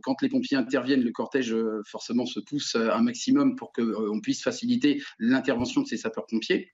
quand 0.04 0.22
les 0.22 0.30
pompiers 0.30 0.58
interviennent, 0.58 1.04
le 1.04 1.12
cortège 1.12 1.56
forcément 1.86 2.26
se 2.26 2.40
pousse 2.40 2.76
un 2.76 3.02
maximum 3.02 3.56
pour 3.56 3.72
qu'on 3.72 4.20
puisse 4.22 4.44
faciliter 4.44 5.02
l'intervention 5.18 5.82
de 5.82 5.88
ces 5.88 5.98
sapeurs-pompiers. 5.98 6.72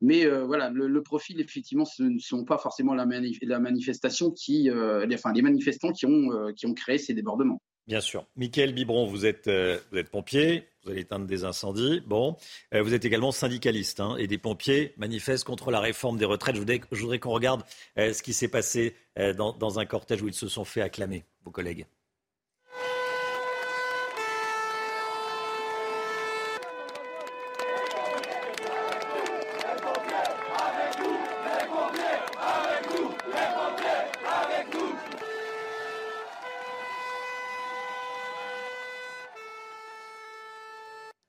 Mais 0.00 0.26
voilà, 0.26 0.70
le, 0.70 1.02
profil, 1.02 1.40
effectivement, 1.40 1.84
ce 1.84 2.02
ne 2.02 2.18
sont 2.18 2.44
pas 2.44 2.58
forcément 2.58 2.94
la, 2.94 3.06
manifestation 3.06 4.30
qui, 4.30 4.70
les, 4.70 5.14
enfin, 5.14 5.32
les 5.32 5.42
manifestants 5.42 5.92
qui 5.92 6.06
ont, 6.06 6.52
qui 6.54 6.66
ont 6.66 6.74
créé 6.74 6.98
ces 6.98 7.14
débordements. 7.14 7.60
Bien 7.86 8.00
sûr. 8.00 8.26
Michael 8.36 8.72
Biberon, 8.72 9.06
vous 9.06 9.26
êtes, 9.26 9.48
vous 9.48 9.98
êtes 9.98 10.10
pompier, 10.10 10.66
vous 10.86 10.92
allez 10.92 11.00
éteindre 11.00 11.26
des 11.26 11.44
incendies. 11.44 12.00
Bon, 12.06 12.36
euh, 12.72 12.80
vous 12.80 12.94
êtes 12.94 13.04
également 13.04 13.32
syndicaliste 13.32 13.98
hein, 13.98 14.16
et 14.18 14.28
des 14.28 14.38
pompiers 14.38 14.94
manifestent 14.96 15.44
contre 15.44 15.72
la 15.72 15.80
réforme 15.80 16.16
des 16.16 16.24
retraites. 16.24 16.54
Je 16.54 16.60
voudrais, 16.60 16.80
voudrais 16.92 17.18
qu'on 17.18 17.32
regarde 17.32 17.62
euh, 17.98 18.12
ce 18.12 18.22
qui 18.22 18.32
s'est 18.32 18.48
passé 18.48 18.94
euh, 19.18 19.32
dans, 19.32 19.52
dans 19.52 19.80
un 19.80 19.84
cortège 19.84 20.22
où 20.22 20.28
ils 20.28 20.34
se 20.34 20.46
sont 20.46 20.64
fait 20.64 20.82
acclamer, 20.82 21.24
vos 21.44 21.50
collègues. 21.50 21.86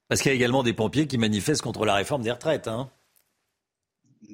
Parce 0.08 0.22
qu'il 0.22 0.30
y 0.30 0.32
a 0.32 0.36
également 0.36 0.62
des 0.62 0.72
pompiers 0.72 1.06
qui 1.06 1.18
manifestent 1.18 1.62
contre 1.62 1.84
la 1.84 1.94
réforme 1.94 2.22
des 2.22 2.32
retraites. 2.32 2.66
Hein. 2.66 2.90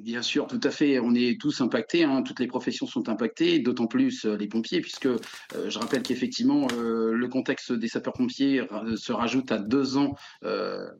Bien 0.05 0.21
sûr, 0.21 0.45
tout 0.45 0.59
à 0.61 0.69
fait. 0.69 0.99
On 0.99 1.15
est 1.15 1.41
tous 1.41 1.61
impactés, 1.61 2.03
hein. 2.03 2.21
toutes 2.21 2.39
les 2.39 2.45
professions 2.45 2.85
sont 2.85 3.09
impactées, 3.09 3.57
d'autant 3.57 3.87
plus 3.87 4.25
euh, 4.25 4.37
les 4.37 4.45
pompiers, 4.45 4.79
puisque 4.79 5.07
euh, 5.07 5.17
je 5.67 5.79
rappelle 5.79 6.03
qu'effectivement, 6.03 6.67
euh, 6.77 7.11
le 7.11 7.27
contexte 7.27 7.71
des 7.71 7.87
sapeurs-pompiers 7.87 8.67
se 8.97 9.11
rajoute 9.11 9.51
à 9.51 9.57
deux 9.57 9.97
ans 9.97 10.13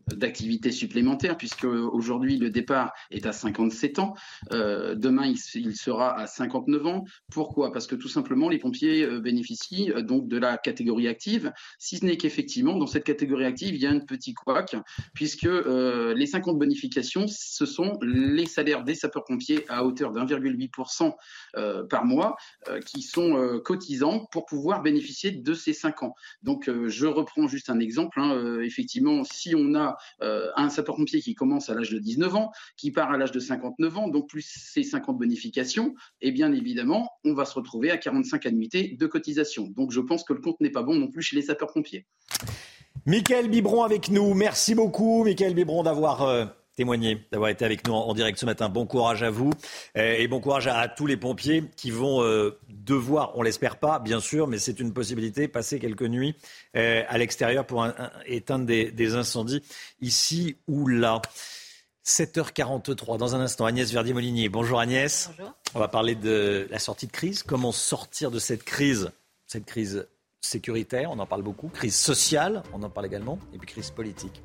d'activité 0.07 0.71
supplémentaire, 0.71 1.37
puisque 1.37 1.65
aujourd'hui 1.65 2.37
le 2.37 2.49
départ 2.49 2.93
est 3.11 3.27
à 3.27 3.31
57 3.31 3.99
ans, 3.99 4.15
demain 4.51 5.27
il, 5.27 5.75
sera 5.75 6.17
à 6.17 6.25
59 6.25 6.85
ans. 6.87 7.05
Pourquoi? 7.31 7.71
Parce 7.71 7.85
que 7.85 7.95
tout 7.95 8.07
simplement, 8.07 8.49
les 8.49 8.57
pompiers 8.57 9.07
bénéficient 9.19 9.91
donc 10.01 10.27
de 10.27 10.37
la 10.37 10.57
catégorie 10.57 11.07
active, 11.07 11.51
si 11.77 11.97
ce 11.97 12.05
n'est 12.05 12.17
qu'effectivement, 12.17 12.77
dans 12.77 12.87
cette 12.87 13.03
catégorie 13.03 13.45
active, 13.45 13.75
il 13.75 13.81
y 13.81 13.85
a 13.85 13.91
un 13.91 13.99
petit 13.99 14.33
couac, 14.33 14.75
puisque 15.13 15.47
les 15.47 16.25
50 16.25 16.57
bonifications, 16.57 17.25
ce 17.27 17.65
sont 17.65 17.99
les 18.01 18.47
salaires 18.47 18.83
des 18.83 18.94
sapeurs-pompiers 18.95 19.65
à 19.69 19.85
hauteur 19.85 20.11
d'1,8% 20.11 21.13
euh, 21.57 21.83
par 21.85 22.05
mois 22.05 22.35
euh, 22.69 22.79
qui 22.79 23.01
sont 23.01 23.37
euh, 23.37 23.59
cotisants 23.59 24.25
pour 24.31 24.45
pouvoir 24.45 24.81
bénéficier 24.81 25.31
de 25.31 25.53
ces 25.53 25.73
5 25.73 26.03
ans. 26.03 26.15
Donc 26.43 26.69
je 26.87 27.05
reprends 27.05 27.47
juste 27.47 27.69
un 27.69 27.79
exemple. 27.79 28.19
Hein, 28.19 28.59
effectivement, 28.61 29.23
si 29.23 29.53
on 29.55 29.75
a 29.75 29.97
un 30.21 30.69
sapeur-pompier 30.69 31.21
qui 31.21 31.35
commence 31.35 31.69
à 31.69 31.73
l'âge 31.73 31.91
de 31.91 31.99
19 31.99 32.35
ans, 32.35 32.51
qui 32.77 32.91
part 32.91 33.11
à 33.11 33.17
l'âge 33.17 33.31
de 33.31 33.39
59 33.39 33.97
ans, 33.97 34.07
donc 34.07 34.29
plus 34.29 34.45
ces 34.45 34.83
50 34.83 35.17
bonifications, 35.17 35.95
et 36.21 36.29
eh 36.29 36.31
bien 36.31 36.51
évidemment, 36.53 37.09
on 37.23 37.33
va 37.33 37.45
se 37.45 37.53
retrouver 37.53 37.91
à 37.91 37.97
45 37.97 38.45
annuités 38.45 38.95
de 38.99 39.07
cotisation. 39.07 39.67
Donc 39.75 39.91
je 39.91 40.01
pense 40.01 40.23
que 40.23 40.33
le 40.33 40.41
compte 40.41 40.59
n'est 40.59 40.69
pas 40.69 40.83
bon 40.83 40.95
non 40.95 41.07
plus 41.09 41.21
chez 41.21 41.35
les 41.35 41.43
sapeurs-pompiers. 41.43 42.05
Michael 43.05 43.49
Biberon 43.49 43.83
avec 43.83 44.09
nous. 44.09 44.33
Merci 44.33 44.75
beaucoup, 44.75 45.23
Michael 45.23 45.53
Biberon, 45.53 45.83
d'avoir 45.83 46.55
témoigner, 46.75 47.25
d'avoir 47.31 47.49
été 47.49 47.65
avec 47.65 47.87
nous 47.87 47.93
en, 47.93 48.13
direct 48.13 48.37
ce 48.37 48.45
matin. 48.45 48.69
Bon 48.69 48.85
courage 48.85 49.23
à 49.23 49.29
vous 49.29 49.51
euh, 49.97 50.15
et 50.17 50.27
bon 50.27 50.39
courage 50.39 50.67
à, 50.67 50.87
tous 50.87 51.07
les 51.07 51.17
pompiers 51.17 51.63
qui 51.75 51.89
vont 51.89 52.21
euh, 52.21 52.59
devoir, 52.69 53.37
on 53.37 53.41
l'espère 53.41 53.77
pas, 53.77 53.99
bien 53.99 54.19
sûr, 54.19 54.47
mais 54.47 54.59
c'est 54.59 54.79
une 54.79 54.93
possibilité, 54.93 55.47
passer 55.47 55.79
quelques 55.79 56.03
nuits 56.03 56.35
euh, 56.75 57.03
à 57.07 57.17
l'extérieur 57.17 57.65
pour 57.65 57.87
éteindre 58.25 58.65
des, 58.65 59.15
incendies 59.15 59.61
ici 60.01 60.57
ou 60.67 60.87
là. 60.87 61.21
7h43, 62.05 63.17
dans 63.17 63.35
un 63.35 63.39
instant, 63.39 63.65
Agnès 63.65 63.91
Verdier-Molinier. 63.91 64.49
Bonjour 64.49 64.79
Agnès. 64.79 65.31
Bonjour. 65.37 65.53
On 65.73 65.79
va 65.79 65.87
parler 65.87 66.15
de 66.15 66.67
la 66.69 66.79
sortie 66.79 67.07
de 67.07 67.11
crise. 67.11 67.41
Comment 67.43 67.71
sortir 67.71 68.29
de 68.29 68.39
cette 68.39 68.63
crise? 68.63 69.11
Cette 69.47 69.65
crise 69.65 70.07
sécuritaire, 70.41 71.09
on 71.11 71.19
en 71.19 71.25
parle 71.25 71.41
beaucoup. 71.41 71.69
Crise 71.69 71.95
sociale, 71.95 72.61
on 72.73 72.83
en 72.83 72.89
parle 72.89 73.07
également. 73.07 73.39
Et 73.53 73.57
puis 73.57 73.67
crise 73.67 73.89
politique 73.89 74.43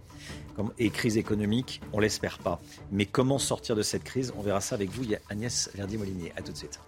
et 0.78 0.90
crise 0.90 1.16
économique, 1.16 1.80
on 1.92 2.00
l'espère 2.00 2.38
pas. 2.38 2.60
Mais 2.90 3.06
comment 3.06 3.38
sortir 3.38 3.76
de 3.76 3.82
cette 3.82 4.04
crise? 4.04 4.32
On 4.36 4.42
verra 4.42 4.60
ça 4.60 4.74
avec 4.74 4.90
vous. 4.90 5.04
Il 5.04 5.10
y 5.10 5.14
a 5.14 5.20
Agnès 5.28 5.70
Verdi-Molinier. 5.74 6.32
À 6.36 6.42
tout 6.42 6.52
de 6.52 6.56
suite. 6.56 6.80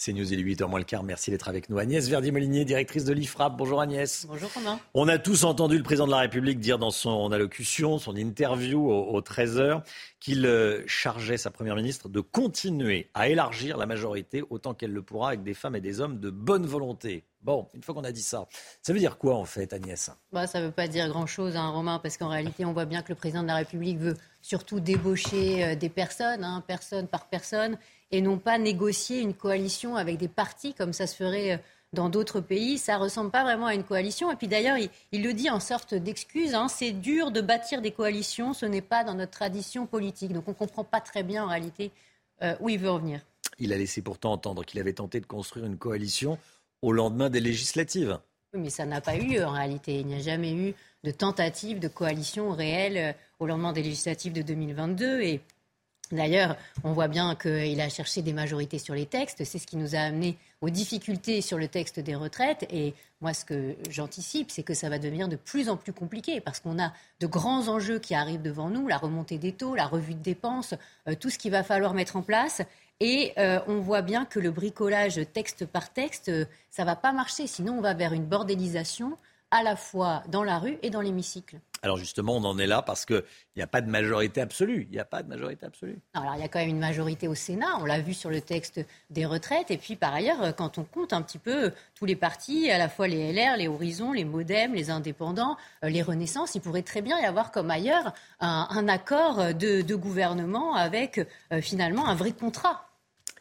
C'est 0.00 0.14
News, 0.14 0.32
il 0.32 0.40
est 0.40 0.54
8h 0.54 0.66
moins 0.66 0.78
le 0.78 0.86
quart. 0.86 1.02
Merci 1.02 1.30
d'être 1.30 1.46
avec 1.46 1.68
nous. 1.68 1.78
Agnès 1.78 2.08
Verdi-Molinier, 2.08 2.64
directrice 2.64 3.04
de 3.04 3.12
l'IFRAP. 3.12 3.54
Bonjour 3.58 3.82
Agnès. 3.82 4.24
Bonjour 4.26 4.50
Romain. 4.54 4.80
On 4.94 5.08
a 5.08 5.18
tous 5.18 5.44
entendu 5.44 5.76
le 5.76 5.82
président 5.82 6.06
de 6.06 6.10
la 6.10 6.20
République 6.20 6.58
dire 6.58 6.78
dans 6.78 6.90
son 6.90 7.30
allocution, 7.32 7.98
son 7.98 8.16
interview 8.16 8.90
au, 8.90 9.20
13h, 9.20 9.82
qu'il 10.18 10.46
euh, 10.46 10.82
chargeait 10.86 11.36
sa 11.36 11.50
première 11.50 11.76
ministre 11.76 12.08
de 12.08 12.20
continuer 12.20 13.10
à 13.12 13.28
élargir 13.28 13.76
la 13.76 13.84
majorité 13.84 14.42
autant 14.48 14.72
qu'elle 14.72 14.94
le 14.94 15.02
pourra 15.02 15.28
avec 15.28 15.42
des 15.42 15.52
femmes 15.52 15.76
et 15.76 15.82
des 15.82 16.00
hommes 16.00 16.18
de 16.18 16.30
bonne 16.30 16.64
volonté. 16.64 17.24
Bon, 17.42 17.68
une 17.74 17.82
fois 17.82 17.94
qu'on 17.94 18.04
a 18.04 18.12
dit 18.12 18.22
ça, 18.22 18.46
ça 18.82 18.92
veut 18.92 18.98
dire 18.98 19.16
quoi 19.16 19.36
en 19.36 19.44
fait, 19.44 19.72
Agnès? 19.72 20.10
Bah, 20.32 20.46
Ça 20.46 20.60
ne 20.60 20.66
veut 20.66 20.72
pas 20.72 20.88
dire 20.88 21.08
grand-chose, 21.08 21.56
hein, 21.56 21.70
Romain, 21.70 21.98
parce 21.98 22.16
qu'en 22.16 22.28
réalité, 22.28 22.64
on 22.64 22.72
voit 22.72 22.84
bien 22.84 23.02
que 23.02 23.08
le 23.08 23.14
président 23.14 23.42
de 23.42 23.48
la 23.48 23.56
République 23.56 23.98
veut 23.98 24.16
surtout 24.42 24.80
débaucher 24.80 25.64
euh, 25.64 25.74
des 25.74 25.88
personnes, 25.88 26.44
hein, 26.44 26.62
personne 26.66 27.06
par 27.06 27.28
personne, 27.28 27.78
et 28.10 28.20
non 28.20 28.38
pas 28.38 28.58
négocier 28.58 29.20
une 29.20 29.34
coalition 29.34 29.96
avec 29.96 30.18
des 30.18 30.28
partis 30.28 30.74
comme 30.74 30.92
ça 30.92 31.06
se 31.06 31.16
ferait 31.16 31.62
dans 31.92 32.08
d'autres 32.08 32.40
pays, 32.40 32.78
ça 32.78 32.98
ressemble 32.98 33.30
pas 33.30 33.42
vraiment 33.42 33.66
à 33.66 33.74
une 33.74 33.84
coalition. 33.84 34.30
Et 34.30 34.36
puis 34.36 34.48
d'ailleurs, 34.48 34.76
il, 35.12 35.22
le 35.22 35.32
dit 35.32 35.50
en 35.50 35.60
sorte 35.60 35.94
d'excuse, 35.94 36.54
hein, 36.54 36.68
c'est 36.68 36.92
dur 36.92 37.30
de 37.30 37.40
bâtir 37.40 37.82
des 37.82 37.90
coalitions, 37.90 38.52
ce 38.54 38.66
n'est 38.66 38.80
pas 38.80 39.04
dans 39.04 39.14
notre 39.14 39.32
tradition 39.32 39.86
politique. 39.86 40.32
Donc 40.32 40.44
on 40.46 40.52
ne 40.52 40.56
comprend 40.56 40.84
pas 40.84 41.00
très 41.00 41.22
bien 41.22 41.44
en 41.44 41.48
réalité 41.48 41.90
euh, 42.42 42.54
où 42.60 42.68
il 42.68 42.78
veut 42.78 42.90
revenir. 42.90 43.20
Il 43.58 43.72
a 43.72 43.76
laissé 43.76 44.02
pourtant 44.02 44.32
entendre 44.32 44.64
qu'il 44.64 44.80
avait 44.80 44.92
tenté 44.92 45.20
de 45.20 45.26
construire 45.26 45.66
une 45.66 45.76
coalition 45.76 46.38
au 46.82 46.92
lendemain 46.92 47.30
des 47.30 47.40
législatives. 47.40 48.18
Mais 48.54 48.70
ça 48.70 48.84
n'a 48.84 49.00
pas 49.00 49.16
eu 49.16 49.26
lieu 49.26 49.44
en 49.44 49.52
réalité. 49.52 50.00
Il 50.00 50.06
n'y 50.06 50.16
a 50.16 50.20
jamais 50.20 50.52
eu 50.52 50.74
de 51.04 51.10
tentative 51.10 51.78
de 51.78 51.88
coalition 51.88 52.50
réelle 52.50 52.96
euh, 52.96 53.12
au 53.38 53.46
lendemain 53.46 53.72
des 53.72 53.82
législatives 53.82 54.32
de 54.32 54.42
2022. 54.42 55.20
Et 55.20 55.40
D'ailleurs, 56.12 56.56
on 56.82 56.92
voit 56.92 57.08
bien 57.08 57.36
qu'il 57.36 57.80
a 57.80 57.88
cherché 57.88 58.22
des 58.22 58.32
majorités 58.32 58.78
sur 58.78 58.94
les 58.94 59.06
textes. 59.06 59.44
C'est 59.44 59.58
ce 59.58 59.66
qui 59.66 59.76
nous 59.76 59.94
a 59.94 60.00
amené 60.00 60.36
aux 60.60 60.70
difficultés 60.70 61.40
sur 61.40 61.56
le 61.56 61.68
texte 61.68 62.00
des 62.00 62.16
retraites. 62.16 62.66
Et 62.70 62.94
moi, 63.20 63.32
ce 63.32 63.44
que 63.44 63.76
j'anticipe, 63.88 64.50
c'est 64.50 64.64
que 64.64 64.74
ça 64.74 64.88
va 64.88 64.98
devenir 64.98 65.28
de 65.28 65.36
plus 65.36 65.68
en 65.68 65.76
plus 65.76 65.92
compliqué 65.92 66.40
parce 66.40 66.58
qu'on 66.58 66.82
a 66.82 66.92
de 67.20 67.26
grands 67.26 67.68
enjeux 67.68 68.00
qui 68.00 68.14
arrivent 68.14 68.42
devant 68.42 68.70
nous, 68.70 68.88
la 68.88 68.98
remontée 68.98 69.38
des 69.38 69.52
taux, 69.52 69.76
la 69.76 69.86
revue 69.86 70.14
de 70.14 70.22
dépenses, 70.22 70.74
euh, 71.08 71.14
tout 71.14 71.30
ce 71.30 71.38
qu'il 71.38 71.52
va 71.52 71.62
falloir 71.62 71.94
mettre 71.94 72.16
en 72.16 72.22
place. 72.22 72.62
Et 73.00 73.32
euh, 73.38 73.60
on 73.66 73.80
voit 73.80 74.02
bien 74.02 74.26
que 74.26 74.38
le 74.38 74.50
bricolage 74.50 75.20
texte 75.32 75.64
par 75.64 75.90
texte, 75.90 76.28
euh, 76.28 76.44
ça 76.70 76.82
ne 76.82 76.86
va 76.86 76.96
pas 76.96 77.12
marcher. 77.12 77.46
Sinon, 77.46 77.78
on 77.78 77.80
va 77.80 77.94
vers 77.94 78.12
une 78.12 78.26
bordélisation 78.26 79.16
à 79.50 79.62
la 79.62 79.74
fois 79.74 80.22
dans 80.28 80.44
la 80.44 80.58
rue 80.58 80.78
et 80.82 80.90
dans 80.90 81.00
l'hémicycle. 81.00 81.58
Alors 81.82 81.96
justement, 81.96 82.36
on 82.36 82.44
en 82.44 82.58
est 82.58 82.66
là 82.66 82.82
parce 82.82 83.06
qu'il 83.06 83.24
n'y 83.56 83.62
a 83.62 83.66
pas 83.66 83.80
de 83.80 83.90
majorité 83.90 84.42
absolue. 84.42 84.86
Il 84.90 84.92
n'y 84.92 85.00
a 85.00 85.04
pas 85.06 85.22
de 85.22 85.28
majorité 85.28 85.64
absolue. 85.64 85.98
alors 86.12 86.34
il 86.36 86.42
y 86.42 86.44
a 86.44 86.48
quand 86.48 86.58
même 86.58 86.68
une 86.68 86.78
majorité 86.78 87.26
au 87.26 87.34
Sénat. 87.34 87.78
On 87.80 87.86
l'a 87.86 88.00
vu 88.00 88.12
sur 88.12 88.28
le 88.28 88.42
texte 88.42 88.80
des 89.08 89.24
retraites. 89.24 89.70
Et 89.70 89.78
puis 89.78 89.96
par 89.96 90.12
ailleurs, 90.12 90.54
quand 90.54 90.76
on 90.76 90.84
compte 90.84 91.14
un 91.14 91.22
petit 91.22 91.38
peu 91.38 91.72
tous 91.94 92.04
les 92.04 92.16
partis, 92.16 92.70
à 92.70 92.76
la 92.76 92.90
fois 92.90 93.08
les 93.08 93.32
LR, 93.32 93.56
les 93.56 93.66
Horizons, 93.66 94.12
les 94.12 94.26
Modem, 94.26 94.74
les 94.74 94.90
Indépendants, 94.90 95.56
euh, 95.82 95.88
les 95.88 96.02
Renaissances, 96.02 96.54
il 96.54 96.60
pourrait 96.60 96.82
très 96.82 97.00
bien 97.00 97.18
y 97.18 97.24
avoir 97.24 97.50
comme 97.50 97.70
ailleurs 97.70 98.12
un, 98.40 98.88
accord 98.88 99.54
de, 99.54 99.94
gouvernement 99.94 100.74
avec 100.74 101.18
euh, 101.52 101.62
finalement 101.62 102.06
un 102.06 102.14
vrai 102.14 102.32
contrat 102.32 102.89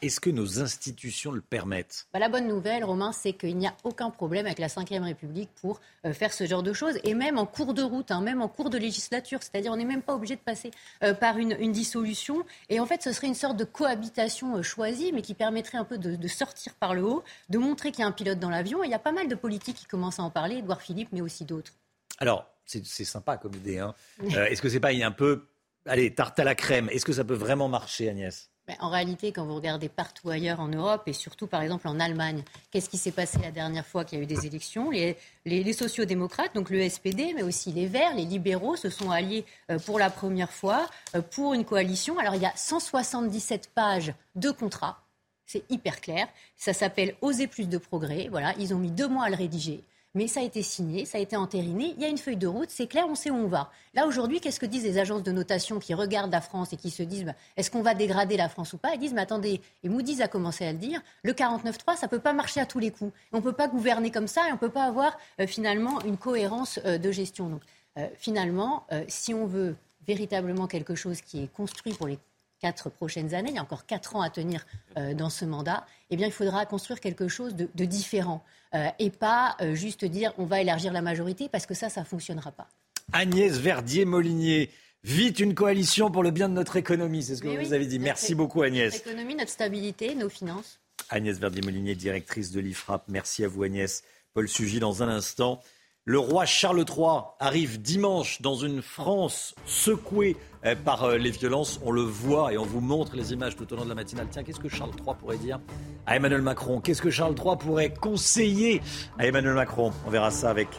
est-ce 0.01 0.19
que 0.19 0.29
nos 0.29 0.61
institutions 0.61 1.31
le 1.31 1.41
permettent? 1.41 2.07
Bah, 2.13 2.19
La 2.19 2.29
bonne 2.29 2.47
nouvelle, 2.47 2.83
Romain, 2.83 3.11
c'est 3.11 3.33
qu'il 3.33 3.57
n'y 3.57 3.67
a 3.67 3.75
aucun 3.83 4.09
problème 4.09 4.45
avec 4.45 4.59
la 4.59 4.67
Ve 4.67 5.03
République 5.03 5.49
pour 5.61 5.79
euh, 6.05 6.13
faire 6.13 6.33
ce 6.33 6.45
genre 6.45 6.63
de 6.63 6.73
choses, 6.73 6.97
et 7.03 7.13
même 7.13 7.37
en 7.37 7.45
cours 7.45 7.73
de 7.73 7.81
route, 7.81 8.11
hein, 8.11 8.21
même 8.21 8.41
en 8.41 8.47
cours 8.47 8.69
de 8.69 8.77
législature. 8.77 9.39
C'est-à-dire, 9.41 9.71
on 9.71 9.77
n'est 9.77 9.85
même 9.85 10.01
pas 10.01 10.15
obligé 10.15 10.35
de 10.35 10.41
passer 10.41 10.71
euh, 11.03 11.13
par 11.13 11.37
une, 11.37 11.71
dissolution. 11.71 12.45
Et 12.69 12.79
en 12.79 12.85
fait, 12.85 13.03
ce 13.03 13.11
serait 13.11 13.27
une 13.27 13.35
sorte 13.35 13.57
de 13.57 13.63
cohabitation 13.63 14.57
euh, 14.57 14.61
choisie, 14.63 15.11
mais 15.13 15.21
qui 15.21 15.33
permettrait 15.33 15.77
un 15.77 15.85
peu 15.85 15.97
de, 15.97 16.27
sortir 16.27 16.73
par 16.75 16.93
le 16.93 17.03
haut, 17.03 17.23
de 17.49 17.57
montrer 17.57 17.91
qu'il 17.91 18.01
y 18.01 18.03
a 18.03 18.07
un 18.07 18.11
pilote 18.11 18.39
dans 18.39 18.49
l'avion. 18.49 18.83
Et 18.83 18.87
il 18.87 18.91
y 18.91 18.95
a 18.95 18.99
pas 18.99 19.11
mal 19.11 19.27
de 19.27 19.35
politiques 19.35 19.77
qui 19.77 19.85
commencent 19.85 20.19
à 20.19 20.23
en 20.23 20.29
parler, 20.29 20.57
Edouard 20.57 20.81
Philippe, 20.81 21.09
mais 21.11 21.21
aussi 21.21 21.45
d'autres. 21.45 21.73
Alors, 22.19 22.45
c'est 22.65 22.83
sympa 22.85 23.37
comme 23.37 23.55
idée. 23.55 23.79
Hein. 23.79 23.93
Est-ce 24.23 24.61
que 24.61 24.69
c'est 24.69 24.79
pas 24.79 24.91
un 24.91 25.11
peu, 25.11 25.47
allez, 25.85 26.13
tarte 26.13 26.39
à 26.39 26.43
la 26.43 26.55
crème 26.55 26.89
Est-ce 26.89 27.05
que 27.05 27.13
ça 27.13 27.23
peut 27.23 27.33
vraiment 27.33 27.67
marcher, 27.67 28.09
Agnès? 28.09 28.49
En 28.79 28.89
réalité, 28.89 29.31
quand 29.31 29.45
vous 29.45 29.55
regardez 29.55 29.89
partout 29.89 30.29
ailleurs 30.29 30.59
en 30.59 30.67
Europe 30.67 31.03
et 31.07 31.13
surtout 31.13 31.47
par 31.47 31.61
exemple 31.61 31.87
en 31.87 31.99
Allemagne, 31.99 32.43
qu'est-ce 32.71 32.89
qui 32.89 32.97
s'est 32.97 33.11
passé 33.11 33.39
la 33.41 33.51
dernière 33.51 33.85
fois 33.85 34.05
qu'il 34.05 34.17
y 34.17 34.21
a 34.21 34.23
eu 34.23 34.27
des 34.27 34.45
élections? 34.45 34.91
Les, 34.91 35.17
les, 35.45 35.73
sociodémocrates, 35.73 36.53
donc 36.55 36.69
le 36.69 36.87
SPD, 36.87 37.33
mais 37.35 37.43
aussi 37.43 37.71
les 37.71 37.87
Verts, 37.87 38.15
les 38.15 38.25
libéraux 38.25 38.75
se 38.75 38.89
sont 38.89 39.11
alliés 39.11 39.45
euh, 39.71 39.79
pour 39.79 39.99
la 39.99 40.09
première 40.09 40.51
fois 40.51 40.89
euh, 41.15 41.21
pour 41.21 41.53
une 41.53 41.65
coalition. 41.65 42.19
Alors 42.19 42.35
il 42.35 42.41
y 42.41 42.45
a 42.45 42.53
177 42.55 43.71
pages 43.73 44.13
de 44.35 44.51
contrat. 44.51 45.01
C'est 45.45 45.63
hyper 45.71 45.99
clair. 46.01 46.27
Ça 46.55 46.73
s'appelle 46.73 47.15
Oser 47.21 47.47
plus 47.47 47.67
de 47.67 47.77
progrès. 47.77 48.27
Voilà, 48.29 48.53
ils 48.59 48.73
ont 48.73 48.77
mis 48.77 48.91
deux 48.91 49.07
mois 49.07 49.25
à 49.25 49.29
le 49.29 49.35
rédiger 49.35 49.83
mais 50.15 50.27
ça 50.27 50.39
a 50.39 50.43
été 50.43 50.61
signé, 50.61 51.05
ça 51.05 51.17
a 51.17 51.21
été 51.21 51.35
entériné, 51.35 51.93
il 51.95 52.01
y 52.01 52.05
a 52.05 52.09
une 52.09 52.17
feuille 52.17 52.37
de 52.37 52.47
route, 52.47 52.69
c'est 52.69 52.87
clair, 52.87 53.05
on 53.07 53.15
sait 53.15 53.29
où 53.29 53.35
on 53.35 53.47
va. 53.47 53.71
Là, 53.93 54.07
aujourd'hui, 54.07 54.39
qu'est-ce 54.39 54.59
que 54.59 54.65
disent 54.65 54.83
les 54.83 54.97
agences 54.97 55.23
de 55.23 55.31
notation 55.31 55.79
qui 55.79 55.93
regardent 55.93 56.31
la 56.31 56.41
France 56.41 56.73
et 56.73 56.77
qui 56.77 56.89
se 56.89 57.03
disent, 57.03 57.25
bah, 57.25 57.35
est-ce 57.57 57.69
qu'on 57.69 57.81
va 57.81 57.93
dégrader 57.93 58.37
la 58.37 58.49
France 58.49 58.73
ou 58.73 58.77
pas? 58.77 58.89
Elles 58.93 58.99
disent, 58.99 59.13
mais 59.13 59.21
attendez, 59.21 59.61
et 59.83 59.89
Moody's 59.89 60.21
a 60.21 60.27
commencé 60.27 60.65
à 60.65 60.71
le 60.71 60.77
dire, 60.77 61.01
le 61.23 61.33
49.3, 61.33 61.95
ça 61.95 62.07
ne 62.07 62.09
peut 62.09 62.19
pas 62.19 62.33
marcher 62.33 62.59
à 62.59 62.65
tous 62.65 62.79
les 62.79 62.91
coups. 62.91 63.11
On 63.31 63.37
ne 63.37 63.43
peut 63.43 63.53
pas 63.53 63.67
gouverner 63.67 64.11
comme 64.11 64.27
ça 64.27 64.47
et 64.47 64.51
on 64.51 64.55
ne 64.55 64.59
peut 64.59 64.69
pas 64.69 64.85
avoir 64.85 65.17
euh, 65.39 65.47
finalement 65.47 66.01
une 66.01 66.17
cohérence 66.17 66.79
euh, 66.85 66.97
de 66.97 67.11
gestion. 67.11 67.49
Donc, 67.49 67.61
euh, 67.97 68.07
finalement, 68.17 68.85
si 69.07 69.33
on 69.33 69.45
veut 69.45 69.75
véritablement 70.07 70.67
quelque 70.67 70.95
chose 70.95 71.21
qui 71.21 71.43
est 71.43 71.53
construit 71.53 71.93
pour 71.93 72.07
les 72.07 72.17
quatre 72.59 72.89
prochaines 72.89 73.33
années, 73.33 73.49
il 73.49 73.55
y 73.55 73.59
a 73.59 73.61
encore 73.61 73.85
quatre 73.85 74.15
ans 74.15 74.21
à 74.21 74.29
tenir 74.29 74.65
euh, 74.97 75.13
dans 75.13 75.29
ce 75.29 75.45
mandat, 75.45 75.85
eh 76.09 76.17
bien, 76.17 76.27
il 76.27 76.33
faudra 76.33 76.65
construire 76.65 76.99
quelque 76.99 77.27
chose 77.27 77.55
de, 77.55 77.85
différent 77.85 78.43
euh, 78.75 78.87
et 78.99 79.09
pas 79.09 79.55
euh, 79.61 79.73
juste 79.75 80.05
dire 80.05 80.33
on 80.37 80.45
va 80.45 80.61
élargir 80.61 80.93
la 80.93 81.01
majorité 81.01 81.49
parce 81.49 81.65
que 81.65 81.73
ça, 81.73 81.89
ça 81.89 82.01
ne 82.01 82.05
fonctionnera 82.05 82.51
pas. 82.51 82.67
Agnès 83.13 83.57
Verdier-Molinier. 83.57 84.69
Vite 85.03 85.39
une 85.39 85.55
coalition 85.55 86.11
pour 86.11 86.23
le 86.23 86.31
bien 86.31 86.49
de 86.49 86.53
notre 86.53 86.75
économie, 86.75 87.23
c'est 87.23 87.37
ce 87.37 87.41
que 87.41 87.47
vous 87.47 87.71
avez 87.71 87.85
dit. 87.85 87.99
Merci 87.99 88.35
beaucoup 88.35 88.63
Agnès. 88.63 88.93
Notre 88.93 89.07
économie, 89.07 89.35
notre 89.35 89.49
stabilité, 89.49 90.13
nos 90.13 90.27
finances. 90.27 90.79
Agnès 91.09 91.39
Verdier-Molinier, 91.39 91.95
directrice 91.95 92.51
de 92.51 92.59
l'IFRAP. 92.59 93.05
Merci 93.07 93.45
à 93.45 93.47
vous 93.47 93.63
Agnès. 93.63 94.03
Paul 94.33 94.49
Sugy 94.49 94.79
dans 94.79 95.01
un 95.01 95.07
instant. 95.07 95.61
Le 96.05 96.17
roi 96.17 96.45
Charles 96.45 96.85
III 96.87 97.21
arrive 97.39 97.81
dimanche 97.81 98.41
dans 98.41 98.55
une 98.55 98.81
France 98.81 99.53
secouée 99.65 100.37
euh, 100.65 100.75
par 100.75 101.03
euh, 101.03 101.17
les 101.17 101.29
violences. 101.29 101.79
On 101.83 101.91
le 101.91 102.01
voit 102.01 102.53
et 102.53 102.57
on 102.57 102.65
vous 102.65 102.79
montre 102.79 103.15
les 103.15 103.33
images 103.33 103.55
tout 103.55 103.71
au 103.73 103.75
long 103.75 103.83
de 103.83 103.89
la 103.89 103.95
matinale. 103.95 104.27
Tiens, 104.31 104.43
qu'est-ce 104.43 104.59
que 104.59 104.69
Charles 104.69 104.91
III 105.05 105.15
pourrait 105.19 105.37
dire 105.37 105.59
à 106.05 106.15
Emmanuel 106.15 106.41
Macron? 106.41 106.79
Qu'est-ce 106.79 107.01
que 107.01 107.11
Charles 107.11 107.35
III 107.37 107.57
pourrait 107.57 107.93
conseiller 107.93 108.81
à 109.17 109.27
Emmanuel 109.27 109.53
Macron? 109.53 109.91
On 110.07 110.09
verra 110.09 110.31
ça 110.31 110.49
avec 110.49 110.69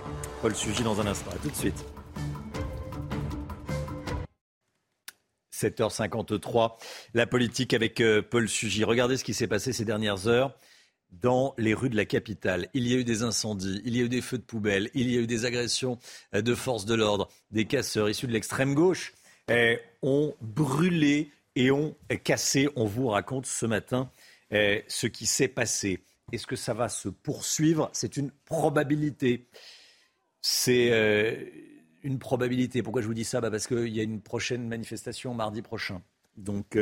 Paul 0.40 0.54
Sugy 0.54 0.82
dans 0.82 1.00
un 1.00 1.06
instant. 1.06 1.30
A 1.30 1.36
tout 1.36 1.50
de 1.50 1.56
suite. 1.56 1.84
7h53, 5.52 6.72
la 7.12 7.26
politique 7.26 7.74
avec 7.74 8.00
euh, 8.00 8.22
Paul 8.22 8.48
Sugy. 8.48 8.82
Regardez 8.84 9.18
ce 9.18 9.24
qui 9.24 9.34
s'est 9.34 9.46
passé 9.46 9.72
ces 9.72 9.84
dernières 9.84 10.26
heures 10.26 10.56
dans 11.12 11.54
les 11.58 11.74
rues 11.74 11.90
de 11.90 11.96
la 11.96 12.04
capitale. 12.04 12.68
Il 12.74 12.86
y 12.86 12.94
a 12.94 12.98
eu 12.98 13.04
des 13.04 13.22
incendies, 13.22 13.80
il 13.84 13.96
y 13.96 14.00
a 14.00 14.04
eu 14.04 14.08
des 14.08 14.20
feux 14.20 14.38
de 14.38 14.42
poubelle, 14.42 14.90
il 14.94 15.10
y 15.10 15.16
a 15.16 15.20
eu 15.20 15.26
des 15.26 15.44
agressions 15.44 15.98
euh, 16.34 16.42
de 16.42 16.54
forces 16.54 16.84
de 16.84 16.94
l'ordre, 16.94 17.28
des 17.50 17.64
casseurs 17.64 18.08
issus 18.08 18.26
de 18.26 18.32
l'extrême 18.32 18.74
gauche 18.74 19.12
euh, 19.50 19.76
ont 20.02 20.34
brûlé 20.40 21.30
et 21.56 21.70
ont 21.70 21.96
cassé. 22.24 22.68
On 22.76 22.84
vous 22.84 23.08
raconte 23.08 23.46
ce 23.46 23.66
matin 23.66 24.10
euh, 24.52 24.80
ce 24.88 25.06
qui 25.06 25.26
s'est 25.26 25.48
passé. 25.48 26.00
Est-ce 26.32 26.46
que 26.46 26.56
ça 26.56 26.74
va 26.74 26.88
se 26.88 27.08
poursuivre? 27.08 27.90
C'est 27.92 28.16
une 28.16 28.30
probabilité. 28.30 29.48
C'est 30.40 30.90
une 32.02 32.18
probabilité. 32.20 32.82
Pourquoi 32.82 33.02
je 33.02 33.08
vous 33.08 33.14
dis 33.14 33.24
ça? 33.24 33.40
Bah 33.40 33.50
Parce 33.50 33.66
qu'il 33.66 33.88
y 33.88 33.98
a 33.98 34.04
une 34.04 34.22
prochaine 34.22 34.66
manifestation 34.68 35.34
mardi 35.34 35.60
prochain. 35.60 36.02
Donc 36.36 36.78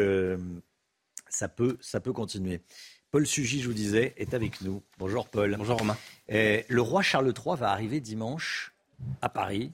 ça, 1.31 1.49
peut, 1.49 1.79
ça 1.81 2.01
peut 2.01 2.13
continuer. 2.13 2.61
Paul 3.11 3.27
Sugy, 3.27 3.63
je 3.63 3.69
vous 3.69 3.75
disais, 3.75 4.13
est 4.19 4.35
avec 4.35 4.61
nous. 4.61 4.83
Bonjour 4.99 5.29
Paul. 5.29 5.57
Bonjour 5.57 5.79
Romain. 5.79 5.97
le 6.29 6.79
roi 6.79 7.01
Charles 7.01 7.33
III 7.35 7.57
va 7.57 7.71
arriver 7.71 8.01
dimanche 8.01 8.75
à 9.23 9.31
Paris 9.31 9.73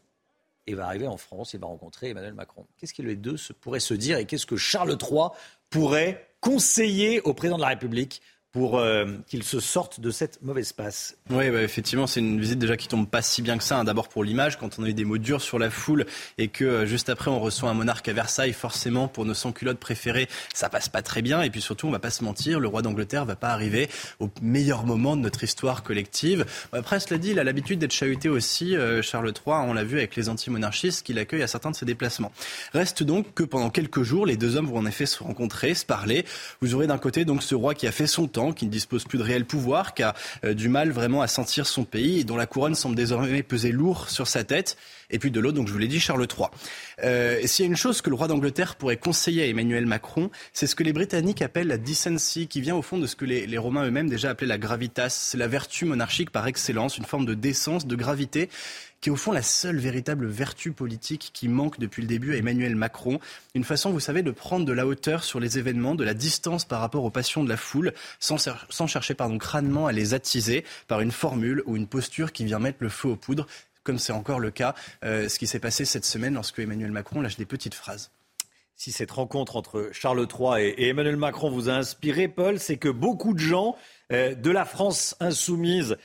et 0.68 0.74
va 0.74 0.86
arriver 0.86 1.08
en 1.08 1.16
France 1.16 1.52
et 1.52 1.58
va 1.58 1.66
rencontrer 1.66 2.10
Emmanuel 2.10 2.34
Macron. 2.34 2.64
Qu'est-ce 2.78 2.94
que 2.94 3.02
les 3.02 3.16
deux 3.16 3.34
pourraient 3.60 3.80
se 3.80 3.94
dire 3.94 4.18
et 4.18 4.24
qu'est-ce 4.24 4.46
que 4.46 4.56
Charles 4.56 4.96
III 5.00 5.30
pourrait 5.68 6.28
conseiller 6.40 7.22
au 7.22 7.34
président 7.34 7.56
de 7.56 7.62
la 7.62 7.68
République 7.68 8.22
pour 8.54 8.78
euh, 8.78 9.06
qu'il 9.26 9.42
se 9.42 9.58
sorte 9.58 9.98
de 9.98 10.12
cette 10.12 10.40
mauvaise 10.40 10.72
passe. 10.72 11.16
Oui, 11.28 11.50
bah, 11.50 11.60
effectivement, 11.60 12.06
c'est 12.06 12.20
une 12.20 12.38
visite 12.38 12.60
déjà 12.60 12.76
qui 12.76 12.86
tombe 12.86 13.08
pas 13.08 13.20
si 13.20 13.42
bien 13.42 13.58
que 13.58 13.64
ça. 13.64 13.80
Hein. 13.80 13.84
D'abord 13.84 14.08
pour 14.08 14.22
l'image, 14.22 14.58
quand 14.58 14.78
on 14.78 14.84
a 14.84 14.88
eu 14.88 14.94
des 14.94 15.04
mots 15.04 15.18
durs 15.18 15.42
sur 15.42 15.58
la 15.58 15.70
foule 15.70 16.06
et 16.38 16.46
que 16.46 16.64
euh, 16.64 16.86
juste 16.86 17.08
après 17.08 17.32
on 17.32 17.40
reçoit 17.40 17.68
un 17.68 17.74
monarque 17.74 18.06
à 18.08 18.12
Versailles, 18.12 18.52
forcément 18.52 19.08
pour 19.08 19.24
nos 19.24 19.34
sans-culottes 19.34 19.80
préférés, 19.80 20.28
ça 20.54 20.68
passe 20.68 20.88
pas 20.88 21.02
très 21.02 21.20
bien. 21.20 21.42
Et 21.42 21.50
puis 21.50 21.60
surtout, 21.60 21.88
on 21.88 21.90
va 21.90 21.98
pas 21.98 22.10
se 22.10 22.22
mentir, 22.22 22.60
le 22.60 22.68
roi 22.68 22.80
d'Angleterre 22.80 23.24
va 23.24 23.34
pas 23.34 23.48
arriver 23.48 23.88
au 24.20 24.30
meilleur 24.40 24.86
moment 24.86 25.16
de 25.16 25.22
notre 25.22 25.42
histoire 25.42 25.82
collective. 25.82 26.46
Après, 26.72 27.00
cela 27.00 27.18
dit, 27.18 27.30
il 27.30 27.40
a 27.40 27.44
l'habitude 27.44 27.80
d'être 27.80 27.92
chahuté 27.92 28.28
aussi. 28.28 28.76
Euh, 28.76 29.02
Charles 29.02 29.32
III, 29.34 29.56
on 29.66 29.74
l'a 29.74 29.82
vu 29.82 29.98
avec 29.98 30.14
les 30.14 30.28
anti-monarchistes 30.28 31.04
qu'il 31.04 31.18
accueille 31.18 31.42
à 31.42 31.48
certains 31.48 31.72
de 31.72 31.76
ses 31.76 31.86
déplacements. 31.86 32.30
Reste 32.72 33.02
donc 33.02 33.34
que 33.34 33.42
pendant 33.42 33.70
quelques 33.70 34.04
jours, 34.04 34.26
les 34.26 34.36
deux 34.36 34.54
hommes 34.54 34.66
vont 34.66 34.78
en 34.78 34.86
effet 34.86 35.06
se 35.06 35.24
rencontrer, 35.24 35.74
se 35.74 35.84
parler. 35.84 36.24
Vous 36.60 36.76
aurez 36.76 36.86
d'un 36.86 36.98
côté 36.98 37.24
donc 37.24 37.42
ce 37.42 37.56
roi 37.56 37.74
qui 37.74 37.88
a 37.88 37.92
fait 37.92 38.06
son 38.06 38.28
temps 38.28 38.43
qui 38.52 38.66
ne 38.66 38.70
dispose 38.70 39.04
plus 39.04 39.18
de 39.18 39.22
réel 39.22 39.44
pouvoir, 39.44 39.94
qui 39.94 40.02
a 40.02 40.14
euh, 40.44 40.54
du 40.54 40.68
mal 40.68 40.90
vraiment 40.90 41.22
à 41.22 41.26
sentir 41.26 41.66
son 41.66 41.84
pays 41.84 42.20
et 42.20 42.24
dont 42.24 42.36
la 42.36 42.46
couronne 42.46 42.74
semble 42.74 42.96
désormais 42.96 43.42
peser 43.42 43.72
lourd 43.72 44.10
sur 44.10 44.26
sa 44.26 44.44
tête. 44.44 44.76
Et 45.10 45.18
puis 45.18 45.30
de 45.30 45.38
l'autre, 45.38 45.56
donc 45.56 45.68
je 45.68 45.72
vous 45.72 45.78
l'ai 45.78 45.88
dit, 45.88 46.00
Charles 46.00 46.26
III. 46.26 46.48
Euh, 47.04 47.40
s'il 47.44 47.64
y 47.64 47.68
a 47.68 47.70
une 47.70 47.76
chose 47.76 48.00
que 48.00 48.10
le 48.10 48.16
roi 48.16 48.26
d'Angleterre 48.26 48.76
pourrait 48.76 48.96
conseiller 48.96 49.42
à 49.42 49.46
Emmanuel 49.46 49.86
Macron, 49.86 50.30
c'est 50.52 50.66
ce 50.66 50.74
que 50.74 50.82
les 50.82 50.92
Britanniques 50.92 51.42
appellent 51.42 51.68
la 51.68 51.78
decency, 51.78 52.46
qui 52.48 52.60
vient 52.60 52.74
au 52.74 52.82
fond 52.82 52.98
de 52.98 53.06
ce 53.06 53.14
que 53.14 53.24
les, 53.24 53.46
les 53.46 53.58
Romains 53.58 53.84
eux-mêmes 53.86 54.08
déjà 54.08 54.30
appelaient 54.30 54.48
la 54.48 54.58
gravitas. 54.58 55.10
C'est 55.10 55.38
la 55.38 55.48
vertu 55.48 55.84
monarchique 55.84 56.30
par 56.30 56.46
excellence, 56.46 56.98
une 56.98 57.04
forme 57.04 57.26
de 57.26 57.34
décence, 57.34 57.86
de 57.86 57.96
gravité 57.96 58.48
qui 59.04 59.10
est 59.10 59.12
au 59.12 59.16
fond 59.16 59.32
la 59.32 59.42
seule 59.42 59.76
véritable 59.76 60.26
vertu 60.26 60.72
politique 60.72 61.28
qui 61.34 61.46
manque 61.46 61.78
depuis 61.78 62.00
le 62.00 62.08
début 62.08 62.32
à 62.32 62.38
Emmanuel 62.38 62.74
Macron. 62.74 63.20
Une 63.54 63.62
façon, 63.62 63.90
vous 63.90 64.00
savez, 64.00 64.22
de 64.22 64.30
prendre 64.30 64.64
de 64.64 64.72
la 64.72 64.86
hauteur 64.86 65.24
sur 65.24 65.40
les 65.40 65.58
événements, 65.58 65.94
de 65.94 66.04
la 66.04 66.14
distance 66.14 66.64
par 66.64 66.80
rapport 66.80 67.04
aux 67.04 67.10
passions 67.10 67.44
de 67.44 67.50
la 67.50 67.58
foule, 67.58 67.92
sans, 68.18 68.38
chercher 68.86 69.12
pardon, 69.12 69.36
crânement 69.36 69.86
à 69.86 69.92
les 69.92 70.14
attiser 70.14 70.64
par 70.88 71.02
une 71.02 71.12
formule 71.12 71.62
ou 71.66 71.76
une 71.76 71.86
posture 71.86 72.32
qui 72.32 72.46
vient 72.46 72.58
mettre 72.58 72.78
le 72.80 72.88
feu 72.88 73.08
aux 73.08 73.16
poudres 73.16 73.46
comme 73.82 73.98
c'est 73.98 74.14
encore 74.14 74.40
le 74.40 74.50
cas, 74.50 74.74
euh, 75.04 75.28
ce 75.28 75.38
qui 75.38 75.46
s'est 75.46 75.58
passé 75.58 75.84
cette 75.84 76.06
semaine 76.06 76.32
lorsque 76.32 76.58
Emmanuel 76.58 76.90
Macron 76.90 77.20
lâche 77.20 77.36
des 77.36 77.44
petites 77.44 77.74
phrases 77.74 78.10
si 78.76 78.90
cette 78.90 79.10
rencontre 79.10 79.56
entre 79.56 79.90
Charles 79.92 80.26
III 80.26 80.62
et, 80.62 80.88
Emmanuel 80.88 81.16
Macron 81.16 81.50
vous 81.50 81.68
a 81.68 81.74
inspiré, 81.74 82.26
Paul, 82.26 82.58
c'est 82.58 82.76
que 82.76 82.88
beaucoup 82.88 83.32
de 83.32 83.38
gens 83.38 83.76
euh, 84.12 84.34
de 84.34 84.50
la 84.50 84.64
France 84.64 85.14
insoumise 85.20 85.96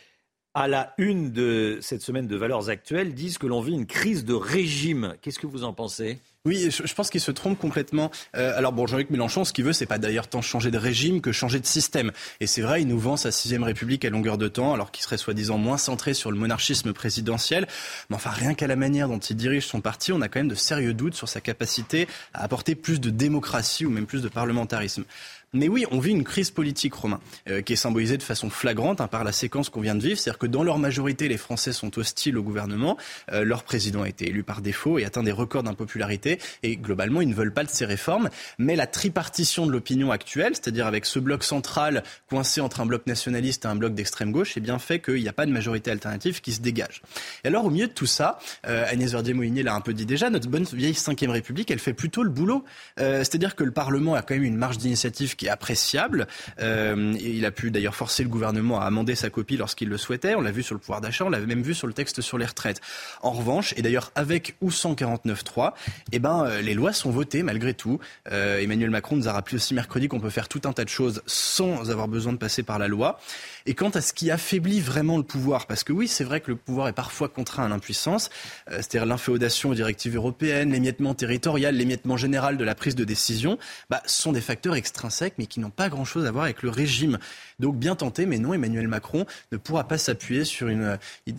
à 0.54 0.68
la 0.68 0.94
une 0.98 1.32
de 1.32 1.78
cette 1.82 2.02
semaine 2.02 2.28
de 2.28 2.36
valeurs 2.36 2.70
actuelles 2.70 3.14
disent 3.14 3.38
que 3.38 3.48
l'on 3.48 3.62
vit 3.62 3.74
une 3.74 3.86
crise 3.86 4.26
de 4.26 4.34
régime. 4.34 5.16
Qu'est-ce 5.22 5.40
que 5.40 5.48
vous 5.48 5.64
en 5.64 5.74
pensez? 5.74 6.20
Oui, 6.46 6.70
je 6.72 6.94
pense 6.94 7.10
qu'il 7.10 7.20
se 7.20 7.32
trompe 7.32 7.60
complètement. 7.60 8.12
Euh, 8.38 8.58
alors 8.58 8.72
bon, 8.72 8.88
Jean-Luc 8.88 9.10
Mélenchon, 9.10 9.44
ce 9.44 9.52
qu'il 9.52 9.66
veut, 9.66 9.74
c'est 9.74 9.86
pas 9.86 9.98
d'ailleurs 9.98 10.30
tant 10.30 10.42
changer 10.42 10.72
de 10.72 10.78
régime 10.78 11.20
que 11.20 11.34
changer 11.34 11.60
de 11.60 11.66
système. 11.66 12.14
Et 12.40 12.48
c'est 12.48 12.62
vrai, 12.62 12.82
il 12.82 12.88
nous 12.88 12.98
vend 12.98 13.18
sa 13.18 13.30
sixième 13.30 13.64
République 13.64 14.06
à 14.06 14.10
longueur 14.10 14.38
de 14.38 14.48
temps, 14.48 14.74
alors 14.74 14.92
qu'il 14.92 15.04
serait 15.04 15.18
soi-disant 15.18 15.58
moins 15.58 15.78
centré 15.78 16.14
sur 16.14 16.32
le 16.32 16.38
monarchisme 16.38 16.94
présidentiel. 16.94 17.68
Mais 18.10 18.16
enfin, 18.16 18.30
rien 18.30 18.54
qu'à 18.54 18.68
la 18.68 18.78
manière 18.78 19.10
dont 19.10 19.20
il 19.20 19.36
dirige 19.36 19.68
son 19.68 19.82
parti, 19.82 20.14
on 20.14 20.22
a 20.22 20.30
quand 20.30 20.40
même 20.40 20.48
de 20.48 20.56
sérieux 20.56 20.94
doutes 20.94 21.16
sur 21.16 21.28
sa 21.28 21.42
capacité 21.42 22.08
à 22.34 22.44
apporter 22.44 22.74
plus 22.74 23.02
de 23.02 23.10
démocratie 23.10 23.86
ou 23.86 23.90
même 23.90 24.06
plus 24.06 24.22
de 24.22 24.30
parlementarisme. 24.30 25.04
Mais 25.54 25.68
oui, 25.68 25.86
on 25.90 26.00
vit 26.00 26.12
une 26.12 26.24
crise 26.24 26.52
politique, 26.52 26.94
Romain, 26.94 27.20
euh, 27.50 27.62
qui 27.62 27.74
est 27.74 27.76
symbolisée 27.76 28.18
de 28.18 28.24
façon 28.24 28.52
flagrante 28.52 29.02
hein, 29.02 29.08
par 29.08 29.24
la 29.24 29.32
séquence 29.32 29.70
qu'on 29.70 29.82
vient 29.82 29.96
de 29.96 30.04
vivre. 30.04 30.20
C'est-à-dire 30.20 30.38
que 30.38 30.46
dans 30.46 30.64
leur 30.64 30.78
majorité, 30.78 31.28
les 31.28 31.38
Français 31.38 31.74
sont 31.74 31.98
hostiles 31.98 32.38
au 32.38 32.44
gouvernement. 32.44 32.98
Euh, 33.32 33.44
leur 33.44 33.64
président 33.64 34.04
a 34.04 34.10
été 34.10 34.30
élu 34.30 34.44
par 34.44 34.62
défaut 34.62 35.00
et 35.00 35.06
atteint 35.06 35.24
des 35.24 35.32
records 35.32 35.64
d'impopularité. 35.64 36.40
Et 36.62 36.78
globalement, 36.78 37.22
ils 37.22 37.30
ne 37.30 37.34
veulent 37.34 37.54
pas 37.54 37.64
de 37.64 37.70
ces 37.70 37.86
réformes. 37.86 38.30
Mais 38.60 38.76
la 38.76 38.86
tripartition 38.86 39.66
de 39.66 39.72
l'opinion 39.72 40.12
actuelle, 40.12 40.54
c'est-à-dire 40.54 40.86
avec 40.86 41.06
ce 41.06 41.18
bloc 41.18 41.44
central 41.44 42.04
coincé 42.30 42.62
entre 42.62 42.82
un 42.82 42.86
bloc 42.86 43.08
nationaliste 43.08 43.66
et 43.66 43.70
un 43.70 43.76
bloc 43.76 43.96
d'extrême 43.96 44.32
gauche, 44.32 44.56
est 44.56 44.62
bien 44.62 44.78
fait 44.78 45.00
qu'il 45.00 45.22
n'y 45.22 45.30
a 45.30 45.34
pas 45.34 45.48
de 45.48 45.52
majorité 45.52 45.90
alternative 45.90 46.42
qui 46.42 46.54
se 46.54 46.62
dégage. 46.62 47.02
Et 47.44 47.48
alors, 47.48 47.66
au 47.66 47.72
milieu 47.72 47.88
de 47.88 47.94
tout 47.94 48.06
ça, 48.06 48.38
euh, 48.68 48.86
Agnès 48.88 49.12
Verdier-Moïnier 49.12 49.64
l'a 49.64 49.74
un 49.74 49.82
peu 49.82 49.94
dit 49.94 50.06
déjà, 50.06 50.30
notre 50.30 50.48
bonne 50.48 50.66
vieille 50.74 50.94
Ve 50.94 51.30
République, 51.32 51.72
elle 51.72 51.80
fait 51.80 51.94
plutôt 51.94 52.22
le 52.22 52.30
boulot. 52.30 52.64
Euh, 53.00 53.20
c'est-à-dire 53.20 53.56
que 53.56 53.64
le 53.64 53.72
Parlement 53.72 54.14
a 54.14 54.22
quand 54.22 54.36
même 54.36 54.44
une 54.44 54.56
marge 54.56 54.78
d'initiative 54.78 55.36
qui 55.40 55.45
est 55.45 55.49
appréciable. 55.49 56.28
Euh, 56.60 57.16
il 57.20 57.45
a 57.45 57.52
pu 57.52 57.72
d'ailleurs 57.72 57.95
forcer 57.95 58.24
le 58.24 58.30
gouvernement 58.30 58.82
à 58.82 58.86
amender 58.86 59.16
sa 59.16 59.30
copie 59.30 59.56
lorsqu'il 59.56 59.88
le 59.88 59.98
souhaitait. 59.98 60.36
On 60.36 60.41
l'a 60.41 60.52
vu 60.52 60.64
sur 60.64 60.76
le 60.76 60.82
pouvoir 60.82 60.99
d'achat, 60.99 61.24
on 61.24 61.30
l'avait 61.30 61.45
même 61.45 61.61
vu 61.61 61.74
sur 61.74 61.88
le 61.88 61.94
texte 61.94 62.20
sur 62.20 62.38
les 62.38 62.45
retraites. 62.45 62.82
En 63.22 63.32
revanche, 63.32 63.74
et 63.78 63.82
d'ailleurs 63.82 64.11
avec 64.16 64.56
ou 64.60 64.70
sans 64.70 64.94
49.3, 64.94 65.72
eh 66.11 66.20
ben, 66.20 66.44
euh, 66.44 66.61
les 66.61 66.74
lois 66.74 66.91
sont 66.91 67.10
votées 67.10 67.41
malgré 67.41 67.74
tout. 67.74 67.99
Euh, 68.32 68.60
Emmanuel 68.60 68.90
Macron 68.90 69.16
nous 69.16 69.30
a 69.30 69.32
rappelé 69.32 69.56
aussi 69.56 69.74
mercredi 69.74 70.10
qu'on 70.10 70.20
peut 70.20 70.30
faire 70.30 70.49
tout 70.49 70.61
un 70.66 70.74
tas 70.74 70.84
de 70.84 70.90
choses 70.90 71.22
sans 71.26 71.90
avoir 71.90 72.10
besoin 72.10 72.34
de 72.34 72.38
passer 72.38 72.61
par 72.61 72.78
la 72.78 72.90
loi. 72.90 73.18
Et 73.66 73.76
quant 73.76 73.90
à 73.91 74.02
ce 74.02 74.11
qui 74.11 74.32
affaiblit 74.32 74.82
vraiment 74.82 75.16
le 75.16 75.24
pouvoir, 75.24 75.68
parce 75.68 75.86
que 75.86 75.94
oui, 75.94 76.10
c'est 76.10 76.26
vrai 76.26 76.41
que 76.41 76.52
le 76.52 76.57
pouvoir 76.57 76.90
est 76.90 76.94
parfois 76.94 77.30
contraint 77.30 77.66
à 77.66 77.70
l'impuissance, 77.70 78.30
c'est-à-dire 78.68 79.06
l'inféodation 79.06 79.70
aux 79.70 79.76
directives 79.76 80.16
européennes, 80.16 80.72
l'émiettement 80.72 81.14
territorial, 81.14 81.76
l'émiettement 81.76 82.18
général 82.18 82.57
de 82.57 82.64
la 82.64 82.76
prise 82.76 82.95
de 82.95 83.03
décision, 83.03 83.57
bah, 83.90 84.02
sont 84.06 84.32
des 84.32 84.41
facteurs 84.41 84.76
extrinsèques, 84.76 85.28
mais 85.38 85.45
qui 85.45 85.60
n'ont 85.60 85.69
pas 85.69 85.89
grand-chose 85.89 86.26
à 86.26 86.31
voir 86.31 86.45
avec 86.45 86.64
le 86.64 86.69
régime. 86.69 87.19
Donc 87.60 87.77
bien 87.77 87.95
tenté, 87.95 88.26
mais 88.26 88.38
non, 88.38 88.53
Emmanuel 88.53 88.88
Macron 88.88 89.26
ne 89.51 89.57
pourra 89.57 89.88
pas 89.88 89.97
s'appuyer 89.97 90.45
sur, 90.45 90.69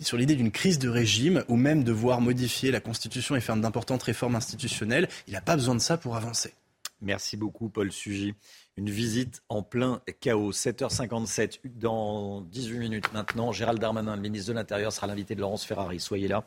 sur 0.01 0.17
l'idée 0.17 0.35
d'une 0.35 0.51
crise 0.51 0.79
de 0.79 0.89
régime 0.89 1.43
ou 1.47 1.55
même 1.55 1.83
devoir 1.83 2.21
modifier 2.21 2.71
la 2.71 2.79
Constitution 2.79 3.35
et 3.35 3.41
faire 3.41 3.57
d'importantes 3.57 4.03
réformes 4.03 4.35
institutionnelles. 4.35 5.09
Il 5.27 5.33
n'a 5.33 5.41
pas 5.41 5.55
besoin 5.55 5.75
de 5.75 5.81
ça 5.81 5.97
pour 5.97 6.15
avancer. 6.15 6.53
Merci 7.01 7.35
beaucoup, 7.35 7.69
Paul 7.69 7.91
Sugy 7.91 8.35
une 8.77 8.89
visite 8.89 9.43
en 9.49 9.63
plein 9.63 10.01
chaos. 10.21 10.51
7h57, 10.51 11.59
dans 11.75 12.41
18 12.41 12.79
minutes 12.79 13.13
maintenant, 13.13 13.51
Gérald 13.51 13.79
Darmanin, 13.79 14.15
le 14.15 14.21
ministre 14.21 14.49
de 14.49 14.55
l'Intérieur, 14.55 14.93
sera 14.93 15.07
l'invité 15.07 15.35
de 15.35 15.41
Laurence 15.41 15.65
Ferrari. 15.65 15.99
Soyez 15.99 16.27
là. 16.27 16.45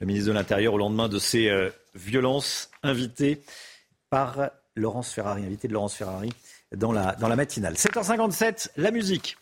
Le 0.00 0.06
ministre 0.06 0.28
de 0.28 0.32
l'Intérieur, 0.32 0.74
au 0.74 0.78
lendemain 0.78 1.08
de 1.08 1.18
ces 1.18 1.48
euh, 1.48 1.70
violences, 1.94 2.70
invité 2.82 3.42
par 4.10 4.50
Laurence 4.76 5.12
Ferrari, 5.12 5.44
invité 5.44 5.68
de 5.68 5.72
Laurence 5.72 5.94
Ferrari 5.94 6.32
dans 6.74 6.92
la, 6.92 7.14
dans 7.16 7.28
la 7.28 7.36
matinale. 7.36 7.74
7h57, 7.74 8.70
la 8.76 8.90
musique. 8.90 9.36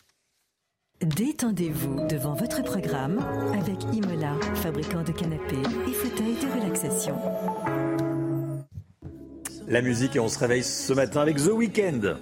Détendez-vous 1.01 2.07
devant 2.07 2.33
votre 2.33 2.61
programme 2.63 3.19
avec 3.59 3.81
Imola, 3.93 4.35
fabricant 4.55 5.03
de 5.03 5.11
canapés 5.11 5.63
et 5.87 5.93
fauteuils 5.93 6.35
de 6.35 6.59
relaxation 6.59 7.17
la 9.71 9.81
musique 9.81 10.17
et 10.17 10.19
on 10.19 10.27
se 10.27 10.37
réveille 10.37 10.63
ce 10.63 10.91
matin 10.91 11.21
avec 11.21 11.37
The 11.37 11.51
Weeknd. 11.53 12.17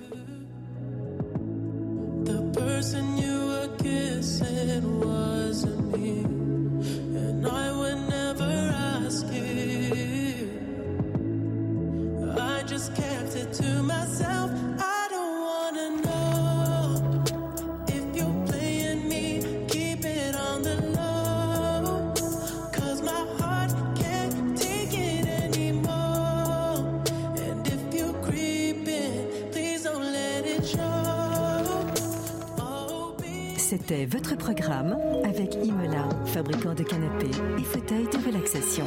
Votre 34.30 34.44
programme 34.44 34.98
avec 35.24 35.56
Imola, 35.56 36.08
fabricant 36.26 36.74
de 36.74 36.84
canapés 36.84 37.32
et 37.58 37.64
fauteuils 37.64 38.08
de 38.08 38.26
relaxation. 38.26 38.86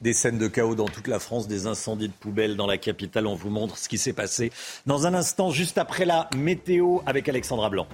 Des 0.00 0.14
scènes 0.14 0.38
de 0.38 0.48
chaos 0.48 0.74
dans 0.74 0.86
toute 0.86 1.08
la 1.08 1.18
France, 1.18 1.46
des 1.46 1.66
incendies 1.66 2.08
de 2.08 2.14
poubelles 2.14 2.56
dans 2.56 2.66
la 2.66 2.78
capitale. 2.78 3.26
On 3.26 3.34
vous 3.34 3.50
montre 3.50 3.76
ce 3.76 3.88
qui 3.88 3.98
s'est 3.98 4.14
passé 4.14 4.50
dans 4.86 5.06
un 5.06 5.12
instant, 5.12 5.50
juste 5.50 5.76
après 5.76 6.06
la 6.06 6.30
météo 6.34 7.00
avec 7.04 7.28
Alexandra 7.28 7.68
Blanc. 7.68 7.86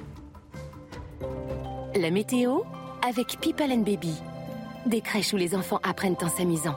La 1.96 2.10
météo 2.10 2.60
avec 3.06 3.40
People 3.40 3.72
and 3.72 3.78
Baby. 3.78 4.14
Des 4.86 5.00
crèches 5.00 5.32
où 5.32 5.36
les 5.36 5.56
enfants 5.56 5.80
apprennent 5.82 6.16
en 6.20 6.28
s'amusant. 6.28 6.76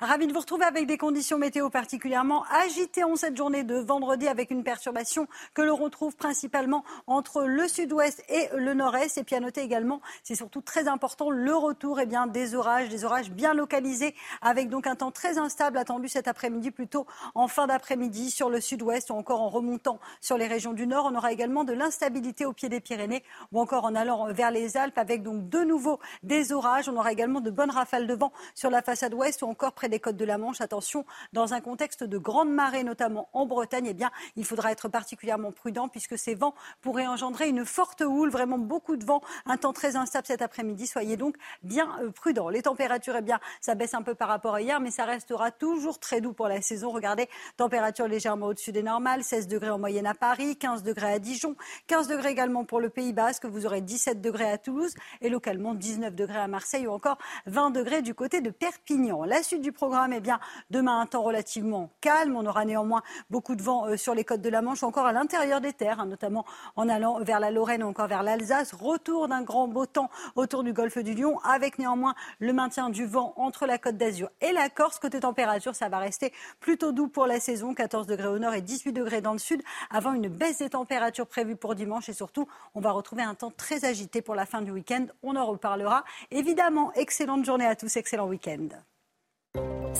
Ravi 0.00 0.26
de 0.26 0.32
vous 0.32 0.40
retrouver 0.40 0.64
avec 0.64 0.88
des 0.88 0.98
conditions 0.98 1.38
météo 1.38 1.70
particulièrement 1.70 2.44
agitées 2.50 3.04
en 3.04 3.14
cette 3.14 3.36
journée 3.36 3.62
de 3.62 3.76
vendredi 3.76 4.26
avec 4.26 4.50
une 4.50 4.64
perturbation 4.64 5.28
que 5.54 5.62
l'on 5.62 5.76
retrouve 5.76 6.16
principalement 6.16 6.84
entre 7.06 7.44
le 7.44 7.68
sud-ouest 7.68 8.24
et 8.28 8.48
le 8.56 8.74
nord-est. 8.74 9.18
Et 9.18 9.22
puis 9.24 9.36
à 9.36 9.40
noter 9.40 9.60
également, 9.60 10.00
c'est 10.24 10.34
surtout 10.34 10.62
très 10.62 10.88
important, 10.88 11.30
le 11.30 11.54
retour 11.54 12.00
eh 12.00 12.06
bien, 12.06 12.26
des 12.26 12.56
orages, 12.56 12.88
des 12.88 13.04
orages 13.04 13.30
bien 13.30 13.54
localisés 13.54 14.16
avec 14.42 14.68
donc 14.68 14.88
un 14.88 14.96
temps 14.96 15.12
très 15.12 15.38
instable 15.38 15.78
attendu 15.78 16.08
cet 16.08 16.26
après-midi, 16.26 16.72
plutôt 16.72 17.06
en 17.36 17.46
fin 17.46 17.68
d'après-midi 17.68 18.32
sur 18.32 18.50
le 18.50 18.60
sud-ouest 18.60 19.10
ou 19.10 19.14
encore 19.14 19.42
en 19.42 19.48
remontant 19.48 20.00
sur 20.20 20.36
les 20.36 20.48
régions 20.48 20.72
du 20.72 20.88
nord. 20.88 21.08
On 21.12 21.14
aura 21.14 21.30
également 21.30 21.62
de 21.62 21.72
l'instabilité 21.72 22.46
au 22.46 22.52
pied 22.52 22.68
des 22.68 22.80
Pyrénées 22.80 23.22
ou 23.52 23.60
encore 23.60 23.84
en 23.84 23.94
allant 23.94 24.32
vers 24.32 24.50
les 24.50 24.76
Alpes 24.76 24.98
avec 24.98 25.22
donc 25.22 25.48
de 25.48 25.60
nouveau 25.60 26.00
des 26.24 26.52
orages. 26.52 26.88
On 26.88 26.96
aura 26.96 27.12
également 27.12 27.40
de 27.40 27.50
bonnes 27.50 27.70
rafales 27.70 28.08
de 28.08 28.14
vent 28.14 28.32
sur 28.56 28.70
la 28.70 28.82
façade 28.82 29.14
ouest 29.14 29.42
ou 29.42 29.46
encore 29.46 29.72
près 29.84 29.90
des 29.90 30.00
côtes 30.00 30.16
de 30.16 30.24
la 30.24 30.38
Manche. 30.38 30.62
Attention, 30.62 31.04
dans 31.34 31.52
un 31.52 31.60
contexte 31.60 32.04
de 32.04 32.16
grande 32.16 32.50
marée, 32.50 32.84
notamment 32.84 33.28
en 33.34 33.44
Bretagne, 33.44 33.88
eh 33.90 33.92
bien, 33.92 34.10
il 34.34 34.46
faudra 34.46 34.72
être 34.72 34.88
particulièrement 34.88 35.52
prudent 35.52 35.88
puisque 35.88 36.16
ces 36.16 36.34
vents 36.34 36.54
pourraient 36.80 37.06
engendrer 37.06 37.48
une 37.48 37.66
forte 37.66 38.00
houle, 38.00 38.30
vraiment 38.30 38.56
beaucoup 38.56 38.96
de 38.96 39.04
vent, 39.04 39.20
un 39.44 39.58
temps 39.58 39.74
très 39.74 39.96
instable 39.96 40.26
cet 40.26 40.40
après-midi. 40.40 40.86
Soyez 40.86 41.18
donc 41.18 41.36
bien 41.62 41.86
euh, 42.00 42.10
prudents. 42.10 42.48
Les 42.48 42.62
températures, 42.62 43.16
eh 43.18 43.20
bien, 43.20 43.40
ça 43.60 43.74
baisse 43.74 43.92
un 43.92 44.00
peu 44.00 44.14
par 44.14 44.28
rapport 44.28 44.54
à 44.54 44.62
hier, 44.62 44.80
mais 44.80 44.90
ça 44.90 45.04
restera 45.04 45.50
toujours 45.50 45.98
très 45.98 46.22
doux 46.22 46.32
pour 46.32 46.48
la 46.48 46.62
saison. 46.62 46.90
Regardez, 46.90 47.28
température 47.58 48.08
légèrement 48.08 48.46
au-dessus 48.46 48.72
des 48.72 48.82
normales, 48.82 49.22
16 49.22 49.48
degrés 49.48 49.68
en 49.70 49.78
moyenne 49.78 50.06
à 50.06 50.14
Paris, 50.14 50.56
15 50.56 50.82
degrés 50.82 51.12
à 51.12 51.18
Dijon, 51.18 51.56
15 51.88 52.08
degrés 52.08 52.30
également 52.30 52.64
pour 52.64 52.80
le 52.80 52.88
Pays 52.88 53.12
Basque. 53.12 53.44
Vous 53.44 53.66
aurez 53.66 53.82
17 53.82 54.22
degrés 54.22 54.50
à 54.50 54.56
Toulouse 54.56 54.94
et 55.20 55.28
localement 55.28 55.74
19 55.74 56.14
degrés 56.14 56.38
à 56.38 56.48
Marseille 56.48 56.86
ou 56.86 56.92
encore 56.92 57.18
20 57.44 57.70
degrés 57.70 58.00
du 58.00 58.14
côté 58.14 58.40
de 58.40 58.48
Perpignan. 58.48 59.24
La 59.24 59.42
du 59.52 59.72
programme, 59.74 60.12
eh 60.12 60.20
bien, 60.20 60.40
demain, 60.70 61.00
un 61.00 61.06
temps 61.06 61.22
relativement 61.22 61.90
calme. 62.00 62.36
On 62.36 62.46
aura 62.46 62.64
néanmoins 62.64 63.02
beaucoup 63.30 63.56
de 63.56 63.62
vent 63.62 63.86
euh, 63.86 63.96
sur 63.96 64.14
les 64.14 64.24
côtes 64.24 64.40
de 64.40 64.48
la 64.48 64.62
Manche, 64.62 64.82
encore 64.82 65.06
à 65.06 65.12
l'intérieur 65.12 65.60
des 65.60 65.72
terres, 65.72 66.00
hein, 66.00 66.06
notamment 66.06 66.44
en 66.76 66.88
allant 66.88 67.20
vers 67.20 67.40
la 67.40 67.50
Lorraine 67.50 67.82
ou 67.82 67.88
encore 67.88 68.06
vers 68.06 68.22
l'Alsace. 68.22 68.72
Retour 68.72 69.28
d'un 69.28 69.42
grand 69.42 69.68
beau 69.68 69.86
temps 69.86 70.10
autour 70.36 70.62
du 70.62 70.72
golfe 70.72 70.98
du 70.98 71.14
Lion, 71.14 71.38
avec 71.40 71.78
néanmoins 71.78 72.14
le 72.38 72.52
maintien 72.52 72.90
du 72.90 73.06
vent 73.06 73.34
entre 73.36 73.66
la 73.66 73.78
côte 73.78 73.96
d'Azur 73.96 74.30
et 74.40 74.52
la 74.52 74.68
Corse. 74.68 74.98
Côté 74.98 75.20
température, 75.20 75.74
ça 75.74 75.88
va 75.88 75.98
rester 75.98 76.32
plutôt 76.60 76.92
doux 76.92 77.08
pour 77.08 77.26
la 77.26 77.40
saison, 77.40 77.74
14 77.74 78.06
degrés 78.06 78.28
au 78.28 78.38
nord 78.38 78.54
et 78.54 78.62
18 78.62 78.92
degrés 78.92 79.20
dans 79.20 79.32
le 79.32 79.38
sud, 79.38 79.62
avant 79.90 80.12
une 80.12 80.28
baisse 80.28 80.58
des 80.58 80.70
températures 80.70 81.26
prévues 81.26 81.56
pour 81.56 81.74
dimanche. 81.74 82.08
Et 82.08 82.12
surtout, 82.14 82.48
on 82.74 82.80
va 82.80 82.92
retrouver 82.92 83.22
un 83.22 83.34
temps 83.34 83.50
très 83.50 83.84
agité 83.84 84.22
pour 84.22 84.34
la 84.34 84.46
fin 84.46 84.62
du 84.62 84.70
week-end. 84.70 85.06
On 85.22 85.36
en 85.36 85.46
reparlera. 85.46 86.04
Évidemment, 86.30 86.92
excellente 86.94 87.44
journée 87.44 87.66
à 87.66 87.76
tous, 87.76 87.96
excellent 87.96 88.26
week-end. 88.26 88.68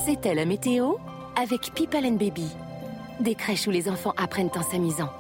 C'était 0.06 0.34
la 0.34 0.44
météo 0.44 0.96
avec 1.34 1.72
People 1.74 2.04
and 2.04 2.16
Baby. 2.16 2.46
Des 3.20 3.34
crèches 3.34 3.66
où 3.66 3.70
les 3.70 3.88
enfants 3.88 4.12
apprennent 4.18 4.50
en 4.54 4.62
s'amusant. 4.62 5.10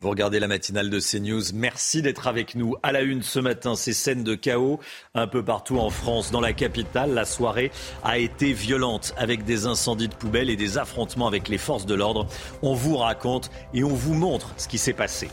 Vous 0.00 0.10
regardez 0.10 0.38
la 0.38 0.46
matinale 0.46 0.88
de 0.88 1.00
CNews. 1.00 1.42
Merci 1.54 2.02
d'être 2.02 2.28
avec 2.28 2.54
nous. 2.54 2.76
À 2.84 2.92
la 2.92 3.00
une 3.02 3.22
ce 3.22 3.40
matin, 3.40 3.74
ces 3.74 3.92
scènes 3.92 4.22
de 4.22 4.36
chaos 4.36 4.78
un 5.14 5.26
peu 5.26 5.44
partout 5.44 5.78
en 5.78 5.90
France. 5.90 6.30
Dans 6.30 6.40
la 6.40 6.52
capitale, 6.52 7.14
la 7.14 7.24
soirée 7.24 7.72
a 8.04 8.18
été 8.18 8.52
violente 8.52 9.12
avec 9.16 9.44
des 9.44 9.66
incendies 9.66 10.08
de 10.08 10.14
poubelles 10.14 10.50
et 10.50 10.56
des 10.56 10.78
affrontements 10.78 11.26
avec 11.26 11.48
les 11.48 11.58
forces 11.58 11.86
de 11.86 11.94
l'ordre. 11.94 12.28
On 12.62 12.74
vous 12.74 12.96
raconte 12.96 13.50
et 13.74 13.82
on 13.82 13.94
vous 13.94 14.14
montre 14.14 14.52
ce 14.56 14.68
qui 14.68 14.78
s'est 14.78 14.92
passé. 14.92 15.30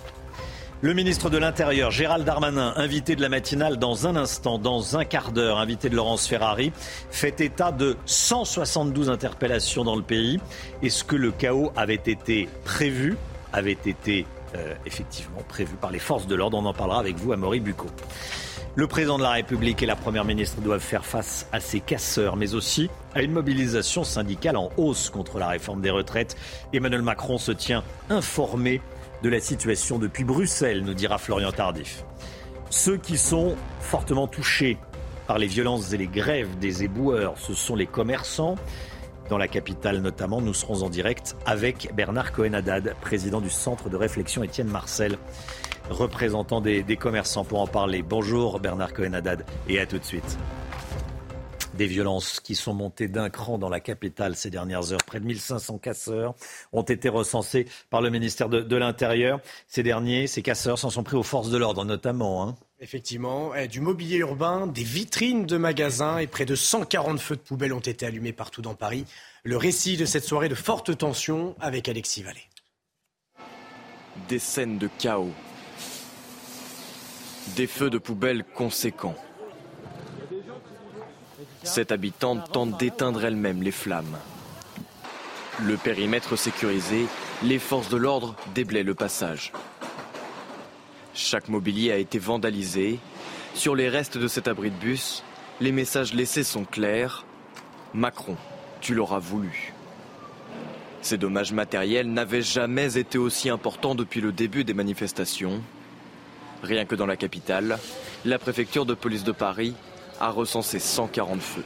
Le 0.81 0.93
ministre 0.93 1.29
de 1.29 1.37
l'Intérieur, 1.37 1.91
Gérald 1.91 2.23
Darmanin, 2.23 2.71
invité 2.77 3.17
de 3.17 3.21
la 3.21 3.27
matinale 3.27 3.75
dans 3.75 4.07
un 4.07 4.15
instant, 4.15 4.57
dans 4.57 4.95
un 4.95 5.03
quart 5.03 5.33
d'heure, 5.33 5.57
invité 5.57 5.89
de 5.89 5.95
Laurence 5.97 6.25
Ferrari, 6.25 6.71
fait 7.11 7.41
état 7.41 7.73
de 7.73 7.97
172 8.05 9.09
interpellations 9.09 9.83
dans 9.83 9.97
le 9.97 10.01
pays. 10.03 10.39
Est-ce 10.81 11.03
que 11.03 11.17
le 11.17 11.31
chaos 11.31 11.73
avait 11.75 11.95
été 11.95 12.47
prévu, 12.63 13.17
avait 13.51 13.73
été 13.73 14.25
euh, 14.55 14.73
effectivement 14.85 15.43
prévu 15.49 15.75
par 15.75 15.91
les 15.91 15.99
forces 15.99 16.27
de 16.27 16.35
l'ordre? 16.35 16.57
On 16.57 16.65
en 16.65 16.73
parlera 16.73 17.01
avec 17.01 17.17
vous, 17.17 17.33
Amaury 17.33 17.59
Bucco. 17.59 17.87
Le 18.75 18.87
président 18.87 19.17
de 19.17 19.23
la 19.23 19.31
République 19.31 19.83
et 19.83 19.85
la 19.85 19.97
première 19.97 20.23
ministre 20.23 20.61
doivent 20.61 20.79
faire 20.79 21.03
face 21.03 21.45
à 21.51 21.59
ces 21.59 21.81
casseurs, 21.81 22.37
mais 22.37 22.53
aussi 22.53 22.89
à 23.13 23.21
une 23.21 23.33
mobilisation 23.33 24.05
syndicale 24.05 24.55
en 24.55 24.69
hausse 24.77 25.09
contre 25.09 25.39
la 25.39 25.49
réforme 25.49 25.81
des 25.81 25.89
retraites. 25.89 26.37
Emmanuel 26.71 27.01
Macron 27.01 27.37
se 27.37 27.51
tient 27.51 27.83
informé 28.09 28.79
de 29.21 29.29
la 29.29 29.39
situation 29.39 29.99
depuis 29.99 30.23
Bruxelles, 30.23 30.83
nous 30.83 30.93
dira 30.93 31.17
Florian 31.17 31.51
Tardif. 31.51 32.03
Ceux 32.69 32.97
qui 32.97 33.17
sont 33.17 33.55
fortement 33.81 34.27
touchés 34.27 34.77
par 35.27 35.37
les 35.37 35.47
violences 35.47 35.93
et 35.93 35.97
les 35.97 36.07
grèves 36.07 36.57
des 36.59 36.83
éboueurs, 36.83 37.37
ce 37.37 37.53
sont 37.53 37.75
les 37.75 37.87
commerçants. 37.87 38.55
Dans 39.29 39.37
la 39.37 39.47
capitale 39.47 39.99
notamment, 39.99 40.41
nous 40.41 40.53
serons 40.53 40.83
en 40.83 40.89
direct 40.89 41.35
avec 41.45 41.91
Bernard 41.95 42.31
Cohen-Haddad, 42.31 42.95
président 43.01 43.41
du 43.41 43.49
Centre 43.49 43.89
de 43.89 43.95
réflexion 43.95 44.43
Étienne 44.43 44.69
Marcel, 44.69 45.17
représentant 45.89 46.61
des, 46.61 46.81
des 46.81 46.97
commerçants 46.97 47.43
pour 47.43 47.61
en 47.61 47.67
parler. 47.67 48.01
Bonjour 48.01 48.59
Bernard 48.59 48.93
Cohen-Haddad 48.93 49.45
et 49.67 49.79
à 49.79 49.85
tout 49.85 49.99
de 49.99 50.05
suite. 50.05 50.37
Des 51.79 51.87
violences 51.87 52.41
qui 52.41 52.55
sont 52.55 52.73
montées 52.73 53.07
d'un 53.07 53.29
cran 53.29 53.57
dans 53.57 53.69
la 53.69 53.79
capitale 53.79 54.35
ces 54.35 54.49
dernières 54.49 54.91
heures. 54.91 54.99
Près 55.07 55.21
de 55.21 55.25
1500 55.25 55.77
casseurs 55.77 56.35
ont 56.73 56.81
été 56.81 57.07
recensés 57.07 57.67
par 57.89 58.01
le 58.01 58.09
ministère 58.09 58.49
de, 58.49 58.59
de 58.59 58.75
l'Intérieur. 58.75 59.39
Ces 59.69 59.81
derniers, 59.81 60.27
ces 60.27 60.41
casseurs, 60.41 60.77
s'en 60.77 60.89
sont 60.89 61.03
pris 61.03 61.15
aux 61.15 61.23
forces 61.23 61.49
de 61.49 61.57
l'ordre 61.57 61.85
notamment. 61.85 62.43
Hein. 62.43 62.57
Effectivement, 62.81 63.55
eh, 63.55 63.69
du 63.69 63.79
mobilier 63.79 64.17
urbain, 64.17 64.67
des 64.67 64.83
vitrines 64.83 65.45
de 65.45 65.55
magasins 65.55 66.17
et 66.17 66.27
près 66.27 66.43
de 66.43 66.53
140 66.53 67.17
feux 67.17 67.37
de 67.37 67.41
poubelle 67.41 67.71
ont 67.71 67.79
été 67.79 68.05
allumés 68.05 68.33
partout 68.33 68.61
dans 68.61 68.75
Paris. 68.75 69.05
Le 69.45 69.55
récit 69.55 69.95
de 69.95 70.03
cette 70.03 70.25
soirée 70.25 70.49
de 70.49 70.55
forte 70.55 70.97
tension 70.97 71.55
avec 71.61 71.87
Alexis 71.87 72.23
Vallée. 72.23 72.49
Des 74.27 74.39
scènes 74.39 74.79
de 74.79 74.89
chaos. 74.97 75.31
Des 77.55 77.67
feux 77.67 77.89
de 77.89 77.99
poubelle 77.99 78.43
conséquents. 78.43 79.15
Cette 81.63 81.91
habitante 81.91 82.51
tente 82.51 82.77
d'éteindre 82.77 83.23
elle-même 83.25 83.61
les 83.61 83.71
flammes. 83.71 84.17
Le 85.63 85.77
périmètre 85.77 86.37
sécurisé, 86.37 87.05
les 87.43 87.59
forces 87.59 87.89
de 87.89 87.97
l'ordre 87.97 88.35
déblaient 88.55 88.83
le 88.83 88.95
passage. 88.95 89.51
Chaque 91.13 91.49
mobilier 91.49 91.91
a 91.91 91.97
été 91.97 92.17
vandalisé. 92.17 92.99
Sur 93.53 93.75
les 93.75 93.89
restes 93.89 94.17
de 94.17 94.27
cet 94.27 94.47
abri 94.47 94.71
de 94.71 94.75
bus, 94.77 95.23
les 95.59 95.71
messages 95.71 96.13
laissés 96.13 96.43
sont 96.43 96.63
clairs. 96.63 97.25
Macron, 97.93 98.37
tu 98.79 98.93
l'auras 98.95 99.19
voulu. 99.19 99.73
Ces 101.01 101.17
dommages 101.17 101.53
matériels 101.53 102.11
n'avaient 102.11 102.41
jamais 102.41 102.97
été 102.97 103.17
aussi 103.17 103.49
importants 103.49 103.95
depuis 103.95 104.21
le 104.21 104.31
début 104.31 104.63
des 104.63 104.73
manifestations. 104.73 105.61
Rien 106.63 106.85
que 106.85 106.95
dans 106.95 107.05
la 107.05 107.17
capitale, 107.17 107.79
la 108.25 108.39
préfecture 108.39 108.85
de 108.85 108.93
police 108.93 109.23
de 109.23 109.31
Paris 109.31 109.75
a 110.19 110.29
recensé 110.29 110.79
140 110.79 111.41
feux. 111.41 111.63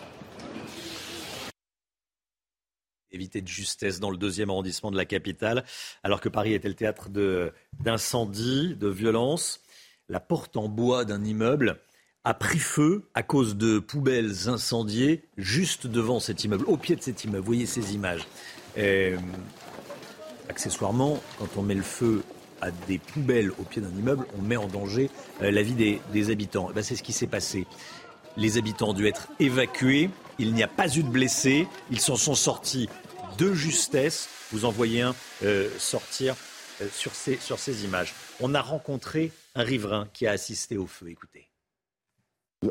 Éviter 3.12 3.42
de 3.42 3.48
justesse 3.48 4.00
dans 4.00 4.10
le 4.10 4.18
deuxième 4.18 4.50
arrondissement 4.50 4.90
de 4.90 4.98
la 4.98 5.06
capitale, 5.06 5.64
alors 6.04 6.22
que 6.22 6.30
Paris 6.30 6.54
était 6.54 6.68
le 6.68 6.74
théâtre 6.74 7.10
d'incendies, 7.80 8.76
de, 8.76 8.88
violences. 8.88 9.62
La 10.10 10.20
porte 10.20 10.58
en 10.58 10.68
bois 10.68 11.06
d'un 11.06 11.24
immeuble 11.24 11.80
a 12.24 12.34
pris 12.34 12.60
feu 12.60 13.10
à 13.14 13.22
cause 13.22 13.56
de 13.56 13.80
poubelles 13.80 14.48
incendiées 14.48 15.24
juste 15.38 15.88
devant 15.88 16.20
cet 16.20 16.44
immeuble, 16.44 16.66
au 16.68 16.78
pied 16.78 16.96
de 16.96 17.02
cet 17.02 17.24
immeuble. 17.24 17.40
Vous 17.40 17.46
voyez 17.46 17.66
ces 17.66 17.94
images. 17.94 18.26
Et, 18.76 19.14
accessoirement, 20.50 21.22
quand 21.38 21.58
on 21.58 21.62
met 21.62 21.76
le 21.76 21.84
feu 21.84 22.24
à 22.62 22.72
des 22.72 22.98
poubelles 22.98 23.52
au 23.60 23.64
pied 23.64 23.82
d'un 23.82 23.90
immeuble, 23.90 24.26
on 24.38 24.42
met 24.42 24.56
en 24.56 24.68
danger 24.68 25.10
euh, 25.42 25.52
la 25.52 25.62
vie 25.62 25.74
des, 25.74 26.02
des 26.14 26.30
habitants. 26.32 26.72
Ben, 26.74 26.82
C'est 26.82 26.96
ce 26.96 27.04
qui 27.04 27.12
s'est 27.12 27.28
passé. 27.28 27.68
Les 28.38 28.58
habitants 28.58 28.90
ont 28.90 28.94
dû 28.94 29.08
être 29.08 29.28
évacués. 29.40 30.10
Il 30.40 30.54
n'y 30.54 30.64
a 30.64 30.68
pas 30.68 30.88
eu 30.88 31.04
de 31.04 31.10
blessés. 31.10 31.68
Ils 31.92 32.02
s'en 32.02 32.16
sont 32.16 32.36
sortis 32.36 32.90
de 33.38 33.54
justesse. 33.54 34.30
Vous 34.52 34.66
en 34.66 34.72
voyez 34.72 35.02
un 35.02 35.16
euh, 35.44 35.70
sortir 35.78 36.36
euh, 36.82 36.88
sur, 36.92 37.14
ces, 37.14 37.38
sur 37.38 37.60
ces 37.60 37.86
images. 37.86 38.14
On 38.40 38.54
a 38.56 38.62
rencontré 38.62 39.32
un 39.56 39.64
riverain 39.64 40.08
qui 40.14 40.28
a 40.28 40.32
assisté 40.32 40.78
au 40.78 40.88
feu. 40.88 41.10
Écoutez. 41.10 41.48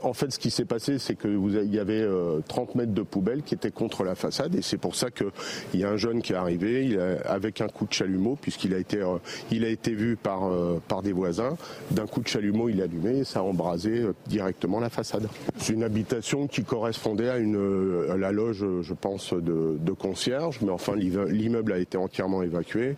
En 0.03 0.13
fait, 0.13 0.31
ce 0.31 0.39
qui 0.39 0.51
s'est 0.51 0.65
passé, 0.65 0.99
c'est 0.99 1.17
qu'il 1.17 1.75
y 1.75 1.79
avait 1.79 2.07
30 2.49 2.75
mètres 2.75 2.93
de 2.93 3.03
poubelle 3.03 3.43
qui 3.43 3.55
étaient 3.55 3.71
contre 3.71 4.05
la 4.05 4.15
façade, 4.15 4.55
et 4.55 4.63
c'est 4.63 4.79
pour 4.79 4.95
ça 4.95 5.11
qu'il 5.11 5.31
y 5.75 5.85
a 5.85 5.91
un 5.91 5.97
jeune 5.97 6.23
qui 6.23 6.33
est 6.33 6.37
arrivé 6.37 6.85
il 6.85 7.01
avec 7.25 7.61
un 7.61 7.69
coup 7.69 7.87
de 7.87 7.93
chalumeau, 7.93 8.37
puisqu'il 8.41 8.75
a 8.75 8.79
été, 8.79 9.03
il 9.51 9.65
a 9.65 9.69
été 9.69 9.93
vu 9.95 10.17
par, 10.17 10.51
par 10.89 11.03
des 11.03 11.13
voisins. 11.13 11.57
D'un 11.91 12.07
coup 12.07 12.21
de 12.21 12.29
chalumeau, 12.29 12.69
il 12.69 12.81
a 12.81 12.85
allumé 12.85 13.19
et 13.19 13.25
ça 13.25 13.41
a 13.41 13.43
embrasé 13.43 14.07
directement 14.27 14.81
la 14.81 14.91
façade. 14.91 15.29
C'est 15.57 15.73
une 15.73 15.83
habitation 15.83 16.47
qui 16.47 16.65
correspondait 16.65 17.29
à, 17.29 17.39
une, 17.39 18.07
la 18.17 18.33
loge, 18.33 18.65
je 18.83 18.95
pense, 18.95 19.33
de, 19.33 19.79
de 19.79 19.93
concierge, 19.93 20.59
mais 20.63 20.71
enfin 20.71 20.95
l'immeuble 20.97 21.73
a 21.73 21.79
été 21.79 21.97
entièrement 21.97 22.43
évacué. 22.43 22.97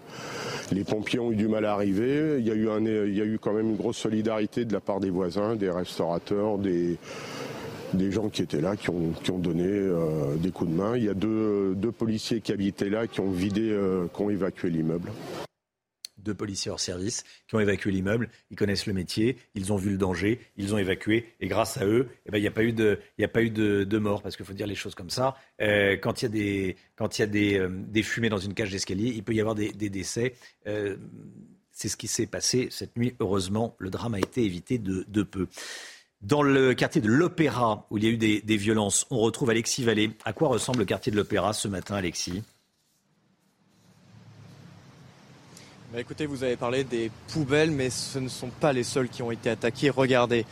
Les 0.73 0.85
pompiers 0.85 1.19
ont 1.19 1.33
eu 1.33 1.37
du 1.37 1.49
mal 1.49 1.65
à 1.65 1.73
arriver. 1.73 2.37
Il 2.39 2.47
y 2.47 2.51
a 2.51 2.55
eu, 2.55 2.69
il 3.07 3.17
y 3.17 3.21
a 3.21 3.25
eu 3.25 3.39
quand 3.39 3.53
même 3.53 3.71
une 3.71 3.77
grosse 3.77 3.99
solidarité 3.99 4.65
de 4.65 4.73
la 4.73 4.81
part 4.81 5.01
des 5.01 5.11
voisins, 5.11 5.57
des 5.57 5.71
restaurateurs, 5.71 6.59
des 6.59 6.84
des, 7.93 8.13
gens 8.13 8.29
qui 8.29 8.43
étaient 8.43 8.61
là, 8.61 8.77
qui 8.77 8.91
ont, 8.91 9.39
donné 9.39 9.67
euh, 9.67 10.37
des 10.37 10.51
coups 10.51 10.71
de 10.71 10.75
main. 10.77 10.97
Il 10.97 11.05
y 11.05 11.09
a 11.09 11.15
deux, 11.15 11.75
policiers 11.97 12.41
qui 12.41 12.53
habitaient 12.53 12.91
là, 12.91 13.07
qui 13.07 13.21
ont 13.21 13.31
vidé, 13.31 13.71
euh, 13.71 14.07
qui 14.15 14.23
ont 14.23 14.31
évacué 14.31 14.71
l'immeuble. 14.71 15.13
Deux 16.19 16.35
policiers 16.35 16.71
hors 16.71 16.81
service 16.81 17.23
qui 17.47 17.55
ont 17.55 17.61
évacué 17.61 17.91
l'immeuble, 17.91 18.31
ils 18.51 18.57
connaissent 18.57 18.87
le 18.87 18.95
métier, 18.95 19.37
ils 19.55 19.75
ont 19.75 19.77
vu 19.77 19.91
le 19.91 19.99
danger, 19.99 20.41
ils 20.57 20.75
ont 20.75 20.79
évacué, 20.79 21.27
et 21.41 21.49
grâce 21.49 21.77
à 21.77 21.85
eux, 21.85 22.09
eh 22.25 22.31
ben, 22.31 22.39
il 22.39 22.41
n'y 22.41 22.47
a 22.47 22.51
pas 22.51 22.63
eu 22.63 22.73
de, 22.73 22.99
il 23.19 23.99
mort, 23.99 24.23
parce 24.23 24.35
qu'il 24.37 24.47
faut 24.47 24.55
dire 24.55 24.67
les 24.67 24.75
choses 24.75 24.95
comme 24.95 25.11
ça. 25.11 25.37
Euh, 25.61 25.99
quand 25.99 26.23
il 26.23 26.25
y 26.25 27.23
a 27.23 27.27
des, 27.27 28.03
fumées 28.03 28.31
dans 28.31 28.39
une 28.39 28.55
cage 28.55 28.71
d'escalier, 28.71 29.13
il 29.15 29.23
peut 29.23 29.35
y 29.35 29.41
avoir 29.41 29.55
des, 29.55 29.71
décès. 29.73 30.35
C'est 31.77 31.89
ce 31.89 31.97
qui 31.97 32.07
s'est 32.07 32.27
passé 32.27 32.69
cette 32.71 32.97
nuit. 32.97 33.15
Heureusement, 33.19 33.75
le 33.79 33.91
drame 33.91 34.15
a 34.15 34.21
été 34.21 34.45
évité 34.45 34.79
de 34.79 35.23
peu. 35.25 35.49
Dans 36.25 36.43
le 36.43 36.73
quartier 36.73 37.03
de 37.03 37.09
l'Opéra, 37.09 37.87
où 37.91 37.99
il 37.99 38.05
y 38.05 38.07
a 38.07 38.11
eu 38.11 38.17
des, 38.17 38.57
violences, 38.57 39.07
on 39.11 39.19
retrouve 39.19 39.51
Alexis 39.51 39.85
Vallée. 39.85 40.11
À 40.25 40.33
quoi 40.33 40.49
ressemble 40.49 40.79
le 40.79 40.87
quartier 40.87 41.13
de 41.13 41.19
l'Opéra 41.19 41.53
ce 41.53 41.69
matin, 41.69 41.97
Alexis? 41.97 42.43
Bah 45.93 46.01
Écoutez, 46.01 46.25
vous 46.25 46.43
avez 46.43 46.57
parlé 46.57 46.83
des 46.83 47.11
poubelles, 47.29 47.71
mais 47.71 47.91
ce 47.91 48.19
ne 48.19 48.29
sont 48.29 48.49
pas 48.49 48.73
les 48.73 48.85
seuls 48.85 49.11
qui 49.11 49.23
ont 49.23 49.31
été 49.31 49.51
attaqués. 49.51 49.91
Regardez, 49.91 50.47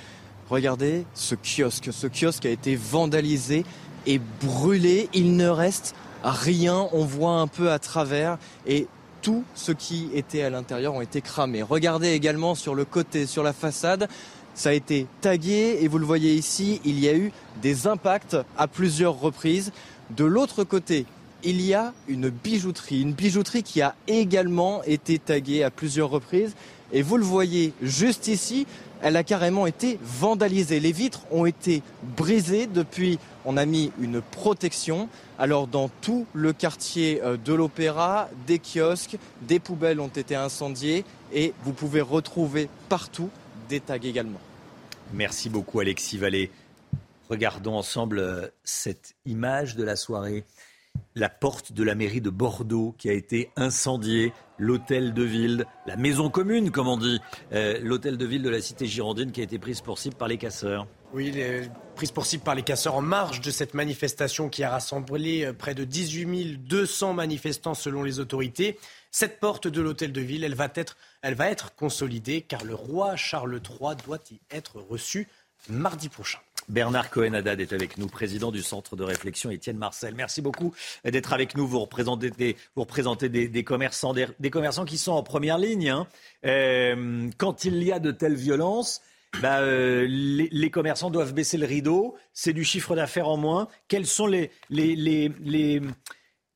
regardez 0.50 1.06
ce 1.14 1.34
kiosque. 1.36 1.88
Ce 1.90 2.06
kiosque 2.06 2.44
a 2.44 2.50
été 2.50 2.76
vandalisé 2.76 3.64
et 4.06 4.20
brûlé. 4.42 5.08
Il 5.14 5.36
ne 5.36 5.48
reste 5.48 5.94
rien. 6.22 6.86
On 6.92 7.06
voit 7.06 7.40
un 7.40 7.46
peu 7.46 7.70
à 7.70 7.78
travers 7.78 8.36
et 8.66 8.88
tout 9.22 9.44
ce 9.54 9.72
qui 9.72 10.10
était 10.12 10.42
à 10.42 10.50
l'intérieur 10.50 10.92
ont 10.94 11.00
été 11.00 11.22
cramés. 11.22 11.62
Regardez 11.62 12.10
également 12.10 12.54
sur 12.54 12.74
le 12.74 12.84
côté, 12.84 13.24
sur 13.26 13.42
la 13.42 13.52
façade, 13.52 14.08
ça 14.54 14.70
a 14.70 14.72
été 14.72 15.06
tagué 15.20 15.78
et 15.80 15.88
vous 15.88 15.98
le 15.98 16.06
voyez 16.06 16.34
ici, 16.34 16.80
il 16.84 16.98
y 17.00 17.08
a 17.08 17.14
eu 17.14 17.32
des 17.60 17.86
impacts 17.86 18.36
à 18.56 18.66
plusieurs 18.68 19.18
reprises. 19.18 19.72
De 20.10 20.24
l'autre 20.24 20.64
côté, 20.64 21.06
il 21.44 21.60
y 21.60 21.74
a 21.74 21.92
une 22.08 22.28
bijouterie, 22.28 23.02
une 23.02 23.12
bijouterie 23.12 23.62
qui 23.62 23.82
a 23.82 23.94
également 24.06 24.82
été 24.84 25.18
taguée 25.18 25.62
à 25.62 25.70
plusieurs 25.70 26.10
reprises. 26.10 26.54
Et 26.92 27.02
vous 27.02 27.16
le 27.16 27.24
voyez 27.24 27.72
juste 27.80 28.28
ici, 28.28 28.66
elle 29.00 29.16
a 29.16 29.24
carrément 29.24 29.66
été 29.66 29.98
vandalisée. 30.02 30.78
Les 30.78 30.92
vitres 30.92 31.22
ont 31.32 31.46
été 31.46 31.82
brisées. 32.16 32.66
Depuis, 32.66 33.18
on 33.44 33.56
a 33.56 33.64
mis 33.64 33.90
une 34.00 34.20
protection. 34.20 35.08
Alors 35.38 35.66
dans 35.66 35.88
tout 35.88 36.26
le 36.34 36.52
quartier 36.52 37.20
euh, 37.24 37.36
de 37.36 37.52
l'Opéra, 37.52 38.28
des 38.46 38.60
kiosques, 38.60 39.16
des 39.42 39.58
poubelles 39.58 40.00
ont 40.00 40.08
été 40.08 40.36
incendiées 40.36 41.04
et 41.32 41.52
vous 41.64 41.72
pouvez 41.72 42.00
retrouver 42.00 42.68
partout 42.88 43.30
des 43.72 43.80
tags 43.80 43.96
également. 43.96 44.40
Merci 45.14 45.48
beaucoup 45.48 45.80
Alexis 45.80 46.18
Vallée. 46.18 46.50
Regardons 47.30 47.74
ensemble 47.74 48.18
euh, 48.18 48.46
cette 48.64 49.14
image 49.24 49.76
de 49.76 49.82
la 49.82 49.96
soirée 49.96 50.44
la 51.14 51.28
porte 51.28 51.72
de 51.72 51.82
la 51.82 51.94
mairie 51.94 52.20
de 52.20 52.30
Bordeaux 52.30 52.94
qui 52.98 53.08
a 53.10 53.12
été 53.12 53.50
incendiée, 53.56 54.32
l'hôtel 54.58 55.12
de 55.12 55.22
ville, 55.22 55.66
la 55.86 55.96
maison 55.96 56.30
commune, 56.30 56.70
comme 56.70 56.88
on 56.88 56.96
dit, 56.96 57.20
euh, 57.52 57.78
l'hôtel 57.82 58.16
de 58.16 58.24
ville 58.24 58.42
de 58.42 58.48
la 58.48 58.60
cité 58.60 58.86
girondine 58.86 59.30
qui 59.30 59.40
a 59.40 59.44
été 59.44 59.58
prise 59.58 59.80
pour 59.80 59.98
cible 59.98 60.16
par 60.16 60.28
les 60.28 60.38
casseurs. 60.38 60.86
Oui, 61.12 61.34
prise 61.94 62.10
pour 62.10 62.24
cible 62.24 62.42
par 62.42 62.54
les 62.54 62.62
casseurs 62.62 62.94
en 62.94 63.02
marge 63.02 63.42
de 63.42 63.50
cette 63.50 63.74
manifestation 63.74 64.48
qui 64.48 64.64
a 64.64 64.70
rassemblé 64.70 65.44
euh, 65.44 65.52
près 65.52 65.74
de 65.74 65.84
18 65.84 66.66
200 66.66 67.12
manifestants 67.12 67.74
selon 67.74 68.02
les 68.02 68.18
autorités. 68.18 68.78
Cette 69.14 69.40
porte 69.40 69.68
de 69.68 69.82
l'hôtel 69.82 70.10
de 70.10 70.22
ville, 70.22 70.42
elle 70.42 70.54
va 70.54 70.70
être, 70.74 70.96
elle 71.20 71.34
va 71.34 71.50
être 71.50 71.74
consolidée 71.74 72.40
car 72.40 72.64
le 72.64 72.74
roi 72.74 73.14
Charles 73.14 73.60
III 73.62 73.94
doit 74.06 74.18
y 74.30 74.40
être 74.50 74.80
reçu 74.80 75.28
mardi 75.68 76.08
prochain. 76.08 76.38
Bernard 76.68 77.10
Cohen-Haddad 77.10 77.60
est 77.60 77.74
avec 77.74 77.98
nous, 77.98 78.06
président 78.06 78.50
du 78.50 78.62
Centre 78.62 78.96
de 78.96 79.04
réflexion 79.04 79.50
Étienne 79.50 79.76
Marcel. 79.76 80.14
Merci 80.14 80.40
beaucoup 80.40 80.74
d'être 81.04 81.34
avec 81.34 81.56
nous. 81.56 81.66
Vous 81.66 81.80
représentez 81.80 82.30
des, 82.30 83.64
commerçants, 83.64 84.14
des, 84.14 84.50
commerçants 84.50 84.86
qui 84.86 84.96
sont 84.96 85.12
en 85.12 85.22
première 85.22 85.58
ligne. 85.58 85.90
Hein. 85.90 86.06
Euh, 86.46 87.28
quand 87.36 87.64
il 87.64 87.82
y 87.82 87.92
a 87.92 87.98
de 87.98 88.12
telles 88.12 88.36
violences, 88.36 89.02
bah, 89.42 89.60
euh, 89.60 90.06
les, 90.08 90.70
commerçants 90.70 91.10
doivent 91.10 91.34
baisser 91.34 91.58
le 91.58 91.66
rideau. 91.66 92.16
C'est 92.32 92.54
du 92.54 92.64
chiffre 92.64 92.96
d'affaires 92.96 93.28
en 93.28 93.36
moins. 93.36 93.68
Quels 93.88 94.06
sont 94.06 94.26
les, 94.26 94.50
les, 94.70 95.82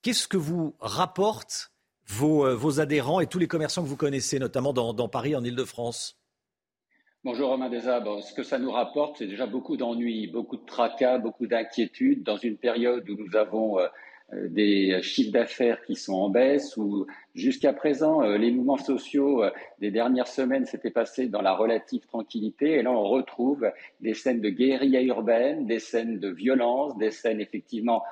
Qu'est-ce 0.01 0.29
que 0.29 0.37
vous 0.39 0.75
rapportent 0.81 1.73
vos, 2.07 2.47
euh, 2.47 2.55
vos, 2.55 2.81
adhérents 2.81 3.21
et 3.21 3.27
tous 3.27 3.39
les 3.39 3.49
commerçants 3.49 3.83
que 3.83 3.89
vous 3.89 3.97
connaissez, 3.97 4.39
notamment 4.39 4.73
dans, 4.73 4.93
dans 4.93 5.09
Paris, 5.09 5.35
en 5.35 5.45
Ile-de-France 5.45 6.19
Bonjour 7.25 7.49
Romain 7.49 7.69
Desabres. 7.69 8.23
Ce 8.23 8.33
que 8.33 8.45
ça 8.45 8.59
nous 8.59 8.71
rapporte, 8.71 9.19
c'est 9.19 9.27
déjà 9.27 9.47
beaucoup 9.47 9.77
d'ennuis, 9.77 10.29
beaucoup 10.29 10.57
de 10.57 10.65
tracas, 10.65 11.19
beaucoup 11.19 11.49
d'inquiétudes 11.49 12.23
dans 12.23 12.37
une 12.37 12.57
période 12.57 13.09
où 13.11 13.17
nous 13.17 13.37
avons 13.37 13.81
euh, 13.81 13.89
euh, 14.33 14.49
des 14.49 15.03
chiffres 15.03 15.33
d'affaires 15.33 15.83
qui 15.83 15.97
sont 15.97 16.15
en 16.15 16.31
baisse, 16.31 16.77
où 16.77 17.07
jusqu'à 17.35 17.73
présent, 17.73 18.21
les 18.21 18.53
mouvements 18.53 18.77
sociaux 18.77 19.43
des 19.81 19.91
dernières 19.91 20.29
semaines 20.29 20.67
s'étaient 20.67 20.91
passés 20.91 21.27
dans 21.27 21.43
la 21.43 21.55
relative 21.55 22.07
tranquillité. 22.07 22.75
Et 22.75 22.83
là, 22.83 22.93
on 22.93 23.09
retrouve 23.09 23.73
des 24.01 24.15
scènes 24.15 24.41
de 24.41 24.49
guérilla 24.49 25.03
urbaine, 25.03 25.67
des 25.67 25.81
scènes 25.81 26.21
de 26.21 26.29
violence, 26.29 26.97
des 26.97 27.11
scènes 27.11 27.41
effectivement 27.41 28.05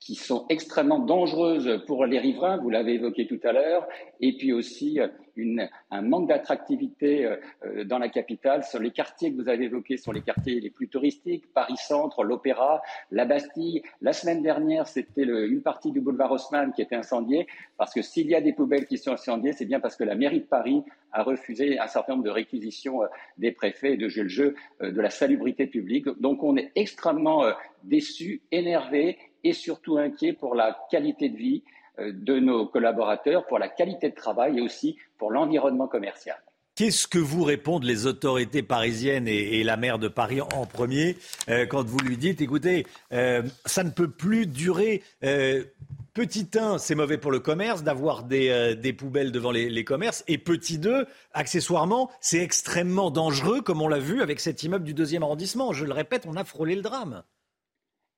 qui 0.00 0.14
sont 0.14 0.46
extrêmement 0.48 0.98
dangereuses 0.98 1.84
pour 1.86 2.06
les 2.06 2.18
riverains, 2.18 2.56
vous 2.56 2.70
l'avez 2.70 2.94
évoqué 2.94 3.26
tout 3.26 3.38
à 3.44 3.52
l'heure, 3.52 3.86
et 4.20 4.34
puis 4.34 4.50
aussi 4.50 4.98
euh, 4.98 5.08
une, 5.36 5.68
un 5.90 6.00
manque 6.00 6.28
d'attractivité 6.28 7.26
euh, 7.26 7.36
euh, 7.66 7.84
dans 7.84 7.98
la 7.98 8.08
capitale. 8.08 8.64
Sur 8.64 8.80
les 8.80 8.92
quartiers 8.92 9.30
que 9.30 9.36
vous 9.40 9.50
avez 9.50 9.66
évoqués 9.66 9.98
sont 9.98 10.12
les 10.12 10.22
quartiers 10.22 10.58
les 10.58 10.70
plus 10.70 10.88
touristiques, 10.88 11.52
Paris-Centre, 11.52 12.24
l'Opéra, 12.24 12.80
la 13.10 13.26
Bastille. 13.26 13.82
La 14.00 14.14
semaine 14.14 14.42
dernière, 14.42 14.88
c'était 14.88 15.22
une 15.22 15.60
partie 15.60 15.92
du 15.92 16.00
boulevard 16.00 16.32
Haussmann 16.32 16.72
qui 16.72 16.80
était 16.80 16.96
incendiée, 16.96 17.46
parce 17.76 17.92
que 17.92 18.00
s'il 18.00 18.26
y 18.28 18.34
a 18.34 18.40
des 18.40 18.54
poubelles 18.54 18.86
qui 18.86 18.96
sont 18.96 19.12
incendiées, 19.12 19.52
c'est 19.52 19.66
bien 19.66 19.80
parce 19.80 19.96
que 19.96 20.04
la 20.04 20.14
mairie 20.14 20.40
de 20.40 20.46
Paris 20.46 20.82
a 21.12 21.22
refusé 21.22 21.78
un 21.78 21.88
certain 21.88 22.12
nombre 22.12 22.24
de 22.24 22.30
réquisitions 22.30 23.00
des 23.36 23.52
préfets 23.52 23.94
et 23.94 23.96
de 23.96 24.08
jeu 24.08 24.22
le 24.22 24.28
jeu 24.28 24.54
de 24.80 25.00
la 25.00 25.10
salubrité 25.10 25.66
publique. 25.66 26.06
Donc 26.20 26.42
on 26.42 26.56
est 26.56 26.70
extrêmement 26.76 27.44
déçus, 27.82 28.42
énervés 28.52 29.18
et 29.44 29.52
surtout 29.52 29.98
inquiet 29.98 30.32
pour 30.32 30.54
la 30.54 30.76
qualité 30.90 31.28
de 31.28 31.36
vie 31.36 31.62
euh, 31.98 32.12
de 32.12 32.38
nos 32.38 32.66
collaborateurs, 32.66 33.46
pour 33.46 33.58
la 33.58 33.68
qualité 33.68 34.10
de 34.10 34.14
travail 34.14 34.58
et 34.58 34.60
aussi 34.60 34.96
pour 35.18 35.30
l'environnement 35.30 35.88
commercial. 35.88 36.36
Qu'est-ce 36.76 37.06
que 37.06 37.18
vous 37.18 37.42
répondent 37.42 37.84
les 37.84 38.06
autorités 38.06 38.62
parisiennes 38.62 39.28
et, 39.28 39.62
la 39.64 39.76
maire 39.76 39.98
de 39.98 40.08
Paris 40.08 40.40
en 40.40 40.64
premier 40.66 41.16
euh, 41.48 41.66
quand 41.66 41.84
vous 41.84 41.98
lui 41.98 42.16
dites, 42.16 42.40
écoutez, 42.40 42.86
euh, 43.12 43.42
ça 43.66 43.84
ne 43.84 43.90
peut 43.90 44.10
plus 44.10 44.46
durer. 44.46 45.02
petit 45.20 46.48
1, 46.56 46.78
c'est 46.78 46.94
mauvais 46.94 47.18
pour 47.18 47.32
le 47.32 47.40
commerce 47.40 47.82
d'avoir 47.82 48.22
des, 48.22 48.94
poubelles 48.96 49.32
devant 49.32 49.50
les, 49.50 49.68
les, 49.68 49.84
commerces. 49.84 50.24
Et 50.26 50.38
petit 50.38 50.78
2, 50.78 51.06
accessoirement, 51.34 52.10
c'est 52.20 52.38
extrêmement 52.38 53.10
dangereux, 53.10 53.60
comme 53.60 53.82
on 53.82 53.88
l'a 53.88 53.98
vu 53.98 54.22
avec 54.22 54.40
cet 54.40 54.62
immeuble 54.62 54.84
du 54.84 54.94
deuxième 54.94 55.22
arrondissement. 55.22 55.72
Je 55.72 55.84
le 55.84 55.92
répète, 55.92 56.24
on 56.26 56.36
a 56.36 56.44
frôlé 56.44 56.76
le 56.76 56.82
drame. 56.82 57.24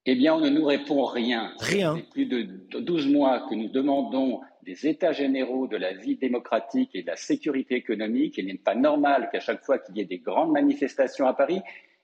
Eh 0.04 0.14
bien, 0.16 0.34
on 0.34 0.40
ne 0.40 0.48
nous 0.48 0.64
répond 0.64 1.04
rien. 1.04 1.52
Rien. 1.60 1.96
C'est 1.96 2.10
plus 2.10 2.26
de 2.26 2.42
12 2.80 3.08
mois 3.08 3.46
que 3.48 3.54
nous 3.54 3.68
demandons 3.68 4.40
des 4.64 4.86
états 4.86 5.12
généraux 5.12 5.66
de 5.66 5.76
la 5.76 5.92
vie 5.92 6.16
démocratique 6.16 6.90
et 6.94 7.02
de 7.02 7.06
la 7.06 7.16
sécurité 7.16 7.76
économique. 7.76 8.38
Il 8.38 8.46
n'est 8.46 8.54
pas 8.54 8.74
normal 8.74 9.28
qu'à 9.30 9.40
chaque 9.40 9.64
fois 9.64 9.78
qu'il 9.78 9.96
y 9.96 10.00
ait 10.00 10.06
des 10.06 10.18
grandes 10.18 10.52
manifestations 10.52 11.26
à 11.26 11.34
Paris, 11.34 11.60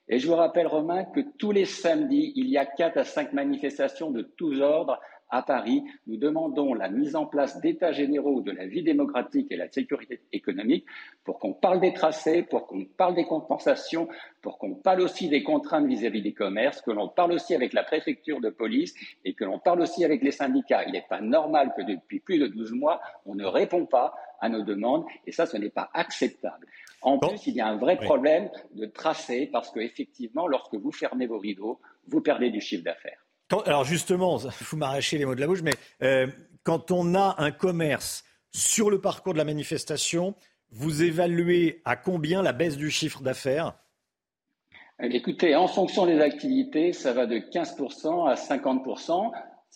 et 0.09 0.19
je 0.19 0.27
vous 0.27 0.37
rappelle, 0.37 0.67
Romain, 0.67 1.05
que 1.05 1.21
tous 1.39 1.53
les 1.53 1.67
samedis, 1.67 2.33
il 2.35 2.49
y 2.49 2.57
a 2.57 2.65
quatre 2.65 2.97
à 2.97 3.05
cinq 3.05 3.33
manifestations 3.35 4.11
de 4.11 4.23
tous 4.23 4.61
ordres 4.61 4.99
à 5.31 5.43
Paris, 5.43 5.85
nous 6.07 6.17
demandons 6.17 6.75
la 6.75 6.89
mise 6.89 7.15
en 7.17 7.27
place 7.27 7.61
d'états 7.61 7.93
généraux 7.93 8.41
de 8.41 8.51
la 8.51 8.67
vie 8.67 8.83
démocratique 8.83 9.49
et 9.51 9.55
de 9.55 9.61
la 9.61 9.71
sécurité 9.71 10.21
économique 10.33 10.87
pour 11.25 11.39
qu'on 11.39 11.53
parle 11.53 11.81
des 11.81 11.93
tracés, 11.93 12.43
pour 12.43 12.67
qu'on 12.67 12.85
parle 12.85 13.15
des 13.15 13.27
compensations, 13.27 14.09
pour 14.43 14.59
qu'on 14.59 14.75
parle 14.75 15.03
aussi 15.03 15.29
des 15.29 15.43
contraintes 15.43 15.87
vis-à-vis 15.87 16.23
des 16.23 16.33
commerces, 16.33 16.81
que 16.81 16.91
l'on 16.91 17.09
parle 17.09 17.33
aussi 17.33 17.55
avec 17.55 17.73
la 17.73 17.83
préfecture 17.83 18.41
de 18.41 18.51
police 18.51 18.95
et 19.25 19.35
que 19.35 19.45
l'on 19.45 19.59
parle 19.59 19.83
aussi 19.83 20.05
avec 20.05 20.23
les 20.23 20.33
syndicats. 20.33 20.85
Il 20.85 20.93
n'est 20.93 21.07
pas 21.09 21.21
normal 21.21 21.73
que 21.77 21.83
depuis 21.83 22.21
plus 22.21 22.39
de 22.39 22.47
12 22.47 22.73
mois, 22.73 23.01
on 23.27 23.35
ne 23.35 23.45
répond 23.45 23.87
pas 23.87 24.15
à 24.41 24.49
nos 24.49 24.63
demandes 24.63 25.05
et 25.27 25.33
ça, 25.33 25.47
ce 25.47 25.57
n'est 25.57 25.71
pas 25.71 25.91
acceptable. 25.93 26.67
En 27.03 27.19
plus, 27.19 27.47
il 27.47 27.55
y 27.55 27.61
a 27.61 27.67
un 27.67 27.77
vrai 27.77 27.97
problème 27.97 28.51
de 28.75 28.87
tracé 28.87 29.49
parce 29.53 29.71
qu'effectivement, 29.71 30.47
lorsque 30.47 30.75
vous 30.75 30.93
fermez 30.93 31.27
vos 31.27 31.39
rideaux, 31.39 31.81
vous 32.09 32.21
perdez 32.21 32.51
du 32.51 32.61
chiffre 32.61 32.85
d'affaires 32.85 33.28
alors 33.67 33.85
justement, 33.85 34.37
vous 34.61 34.77
m'arrachez 34.77 35.19
les 35.19 35.25
mots 35.25 35.35
de 35.35 35.41
la 35.41 35.47
bouche, 35.47 35.63
mais 35.63 35.75
euh, 36.03 36.27
quand 36.63 36.91
on 36.91 37.15
a 37.15 37.37
un 37.39 37.51
commerce 37.51 38.25
sur 38.53 38.91
le 38.91 39.01
parcours 39.01 39.33
de 39.33 39.39
la 39.39 39.45
manifestation, 39.45 40.35
vous 40.71 41.03
évaluez 41.03 41.81
à 41.85 41.97
combien 41.97 42.43
la 42.43 42.53
baisse 42.53 42.77
du 42.77 42.91
chiffre 42.91 43.23
d'affaires? 43.23 43.75
Euh, 45.03 45.09
Écoutez, 45.11 45.55
en 45.55 45.69
fonction 45.69 46.07
des 46.07 46.21
activités, 46.21 46.93
ça 46.93 47.13
va 47.13 47.27
de 47.27 47.39
15% 47.39 48.29
à 48.29 48.35
50%. 48.35 49.31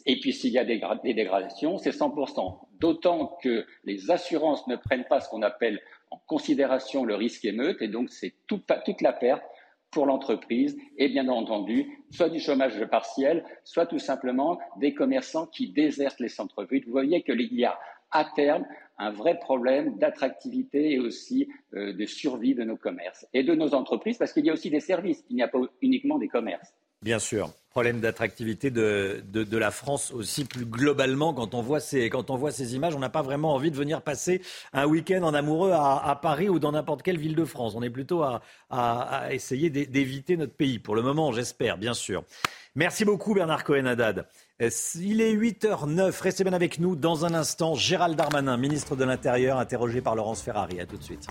Et 0.07 0.19
puis 0.21 0.33
s'il 0.33 0.53
y 0.53 0.59
a 0.59 0.65
des, 0.65 0.81
des 1.05 1.15
dégradations, 1.15 1.79
c'est 1.79 1.91
100%. 1.91 2.59
D'autant 2.79 3.39
que 3.43 3.67
les 3.85 4.11
assurances 4.11 4.67
ne 4.67 4.77
prennent 4.77 5.05
pas 5.05 5.21
ce 5.21 5.29
qu'on 5.29 5.43
appelle 5.43 5.81
en 6.11 6.19
considération 6.27 7.05
le 7.05 7.15
risque 7.15 7.45
émeute, 7.45 7.81
et 7.81 7.89
donc 7.89 8.11
c'est 8.11 8.35
toute 8.47 9.01
la 9.01 9.13
perte 9.13 9.43
pour 9.93 10.07
l'entreprise 10.07 10.77
et 10.99 11.09
bien 11.09 11.29
entendu 11.29 12.03
soit 12.11 12.31
du 12.31 12.41
chômage 12.41 12.85
partiel, 12.87 13.45
soit 13.63 13.87
tout 13.87 13.99
simplement 13.99 14.59
des 14.79 14.95
commerçants 14.95 15.47
qui 15.47 15.71
désertent 15.71 16.21
les 16.21 16.29
centres-villes. 16.29 16.85
Vous 16.87 16.93
voyez 16.93 17.23
qu'il 17.23 17.53
y 17.55 17.65
a 17.65 17.79
à 18.11 18.25
terme 18.25 18.67
un 18.99 19.11
vrai 19.11 19.39
problème 19.39 19.99
d'attractivité 19.99 20.93
et 20.93 20.99
aussi 20.99 21.49
euh, 21.75 21.93
de 21.93 22.07
survie 22.07 22.55
de 22.55 22.65
nos 22.65 22.77
commerces 22.77 23.27
et 23.33 23.43
de 23.43 23.55
nos 23.55 23.75
entreprises 23.75 24.19
parce 24.19 24.33
qu'il 24.33 24.45
y 24.45 24.51
a 24.51 24.53
aussi 24.53 24.71
des 24.71 24.81
services, 24.81 25.25
il 25.31 25.37
n'y 25.37 25.43
a 25.43 25.49
pas 25.49 25.59
uniquement 25.81 26.19
des 26.19 26.29
commerces. 26.29 26.75
Bien 27.03 27.19
sûr. 27.19 27.51
Problème 27.73 28.01
d'attractivité 28.01 28.71
de, 28.71 29.25
de, 29.33 29.57
la 29.57 29.71
France 29.71 30.13
aussi 30.13 30.45
plus 30.45 30.67
globalement. 30.67 31.33
Quand 31.33 31.55
on 31.55 31.63
voit 31.63 31.81
ces, 31.81 32.11
quand 32.11 32.29
on 32.29 32.37
voit 32.37 32.51
ces 32.51 32.75
images, 32.75 32.95
on 32.95 32.99
n'a 32.99 33.09
pas 33.09 33.23
vraiment 33.23 33.55
envie 33.55 33.71
de 33.71 33.77
venir 33.77 34.03
passer 34.03 34.43
un 34.75 34.85
week-end 34.85 35.23
en 35.23 35.33
amoureux 35.33 35.71
à, 35.73 36.07
à 36.07 36.15
Paris 36.17 36.51
ou 36.51 36.59
dans 36.59 36.73
n'importe 36.73 37.03
quelle 37.03 37.17
ville 37.19 37.35
de 37.35 37.47
France. 37.47 37.73
On 37.75 37.83
est 37.83 37.89
plutôt 37.89 38.23
à, 38.23 38.43
à, 38.69 39.33
essayer 39.33 39.71
d'éviter 39.71 40.37
notre 40.37 40.53
pays. 40.53 40.79
Pour 40.79 40.95
le 40.95 41.01
moment, 41.01 41.33
j'espère, 41.33 41.79
bien 41.79 41.95
sûr. 41.95 42.25
Merci 42.75 43.07
beaucoup 43.07 43.33
Bernard 43.33 43.65
Cohen-Haddad. 43.65 44.27
Euh, 44.61 44.71
il 45.01 45.21
est 45.23 45.35
8h09. 45.35 46.21
Restez 46.21 46.45
bien 46.45 46.53
avec 46.53 46.79
nous. 46.79 46.95
Dans 46.95 47.25
un 47.25 47.33
instant, 47.33 47.75
Gérald 47.75 48.17
Darmanin, 48.17 48.59
ministre 48.59 48.97
de 48.97 49.05
l'Intérieur, 49.05 49.59
interrogé 49.59 50.03
par 50.03 50.15
Laurence 50.15 50.43
Ferrari. 50.43 50.79
À 50.79 50.87
tout 50.87 50.99
de 50.99 51.03
suite. 51.03 51.27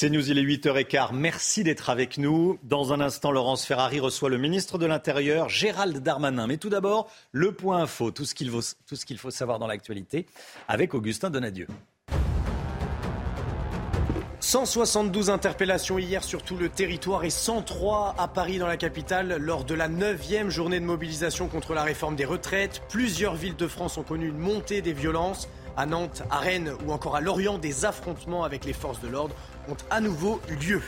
C'est 0.00 0.10
News, 0.10 0.30
il 0.30 0.38
est 0.38 0.44
8h15. 0.44 1.08
Merci 1.12 1.64
d'être 1.64 1.90
avec 1.90 2.18
nous. 2.18 2.56
Dans 2.62 2.92
un 2.92 3.00
instant, 3.00 3.32
Laurence 3.32 3.66
Ferrari 3.66 3.98
reçoit 3.98 4.28
le 4.28 4.38
ministre 4.38 4.78
de 4.78 4.86
l'Intérieur, 4.86 5.48
Gérald 5.48 5.98
Darmanin. 5.98 6.46
Mais 6.46 6.56
tout 6.56 6.68
d'abord, 6.68 7.10
le 7.32 7.50
point 7.50 7.82
info, 7.82 8.12
tout 8.12 8.24
ce 8.24 8.36
qu'il 8.36 8.48
faut, 8.48 9.30
savoir 9.32 9.58
dans 9.58 9.66
l'actualité, 9.66 10.26
avec 10.68 10.94
Augustin 10.94 11.30
Donadieu. 11.30 11.66
172 14.38 15.30
interpellations 15.30 15.98
hier 15.98 16.22
sur 16.22 16.44
tout 16.44 16.56
le 16.56 16.68
territoire 16.68 17.24
et 17.24 17.30
103 17.30 18.14
à 18.18 18.28
Paris 18.28 18.58
dans 18.58 18.68
la 18.68 18.76
capitale 18.76 19.38
lors 19.40 19.64
de 19.64 19.74
la 19.74 19.88
9e 19.88 20.48
journée 20.48 20.78
de 20.78 20.84
mobilisation 20.84 21.48
contre 21.48 21.74
la 21.74 21.82
réforme 21.82 22.14
des 22.14 22.24
retraites. 22.24 22.82
Plusieurs 22.88 23.34
villes 23.34 23.56
de 23.56 23.66
France 23.66 23.98
ont 23.98 24.04
connu 24.04 24.28
une 24.28 24.38
montée 24.38 24.80
des 24.80 24.92
violences. 24.92 25.48
À 25.76 25.86
Nantes, 25.86 26.24
à 26.30 26.38
Rennes 26.38 26.72
ou 26.86 26.92
encore 26.92 27.14
à 27.14 27.20
Lorient, 27.20 27.58
des 27.58 27.84
affrontements 27.84 28.42
avec 28.42 28.64
les 28.64 28.72
forces 28.72 29.00
de 29.00 29.06
l'ordre 29.06 29.34
ont 29.68 29.76
à 29.90 30.00
nouveau 30.00 30.40
eu 30.48 30.54
lieu. 30.54 30.82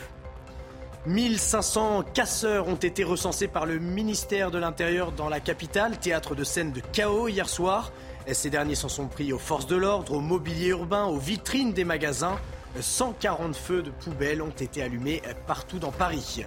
1500 1.07 2.03
casseurs 2.13 2.67
ont 2.67 2.75
été 2.75 3.03
recensés 3.03 3.47
par 3.47 3.65
le 3.65 3.79
ministère 3.79 4.51
de 4.51 4.59
l'Intérieur 4.59 5.11
dans 5.11 5.29
la 5.29 5.39
capitale, 5.39 5.97
théâtre 5.97 6.35
de 6.35 6.43
scène 6.43 6.71
de 6.71 6.81
chaos 6.91 7.27
hier 7.27 7.49
soir. 7.49 7.91
Ces 8.31 8.51
derniers 8.51 8.75
s'en 8.75 8.89
sont 8.89 9.07
pris 9.07 9.33
aux 9.33 9.39
forces 9.39 9.65
de 9.65 9.75
l'ordre, 9.75 10.13
au 10.13 10.19
mobilier 10.19 10.67
urbain, 10.67 11.05
aux 11.05 11.17
vitrines 11.17 11.73
des 11.73 11.85
magasins. 11.85 12.37
140 12.79 13.55
feux 13.55 13.81
de 13.81 13.89
poubelles 13.89 14.41
ont 14.41 14.49
été 14.49 14.83
allumés 14.83 15.21
partout 15.47 15.79
dans 15.79 15.91
Paris. 15.91 16.45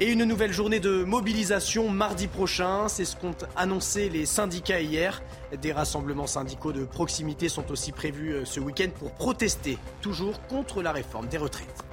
Et 0.00 0.12
une 0.12 0.22
nouvelle 0.22 0.52
journée 0.52 0.78
de 0.78 1.02
mobilisation 1.02 1.88
mardi 1.88 2.28
prochain, 2.28 2.86
c'est 2.86 3.04
ce 3.04 3.16
qu'ont 3.16 3.34
annoncé 3.56 4.08
les 4.08 4.26
syndicats 4.26 4.80
hier. 4.80 5.20
Des 5.60 5.72
rassemblements 5.72 6.28
syndicaux 6.28 6.72
de 6.72 6.84
proximité 6.84 7.48
sont 7.48 7.68
aussi 7.72 7.90
prévus 7.90 8.30
euh, 8.30 8.44
ce 8.44 8.60
week-end 8.60 8.90
pour 8.96 9.10
protester 9.10 9.76
toujours 10.00 10.40
contre 10.46 10.82
la 10.82 10.92
réforme 10.92 11.26
des 11.26 11.38
retraites. 11.38 11.87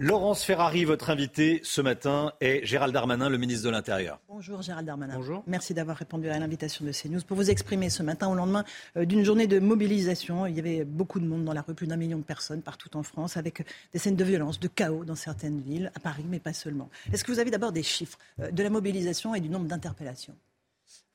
Laurence 0.00 0.42
Ferrari, 0.42 0.84
votre 0.84 1.10
invité 1.10 1.60
ce 1.62 1.80
matin, 1.80 2.32
est 2.40 2.66
Gérald 2.66 2.92
Darmanin, 2.92 3.28
le 3.28 3.38
ministre 3.38 3.64
de 3.64 3.70
l'Intérieur. 3.70 4.18
Bonjour 4.28 4.60
Gérald 4.60 4.84
Darmanin. 4.84 5.14
Bonjour. 5.14 5.44
Merci 5.46 5.72
d'avoir 5.72 5.96
répondu 5.96 6.28
à 6.28 6.38
l'invitation 6.38 6.84
de 6.84 6.90
CNews 6.90 7.20
pour 7.24 7.36
vous 7.36 7.48
exprimer 7.48 7.90
ce 7.90 8.02
matin 8.02 8.28
au 8.28 8.34
lendemain 8.34 8.64
euh, 8.96 9.04
d'une 9.04 9.24
journée 9.24 9.46
de 9.46 9.60
mobilisation. 9.60 10.46
Il 10.46 10.56
y 10.56 10.58
avait 10.58 10.84
beaucoup 10.84 11.20
de 11.20 11.26
monde 11.26 11.44
dans 11.44 11.52
la 11.52 11.62
rue, 11.62 11.74
plus 11.74 11.86
d'un 11.86 11.96
million 11.96 12.18
de 12.18 12.24
personnes 12.24 12.60
partout 12.60 12.96
en 12.96 13.04
France, 13.04 13.36
avec 13.36 13.64
des 13.92 14.00
scènes 14.00 14.16
de 14.16 14.24
violence, 14.24 14.58
de 14.58 14.66
chaos 14.66 15.04
dans 15.04 15.14
certaines 15.14 15.60
villes, 15.60 15.92
à 15.94 16.00
Paris, 16.00 16.24
mais 16.28 16.40
pas 16.40 16.52
seulement. 16.52 16.90
Est-ce 17.12 17.22
que 17.22 17.30
vous 17.30 17.38
avez 17.38 17.52
d'abord 17.52 17.70
des 17.70 17.84
chiffres 17.84 18.18
euh, 18.40 18.50
de 18.50 18.62
la 18.64 18.70
mobilisation 18.70 19.32
et 19.36 19.40
du 19.40 19.48
nombre 19.48 19.66
d'interpellations? 19.66 20.34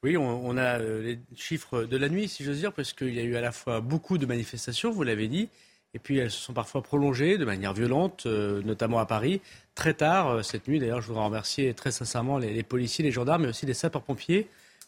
Oui, 0.04 0.16
on, 0.16 0.56
a 0.56 0.80
euh, 0.80 1.04
les 1.04 1.20
chiffres 1.36 1.84
de 1.84 1.98
la 1.98 2.08
nuit, 2.08 2.30
si 2.30 2.46
j'ose 2.46 2.60
dire, 2.60 2.72
parce 2.72 2.94
qu'il 2.94 3.14
y 3.14 3.20
a 3.20 3.24
eu 3.24 3.36
à 3.36 3.42
la 3.42 3.52
fois 3.52 3.82
beaucoup 3.82 4.18
de 4.18 4.26
manifestations, 4.26 4.92
vous 4.92 5.04
l'avez 5.04 5.28
dit, 5.28 5.50
et 5.94 6.00
puis 6.00 6.18
elles 6.18 6.32
se 6.32 6.40
sont 6.40 6.54
parfois 6.54 6.82
prolongées 6.82 7.38
de 7.38 7.46
manière 7.46 7.74
violente, 7.74 8.24
euh, 8.26 8.62
notamment 8.64 9.00
à 9.00 9.06
Paris, 9.06 9.42
très 9.76 9.94
tard 9.94 10.30
euh, 10.30 10.44
cette 10.44 10.68
nuit. 10.68 10.80
D'ailleurs, 10.80 11.02
je 11.02 11.08
voudrais 11.08 11.26
remercier 11.26 11.74
très 11.74 11.92
sincèrement 11.92 12.38
les, 12.38 12.64
policiers, 12.64 13.04
les 13.04 13.12
gendarmes, 13.12 13.44
mais 13.44 13.50
aussi 13.50 13.66
les 13.66 13.74
sapeurs-pompiers. 13.74 14.48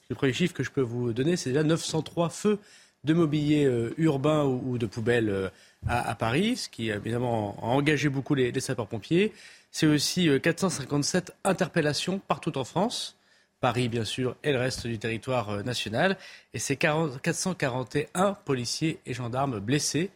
Le 0.10 0.16
premier 0.16 0.34
chiffre 0.34 0.54
que 0.54 0.64
je 0.64 0.72
peux 0.72 0.82
vous 0.82 1.14
donner, 1.14 1.38
c'est 1.38 1.50
déjà 1.50 1.64
903 1.64 2.30
feux 2.30 2.60
de 3.04 3.14
mobilier 3.14 3.66
euh, 3.66 3.94
urbain 3.98 4.44
ou, 4.44 4.78
de 4.78 4.86
poubelles 4.86 5.52
à, 5.88 6.14
Paris, 6.14 6.58
ce 6.58 6.70
qui 6.70 6.92
évidemment 6.92 7.58
a 7.60 7.66
engagé 7.66 8.10
beaucoup 8.10 8.36
les, 8.36 8.58
sapeurs-pompiers. 8.60 9.34
C'est 9.72 9.88
aussi 9.88 10.30
457 10.44 11.34
interpellations 11.44 12.20
partout 12.20 12.56
en 12.60 12.64
France. 12.64 13.18
Paris, 13.62 13.90
bien 13.90 14.04
sûr, 14.04 14.36
et 14.44 14.52
le 14.52 14.60
reste 14.60 14.86
du 14.86 15.00
territoire 15.00 15.64
national. 15.64 16.18
Et 16.54 16.60
c'est 16.60 16.76
441 16.76 18.34
policiers 18.46 19.00
et 19.06 19.14
gendarmes 19.14 19.60
blessés. 19.60 20.12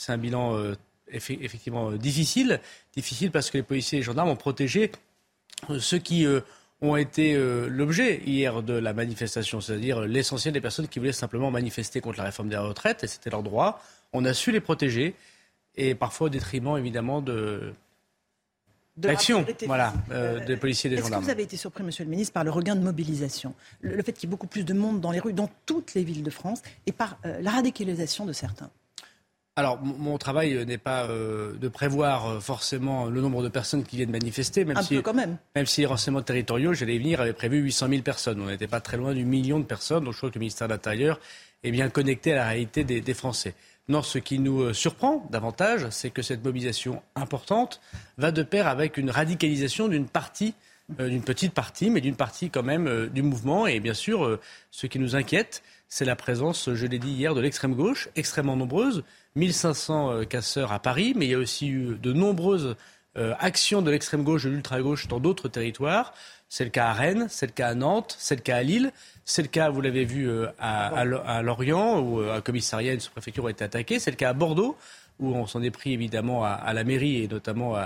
C'est 0.00 0.12
un 0.12 0.18
bilan 0.18 0.56
euh, 0.56 0.74
effectivement 1.10 1.90
euh, 1.90 1.98
difficile. 1.98 2.60
Difficile 2.96 3.30
parce 3.30 3.50
que 3.50 3.58
les 3.58 3.62
policiers 3.62 3.98
et 3.98 4.00
les 4.00 4.04
gendarmes 4.04 4.30
ont 4.30 4.36
protégé 4.36 4.92
euh, 5.68 5.78
ceux 5.78 5.98
qui 5.98 6.26
ont 6.80 6.96
été 6.96 7.36
l'objet 7.68 8.22
hier 8.24 8.62
de 8.62 8.72
la 8.72 8.94
manifestation, 8.94 9.60
c'est-à-dire 9.60 10.00
l'essentiel 10.00 10.54
des 10.54 10.62
personnes 10.62 10.88
qui 10.88 10.98
voulaient 10.98 11.12
simplement 11.12 11.50
manifester 11.50 12.00
contre 12.00 12.16
la 12.16 12.24
réforme 12.24 12.48
des 12.48 12.56
retraites, 12.56 13.04
et 13.04 13.06
c'était 13.06 13.28
leur 13.28 13.42
droit. 13.42 13.82
On 14.14 14.24
a 14.24 14.32
su 14.32 14.50
les 14.50 14.60
protéger, 14.60 15.14
et 15.76 15.94
parfois 15.94 16.28
au 16.28 16.30
détriment 16.30 16.78
évidemment 16.78 17.20
de, 17.20 17.74
l'action 19.02 19.44
voilà, 19.66 19.92
des 20.46 20.56
policiers 20.56 20.90
et 20.90 20.96
des 20.96 21.02
gendarmes. 21.02 21.20
Est-ce 21.20 21.20
que 21.20 21.24
vous 21.26 21.30
avez 21.30 21.42
été 21.42 21.58
surpris, 21.58 21.84
Monsieur 21.84 22.04
le 22.04 22.10
Ministre, 22.10 22.32
par 22.32 22.44
le 22.44 22.50
regain 22.50 22.74
de 22.74 22.82
mobilisation 22.82 23.52
Le, 23.82 24.02
fait 24.02 24.14
qu'il 24.14 24.22
y 24.22 24.30
ait 24.30 24.34
beaucoup 24.34 24.46
plus 24.46 24.64
de 24.64 24.72
monde 24.72 25.02
dans 25.02 25.10
les 25.10 25.20
rues, 25.20 25.34
dans 25.34 25.50
toutes 25.66 25.92
les 25.92 26.02
villes 26.02 26.22
de 26.22 26.30
France, 26.30 26.62
et 26.86 26.92
par 26.92 27.18
la 27.24 27.50
radicalisation 27.50 28.24
de 28.24 28.32
certains? 28.32 28.70
Alors, 29.56 29.80
mon 29.82 30.16
travail 30.16 30.54
euh, 30.54 30.64
n'est 30.64 30.78
pas 30.78 31.04
euh, 31.04 31.54
de 31.56 31.68
prévoir 31.68 32.26
euh, 32.26 32.40
forcément 32.40 33.06
le 33.06 33.20
nombre 33.20 33.42
de 33.42 33.48
personnes 33.48 33.84
qui 33.84 33.96
viennent 33.96 34.10
manifester, 34.10 34.64
même 34.64 34.80
si, 34.80 35.02
quand 35.02 35.12
même. 35.12 35.38
même 35.56 35.66
si 35.66 35.80
les 35.80 35.86
renseignements 35.86 36.22
territoriaux, 36.22 36.72
j'allais 36.72 36.98
venir, 36.98 37.20
avaient 37.20 37.32
prévu 37.32 37.58
800 37.58 37.88
000 37.88 38.02
personnes. 38.02 38.40
On 38.40 38.46
n'était 38.46 38.68
pas 38.68 38.80
très 38.80 38.96
loin 38.96 39.12
du 39.12 39.24
million 39.24 39.58
de 39.58 39.64
personnes, 39.64 40.04
donc 40.04 40.12
je 40.12 40.18
crois 40.18 40.30
que 40.30 40.36
le 40.36 40.40
ministère 40.40 40.68
de 40.68 40.72
l'Intérieur 40.72 41.18
est 41.64 41.72
bien 41.72 41.90
connecté 41.90 42.32
à 42.32 42.36
la 42.36 42.46
réalité 42.46 42.84
des, 42.84 43.00
des 43.00 43.14
Français. 43.14 43.54
Non, 43.88 44.02
ce 44.02 44.18
qui 44.18 44.38
nous 44.38 44.72
surprend 44.72 45.26
davantage, 45.30 45.88
c'est 45.90 46.10
que 46.10 46.22
cette 46.22 46.44
mobilisation 46.44 47.02
importante 47.16 47.80
va 48.18 48.30
de 48.30 48.44
pair 48.44 48.68
avec 48.68 48.96
une 48.96 49.10
radicalisation 49.10 49.88
d'une 49.88 50.06
partie 50.06 50.54
d'une 50.98 51.22
petite 51.22 51.54
partie, 51.54 51.88
mais 51.88 52.00
d'une 52.00 52.16
partie 52.16 52.50
quand 52.50 52.64
même 52.64 53.08
du 53.14 53.22
mouvement. 53.22 53.68
Et 53.68 53.78
bien 53.78 53.94
sûr, 53.94 54.40
ce 54.72 54.86
qui 54.88 54.98
nous 54.98 55.14
inquiète, 55.14 55.62
c'est 55.86 56.04
la 56.04 56.16
présence, 56.16 56.68
je 56.74 56.86
l'ai 56.86 56.98
dit 56.98 57.12
hier, 57.12 57.32
de 57.32 57.40
l'extrême 57.40 57.74
gauche, 57.74 58.08
extrêmement 58.16 58.56
nombreuse, 58.56 59.04
1500 59.36 60.12
euh, 60.12 60.24
casseurs 60.24 60.72
à 60.72 60.78
Paris, 60.78 61.14
mais 61.16 61.26
il 61.26 61.30
y 61.30 61.34
a 61.34 61.38
aussi 61.38 61.68
eu 61.68 61.96
de 62.00 62.12
nombreuses 62.12 62.76
euh, 63.16 63.34
actions 63.38 63.82
de 63.82 63.90
l'extrême 63.90 64.22
gauche, 64.22 64.44
de 64.44 64.50
l'ultra 64.50 64.80
gauche 64.80 65.08
dans 65.08 65.20
d'autres 65.20 65.48
territoires. 65.48 66.14
C'est 66.48 66.64
le 66.64 66.70
cas 66.70 66.86
à 66.86 66.92
Rennes, 66.92 67.26
c'est 67.28 67.46
le 67.46 67.52
cas 67.52 67.68
à 67.68 67.74
Nantes, 67.74 68.16
c'est 68.18 68.34
le 68.34 68.40
cas 68.40 68.56
à 68.56 68.62
Lille, 68.62 68.92
c'est 69.24 69.42
le 69.42 69.48
cas, 69.48 69.70
vous 69.70 69.80
l'avez 69.80 70.04
vu, 70.04 70.28
euh, 70.28 70.46
à, 70.58 71.42
Lorient, 71.42 72.00
où 72.00 72.20
un 72.20 72.40
commissariat 72.40 72.92
et 72.92 72.94
une 72.94 73.00
sous-préfecture 73.00 73.44
ont 73.44 73.48
été 73.48 73.62
attaqués. 73.64 74.00
C'est 74.00 74.10
le 74.10 74.16
cas 74.16 74.30
à 74.30 74.32
Bordeaux, 74.32 74.76
où 75.20 75.34
on 75.34 75.46
s'en 75.46 75.62
est 75.62 75.70
pris 75.70 75.92
évidemment 75.92 76.44
à, 76.44 76.72
la 76.72 76.82
mairie 76.82 77.22
et 77.22 77.28
notamment 77.28 77.76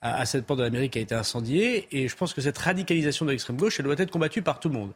à, 0.00 0.26
cette 0.26 0.46
porte 0.46 0.58
de 0.58 0.64
la 0.64 0.70
mairie 0.70 0.90
qui 0.90 0.98
a 0.98 1.02
été 1.02 1.14
incendiée. 1.14 1.86
Et 1.92 2.08
je 2.08 2.16
pense 2.16 2.34
que 2.34 2.40
cette 2.40 2.58
radicalisation 2.58 3.24
de 3.24 3.30
l'extrême 3.30 3.56
gauche, 3.56 3.78
elle 3.78 3.84
doit 3.84 3.94
être 3.98 4.10
combattue 4.10 4.42
par 4.42 4.58
tout 4.58 4.68
le 4.68 4.74
monde. 4.74 4.92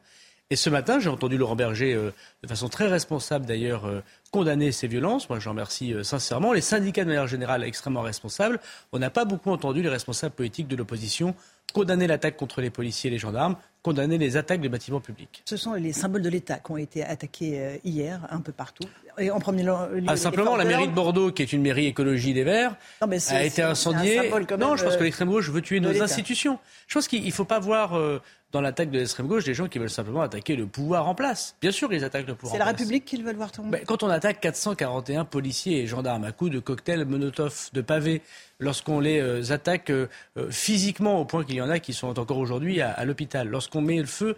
Et 0.53 0.57
ce 0.57 0.69
matin, 0.69 1.01
j'ai 1.01 1.09
entendu 1.09 1.39
Laurent 1.39 1.57
Berger, 1.57 1.95
de 1.95 2.47
façon 2.47 2.69
très 2.69 2.87
responsable 2.87 3.47
d'ailleurs, 3.47 3.91
condamner 4.33 4.71
ces 4.71 4.87
violences. 4.87 5.31
Moi, 5.31 5.39
je 5.39 5.49
remercie 5.49 5.95
euh, 5.95 6.03
sincèrement. 6.03 6.53
Les 6.53 6.61
syndicats, 6.61 7.05
de 7.05 7.09
manière 7.09 7.27
générale, 7.27 7.65
extrêmement 7.65 8.03
responsables. 8.03 8.61
On 8.93 8.99
n'a 8.99 9.09
pas 9.09 9.25
beaucoup 9.25 9.51
entendu 9.51 9.81
les 9.81 9.89
responsables 9.89 10.35
politiques 10.35 10.69
de 10.69 10.77
l'opposition 10.77 11.35
condamner 11.73 12.07
l'attaque 12.07 12.37
contre 12.37 12.61
les 12.61 12.71
policiers 12.71 13.09
et 13.09 13.11
les 13.11 13.19
gendarmes, 13.19 13.57
condamner 13.83 14.17
les 14.17 14.37
attaques 14.37 14.61
des 14.61 14.69
bâtiments 14.69 15.01
publics. 15.01 15.43
Ce 15.45 15.57
sont 15.57 15.75
les 15.75 15.93
symboles 15.93 16.23
de 16.23 16.29
l'État 16.29 16.59
qui 16.59 16.71
ont 16.71 16.77
été 16.77 17.03
attaqués 17.03 17.61
euh, 17.61 17.77
hier, 17.85 18.21
un 18.31 18.41
peu 18.41 18.53
partout. 18.53 18.85
Et 19.19 19.31
en 19.31 19.41
premier 19.41 19.65
ah, 20.07 20.17
simplement, 20.17 20.57
la 20.57 20.65
mairie 20.65 20.89
de 20.89 20.93
Bordeaux, 20.93 21.33
qui 21.33 21.43
est 21.43 21.53
une 21.53 21.63
mairie 21.63 21.87
écologie 21.87 22.33
des 22.33 22.45
Verts, 22.45 22.77
a 23.01 23.45
été 23.45 23.63
incendiée. 23.63 24.31
non, 24.59 24.77
je 24.77 24.85
pense 24.85 24.97
que 24.97 25.05
l'extrême 25.05 25.29
gauche 25.29 25.51
veut 25.51 25.61
tuer 25.61 25.81
nos 25.81 26.03
institutions. 26.03 26.59
Je 26.87 26.95
pense 26.95 27.09
qu'il 27.09 27.25
ne 27.25 27.31
faut 27.31 27.45
pas 27.45 27.59
voir 27.59 27.99
euh, 27.99 28.23
dans 28.53 28.61
l'attaque 28.61 28.91
de 28.91 28.99
l'extrême 28.99 29.27
gauche 29.27 29.45
des 29.45 29.55
gens 29.55 29.67
qui 29.67 29.79
veulent 29.79 29.91
simplement 29.91 30.21
attaquer 30.21 30.57
le 30.57 30.67
pouvoir 30.67 31.09
en 31.09 31.15
place. 31.15 31.57
Bien 31.61 31.73
sûr, 31.73 31.93
ils 31.93 32.05
attaquent 32.05 32.27
le 32.27 32.35
pouvoir. 32.35 32.53
C'est 32.53 32.59
la 32.59 32.67
République 32.67 33.05
qu'ils 33.05 33.25
veulent 33.25 33.37
voir 33.37 33.51
tomber. 33.51 33.79
Ben, 33.79 33.85
quand 33.87 34.03
on 34.03 34.09
attaque 34.09 34.41
441 34.41 35.25
policiers 35.25 35.83
et 35.83 35.87
gendarmes 35.87 36.25
à 36.25 36.33
coups 36.33 36.51
de 36.51 36.59
cocktails 36.59 37.05
Molotov, 37.07 37.71
de 37.73 37.81
pavés, 37.81 38.23
lorsqu'on 38.61 39.01
les 39.01 39.21
euh, 39.21 39.53
attaque 39.53 39.91
euh, 39.91 40.07
euh, 40.37 40.51
physiquement 40.51 41.19
au 41.21 41.25
point 41.25 41.45
qu'il 41.45 41.57
y 41.57 41.63
en 41.63 41.71
a 41.71 41.79
qui 41.79 41.95
sont 41.95 42.19
encore 42.19 42.39
aujourd'hui 42.39 42.81
à, 42.81 43.05
l'hôpital, 43.05 43.49
lorsqu'on 43.73 43.81
met 43.81 44.01
le 44.01 44.07
feu 44.07 44.37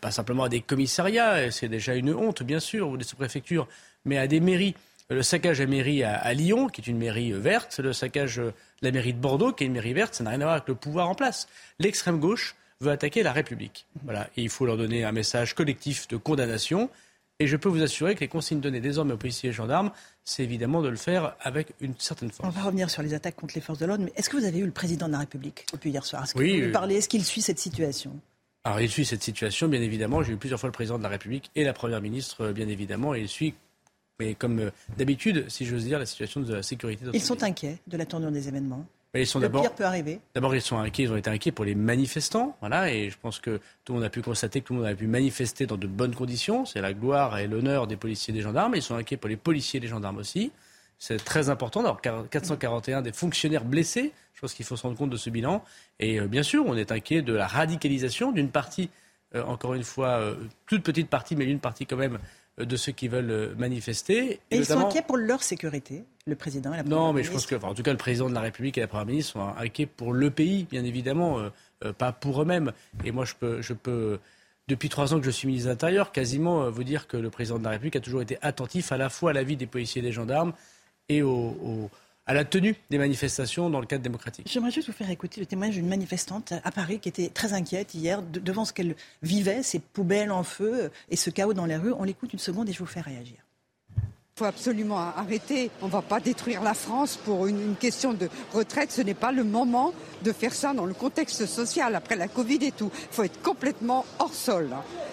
pas 0.00 0.10
simplement 0.10 0.44
à 0.44 0.48
des 0.48 0.60
commissariats, 0.60 1.50
c'est 1.50 1.68
déjà 1.68 1.94
une 1.94 2.14
honte 2.14 2.42
bien 2.42 2.60
sûr, 2.60 2.88
ou 2.88 2.96
des 2.96 3.04
sous-préfectures, 3.04 3.68
mais 4.04 4.16
à 4.16 4.26
des 4.26 4.40
mairies. 4.40 4.74
Le 5.10 5.22
saccage 5.22 5.60
à 5.60 5.66
mairie 5.66 6.02
à, 6.04 6.32
Lyon, 6.32 6.68
qui 6.68 6.80
est 6.80 6.86
une 6.86 6.96
mairie 6.96 7.32
verte, 7.32 7.78
le 7.80 7.92
saccage 7.92 8.36
de 8.36 8.52
la 8.80 8.90
mairie 8.90 9.12
de 9.12 9.18
Bordeaux, 9.18 9.52
qui 9.52 9.64
est 9.64 9.66
une 9.66 9.74
mairie 9.74 9.92
verte, 9.92 10.14
ça 10.14 10.24
n'a 10.24 10.30
rien 10.30 10.40
à 10.40 10.44
voir 10.44 10.54
avec 10.54 10.68
le 10.68 10.74
pouvoir 10.74 11.08
en 11.10 11.14
place. 11.14 11.48
L'extrême 11.78 12.18
gauche 12.18 12.54
veut 12.80 12.90
attaquer 12.90 13.22
la 13.22 13.32
République. 13.32 13.84
Voilà. 14.04 14.30
Et 14.36 14.42
il 14.42 14.48
faut 14.48 14.64
leur 14.64 14.76
donner 14.76 15.04
un 15.04 15.12
message 15.12 15.54
collectif 15.54 16.08
de 16.08 16.16
condamnation. 16.16 16.88
Et 17.40 17.46
je 17.46 17.56
peux 17.56 17.68
vous 17.68 17.82
assurer 17.82 18.14
que 18.14 18.20
les 18.20 18.28
consignes 18.28 18.60
données 18.60 18.80
désormais 18.80 19.14
aux 19.14 19.18
policiers 19.18 19.50
et 19.50 19.52
gendarmes, 19.52 19.90
c'est 20.24 20.44
évidemment 20.44 20.80
de 20.80 20.88
le 20.88 20.96
faire 20.96 21.34
avec 21.40 21.74
une 21.80 21.94
certaine 21.98 22.30
force. 22.30 22.48
On 22.48 22.58
va 22.58 22.66
revenir 22.66 22.88
sur 22.88 23.02
les 23.02 23.12
attaques 23.14 23.36
contre 23.36 23.54
les 23.56 23.60
forces 23.60 23.80
de 23.80 23.86
l'ordre, 23.86 24.04
mais 24.04 24.12
est-ce 24.16 24.30
que 24.30 24.36
vous 24.36 24.44
avez 24.44 24.60
eu 24.60 24.64
le 24.64 24.70
président 24.70 25.08
de 25.08 25.12
la 25.12 25.18
République 25.18 25.66
depuis 25.72 25.90
hier 25.90 26.04
soir? 26.06 26.22
Est-ce 26.22 26.38
oui, 26.38 26.60
vous 26.60 26.68
euh, 26.68 26.72
parlez 26.72 26.96
Est-ce 26.96 27.08
qu'il 27.08 27.24
suit 27.24 27.42
cette 27.42 27.58
situation? 27.58 28.18
Alors 28.64 28.80
il 28.80 28.88
suit 28.88 29.04
cette 29.04 29.22
situation, 29.22 29.68
bien 29.68 29.82
évidemment. 29.82 30.22
J'ai 30.22 30.32
eu 30.32 30.36
plusieurs 30.36 30.60
fois 30.60 30.68
le 30.68 30.72
président 30.72 30.98
de 30.98 31.02
la 31.02 31.08
République 31.08 31.50
et 31.56 31.64
la 31.64 31.72
première 31.72 32.00
ministre, 32.00 32.46
euh, 32.46 32.52
bien 32.52 32.68
évidemment, 32.68 33.14
et 33.14 33.20
il 33.20 33.28
suit 33.28 33.54
mais 34.20 34.34
comme 34.34 34.60
euh, 34.60 34.70
d'habitude, 34.96 35.48
si 35.48 35.64
j'ose 35.64 35.84
dire, 35.84 35.98
la 35.98 36.06
situation 36.06 36.40
de 36.40 36.54
la 36.54 36.62
sécurité. 36.62 37.04
Ils 37.12 37.20
sont 37.20 37.42
inquiets 37.42 37.78
de 37.88 37.96
la 37.96 38.06
tournure 38.06 38.30
des 38.30 38.46
événements 38.46 38.86
ils 39.20 39.26
sont 39.26 39.40
le 39.40 39.50
pire 39.50 39.74
peut 39.74 39.84
arriver. 39.84 40.20
D'abord, 40.34 40.54
ils 40.54 40.62
sont 40.62 40.78
inquiets, 40.78 41.02
ils 41.02 41.12
ont 41.12 41.16
été 41.16 41.28
inquiets 41.28 41.52
pour 41.52 41.66
les 41.66 41.74
manifestants, 41.74 42.56
voilà, 42.60 42.90
et 42.90 43.10
je 43.10 43.18
pense 43.20 43.40
que 43.40 43.60
tout 43.84 43.92
le 43.92 43.98
monde 43.98 44.04
a 44.04 44.10
pu 44.10 44.22
constater 44.22 44.62
que 44.62 44.66
tout 44.68 44.72
le 44.72 44.80
monde 44.80 44.88
a 44.88 44.94
pu 44.94 45.06
manifester 45.06 45.66
dans 45.66 45.76
de 45.76 45.86
bonnes 45.86 46.14
conditions. 46.14 46.64
C'est 46.64 46.80
la 46.80 46.94
gloire 46.94 47.38
et 47.38 47.46
l'honneur 47.46 47.86
des 47.86 47.96
policiers 47.96 48.32
et 48.32 48.36
des 48.36 48.42
gendarmes. 48.42 48.74
Ils 48.74 48.82
sont 48.82 48.94
inquiets 48.94 49.18
pour 49.18 49.28
les 49.28 49.36
policiers 49.36 49.78
et 49.78 49.82
les 49.82 49.88
gendarmes 49.88 50.16
aussi. 50.16 50.50
C'est 51.02 51.16
très 51.16 51.50
important 51.50 51.82
d'avoir 51.82 52.00
441 52.30 53.02
des 53.02 53.10
fonctionnaires 53.10 53.64
blessés. 53.64 54.12
Je 54.34 54.40
pense 54.40 54.54
qu'il 54.54 54.64
faut 54.64 54.76
se 54.76 54.84
rendre 54.84 54.96
compte 54.96 55.10
de 55.10 55.16
ce 55.16 55.30
bilan. 55.30 55.64
Et 55.98 56.20
euh, 56.20 56.28
bien 56.28 56.44
sûr, 56.44 56.64
on 56.64 56.76
est 56.76 56.92
inquiet 56.92 57.22
de 57.22 57.32
la 57.32 57.48
radicalisation 57.48 58.30
d'une 58.30 58.50
partie, 58.50 58.88
euh, 59.34 59.42
encore 59.42 59.74
une 59.74 59.82
fois, 59.82 60.10
euh, 60.10 60.36
toute 60.66 60.84
petite 60.84 61.08
partie, 61.08 61.34
mais 61.34 61.44
une 61.44 61.58
partie 61.58 61.86
quand 61.86 61.96
même 61.96 62.20
de 62.56 62.76
ceux 62.76 62.92
qui 62.92 63.08
veulent 63.08 63.52
manifester. 63.58 64.38
Et, 64.52 64.58
ils 64.58 64.64
sont 64.64 64.78
inquiets 64.78 65.02
pour 65.02 65.16
leur 65.16 65.42
sécurité, 65.42 66.04
le 66.24 66.36
président 66.36 66.72
et 66.72 66.76
la 66.76 66.82
Non, 66.84 67.12
mais 67.12 67.24
je 67.24 67.32
pense 67.32 67.46
que, 67.46 67.56
en 67.56 67.74
tout 67.74 67.82
cas, 67.82 67.90
le 67.90 67.98
président 67.98 68.28
de 68.28 68.34
la 68.34 68.40
République 68.40 68.78
et 68.78 68.82
la 68.82 68.86
première 68.86 69.06
ministre 69.06 69.32
sont 69.32 69.48
inquiets 69.58 69.86
pour 69.86 70.12
le 70.12 70.30
pays, 70.30 70.68
bien 70.70 70.84
évidemment, 70.84 71.40
pas 71.98 72.12
pour 72.12 72.42
eux-mêmes. 72.42 72.70
Et 73.04 73.10
moi, 73.10 73.24
je 73.24 73.34
peux, 73.34 73.60
je 73.60 73.72
peux 73.72 74.20
depuis 74.68 74.88
trois 74.88 75.12
ans 75.12 75.18
que 75.18 75.26
je 75.26 75.32
suis 75.32 75.48
ministre 75.48 75.66
de 75.66 75.72
l'Intérieur, 75.72 76.12
quasiment 76.12 76.70
vous 76.70 76.84
dire 76.84 77.08
que 77.08 77.16
le 77.16 77.30
président 77.30 77.58
de 77.58 77.64
la 77.64 77.70
République 77.70 77.96
a 77.96 78.00
toujours 78.00 78.22
été 78.22 78.38
attentif 78.40 78.92
à 78.92 78.96
la 78.96 79.08
fois 79.08 79.30
à 79.30 79.32
la 79.32 79.42
vie 79.42 79.56
des 79.56 79.66
policiers 79.66 80.00
et 80.00 80.04
des 80.04 80.12
gendarmes 80.12 80.52
à 81.20 82.34
la 82.34 82.44
tenue 82.44 82.76
des 82.90 82.98
manifestations 82.98 83.68
dans 83.68 83.80
le 83.80 83.86
cadre 83.86 84.02
démocratique. 84.02 84.46
J'aimerais 84.48 84.70
juste 84.70 84.86
vous 84.86 84.94
faire 84.94 85.10
écouter 85.10 85.40
le 85.40 85.46
témoignage 85.46 85.76
d'une 85.76 85.88
manifestante 85.88 86.52
à 86.64 86.70
Paris 86.70 87.00
qui 87.00 87.08
était 87.08 87.28
très 87.28 87.52
inquiète 87.52 87.94
hier 87.94 88.22
devant 88.22 88.64
ce 88.64 88.72
qu'elle 88.72 88.94
vivait, 89.22 89.62
ces 89.62 89.80
poubelles 89.80 90.30
en 90.30 90.44
feu 90.44 90.90
et 91.10 91.16
ce 91.16 91.30
chaos 91.30 91.52
dans 91.52 91.66
les 91.66 91.76
rues. 91.76 91.92
On 91.92 92.04
l'écoute 92.04 92.32
une 92.32 92.38
seconde 92.38 92.68
et 92.68 92.72
je 92.72 92.78
vous 92.78 92.86
fais 92.86 93.00
réagir. 93.00 93.38
Il 94.34 94.38
faut 94.38 94.44
absolument 94.46 94.98
arrêter. 94.98 95.70
On 95.82 95.86
ne 95.88 95.90
va 95.90 96.00
pas 96.00 96.18
détruire 96.18 96.62
la 96.62 96.72
France 96.72 97.18
pour 97.22 97.46
une, 97.46 97.76
question 97.76 98.14
de 98.14 98.30
retraite. 98.54 98.90
Ce 98.90 99.02
n'est 99.02 99.12
pas 99.12 99.30
le 99.30 99.44
moment 99.44 99.92
de 100.22 100.32
faire 100.32 100.54
ça 100.54 100.72
dans 100.72 100.86
le 100.86 100.94
contexte 100.94 101.44
social, 101.44 101.94
après 101.94 102.16
la 102.16 102.28
Covid 102.28 102.58
et 102.62 102.72
tout. 102.72 102.90
Il 102.94 103.14
faut 103.14 103.24
être 103.24 103.42
complètement 103.42 104.06
hors 104.18 104.32
sol. 104.32 104.70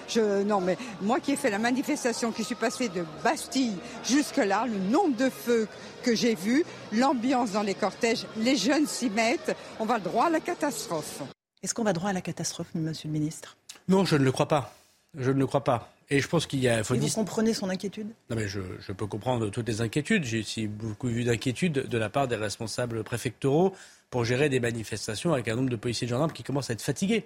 Je, 0.08 0.44
non, 0.44 0.62
mais 0.62 0.78
moi 1.02 1.20
qui 1.20 1.34
ai 1.34 1.36
fait 1.36 1.50
la 1.50 1.60
manifestation, 1.60 2.32
qui 2.32 2.46
suis 2.46 2.56
passé 2.56 2.88
de 2.88 3.04
Bastille 3.22 3.76
jusque-là, 4.06 4.66
le 4.66 4.80
nombre 4.80 5.18
de 5.18 5.30
feux 5.30 5.68
que 6.02 6.16
j'ai 6.16 6.36
vus, 6.36 6.64
l'ambiance 6.94 7.52
dans 7.52 7.64
les 7.64 7.76
cortèges, 7.76 8.26
les 8.38 8.56
jeunes 8.56 8.88
s'y 8.88 9.10
mettent, 9.10 9.54
on 9.82 9.86
va 9.86 10.00
droit 10.00 10.28
à 10.28 10.30
la 10.30 10.40
catastrophe. 10.40 11.24
Est-ce 11.62 11.74
qu'on 11.74 11.84
va 11.84 11.92
droit 11.92 12.12
à 12.12 12.14
la 12.14 12.22
catastrophe, 12.22 12.68
monsieur 12.74 13.10
le 13.10 13.14
ministre? 13.14 13.58
Non, 13.90 14.06
je 14.06 14.16
ne 14.16 14.24
le 14.24 14.32
crois 14.32 14.48
pas. 14.48 14.74
Je 15.18 15.32
ne 15.32 15.40
le 15.40 15.46
crois 15.46 15.66
pas. 15.66 15.92
Et 16.12 16.22
je 16.22 16.28
pense 16.28 16.48
qu'il 16.48 16.60
y 16.60 16.68
a. 16.68 16.84
Faut 16.84 16.96
Et 16.96 17.00
vous 17.00 17.08
comprenez 17.10 17.54
son 17.54 17.70
inquiétude? 17.70 18.08
Non, 18.30 18.36
mais 18.36 18.48
je, 18.48 18.62
je, 18.80 18.92
peux 18.92 19.06
comprendre 19.06 19.50
toutes 19.50 19.68
les 19.68 19.82
inquiétudes. 19.82 20.24
J'ai 20.24 20.40
aussi 20.40 20.68
beaucoup 20.68 21.08
vu 21.08 21.24
d'inquiétudes 21.24 21.74
de 21.88 21.98
la 21.98 22.10
part 22.10 22.28
des 22.28 22.36
responsables 22.36 23.04
préfectoraux 23.04 23.76
pour 24.10 24.26
gérer 24.26 24.50
des 24.50 24.60
manifestations 24.60 25.34
avec 25.34 25.48
un 25.48 25.56
nombre 25.56 25.70
de 25.70 25.76
policiers 25.76 26.06
et 26.06 26.08
de 26.08 26.16
gendarmes 26.16 26.32
qui 26.32 26.44
commencent 26.44 26.70
à 26.70 26.74
être 26.74 26.82
fatigués. 26.82 27.26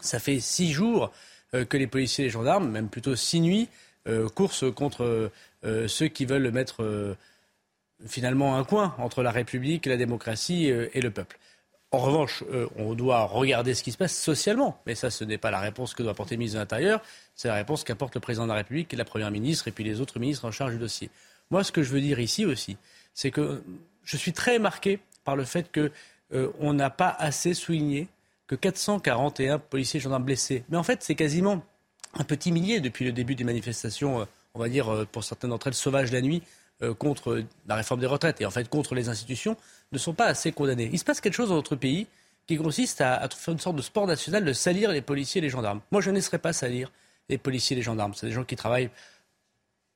Ça 0.00 0.18
fait 0.18 0.40
six 0.40 0.72
jours 0.72 1.12
euh, 1.54 1.64
que 1.64 1.76
les 1.76 1.86
policiers 1.86 2.24
et 2.24 2.28
les 2.28 2.32
gendarmes, 2.32 2.70
même 2.70 2.88
plutôt 2.88 3.16
six 3.16 3.40
nuits, 3.40 3.68
euh, 4.08 4.28
coursent 4.28 4.72
contre 4.74 5.30
euh, 5.64 5.88
ceux 5.88 6.08
qui 6.08 6.24
veulent 6.24 6.50
mettre 6.50 7.16
finalement 8.06 8.56
un 8.56 8.64
coin 8.64 8.94
entre 8.98 9.22
la 9.22 9.30
République, 9.30 9.86
la 9.86 9.96
démocratie 9.96 10.66
et 10.66 11.00
le 11.00 11.10
peuple. 11.10 11.38
En 11.94 11.98
revanche, 11.98 12.42
euh, 12.50 12.68
on 12.76 12.94
doit 12.94 13.24
regarder 13.26 13.74
ce 13.74 13.82
qui 13.82 13.92
se 13.92 13.98
passe 13.98 14.16
socialement. 14.16 14.80
Mais 14.86 14.94
ça, 14.94 15.10
ce 15.10 15.24
n'est 15.24 15.36
pas 15.36 15.50
la 15.50 15.60
réponse 15.60 15.92
que 15.92 16.02
doit 16.02 16.12
apporter 16.12 16.36
le 16.36 16.38
ministre 16.38 16.56
de 16.56 16.62
l'Intérieur. 16.62 17.02
C'est 17.34 17.48
la 17.48 17.54
réponse 17.54 17.84
qu'apporte 17.84 18.14
le 18.14 18.20
président 18.20 18.44
de 18.44 18.48
la 18.48 18.56
République 18.56 18.94
la 18.94 19.04
première 19.04 19.30
ministre 19.30 19.68
et 19.68 19.72
puis 19.72 19.84
les 19.84 20.00
autres 20.00 20.18
ministres 20.18 20.46
en 20.46 20.50
charge 20.50 20.72
du 20.72 20.78
dossier. 20.78 21.10
Moi, 21.50 21.62
ce 21.64 21.70
que 21.70 21.82
je 21.82 21.92
veux 21.92 22.00
dire 22.00 22.18
ici 22.18 22.46
aussi, 22.46 22.78
c'est 23.12 23.30
que 23.30 23.62
je 24.04 24.16
suis 24.16 24.32
très 24.32 24.58
marqué 24.58 25.00
par 25.24 25.36
le 25.36 25.44
fait 25.44 25.70
qu'on 25.70 25.90
euh, 26.32 26.72
n'a 26.72 26.88
pas 26.88 27.14
assez 27.18 27.52
souligné 27.52 28.08
que 28.46 28.54
441 28.54 29.58
policiers 29.58 29.98
et 29.98 30.02
gendarmes 30.02 30.24
blessés. 30.24 30.64
Mais 30.70 30.78
en 30.78 30.82
fait, 30.82 31.02
c'est 31.02 31.14
quasiment 31.14 31.62
un 32.14 32.24
petit 32.24 32.52
millier 32.52 32.80
depuis 32.80 33.04
le 33.04 33.12
début 33.12 33.34
des 33.34 33.44
manifestations, 33.44 34.22
euh, 34.22 34.24
on 34.54 34.60
va 34.60 34.70
dire 34.70 35.06
pour 35.12 35.24
certaines 35.24 35.50
d'entre 35.50 35.66
elles 35.66 35.74
sauvages 35.74 36.10
la 36.10 36.22
nuit, 36.22 36.42
contre 36.98 37.44
la 37.66 37.76
réforme 37.76 38.00
des 38.00 38.06
retraites 38.06 38.40
et 38.40 38.46
en 38.46 38.50
fait 38.50 38.68
contre 38.68 38.94
les 38.94 39.08
institutions 39.08 39.56
ne 39.92 39.98
sont 39.98 40.14
pas 40.14 40.26
assez 40.26 40.52
condamnés. 40.52 40.90
Il 40.92 40.98
se 40.98 41.04
passe 41.04 41.20
quelque 41.20 41.34
chose 41.34 41.50
dans 41.50 41.54
notre 41.54 41.76
pays 41.76 42.06
qui 42.46 42.56
consiste 42.56 43.00
à, 43.00 43.28
faire 43.28 43.52
une 43.52 43.60
sorte 43.60 43.76
de 43.76 43.82
sport 43.82 44.06
national 44.06 44.44
de 44.44 44.52
salir 44.52 44.90
les 44.90 45.00
policiers 45.00 45.38
et 45.38 45.42
les 45.42 45.48
gendarmes. 45.48 45.80
Moi, 45.90 46.00
je 46.00 46.10
ne 46.10 46.16
laisserai 46.16 46.38
pas 46.38 46.52
salir 46.52 46.90
les 47.28 47.38
policiers 47.38 47.74
et 47.74 47.78
les 47.78 47.82
gendarmes. 47.82 48.14
C'est 48.14 48.26
des 48.26 48.32
gens 48.32 48.44
qui 48.44 48.56
travaillent 48.56 48.90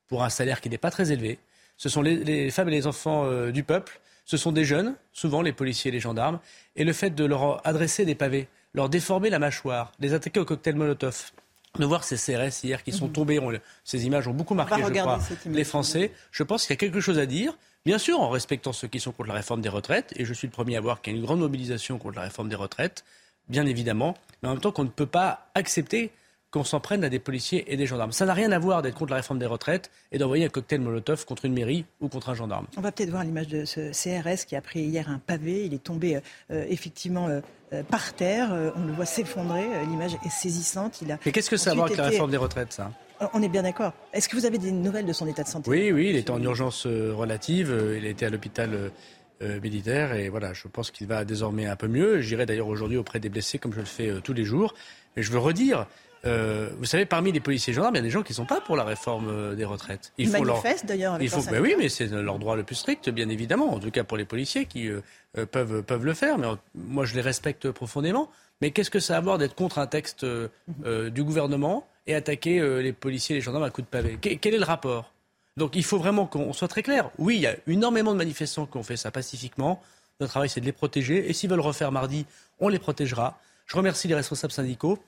pour 0.07 0.23
un 0.23 0.31
salaire 0.31 0.61
qui 0.61 0.71
n'est 0.71 0.79
pas 0.79 0.91
très 0.91 1.11
élevé. 1.11 1.39
Ce 1.77 1.89
sont 1.89 2.03
les, 2.03 2.51
femmes 2.51 2.69
et 2.69 2.73
les 2.73 2.87
enfants 2.87 3.25
euh, 3.25 3.51
du 3.51 3.65
peuple. 3.65 4.01
Ce 4.25 4.37
sont 4.37 4.53
des 4.53 4.65
jeunes, 4.65 4.95
souvent 5.13 5.43
les 5.43 5.53
policiers 5.53 5.91
et 5.91 5.93
les 5.93 6.01
gendarmes. 6.01 6.39
Et 6.77 6.85
le 6.85 6.93
fait 6.93 7.11
de 7.11 7.25
leur 7.25 7.67
adresser 7.67 8.05
des 8.05 8.15
pavés, 8.15 8.49
leur 8.75 8.89
déformer 8.89 9.31
la 9.31 9.39
mâchoire, 9.39 9.93
les 9.99 10.15
attaquer 10.15 10.41
au 10.41 10.45
cocktail 10.45 10.77
Molotov, 10.77 11.33
de 11.79 11.85
voir 11.85 12.05
ces 12.05 12.17
CRS 12.17 12.65
hier 12.65 12.83
qui 12.83 12.93
sont 12.93 13.07
mhm. 13.07 13.13
tombés, 13.13 13.41
ces 13.85 14.07
images 14.07 14.29
ont 14.29 14.35
beaucoup 14.35 14.55
marqué, 14.55 14.83
je 14.83 14.91
crois, 14.91 15.19
les 15.47 15.65
Français. 15.65 16.13
Je 16.31 16.43
pense 16.43 16.63
qu'il 16.63 16.71
y 16.71 16.75
a 16.75 16.79
quelque 16.79 17.01
chose 17.01 17.19
à 17.19 17.27
dire. 17.27 17.57
Bien 17.85 17.99
sûr, 17.99 18.21
en 18.21 18.31
respectant 18.31 18.73
ceux 18.73 18.89
qui 18.89 18.99
sont 18.99 19.13
contre 19.13 19.29
la 19.29 19.35
réforme 19.35 19.61
des 19.61 19.69
retraites, 19.69 20.13
et 20.17 20.25
je 20.25 20.35
suis 20.35 20.49
le 20.49 20.53
premier 20.53 20.77
à 20.77 20.81
voir 20.81 21.01
qu'il 21.01 21.13
y 21.13 21.17
a 21.17 21.19
une 21.21 21.25
grande 21.25 21.39
mobilisation 21.39 21.99
contre 21.99 22.17
la 22.17 22.23
réforme 22.23 22.49
des 22.49 22.57
retraites, 22.57 23.05
bien 23.49 23.65
évidemment, 23.65 24.17
mais 24.43 24.49
en 24.49 24.53
même 24.53 24.61
temps 24.61 24.73
qu'on 24.73 24.83
ne 24.83 24.89
peut 24.89 25.07
pas 25.07 25.51
accepter 25.55 26.11
qu'on 26.51 26.65
s'en 26.65 26.81
prenne 26.81 27.05
à 27.05 27.09
des 27.09 27.19
policiers 27.19 27.73
et 27.73 27.77
des 27.77 27.87
gendarmes. 27.87 28.13
Ça 28.13 28.25
n'a 28.25 28.35
rien 28.35 28.51
à 28.53 28.59
voir 28.59 28.83
d'être 28.83 28.95
contre 28.95 29.11
la 29.11 29.17
réforme 29.17 29.39
des 29.39 29.47
retraites 29.47 29.91
et 30.13 30.19
d'envoyer 30.19 30.47
un 30.47 30.49
cocktail 30.49 30.81
Molotov 30.81 31.25
contre 31.27 31.45
une 31.45 31.53
mairie 31.53 31.85
ou 32.01 32.09
contre 32.09 32.31
un 32.31 32.35
gendarme. 32.35 32.67
On 32.77 32.81
va 32.81 32.93
peut-être 32.93 33.11
voir 33.11 33.25
l'image 33.25 33.49
de 33.49 33.65
ce 33.65 33.91
CRS 33.91 34.47
qui 34.47 34.57
a 34.57 34.61
pris 34.61 34.81
hier 34.81 35.11
un 35.11 35.19
pavé. 35.19 35.67
Il 35.67 35.75
est 35.75 35.83
tombé 35.83 36.21
euh, 36.51 36.65
effectivement 36.69 37.29
euh, 37.29 37.41
par 37.91 38.15
terre. 38.15 38.53
Euh, 38.53 38.71
on 38.77 38.85
le 38.85 38.93
voit 38.93 39.07
s'effondrer. 39.07 39.67
L'image 39.89 40.15
est 40.25 40.31
saisissante. 40.31 41.01
Il 41.03 41.13
a 41.13 41.19
Mais 41.25 41.33
qu'est-ce 41.33 41.51
que 41.51 41.57
ça 41.57 41.71
a 41.71 41.73
à 41.73 41.77
voir 41.77 41.87
avec 41.87 41.99
la 41.99 42.05
réforme 42.05 42.31
des 42.31 42.37
retraites, 42.37 42.73
ça? 42.73 42.91
On 43.33 43.43
est 43.43 43.49
bien 43.49 43.63
d'accord. 43.63 43.93
Est-ce 44.13 44.29
que 44.29 44.37
vous 44.37 44.45
avez 44.45 44.59
des 44.59 44.73
nouvelles 44.73 45.07
de 45.07 45.13
son 45.13 45.27
état 45.27 45.43
de 45.43 45.49
santé? 45.49 45.71
Oui, 45.71 45.91
oui, 45.91 46.09
il 46.11 46.17
est 46.17 46.29
en 46.31 46.41
urgence 46.43 46.87
euh, 46.87 47.15
relative. 47.15 47.71
Euh, 47.71 47.99
il 47.99 48.05
été 48.05 48.27
à 48.27 48.31
l'hôpital 48.31 48.91
euh, 49.43 49.61
militaire 49.61 50.15
et 50.15 50.29
voilà, 50.29 50.53
je 50.53 50.69
pense 50.69 50.91
qu'il 50.91 51.07
va 51.07 51.25
désormais 51.25 51.67
un 51.67 51.77
peu 51.77 51.89
mieux. 51.89 52.21
J'irai 52.21 52.47
d'ailleurs 52.47 52.69
aujourd'hui 52.69 52.99
auprès 52.99 53.21
des 53.21 53.29
blessés 53.29 53.59
comme 53.59 53.73
je 53.73 53.81
le 53.81 53.87
fais 53.87 54.13
tous 54.23 54.33
les 54.33 54.45
jours. 54.45 54.75
Mais 55.17 55.23
je 55.23 55.33
veux 55.33 55.39
redire, 55.39 55.87
vous 56.79 56.85
savez, 56.85 57.07
parmi 57.07 57.33
les 57.33 57.41
policiers 57.41 57.73
et 57.73 57.75
gendarmes, 57.75 57.95
il 57.95 57.99
y 57.99 58.01
a 58.01 58.05
des 58.05 58.11
gens 58.11 58.23
qui 58.23 58.33
ne 58.33 58.37
sont 58.37 58.47
pas 58.47 58.61
pour 58.61 58.77
la 58.77 58.85
réforme 58.85 59.55
des 59.55 59.65
retraites. 59.65 60.13
Ils 60.19 60.31
manifestent 60.31 60.87
d'ailleurs 60.87 61.15
avec 61.15 61.27
il 61.27 61.31
faut, 61.31 61.43
ben 61.51 61.61
Oui, 61.61 61.75
mais 61.79 61.89
c'est 61.89 62.07
leur 62.07 62.39
droit 62.39 62.57
le 62.57 62.63
plus 62.63 62.77
strict, 62.77 63.11
bien 63.11 63.29
évidemment. 63.29 63.73
En 63.73 63.79
tout 63.79 63.91
cas 63.91 64.05
pour 64.05 64.17
les 64.17 64.25
policiers 64.25 64.67
qui 64.67 64.91
peuvent, 65.51 65.83
peuvent 65.83 66.05
le 66.05 66.15
faire. 66.15 66.39
Mais 66.39 66.47
moi, 66.75 67.05
je 67.05 67.15
les 67.15 67.21
respecte 67.21 67.71
profondément. 67.71 68.31
Mais 68.61 68.71
qu'est-ce 68.71 68.91
que 68.91 69.01
ça 69.01 69.15
a 69.15 69.19
à 69.19 69.21
voir 69.21 69.39
d'être 69.39 69.55
contre 69.55 69.79
un 69.79 69.87
texte 69.87 70.25
du 70.25 71.25
gouvernement 71.25 71.87
et 72.07 72.15
attaquer 72.15 72.61
euh, 72.61 72.81
les 72.81 72.93
policiers 72.93 73.35
et 73.35 73.39
les 73.39 73.43
gendarmes 73.43 73.65
à 73.65 73.71
coups 73.71 73.87
de 73.87 73.91
pavé? 73.91 74.19
quel 74.21 74.55
est 74.55 74.59
le 74.59 74.65
rapport? 74.65 75.13
Donc 75.57 75.75
il 75.75 75.85
faut 75.85 75.99
vraiment 75.99 76.27
qu'on 76.27 76.53
soit 76.53 76.69
très 76.69 76.83
clair. 76.83 77.11
Oui, 77.19 77.37
il 77.37 77.41
y 77.41 77.47
a 77.47 77.57
énormément 77.67 78.13
de 78.13 78.19
manifestants 78.19 78.67
qui 78.67 78.77
ont 78.77 78.83
fait 78.83 78.97
ça 78.97 79.11
pacifiquement. 79.11 79.83
Notre 80.21 80.33
travail, 80.33 80.49
c'est 80.49 80.61
de 80.61 80.67
les 80.67 80.73
protéger. 80.73 81.29
Et 81.29 81.33
s'ils 81.33 81.49
veulent 81.49 81.61
refaire 81.61 81.93
mardi, 81.93 82.27
on 82.61 82.69
les 82.69 82.79
protégera. 82.79 83.39
Je 83.67 83.77
remercie 83.77 84.07
les 84.07 84.15
responsables 84.15 84.53
syndicaux. 84.53 84.99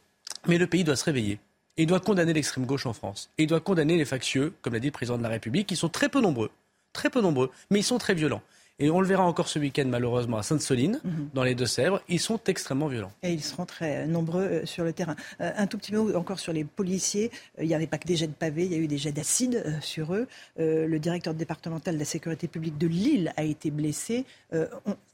Mais 0.47 0.59
le 0.59 0.67
pays 0.67 0.85
doit 0.85 0.97
se 0.97 1.05
réveiller. 1.05 1.39
Il 1.77 1.87
doit 1.87 2.01
condamner 2.01 2.33
l'extrême 2.33 2.67
gauche 2.67 2.87
en 2.87 2.93
France. 2.93 3.31
Il 3.39 3.47
doit 3.47 3.61
condamner 3.61 3.97
les 3.97 4.05
factieux, 4.05 4.53
comme 4.63 4.75
l'a 4.75 4.81
dit 4.81 4.89
le 4.89 4.93
président 4.93 5.17
de 5.19 5.23
la 5.23 5.29
République, 5.29 5.69
qui 5.69 5.77
sont 5.77 5.89
très 5.89 6.09
peu 6.09 6.21
nombreux. 6.21 6.51
Très 6.93 7.11
peu 7.11 7.21
nombreux. 7.21 7.51
Mais 7.71 7.81
ils 7.81 7.85
sont 7.85 7.99
très 7.99 8.15
violents. 8.15 8.43
Et 8.81 8.91
on 8.91 9.01
le 9.01 9.09
verra 9.09 9.25
encore 9.25 9.49
ce 9.49 9.59
week-end, 9.59 9.87
malheureusement, 9.89 10.37
à 10.37 10.45
Sainte-Soline, 10.45 11.01
mhm. 11.03 11.31
dans 11.35 11.43
les 11.43 11.57
Deux-Sèvres. 11.57 12.01
Ils 12.09 12.21
sont 12.21 12.39
extrêmement 12.47 12.87
violents. 12.87 13.11
Et 13.25 13.33
ils 13.33 13.43
seront 13.43 13.67
très 13.67 14.07
nombreux 14.07 14.43
euh, 14.43 14.67
sur 14.67 14.85
le 14.85 14.93
terrain. 14.93 15.17
Euh, 15.41 15.51
un 15.57 15.67
tout 15.67 15.79
petit 15.79 15.93
mot 15.93 16.15
encore 16.15 16.39
sur 16.39 16.53
les 16.53 16.63
policiers. 16.63 17.33
Euh, 17.59 17.65
il 17.65 17.69
n'y 17.69 17.75
avait 17.75 17.89
pas 17.89 17.99
que 17.99 18.07
des 18.07 18.15
jets 18.15 18.29
de 18.29 18.33
pavés, 18.33 18.67
il 18.67 18.73
y 18.73 18.77
a 18.77 18.79
eu 18.79 18.87
des 18.87 18.99
jets 18.99 19.11
d'acide 19.11 19.65
sur 19.81 20.15
eux. 20.15 20.29
le 20.57 20.99
directeur 20.99 21.35
départemental 21.35 21.95
de 21.95 21.99
la 21.99 22.05
sécurité 22.05 22.47
publique 22.47 22.79
de 22.79 22.87
Lille 22.87 23.33
a 23.37 23.43
été 23.43 23.71
blessé. 23.71 24.25
il 24.53 24.59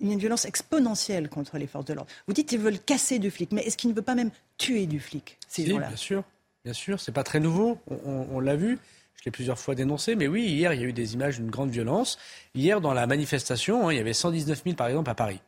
y 0.01 0.11
a 0.11 0.13
une 0.13 0.19
violence 0.19 0.45
exponentielle 0.45 1.29
contre 1.29 1.57
les 1.57 1.67
forces 1.67 1.87
de 1.87 1.95
l'ordre. 1.95 2.11
Vous 2.27 2.35
dites 2.35 2.49
qu'ils 2.49 2.61
veulent 2.61 2.79
casser 2.79 3.19
du 3.19 3.31
flic, 3.31 3.53
mais 3.53 3.63
est-ce 3.63 3.77
qu'ils 3.77 3.91
ne 3.91 3.95
veulent 3.95 4.05
pas 4.05 4.15
même 4.15 4.31
tuer 4.59 4.87
du 4.87 5.01
flic 5.01 5.39
ces 5.49 5.65
si, 5.65 5.73
Bien 5.73 5.97
sûr, 5.97 6.23
bien 6.65 6.75
sûr. 6.75 7.01
C'est 7.01 7.13
pas 7.13 7.25
très 7.25 7.41
nouveau. 7.41 7.79
on 8.05 8.41
l'a 8.41 8.57
vu. 8.57 8.79
Je 9.25 9.31
l'ai 9.31 9.33
plusieurs 9.33 9.59
fois 9.59 9.75
dénoncé, 9.75 10.17
mais 10.17 10.29
oui, 10.29 10.43
hier, 10.43 10.75
il 10.75 10.83
y 10.83 10.85
a 10.85 10.87
eu 10.87 10.93
des 10.93 11.15
images 11.15 11.37
d'une 11.37 11.49
grande 11.49 11.71
violence. 11.71 12.19
Hier, 12.55 12.83
dans 12.83 12.93
la 12.93 13.07
manifestation, 13.07 13.89
hein, 13.89 13.93
il 13.95 13.97
y 13.97 14.01
avait 14.01 14.13
119 14.13 14.63
000, 14.63 14.77
par 14.77 14.89
exemple, 14.89 15.09
à 15.09 15.15
Paris. 15.15 15.41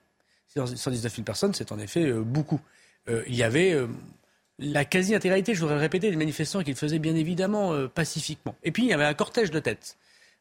119 0.54 1.14
000 1.14 1.24
personnes, 1.26 1.52
c'est 1.52 1.72
en 1.72 1.78
effet 1.78 2.06
euh, 2.06 2.22
beaucoup. 2.22 2.58
Euh, 3.10 3.22
il 3.26 3.34
y 3.34 3.42
avait 3.42 3.74
euh, 3.74 3.86
la 4.58 4.86
quasi-intégralité, 4.86 5.54
je 5.54 5.60
voudrais 5.60 5.74
le 5.74 5.82
répéter, 5.82 6.10
des 6.10 6.16
manifestants 6.16 6.62
qui 6.62 6.70
le 6.70 6.76
faisaient 6.76 6.98
bien 6.98 7.14
évidemment 7.14 7.86
pacifiquement. 7.88 8.54
Et 8.64 8.72
puis, 8.72 8.84
il 8.84 8.88
y 8.88 8.94
avait 8.94 9.04
un 9.04 9.12
cortège 9.12 9.50
de 9.50 9.60
tête. 9.60 9.98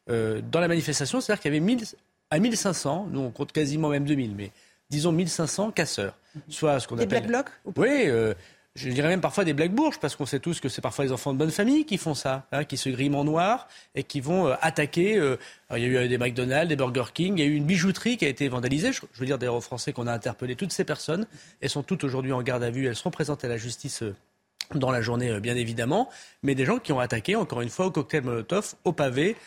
dans 0.08 0.62
la 0.62 0.70
manifestation, 0.70 1.20
c'est-à-dire 1.20 1.42
qu'il 1.42 1.54
y 1.54 1.58
avait 1.58 1.66
1000, 1.66 1.84
à 2.30 2.40
1500, 2.40 3.10
nous 3.12 3.20
on 3.20 3.32
compte 3.32 3.52
quasiment 3.52 3.90
même 3.90 4.06
2000, 4.06 4.34
mais 4.34 4.52
disons 4.90 5.12
1500 5.12 5.72
casseurs. 5.72 6.18
Soit 6.48 6.80
ce 6.80 6.88
qu'on 6.88 6.96
appelle. 6.96 7.08
Des 7.08 7.28
black 7.28 7.28
blocs 7.28 7.76
Oui, 7.76 8.10
je 8.76 8.90
dirais 8.90 9.08
même 9.08 9.22
parfois 9.22 9.46
des 9.46 9.54
blagues 9.54 9.72
bourges, 9.72 10.00
parce 10.00 10.18
qu'on 10.18 10.26
sait 10.26 10.40
tous 10.40 10.60
que 10.60 10.68
c'est 10.68 10.82
parfois 10.82 11.06
les 11.06 11.14
enfants 11.14 11.32
de 11.32 11.38
bonne 11.38 11.52
famille 11.52 11.86
qui 11.86 11.98
font 11.98 12.14
ça, 12.14 12.46
hein, 12.52 12.66
qui 12.66 12.76
se 12.76 12.90
griment 12.90 13.16
en 13.16 13.24
noir 13.24 13.70
et 13.96 14.04
qui 14.04 14.20
vont 14.20 14.48
euh, 14.48 14.56
attaquer. 14.62 15.18
Euh, 15.18 15.38
il 15.72 15.82
y 15.82 15.86
a 15.86 15.88
eu 15.88 15.96
euh, 15.96 16.08
des 16.10 16.18
McDonald's, 16.18 16.68
des 16.68 16.76
Burger 16.76 17.06
King, 17.14 17.38
il 17.38 17.40
y 17.40 17.44
a 17.44 17.50
eu 17.50 17.56
une 17.56 17.64
bijouterie 17.64 18.18
qui 18.18 18.26
a 18.26 18.28
été 18.28 18.50
vandalisée. 18.50 18.92
Je, 18.92 19.02
veux 19.18 19.26
dire 19.26 19.38
d'ailleurs 19.38 19.56
aux 19.56 19.62
Français 19.62 19.94
qu'on 19.94 20.08
a 20.08 20.14
interpellé 20.14 20.58
toutes 20.58 20.74
ces 20.74 20.84
personnes. 20.84 21.26
Elles 21.62 21.70
sont 21.70 21.84
toutes 21.84 22.04
aujourd'hui 22.04 22.34
en 22.34 22.42
garde 22.42 22.64
à 22.64 22.70
vue, 22.70 22.86
elles 22.86 22.98
seront 22.98 23.12
présentées 23.12 23.48
à 23.48 23.50
la 23.50 23.58
justice 23.58 24.04
dans 24.74 24.92
la 24.92 25.02
journée, 25.02 25.40
bien 25.40 25.56
évidemment. 25.56 26.10
Mais 26.44 26.54
des 26.54 26.66
gens 26.66 26.80
qui 26.80 26.92
ont 26.92 27.00
attaqué, 27.00 27.38
encore 27.38 27.62
une 27.62 27.70
fois, 27.70 27.86
au 27.86 27.92
cocktail 27.92 28.24
Molotov, 28.24 28.76
au 28.84 28.92
pavé, 28.92 29.38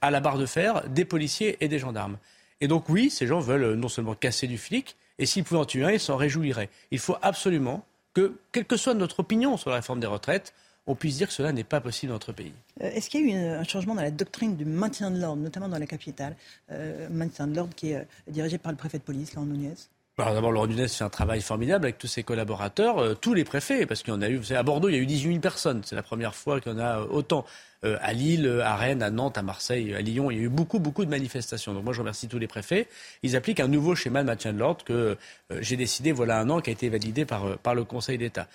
à 0.00 0.10
la 0.10 0.20
barre 0.20 0.38
de 0.38 0.46
fer 0.46 0.88
des 0.88 1.04
policiers 1.04 1.58
et 1.60 1.68
des 1.68 1.78
gendarmes. 1.78 2.16
Et 2.60 2.66
donc 2.66 2.88
oui, 2.88 3.10
ces 3.10 3.26
gens 3.26 3.40
veulent 3.40 3.74
non 3.74 3.88
seulement 3.88 4.14
casser 4.14 4.46
du 4.46 4.58
flic, 4.58 4.96
et 5.18 5.26
s'ils 5.26 5.44
pouvaient 5.44 5.60
en 5.60 5.64
tuer 5.64 5.84
un, 5.84 5.90
ils 5.90 6.00
s'en 6.00 6.16
réjouiraient. 6.16 6.70
Il 6.90 6.98
faut 6.98 7.16
absolument 7.22 7.84
que, 8.14 8.38
quelle 8.52 8.64
que 8.64 8.76
soit 8.76 8.94
notre 8.94 9.20
opinion 9.20 9.56
sur 9.56 9.70
la 9.70 9.76
réforme 9.76 10.00
des 10.00 10.06
retraites, 10.06 10.54
on 10.86 10.94
puisse 10.94 11.18
dire 11.18 11.28
que 11.28 11.34
cela 11.34 11.52
n'est 11.52 11.64
pas 11.64 11.80
possible 11.80 12.08
dans 12.10 12.14
notre 12.14 12.32
pays. 12.32 12.52
Euh, 12.82 12.90
est-ce 12.90 13.10
qu'il 13.10 13.28
y 13.28 13.32
a 13.32 13.36
eu 13.36 13.58
un 13.58 13.64
changement 13.64 13.94
dans 13.94 14.02
la 14.02 14.10
doctrine 14.10 14.56
du 14.56 14.64
maintien 14.64 15.10
de 15.10 15.20
l'ordre, 15.20 15.42
notamment 15.42 15.68
dans 15.68 15.78
la 15.78 15.86
capitale 15.86 16.34
euh, 16.72 17.08
Maintien 17.10 17.46
de 17.46 17.54
l'ordre 17.54 17.74
qui 17.74 17.90
est 17.90 17.96
euh, 17.96 18.04
dirigé 18.26 18.58
par 18.58 18.72
le 18.72 18.78
préfet 18.78 18.98
de 18.98 19.02
police, 19.02 19.34
Laurent 19.34 19.46
Nunez? 19.46 19.74
Alors 20.20 20.34
d'abord, 20.34 20.50
Laurent 20.50 20.66
Nunez 20.66 20.88
fait 20.88 21.04
un 21.04 21.10
travail 21.10 21.40
formidable 21.40 21.84
avec 21.84 21.98
tous 21.98 22.08
ses 22.08 22.24
collaborateurs, 22.24 22.98
euh, 22.98 23.14
tous 23.14 23.34
les 23.34 23.44
préfets, 23.44 23.86
parce 23.86 24.02
qu'il 24.02 24.12
y 24.12 24.16
en 24.16 24.22
a 24.22 24.28
eu, 24.28 24.36
vous 24.36 24.44
savez, 24.44 24.58
à 24.58 24.64
Bordeaux, 24.64 24.88
il 24.88 24.96
y 24.96 24.98
a 24.98 25.00
eu 25.00 25.06
18 25.06 25.28
000 25.28 25.40
personnes. 25.40 25.82
C'est 25.84 25.94
la 25.94 26.02
première 26.02 26.34
fois 26.34 26.60
qu'il 26.60 26.72
y 26.72 26.74
en 26.74 26.78
a 26.78 27.02
autant. 27.02 27.44
Euh, 27.84 27.96
à 28.00 28.12
Lille, 28.12 28.60
à 28.64 28.76
Rennes, 28.76 29.02
à 29.02 29.10
Nantes, 29.10 29.38
à 29.38 29.42
Marseille, 29.42 29.94
à 29.94 30.00
Lyon, 30.00 30.30
il 30.30 30.36
y 30.36 30.40
a 30.40 30.44
eu 30.44 30.48
beaucoup, 30.48 30.80
beaucoup 30.80 31.04
de 31.04 31.10
manifestations. 31.10 31.74
Donc 31.74 31.84
moi, 31.84 31.92
je 31.92 32.00
remercie 32.00 32.26
tous 32.26 32.38
les 32.38 32.48
préfets. 32.48 32.88
Ils 33.22 33.36
appliquent 33.36 33.60
un 33.60 33.68
nouveau 33.68 33.94
schéma 33.94 34.22
de 34.22 34.26
maintien 34.26 34.52
de 34.52 34.58
l'ordre 34.58 34.84
que 34.84 35.16
euh, 35.52 35.58
j'ai 35.60 35.76
décidé, 35.76 36.10
voilà 36.12 36.40
un 36.40 36.50
an, 36.50 36.60
qui 36.60 36.70
a 36.70 36.72
été 36.72 36.88
validé 36.88 37.24
par, 37.24 37.58
par 37.58 37.74
le 37.74 37.84
Conseil 37.84 38.18
d'État. 38.18 38.48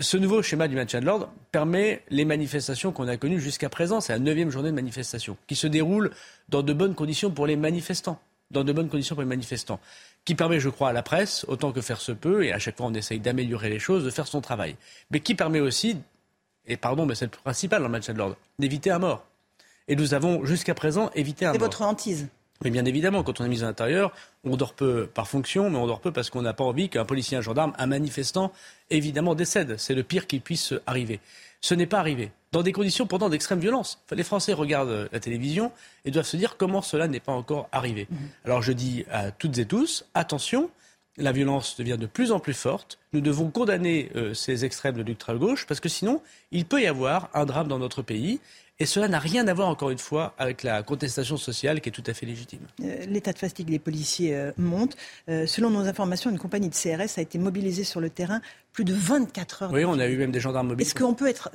Ce 0.00 0.16
nouveau 0.16 0.42
schéma 0.42 0.68
du 0.68 0.74
maintien 0.74 1.00
de 1.00 1.06
l'ordre 1.06 1.32
permet 1.52 2.02
les 2.10 2.24
manifestations 2.24 2.92
qu'on 2.92 3.08
a 3.08 3.16
connues 3.16 3.40
jusqu'à 3.40 3.68
présent. 3.68 4.00
C'est 4.00 4.12
la 4.12 4.18
neuvième 4.18 4.50
journée 4.50 4.70
de 4.70 4.74
manifestation 4.74 5.36
qui 5.46 5.56
se 5.56 5.66
déroule 5.66 6.10
dans 6.48 6.62
de 6.62 6.72
bonnes 6.72 6.94
conditions 6.94 7.30
pour 7.30 7.46
les 7.46 7.56
manifestants 7.56 8.20
dans 8.50 8.64
de 8.64 8.72
bonnes 8.72 8.88
conditions 8.88 9.14
pour 9.14 9.22
les 9.22 9.28
manifestants, 9.28 9.80
qui 10.24 10.34
permet, 10.34 10.60
je 10.60 10.68
crois, 10.68 10.90
à 10.90 10.92
la 10.92 11.02
presse, 11.02 11.44
autant 11.48 11.72
que 11.72 11.80
faire 11.80 12.00
se 12.00 12.12
peut, 12.12 12.44
et 12.44 12.52
à 12.52 12.58
chaque 12.58 12.76
fois 12.76 12.86
on 12.86 12.94
essaye 12.94 13.20
d'améliorer 13.20 13.70
les 13.70 13.78
choses, 13.78 14.04
de 14.04 14.10
faire 14.10 14.26
son 14.26 14.40
travail, 14.40 14.76
mais 15.10 15.20
qui 15.20 15.34
permet 15.34 15.60
aussi, 15.60 15.96
et 16.66 16.76
pardon, 16.76 17.06
mais 17.06 17.14
c'est 17.14 17.26
le 17.26 17.30
principal 17.30 17.80
dans 17.80 17.88
le 17.88 17.92
maintien 17.92 18.14
de 18.14 18.18
l'ordre, 18.18 18.36
d'éviter 18.58 18.90
un 18.90 18.98
mort. 18.98 19.24
Et 19.88 19.96
nous 19.96 20.14
avons 20.14 20.44
jusqu'à 20.44 20.74
présent 20.74 21.10
évité 21.14 21.44
un 21.44 21.48
mort. 21.48 21.54
C'est 21.54 21.64
votre 21.64 21.82
hantise 21.82 22.28
mais 22.64 22.70
bien 22.70 22.84
évidemment, 22.84 23.22
quand 23.22 23.40
on 23.40 23.44
est 23.44 23.48
mis 23.48 23.62
à 23.62 23.66
l'intérieur, 23.66 24.12
on 24.44 24.56
dort 24.56 24.72
peu 24.72 25.06
par 25.06 25.28
fonction, 25.28 25.68
mais 25.70 25.76
on 25.76 25.86
dort 25.86 26.00
peu 26.00 26.10
parce 26.10 26.30
qu'on 26.30 26.42
n'a 26.42 26.54
pas 26.54 26.64
envie 26.64 26.88
qu'un 26.88 27.04
policier, 27.04 27.36
un 27.36 27.42
gendarme, 27.42 27.72
un 27.78 27.86
manifestant, 27.86 28.52
évidemment, 28.90 29.34
décède. 29.34 29.76
C'est 29.78 29.94
le 29.94 30.02
pire 30.02 30.26
qui 30.26 30.40
puisse 30.40 30.72
arriver. 30.86 31.20
Ce 31.60 31.74
n'est 31.74 31.86
pas 31.86 31.98
arrivé. 31.98 32.30
Dans 32.52 32.62
des 32.62 32.72
conditions 32.72 33.06
pourtant 33.06 33.28
d'extrême 33.28 33.58
violence. 33.58 34.02
Les 34.10 34.22
Français 34.22 34.52
regardent 34.52 35.08
la 35.12 35.20
télévision 35.20 35.72
et 36.04 36.10
doivent 36.10 36.26
se 36.26 36.36
dire 36.36 36.56
comment 36.56 36.80
cela 36.80 37.08
n'est 37.08 37.20
pas 37.20 37.32
encore 37.32 37.68
arrivé. 37.72 38.06
Mhm. 38.10 38.18
Alors 38.44 38.62
je 38.62 38.72
dis 38.72 39.04
à 39.10 39.30
toutes 39.30 39.58
et 39.58 39.66
tous, 39.66 40.06
attention, 40.14 40.70
la 41.18 41.32
violence 41.32 41.76
devient 41.76 41.96
de 41.98 42.06
plus 42.06 42.32
en 42.32 42.38
plus 42.38 42.54
forte. 42.54 42.98
Nous 43.12 43.20
devons 43.20 43.50
condamner 43.50 44.10
euh, 44.16 44.34
ces 44.34 44.64
extrêmes 44.64 44.96
de 44.96 45.02
l'ultra-gauche 45.02 45.66
parce 45.66 45.80
que 45.80 45.88
sinon, 45.88 46.20
il 46.52 46.66
peut 46.66 46.82
y 46.82 46.86
avoir 46.86 47.30
un 47.34 47.46
drame 47.46 47.68
dans 47.68 47.78
notre 47.78 48.02
pays. 48.02 48.40
Et 48.78 48.84
cela 48.84 49.08
n'a 49.08 49.18
rien 49.18 49.48
à 49.48 49.54
voir, 49.54 49.68
encore 49.68 49.88
une 49.88 49.98
fois, 49.98 50.34
avec 50.36 50.62
la 50.62 50.82
contestation 50.82 51.38
sociale 51.38 51.80
qui 51.80 51.88
est 51.88 51.92
tout 51.92 52.04
à 52.06 52.12
fait 52.12 52.26
légitime. 52.26 52.60
Euh, 52.84 53.06
l'état 53.06 53.32
de 53.32 53.38
fatigue 53.38 53.70
des 53.70 53.78
policiers 53.78 54.36
euh, 54.36 54.52
monte. 54.58 54.96
Selon 55.26 55.70
nos 55.70 55.86
informations, 55.86 56.28
une 56.28 56.38
compagnie 56.38 56.68
de 56.68 56.74
CRS 56.74 57.16
a 57.16 57.22
été 57.22 57.38
mobilisée 57.38 57.84
sur 57.84 58.00
le 58.00 58.10
terrain 58.10 58.42
plus 58.74 58.84
de 58.84 58.92
24 58.92 59.62
heures. 59.62 59.72
Oui, 59.72 59.86
on 59.86 59.98
a 59.98 60.06
eu 60.06 60.18
même 60.18 60.30
des 60.30 60.40
gendarmes 60.40 60.68
mobilisés. 60.68 60.90
Est-ce 60.90 61.02
qu'on 61.02 61.14
peut 61.14 61.28
être 61.28 61.50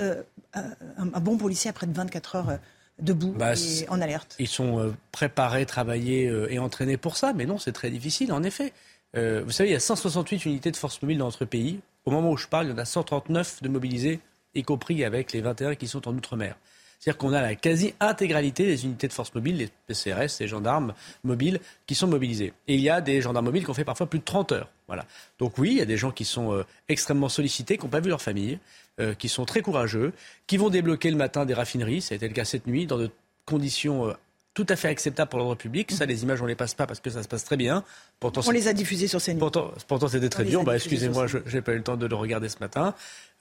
un, 0.56 1.20
bon 1.20 1.38
policier 1.38 1.70
après 1.70 1.86
de 1.86 1.94
24 1.94 2.36
heures 2.36 2.58
debout 2.98 3.36
bah, 3.38 3.54
et 3.54 3.88
en 3.90 4.02
alerte? 4.02 4.36
Ils 4.40 4.48
sont 4.48 4.92
préparés, 5.12 5.68
travaillés 5.68 6.24
et 6.50 6.58
entraînés 6.58 6.98
pour 6.98 7.18
ça, 7.18 7.34
mais 7.34 7.46
non, 7.46 7.60
c'est 7.60 7.72
très 7.72 7.92
difficile, 7.92 8.34
en 8.34 8.42
effet. 8.42 8.74
Vous 9.14 9.52
savez, 9.52 9.70
il 9.70 9.74
y 9.74 9.76
a 9.76 9.80
168 9.80 10.46
unités 10.46 10.72
de 10.72 10.78
force 10.78 11.02
mobile 11.02 11.18
dans 11.18 11.26
notre 11.26 11.46
pays. 11.46 11.80
Au 12.06 12.12
moment 12.12 12.32
où 12.32 12.38
je 12.38 12.48
parle, 12.48 12.68
il 12.68 12.70
y 12.72 12.74
en 12.74 12.78
a 12.78 12.86
139 12.86 13.62
de 13.62 13.70
mobilisés, 13.70 14.20
y 14.56 14.64
compris 14.64 15.04
avec 15.04 15.34
les 15.34 15.42
21 15.42 15.76
qui 15.76 15.88
sont 15.88 16.08
en 16.08 16.16
Outre-mer. 16.16 16.56
C'est-à-dire 17.02 17.18
qu'on 17.18 17.34
a 17.34 17.42
la 17.42 17.56
quasi-intégralité 17.56 18.68
des 18.68 18.86
unités 18.86 19.08
de 19.08 19.14
force 19.14 19.34
mobile, 19.34 19.58
les 19.58 19.70
PCRS, 19.88 20.40
les 20.40 20.48
gendarmes 20.48 20.94
mobiles, 21.24 21.60
qui 21.88 21.96
sont 21.96 22.06
mobilisés. 22.06 22.54
Et 22.68 22.76
il 22.76 22.82
y 22.82 22.92
a 22.92 23.02
des 23.02 23.22
gendarmes 23.22 23.46
mobiles 23.46 23.64
qui 23.64 23.72
ont 23.72 23.74
fait 23.74 23.84
parfois 23.84 24.06
plus 24.06 24.20
de 24.20 24.24
30 24.24 24.52
heures. 24.52 24.70
Voilà. 24.86 25.08
Donc 25.40 25.58
oui, 25.58 25.72
il 25.72 25.78
y 25.78 25.82
a 25.82 25.86
des 25.86 25.98
gens 25.98 26.12
qui 26.12 26.26
sont 26.26 26.54
euh, 26.54 26.64
extrêmement 26.90 27.28
sollicités, 27.28 27.78
qui 27.78 27.86
n'ont 27.86 27.90
pas 27.90 28.02
vu 28.02 28.10
leur 28.10 28.22
famille, 28.22 28.60
euh, 29.00 29.16
qui 29.16 29.30
sont 29.30 29.46
très 29.46 29.64
courageux, 29.64 30.14
qui 30.46 30.58
vont 30.58 30.70
débloquer 30.70 31.10
le 31.10 31.18
matin 31.18 31.44
des 31.46 31.56
raffineries, 31.56 32.02
ça 32.02 32.14
a 32.14 32.18
été 32.18 32.28
le 32.28 32.36
cas 32.36 32.46
cette 32.46 32.68
nuit, 32.68 32.86
dans 32.86 33.00
de 33.00 33.10
conditions 33.46 34.10
euh, 34.10 34.14
tout 34.53 34.65
à 34.68 34.76
fait 34.76 34.90
acceptable 34.90 35.30
pour 35.30 35.40
l'ordre 35.40 35.56
public. 35.56 35.91
Ça, 35.91 36.06
les 36.06 36.23
images, 36.23 36.41
on 36.41 36.45
les 36.45 36.56
passe 36.56 36.73
pas 36.73 36.86
parce 36.86 36.99
que 36.99 37.10
ça 37.10 37.23
se 37.23 37.28
passe 37.28 37.44
très 37.44 37.57
bien. 37.57 37.84
Pourtant, 38.19 38.41
on 38.45 38.52
les 38.52 38.68
a 38.68 38.73
diffusées 38.73 39.07
sur 39.07 39.22
CNews. 39.22 39.40
Pourtant, 39.40 39.72
pourtant 39.88 40.07
c'était 40.07 40.30
très 40.30 40.44
dur. 40.44 40.64
Bah, 40.64 40.76
excusez-moi, 40.76 41.28
je 41.28 41.38
n'ai 41.38 41.61
pas 41.61 41.72
eu 41.73 41.78
le 41.78 41.84
temps 41.84 41.98
de 41.98 42.06
le 42.06 42.15
regarder 42.15 42.49
ce 42.49 42.60
matin. 42.60 42.94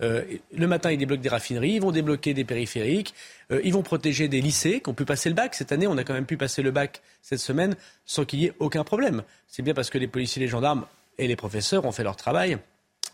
Euh, 0.03 0.23
le 0.57 0.66
matin, 0.66 0.93
ils 0.93 0.99
débloquent 0.99 1.23
des 1.23 1.28
raffineries, 1.28 1.73
ils 1.73 1.82
vont 1.82 1.91
débloquer 1.91 2.32
des 2.32 2.45
périphériques, 2.45 3.15
euh, 3.51 3.61
ils 3.65 3.73
vont 3.73 3.82
protéger 3.82 4.28
des 4.28 4.41
lycées 4.41 4.81
qui 4.81 4.89
ont 4.89 4.95
pu 4.95 5.05
passer 5.05 5.28
le 5.28 5.35
bac. 5.35 5.55
Cette 5.55 5.73
année, 5.73 5.87
on 5.87 5.99
a 5.99 6.05
quand 6.05 6.15
même 6.15 6.27
pu 6.27 6.37
passer 6.37 6.62
le 6.62 6.70
bac 6.70 7.03
cette 7.23 7.41
semaine 7.41 7.74
sans 8.07 8.24
qu'il 8.24 8.41
y 8.41 8.47
ait 8.47 8.55
aucun 8.61 8.85
problème. 8.85 9.23
C'est 9.49 9.62
bien 9.62 9.74
parce 9.74 9.91
que 9.91 9.99
les 9.99 10.07
policiers, 10.07 10.41
les 10.41 10.49
gendarmes 10.49 10.87
et 11.19 11.27
les 11.27 11.37
professeurs 11.37 11.85
ont 11.85 11.93
fait 11.93 12.05
leur 12.05 12.16
travail 12.16 12.59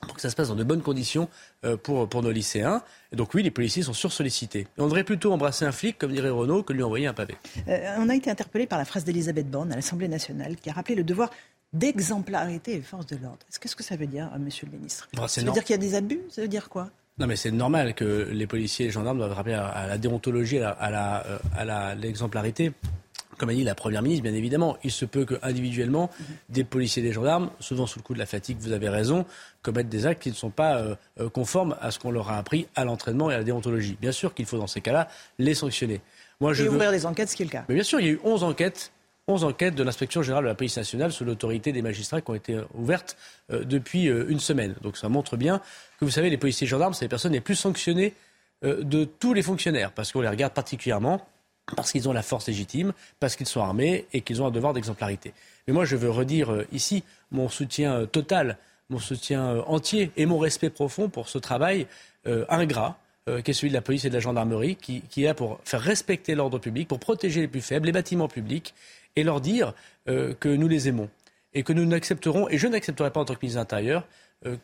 pour 0.02 0.14
que 0.14 0.20
ça 0.20 0.30
se 0.30 0.36
passe 0.36 0.48
dans 0.48 0.54
de 0.54 0.64
bonnes 0.64 0.82
conditions 0.82 1.28
euh, 1.64 1.76
pour, 1.76 2.08
pour 2.08 2.22
nos 2.22 2.30
lycéens. 2.30 2.82
Et 3.12 3.16
donc 3.16 3.34
oui, 3.34 3.42
les 3.42 3.50
policiers 3.50 3.82
sont 3.82 3.92
sursollicités. 3.92 4.60
Et 4.60 4.80
on 4.80 4.84
devrait 4.84 5.04
plutôt 5.04 5.32
embrasser 5.32 5.64
un 5.64 5.72
flic, 5.72 5.98
comme 5.98 6.12
dirait 6.12 6.30
Renault, 6.30 6.62
que 6.62 6.72
lui 6.72 6.82
envoyer 6.82 7.06
un 7.06 7.14
pavé. 7.14 7.36
Euh, 7.68 7.96
on 7.98 8.08
a 8.08 8.14
été 8.14 8.30
interpellé 8.30 8.66
par 8.66 8.78
la 8.78 8.84
phrase 8.84 9.04
d'Elisabeth 9.04 9.50
Borne 9.50 9.72
à 9.72 9.76
l'Assemblée 9.76 10.08
nationale 10.08 10.56
qui 10.56 10.70
a 10.70 10.72
rappelé 10.72 10.94
le 10.94 11.04
devoir 11.04 11.30
d'exemplarité 11.72 12.74
et 12.74 12.80
force 12.80 13.06
de 13.06 13.16
l'ordre. 13.16 13.38
Est-ce 13.50 13.76
que, 13.76 13.82
ça 13.82 13.96
veut 13.96 14.06
dire, 14.06 14.30
euh, 14.34 14.38
monsieur 14.38 14.66
le 14.70 14.76
ministre? 14.76 15.08
Bah, 15.14 15.28
Ça 15.28 15.42
veut 15.42 15.50
dire 15.50 15.64
qu'il 15.64 15.74
y 15.74 15.78
a 15.78 15.80
des 15.80 15.94
abus? 15.94 16.20
Ça 16.30 16.42
veut 16.42 16.48
dire 16.48 16.68
quoi? 16.68 16.90
Non, 17.18 17.26
mais 17.26 17.36
c'est 17.36 17.50
normal 17.50 17.94
que 17.94 18.28
les 18.30 18.46
policiers 18.46 18.84
et 18.84 18.88
les 18.88 18.92
gendarmes 18.92 19.16
doivent 19.16 19.32
rappeler 19.32 19.54
à, 19.54 19.86
la 19.86 19.96
déontologie, 19.96 20.58
à 20.58 21.94
l'exemplarité 21.94 22.72
comme 23.36 23.50
a 23.50 23.54
dit 23.54 23.64
la 23.64 23.74
Première 23.74 24.02
ministre, 24.02 24.22
bien 24.22 24.34
évidemment, 24.34 24.76
il 24.82 24.90
se 24.90 25.04
peut 25.04 25.24
qu'individuellement, 25.24 26.10
des 26.48 26.64
policiers 26.64 27.02
et 27.02 27.06
des 27.06 27.12
gendarmes, 27.12 27.50
souvent 27.60 27.86
sous 27.86 27.98
le 27.98 28.02
coup 28.02 28.14
de 28.14 28.18
la 28.18 28.26
fatigue, 28.26 28.58
vous 28.60 28.72
avez 28.72 28.88
raison, 28.88 29.26
commettent 29.62 29.88
des 29.88 30.06
actes 30.06 30.22
qui 30.22 30.30
ne 30.30 30.34
sont 30.34 30.50
pas 30.50 30.76
euh, 30.76 30.94
euh, 31.20 31.28
conformes 31.28 31.76
à 31.80 31.90
ce 31.90 31.98
qu'on 31.98 32.10
leur 32.10 32.30
a 32.30 32.38
appris 32.38 32.66
à 32.74 32.84
l'entraînement 32.84 33.30
et 33.30 33.34
à 33.34 33.38
la 33.38 33.44
déontologie. 33.44 33.96
Bien 34.00 34.12
sûr 34.12 34.34
qu'il 34.34 34.46
faut, 34.46 34.58
dans 34.58 34.66
ces 34.66 34.80
cas-là, 34.80 35.08
les 35.38 35.54
sanctionner. 35.54 36.00
Moi, 36.40 36.52
je 36.52 36.64
et 36.64 36.68
ouvrir 36.68 36.90
des 36.90 37.06
enquêtes, 37.06 37.30
ce 37.30 37.36
qui 37.36 37.42
est 37.42 37.46
le 37.46 37.50
cas. 37.50 37.64
Mais 37.68 37.74
bien 37.74 37.84
sûr, 37.84 38.00
il 38.00 38.06
y 38.06 38.08
a 38.10 38.12
eu 38.12 38.20
11 38.24 38.44
enquêtes 38.44 38.92
11 39.28 39.42
enquêtes 39.42 39.74
de 39.74 39.82
l'inspection 39.82 40.22
générale 40.22 40.44
de 40.44 40.48
la 40.48 40.54
police 40.54 40.76
nationale 40.76 41.10
sous 41.10 41.24
l'autorité 41.24 41.72
des 41.72 41.82
magistrats 41.82 42.20
qui 42.20 42.30
ont 42.30 42.36
été 42.36 42.54
euh, 42.54 42.64
ouvertes 42.74 43.16
depuis 43.50 44.04
une 44.04 44.38
semaine. 44.38 44.76
Donc 44.82 44.96
ça 44.96 45.08
montre 45.08 45.36
bien 45.36 45.60
que 45.98 46.04
vous 46.04 46.12
savez, 46.12 46.30
les 46.30 46.36
policiers 46.36 46.64
et 46.64 46.68
gendarmes, 46.68 46.94
c'est 46.94 47.04
les 47.04 47.08
personnes 47.08 47.32
les 47.32 47.40
plus 47.40 47.56
sanctionnées 47.56 48.14
de 48.62 49.04
tous 49.04 49.34
les 49.34 49.42
fonctionnaires, 49.42 49.92
parce 49.92 50.12
qu'on 50.12 50.20
les 50.20 50.28
regarde 50.28 50.52
particulièrement 50.52 51.26
parce 51.74 51.90
qu'ils 51.92 52.08
ont 52.08 52.12
la 52.12 52.22
force 52.22 52.46
légitime, 52.46 52.92
parce 53.18 53.34
qu'ils 53.34 53.46
sont 53.46 53.60
armés 53.60 54.06
et 54.12 54.20
qu'ils 54.20 54.42
ont 54.42 54.46
un 54.46 54.50
devoir 54.50 54.72
d'exemplarité. 54.72 55.32
Mais 55.66 55.72
moi, 55.72 55.84
je 55.84 55.96
veux 55.96 56.10
redire 56.10 56.52
euh, 56.52 56.66
ici 56.72 57.02
mon 57.32 57.48
soutien 57.48 57.94
euh, 57.94 58.06
total, 58.06 58.58
mon 58.88 58.98
soutien 58.98 59.46
euh, 59.46 59.62
entier 59.66 60.12
et 60.16 60.26
mon 60.26 60.38
respect 60.38 60.70
profond 60.70 61.08
pour 61.08 61.28
ce 61.28 61.38
travail 61.38 61.86
ingrat 62.48 62.98
qui 63.44 63.52
est 63.52 63.54
celui 63.54 63.68
de 63.68 63.74
la 63.74 63.82
police 63.82 64.04
et 64.04 64.08
de 64.08 64.14
la 64.14 64.20
gendarmerie, 64.20 64.74
qui, 64.74 65.02
est 65.16 65.26
là 65.26 65.34
pour 65.34 65.60
faire 65.64 65.80
respecter 65.80 66.34
l'ordre 66.34 66.58
public, 66.58 66.88
pour 66.88 66.98
protéger 66.98 67.40
les 67.40 67.46
plus 67.46 67.60
faibles, 67.60 67.86
les 67.86 67.92
bâtiments 67.92 68.26
publics, 68.26 68.74
et 69.14 69.22
leur 69.22 69.40
dire 69.40 69.74
que 70.06 70.48
nous 70.48 70.66
les 70.66 70.88
aimons 70.88 71.08
et 71.54 71.62
que 71.62 71.72
nous 71.72 71.84
n'accepterons, 71.84 72.48
et 72.48 72.58
je 72.58 72.66
n'accepterai 72.66 73.12
pas 73.12 73.20
en 73.20 73.24
tant 73.24 73.34
que 73.34 73.38
ministre 73.42 73.58
de 73.58 73.60
l'Intérieur, 73.60 74.08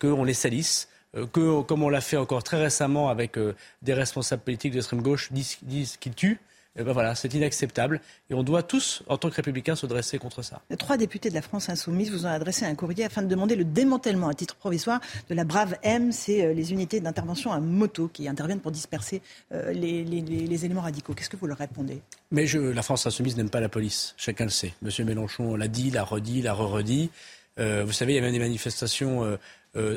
qu'on 0.01 0.25
les 0.25 0.35
salisse, 0.35 0.89
que, 1.33 1.63
comme 1.63 1.85
on 1.85 1.89
l'a 1.89 2.01
fait 2.01 2.17
encore 2.17 2.43
très 2.43 2.61
récemment 2.61 3.11
avec 3.11 3.39
des 3.83 3.95
responsables 3.95 4.43
politiques 4.43 4.73
d'extrême 4.73 5.03
gauche, 5.03 5.33
disent, 5.33 5.59
disent 5.63 5.97
qu'ils 5.99 6.15
tuent. 6.15 6.41
Eh 6.79 6.85
ben 6.85 6.93
voilà, 6.93 7.15
c'est 7.15 7.33
inacceptable. 7.35 8.01
Et 8.31 8.35
on 8.35 8.43
doit 8.43 8.63
tous, 8.63 9.03
en 9.07 9.19
tant 9.19 9.29
que 9.29 9.35
républicains, 9.35 9.77
se 9.77 9.85
dresser 9.85 10.19
contre 10.19 10.41
ça. 10.43 10.63
Trois 10.79 10.97
députés 10.97 11.29
de 11.29 11.35
la 11.35 11.43
France 11.43 11.69
insoumise 11.69 12.11
vous 12.11 12.25
ont 12.25 12.31
adressé 12.31 12.65
un 12.65 12.75
courrier 12.75 13.05
afin 13.05 13.23
de 13.23 13.27
demander 13.27 13.57
le 13.57 13.65
démantèlement 13.65 14.29
à 14.29 14.35
titre 14.35 14.57
provisoire 14.57 15.01
de 15.29 15.35
la 15.35 15.45
Brave 15.45 15.77
M, 15.83 16.13
c'est 16.13 16.47
euh, 16.47 16.55
les 16.55 16.73
unités 16.73 17.01
d'intervention 17.01 17.53
à 17.53 17.61
moto 17.61 18.09
qui 18.09 18.27
interviennent 18.27 18.61
pour 18.61 18.73
disperser 18.73 19.21
euh, 19.53 19.73
les, 19.73 20.65
éléments 20.65 20.81
radicaux. 20.81 21.13
Qu'est-ce 21.13 21.29
que 21.29 21.37
vous 21.37 21.47
leur 21.47 21.59
répondez? 21.59 22.01
Mais 22.31 22.47
je, 22.47 22.59
la 22.59 22.83
France 22.83 23.07
insoumise 23.07 23.37
n'aime 23.37 23.51
pas 23.51 23.61
la 23.61 23.69
police, 23.69 24.15
chacun 24.17 24.45
le 24.45 24.51
sait. 24.51 24.73
Monsieur 24.81 25.05
Mélenchon 25.05 25.57
l'a 25.57 25.69
dit, 25.69 25.91
l'a 25.91 26.05
redit, 26.05 26.41
l'a 26.41 26.55
re-redit. 26.55 27.11
Euh, 27.59 27.85
vous 27.85 27.93
savez, 27.93 28.15
il 28.15 28.17
y 28.17 28.19
a 28.19 28.23
même 28.23 28.33
des 28.33 28.39
manifestations 28.39 29.39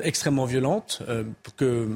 extrêmement 0.03 0.45
violentes 0.45 1.03
que 1.57 1.89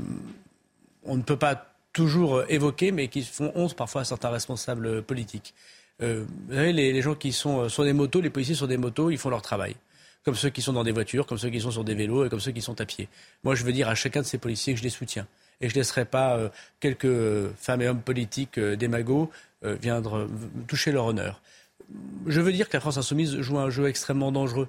on 1.05 1.15
ne 1.15 1.21
peut 1.21 1.37
pas 1.37 1.69
toujours 1.93 2.37
euh, 2.37 2.45
évoqués, 2.49 2.91
mais 2.91 3.07
qui 3.07 3.23
font 3.23 3.51
honte 3.55 3.75
parfois 3.75 4.01
à 4.01 4.05
certains 4.05 4.29
responsables 4.29 5.01
politiques. 5.01 5.53
Euh, 6.01 6.25
vous 6.47 6.53
savez, 6.53 6.73
les, 6.73 7.01
gens 7.01 7.15
qui 7.15 7.31
sont 7.33 7.61
euh, 7.61 7.69
sur 7.69 7.83
des 7.83 7.93
motos, 7.93 8.21
les 8.21 8.29
policiers 8.29 8.55
sur 8.55 8.67
des 8.67 8.77
motos, 8.77 9.09
ils 9.09 9.17
font 9.17 9.29
leur 9.29 9.41
travail. 9.41 9.75
Comme 10.23 10.35
ceux 10.35 10.49
qui 10.49 10.61
sont 10.61 10.73
dans 10.73 10.83
des 10.83 10.91
voitures, 10.91 11.25
comme 11.25 11.37
ceux 11.37 11.49
qui 11.49 11.61
sont 11.61 11.71
sur 11.71 11.83
des 11.83 11.95
vélos 11.95 12.25
et 12.25 12.29
comme 12.29 12.39
ceux 12.39 12.51
qui 12.51 12.61
sont 12.61 12.79
à 12.81 12.85
pied. 12.85 13.07
Moi, 13.43 13.55
je 13.55 13.63
veux 13.63 13.71
dire 13.71 13.87
à 13.87 13.95
chacun 13.95 14.21
de 14.21 14.25
ces 14.25 14.37
policiers 14.37 14.73
que 14.73 14.79
je 14.79 14.83
les 14.83 14.89
soutiens. 14.89 15.27
Et 15.61 15.69
je 15.69 15.73
ne 15.73 15.79
laisserai 15.79 16.05
pas 16.05 16.39
quelques 16.79 17.51
femmes 17.57 17.81
et 17.81 17.87
hommes 17.89 18.01
politiques 18.01 18.59
démagos 18.59 19.29
viendre 19.61 20.29
toucher 20.67 20.91
leur 20.91 21.05
honneur. 21.05 21.41
Je 22.27 22.39
veux 22.39 22.53
dire 22.53 22.69
que 22.69 22.77
la 22.77 22.81
France 22.81 22.97
insoumise 22.97 23.39
joue 23.41 23.59
un 23.59 23.69
jeu 23.69 23.87
extrêmement 23.87 24.31
dangereux 24.31 24.67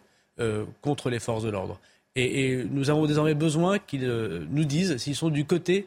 contre 0.83 1.11
les 1.11 1.21
forces 1.21 1.45
de 1.45 1.51
l'ordre. 1.51 1.79
Et, 2.17 2.65
nous 2.71 2.91
avons 2.91 3.07
désormais 3.07 3.35
besoin 3.35 3.79
qu'ils 3.79 4.09
nous 4.51 4.65
disent 4.65 4.97
s'ils 4.97 5.17
sont 5.17 5.31
du 5.31 5.45
côté 5.45 5.87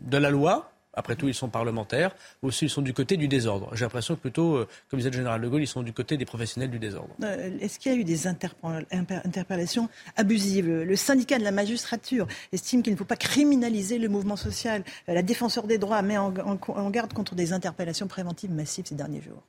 de 0.00 0.16
la 0.18 0.30
loi 0.30 0.72
Après 0.92 1.14
tout, 1.14 1.28
ils 1.28 1.34
sont 1.34 1.48
parlementaires, 1.48 2.10
ou 2.42 2.50
s'ils 2.50 2.68
sont 2.68 2.82
du 2.82 2.92
côté 2.92 3.16
du 3.16 3.28
désordre. 3.28 3.70
J'ai 3.76 3.84
l'impression 3.84 4.16
que 4.16 4.20
plutôt, 4.20 4.56
euh, 4.56 4.68
comme 4.88 4.98
disait 4.98 5.10
le 5.10 5.16
général 5.16 5.40
de 5.40 5.46
Gaulle, 5.48 5.62
ils 5.62 5.66
sont 5.68 5.84
du 5.84 5.92
côté 5.92 6.16
des 6.16 6.24
professionnels 6.24 6.68
du 6.70 6.80
désordre. 6.80 7.14
Euh, 7.22 7.56
Est-ce 7.60 7.78
qu'il 7.78 7.92
y 7.92 7.94
a 7.94 7.98
eu 7.98 8.02
des 8.04 8.26
interpellations 8.26 9.88
abusives? 10.16 10.68
Le 10.68 10.96
syndicat 10.96 11.38
de 11.38 11.44
la 11.44 11.52
magistrature 11.52 12.26
estime 12.52 12.82
qu'il 12.82 12.92
ne 12.92 12.98
faut 12.98 13.04
pas 13.04 13.16
criminaliser 13.16 13.98
le 13.98 14.08
mouvement 14.08 14.36
social. 14.36 14.82
Euh, 15.08 15.14
la 15.14 15.22
défenseur 15.22 15.66
des 15.66 15.78
droits 15.78 16.02
met 16.02 16.18
en, 16.18 16.34
en- 16.38 16.58
en 16.68 16.90
garde 16.90 17.12
contre 17.12 17.34
des 17.34 17.52
interpellations 17.52 18.08
préventives 18.08 18.50
massives 18.52 18.86
ces 18.86 18.94
derniers 18.94 19.22
jours. 19.22 19.42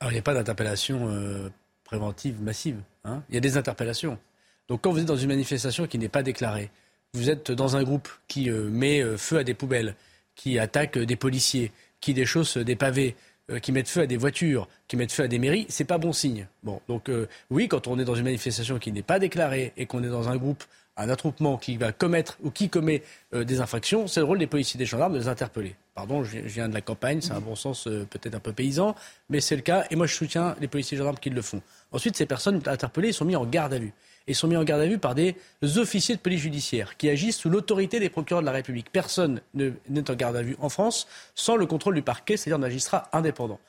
Alors, 0.00 0.10
il 0.12 0.16
n'y 0.16 0.20
a 0.20 0.22
pas 0.22 0.34
d'interpellation 0.34 1.08
euh, 1.08 1.48
préventive 1.84 2.42
massive. 2.42 2.78
hein. 3.04 3.22
Il 3.28 3.34
y 3.34 3.38
a 3.38 3.40
des 3.40 3.56
interpellations. 3.56 4.18
Donc, 4.68 4.80
quand 4.82 4.90
vous 4.90 4.98
êtes 4.98 5.06
dans 5.06 5.16
une 5.16 5.28
manifestation 5.28 5.86
qui 5.86 5.98
n'est 5.98 6.08
pas 6.08 6.22
déclarée, 6.24 6.70
vous 7.14 7.30
êtes 7.30 7.50
dans 7.50 7.76
un 7.76 7.82
groupe 7.82 8.08
qui 8.28 8.50
euh, 8.50 8.68
met 8.68 9.00
euh, 9.00 9.16
feu 9.16 9.38
à 9.38 9.44
des 9.44 9.54
poubelles, 9.54 9.94
qui 10.34 10.58
attaque 10.58 10.98
euh, 10.98 11.06
des 11.06 11.16
policiers, 11.16 11.72
qui 12.00 12.14
déchausse 12.14 12.56
des 12.58 12.76
pavés, 12.76 13.16
qui 13.62 13.70
mettent 13.70 13.88
feu 13.88 14.00
à 14.00 14.06
des 14.06 14.16
voitures, 14.16 14.68
qui 14.88 14.96
mettent 14.96 15.12
feu 15.12 15.22
à 15.22 15.28
des 15.28 15.38
mairies, 15.38 15.66
c'est 15.68 15.84
pas 15.84 15.98
bon 15.98 16.12
signe. 16.12 16.48
Bon, 16.64 16.80
donc 16.88 17.08
oui, 17.48 17.68
quand 17.68 17.86
on 17.86 17.96
est 17.98 18.04
dans 18.04 18.16
une 18.16 18.24
manifestation 18.24 18.80
qui 18.80 18.90
n'est 18.90 19.02
pas 19.02 19.20
déclarée 19.20 19.72
et 19.76 19.86
qu'on 19.86 20.02
est 20.02 20.08
dans 20.08 20.28
un 20.28 20.36
groupe, 20.36 20.64
un 20.96 21.08
attroupement 21.08 21.56
qui 21.56 21.76
va 21.76 21.92
commettre 21.92 22.38
ou 22.42 22.50
qui 22.50 22.68
commet 22.68 23.04
des 23.32 23.60
infractions, 23.60 24.08
c'est 24.08 24.18
le 24.18 24.26
rôle 24.26 24.40
des 24.40 24.48
policiers 24.48 24.78
des 24.78 24.84
gendarmes 24.84 25.12
de 25.14 25.18
les 25.20 25.28
interpeller. 25.28 25.76
Pardon, 25.94 26.24
je 26.24 26.38
viens- 26.38 26.68
de 26.68 26.74
la 26.74 26.80
campagne, 26.80 27.20
c'est 27.20 27.32
un 27.32 27.40
bon 27.40 27.54
sens 27.54 27.84
peut-être 27.84 28.34
un 28.34 28.40
peu 28.40 28.52
paysan, 28.52 28.96
mais 29.30 29.40
c'est 29.40 29.54
le 29.56 29.62
cas 29.62 29.84
et 29.90 29.96
moi 29.96 30.06
je 30.06 30.14
soutiens 30.14 30.56
les 30.60 30.66
policiers 30.66 30.96
et 30.96 30.98
gendarmes 30.98 31.18
qui 31.18 31.30
le 31.30 31.40
font. 31.40 31.62
Ensuite, 31.92 32.16
ces 32.16 32.26
personnes 32.26 32.60
interpellées 32.66 33.12
sont 33.12 33.24
mises 33.24 33.36
en 33.36 33.46
garde 33.46 33.74
à 33.74 33.78
vue. 33.78 33.92
Et 34.28 34.34
sont 34.34 34.48
mis 34.48 34.56
en 34.56 34.64
garde 34.64 34.80
à 34.82 34.86
vue 34.86 34.98
par 34.98 35.14
des 35.14 35.36
officiers 35.76 36.16
de 36.16 36.20
police 36.20 36.40
judiciaire 36.40 36.96
qui 36.96 37.08
agissent 37.08 37.36
sous 37.36 37.48
l'autorité 37.50 38.00
des 38.00 38.10
procureurs 38.10 38.42
de 38.42 38.46
la 38.46 38.52
République. 38.52 38.90
Personne 38.90 39.40
ne- 39.54 39.70
n'est 39.88 40.10
en 40.10 40.14
garde 40.14 40.36
à 40.36 40.42
vue 40.42 40.56
en 40.60 40.68
France 40.68 41.06
sans 41.34 41.54
le 41.56 41.66
contrôle 41.66 41.94
du 41.94 42.02
parquet, 42.02 42.36
c'est-à-dire 42.36 42.58
d'un 42.58 42.66
magistrat 42.66 43.08
indépendant 43.12 43.60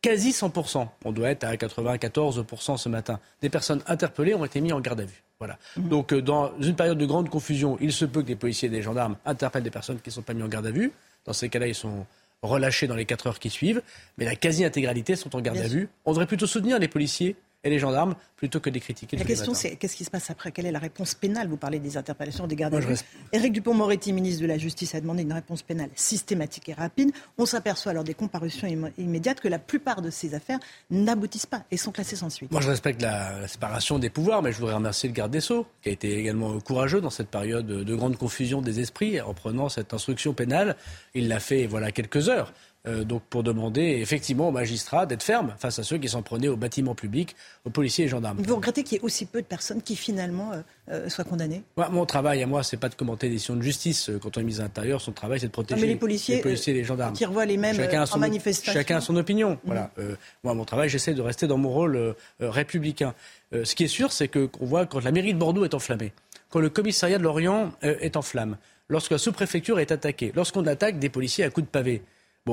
quasi 0.00 0.30
100%, 0.30 0.86
on 1.04 1.10
doit 1.12 1.28
être 1.30 1.42
à 1.44 1.56
94% 1.56 2.76
ce 2.76 2.88
matin, 2.88 3.18
des 3.42 3.48
personnes 3.50 3.82
interpellées 3.88 4.32
ont 4.34 4.44
été 4.44 4.60
mises 4.60 4.72
en 4.72 4.80
garde 4.80 5.00
à 5.00 5.04
vue. 5.04 5.22
Voilà. 5.40 5.58
Donc 5.76 6.12
euh, 6.12 6.22
dans 6.22 6.52
une 6.60 6.76
période 6.76 6.98
de 6.98 7.04
grande 7.04 7.28
confusion, 7.28 7.76
il 7.80 7.92
se 7.92 8.04
peut 8.04 8.22
que 8.22 8.28
des 8.28 8.36
policiers 8.36 8.68
et 8.68 8.70
des 8.70 8.80
gendarmes 8.82 9.16
interpellent 9.26 9.64
des 9.64 9.70
personnes 9.72 9.98
qui 10.00 10.08
ne 10.10 10.14
sont 10.14 10.22
pas 10.22 10.34
mises 10.34 10.44
en 10.44 10.48
garde 10.48 10.66
à 10.66 10.70
vue. 10.70 10.92
Dans 11.24 11.32
ces 11.32 11.48
cas-là, 11.48 11.66
ils 11.66 11.74
sont 11.74 12.06
relâchés 12.42 12.86
dans 12.86 12.94
les 12.94 13.06
4 13.06 13.26
heures 13.26 13.38
qui 13.40 13.50
suivent, 13.50 13.82
mais 14.18 14.24
la 14.24 14.36
quasi-intégralité 14.36 15.16
sont 15.16 15.34
en 15.34 15.40
garde 15.40 15.56
Bien 15.56 15.66
à 15.66 15.68
sûr. 15.68 15.78
vue. 15.80 15.88
On 16.04 16.12
devrait 16.12 16.26
plutôt 16.26 16.46
soutenir 16.46 16.78
les 16.78 16.88
policiers 16.88 17.34
et 17.64 17.70
les 17.70 17.78
gendarmes 17.78 18.14
plutôt 18.36 18.60
que 18.60 18.70
de 18.70 18.74
les 18.74 18.80
critiquer. 18.80 19.16
La 19.16 19.24
question, 19.24 19.52
c'est 19.52 19.74
qu'est-ce 19.76 19.96
qui 19.96 20.04
se 20.04 20.10
passe 20.10 20.30
après? 20.30 20.52
Quelle 20.52 20.66
est 20.66 20.72
la 20.72 20.78
réponse 20.78 21.14
pénale? 21.14 21.48
Vous 21.48 21.56
parlez 21.56 21.80
des 21.80 21.96
interpellations, 21.96 22.46
des 22.46 22.54
gardes 22.54 22.74
à 22.74 22.80
vue. 22.80 22.94
Éric 23.32 23.52
Dupont-Moretti, 23.52 24.12
ministre 24.12 24.42
de 24.42 24.46
la 24.46 24.58
Justice, 24.58 24.94
a 24.94 25.00
demandé 25.00 25.22
une 25.22 25.32
réponse 25.32 25.62
pénale 25.62 25.90
systématique 25.96 26.68
et 26.68 26.74
rapide. 26.74 27.10
On 27.36 27.46
s'aperçoit 27.46 27.92
lors 27.92 28.04
des 28.04 28.14
comparutions 28.14 28.68
immédiates 28.96 29.40
que 29.40 29.48
la 29.48 29.58
plupart 29.58 30.02
de 30.02 30.10
ces 30.10 30.34
affaires 30.34 30.60
n'aboutissent 30.90 31.46
pas 31.46 31.64
et 31.72 31.76
sont 31.76 31.90
classées 31.90 32.16
sans 32.16 32.30
suite. 32.30 32.52
Moi, 32.52 32.60
je 32.60 32.68
respecte 32.68 33.02
la, 33.02 33.40
la 33.40 33.48
séparation 33.48 33.98
des 33.98 34.10
pouvoirs, 34.10 34.40
mais 34.40 34.52
je 34.52 34.58
voudrais 34.58 34.74
remercier 34.74 35.08
le 35.08 35.14
garde 35.14 35.32
des 35.32 35.40
Sceaux, 35.40 35.66
qui 35.82 35.88
a 35.88 35.92
été 35.92 36.16
également 36.16 36.60
courageux 36.60 37.00
dans 37.00 37.10
cette 37.10 37.28
période 37.28 37.66
de 37.66 37.94
grande 37.96 38.16
confusion 38.16 38.62
des 38.62 38.78
esprits, 38.78 39.20
en 39.20 39.34
prenant 39.34 39.68
cette 39.68 39.92
instruction 39.92 40.32
pénale. 40.32 40.76
Il 41.14 41.26
l'a 41.26 41.40
fait, 41.40 41.66
voilà, 41.66 41.90
quelques 41.90 42.28
heures. 42.28 42.52
Euh, 42.88 43.04
donc, 43.04 43.22
pour 43.28 43.42
demander 43.42 43.82
effectivement 43.82 44.48
aux 44.48 44.52
magistrats 44.52 45.04
d'être 45.04 45.22
fermes 45.22 45.54
face 45.58 45.78
à 45.78 45.82
ceux 45.82 45.98
qui 45.98 46.08
s'en 46.08 46.22
prenaient 46.22 46.48
aux 46.48 46.56
bâtiments 46.56 46.94
publics, 46.94 47.36
aux 47.64 47.70
policiers 47.70 48.06
et 48.06 48.08
gendarmes. 48.08 48.38
Vous 48.38 48.56
regrettez 48.56 48.82
qu'il 48.82 48.96
y 48.96 49.00
ait 49.00 49.04
aussi 49.04 49.26
peu 49.26 49.42
de 49.42 49.46
personnes 49.46 49.82
qui 49.82 49.94
finalement 49.94 50.52
euh, 50.52 50.62
euh, 50.90 51.08
soient 51.08 51.24
condamnées? 51.24 51.62
Mon 51.90 52.06
travail 52.06 52.42
à 52.42 52.46
moi, 52.46 52.62
c'est 52.62 52.76
pas 52.76 52.88
de 52.88 52.94
commenter 52.94 53.26
les 53.26 53.34
décisions 53.34 53.56
de 53.56 53.62
justice. 53.62 54.10
Quand 54.22 54.36
on 54.36 54.40
est 54.40 54.44
mis 54.44 54.60
à 54.60 54.62
l'intérieur, 54.62 55.00
son 55.00 55.12
travail, 55.12 55.40
c'est 55.40 55.48
de 55.48 55.52
protéger 55.52 55.86
les 55.86 55.96
policiers, 55.96 56.42
et 56.44 56.72
les 56.72 56.84
gendarmes. 56.84 57.12
qui 57.12 57.24
revoient 57.24 57.44
les 57.44 57.56
mêmes, 57.56 57.76
chacun 57.76 58.04
en 58.04 58.18
manifestation. 58.18 58.72
Chacun 58.72 58.96
a 58.96 59.00
son 59.00 59.16
opinion. 59.16 59.58
Voilà. 59.64 59.90
Euh, 59.98 60.16
moi, 60.42 60.54
mon 60.54 60.64
travail, 60.64 60.88
j'essaie 60.88 61.14
de 61.14 61.22
rester 61.22 61.46
dans 61.46 61.58
mon 61.58 61.70
rôle 61.70 62.14
républicain. 62.40 63.14
Ce 63.52 63.74
qui 63.74 63.84
est 63.84 63.88
sûr, 63.88 64.12
c'est 64.12 64.28
que 64.28 64.46
qu'on 64.46 64.66
voit 64.66 64.86
quand 64.86 65.04
la 65.04 65.12
mairie 65.12 65.34
de 65.34 65.38
Bordeaux 65.38 65.64
est 65.64 65.74
enflammée, 65.74 66.12
quand 66.50 66.60
le 66.60 66.70
commissariat 66.70 67.18
de 67.18 67.22
Lorient 67.22 67.72
est 67.82 68.16
en 68.16 68.22
flamme, 68.22 68.56
lorsque 68.88 69.10
la 69.10 69.18
sous-préfecture 69.18 69.78
est 69.80 69.92
attaquée, 69.92 70.32
lorsqu'on 70.34 70.66
attaque 70.66 70.98
des 70.98 71.08
policiers 71.08 71.44
à 71.44 71.50
coups 71.50 71.66
de 71.66 71.70
pavé. 71.70 72.02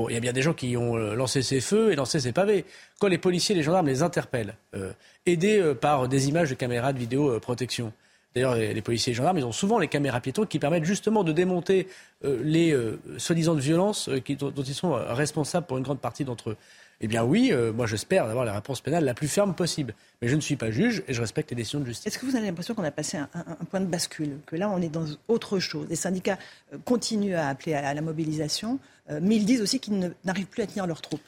Il 0.08 0.14
y 0.14 0.16
a 0.16 0.20
bien 0.20 0.32
des 0.32 0.42
gens 0.42 0.54
qui 0.54 0.76
ont 0.76 0.96
euh, 0.96 1.14
lancé 1.14 1.42
ces 1.42 1.60
feux 1.60 1.92
et 1.92 1.96
lancé 1.96 2.20
ces 2.20 2.32
pavés. 2.32 2.64
Quand 2.98 3.08
les 3.08 3.18
policiers 3.18 3.54
et 3.54 3.58
les 3.58 3.64
gendarmes 3.64 3.86
les 3.86 4.02
interpellent, 4.02 4.54
euh, 4.74 4.92
aidés 5.26 5.58
euh, 5.58 5.74
par 5.74 6.08
des 6.08 6.28
images 6.28 6.50
de 6.50 6.54
caméras 6.54 6.92
de 6.92 6.98
vidéo 6.98 7.30
euh, 7.30 7.40
protection. 7.40 7.92
D'ailleurs, 8.34 8.54
les, 8.54 8.82
policiers 8.82 9.12
et 9.12 9.14
les 9.14 9.16
gendarmes, 9.16 9.38
ils 9.38 9.46
ont 9.46 9.52
souvent 9.52 9.78
les 9.78 9.88
caméras 9.88 10.20
piétons 10.20 10.44
qui 10.44 10.58
permettent 10.58 10.84
justement 10.84 11.24
de 11.24 11.32
démonter 11.32 11.88
les 12.22 12.76
soi-disant 13.16 13.54
violences 13.54 14.10
qui- 14.26 14.36
dont, 14.36 14.52
ils 14.52 14.74
sont 14.74 14.92
responsables 14.92 15.66
pour 15.66 15.78
une 15.78 15.82
grande 15.84 16.00
partie 16.00 16.26
d'entre 16.26 16.50
eux. 16.50 16.56
Eh 17.00 17.08
bien 17.08 17.24
oui, 17.24 17.50
moi 17.74 17.86
j'espère 17.86 18.24
avoir 18.24 18.44
la 18.44 18.52
réponse 18.52 18.82
pénale 18.82 19.06
la 19.06 19.14
plus 19.14 19.28
ferme 19.28 19.54
possible. 19.54 19.94
Mais 20.20 20.28
je 20.28 20.36
ne 20.36 20.42
suis 20.42 20.56
pas 20.56 20.70
juge 20.70 21.02
et 21.08 21.14
je 21.14 21.20
respecte 21.22 21.48
les 21.48 21.56
décisions 21.56 21.80
de 21.80 21.86
justice. 21.86 22.06
Est-ce 22.08 22.18
que 22.18 22.26
vous 22.26 22.36
avez 22.36 22.44
l'impression 22.44 22.74
qu'on 22.74 22.84
a 22.84 22.90
passé 22.90 23.16
un, 23.16 23.28
point 23.70 23.80
de 23.80 23.86
bascule? 23.86 24.36
Que 24.44 24.56
là, 24.56 24.68
on 24.68 24.82
est 24.82 24.90
dans 24.90 25.06
autre 25.28 25.58
chose. 25.58 25.86
Les 25.88 25.96
syndicats 25.96 26.36
continuent 26.84 27.36
à 27.36 27.48
appeler 27.48 27.72
à, 27.72 27.94
la 27.94 28.02
mobilisation, 28.02 28.78
mais 29.08 29.36
ils 29.36 29.44
disent 29.44 29.62
aussi 29.62 29.80
qu'ils 29.80 30.14
n'arrivent 30.24 30.46
plus 30.46 30.62
à 30.62 30.66
tenir 30.66 30.86
leurs 30.86 31.00
troupes. 31.00 31.20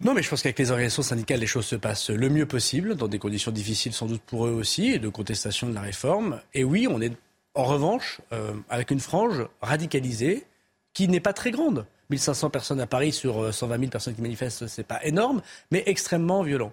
Non, 0.00 0.12
mais 0.12 0.22
je 0.22 0.28
pense 0.28 0.42
qu'avec 0.42 0.58
les 0.58 0.70
organisations 0.70 1.02
syndicales, 1.02 1.40
les 1.40 1.46
choses 1.46 1.66
se 1.66 1.76
passent 1.76 2.10
le 2.10 2.28
mieux 2.28 2.46
possible, 2.46 2.94
dans 2.94 3.08
des 3.08 3.18
conditions 3.18 3.50
difficiles 3.50 3.92
sans 3.92 4.06
doute 4.06 4.22
pour 4.22 4.46
eux 4.46 4.52
aussi, 4.52 4.88
et 4.88 4.98
de 4.98 5.08
contestation 5.08 5.68
de 5.68 5.74
la 5.74 5.80
réforme. 5.80 6.40
Et 6.52 6.64
oui, 6.64 6.86
on 6.90 7.00
est 7.00 7.12
en 7.54 7.64
revanche 7.64 8.20
euh, 8.32 8.52
avec 8.68 8.90
une 8.90 9.00
frange 9.00 9.46
radicalisée 9.62 10.44
qui 10.92 11.08
n'est 11.08 11.20
pas 11.20 11.32
très 11.32 11.50
grande. 11.50 11.86
1500 12.10 12.50
personnes 12.50 12.80
à 12.80 12.86
Paris 12.86 13.12
sur 13.12 13.44
euh, 13.44 13.52
120 13.52 13.78
000 13.78 13.90
personnes 13.90 14.14
qui 14.14 14.22
manifestent, 14.22 14.66
c'est 14.66 14.86
pas 14.86 15.02
énorme, 15.04 15.40
mais 15.70 15.82
extrêmement 15.86 16.42
violent. 16.42 16.72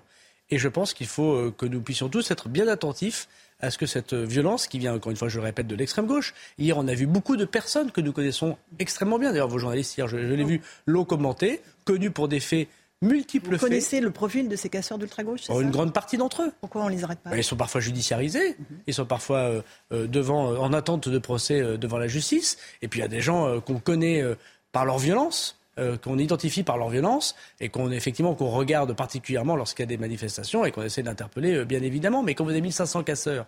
Et 0.49 0.57
je 0.57 0.67
pense 0.67 0.93
qu'il 0.93 1.07
faut 1.07 1.33
euh, 1.33 1.55
que 1.55 1.65
nous 1.65 1.81
puissions 1.81 2.09
tous 2.09 2.31
être 2.31 2.49
bien 2.49 2.67
attentifs 2.67 3.29
à 3.61 3.69
ce 3.71 3.77
que 3.77 3.85
cette 3.85 4.13
violence, 4.13 4.67
qui 4.67 4.79
vient, 4.79 4.93
encore 4.95 5.11
une 5.11 5.17
fois, 5.17 5.29
je 5.29 5.37
le 5.39 5.43
répète, 5.45 5.67
de 5.67 5.75
l'extrême 5.75 6.07
gauche, 6.07 6.33
hier, 6.57 6.77
on 6.77 6.87
a 6.87 6.93
vu 6.93 7.05
beaucoup 7.07 7.37
de 7.37 7.45
personnes 7.45 7.91
que 7.91 8.01
nous 8.01 8.11
connaissons 8.13 8.57
extrêmement 8.79 9.19
bien. 9.19 9.31
D'ailleurs, 9.31 9.47
vos 9.47 9.59
journalistes, 9.59 9.97
hier, 9.97 10.07
je, 10.07 10.17
je 10.17 10.33
l'ai 10.33 10.43
vu, 10.43 10.61
l'ont 10.85 11.05
commenté, 11.05 11.61
connus 11.85 12.11
pour 12.11 12.27
des 12.27 12.39
faits 12.39 12.67
multiples 13.03 13.47
Vous 13.47 13.51
faits. 13.53 13.61
connaissez 13.61 13.99
le 13.99 14.11
profil 14.11 14.47
de 14.47 14.55
ces 14.55 14.69
casseurs 14.69 14.97
d'ultra-gauche 14.99 15.41
Oh, 15.49 15.55
ça 15.55 15.61
une 15.61 15.71
grande 15.71 15.91
partie 15.93 16.17
d'entre 16.17 16.43
eux. 16.43 16.51
Pourquoi 16.61 16.83
on 16.83 16.87
les 16.87 17.03
arrête 17.03 17.19
pas 17.19 17.31
Bah, 17.31 17.37
Ils 17.37 17.43
sont 17.43 17.55
parfois 17.55 17.81
judiciarisés, 17.81 18.55
ils 18.85 18.93
sont 18.93 19.05
parfois 19.05 19.37
euh, 19.39 19.61
euh, 19.91 20.05
devant, 20.07 20.51
euh, 20.51 20.57
en 20.57 20.71
attente 20.71 21.09
de 21.09 21.17
procès 21.17 21.59
euh, 21.59 21.77
devant 21.77 21.97
la 21.97 22.07
justice. 22.07 22.57
Et 22.83 22.87
puis 22.87 22.99
il 22.99 23.01
y 23.01 23.05
a 23.05 23.09
des 23.09 23.21
gens 23.21 23.47
euh, 23.47 23.59
qu'on 23.59 23.79
connaît 23.79 24.23
par 24.71 24.85
leur 24.85 24.99
violence, 24.99 25.59
euh, 25.79 25.95
qu'on 25.95 26.17
identifie 26.17 26.63
par 26.63 26.77
leur 26.77 26.89
violence, 26.89 27.33
et 27.61 27.69
qu'on 27.69 27.91
effectivement 27.91 28.35
qu'on 28.35 28.49
regarde 28.49 28.93
particulièrement 28.93 29.55
lorsqu'il 29.55 29.83
y 29.83 29.87
a 29.87 29.87
des 29.87 29.95
manifestations 29.95 30.65
et 30.65 30.71
qu'on 30.71 30.81
essaie 30.81 31.01
d'interpeller, 31.01 31.55
euh, 31.55 31.63
bien 31.63 31.81
évidemment. 31.81 32.23
Mais 32.23 32.35
quand 32.35 32.43
vous 32.43 32.49
avez 32.49 32.59
1500 32.59 33.03
casseurs 33.03 33.45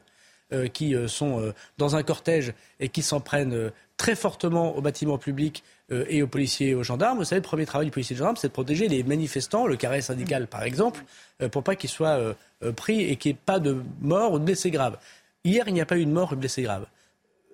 euh, 0.53 0.69
qui 0.69 0.95
sont 1.07 1.53
dans 1.77 1.97
un 1.97 2.03
cortège 2.03 2.53
et 2.79 2.87
qui 2.87 3.01
s'en 3.01 3.19
prennent 3.19 3.71
très 3.97 4.15
fortement 4.15 4.73
aux 4.77 4.79
bâtiments 4.81 5.17
publics 5.17 5.65
et 5.89 6.23
aux 6.23 6.27
policiers 6.27 6.69
et 6.69 6.75
aux 6.75 6.83
gendarmes. 6.83 7.17
Vous 7.17 7.25
savez, 7.25 7.41
le 7.41 7.47
premier 7.47 7.65
travail 7.65 7.87
du 7.87 7.91
policier 7.91 8.13
et 8.13 8.15
du 8.15 8.19
gendarme, 8.19 8.37
c'est 8.37 8.47
de 8.47 8.53
protéger 8.53 8.87
les 8.87 9.03
manifestants, 9.03 9.67
le 9.67 9.75
carré 9.75 10.01
syndical 10.01 10.47
par 10.47 10.63
exemple, 10.63 11.03
pour 11.51 11.63
pas 11.63 11.75
qu'ils 11.75 11.89
soient 11.89 12.35
pris 12.75 13.01
et 13.01 13.15
qu'il 13.17 13.31
n'y 13.31 13.35
ait 13.35 13.41
pas 13.45 13.59
de 13.59 13.83
mort 14.01 14.33
ou 14.33 14.39
de 14.39 14.45
blessés 14.45 14.71
graves. 14.71 14.97
Hier, 15.43 15.65
il 15.67 15.73
n'y 15.73 15.81
a 15.81 15.85
pas 15.85 15.97
eu 15.97 16.05
de 16.05 16.11
mort 16.11 16.31
ou 16.31 16.35
de 16.35 16.39
blessés 16.39 16.61
graves. 16.61 16.85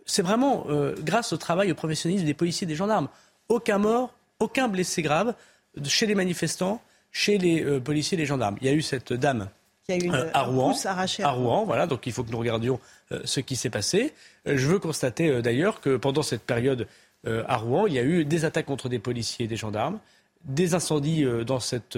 C'est 0.05 0.23
vraiment 0.23 0.67
grâce 0.99 1.33
au 1.33 1.37
travail, 1.37 1.71
au 1.71 1.75
professionnalisme 1.75 2.25
des 2.25 2.33
policiers 2.33 2.65
et 2.65 2.67
des 2.67 2.75
gendarmes. 2.75 3.07
Aucun 3.49 3.77
mort, 3.77 4.13
aucun 4.39 4.67
blessé 4.67 5.01
grave 5.01 5.35
chez 5.83 6.05
les 6.05 6.15
manifestants, 6.15 6.81
chez 7.11 7.37
les 7.37 7.63
euh, 7.63 7.79
policiers 7.79 8.17
et 8.17 8.21
les 8.21 8.25
gendarmes. 8.25 8.57
Il 8.61 8.67
y 8.67 8.69
a 8.69 8.73
eu 8.73 8.81
cette 8.81 9.13
dame 9.13 9.49
Il 9.87 9.95
y 9.95 10.01
a 10.01 10.03
eu 10.03 10.07
une, 10.07 10.15
euh, 10.15 10.31
à 10.33 10.43
Rouen. 10.43 10.73
À 10.85 11.31
Rouen, 11.31 11.65
voilà. 11.65 11.87
Donc 11.87 12.07
il 12.07 12.13
faut 12.13 12.23
que 12.23 12.31
nous 12.31 12.39
regardions 12.39 12.79
euh, 13.11 13.21
ce 13.25 13.39
qui 13.39 13.55
s'est 13.55 13.69
passé. 13.69 14.13
Euh, 14.47 14.57
je 14.57 14.67
veux 14.67 14.79
constater 14.79 15.41
d'ailleurs 15.41 15.81
que 15.81 15.97
pendant 15.97 16.23
cette 16.23 16.43
période 16.43 16.87
à 17.25 17.57
Rouen, 17.57 17.85
il 17.85 17.93
y 17.93 17.99
a 17.99 18.03
eu 18.03 18.23
des 18.23 18.45
attaques 18.45 18.65
contre 18.65 18.87
des 18.87 18.97
policiers 18.97 19.43
et 19.43 19.47
des 19.49 19.57
gendarmes, 19.57 19.99
des 20.45 20.73
incendies 20.73 21.25
dans 21.45 21.59
cette 21.59 21.97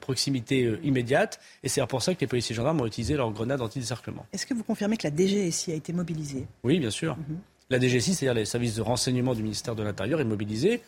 proximité 0.00 0.76
immédiate. 0.82 1.38
Et 1.62 1.68
c'est 1.68 1.86
pour 1.86 2.02
ça 2.02 2.16
que 2.16 2.20
les 2.20 2.26
policiers 2.26 2.52
et 2.52 2.56
gendarmes 2.56 2.80
ont 2.80 2.86
utilisé 2.86 3.14
leurs 3.14 3.30
grenades 3.30 3.60
anti-décerclement. 3.60 4.26
Est-ce 4.32 4.44
que 4.44 4.54
vous 4.54 4.64
confirmez 4.64 4.96
que 4.96 5.06
la 5.06 5.16
DGSI 5.16 5.70
a 5.70 5.74
été 5.76 5.92
mobilisée? 5.92 6.48
Oui, 6.64 6.80
bien 6.80 6.90
sûr. 6.90 7.16
La 7.70 7.78
DGSI, 7.78 8.14
c'est-à-dire 8.14 8.34
les 8.34 8.44
services 8.44 8.74
de 8.74 8.82
renseignement 8.82 9.34
du 9.34 9.44
ministère 9.44 9.76
de 9.76 9.84
l'Intérieur, 9.84 10.20
est 10.20 10.24
mobilisée 10.24 10.82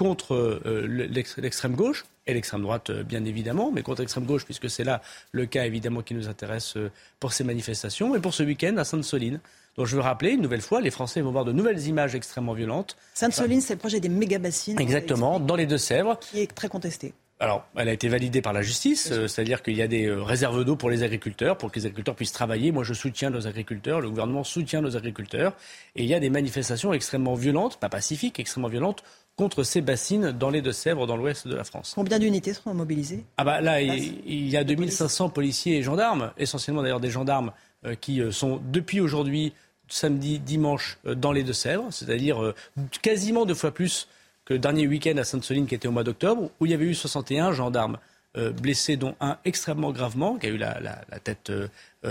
contre 0.00 0.34
euh, 0.34 0.86
l'ex- 0.88 1.36
l'extrême 1.36 1.74
gauche 1.74 2.06
et 2.26 2.32
l'extrême 2.32 2.62
droite, 2.62 2.88
euh, 2.88 3.02
bien 3.02 3.22
évidemment, 3.26 3.70
mais 3.70 3.82
contre 3.82 4.00
l'extrême 4.00 4.24
gauche, 4.24 4.46
puisque 4.46 4.70
c'est 4.70 4.82
là 4.82 5.02
le 5.30 5.44
cas 5.44 5.66
évidemment 5.66 6.00
qui 6.00 6.14
nous 6.14 6.26
intéresse 6.26 6.78
euh, 6.78 6.90
pour 7.18 7.34
ces 7.34 7.44
manifestations. 7.44 8.16
Et 8.16 8.20
pour 8.20 8.32
ce 8.32 8.42
week-end 8.42 8.78
à 8.78 8.84
Sainte-Soline. 8.84 9.40
Donc 9.76 9.86
je 9.86 9.94
veux 9.96 10.02
rappeler 10.02 10.30
une 10.30 10.40
nouvelle 10.40 10.62
fois, 10.62 10.80
les 10.80 10.90
Français 10.90 11.20
vont 11.20 11.32
voir 11.32 11.44
de 11.44 11.52
nouvelles 11.52 11.86
images 11.86 12.14
extrêmement 12.14 12.54
violentes. 12.54 12.96
Sainte-Soline, 13.12 13.60
c'est 13.60 13.74
le 13.74 13.78
projet 13.78 14.00
des 14.00 14.08
méga-bassines. 14.08 14.80
Exactement, 14.80 15.38
dans 15.38 15.54
les 15.56 15.66
Deux-Sèvres. 15.66 16.18
Qui 16.18 16.40
est 16.40 16.54
très 16.54 16.68
contesté. 16.68 17.12
Alors, 17.42 17.64
elle 17.74 17.88
a 17.88 17.92
été 17.92 18.08
validée 18.08 18.42
par 18.42 18.52
la 18.52 18.60
justice, 18.60 19.08
euh, 19.12 19.26
c'est-à-dire 19.26 19.62
qu'il 19.62 19.74
y 19.74 19.80
a 19.80 19.88
des 19.88 20.06
euh, 20.06 20.22
réserves 20.22 20.62
d'eau 20.62 20.76
pour 20.76 20.90
les 20.90 21.02
agriculteurs, 21.02 21.56
pour 21.56 21.70
que 21.70 21.78
les 21.78 21.86
agriculteurs 21.86 22.14
puissent 22.14 22.32
travailler. 22.32 22.70
Moi, 22.70 22.84
je 22.84 22.92
soutiens 22.94 23.30
nos 23.30 23.46
agriculteurs, 23.46 24.00
le 24.02 24.10
gouvernement 24.10 24.44
soutient 24.44 24.82
nos 24.82 24.94
agriculteurs. 24.96 25.54
Et 25.96 26.02
il 26.02 26.08
y 26.08 26.14
a 26.14 26.20
des 26.20 26.28
manifestations 26.30 26.92
extrêmement 26.92 27.34
violentes, 27.34 27.78
pas 27.80 27.88
pacifiques, 27.88 28.38
extrêmement 28.40 28.68
violentes, 28.68 29.02
contre 29.40 29.62
ces 29.62 29.80
bassines 29.80 30.32
dans 30.32 30.50
les 30.50 30.60
Deux-Sèvres, 30.60 31.06
dans 31.06 31.16
l'ouest 31.16 31.48
de 31.48 31.54
la 31.54 31.64
France. 31.64 31.92
Combien 31.94 32.18
d'unités 32.18 32.52
seront 32.52 32.74
mobilisées? 32.74 33.24
Ah 33.38 33.44
bah 33.44 33.62
là, 33.62 33.80
il, 33.80 34.20
il 34.26 34.50
y 34.50 34.56
a 34.58 34.64
2500 34.64 35.30
policiers 35.30 35.78
et 35.78 35.82
gendarmes, 35.82 36.32
essentiellement 36.36 36.82
d'ailleurs 36.82 37.00
des 37.00 37.10
gendarmes 37.10 37.50
euh, 37.86 37.94
qui 37.94 38.20
euh, 38.20 38.30
sont 38.30 38.60
depuis 38.70 39.00
aujourd'hui, 39.00 39.54
samedi, 39.88 40.38
dimanche, 40.38 40.98
euh, 41.06 41.14
dans 41.14 41.32
les 41.32 41.42
Deux-Sèvres, 41.42 41.86
c'est-à-dire 41.90 42.52
quasiment 43.00 43.46
deux 43.46 43.54
fois 43.54 43.72
plus 43.72 44.08
que 44.44 44.52
le 44.52 44.58
dernier 44.58 44.86
week-end 44.86 45.16
à 45.16 45.24
Sainte-Soline 45.24 45.66
qui 45.66 45.74
était 45.74 45.88
au 45.88 45.92
mois 45.92 46.04
d'octobre, 46.04 46.50
où 46.60 46.66
il 46.66 46.72
y 46.72 46.74
avait 46.74 46.84
eu 46.84 46.94
61 46.94 47.52
gendarmes 47.52 47.96
blessés, 48.60 48.96
dont 48.96 49.16
un 49.20 49.38
extrêmement 49.46 49.90
gravement, 49.90 50.36
qui 50.36 50.46
a 50.46 50.50
eu 50.50 50.56
la, 50.56 50.74
tête 51.24 51.50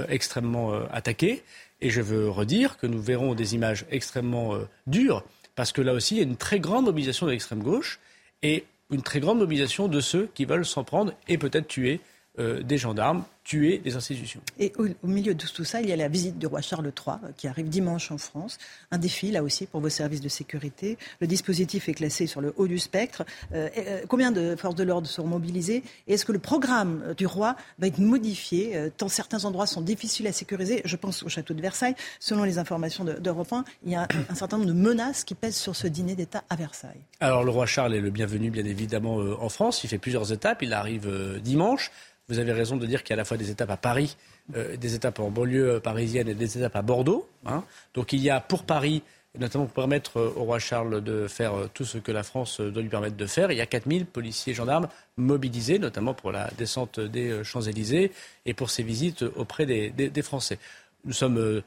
extrêmement 0.10 0.74
attaquée. 0.92 1.44
Et 1.80 1.90
je 1.90 2.02
veux 2.02 2.30
redire 2.30 2.78
que 2.78 2.88
nous 2.88 3.02
verrons 3.02 3.36
des 3.36 3.56
images 3.56 3.86
extrêmement 3.90 4.58
dures, 4.86 5.24
parce 5.60 5.74
que 5.74 5.82
là 5.82 5.92
aussi, 5.92 6.16
il 6.16 6.18
y 6.20 6.22
a 6.22 6.24
une 6.24 6.38
très 6.38 6.62
grande 6.62 6.86
mobilisation 6.86 7.26
de 7.26 7.32
l'extrême 7.32 7.62
gauche 7.62 8.00
et 8.44 8.64
une 8.92 9.02
très 9.02 9.20
grande 9.20 9.40
mobilisation 9.40 9.90
de 9.90 10.00
ceux 10.00 10.30
qui 10.34 10.46
veulent 10.46 10.66
s'en 10.66 10.86
prendre 10.86 11.12
et 11.28 11.38
peut-être 11.38 11.68
tuer 11.68 12.00
des 12.38 12.78
gendarmes 12.78 13.26
tuer 13.50 13.80
des 13.80 13.96
institutions. 13.96 14.42
Et 14.60 14.72
au, 14.78 15.08
milieu 15.08 15.34
de 15.34 15.44
tout 15.44 15.64
ça, 15.64 15.82
il 15.82 15.90
y 15.90 15.92
a 15.92 15.96
la 15.96 16.08
visite 16.08 16.38
du 16.38 16.46
roi 16.46 16.62
Charles 16.62 16.86
III 16.86 17.16
euh, 17.24 17.30
qui 17.36 17.48
arrive 17.48 17.68
dimanche 17.68 18.12
en 18.12 18.20
France. 18.20 18.60
Un 18.92 19.00
défi, 19.00 19.32
là 19.32 19.42
aussi, 19.42 19.66
pour 19.66 19.82
vos 19.82 19.90
services 19.90 20.22
de 20.22 20.30
sécurité. 20.30 21.00
Le 21.20 21.26
dispositif 21.26 21.90
est 21.90 21.96
classé 21.96 22.28
sur 22.28 22.42
le 22.42 22.54
haut 22.58 22.68
du 22.68 22.78
spectre. 22.78 23.26
Euh, 23.56 23.68
euh, 23.76 24.02
combien 24.08 24.32
de 24.32 24.56
forces 24.56 24.76
de 24.76 24.84
l'ordre 24.84 25.08
seront 25.08 25.30
mobilisées 25.30 25.82
Et 26.08 26.14
est-ce 26.14 26.26
que 26.26 26.32
le 26.32 26.38
programme 26.38 27.16
du 27.18 27.26
roi 27.26 27.56
va 27.80 27.88
être 27.88 27.98
modifié 27.98 28.92
Tant 28.98 29.08
certains 29.08 29.44
endroits 29.46 29.66
sont 29.66 29.82
difficiles 29.82 30.28
à 30.28 30.32
sécuriser? 30.32 30.84
Je 30.86 30.96
pense 30.96 31.24
au 31.24 31.30
château 31.30 31.56
de 31.56 31.62
Versailles. 31.62 31.96
Selon 32.20 32.44
les 32.44 32.60
informations 32.60 33.04
d'Europe 33.04 33.52
1, 33.52 33.64
il 33.84 33.94
y 33.94 33.96
a 33.96 34.08
un, 34.30 34.36
certain 34.36 34.58
nombre 34.58 34.70
de 34.70 34.76
menaces 34.78 35.24
qui 35.24 35.34
pèsent 35.34 35.58
sur 35.58 35.76
ce 35.76 35.88
dîner 35.88 36.14
d'État 36.14 36.44
à 36.52 36.56
Versailles. 36.56 37.02
Alors, 37.20 37.44
le 37.44 37.50
roi 37.50 37.66
Charles 37.66 37.96
est 37.96 38.02
le 38.02 38.12
bienvenu, 38.12 38.52
bien 38.52 38.66
évidemment, 38.66 39.16
en 39.16 39.50
France. 39.50 39.84
Il 39.84 39.88
fait 39.88 39.98
plusieurs 39.98 40.32
étapes. 40.32 40.62
Il 40.62 40.74
arrive 40.74 41.40
dimanche. 41.42 41.92
Vous 42.30 42.38
avez 42.38 42.52
raison 42.52 42.78
de 42.78 42.86
dire 42.86 43.02
qu'il 43.02 43.10
y 43.10 43.14
a 43.14 43.16
à 43.16 43.18
la 43.18 43.26
fois 43.26 43.38
des 43.40 43.50
étapes 43.50 43.72
à 43.72 43.78
Paris, 43.78 44.16
euh, 44.56 44.78
des 44.78 44.96
étapes 44.96 45.20
en 45.20 45.30
banlieue 45.30 45.80
parisienne 45.80 46.28
et 46.28 46.34
des 46.34 46.58
étapes 46.58 46.76
à 46.76 46.82
Bordeaux. 46.82 47.28
Hein. 47.46 47.64
Donc 47.94 48.14
il 48.14 48.20
y 48.20 48.30
a 48.30 48.40
pour 48.40 48.64
Paris, 48.64 49.04
notamment 49.38 49.66
pour 49.66 49.74
permettre 49.74 50.18
euh, 50.18 50.34
au 50.36 50.44
roi 50.44 50.58
Charles 50.60 51.04
de 51.04 51.28
faire 51.28 51.54
euh, 51.54 51.70
tout 51.72 51.86
ce 51.86 52.00
que 52.00 52.12
la 52.12 52.24
France 52.24 52.60
doit 52.60 52.82
lui 52.82 52.90
permettre 52.90 53.16
de 53.16 53.26
faire, 53.26 53.52
il 53.52 53.58
y 53.58 53.62
a 53.62 53.68
4000 53.68 54.06
policiers 54.06 54.54
et 54.54 54.56
gendarmes 54.56 54.88
mobilisés, 55.18 55.78
notamment 55.78 56.14
pour 56.14 56.32
la 56.32 56.50
descente 56.58 57.00
des 57.00 57.44
Champs-Élysées 57.44 58.12
et 58.46 58.54
pour 58.54 58.70
ses 58.70 58.84
visites 58.84 59.24
auprès 59.36 59.66
des, 59.66 60.22
Français. 60.22 60.60
Nous 61.06 61.14
sommes 61.14 61.62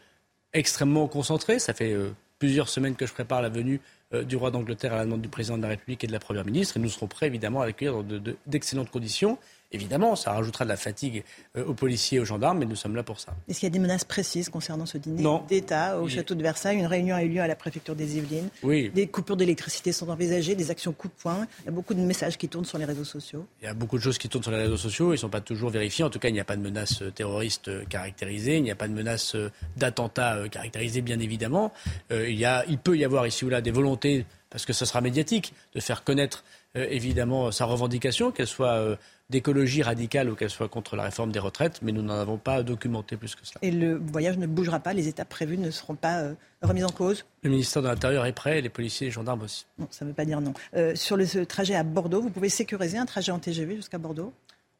extrêmement 0.53 1.07
concentrés. 1.07 1.59
Ça 1.59 1.73
fait 1.73 1.97
plusieurs 2.39 2.69
semaines 2.69 2.97
que 2.97 3.07
je 3.07 3.13
prépare 3.13 3.43
la 3.43 3.49
venue 3.49 3.81
du 4.13 4.37
roi 4.37 4.51
d'Angleterre 4.51 4.93
à 4.93 4.97
la 4.97 5.05
demande 5.05 5.23
du 5.23 5.29
président 5.29 5.57
de 5.57 5.63
la 5.63 5.69
République 5.69 6.05
et 6.05 6.07
de 6.07 6.13
la 6.13 6.19
Première 6.19 6.45
ministre. 6.45 6.77
Et 6.77 6.81
nous 6.81 6.91
serons 6.91 7.07
prêts, 7.07 7.27
évidemment, 7.27 7.63
à 7.63 7.67
l'accueillir 7.67 8.03
dans 8.03 8.23
d'excellentes 8.47 8.91
conditions. 8.91 9.39
Évidemment, 9.73 10.17
ça 10.17 10.33
rajoutera 10.33 10.65
de 10.65 10.69
la 10.69 10.77
fatigue 10.77 11.25
euh, 11.57 11.65
aux 11.65 11.73
policiers 11.73 12.19
et 12.19 12.21
aux 12.21 12.25
gendarmes, 12.27 12.59
mais 12.59 12.67
nous 12.67 12.77
sommes 12.77 12.95
là 12.95 13.03
pour 13.03 13.19
ça. 13.19 13.35
Est-ce 13.49 13.61
qu'il 13.61 13.67
y 13.67 13.73
a 13.73 13.73
des 13.73 13.79
menaces 13.79 14.05
précises 14.05 14.51
concernant 14.51 14.85
ce 14.85 14.99
dîner 14.99 15.25
d'État 15.49 15.99
au 15.99 16.09
château 16.09 16.35
de 16.35 16.43
Versailles? 16.43 16.77
Une 16.77 16.87
réunion 16.87 17.17
a 17.17 17.23
eu 17.23 17.29
lieu 17.29 17.41
à 17.41 17.47
la 17.47 17.57
préfecture 17.57 17.97
des 17.97 18.19
Yvelines. 18.19 18.51
Oui. 18.63 18.91
Des 18.91 19.07
coupures 19.07 19.37
d'électricité 19.37 19.93
sont 19.93 20.11
envisagées, 20.11 20.55
des 20.55 20.71
actions 20.71 20.93
coup 20.93 21.09
de 21.09 21.15
poing. 21.15 21.47
Il 21.61 21.67
y 21.67 21.69
a 21.69 21.73
beaucoup 21.73 21.95
de 21.95 22.01
messages 22.01 22.37
qui 22.37 22.49
tournent 22.49 22.67
sur 22.67 22.79
les 22.79 22.85
réseaux 22.85 23.05
sociaux. 23.05 23.47
Il 23.63 23.65
y 23.65 23.69
a 23.69 23.75
beaucoup 23.75 23.97
de 23.97 24.03
choses 24.03 24.19
qui 24.19 24.29
tournent 24.29 24.43
sur 24.43 24.53
les 24.53 24.59
réseaux 24.59 24.77
sociaux. 24.77 25.09
Ils 25.09 25.13
ne 25.13 25.17
sont 25.17 25.31
pas 25.31 25.41
toujours 25.41 25.71
vérifiés. 25.71 26.05
En 26.05 26.11
tout 26.11 26.19
cas, 26.19 26.29
il 26.29 26.35
n'y 26.35 26.41
a 26.41 26.45
pas 26.45 26.57
de 26.57 26.63
menaces 26.63 27.01
euh, 27.01 27.11
terroristes 27.11 27.69
euh, 27.69 27.85
caractérisées. 27.87 28.59
Il 28.59 28.63
n'y 28.63 28.71
a 28.71 28.77
pas 28.77 28.89
de 28.89 28.93
menaces 28.93 29.37
d'attentats 29.77 30.49
caractérisées, 30.51 31.01
bien 31.01 31.19
évidemment. 31.19 31.73
Il, 32.11 32.39
y 32.39 32.45
a, 32.45 32.65
il 32.69 32.79
peut 32.79 32.97
y 32.97 33.05
avoir 33.05 33.27
ici 33.27 33.45
ou 33.45 33.49
là 33.49 33.61
des 33.61 33.71
volontés, 33.71 34.27
parce 34.51 34.67
que 34.67 34.73
ce 34.73 34.85
sera 34.85 35.01
médiatique, 35.01 35.55
de 35.75 35.81
faire 35.81 36.05
connaître 36.05 36.45
évidemment 36.75 37.51
sa 37.51 37.65
revendication, 37.65 38.33
qu'elle 38.33 38.47
soit 38.47 38.99
d'écologie 39.33 39.83
radicale 39.83 40.31
ou 40.31 40.37
qu'elle 40.37 40.51
soit 40.51 40.69
contre 40.69 40.95
la 40.95 41.03
réforme 41.03 41.33
des 41.33 41.41
retraites, 41.41 41.81
mais 41.83 41.91
nous 41.91 42.03
n'en 42.03 42.21
avons 42.21 42.37
pas 42.37 42.63
documenté 42.63 43.17
plus 43.17 43.35
que 43.35 43.45
cela. 43.45 43.59
Et 43.63 43.73
le 43.73 43.95
voyage 43.97 44.39
ne 44.39 44.47
bougera 44.47 44.79
pas, 44.79 44.93
les 44.93 45.09
étapes 45.09 45.31
prévues 45.31 45.59
ne 45.59 45.71
seront 45.71 45.97
pas 45.97 46.21
euh, 46.21 46.35
remises 46.63 46.85
en 46.85 46.91
cause? 46.91 47.25
Le 47.43 47.51
ministère 47.51 47.83
de 47.83 47.89
l'Intérieur 47.89 48.27
est 48.27 48.33
prêt, 48.33 48.61
les 48.61 48.69
policiers 48.69 49.07
et 49.07 49.11
les 49.11 49.15
gendarmes 49.15 49.43
aussi. 49.43 49.67
Non, 49.79 49.89
ça 49.91 50.05
ne 50.05 50.11
veut 50.11 50.15
pas 50.15 50.27
dire 50.27 50.41
non. 50.41 50.53
Euh, 50.77 50.95
sur 50.95 51.17
le 51.17 51.27
trajet 51.47 51.75
à 51.75 51.83
Bordeaux, 51.83 52.21
vous 52.21 52.31
pouvez 52.31 52.51
sécuriser 52.51 52.99
un 52.99 53.07
trajet 53.07 53.33
en 53.33 53.39
TGV 53.39 53.77
jusqu'à 53.77 53.99
Bordeaux? 53.99 54.33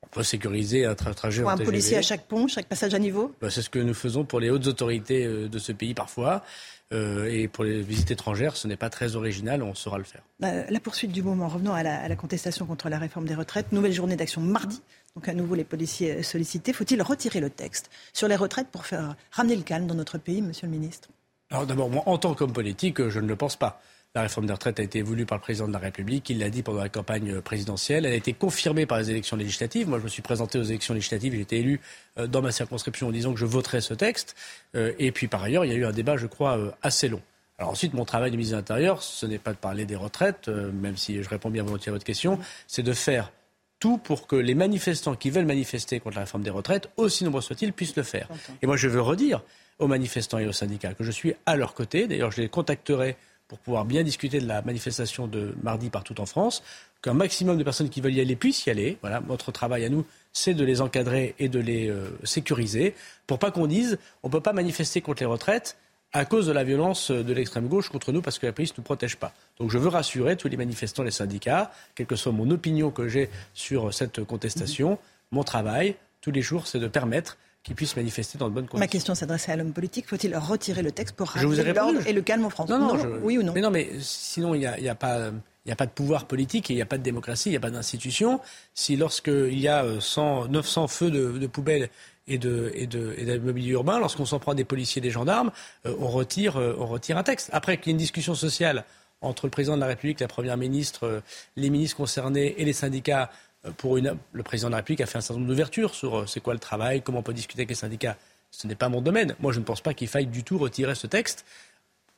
On 0.05 0.09
peut 0.09 0.23
sécuriser 0.23 0.85
un 0.85 0.95
trajet 0.95 1.43
Pour 1.43 1.51
en 1.51 1.55
un 1.55 1.65
policier 1.65 1.97
à 1.97 2.03
chaque 2.03 2.27
pont, 2.27 2.47
chaque 2.47 2.67
passage 2.67 2.93
à 2.93 2.99
niveau? 2.99 3.35
Bah, 3.41 3.51
C'est 3.51 3.63
ce 3.63 3.71
que 3.71 3.79
nous 3.79 3.95
faisons 3.95 4.25
pour 4.25 4.41
les 4.41 4.51
hautes 4.51 4.67
autorités 4.67 5.25
euh, 5.25 5.49
de 5.49 5.59
ce 5.59 5.73
pays 5.73 5.95
parfois. 5.95 6.45
Euh, 6.93 7.31
et 7.31 7.49
pour 7.49 7.65
les 7.65 7.81
visites 7.81 8.11
étrangères, 8.11 8.57
ce 8.57 8.69
n'est 8.69 8.77
pas 8.77 8.91
très 8.91 9.17
original, 9.17 9.63
on 9.63 9.75
saura 9.75 9.99
le 9.99 10.05
faire. 10.05 10.23
Bah, 10.41 10.69
la 10.69 10.81
poursuite 10.81 11.13
du 11.13 11.23
moment, 11.23 11.49
revenons 11.49 11.73
à 11.73 11.83
la, 11.83 12.17
contestation 12.17 12.67
contre 12.67 12.89
la 12.89 12.99
réforme 12.99 13.27
des 13.27 13.35
retraites. 13.35 13.73
Nouvelle 13.73 13.93
journée 13.93 14.17
d'action 14.17 14.41
mardi. 14.41 14.83
Donc 15.15 15.29
à 15.29 15.35
nouveau 15.35 15.55
les 15.55 15.65
policiers 15.65 16.23
sollicités. 16.23 16.73
Faut-il 16.73 17.01
retirer 17.03 17.41
le 17.41 17.51
texte 17.51 17.91
sur 18.13 18.29
les 18.29 18.37
retraites 18.37 18.69
pour 18.69 18.87
faire 18.87 19.17
ramener 19.31 19.57
le 19.57 19.63
calme 19.63 19.87
dans 19.87 19.95
notre 19.95 20.19
pays, 20.19 20.43
Monsieur 20.43 20.67
le 20.67 20.73
Ministre? 20.73 21.09
Alors 21.51 21.67
d'abord, 21.67 21.91
moi, 21.91 22.03
en 22.07 22.19
tant 22.19 22.35
qu'homme 22.35 22.53
politique, 22.53 23.09
je 23.09 23.21
ne 23.21 23.29
le 23.29 23.37
pense 23.37 23.57
pas. 23.57 23.81
La 24.15 24.21
réforme 24.21 24.45
des 24.45 24.53
retraites 24.53 24.79
a 24.79 24.83
été 24.83 25.01
voulue 25.01 25.25
par 25.25 25.39
le 25.39 25.43
président 25.43 25.67
de 25.67 25.73
la 25.73 25.79
République. 25.79 26.29
Il 26.29 26.39
l'a 26.39 26.51
dit 26.51 26.63
pendant 26.63 26.83
la 26.83 26.91
campagne 26.91 27.41
présidentielle. 27.41 28.05
Elle 28.05 28.13
a 28.13 28.17
été 28.17 28.35
confirmée 28.35 28.85
par 28.85 28.99
les 28.99 29.11
élections 29.11 29.39
législatives. 29.39 29.89
Moi, 29.89 30.01
je 30.01 30.05
me 30.05 30.09
suis 30.11 30.21
présenté 30.21 30.59
aux 30.59 30.65
élections 30.65 30.93
législatives. 30.93 31.33
J'ai 31.33 31.41
été 31.41 31.61
élu 31.61 31.81
euh, 32.19 32.27
dans 32.27 32.43
ma 32.43 32.53
circonscription 32.53 33.09
en 33.09 33.11
disant 33.11 33.33
que 33.33 33.41
je 33.41 33.47
voterais 33.47 33.81
ce 33.81 33.95
texte. 33.95 34.37
Euh, 34.75 34.93
et 34.99 35.13
puis, 35.13 35.29
par 35.29 35.43
ailleurs, 35.43 35.65
il 35.65 35.73
y 35.73 35.75
a 35.75 35.79
eu 35.79 35.87
un 35.87 35.93
débat, 35.93 36.19
je 36.19 36.27
crois, 36.27 36.59
euh, 36.59 36.71
assez 36.83 37.09
long. 37.09 37.23
Alors 37.57 37.71
ensuite, 37.71 37.95
mon 37.95 38.05
travail 38.05 38.31
de 38.31 38.37
ministre 38.37 38.57
de 38.57 38.59
l'Intérieur, 38.59 39.03
ce 39.03 39.25
n'est 39.25 39.39
pas 39.39 39.53
de 39.53 39.57
parler 39.57 39.87
des 39.87 39.97
retraites, 39.97 40.49
même 40.49 40.97
si 40.97 41.23
je 41.23 41.29
réponds 41.29 41.49
bien 41.49 41.63
volontiers 41.63 41.91
à 41.91 41.93
votre 41.93 42.05
question, 42.05 42.39
c'est 42.67 42.83
de 42.83 42.93
faire 42.93 43.31
tout 43.79 43.99
pour 43.99 44.27
que 44.27 44.35
les 44.35 44.55
manifestants 44.55 45.15
qui 45.15 45.31
veulent 45.31 45.45
manifester 45.45 46.01
contre 46.01 46.17
la 46.17 46.23
réforme 46.23 46.43
des 46.43 46.51
retraites, 46.51 46.89
aussi 46.97 47.25
nombreux 47.25 47.41
soient-ils, 47.41 47.73
puissent 47.73 47.95
le 47.95 48.03
faire. 48.03 48.27
Et 48.63 48.67
moi, 48.67 48.77
je 48.77 48.89
veux 48.89 49.01
redire 49.01 49.43
aux 49.79 49.87
manifestants 49.87 50.39
et 50.39 50.47
aux 50.47 50.53
syndicats 50.53 50.95
que 50.95 51.05
je 51.05 51.11
suis 51.11 51.35
à 51.47 51.57
leur 51.57 51.75
côté. 51.75 52.09
D'ailleurs, 52.09 52.33
je 52.33 52.41
les 52.41 52.49
contacterai 52.49 53.17
pour 53.53 53.59
pouvoir 53.59 53.85
bien 53.85 54.03
discuter 54.03 54.41
de 54.41 54.47
la 54.47 54.63
manifestation 54.63 55.27
de 55.27 55.55
mardi 55.63 55.91
partout 55.91 56.19
en 56.23 56.25
France, 56.25 56.63
qu'un 57.03 57.13
maximum 57.13 57.59
de 57.59 57.63
personnes 57.63 57.91
qui 57.91 58.01
veulent 58.01 58.15
y 58.15 58.21
aller 58.23 58.35
puissent 58.35 58.65
y 58.65 58.71
aller. 58.71 58.97
Voilà, 59.03 59.21
notre 59.29 59.53
travail 59.53 59.85
à 59.85 59.91
nous, 59.91 60.07
c'est 60.33 60.55
de 60.55 60.65
les 60.65 60.81
encadrer 60.81 61.35
et 61.39 61.51
de 61.51 61.61
les 61.61 61.91
euh, 61.91 62.09
sécuriser, 62.25 62.95
pour 63.27 63.39
pas 63.39 63.51
qu'on 63.51 63.67
dise 63.67 63.99
on 64.23 64.29
ne 64.29 64.33
peut 64.33 64.41
pas 64.41 64.55
manifester 64.55 65.03
contre 65.03 65.23
les 65.23 65.27
retraites 65.27 65.77
à 66.15 66.25
cause 66.25 66.47
de 66.47 66.53
la 66.53 66.65
violence 66.65 67.11
de 67.11 67.33
l'extrême 67.35 67.69
gauche 67.69 67.91
contre 67.91 68.11
nous 68.11 68.23
parce 68.23 68.39
que 68.39 68.47
la 68.47 68.55
police 68.55 68.73
ne 68.73 68.79
nous 68.79 68.85
protège 68.85 69.17
pas. 69.17 69.35
Donc 69.59 69.71
je 69.71 69.77
veux 69.77 69.89
rassurer 69.89 70.39
tous 70.39 70.49
les 70.49 70.57
manifestants, 70.57 71.03
les 71.03 71.11
syndicats, 71.11 71.73
quelle 71.95 72.07
que 72.07 72.17
soit 72.17 72.33
mon 72.33 72.51
opinion 72.51 72.91
que 72.91 73.07
j'ai 73.07 73.29
sur 73.53 73.93
cette 73.93 74.25
contestation, 74.25 74.99
mon 75.31 75.45
travail 75.45 75.97
tous 76.23 76.31
les 76.31 76.41
jours, 76.41 76.67
c'est 76.67 76.79
de 76.79 76.89
permettre 76.89 77.37
qui 77.63 77.75
puissent 77.75 77.97
manifester 77.97 78.39
dans 78.39 78.49
de 78.49 78.55
bonnes 78.55 78.65
conditions. 78.65 78.81
Ma 78.81 78.89
question 78.89 79.15
s'adressait 79.15 79.53
à 79.53 79.57
l'homme 79.57 79.73
politique. 79.73 80.09
Faut-il 80.09 80.37
retirer 80.37 80.83
le 80.83 80.91
texte 80.91 81.15
pour 81.15 81.29
ramener 81.29 81.73
l'ordre 81.73 82.07
et 82.07 82.13
le 82.13 82.23
calme 82.23 82.45
en 82.45 82.51
France 82.51 82.69
non, 82.69 82.79
non, 82.79 83.19
Oui 83.23 83.39
ou 83.39 83.43
non 83.43 83.53
Mais 83.53 83.61
non, 83.61 83.71
mais 83.71 83.89
sinon, 84.01 84.55
il 84.55 84.61
n'y 84.61 84.67
a, 84.67 84.93
a, 84.93 84.95
pas... 84.95 85.31
Il 85.65 85.69
n'y 85.69 85.73
a 85.73 85.77
pas 85.77 85.87
de 85.87 85.93
pouvoir 85.93 86.27
politique 86.27 86.71
et 86.71 86.75
il 86.75 86.77
n'y 86.77 86.83
a 86.83 86.87
pas 86.87 86.99
de 86.99 87.05
démocratie, 87.05 87.51
il 87.51 87.53
n'y 87.53 87.57
a 87.57 87.61
pas 87.61 87.71
d'institution. 87.71 88.41
Si 88.75 88.97
lorsqu'il 88.97 89.61
y 89.61 89.69
a 89.69 89.85
100, 90.01 90.45
euh, 90.45 90.49
900 90.49 90.89
feux 90.89 91.09
de, 91.09 91.39
de 91.39 91.47
poubelles 91.47 91.89
et 92.27 92.37
de, 92.37 92.73
et 92.75 92.89
de, 92.89 93.15
et 93.17 93.39
mobilier 93.39 93.71
urbain, 93.71 94.01
lorsqu'on 94.01 94.25
s'en 94.25 94.41
prend 94.41 94.55
des 94.55 94.65
policiers 94.65 94.99
et 94.99 95.03
des 95.05 95.13
gendarmes, 95.13 95.53
euh, 95.87 95.95
on, 96.01 96.09
retire, 96.09 96.57
euh, 96.57 96.75
on 96.81 96.87
retire 96.87 97.17
un 97.17 97.23
texte. 97.23 97.49
Après 97.53 97.77
qu'il 97.77 97.87
y 97.87 97.91
ait 97.91 97.93
une 97.93 97.99
discussion 97.99 98.35
sociale 98.35 98.85
entre 99.21 99.47
le 99.47 99.51
président 99.51 99.77
de 99.77 99.81
la 99.81 99.87
République, 99.87 100.19
la 100.19 100.27
Première 100.27 100.57
ministre, 100.57 101.23
les 101.57 101.71
ministres 101.71 101.97
concernés 101.97 102.57
et 102.59 102.65
les 102.65 102.73
syndicats 102.73 103.31
pour 103.77 103.97
une, 103.97 104.17
le 104.33 104.43
président 104.43 104.69
de 104.69 104.73
la 104.73 104.79
République 104.79 105.01
a 105.01 105.07
fait 105.07 105.19
un 105.19 105.21
certain 105.21 105.39
nombre 105.39 105.51
d'ouvertures 105.51 105.95
sur 105.95 106.21
euh, 106.21 106.27
c'est 106.27 106.41
quoi 106.41 106.55
le 106.55 106.61
travail, 106.61 107.03
comment 107.03 107.21
on 107.21 107.23
peut 107.23 107.33
discuter 107.33 107.61
avec 107.61 107.69
les 107.71 107.77
syndicats. 107.77 108.17
Ce 108.51 108.67
n'est 108.67 108.75
pas 108.75 108.89
mon 108.89 109.01
domaine. 109.01 109.35
Moi, 109.41 109.53
je 109.53 109.61
ne 109.61 109.65
pense 109.65 109.81
pas 109.81 109.95
qu'il 109.95 110.09
faille 110.09 110.27
du 110.27 110.45
tout 110.45 110.59
retirer 110.59 110.95
ce 110.95 111.07
texte 111.07 111.45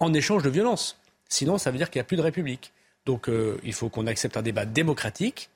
en 0.01 0.12
échange 0.15 0.43
de 0.43 0.51
violence. 0.51 0.99
Sinon, 1.29 1.59
ça 1.59 1.71
veut 1.71 1.79
dire 1.79 1.91
qu'il 1.91 2.01
n'y 2.01 2.03
a 2.03 2.07
plus 2.07 2.16
de 2.16 2.23
République. 2.23 2.73
Donc, 3.07 3.29
euh, 3.29 3.59
il 3.62 3.73
faut 3.73 3.89
qu'on 3.89 4.07
accepte 4.07 4.37
un 4.37 4.43
débat 4.43 4.65
démocratique, 4.65 5.51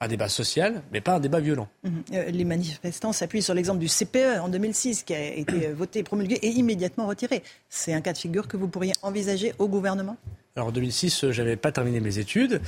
un 0.00 0.08
débat 0.08 0.28
social, 0.28 0.82
mais 0.92 1.00
pas 1.00 1.16
un 1.16 1.20
débat 1.20 1.40
violent. 1.40 1.68
Mhm. 1.82 2.04
Euh, 2.12 2.24
les 2.30 2.44
manifestants 2.44 3.12
s'appuient 3.12 3.42
sur 3.42 3.54
l'exemple 3.54 3.80
du 3.80 3.88
CPE 3.88 4.40
en 4.40 4.48
2006, 4.48 5.02
qui 5.02 5.14
a 5.14 5.34
été 5.34 5.72
voté, 5.72 6.02
promulgué 6.02 6.36
et 6.36 6.48
immédiatement 6.48 7.06
retiré. 7.06 7.42
C'est 7.68 7.92
un 7.92 8.00
cas 8.00 8.12
de 8.12 8.18
figure 8.18 8.46
que 8.46 8.56
vous 8.56 8.68
pourriez 8.68 8.92
envisager 9.02 9.54
au 9.58 9.68
gouvernement? 9.68 10.16
Alors 10.56 10.68
en 10.68 10.72
2006, 10.72 11.30
je 11.30 11.42
n'avais 11.42 11.56
pas 11.56 11.70
terminé 11.70 12.00
mes 12.00 12.18
études. 12.18 12.62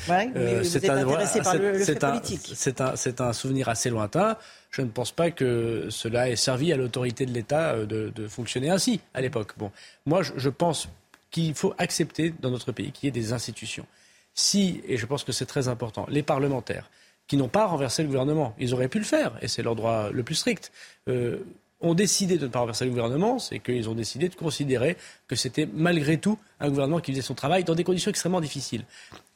un. 2.81 2.97
C'est 2.97 3.20
un, 3.20 3.32
souvenir 3.32 3.70
assez 3.70 3.89
lointain. 3.89 4.36
Je 4.70 4.82
ne 4.82 4.89
pense 4.89 5.10
pas 5.10 5.31
que 5.31 5.86
cela 5.89 6.28
ait 6.28 6.36
servi 6.36 6.70
à 6.70 6.77
l'autorité 6.77 7.24
de 7.24 7.32
l'État 7.32 7.73
euh, 7.73 7.86
de, 7.86 8.28
fonctionner 8.28 8.69
ainsi 8.69 9.01
à 9.15 9.23
l'époque. 9.23 9.52
Bon, 9.56 9.73
moi, 10.05 10.20
je, 10.23 10.48
pense 10.51 10.89
qu'il 11.31 11.55
faut 11.55 11.74
accepter 11.78 12.35
dans 12.40 12.51
notre 12.51 12.73
pays 12.73 12.93
qu'il 12.93 13.06
y 13.06 13.09
ait 13.09 13.23
des 13.23 13.32
institutions. 13.32 13.86
Si, 14.35 14.82
et 14.86 14.98
je 14.98 15.06
pense 15.06 15.24
que 15.24 15.32
c'est 15.32 15.47
très 15.47 15.69
important, 15.69 16.06
les 16.10 16.23
parlementaires 16.23 16.90
qui 17.27 17.36
n'ont 17.36 17.48
pas 17.48 17.66
renversé 17.66 18.02
le 18.02 18.09
gouvernement, 18.09 18.55
ils 18.59 18.74
auraient 18.74 18.89
pu 18.89 18.98
le 18.98 19.05
faire, 19.05 19.32
et 19.43 19.48
c'est 19.48 19.62
leur 19.62 19.77
droit 19.77 20.10
le 20.10 20.23
plus 20.23 20.35
strict. 20.35 20.73
Euh, 21.09 21.39
ont 21.80 21.94
décidé 21.94 22.38
de 22.38 22.46
ne 22.46 22.50
pas 22.50 22.60
renverser 22.60 22.84
le 22.84 22.90
gouvernement, 22.90 23.38
c'est 23.38 23.60
qu'ils 23.60 23.88
ont 23.88 23.94
décidé 23.94 24.28
de 24.28 24.34
considérer 24.34 24.96
que 25.28 25.36
c'était 25.36 25.68
malgré 25.72 26.18
tout 26.18 26.38
un 26.60 26.68
gouvernement 26.68 27.00
qui 27.00 27.12
faisait 27.12 27.22
son 27.22 27.34
travail 27.34 27.64
dans 27.64 27.74
des 27.74 27.84
conditions 27.84 28.10
extrêmement 28.10 28.40
difficiles. 28.40 28.84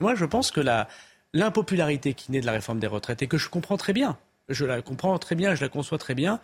Moi, 0.00 0.14
je 0.14 0.24
pense 0.24 0.50
que 0.50 0.60
l'impopularité 1.32 2.14
qui 2.14 2.32
naît 2.32 2.40
de 2.40 2.46
la 2.46 2.52
réforme 2.52 2.80
des 2.80 2.86
retraites, 2.86 3.22
et 3.22 3.26
que 3.26 3.38
je 3.38 3.48
comprends 3.48 3.76
très 3.76 3.92
bien, 3.92 4.18
je 4.48 4.64
la 4.64 4.82
comprends 4.82 5.16
très 5.18 5.34
bien, 5.34 5.54
je 5.54 5.62
la 5.62 5.68
conçois 5.68 5.98
très 5.98 6.14
bien, 6.14 6.40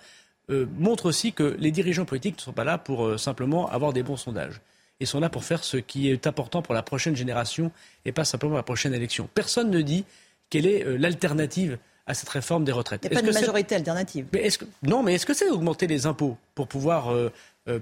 euh, 0.50 0.66
montre 0.78 1.06
aussi 1.06 1.32
que 1.32 1.56
les 1.58 1.70
dirigeants 1.70 2.04
politiques 2.04 2.36
ne 2.36 2.42
sont 2.42 2.52
pas 2.52 2.64
là 2.64 2.78
pour 2.78 3.04
euh, 3.04 3.18
simplement 3.18 3.68
avoir 3.68 3.92
des 3.92 4.02
bons 4.02 4.16
sondages. 4.16 4.60
Ils 5.00 5.06
sont 5.06 5.20
là 5.20 5.28
pour 5.28 5.44
faire 5.44 5.62
ce 5.62 5.76
qui 5.76 6.10
est 6.10 6.26
important 6.26 6.62
pour 6.62 6.74
la 6.74 6.82
prochaine 6.82 7.14
génération 7.14 7.70
et 8.04 8.12
pas 8.12 8.24
simplement 8.24 8.56
la 8.56 8.62
prochaine 8.62 8.94
élection. 8.94 9.28
Personne 9.34 9.70
ne 9.70 9.80
dit 9.82 10.04
quelle 10.48 10.66
est 10.66 10.86
euh, 10.86 10.96
l'alternative 10.96 11.78
à 12.08 12.14
cette 12.14 12.28
réforme 12.28 12.64
des 12.64 12.72
retraites. 12.72 13.02
Il 13.04 13.10
n'y 13.10 13.16
a 13.16 13.20
pas 13.20 13.26
de 13.26 13.32
majorité 13.32 13.76
alternative. 13.76 14.26
Mais 14.32 14.50
que... 14.50 14.64
Non, 14.82 15.02
mais 15.02 15.14
est-ce 15.14 15.26
que 15.26 15.34
c'est 15.34 15.48
augmenter 15.48 15.86
les 15.86 16.06
impôts 16.06 16.36
pour 16.54 16.66
pouvoir 16.66 17.14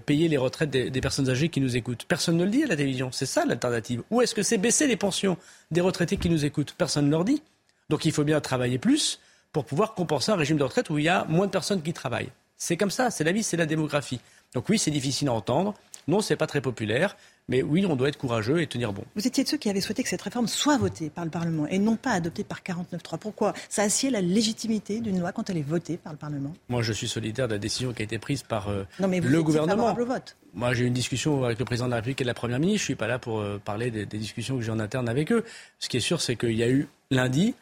payer 0.05 0.29
les 0.29 0.37
retraites 0.37 0.69
des, 0.69 0.91
des, 0.91 1.01
personnes 1.01 1.31
âgées 1.31 1.49
qui 1.49 1.61
nous 1.61 1.77
écoutent? 1.77 2.05
Personne 2.07 2.37
ne 2.37 2.45
le 2.45 2.51
dit 2.51 2.65
à 2.65 2.67
la 2.67 2.77
télévision. 2.77 3.11
C'est 3.13 3.27
ça 3.27 3.47
l'alternative. 3.47 4.03
Ou 4.11 4.21
est-ce 4.21 4.35
que 4.35 4.43
c'est 4.43 4.59
baisser 4.59 4.87
les 4.87 4.97
pensions 4.97 5.39
des 5.71 5.81
retraités 5.81 6.17
qui 6.17 6.29
nous 6.29 6.45
écoutent? 6.45 6.75
Personne 6.77 7.07
ne 7.07 7.11
leur 7.11 7.25
dit. 7.25 7.41
Donc 7.89 8.05
il 8.05 8.13
faut 8.13 8.25
bien 8.25 8.41
travailler 8.41 8.79
plus 8.79 9.21
pour 9.53 9.65
pouvoir 9.65 9.95
compenser 9.95 10.33
un 10.33 10.37
régime 10.37 10.59
de 10.59 10.65
retraite 10.65 10.91
où 10.91 10.99
il 10.99 11.05
y 11.05 11.09
a 11.09 11.25
moins 11.29 11.47
de 11.47 11.51
personnes 11.51 11.83
qui 11.83 11.93
travaillent. 11.93 12.31
C'est 12.59 12.77
comme 12.77 12.91
ça, 12.91 13.11
c'est 13.11 13.25
la 13.25 13.33
vie, 13.33 13.43
c'est 13.43 13.57
la 13.57 13.67
démographie. 13.67 14.21
Donc 14.55 14.69
oui, 14.69 14.79
c'est 14.79 14.91
difficile 14.91 15.29
à 15.29 15.33
entendre. 15.33 15.75
Non, 16.09 16.21
c'est 16.21 16.37
pas 16.37 16.47
très 16.47 16.61
populaire. 16.61 17.17
Mais 17.49 17.63
oui, 17.63 17.87
on 17.87 17.95
doit 17.95 18.09
être 18.09 18.19
courageux 18.19 18.61
et 18.61 18.67
tenir 18.67 18.93
bon. 18.93 19.05
Vous 19.15 19.25
étiez 19.25 19.45
de 19.45 19.49
ceux 19.49 19.57
qui 19.57 19.71
avaient 19.71 19.81
souhaité 19.81 20.03
que 20.03 20.09
cette 20.09 20.23
réforme 20.23 20.49
soit 20.49 20.79
votée 20.79 21.11
par 21.11 21.25
le 21.25 21.31
Parlement 21.31 21.69
et 21.69 21.79
non 21.79 21.95
pas 21.95 22.11
adoptée 22.11 22.43
par 22.43 22.61
49.3. 22.61 23.19
Pourquoi? 23.19 23.55
Ça 23.69 23.83
assied 23.83 24.11
la 24.11 24.21
légitimité 24.21 24.99
d'une 24.99 25.21
loi 25.21 25.31
quand 25.31 25.49
elle 25.49 25.59
est 25.59 25.63
votée 25.63 25.97
par 25.97 26.13
le 26.13 26.19
Parlement 26.19 26.53
Moi, 26.69 26.83
je 26.83 26.93
suis 26.93 27.07
solidaire 27.07 27.47
de 27.47 27.53
la 27.53 27.59
décision 27.59 27.93
qui 27.93 28.03
a 28.03 28.05
été 28.05 28.19
prise 28.19 28.43
par 28.43 28.69
euh, 28.69 28.83
non, 28.99 29.07
mais 29.07 29.21
vous 29.21 29.29
le 29.29 29.43
gouvernement. 29.45 29.95
Au 29.97 30.05
vote. 30.05 30.37
Moi, 30.55 30.75
j'ai 30.75 30.85
eu 30.85 30.87
une 30.89 30.93
discussion 30.93 31.45
avec 31.45 31.61
le 31.61 31.65
président 31.65 31.87
de 31.87 31.91
la 31.91 31.97
République 31.97 32.21
et 32.21 32.25
la 32.25 32.35
Première 32.35 32.59
ministre. 32.59 32.79
Je 32.81 32.83
ne 32.83 32.87
suis 32.87 32.95
pas 32.97 33.07
là 33.07 33.21
pour 33.21 33.39
euh, 33.39 33.61
parler 33.65 33.93
des, 33.93 34.07
des, 34.07 34.19
discussions 34.19 34.57
que 34.57 34.63
j'ai 34.63 34.73
en 34.73 34.81
interne 34.81 35.09
avec 35.09 35.31
eux. 35.31 35.45
Ce 35.79 35.89
qui 35.89 35.99
est 35.99 36.01
sûr, 36.01 36.21
c'est 36.21 36.35
qu'il 36.35 36.57
y 36.57 36.65
a 36.65 36.69
eu 36.69 36.89
lundi 37.13 37.55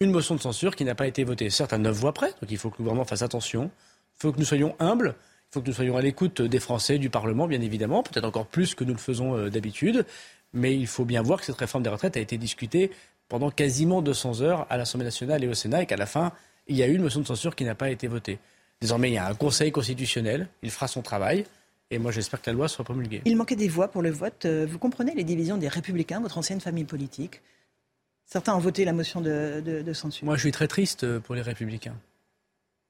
une 0.00 0.10
motion 0.10 0.34
de 0.34 0.40
censure 0.40 0.74
qui 0.74 0.84
n'a 0.84 0.96
pas 0.96 1.06
été 1.06 1.22
votée. 1.22 1.48
Certes, 1.50 1.72
à 1.72 1.78
neuf 1.78 1.96
voix 1.96 2.12
près, 2.12 2.30
donc 2.40 2.50
il 2.50 2.58
faut 2.58 2.70
que 2.70 2.76
le 2.78 2.84
gouvernement 2.84 3.04
fasse 3.04 3.22
attention. 3.22 3.70
Il 4.16 4.22
faut 4.22 4.32
que 4.32 4.38
nous 4.38 4.44
soyons 4.44 4.74
humbles. 4.80 5.14
Il 5.50 5.54
faut 5.54 5.60
que 5.62 5.68
nous 5.68 5.74
soyons 5.74 5.96
à 5.96 6.02
l'écoute 6.02 6.42
des 6.42 6.60
Français, 6.60 6.98
du 6.98 7.08
Parlement, 7.08 7.46
bien 7.46 7.62
évidemment, 7.62 8.02
peut-être 8.02 8.26
encore 8.26 8.46
plus 8.46 8.74
que 8.74 8.84
nous 8.84 8.92
le 8.92 8.98
faisons 8.98 9.34
euh, 9.34 9.48
d'habitude. 9.48 10.04
Mais 10.52 10.76
il 10.76 10.86
faut 10.86 11.06
bien 11.06 11.22
voir 11.22 11.40
que 11.40 11.46
cette 11.46 11.56
réforme 11.56 11.82
des 11.82 11.88
retraites 11.88 12.18
a 12.18 12.20
été 12.20 12.36
discutée 12.36 12.90
pendant 13.28 13.50
quasiment 13.50 14.02
200 14.02 14.42
heures 14.42 14.66
à 14.68 14.76
l'Assemblée 14.76 15.06
nationale 15.06 15.42
et 15.44 15.48
au 15.48 15.54
Sénat 15.54 15.82
et 15.82 15.86
qu'à 15.86 15.96
la 15.96 16.04
fin, 16.06 16.32
il 16.66 16.76
y 16.76 16.82
a 16.82 16.86
eu 16.86 16.94
une 16.94 17.02
motion 17.02 17.20
de 17.20 17.26
censure 17.26 17.56
qui 17.56 17.64
n'a 17.64 17.74
pas 17.74 17.90
été 17.90 18.08
votée. 18.08 18.38
Désormais, 18.80 19.10
il 19.10 19.14
y 19.14 19.18
a 19.18 19.26
un 19.26 19.34
Conseil 19.34 19.72
constitutionnel, 19.72 20.48
il 20.62 20.70
fera 20.70 20.86
son 20.86 21.00
travail. 21.00 21.44
Et 21.90 21.98
moi, 21.98 22.12
j'espère 22.12 22.42
que 22.42 22.50
la 22.50 22.54
loi 22.54 22.68
sera 22.68 22.84
promulguée. 22.84 23.22
Il 23.24 23.36
manquait 23.36 23.56
des 23.56 23.68
voix 23.68 23.88
pour 23.88 24.02
le 24.02 24.10
vote. 24.10 24.44
Euh, 24.44 24.66
vous 24.68 24.78
comprenez 24.78 25.14
les 25.14 25.24
divisions 25.24 25.56
des 25.56 25.68
Républicains, 25.68 26.20
votre 26.20 26.36
ancienne 26.36 26.60
famille 26.60 26.84
politique? 26.84 27.40
Certains 28.26 28.54
ont 28.54 28.58
voté 28.58 28.84
la 28.84 28.92
motion 28.92 29.22
de, 29.22 29.62
de 29.64 29.92
censure. 29.94 30.26
Moi, 30.26 30.36
je 30.36 30.42
suis 30.42 30.52
très 30.52 30.68
triste 30.68 31.04
euh, 31.04 31.18
pour 31.18 31.34
les 31.34 31.40
Républicains. 31.40 31.96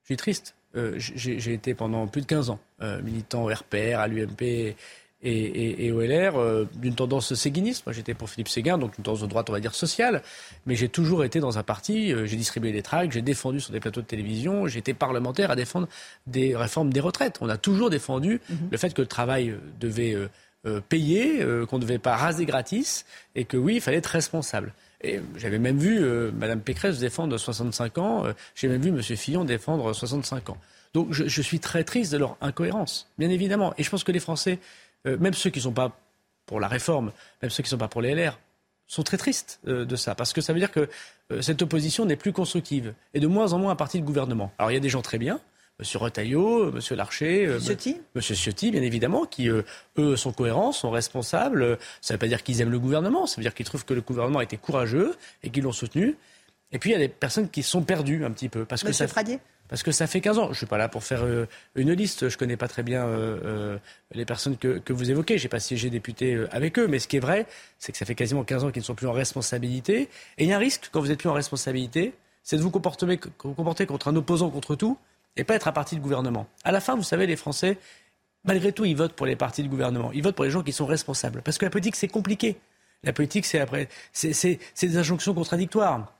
Je 0.01 0.07
suis 0.07 0.17
triste. 0.17 0.55
Euh, 0.75 0.93
j'ai 0.97 1.53
été 1.53 1.73
pendant 1.73 2.05
plus 2.05 2.21
de 2.21 2.27
15 2.27 2.51
ans 2.51 2.59
euh, 2.81 3.01
militant 3.01 3.43
au 3.43 3.47
RPR, 3.47 3.97
à 3.97 4.07
l'UMP 4.07 4.41
et, 4.43 4.75
et, 5.23 5.85
et, 5.87 5.91
au 5.91 6.01
LR, 6.01 6.37
euh, 6.37 6.65
d'une 6.75 6.93
tendance 6.93 7.33
séguiniste. 7.33 7.87
Moi, 7.87 7.93
j'étais 7.93 8.13
pour 8.13 8.29
Philippe 8.29 8.49
Séguin, 8.49 8.77
donc 8.77 8.97
une 8.97 9.03
tendance 9.03 9.21
de 9.21 9.27
droite, 9.27 9.49
on 9.49 9.53
va 9.53 9.59
dire, 9.59 9.73
sociale. 9.73 10.21
Mais 10.67 10.75
j'ai 10.75 10.87
toujours 10.87 11.23
été 11.23 11.39
dans 11.39 11.57
un 11.57 11.63
parti, 11.63 12.13
j'ai 12.25 12.37
distribué 12.37 12.71
des 12.71 12.83
tracts, 12.83 13.11
j'ai 13.11 13.23
défendu 13.23 13.59
sur 13.59 13.71
des 13.71 13.79
plateaux 13.79 14.01
de 14.01 14.05
télévision, 14.05 14.67
j'ai 14.67 14.79
été 14.79 14.93
parlementaire 14.93 15.49
à 15.49 15.55
défendre 15.55 15.87
des 16.27 16.55
réformes 16.55 16.93
des 16.93 16.99
retraites. 16.99 17.39
On 17.41 17.49
a 17.49 17.57
toujours 17.57 17.89
défendu 17.89 18.39
mhm. 18.49 18.69
le 18.71 18.77
fait 18.77 18.93
que 18.93 19.01
le 19.01 19.07
travail 19.07 19.55
devait 19.79 20.15
payer, 20.87 21.43
qu'on 21.67 21.77
ne 21.77 21.81
devait 21.81 21.99
pas 21.99 22.15
raser 22.15 22.45
gratis, 22.45 23.05
et 23.33 23.43
que 23.43 23.57
oui, 23.57 23.75
il 23.75 23.81
fallait 23.81 23.97
être 23.97 24.07
responsable. 24.07 24.73
Et 25.01 25.21
j'avais 25.37 25.59
même 25.59 25.77
vu 25.77 25.99
euh, 26.03 26.31
Mme 26.31 26.61
Pécresse 26.61 26.99
défendre 26.99 27.37
65 27.37 27.97
ans, 27.97 28.25
euh, 28.25 28.33
j'ai 28.55 28.67
même 28.67 28.81
vu 28.81 28.89
M. 28.89 29.01
Fillon 29.01 29.45
défendre 29.45 29.93
65 29.93 30.49
ans. 30.49 30.57
Donc 30.93 31.13
je, 31.13 31.41
suis 31.41 31.59
très 31.59 31.83
triste 31.83 32.11
de 32.11 32.17
leur 32.17 32.35
incohérence, 32.41 33.07
bien 33.17 33.29
évidemment. 33.29 33.73
Et 33.77 33.83
je 33.83 33.89
pense 33.89 34.03
que 34.03 34.11
les 34.11 34.19
Français, 34.19 34.59
euh, 35.05 35.17
même 35.19 35.33
ceux 35.33 35.51
qui 35.51 35.59
ne 35.59 35.63
sont 35.63 35.71
pas 35.71 35.97
pour 36.45 36.59
la 36.59 36.67
réforme, 36.67 37.11
même 37.41 37.51
ceux 37.51 37.63
qui 37.63 37.67
ne 37.67 37.71
sont 37.71 37.77
pas 37.77 37.87
pour 37.87 38.01
les 38.01 38.15
LR, 38.15 38.39
sont 38.87 39.03
très 39.03 39.17
tristes 39.17 39.59
de 39.65 39.95
ça, 39.95 40.15
parce 40.15 40.33
que 40.33 40.41
ça 40.41 40.51
veut 40.51 40.57
dire 40.57 40.71
que 40.71 40.89
cette 41.41 41.61
opposition 41.61 42.05
n'est 42.05 42.15
plus 42.15 42.33
constructive, 42.33 42.95
et 43.13 43.19
de 43.19 43.27
moins 43.27 43.53
en 43.53 43.59
moins 43.59 43.73
un 43.73 43.75
parti 43.75 44.01
de 44.01 44.05
gouvernement. 44.05 44.51
Alors 44.57 44.71
il 44.71 44.73
y 44.73 44.77
a 44.77 44.79
des 44.79 44.89
gens 44.89 45.03
très 45.03 45.19
bien, 45.19 45.39
M. 45.79 45.85
Retailleau, 45.95 46.69
M. 46.69 46.79
Larcher, 46.95 47.43
M. 47.43 47.59
Ciotti. 47.59 47.97
M. 48.15 48.21
Ciotti, 48.21 48.71
bien 48.71 48.81
évidemment, 48.81 49.25
qui, 49.25 49.49
euh, 49.49 49.63
eux, 49.97 50.15
sont 50.15 50.33
cohérents, 50.33 50.71
sont 50.71 50.91
responsables. 50.91 51.77
Ça 52.01 52.13
ne 52.13 52.15
veut 52.15 52.19
pas 52.19 52.27
dire 52.27 52.43
qu'ils 52.43 52.61
aiment 52.61 52.71
le 52.71 52.79
gouvernement, 52.79 53.25
ça 53.25 53.37
veut 53.37 53.43
dire 53.43 53.53
qu'ils 53.53 53.65
trouvent 53.65 53.85
que 53.85 53.93
le 53.93 54.01
gouvernement 54.01 54.39
a 54.39 54.43
été 54.43 54.57
courageux 54.57 55.15
et 55.43 55.49
qu'ils 55.49 55.63
l'ont 55.63 55.71
soutenu. 55.71 56.17
Et 56.71 56.79
puis, 56.79 56.91
il 56.91 56.93
y 56.93 56.95
a 56.95 56.99
des 56.99 57.07
personnes 57.07 57.49
qui 57.49 57.63
sont 57.63 57.81
perdues 57.81 58.25
un 58.25 58.31
petit 58.31 58.49
peu. 58.49 58.65
Parce 58.65 58.83
que 58.83 58.91
ça, 58.91 59.07
Fradier 59.07 59.39
parce 59.69 59.83
que 59.83 59.91
ça 59.91 60.07
fait 60.07 60.19
15 60.19 60.39
ans. 60.39 60.45
Je 60.45 60.49
ne 60.49 60.55
suis 60.55 60.65
pas 60.65 60.79
là 60.79 60.89
pour 60.89 61.03
faire 61.03 61.23
euh, 61.23 61.45
une 61.75 61.93
liste. 61.93 62.27
Je 62.27 62.33
ne 62.33 62.39
connais 62.39 62.57
pas 62.57 62.67
très 62.67 62.81
bien 62.81 63.05
euh, 63.05 63.77
les 64.11 64.25
personnes 64.25 64.57
que, 64.57 64.79
que 64.79 64.93
vous 64.93 65.11
évoquez. 65.11 65.37
Je 65.37 65.43
n'ai 65.43 65.49
pas 65.49 65.59
siégé 65.59 65.91
député 65.91 66.43
avec 66.51 66.79
eux. 66.79 66.87
Mais 66.87 66.97
ce 66.97 67.07
qui 67.07 67.17
est 67.17 67.21
vrai, 67.21 67.45
c'est 67.77 67.91
que 67.91 67.97
ça 67.99 68.05
fait 68.05 68.15
quasiment 68.15 68.43
15 68.43 68.63
ans 68.63 68.71
qu'ils 68.71 68.81
ne 68.81 68.85
sont 68.85 68.95
plus 68.95 69.05
en 69.05 69.11
responsabilité. 69.11 70.09
Et 70.39 70.45
il 70.45 70.47
y 70.47 70.53
a 70.53 70.55
un 70.55 70.59
risque, 70.59 70.89
quand 70.91 70.99
vous 70.99 71.07
n'êtes 71.07 71.19
plus 71.19 71.29
en 71.29 71.33
responsabilité, 71.33 72.13
c'est 72.41 72.57
de 72.57 72.63
vous 72.63 72.71
comporter, 72.71 73.19
vous 73.43 73.53
comporter 73.53 73.85
contre 73.85 74.07
un 74.07 74.15
opposant 74.15 74.49
contre 74.49 74.75
tout 74.75 74.97
et 75.35 75.43
pas 75.43 75.55
être 75.55 75.67
un 75.67 75.71
parti 75.71 75.95
de 75.95 76.01
gouvernement. 76.01 76.47
À 76.63 76.71
la 76.71 76.81
fin, 76.81 76.95
vous 76.95 77.03
savez, 77.03 77.27
les 77.27 77.35
Français, 77.35 77.77
malgré 78.43 78.71
tout, 78.71 78.85
ils 78.85 78.95
votent 78.95 79.13
pour 79.13 79.25
les 79.25 79.35
partis 79.35 79.63
de 79.63 79.67
gouvernement. 79.67 80.11
Ils 80.13 80.23
votent 80.23 80.35
pour 80.35 80.45
les 80.45 80.51
gens 80.51 80.63
qui 80.63 80.71
sont 80.71 80.85
responsables. 80.85 81.41
Parce 81.41 81.57
que 81.57 81.65
la 81.65 81.71
politique, 81.71 81.95
c'est 81.95 82.07
compliqué. 82.07 82.57
La 83.03 83.13
politique, 83.13 83.45
c'est 83.45 83.59
après, 83.59 83.87
c'est 84.11 84.59
des 84.81 84.97
injonctions 84.97 85.33
contradictoires. 85.33 86.13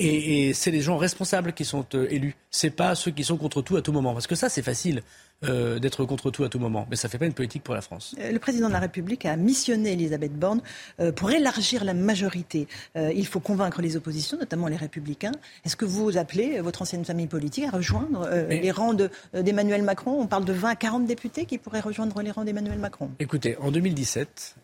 Et, 0.00 0.52
c'est 0.54 0.70
les 0.70 0.80
gens 0.80 0.96
responsables 0.96 1.52
qui 1.52 1.64
sont 1.64 1.84
euh, 1.94 2.06
élus. 2.10 2.36
C'est 2.50 2.70
pas 2.70 2.94
ceux 2.94 3.10
qui 3.10 3.24
sont 3.24 3.36
contre 3.36 3.62
tout 3.62 3.76
à 3.76 3.82
tout 3.82 3.92
moment. 3.92 4.12
Parce 4.12 4.28
que 4.28 4.36
ça, 4.36 4.48
c'est 4.48 4.62
facile. 4.62 5.02
Euh, 5.44 5.78
d'être 5.78 6.04
contre 6.04 6.32
tout 6.32 6.42
à 6.42 6.48
tout 6.48 6.58
moment. 6.58 6.84
Mais 6.90 6.96
ça 6.96 7.06
ne 7.06 7.12
fait 7.12 7.18
pas 7.18 7.26
une 7.26 7.32
politique 7.32 7.62
pour 7.62 7.74
la 7.74 7.80
France. 7.80 8.16
Euh, 8.18 8.32
le 8.32 8.40
président 8.40 8.66
de 8.66 8.72
la 8.72 8.80
République 8.80 9.24
a 9.24 9.36
missionné 9.36 9.92
Elisabeth 9.92 10.32
Borne 10.32 10.60
euh, 10.98 11.12
pour 11.12 11.30
élargir 11.30 11.84
la 11.84 11.94
majorité. 11.94 12.66
il 12.96 13.24
faut 13.24 13.38
convaincre 13.38 13.80
les 13.80 13.96
oppositions, 13.96 14.36
notamment 14.36 14.66
les 14.66 14.76
républicains. 14.76 15.30
Est-ce 15.64 15.76
que 15.76 15.84
vous 15.84 16.16
appelez 16.16 16.60
votre 16.60 16.82
ancienne 16.82 17.04
famille 17.04 17.28
politique 17.28 17.64
à 17.64 17.70
rejoindre 17.70 18.28
les 18.50 18.70
rangs 18.72 18.94
d'Emmanuel 19.32 19.82
Macron? 19.82 20.20
On 20.20 20.26
parle 20.26 20.44
de 20.44 20.52
20 20.52 20.70
à 20.70 20.76
40 20.76 21.06
députés 21.06 21.44
qui 21.44 21.58
pourraient 21.58 21.80
rejoindre 21.80 22.20
les 22.22 22.32
rangs 22.32 22.44
d'Emmanuel 22.44 22.78
Macron. 22.78 23.10
Écoutez, 23.20 23.56
en 23.58 23.70
2017, 23.70 24.56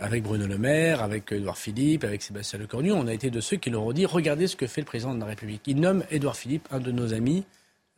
avec 0.00 0.22
Bruno 0.22 0.46
Le 0.46 0.58
Maire, 0.58 1.02
avec 1.02 1.32
Édouard 1.32 1.58
Philippe, 1.58 2.04
avec 2.04 2.22
Sébastien 2.22 2.58
Lecornu, 2.58 2.92
on 2.92 3.06
a 3.08 3.12
été 3.12 3.30
de 3.30 3.40
ceux 3.40 3.56
qui 3.56 3.70
leur 3.70 3.82
ont 3.82 3.92
dit 3.92 4.06
regardez 4.06 4.46
ce 4.46 4.56
que 4.56 4.66
fait 4.66 4.80
le 4.80 4.86
président 4.86 5.14
de 5.14 5.20
la 5.20 5.26
République. 5.26 5.62
Il 5.66 5.80
nomme 5.80 6.04
Édouard 6.10 6.36
Philippe, 6.36 6.68
un 6.70 6.78
de 6.78 6.92
nos 6.92 7.14
amis, 7.14 7.44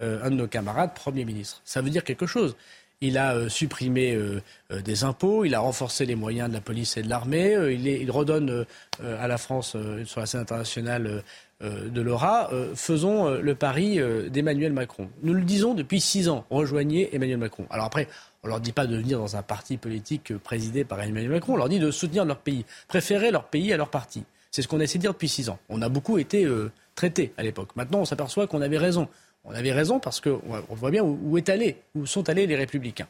un 0.02 0.30
de 0.30 0.36
nos 0.36 0.48
camarades 0.48 0.94
Premier 0.94 1.24
ministre. 1.24 1.60
Ça 1.64 1.80
veut 1.80 1.90
dire 1.90 2.04
quelque 2.04 2.26
chose. 2.26 2.56
Il 3.02 3.18
a 3.18 3.34
euh, 3.34 3.48
supprimé 3.48 4.14
euh, 4.14 4.40
des 4.84 5.02
impôts, 5.02 5.44
il 5.44 5.56
a 5.56 5.60
renforcé 5.60 6.06
les 6.06 6.14
moyens 6.14 6.48
de 6.48 6.54
la 6.54 6.60
police 6.60 6.96
et 6.96 7.02
de 7.02 7.08
l'armée, 7.08 7.52
il, 7.72 8.10
redonne 8.10 8.64
à 9.02 9.26
la 9.26 9.38
France 9.38 9.76
sur 10.04 10.20
la 10.20 10.26
scène 10.26 10.40
internationale 10.40 11.22
de 11.60 12.00
l'aura. 12.00 12.50
faisons 12.74 13.30
le 13.30 13.54
pari 13.54 13.98
d'Emmanuel 14.30 14.72
Macron. 14.72 15.08
Nous 15.22 15.34
le 15.34 15.42
disons 15.42 15.74
depuis 15.74 16.00
six 16.00 16.28
ans, 16.28 16.44
rejoignez 16.50 17.14
Emmanuel 17.14 17.38
Macron. 17.38 17.66
Alors 17.70 17.86
après, 17.86 18.08
on 18.42 18.48
leur 18.48 18.60
dit 18.60 18.72
pas 18.72 18.86
de 18.86 18.96
venir 18.96 19.18
dans 19.18 19.36
un 19.36 19.42
parti 19.42 19.76
politique 19.76 20.36
présidé 20.38 20.84
par 20.84 21.00
Emmanuel 21.00 21.30
Macron, 21.30 21.54
on 21.54 21.56
leur 21.56 21.68
dit 21.68 21.78
de 21.78 21.90
soutenir 21.90 22.24
leur 22.24 22.38
pays, 22.38 22.64
préférer 22.88 23.30
leur 23.30 23.44
pays 23.44 23.72
à 23.72 23.76
leur 23.76 23.90
parti. 23.90 24.24
C'est 24.50 24.62
ce 24.62 24.68
qu'on 24.68 24.80
a 24.80 24.84
essayé 24.84 24.98
de 24.98 25.02
dire 25.02 25.12
depuis 25.12 25.28
six 25.28 25.48
ans. 25.48 25.58
On 25.68 25.82
a 25.82 25.88
beaucoup 25.88 26.18
été 26.18 26.46
traités 26.94 27.32
à 27.36 27.42
l'époque. 27.42 27.70
Maintenant, 27.74 28.00
on 28.00 28.04
s'aperçoit 28.04 28.46
qu'on 28.46 28.60
avait 28.60 28.78
raison. 28.78 29.08
On 29.44 29.52
avait 29.54 29.72
raison 29.72 29.98
parce 29.98 30.20
qu'on 30.20 30.40
voit 30.70 30.90
bien 30.90 31.02
où, 31.02 31.36
est 31.36 31.48
allé, 31.48 31.76
où 31.94 32.06
sont 32.06 32.28
allés 32.28 32.46
les 32.46 32.56
républicains. 32.56 33.08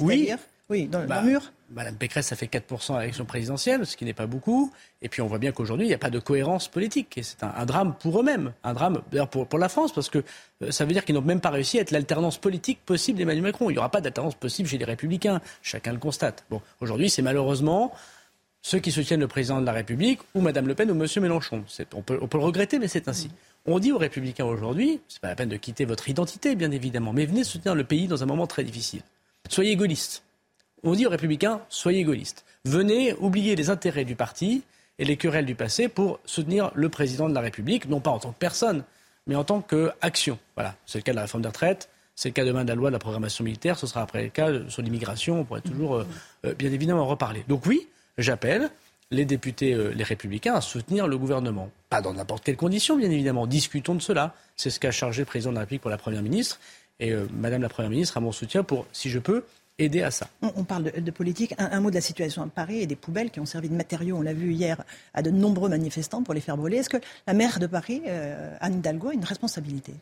Oui, 0.00 0.30
oui, 0.68 0.86
dans 0.86 1.00
le 1.00 1.06
bah, 1.06 1.22
mur. 1.22 1.52
Madame 1.70 1.96
Pécresse, 1.96 2.26
ça 2.26 2.36
fait 2.36 2.46
4% 2.46 2.96
à 2.96 3.00
l'élection 3.00 3.24
présidentielle, 3.24 3.86
ce 3.86 3.96
qui 3.96 4.04
n'est 4.04 4.12
pas 4.14 4.26
beaucoup. 4.26 4.72
Et 5.00 5.08
puis 5.08 5.22
on 5.22 5.26
voit 5.26 5.38
bien 5.38 5.52
qu'aujourd'hui, 5.52 5.86
il 5.86 5.88
n'y 5.88 5.94
a 5.94 5.98
pas 5.98 6.10
de 6.10 6.18
cohérence 6.18 6.68
politique. 6.68 7.18
Et 7.18 7.22
c'est 7.22 7.42
un, 7.42 7.64
drame 7.66 7.94
pour 7.98 8.20
eux-mêmes. 8.20 8.52
Un 8.64 8.74
drame, 8.74 9.02
d'ailleurs, 9.10 9.28
pour, 9.28 9.46
pour, 9.46 9.58
la 9.58 9.68
France, 9.68 9.92
parce 9.92 10.08
que 10.08 10.22
euh, 10.62 10.70
ça 10.70 10.84
veut 10.84 10.92
dire 10.92 11.04
qu'ils 11.04 11.14
n'ont 11.14 11.22
même 11.22 11.40
pas 11.40 11.50
réussi 11.50 11.78
à 11.78 11.82
être 11.82 11.90
l'alternance 11.90 12.38
politique 12.38 12.80
possible 12.84 13.18
d'Emmanuel 13.18 13.42
Macron. 13.42 13.70
Il 13.70 13.74
n'y 13.74 13.78
aura 13.78 13.90
pas 13.90 14.00
d'alternance 14.00 14.34
possible 14.34 14.68
chez 14.68 14.78
les 14.78 14.84
Républicains. 14.84 15.40
Chacun 15.62 15.92
le 15.92 15.98
constate. 15.98 16.44
Bon, 16.50 16.60
aujourd'hui, 16.80 17.10
c'est 17.10 17.22
malheureusement 17.22 17.92
ceux 18.62 18.78
qui 18.78 18.92
soutiennent 18.92 19.20
le 19.20 19.28
président 19.28 19.60
de 19.60 19.66
la 19.66 19.72
République, 19.72 20.20
ou 20.34 20.40
Madame 20.40 20.68
Le 20.68 20.74
Pen, 20.74 20.90
ou 20.90 20.94
Monsieur 20.94 21.20
Mélenchon. 21.20 21.64
On 21.94 22.02
peut, 22.02 22.18
on 22.22 22.28
peut, 22.28 22.38
le 22.38 22.44
regretter, 22.44 22.78
mais 22.78 22.88
c'est 22.88 23.08
ainsi. 23.08 23.30
On 23.64 23.78
dit 23.78 23.92
aux 23.92 23.98
républicains 23.98 24.44
aujourd'hui, 24.44 25.00
c'est 25.06 25.20
pas 25.20 25.28
la 25.28 25.36
peine 25.36 25.48
de 25.48 25.56
quitter 25.56 25.84
votre 25.84 26.08
identité, 26.08 26.56
bien 26.56 26.72
évidemment, 26.72 27.12
mais 27.12 27.26
venez 27.26 27.44
soutenir 27.44 27.76
le 27.76 27.84
pays 27.84 28.08
dans 28.08 28.22
un 28.22 28.26
moment 28.26 28.48
très 28.48 28.64
difficile. 28.64 29.02
Soyez 29.48 29.76
gaullistes. 29.76 30.24
On 30.82 30.94
dit 30.94 31.06
aux 31.06 31.10
républicains, 31.10 31.60
soyez 31.68 32.02
gaullistes. 32.02 32.44
Venez 32.64 33.14
oublier 33.14 33.54
les 33.54 33.70
intérêts 33.70 34.04
du 34.04 34.16
parti 34.16 34.64
et 34.98 35.04
les 35.04 35.16
querelles 35.16 35.46
du 35.46 35.54
passé 35.54 35.88
pour 35.88 36.18
soutenir 36.24 36.72
le 36.74 36.88
président 36.88 37.28
de 37.28 37.34
la 37.34 37.40
République, 37.40 37.88
non 37.88 38.00
pas 38.00 38.10
en 38.10 38.18
tant 38.18 38.32
que 38.32 38.38
personne, 38.38 38.82
mais 39.28 39.36
en 39.36 39.44
tant 39.44 39.60
qu'action. 39.60 40.38
Voilà, 40.56 40.74
c'est 40.84 40.98
le 40.98 41.02
cas 41.02 41.12
de 41.12 41.16
la 41.16 41.22
réforme 41.22 41.42
des 41.42 41.48
retraites, 41.48 41.88
C'est 42.16 42.30
le 42.30 42.34
cas 42.34 42.44
demain 42.44 42.64
de 42.64 42.68
la 42.68 42.74
loi 42.74 42.90
de 42.90 42.94
la 42.94 42.98
programmation 42.98 43.44
militaire, 43.44 43.78
ce 43.78 43.86
sera 43.86 44.02
après 44.02 44.24
le 44.24 44.28
cas 44.30 44.50
sur 44.68 44.82
l'immigration, 44.82 45.40
on 45.40 45.44
pourrait 45.44 45.60
toujours 45.60 45.96
euh, 45.96 46.06
euh, 46.46 46.54
bien 46.54 46.72
évidemment 46.72 47.02
en 47.02 47.06
reparler. 47.06 47.44
Donc 47.48 47.64
oui, 47.66 47.88
j'appelle 48.18 48.70
les 49.12 49.24
députés, 49.24 49.74
euh, 49.74 49.92
les 49.94 50.02
républicains, 50.02 50.54
à 50.54 50.60
soutenir 50.60 51.06
le 51.06 51.16
gouvernement. 51.16 51.70
Pas 51.90 52.00
dans 52.00 52.14
n'importe 52.14 52.42
quelles 52.42 52.56
conditions, 52.56 52.96
bien 52.96 53.10
évidemment. 53.10 53.46
Discutons 53.46 53.94
de 53.94 54.02
cela. 54.02 54.34
C'est 54.56 54.70
ce 54.70 54.80
qu'a 54.80 54.90
chargé 54.90 55.22
le 55.22 55.26
président 55.26 55.50
de 55.50 55.56
la 55.56 55.60
République 55.60 55.82
pour 55.82 55.90
la 55.90 55.98
Première 55.98 56.22
ministre. 56.22 56.58
Et 56.98 57.12
Madame 57.32 57.62
la 57.62 57.68
Première 57.68 57.90
ministre 57.90 58.16
a 58.16 58.20
mon 58.20 58.32
soutien 58.32 58.62
pour, 58.62 58.86
si 58.92 59.10
je 59.10 59.18
peux, 59.18 59.44
aider 59.78 60.02
à 60.02 60.10
ça. 60.10 60.28
On, 60.40 60.64
parle 60.64 60.92
de, 60.92 61.10
politique. 61.10 61.54
Un, 61.58 61.80
mot 61.80 61.90
de 61.90 61.94
la 61.96 62.00
situation 62.00 62.42
à 62.42 62.46
Paris 62.46 62.80
et 62.80 62.86
des 62.86 62.96
poubelles 62.96 63.30
qui 63.30 63.40
ont 63.40 63.46
servi 63.46 63.68
de 63.68 63.74
matériaux, 63.74 64.16
on 64.16 64.22
l'a 64.22 64.34
vu 64.34 64.52
hier, 64.52 64.82
à 65.14 65.22
de 65.22 65.30
nombreux 65.30 65.68
manifestants 65.68 66.22
pour 66.22 66.34
les 66.34 66.40
faire 66.40 66.56
brûler. 66.56 66.78
Est-ce 66.78 66.90
que 66.90 66.98
la 67.26 67.32
maire 67.32 67.58
de 67.58 67.66
Paris, 67.66 68.02
Anne 68.60 68.78
Hidalgo, 68.78 69.08
a 69.08 69.14
une 69.14 69.24
responsabilité? 69.24 69.94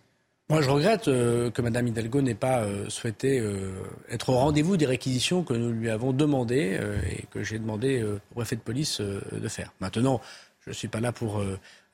Moi, 0.51 0.63
je 0.63 0.69
regrette 0.69 1.07
euh, 1.07 1.49
que 1.53 1.63
Mme 1.63 1.87
Hidalgo 1.87 2.23
n'ait 2.23 2.35
pas 2.35 2.59
euh, 2.59 2.89
souhaité 2.89 3.39
euh, 3.39 3.71
être 4.11 4.31
au 4.31 4.35
rendez-vous 4.35 4.77
des 4.77 4.85
réquisitions 4.85 5.45
que 5.45 5.55
nous 5.55 5.71
lui 5.71 5.89
avons 5.89 6.13
demandées 6.13 6.77
et 7.09 7.23
que 7.31 7.45
j'ai 7.45 7.61
demandé 7.61 8.03
au 8.03 8.35
préfet 8.35 8.57
de 8.57 8.61
police 8.61 9.01
de 9.01 9.49
faire. 9.49 9.73
Maintenant, 9.79 10.21
je 10.65 10.71
ne 10.71 10.75
suis 10.75 10.89
pas 10.89 10.99
là 10.99 11.13
pour 11.13 11.41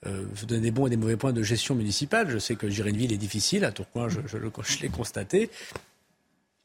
vous 0.04 0.46
donner 0.46 0.62
des 0.62 0.70
bons 0.70 0.86
et 0.86 0.90
des 0.90 0.96
mauvais 0.96 1.18
points 1.18 1.34
de 1.34 1.42
gestion 1.42 1.74
municipale. 1.74 2.30
Je 2.30 2.38
sais 2.38 2.56
que 2.56 2.70
gérer 2.70 2.90
une 2.90 2.96
ville 2.96 3.12
est 3.12 3.18
difficile. 3.18 3.64
À 3.64 3.72
Tourcoing, 3.72 4.08
je, 4.08 4.20
je 4.26 4.82
l'ai 4.82 4.88
constaté. 4.88 5.50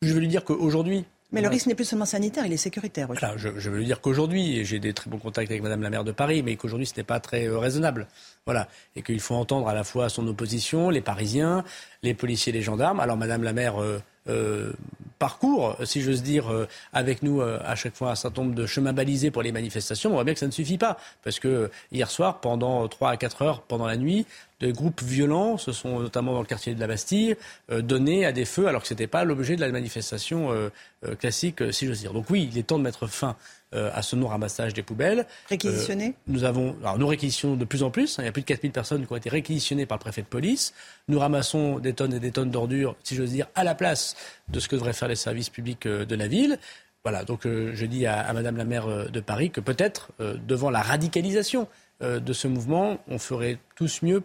Je 0.02 0.14
veux 0.14 0.20
lui 0.22 0.30
dire 0.30 0.45
qu'aujourd'hui, 0.45 1.03
mais 1.32 1.42
le 1.42 1.48
risque 1.48 1.68
n'est 1.68 1.76
plus 1.76 1.85
seulement 1.85 2.06
sanitaire, 2.06 2.45
il 2.45 2.53
est 2.53 2.58
sécuritaire 2.58 3.10
aussi. 3.10 3.26
je, 3.38 3.69
veux 3.69 3.84
dire 3.84 4.01
qu'aujourd'hui, 4.01 4.66
j'ai 4.66 4.80
des 4.80 4.93
très 4.93 5.10
bons 5.10 5.18
contacts 5.18 5.50
avec 5.50 5.64
Madame 5.64 5.82
la 5.82 5.90
maire 5.90 6.03
de 6.03 6.11
Paris, 6.11 6.43
mais 6.43 6.56
qu'aujourd'hui 6.56 6.85
ce 6.85 6.93
n'est 6.98 7.03
pas 7.03 7.19
très 7.19 7.48
euh, 7.48 7.58
raisonnable. 7.58 8.08
Voilà. 8.45 8.68
Et 8.95 9.01
qu'il 9.01 9.19
faut 9.19 9.35
entendre 9.35 9.68
à 9.68 9.74
la 9.74 9.84
fois 9.84 10.10
son 10.10 10.27
opposition, 10.27 10.90
les 10.90 11.01
Parisiens, 11.01 11.64
les 12.03 12.14
policiers, 12.14 12.51
les 12.51 12.61
gendarmes. 12.61 13.00
Alors 13.00 13.18
Madame 13.18 13.43
la 13.43 13.53
maire 13.53 13.82
euh, 13.82 14.01
euh, 14.27 14.74
parcours, 15.19 15.77
si 15.85 16.01
j'ose 16.01 16.24
dire, 16.24 16.51
avec 16.93 17.22
nous 17.22 17.42
à 17.42 17.76
chaque 17.76 17.95
fois 17.95 18.11
un 18.11 18.16
certain 18.16 18.42
nombre 18.42 18.56
de 18.56 18.66
chemins 18.66 18.92
balisés 18.92 19.30
pour 19.30 19.43
les 19.43 19.51
manifestations, 19.51 20.10
on 20.10 20.14
voit 20.14 20.24
bien 20.24 20.34
que 20.34 20.40
ça 20.40 20.48
ne 20.48 20.51
suffit 20.51 20.80
pas. 20.80 20.98
Parce 21.24 21.40
que 21.40 21.69
hier 21.92 22.10
soir, 22.10 22.42
pendant 22.42 22.88
3 22.88 23.11
à 23.11 23.18
4 23.18 23.42
heures, 23.43 23.61
pendant 23.61 23.85
la 23.85 23.98
nuit, 23.98 24.26
de 24.61 24.72
groupes 24.72 25.01
violents 25.01 25.57
se 25.57 25.72
sont 25.72 25.99
notamment 25.99 26.33
dans 26.33 26.41
le 26.41 26.45
quartier 26.45 26.75
de 26.75 26.80
la 26.80 26.88
Bastille 26.88 27.35
euh, 27.72 27.81
donnés 27.81 28.25
à 28.25 28.31
des 28.31 28.45
feux 28.45 28.67
alors 28.67 28.83
que 28.83 28.88
ce 28.88 28.93
n'était 28.93 29.07
pas 29.07 29.23
l'objet 29.23 29.56
de 29.56 29.61
la 29.61 29.69
manifestation 29.69 30.51
euh, 30.51 30.69
euh, 31.06 31.15
classique, 31.15 31.73
si 31.73 31.88
j'ose 31.88 31.99
dire. 31.99 32.14
Donc 32.14 32.30
oui, 32.30 32.48
il 32.51 32.57
est 32.57 32.64
temps 32.64 32.77
de 32.77 32.83
mettre 32.83 33.07
fin 33.07 33.35
à 33.73 34.01
ce 34.01 34.17
non-ramassage 34.17 34.73
des 34.73 34.83
poubelles. 34.83 35.25
Réquisitionner 35.48 36.14
Nous 36.27 36.43
avons, 36.43 36.75
alors 36.81 36.99
nous 36.99 37.07
réquisitionnons 37.07 37.56
de 37.56 37.64
plus 37.64 37.83
en 37.83 37.90
plus. 37.90 38.19
Hein. 38.19 38.23
il 38.23 38.25
y 38.25 38.27
a 38.27 38.33
plus 38.33 38.41
de 38.41 38.48
4000 38.48 38.73
personnes 38.73 39.07
qui 39.07 39.14
ont 39.14 39.15
été 39.15 39.30
réquisitionnées 39.30 39.85
par 39.85 39.98
le 39.98 40.01
préfet 40.01 40.22
de 40.23 40.27
police. 40.27 40.73
Nous 41.07 41.17
ramassons 41.17 41.80
des 41.80 41.93
tonnes 41.93 42.14
et 42.14 42.19
des 42.19 42.31
tonnes 42.31 42.51
d'ordures, 42.51 42.98
si 43.01 43.15
j'ose 43.15 43.31
dire, 43.31 43.48
à 43.56 43.64
la 43.64 43.73
place 43.73 44.17
de 44.49 44.59
ce 44.59 44.67
que 44.67 44.75
devraient 44.75 44.91
faire 44.91 45.07
les 45.07 45.15
services 45.15 45.49
publics 45.49 45.88
de 45.88 46.15
la 46.15 46.27
ville. 46.27 46.59
Voilà, 47.06 47.23
donc 47.23 47.43
je 47.45 47.85
dis 47.85 48.06
à, 48.06 48.19
à, 48.19 48.33
Madame 48.33 48.57
la 48.57 48.65
maire 48.65 49.09
de 49.09 49.19
Paris 49.22 49.51
que 49.51 49.61
peut-être, 49.61 50.11
devant 50.19 50.69
la 50.69 50.81
radicalisation 50.81 51.69
de 52.01 52.33
ce 52.33 52.49
mouvement, 52.49 52.98
on 53.07 53.19
ferait 53.19 53.57
tous 53.77 54.01
mieux 54.01 54.22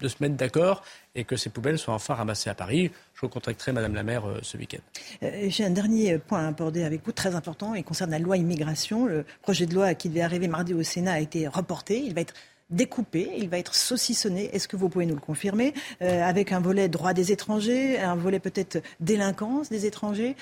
de 0.00 0.08
se 0.08 0.16
mettre 0.20 0.34
d'accord 0.36 0.82
et 1.14 1.24
que 1.24 1.36
ces 1.36 1.50
poubelles 1.50 1.78
soient 1.78 1.94
enfin 1.94 2.14
ramassées 2.14 2.50
à 2.50 2.54
Paris. 2.54 2.90
Je 3.14 3.22
recontacterai 3.22 3.72
Madame 3.72 3.94
la 3.94 4.02
maire 4.02 4.26
euh, 4.28 4.38
ce 4.42 4.56
week-end. 4.56 4.78
Euh, 5.22 5.46
j'ai 5.48 5.64
un 5.64 5.70
dernier 5.70 6.18
point 6.18 6.44
à 6.44 6.48
aborder 6.48 6.84
avec 6.84 7.04
vous, 7.04 7.12
très 7.12 7.34
important, 7.34 7.74
et 7.74 7.82
concerne 7.82 8.10
la 8.10 8.18
loi 8.18 8.36
immigration. 8.36 9.06
Le 9.06 9.24
projet 9.42 9.66
de 9.66 9.74
loi 9.74 9.94
qui 9.94 10.08
devait 10.08 10.20
arriver 10.20 10.48
mardi 10.48 10.74
au 10.74 10.82
Sénat 10.82 11.12
a 11.14 11.20
été 11.20 11.48
reporté. 11.48 11.98
Il 12.00 12.14
va 12.14 12.20
être 12.20 12.34
découpé, 12.68 13.30
il 13.38 13.48
va 13.48 13.58
être 13.58 13.74
saucissonné. 13.76 14.50
Est-ce 14.54 14.66
que 14.66 14.76
vous 14.76 14.88
pouvez 14.88 15.06
nous 15.06 15.14
le 15.14 15.20
confirmer? 15.20 15.72
Euh, 16.02 16.22
Avec 16.22 16.52
un 16.52 16.60
volet 16.60 16.88
droit 16.88 17.12
des 17.12 17.30
étrangers, 17.30 17.98
un 17.98 18.16
volet 18.16 18.40
peut-être 18.40 18.82
délinquance 19.00 19.68
des 19.70 19.86
étrangers. 19.86 20.34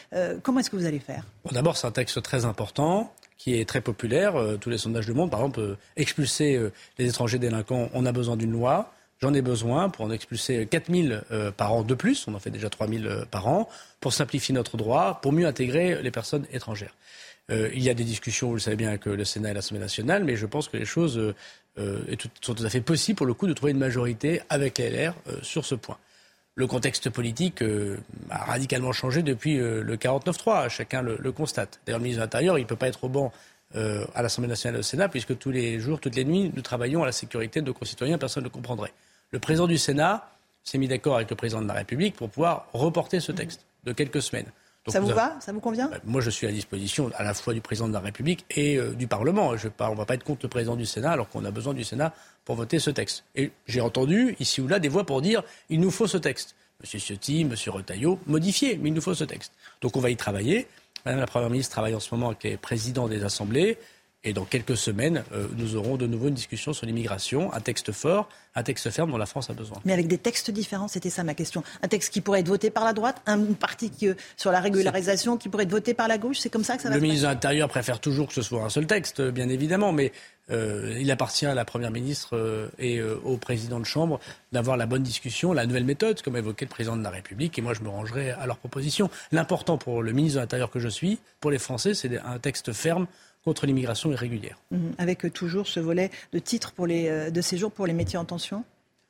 comment 0.42 0.60
est-ce 0.60 0.70
que 0.70 0.76
vous 0.76 0.86
allez 0.86 1.00
faire? 1.00 1.24
D'abord, 1.52 1.76
c'est 1.76 1.86
un 1.86 1.92
texte 1.92 2.22
très 2.22 2.46
important 2.46 3.12
qui 3.36 3.60
est 3.60 3.68
très 3.68 3.82
populaire. 3.82 4.34
tous 4.58 4.70
les 4.70 4.78
sondages 4.78 5.04
du 5.04 5.12
monde, 5.12 5.30
par 5.30 5.40
exemple, 5.40 5.76
expulser 5.96 6.58
les 6.98 7.08
étrangers 7.08 7.38
délinquants, 7.38 7.90
on 7.92 8.06
a 8.06 8.12
besoin 8.12 8.36
d'une 8.36 8.52
loi. 8.52 8.90
J'en 9.24 9.32
ai 9.32 9.40
besoin 9.40 9.88
pour 9.88 10.04
en 10.04 10.10
expulser 10.10 10.66
4000 10.66 11.22
euh, 11.30 11.50
par 11.50 11.72
an 11.72 11.82
de 11.82 11.94
plus, 11.94 12.28
on 12.28 12.34
en 12.34 12.38
fait 12.38 12.50
déjà 12.50 12.68
3000 12.68 13.06
euh, 13.06 13.24
par 13.24 13.48
an, 13.48 13.70
pour 13.98 14.12
simplifier 14.12 14.54
notre 14.54 14.76
droit, 14.76 15.18
pour 15.22 15.32
mieux 15.32 15.46
intégrer 15.46 16.02
les 16.02 16.10
personnes 16.10 16.44
étrangères. 16.52 16.94
Euh, 17.50 17.70
il 17.72 17.82
y 17.82 17.88
a 17.88 17.94
des 17.94 18.04
discussions, 18.04 18.48
vous 18.48 18.56
le 18.56 18.60
savez 18.60 18.76
bien, 18.76 18.90
avec 18.90 19.06
le 19.06 19.24
Sénat 19.24 19.52
et 19.52 19.54
l'Assemblée 19.54 19.80
nationale, 19.80 20.24
mais 20.24 20.36
je 20.36 20.44
pense 20.44 20.68
que 20.68 20.76
les 20.76 20.84
choses 20.84 21.32
sont 21.78 22.54
tout 22.54 22.64
à 22.66 22.68
fait 22.68 22.82
possibles 22.82 23.16
pour 23.16 23.24
le 23.24 23.32
coup 23.32 23.46
de 23.46 23.54
trouver 23.54 23.72
une 23.72 23.78
majorité 23.78 24.42
avec 24.50 24.76
les 24.76 24.90
LR 24.90 25.14
sur 25.40 25.64
ce 25.64 25.74
point. 25.74 25.96
Le 26.54 26.66
contexte 26.66 27.08
politique 27.08 27.64
a 28.28 28.44
radicalement 28.44 28.92
changé 28.92 29.22
depuis 29.22 29.56
le 29.56 29.96
49-3, 29.96 30.68
chacun 30.68 31.00
le, 31.00 31.16
le 31.18 31.32
constate. 31.32 31.80
D'ailleurs, 31.86 31.98
le 31.98 32.04
ministre 32.04 32.20
de 32.20 32.24
l'Intérieur, 32.24 32.58
il 32.58 32.62
ne 32.64 32.66
peut 32.66 32.76
pas 32.76 32.88
être 32.88 33.04
au 33.04 33.08
banc 33.08 33.32
à 33.74 34.20
l'Assemblée 34.20 34.50
nationale 34.50 34.76
et 34.76 34.80
au 34.80 34.82
Sénat, 34.82 35.08
puisque 35.08 35.38
tous 35.38 35.50
les 35.50 35.80
jours, 35.80 35.98
toutes 35.98 36.14
les 36.14 36.26
nuits, 36.26 36.52
nous 36.54 36.62
travaillons 36.62 37.02
à 37.02 37.06
la 37.06 37.12
sécurité 37.12 37.62
de 37.62 37.66
nos 37.66 37.74
concitoyens, 37.74 38.18
personne 38.18 38.44
ne 38.44 38.50
comprendrait. 38.50 38.92
Le 39.34 39.40
président 39.40 39.66
du 39.66 39.78
Sénat 39.78 40.30
s'est 40.62 40.78
mis 40.78 40.86
d'accord 40.86 41.16
avec 41.16 41.28
le 41.28 41.34
président 41.34 41.60
de 41.60 41.66
la 41.66 41.74
République 41.74 42.14
pour 42.14 42.30
pouvoir 42.30 42.68
reporter 42.72 43.18
ce 43.18 43.32
texte 43.32 43.66
de 43.82 43.90
quelques 43.92 44.22
semaines. 44.22 44.46
ça 44.86 45.00
vous 45.00 45.08
va? 45.08 45.34
Ça 45.40 45.52
vous 45.52 45.58
convient? 45.58 45.88
Bah, 45.88 45.98
Moi, 46.04 46.20
je 46.20 46.30
suis 46.30 46.46
à 46.46 46.52
disposition 46.52 47.10
à 47.16 47.24
la 47.24 47.34
fois 47.34 47.52
du 47.52 47.60
président 47.60 47.88
de 47.88 47.92
la 47.92 47.98
République 47.98 48.46
et 48.52 48.76
euh, 48.76 48.92
du 48.92 49.08
Parlement. 49.08 49.56
Je 49.56 49.66
on 49.80 49.90
ne 49.90 49.96
va 49.96 50.04
pas 50.04 50.14
être 50.14 50.22
contre 50.22 50.42
le 50.44 50.48
président 50.48 50.76
du 50.76 50.86
Sénat 50.86 51.10
alors 51.10 51.28
qu'on 51.28 51.44
a 51.44 51.50
besoin 51.50 51.74
du 51.74 51.82
Sénat 51.82 52.14
pour 52.44 52.54
voter 52.54 52.78
ce 52.78 52.90
texte. 52.90 53.24
Et 53.34 53.50
j'ai 53.66 53.80
entendu 53.80 54.36
ici 54.38 54.60
ou 54.60 54.68
là 54.68 54.78
des 54.78 54.88
voix 54.88 55.04
pour 55.04 55.20
dire 55.20 55.42
il 55.68 55.80
nous 55.80 55.90
faut 55.90 56.06
ce 56.06 56.18
texte. 56.18 56.54
Monsieur 56.80 57.00
Ciotti, 57.00 57.44
Monsieur 57.44 57.72
Retailleau, 57.72 58.20
modifié, 58.26 58.78
mais 58.80 58.90
il 58.90 58.94
nous 58.94 59.00
faut 59.00 59.14
ce 59.14 59.24
texte. 59.24 59.52
Donc 59.80 59.96
on 59.96 60.00
va 60.00 60.10
y 60.10 60.16
travailler. 60.16 60.68
Madame 61.04 61.18
la 61.18 61.26
Première 61.26 61.50
ministre 61.50 61.72
travaille 61.72 61.96
en 61.96 62.00
ce 62.00 62.14
moment 62.14 62.28
avec 62.28 62.44
les 62.44 62.56
présidents 62.56 63.08
des 63.08 63.24
assemblées. 63.24 63.78
Et 64.26 64.32
dans 64.32 64.46
quelques 64.46 64.76
semaines, 64.76 65.22
euh, 65.32 65.46
nous 65.56 65.76
aurons 65.76 65.96
de 65.96 66.06
nouveau 66.06 66.28
une 66.28 66.34
discussion 66.34 66.72
sur 66.72 66.86
l'immigration, 66.86 67.52
un 67.52 67.60
texte 67.60 67.92
fort, 67.92 68.30
un 68.54 68.62
texte 68.62 68.88
ferme 68.88 69.10
dont 69.10 69.18
la 69.18 69.26
France 69.26 69.50
a 69.50 69.52
besoin. 69.52 69.78
Mais 69.84 69.92
avec 69.92 70.08
des 70.08 70.16
textes 70.16 70.50
différents, 70.50 70.88
c'était 70.88 71.10
ça 71.10 71.24
ma 71.24 71.34
question. 71.34 71.62
Un 71.82 71.88
texte 71.88 72.10
qui 72.10 72.22
pourrait 72.22 72.40
être 72.40 72.48
voté 72.48 72.70
par 72.70 72.84
la 72.84 72.94
droite, 72.94 73.20
un 73.26 73.38
parti 73.52 73.90
qui, 73.90 74.08
euh, 74.08 74.14
sur 74.38 74.50
la 74.50 74.60
régularisation 74.60 75.36
qui 75.36 75.50
pourrait 75.50 75.64
être 75.64 75.70
voté 75.70 75.92
par 75.92 76.08
la 76.08 76.16
gauche, 76.16 76.38
c'est 76.38 76.48
comme 76.48 76.64
ça 76.64 76.76
que 76.76 76.82
ça 76.82 76.88
va 76.88 76.94
Le 76.94 77.02
ministre 77.02 77.28
de 77.28 77.34
l'Intérieur 77.34 77.68
préfère 77.68 78.00
toujours 78.00 78.28
que 78.28 78.32
ce 78.32 78.40
soit 78.40 78.62
un 78.62 78.70
seul 78.70 78.86
texte, 78.86 79.20
bien 79.20 79.50
évidemment, 79.50 79.92
mais 79.92 80.10
euh, 80.50 80.96
il 80.98 81.10
appartient 81.10 81.46
à 81.46 81.54
la 81.54 81.66
Première 81.66 81.90
ministre 81.90 82.70
et 82.78 83.02
au 83.02 83.36
président 83.36 83.78
de 83.78 83.84
Chambre 83.84 84.20
d'avoir 84.52 84.76
la 84.78 84.86
bonne 84.86 85.02
discussion, 85.02 85.52
la 85.52 85.66
nouvelle 85.66 85.84
méthode, 85.84 86.22
comme 86.22 86.36
évoquait 86.36 86.64
le 86.64 86.70
président 86.70 86.96
de 86.96 87.02
la 87.02 87.10
République, 87.10 87.58
et 87.58 87.62
moi 87.62 87.74
je 87.74 87.82
me 87.82 87.88
rangerai 87.88 88.30
à 88.30 88.46
leurs 88.46 88.58
propositions. 88.58 89.10
L'important 89.32 89.76
pour 89.76 90.02
le 90.02 90.12
ministre 90.12 90.36
de 90.36 90.40
l'Intérieur 90.40 90.70
que 90.70 90.80
je 90.80 90.88
suis, 90.88 91.18
pour 91.40 91.50
les 91.50 91.58
Français, 91.58 91.92
c'est 91.92 92.18
un 92.18 92.38
texte 92.38 92.72
ferme 92.72 93.06
contre 93.44 93.66
l'immigration 93.66 94.10
irrégulière. 94.10 94.58
Mhm. 94.70 94.92
avec 94.98 95.32
toujours 95.32 95.66
ce 95.66 95.80
volet 95.80 96.10
de 96.32 96.38
titres 96.38 96.72
pour 96.72 96.86
les, 96.86 97.08
euh, 97.08 97.30
de 97.30 97.40
séjour 97.40 97.70
pour 97.70 97.86
les 97.86 97.92
métiers 97.92 98.18
en 98.18 98.24
tension? 98.24 98.64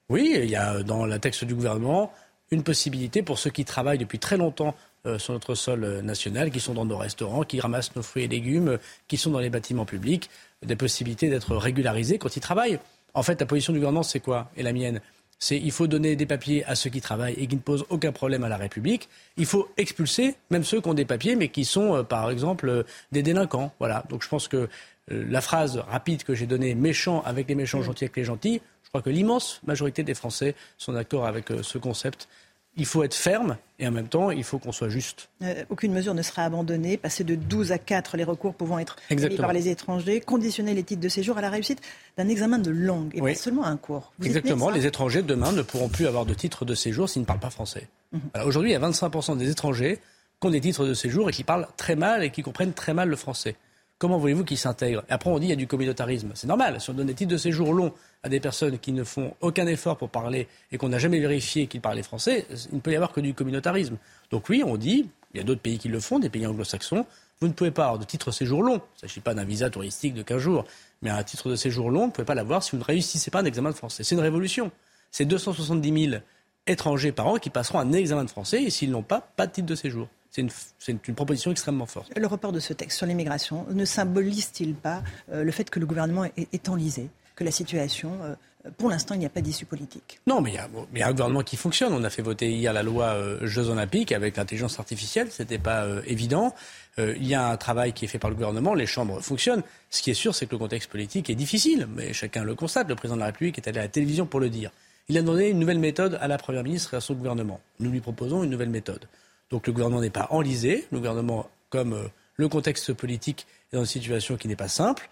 Oui, 0.09 0.37
il 0.37 0.51
y 0.51 0.57
a 0.57 0.83
dans 0.83 1.07
le 1.07 1.19
texte 1.19 1.45
du 1.45 1.55
gouvernement 1.55 2.13
une 2.51 2.63
possibilité 2.63 3.23
pour 3.23 3.39
ceux 3.39 3.51
qui 3.51 3.65
travaillent 3.65 3.99
depuis 3.99 4.19
très 4.19 4.37
longtemps 4.37 4.75
euh, 5.07 5.19
sur 5.19 5.33
notre 5.33 5.55
sol 5.55 5.85
euh, 5.85 6.03
national, 6.03 6.51
qui 6.51 6.61
sont 6.61 6.75
dans 6.75 6.85
nos 6.85 6.97
restaurants, 6.97 7.43
qui 7.43 7.61
ramassent 7.61 7.95
nos 7.97 8.03
fruits 8.03 8.25
et 8.25 8.29
légumes, 8.29 8.79
qui 9.09 9.17
sont 9.17 9.31
dans 9.31 9.39
les 9.39 9.51
bâtiments 9.51 9.85
publics, 9.85 10.31
des 10.65 10.77
possibilités 10.77 11.29
d'être 11.29 11.57
régularisés 11.57 12.19
quand 12.19 12.37
ils 12.37 12.41
travaillent. 12.41 12.79
En 13.13 13.23
fait, 13.23 13.39
la 13.39 13.47
position 13.47 13.73
du 13.73 13.79
gouvernement, 13.79 14.03
c'est 14.03 14.21
quoi? 14.21 14.51
Et 14.57 14.63
la 14.63 14.73
mienne? 14.73 15.01
C'est 15.39 15.59
il 15.59 15.73
faut 15.73 15.87
donner 15.87 16.17
des 16.17 16.27
papiers 16.27 16.65
à 16.65 16.75
ceux 16.75 16.91
qui 16.91 17.01
travaillent 17.01 17.35
et 17.35 17.47
qui 17.47 17.57
ne 17.57 17.61
posent 17.61 17.85
aucun 17.91 18.13
problème 18.13 18.45
à 18.45 18.49
la 18.49 18.57
République. 18.57 19.09
Il 19.37 19.47
faut 19.47 19.69
expulser 19.77 20.37
même 20.51 20.65
ceux 20.65 20.81
qui 20.81 20.89
ont 20.89 20.95
des 20.95 21.05
papiers 21.05 21.37
mais 21.37 21.49
qui 21.49 21.65
sont, 21.65 21.97
euh, 21.97 22.03
par 22.03 22.31
exemple, 22.31 22.69
euh, 22.69 22.83
des 23.13 23.23
délinquants. 23.23 23.73
Voilà. 23.79 24.05
Donc 24.09 24.23
je 24.23 24.29
pense 24.29 24.49
que 24.49 24.57
euh, 24.57 24.69
la 25.09 25.41
phrase 25.41 25.83
rapide 25.89 26.25
que 26.25 26.35
j'ai 26.35 26.47
donnée, 26.47 26.75
méchant 26.75 27.23
avec 27.23 27.49
les 27.49 27.55
méchants, 27.55 27.83
gentil 27.83 28.05
avec 28.05 28.17
les 28.17 28.25
gentils, 28.25 28.61
je 28.83 28.89
crois 28.89 29.03
que 29.03 29.11
l'immense 29.11 29.61
majorité 29.67 30.03
des 30.03 30.15
Français 30.15 30.55
sont 30.79 30.93
d'accord 30.93 31.27
avec 31.27 31.47
ce 31.63 31.79
concept 31.79 32.29
il 32.77 32.87
faut 32.87 33.03
être 33.03 33.15
ferme 33.15 33.57
et 33.79 33.89
en 33.89 33.91
même 33.91 34.09
temps, 34.09 34.31
il 34.31 34.45
faut 34.45 34.59
qu'on 34.59 34.73
soit 34.73 34.89
juste. 34.89 35.29
Euh, 35.43 35.65
aucune 35.69 35.93
mesure 35.93 36.15
ne 36.15 36.23
sera 36.23 36.45
abandonnée. 36.45 36.97
Passer 36.97 37.25
de 37.25 37.35
12 37.35 37.73
à 37.73 37.79
4 37.79 38.17
les 38.17 38.25
recours 38.25 38.55
pouvant 38.55 38.79
être 38.79 38.97
faits 39.09 39.37
par 39.37 39.53
les 39.53 39.69
étrangers, 39.69 40.21
conditionner 40.21 40.75
les 40.75 40.85
titres 40.85 41.03
de 41.03 41.09
séjour 41.09 41.39
à 41.39 41.41
la 41.41 41.51
réussite 41.51 41.81
d'un 42.17 42.29
examen 42.29 42.59
de 42.59 42.71
langue 42.71 43.11
et 43.15 43.21
pas 43.21 43.35
seulement 43.35 43.65
un 43.65 43.77
cours. 43.77 44.13
Exactement. 44.23 44.71
Les 44.71 44.87
étrangers, 44.87 45.23
demain, 45.23 45.53
ne 45.53 45.63
pourront 45.63 45.89
plus 45.89 46.07
avoir 46.07 46.25
de 46.25 46.35
titre 46.35 46.65
de 46.65 46.75
séjour 46.75 47.09
s'ils 47.09 47.23
ne 47.23 47.27
parlent 47.27 47.41
pas 47.41 47.51
français. 47.51 47.89
Mhm. 48.13 48.21
Aujourd'hui, 48.45 48.71
il 48.71 48.75
y 48.75 48.77
a 48.77 48.81
25% 48.81 49.37
des 49.37 49.51
étrangers 49.51 49.99
qui 50.41 50.47
ont 50.47 50.51
des 50.51 50.61
titres 50.61 50.87
de 50.87 50.95
séjour 50.95 51.29
et 51.29 51.33
qui 51.33 51.43
parlent 51.43 51.67
très 51.77 51.97
mal 51.97 52.23
et 52.23 52.31
qui 52.31 52.43
comprennent 52.43 52.75
très 52.75 52.95
mal 52.95 53.09
le 53.09 53.17
français. 53.17 53.57
Comment 54.05 54.19
voulez-vous 54.19 54.45
qu'ils 54.45 54.59
s'intègrent? 54.59 55.03
Après, 55.09 55.31
on 55.31 55.39
dit 55.39 55.47
qu'il 55.47 55.49
y 55.49 55.53
a 55.55 55.57
du 55.57 55.67
communautarisme. 55.67 56.33
C'est 56.35 56.47
normal. 56.47 56.79
Si 56.79 56.91
on 56.91 56.93
donne 56.93 57.07
des 57.07 57.15
titres 57.15 57.33
de 57.33 57.39
séjour 57.39 57.73
longs 57.73 57.91
à 58.23 58.29
des 58.29 58.39
personnes 58.39 58.79
qui 58.79 58.93
ne 58.93 59.03
font 59.03 59.35
aucun 59.41 59.67
effort 59.67 59.97
pour 59.97 60.11
parler 60.11 60.47
et 60.71 60.77
qu'on 60.77 60.91
n'a 60.91 60.99
jamais 60.99 61.19
vérifié 61.21 61.69
qu'ils 61.69 61.81
parlaient 61.81 62.03
français, 62.03 62.47
il 62.71 62.75
ne 62.75 62.81
peut 62.81 62.93
y 62.93 62.97
avoir 62.97 63.13
que 63.13 63.23
du 63.23 63.33
communautarisme. 63.33 63.97
Donc 64.31 64.51
oui, 64.51 64.63
on 64.63 64.77
dit, 64.77 65.09
il 65.33 65.39
y 65.39 65.41
a 65.41 65.43
d'autres 65.43 65.63
pays 65.63 65.79
qui 65.79 65.89
le 65.89 66.01
font, 66.01 66.19
des 66.19 66.29
pays 66.29 66.47
anglo-saxons, 66.47 67.07
vous 67.41 67.49
ne 67.49 67.55
pouvez 67.55 67.71
pas 67.71 67.85
avoir 67.85 67.99
de 67.99 68.05
titre 68.05 68.27
de 68.27 68.35
séjour 68.35 68.63
long. 68.63 68.75
Il 68.75 69.05
ne 69.05 69.09
s'agit 69.09 69.21
pas 69.21 69.33
d'un 69.33 69.45
visa 69.45 69.71
touristique 69.71 70.13
de 70.13 70.21
15 70.23 70.39
jours, 70.39 70.67
mais 71.01 71.09
un 71.09 71.23
titre 71.23 71.49
de 71.49 71.57
séjour 71.57 71.89
long, 71.89 72.01
vous 72.01 72.07
ne 72.09 72.13
pouvez 72.13 72.27
pas 72.27 72.35
l'avoir 72.35 72.63
si 72.63 72.73
vous 72.73 72.81
ne 72.81 72.85
réussissez 72.85 73.31
pas 73.31 73.41
un 73.41 73.47
examen 73.47 73.71
de 73.71 73.75
français. 73.75 74.05
C'est 74.05 74.17
une 74.17 74.21
révolution. 74.21 74.71
C'est 75.13 75.25
270 75.25 76.11
000 76.11 76.23
étrangers 76.67 77.13
par 77.13 77.29
an 77.29 77.37
qui 77.37 77.49
passeront 77.49 77.79
un 77.79 77.93
examen 77.95 78.25
de 78.25 78.31
français 78.31 78.65
et 78.65 78.69
s'ils 78.69 78.91
n'ont 78.91 79.03
pas, 79.03 79.23
pas 79.35 79.47
de 79.47 79.53
titre 79.53 79.67
de 79.67 79.75
séjour. 79.75 80.09
C'est 80.35 80.43
une, 80.43 80.99
une, 81.07 81.15
proposition 81.15 81.53
extrêmement 81.53 81.87
forte. 81.87 82.11
Le 82.17 82.27
report 82.27 82.51
de 82.51 82.59
ce 82.59 82.73
texte 82.73 82.99
sur 82.99 83.07
l'immigration 83.07 83.67
ne 83.71 83.85
symbolise-t-il 83.85 84.75
pas 84.75 85.03
euh, 85.33 85.45
le 85.45 85.53
fait 85.53 85.71
que 85.71 85.79
le 85.79 85.87
gouvernement 85.87 86.25
est, 86.25 86.49
est 86.53 86.69
enlisé, 86.69 87.09
que 87.37 87.45
la 87.45 87.53
situation 87.53 88.19
euh, 88.23 88.35
pour 88.79 88.89
l'instant, 88.89 89.15
il 89.15 89.19
n'y 89.19 89.27
a 89.27 89.31
pas 89.31 89.43
d'issue 89.43 89.67
politique? 89.67 90.21
Non, 90.27 90.41
mais 90.41 90.53
il 90.53 90.55
y, 90.99 91.03
a, 91.03 91.07
un 91.07 91.11
gouvernement 91.11 91.43
qui 91.43 91.57
fonctionne. 91.57 91.93
On 91.93 92.03
a 92.03 92.11
fait 92.11 92.23
voter 92.23 92.51
hier 92.51 92.73
la 92.73 92.83
loi 92.83 93.07
euh, 93.07 93.47
Jeux 93.47 93.69
Olympiques 93.69 94.11
avec 94.13 94.37
l'intelligence 94.37 94.79
artificielle. 94.79 95.31
Ce 95.31 95.43
n'était 95.43 95.59
pas 95.59 95.85
euh, 95.85 96.01
évident. 96.07 96.55
Euh, 96.99 97.15
il 97.19 97.27
y 97.27 97.35
a 97.35 97.47
un 97.47 97.57
travail 97.59 97.93
qui 97.93 98.07
est 98.07 98.09
fait 98.09 98.19
par 98.19 98.31
le 98.31 98.37
gouvernement. 98.37 98.73
Les 98.73 98.87
chambres 98.87 99.21
fonctionnent. 99.21 99.63
Ce 99.91 100.01
qui 100.01 100.11
est 100.11 100.15
sûr, 100.15 100.35
c'est 100.35 100.47
que 100.47 100.53
le 100.53 100.59
contexte 100.59 100.91
politique 100.91 101.29
est 101.29 101.35
difficile. 101.35 101.87
Mais 101.95 102.15
chacun 102.15 102.43
le 102.43 102.55
constate. 102.55 102.89
Le 102.89 102.95
président 102.95 103.17
de 103.17 103.21
la 103.21 103.27
République 103.27 103.59
est 103.59 103.69
allé 103.69 103.81
à 103.81 103.83
la 103.83 103.89
télévision 103.89 104.25
pour 104.25 104.41
le 104.41 104.49
dire. 104.49 104.71
Il 105.09 105.19
a 105.19 105.23
donné 105.23 105.51
une 105.51 105.59
nouvelle 105.59 105.79
méthode 105.79 106.19
à 106.23 106.29
la 106.29 106.39
Première 106.39 106.65
ministre 106.65 106.95
et 106.95 106.97
à 106.97 107.01
son 107.01 107.13
gouvernement. 107.13 107.61
Nous 107.81 107.91
lui 107.91 108.01
proposons 108.01 108.43
une 108.43 108.51
nouvelle 108.51 108.71
méthode. 108.71 109.07
Donc 109.51 109.67
le 109.67 109.73
gouvernement 109.73 110.01
n'est 110.01 110.11
pas 110.11 110.29
enlisé. 110.31 110.87
Le 110.91 110.99
gouvernement, 110.99 111.49
comme 111.71 112.11
le 112.37 112.49
contexte 112.49 112.93
politique, 112.93 113.47
est 113.73 113.77
dans 113.77 113.83
une 113.83 113.87
situation 113.87 114.37
qui 114.37 114.49
n'est 114.49 114.57
pas 114.57 114.69
simple. 114.69 115.09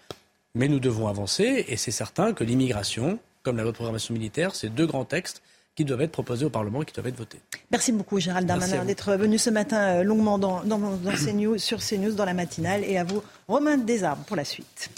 Mais 0.55 0.67
nous 0.67 0.79
devons 0.79 1.07
avancer 1.07 1.65
et 1.67 1.77
c'est 1.77 1.91
certain 1.91 2.33
que 2.33 2.43
l'immigration, 2.43 3.19
comme 3.41 3.57
la 3.57 3.63
loi 3.63 3.71
de 3.71 3.75
programmation 3.75 4.13
militaire, 4.13 4.53
c'est 4.53 4.69
deux 4.69 4.85
grands 4.85 5.05
textes 5.05 5.41
qui 5.75 5.85
doivent 5.85 6.01
être 6.01 6.11
proposés 6.11 6.45
au 6.45 6.49
Parlement 6.49 6.83
et 6.83 6.85
qui 6.85 6.93
doivent 6.93 7.07
être 7.07 7.17
votés. 7.17 7.39
Merci 7.71 7.91
beaucoup 7.91 8.19
Gérald 8.19 8.47
Darmanin 8.47 8.85
d'être 8.85 9.15
venu 9.15 9.39
ce 9.39 9.49
matin 9.49 9.77
euh, 9.77 10.03
longuement 10.03 10.37
dans, 10.37 10.63
dans, 10.63 10.77
dans 10.77 11.11
CNews, 11.11 11.57
sur 11.57 11.79
CNews 11.79 12.13
dans 12.13 12.25
la 12.25 12.35
matinale 12.35 12.83
et 12.83 12.97
à 12.97 13.03
vous 13.03 13.23
Romain 13.47 13.77
Desarbes 13.77 14.23
pour 14.25 14.35
la 14.35 14.45
suite. 14.45 14.91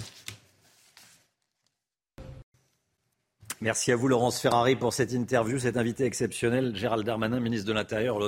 Merci 3.62 3.94
à 3.94 3.96
vous 3.96 4.10
Laurence 4.10 4.42
Ferrari 4.42 4.76
pour 4.76 4.94
cette 4.94 5.14
interview, 5.14 5.58
cet 5.58 5.78
invité 5.78 6.04
exceptionnel, 6.04 6.76
Gérald 6.76 7.06
Darmanin, 7.06 7.40
ministre 7.40 7.68
de 7.68 7.74
l'Intérieur. 7.74 8.20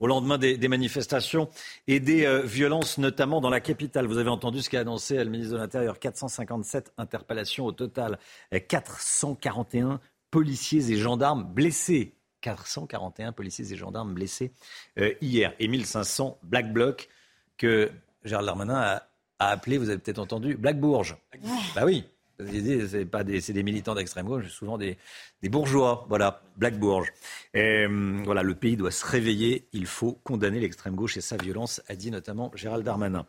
Au 0.00 0.06
lendemain 0.06 0.38
des, 0.38 0.68
manifestations 0.68 1.48
et 1.86 2.00
des 2.00 2.24
euh, 2.24 2.42
violences, 2.42 2.98
notamment 2.98 3.40
dans 3.40 3.50
la 3.50 3.60
capitale. 3.60 4.06
Vous 4.06 4.18
avez 4.18 4.30
entendu 4.30 4.62
ce 4.62 4.70
qu'a 4.70 4.80
annoncé 4.80 5.16
le 5.16 5.30
ministre 5.30 5.54
de 5.54 5.58
l'Intérieur. 5.58 5.98
457 5.98 6.92
interpellations 6.98 7.66
au 7.66 7.72
total. 7.72 8.18
441 8.68 10.00
policiers 10.30 10.90
et 10.92 10.96
gendarmes 10.96 11.44
blessés. 11.44 12.14
441 12.40 13.32
policiers 13.32 13.72
et 13.72 13.76
gendarmes 13.76 14.14
blessés 14.14 14.52
euh, 14.98 15.12
hier. 15.20 15.54
Et 15.58 15.68
1500 15.68 16.38
Black 16.42 16.72
Blocs 16.72 17.08
que 17.56 17.90
Gérald 18.24 18.46
Darmanin 18.46 18.76
a, 18.76 19.08
a 19.38 19.48
appelé, 19.48 19.78
vous 19.78 19.88
avez 19.88 19.98
peut-être 19.98 20.18
entendu, 20.18 20.56
Black 20.56 20.78
Bourges. 20.78 21.16
Bah 21.74 21.82
oui, 21.84 22.04
c'est 22.38 23.04
pas 23.04 23.24
des, 23.24 23.40
des 23.40 23.62
militants 23.62 23.94
d'extrême 23.94 24.26
gauche, 24.26 24.48
souvent 24.48 24.78
des, 24.78 24.96
des, 25.42 25.48
bourgeois, 25.48 26.06
voilà, 26.08 26.42
Black 26.56 26.78
Bourges. 26.78 27.12
Et, 27.54 27.86
euh, 27.88 28.22
voilà, 28.24 28.42
le 28.42 28.54
pays 28.54 28.76
doit 28.76 28.90
se 28.90 29.04
réveiller. 29.04 29.66
Il 29.72 29.86
faut 29.86 30.12
condamner 30.24 30.60
l'extrême 30.60 30.94
gauche 30.94 31.16
et 31.16 31.20
sa 31.20 31.36
violence, 31.36 31.82
a 31.88 31.96
dit 31.96 32.10
notamment 32.10 32.52
Gérald 32.54 32.84
Darmanin. 32.84 33.26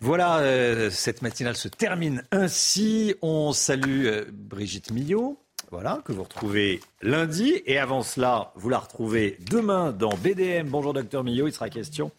Voilà, 0.00 0.38
euh, 0.38 0.90
cette 0.90 1.22
matinale 1.22 1.56
se 1.56 1.68
termine 1.68 2.22
ainsi. 2.30 3.14
On 3.22 3.52
salue 3.52 4.06
euh, 4.06 4.24
Brigitte 4.30 4.92
Millot. 4.92 5.38
Voilà, 5.72 6.00
que 6.04 6.12
vous 6.12 6.22
retrouvez 6.22 6.80
lundi. 7.02 7.60
Et 7.66 7.78
avant 7.78 8.02
cela, 8.02 8.52
vous 8.54 8.68
la 8.68 8.78
retrouvez 8.78 9.36
demain 9.50 9.90
dans 9.90 10.14
BDM. 10.16 10.68
Bonjour, 10.68 10.92
docteur 10.92 11.24
Millot. 11.24 11.48
Il 11.48 11.52
sera 11.52 11.70
question 11.70 12.12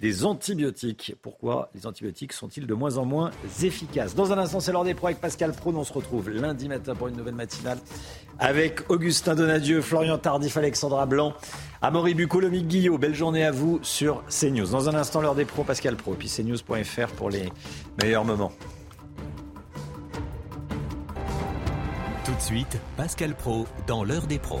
des 0.00 0.24
antibiotiques. 0.24 1.14
Pourquoi 1.22 1.70
les 1.74 1.86
antibiotiques 1.86 2.32
sont-ils 2.32 2.66
de 2.66 2.74
moins 2.74 2.98
en 2.98 3.04
moins 3.04 3.30
efficaces 3.62 4.14
Dans 4.14 4.32
un 4.32 4.38
instant, 4.38 4.60
c'est 4.60 4.72
l'heure 4.72 4.84
des 4.84 4.94
pros 4.94 5.08
avec 5.08 5.20
Pascal 5.20 5.52
Pro. 5.52 5.72
On 5.74 5.84
se 5.84 5.92
retrouve 5.92 6.30
lundi 6.30 6.68
matin 6.68 6.94
pour 6.94 7.08
une 7.08 7.16
nouvelle 7.16 7.34
matinale 7.34 7.78
avec 8.38 8.88
Augustin 8.90 9.34
Donadieu, 9.34 9.80
Florian 9.80 10.18
Tardif, 10.18 10.56
Alexandra 10.56 11.06
Blanc, 11.06 11.34
Amaury 11.82 12.14
Bucolomique 12.14 12.68
Guillot. 12.68 12.98
Belle 12.98 13.14
journée 13.14 13.44
à 13.44 13.50
vous 13.50 13.80
sur 13.82 14.22
CNews. 14.28 14.70
Dans 14.70 14.88
un 14.88 14.94
instant, 14.94 15.20
l'heure 15.20 15.34
des 15.34 15.44
pros, 15.44 15.64
Pascal 15.64 15.96
Pro. 15.96 16.14
Puis 16.14 16.28
cnews.fr 16.28 17.08
pour 17.16 17.30
les 17.30 17.50
meilleurs 18.00 18.24
moments. 18.24 18.52
Tout 22.24 22.34
de 22.34 22.40
suite, 22.40 22.78
Pascal 22.96 23.34
Pro 23.34 23.66
dans 23.86 24.04
l'heure 24.04 24.26
des 24.26 24.38
pros. 24.38 24.60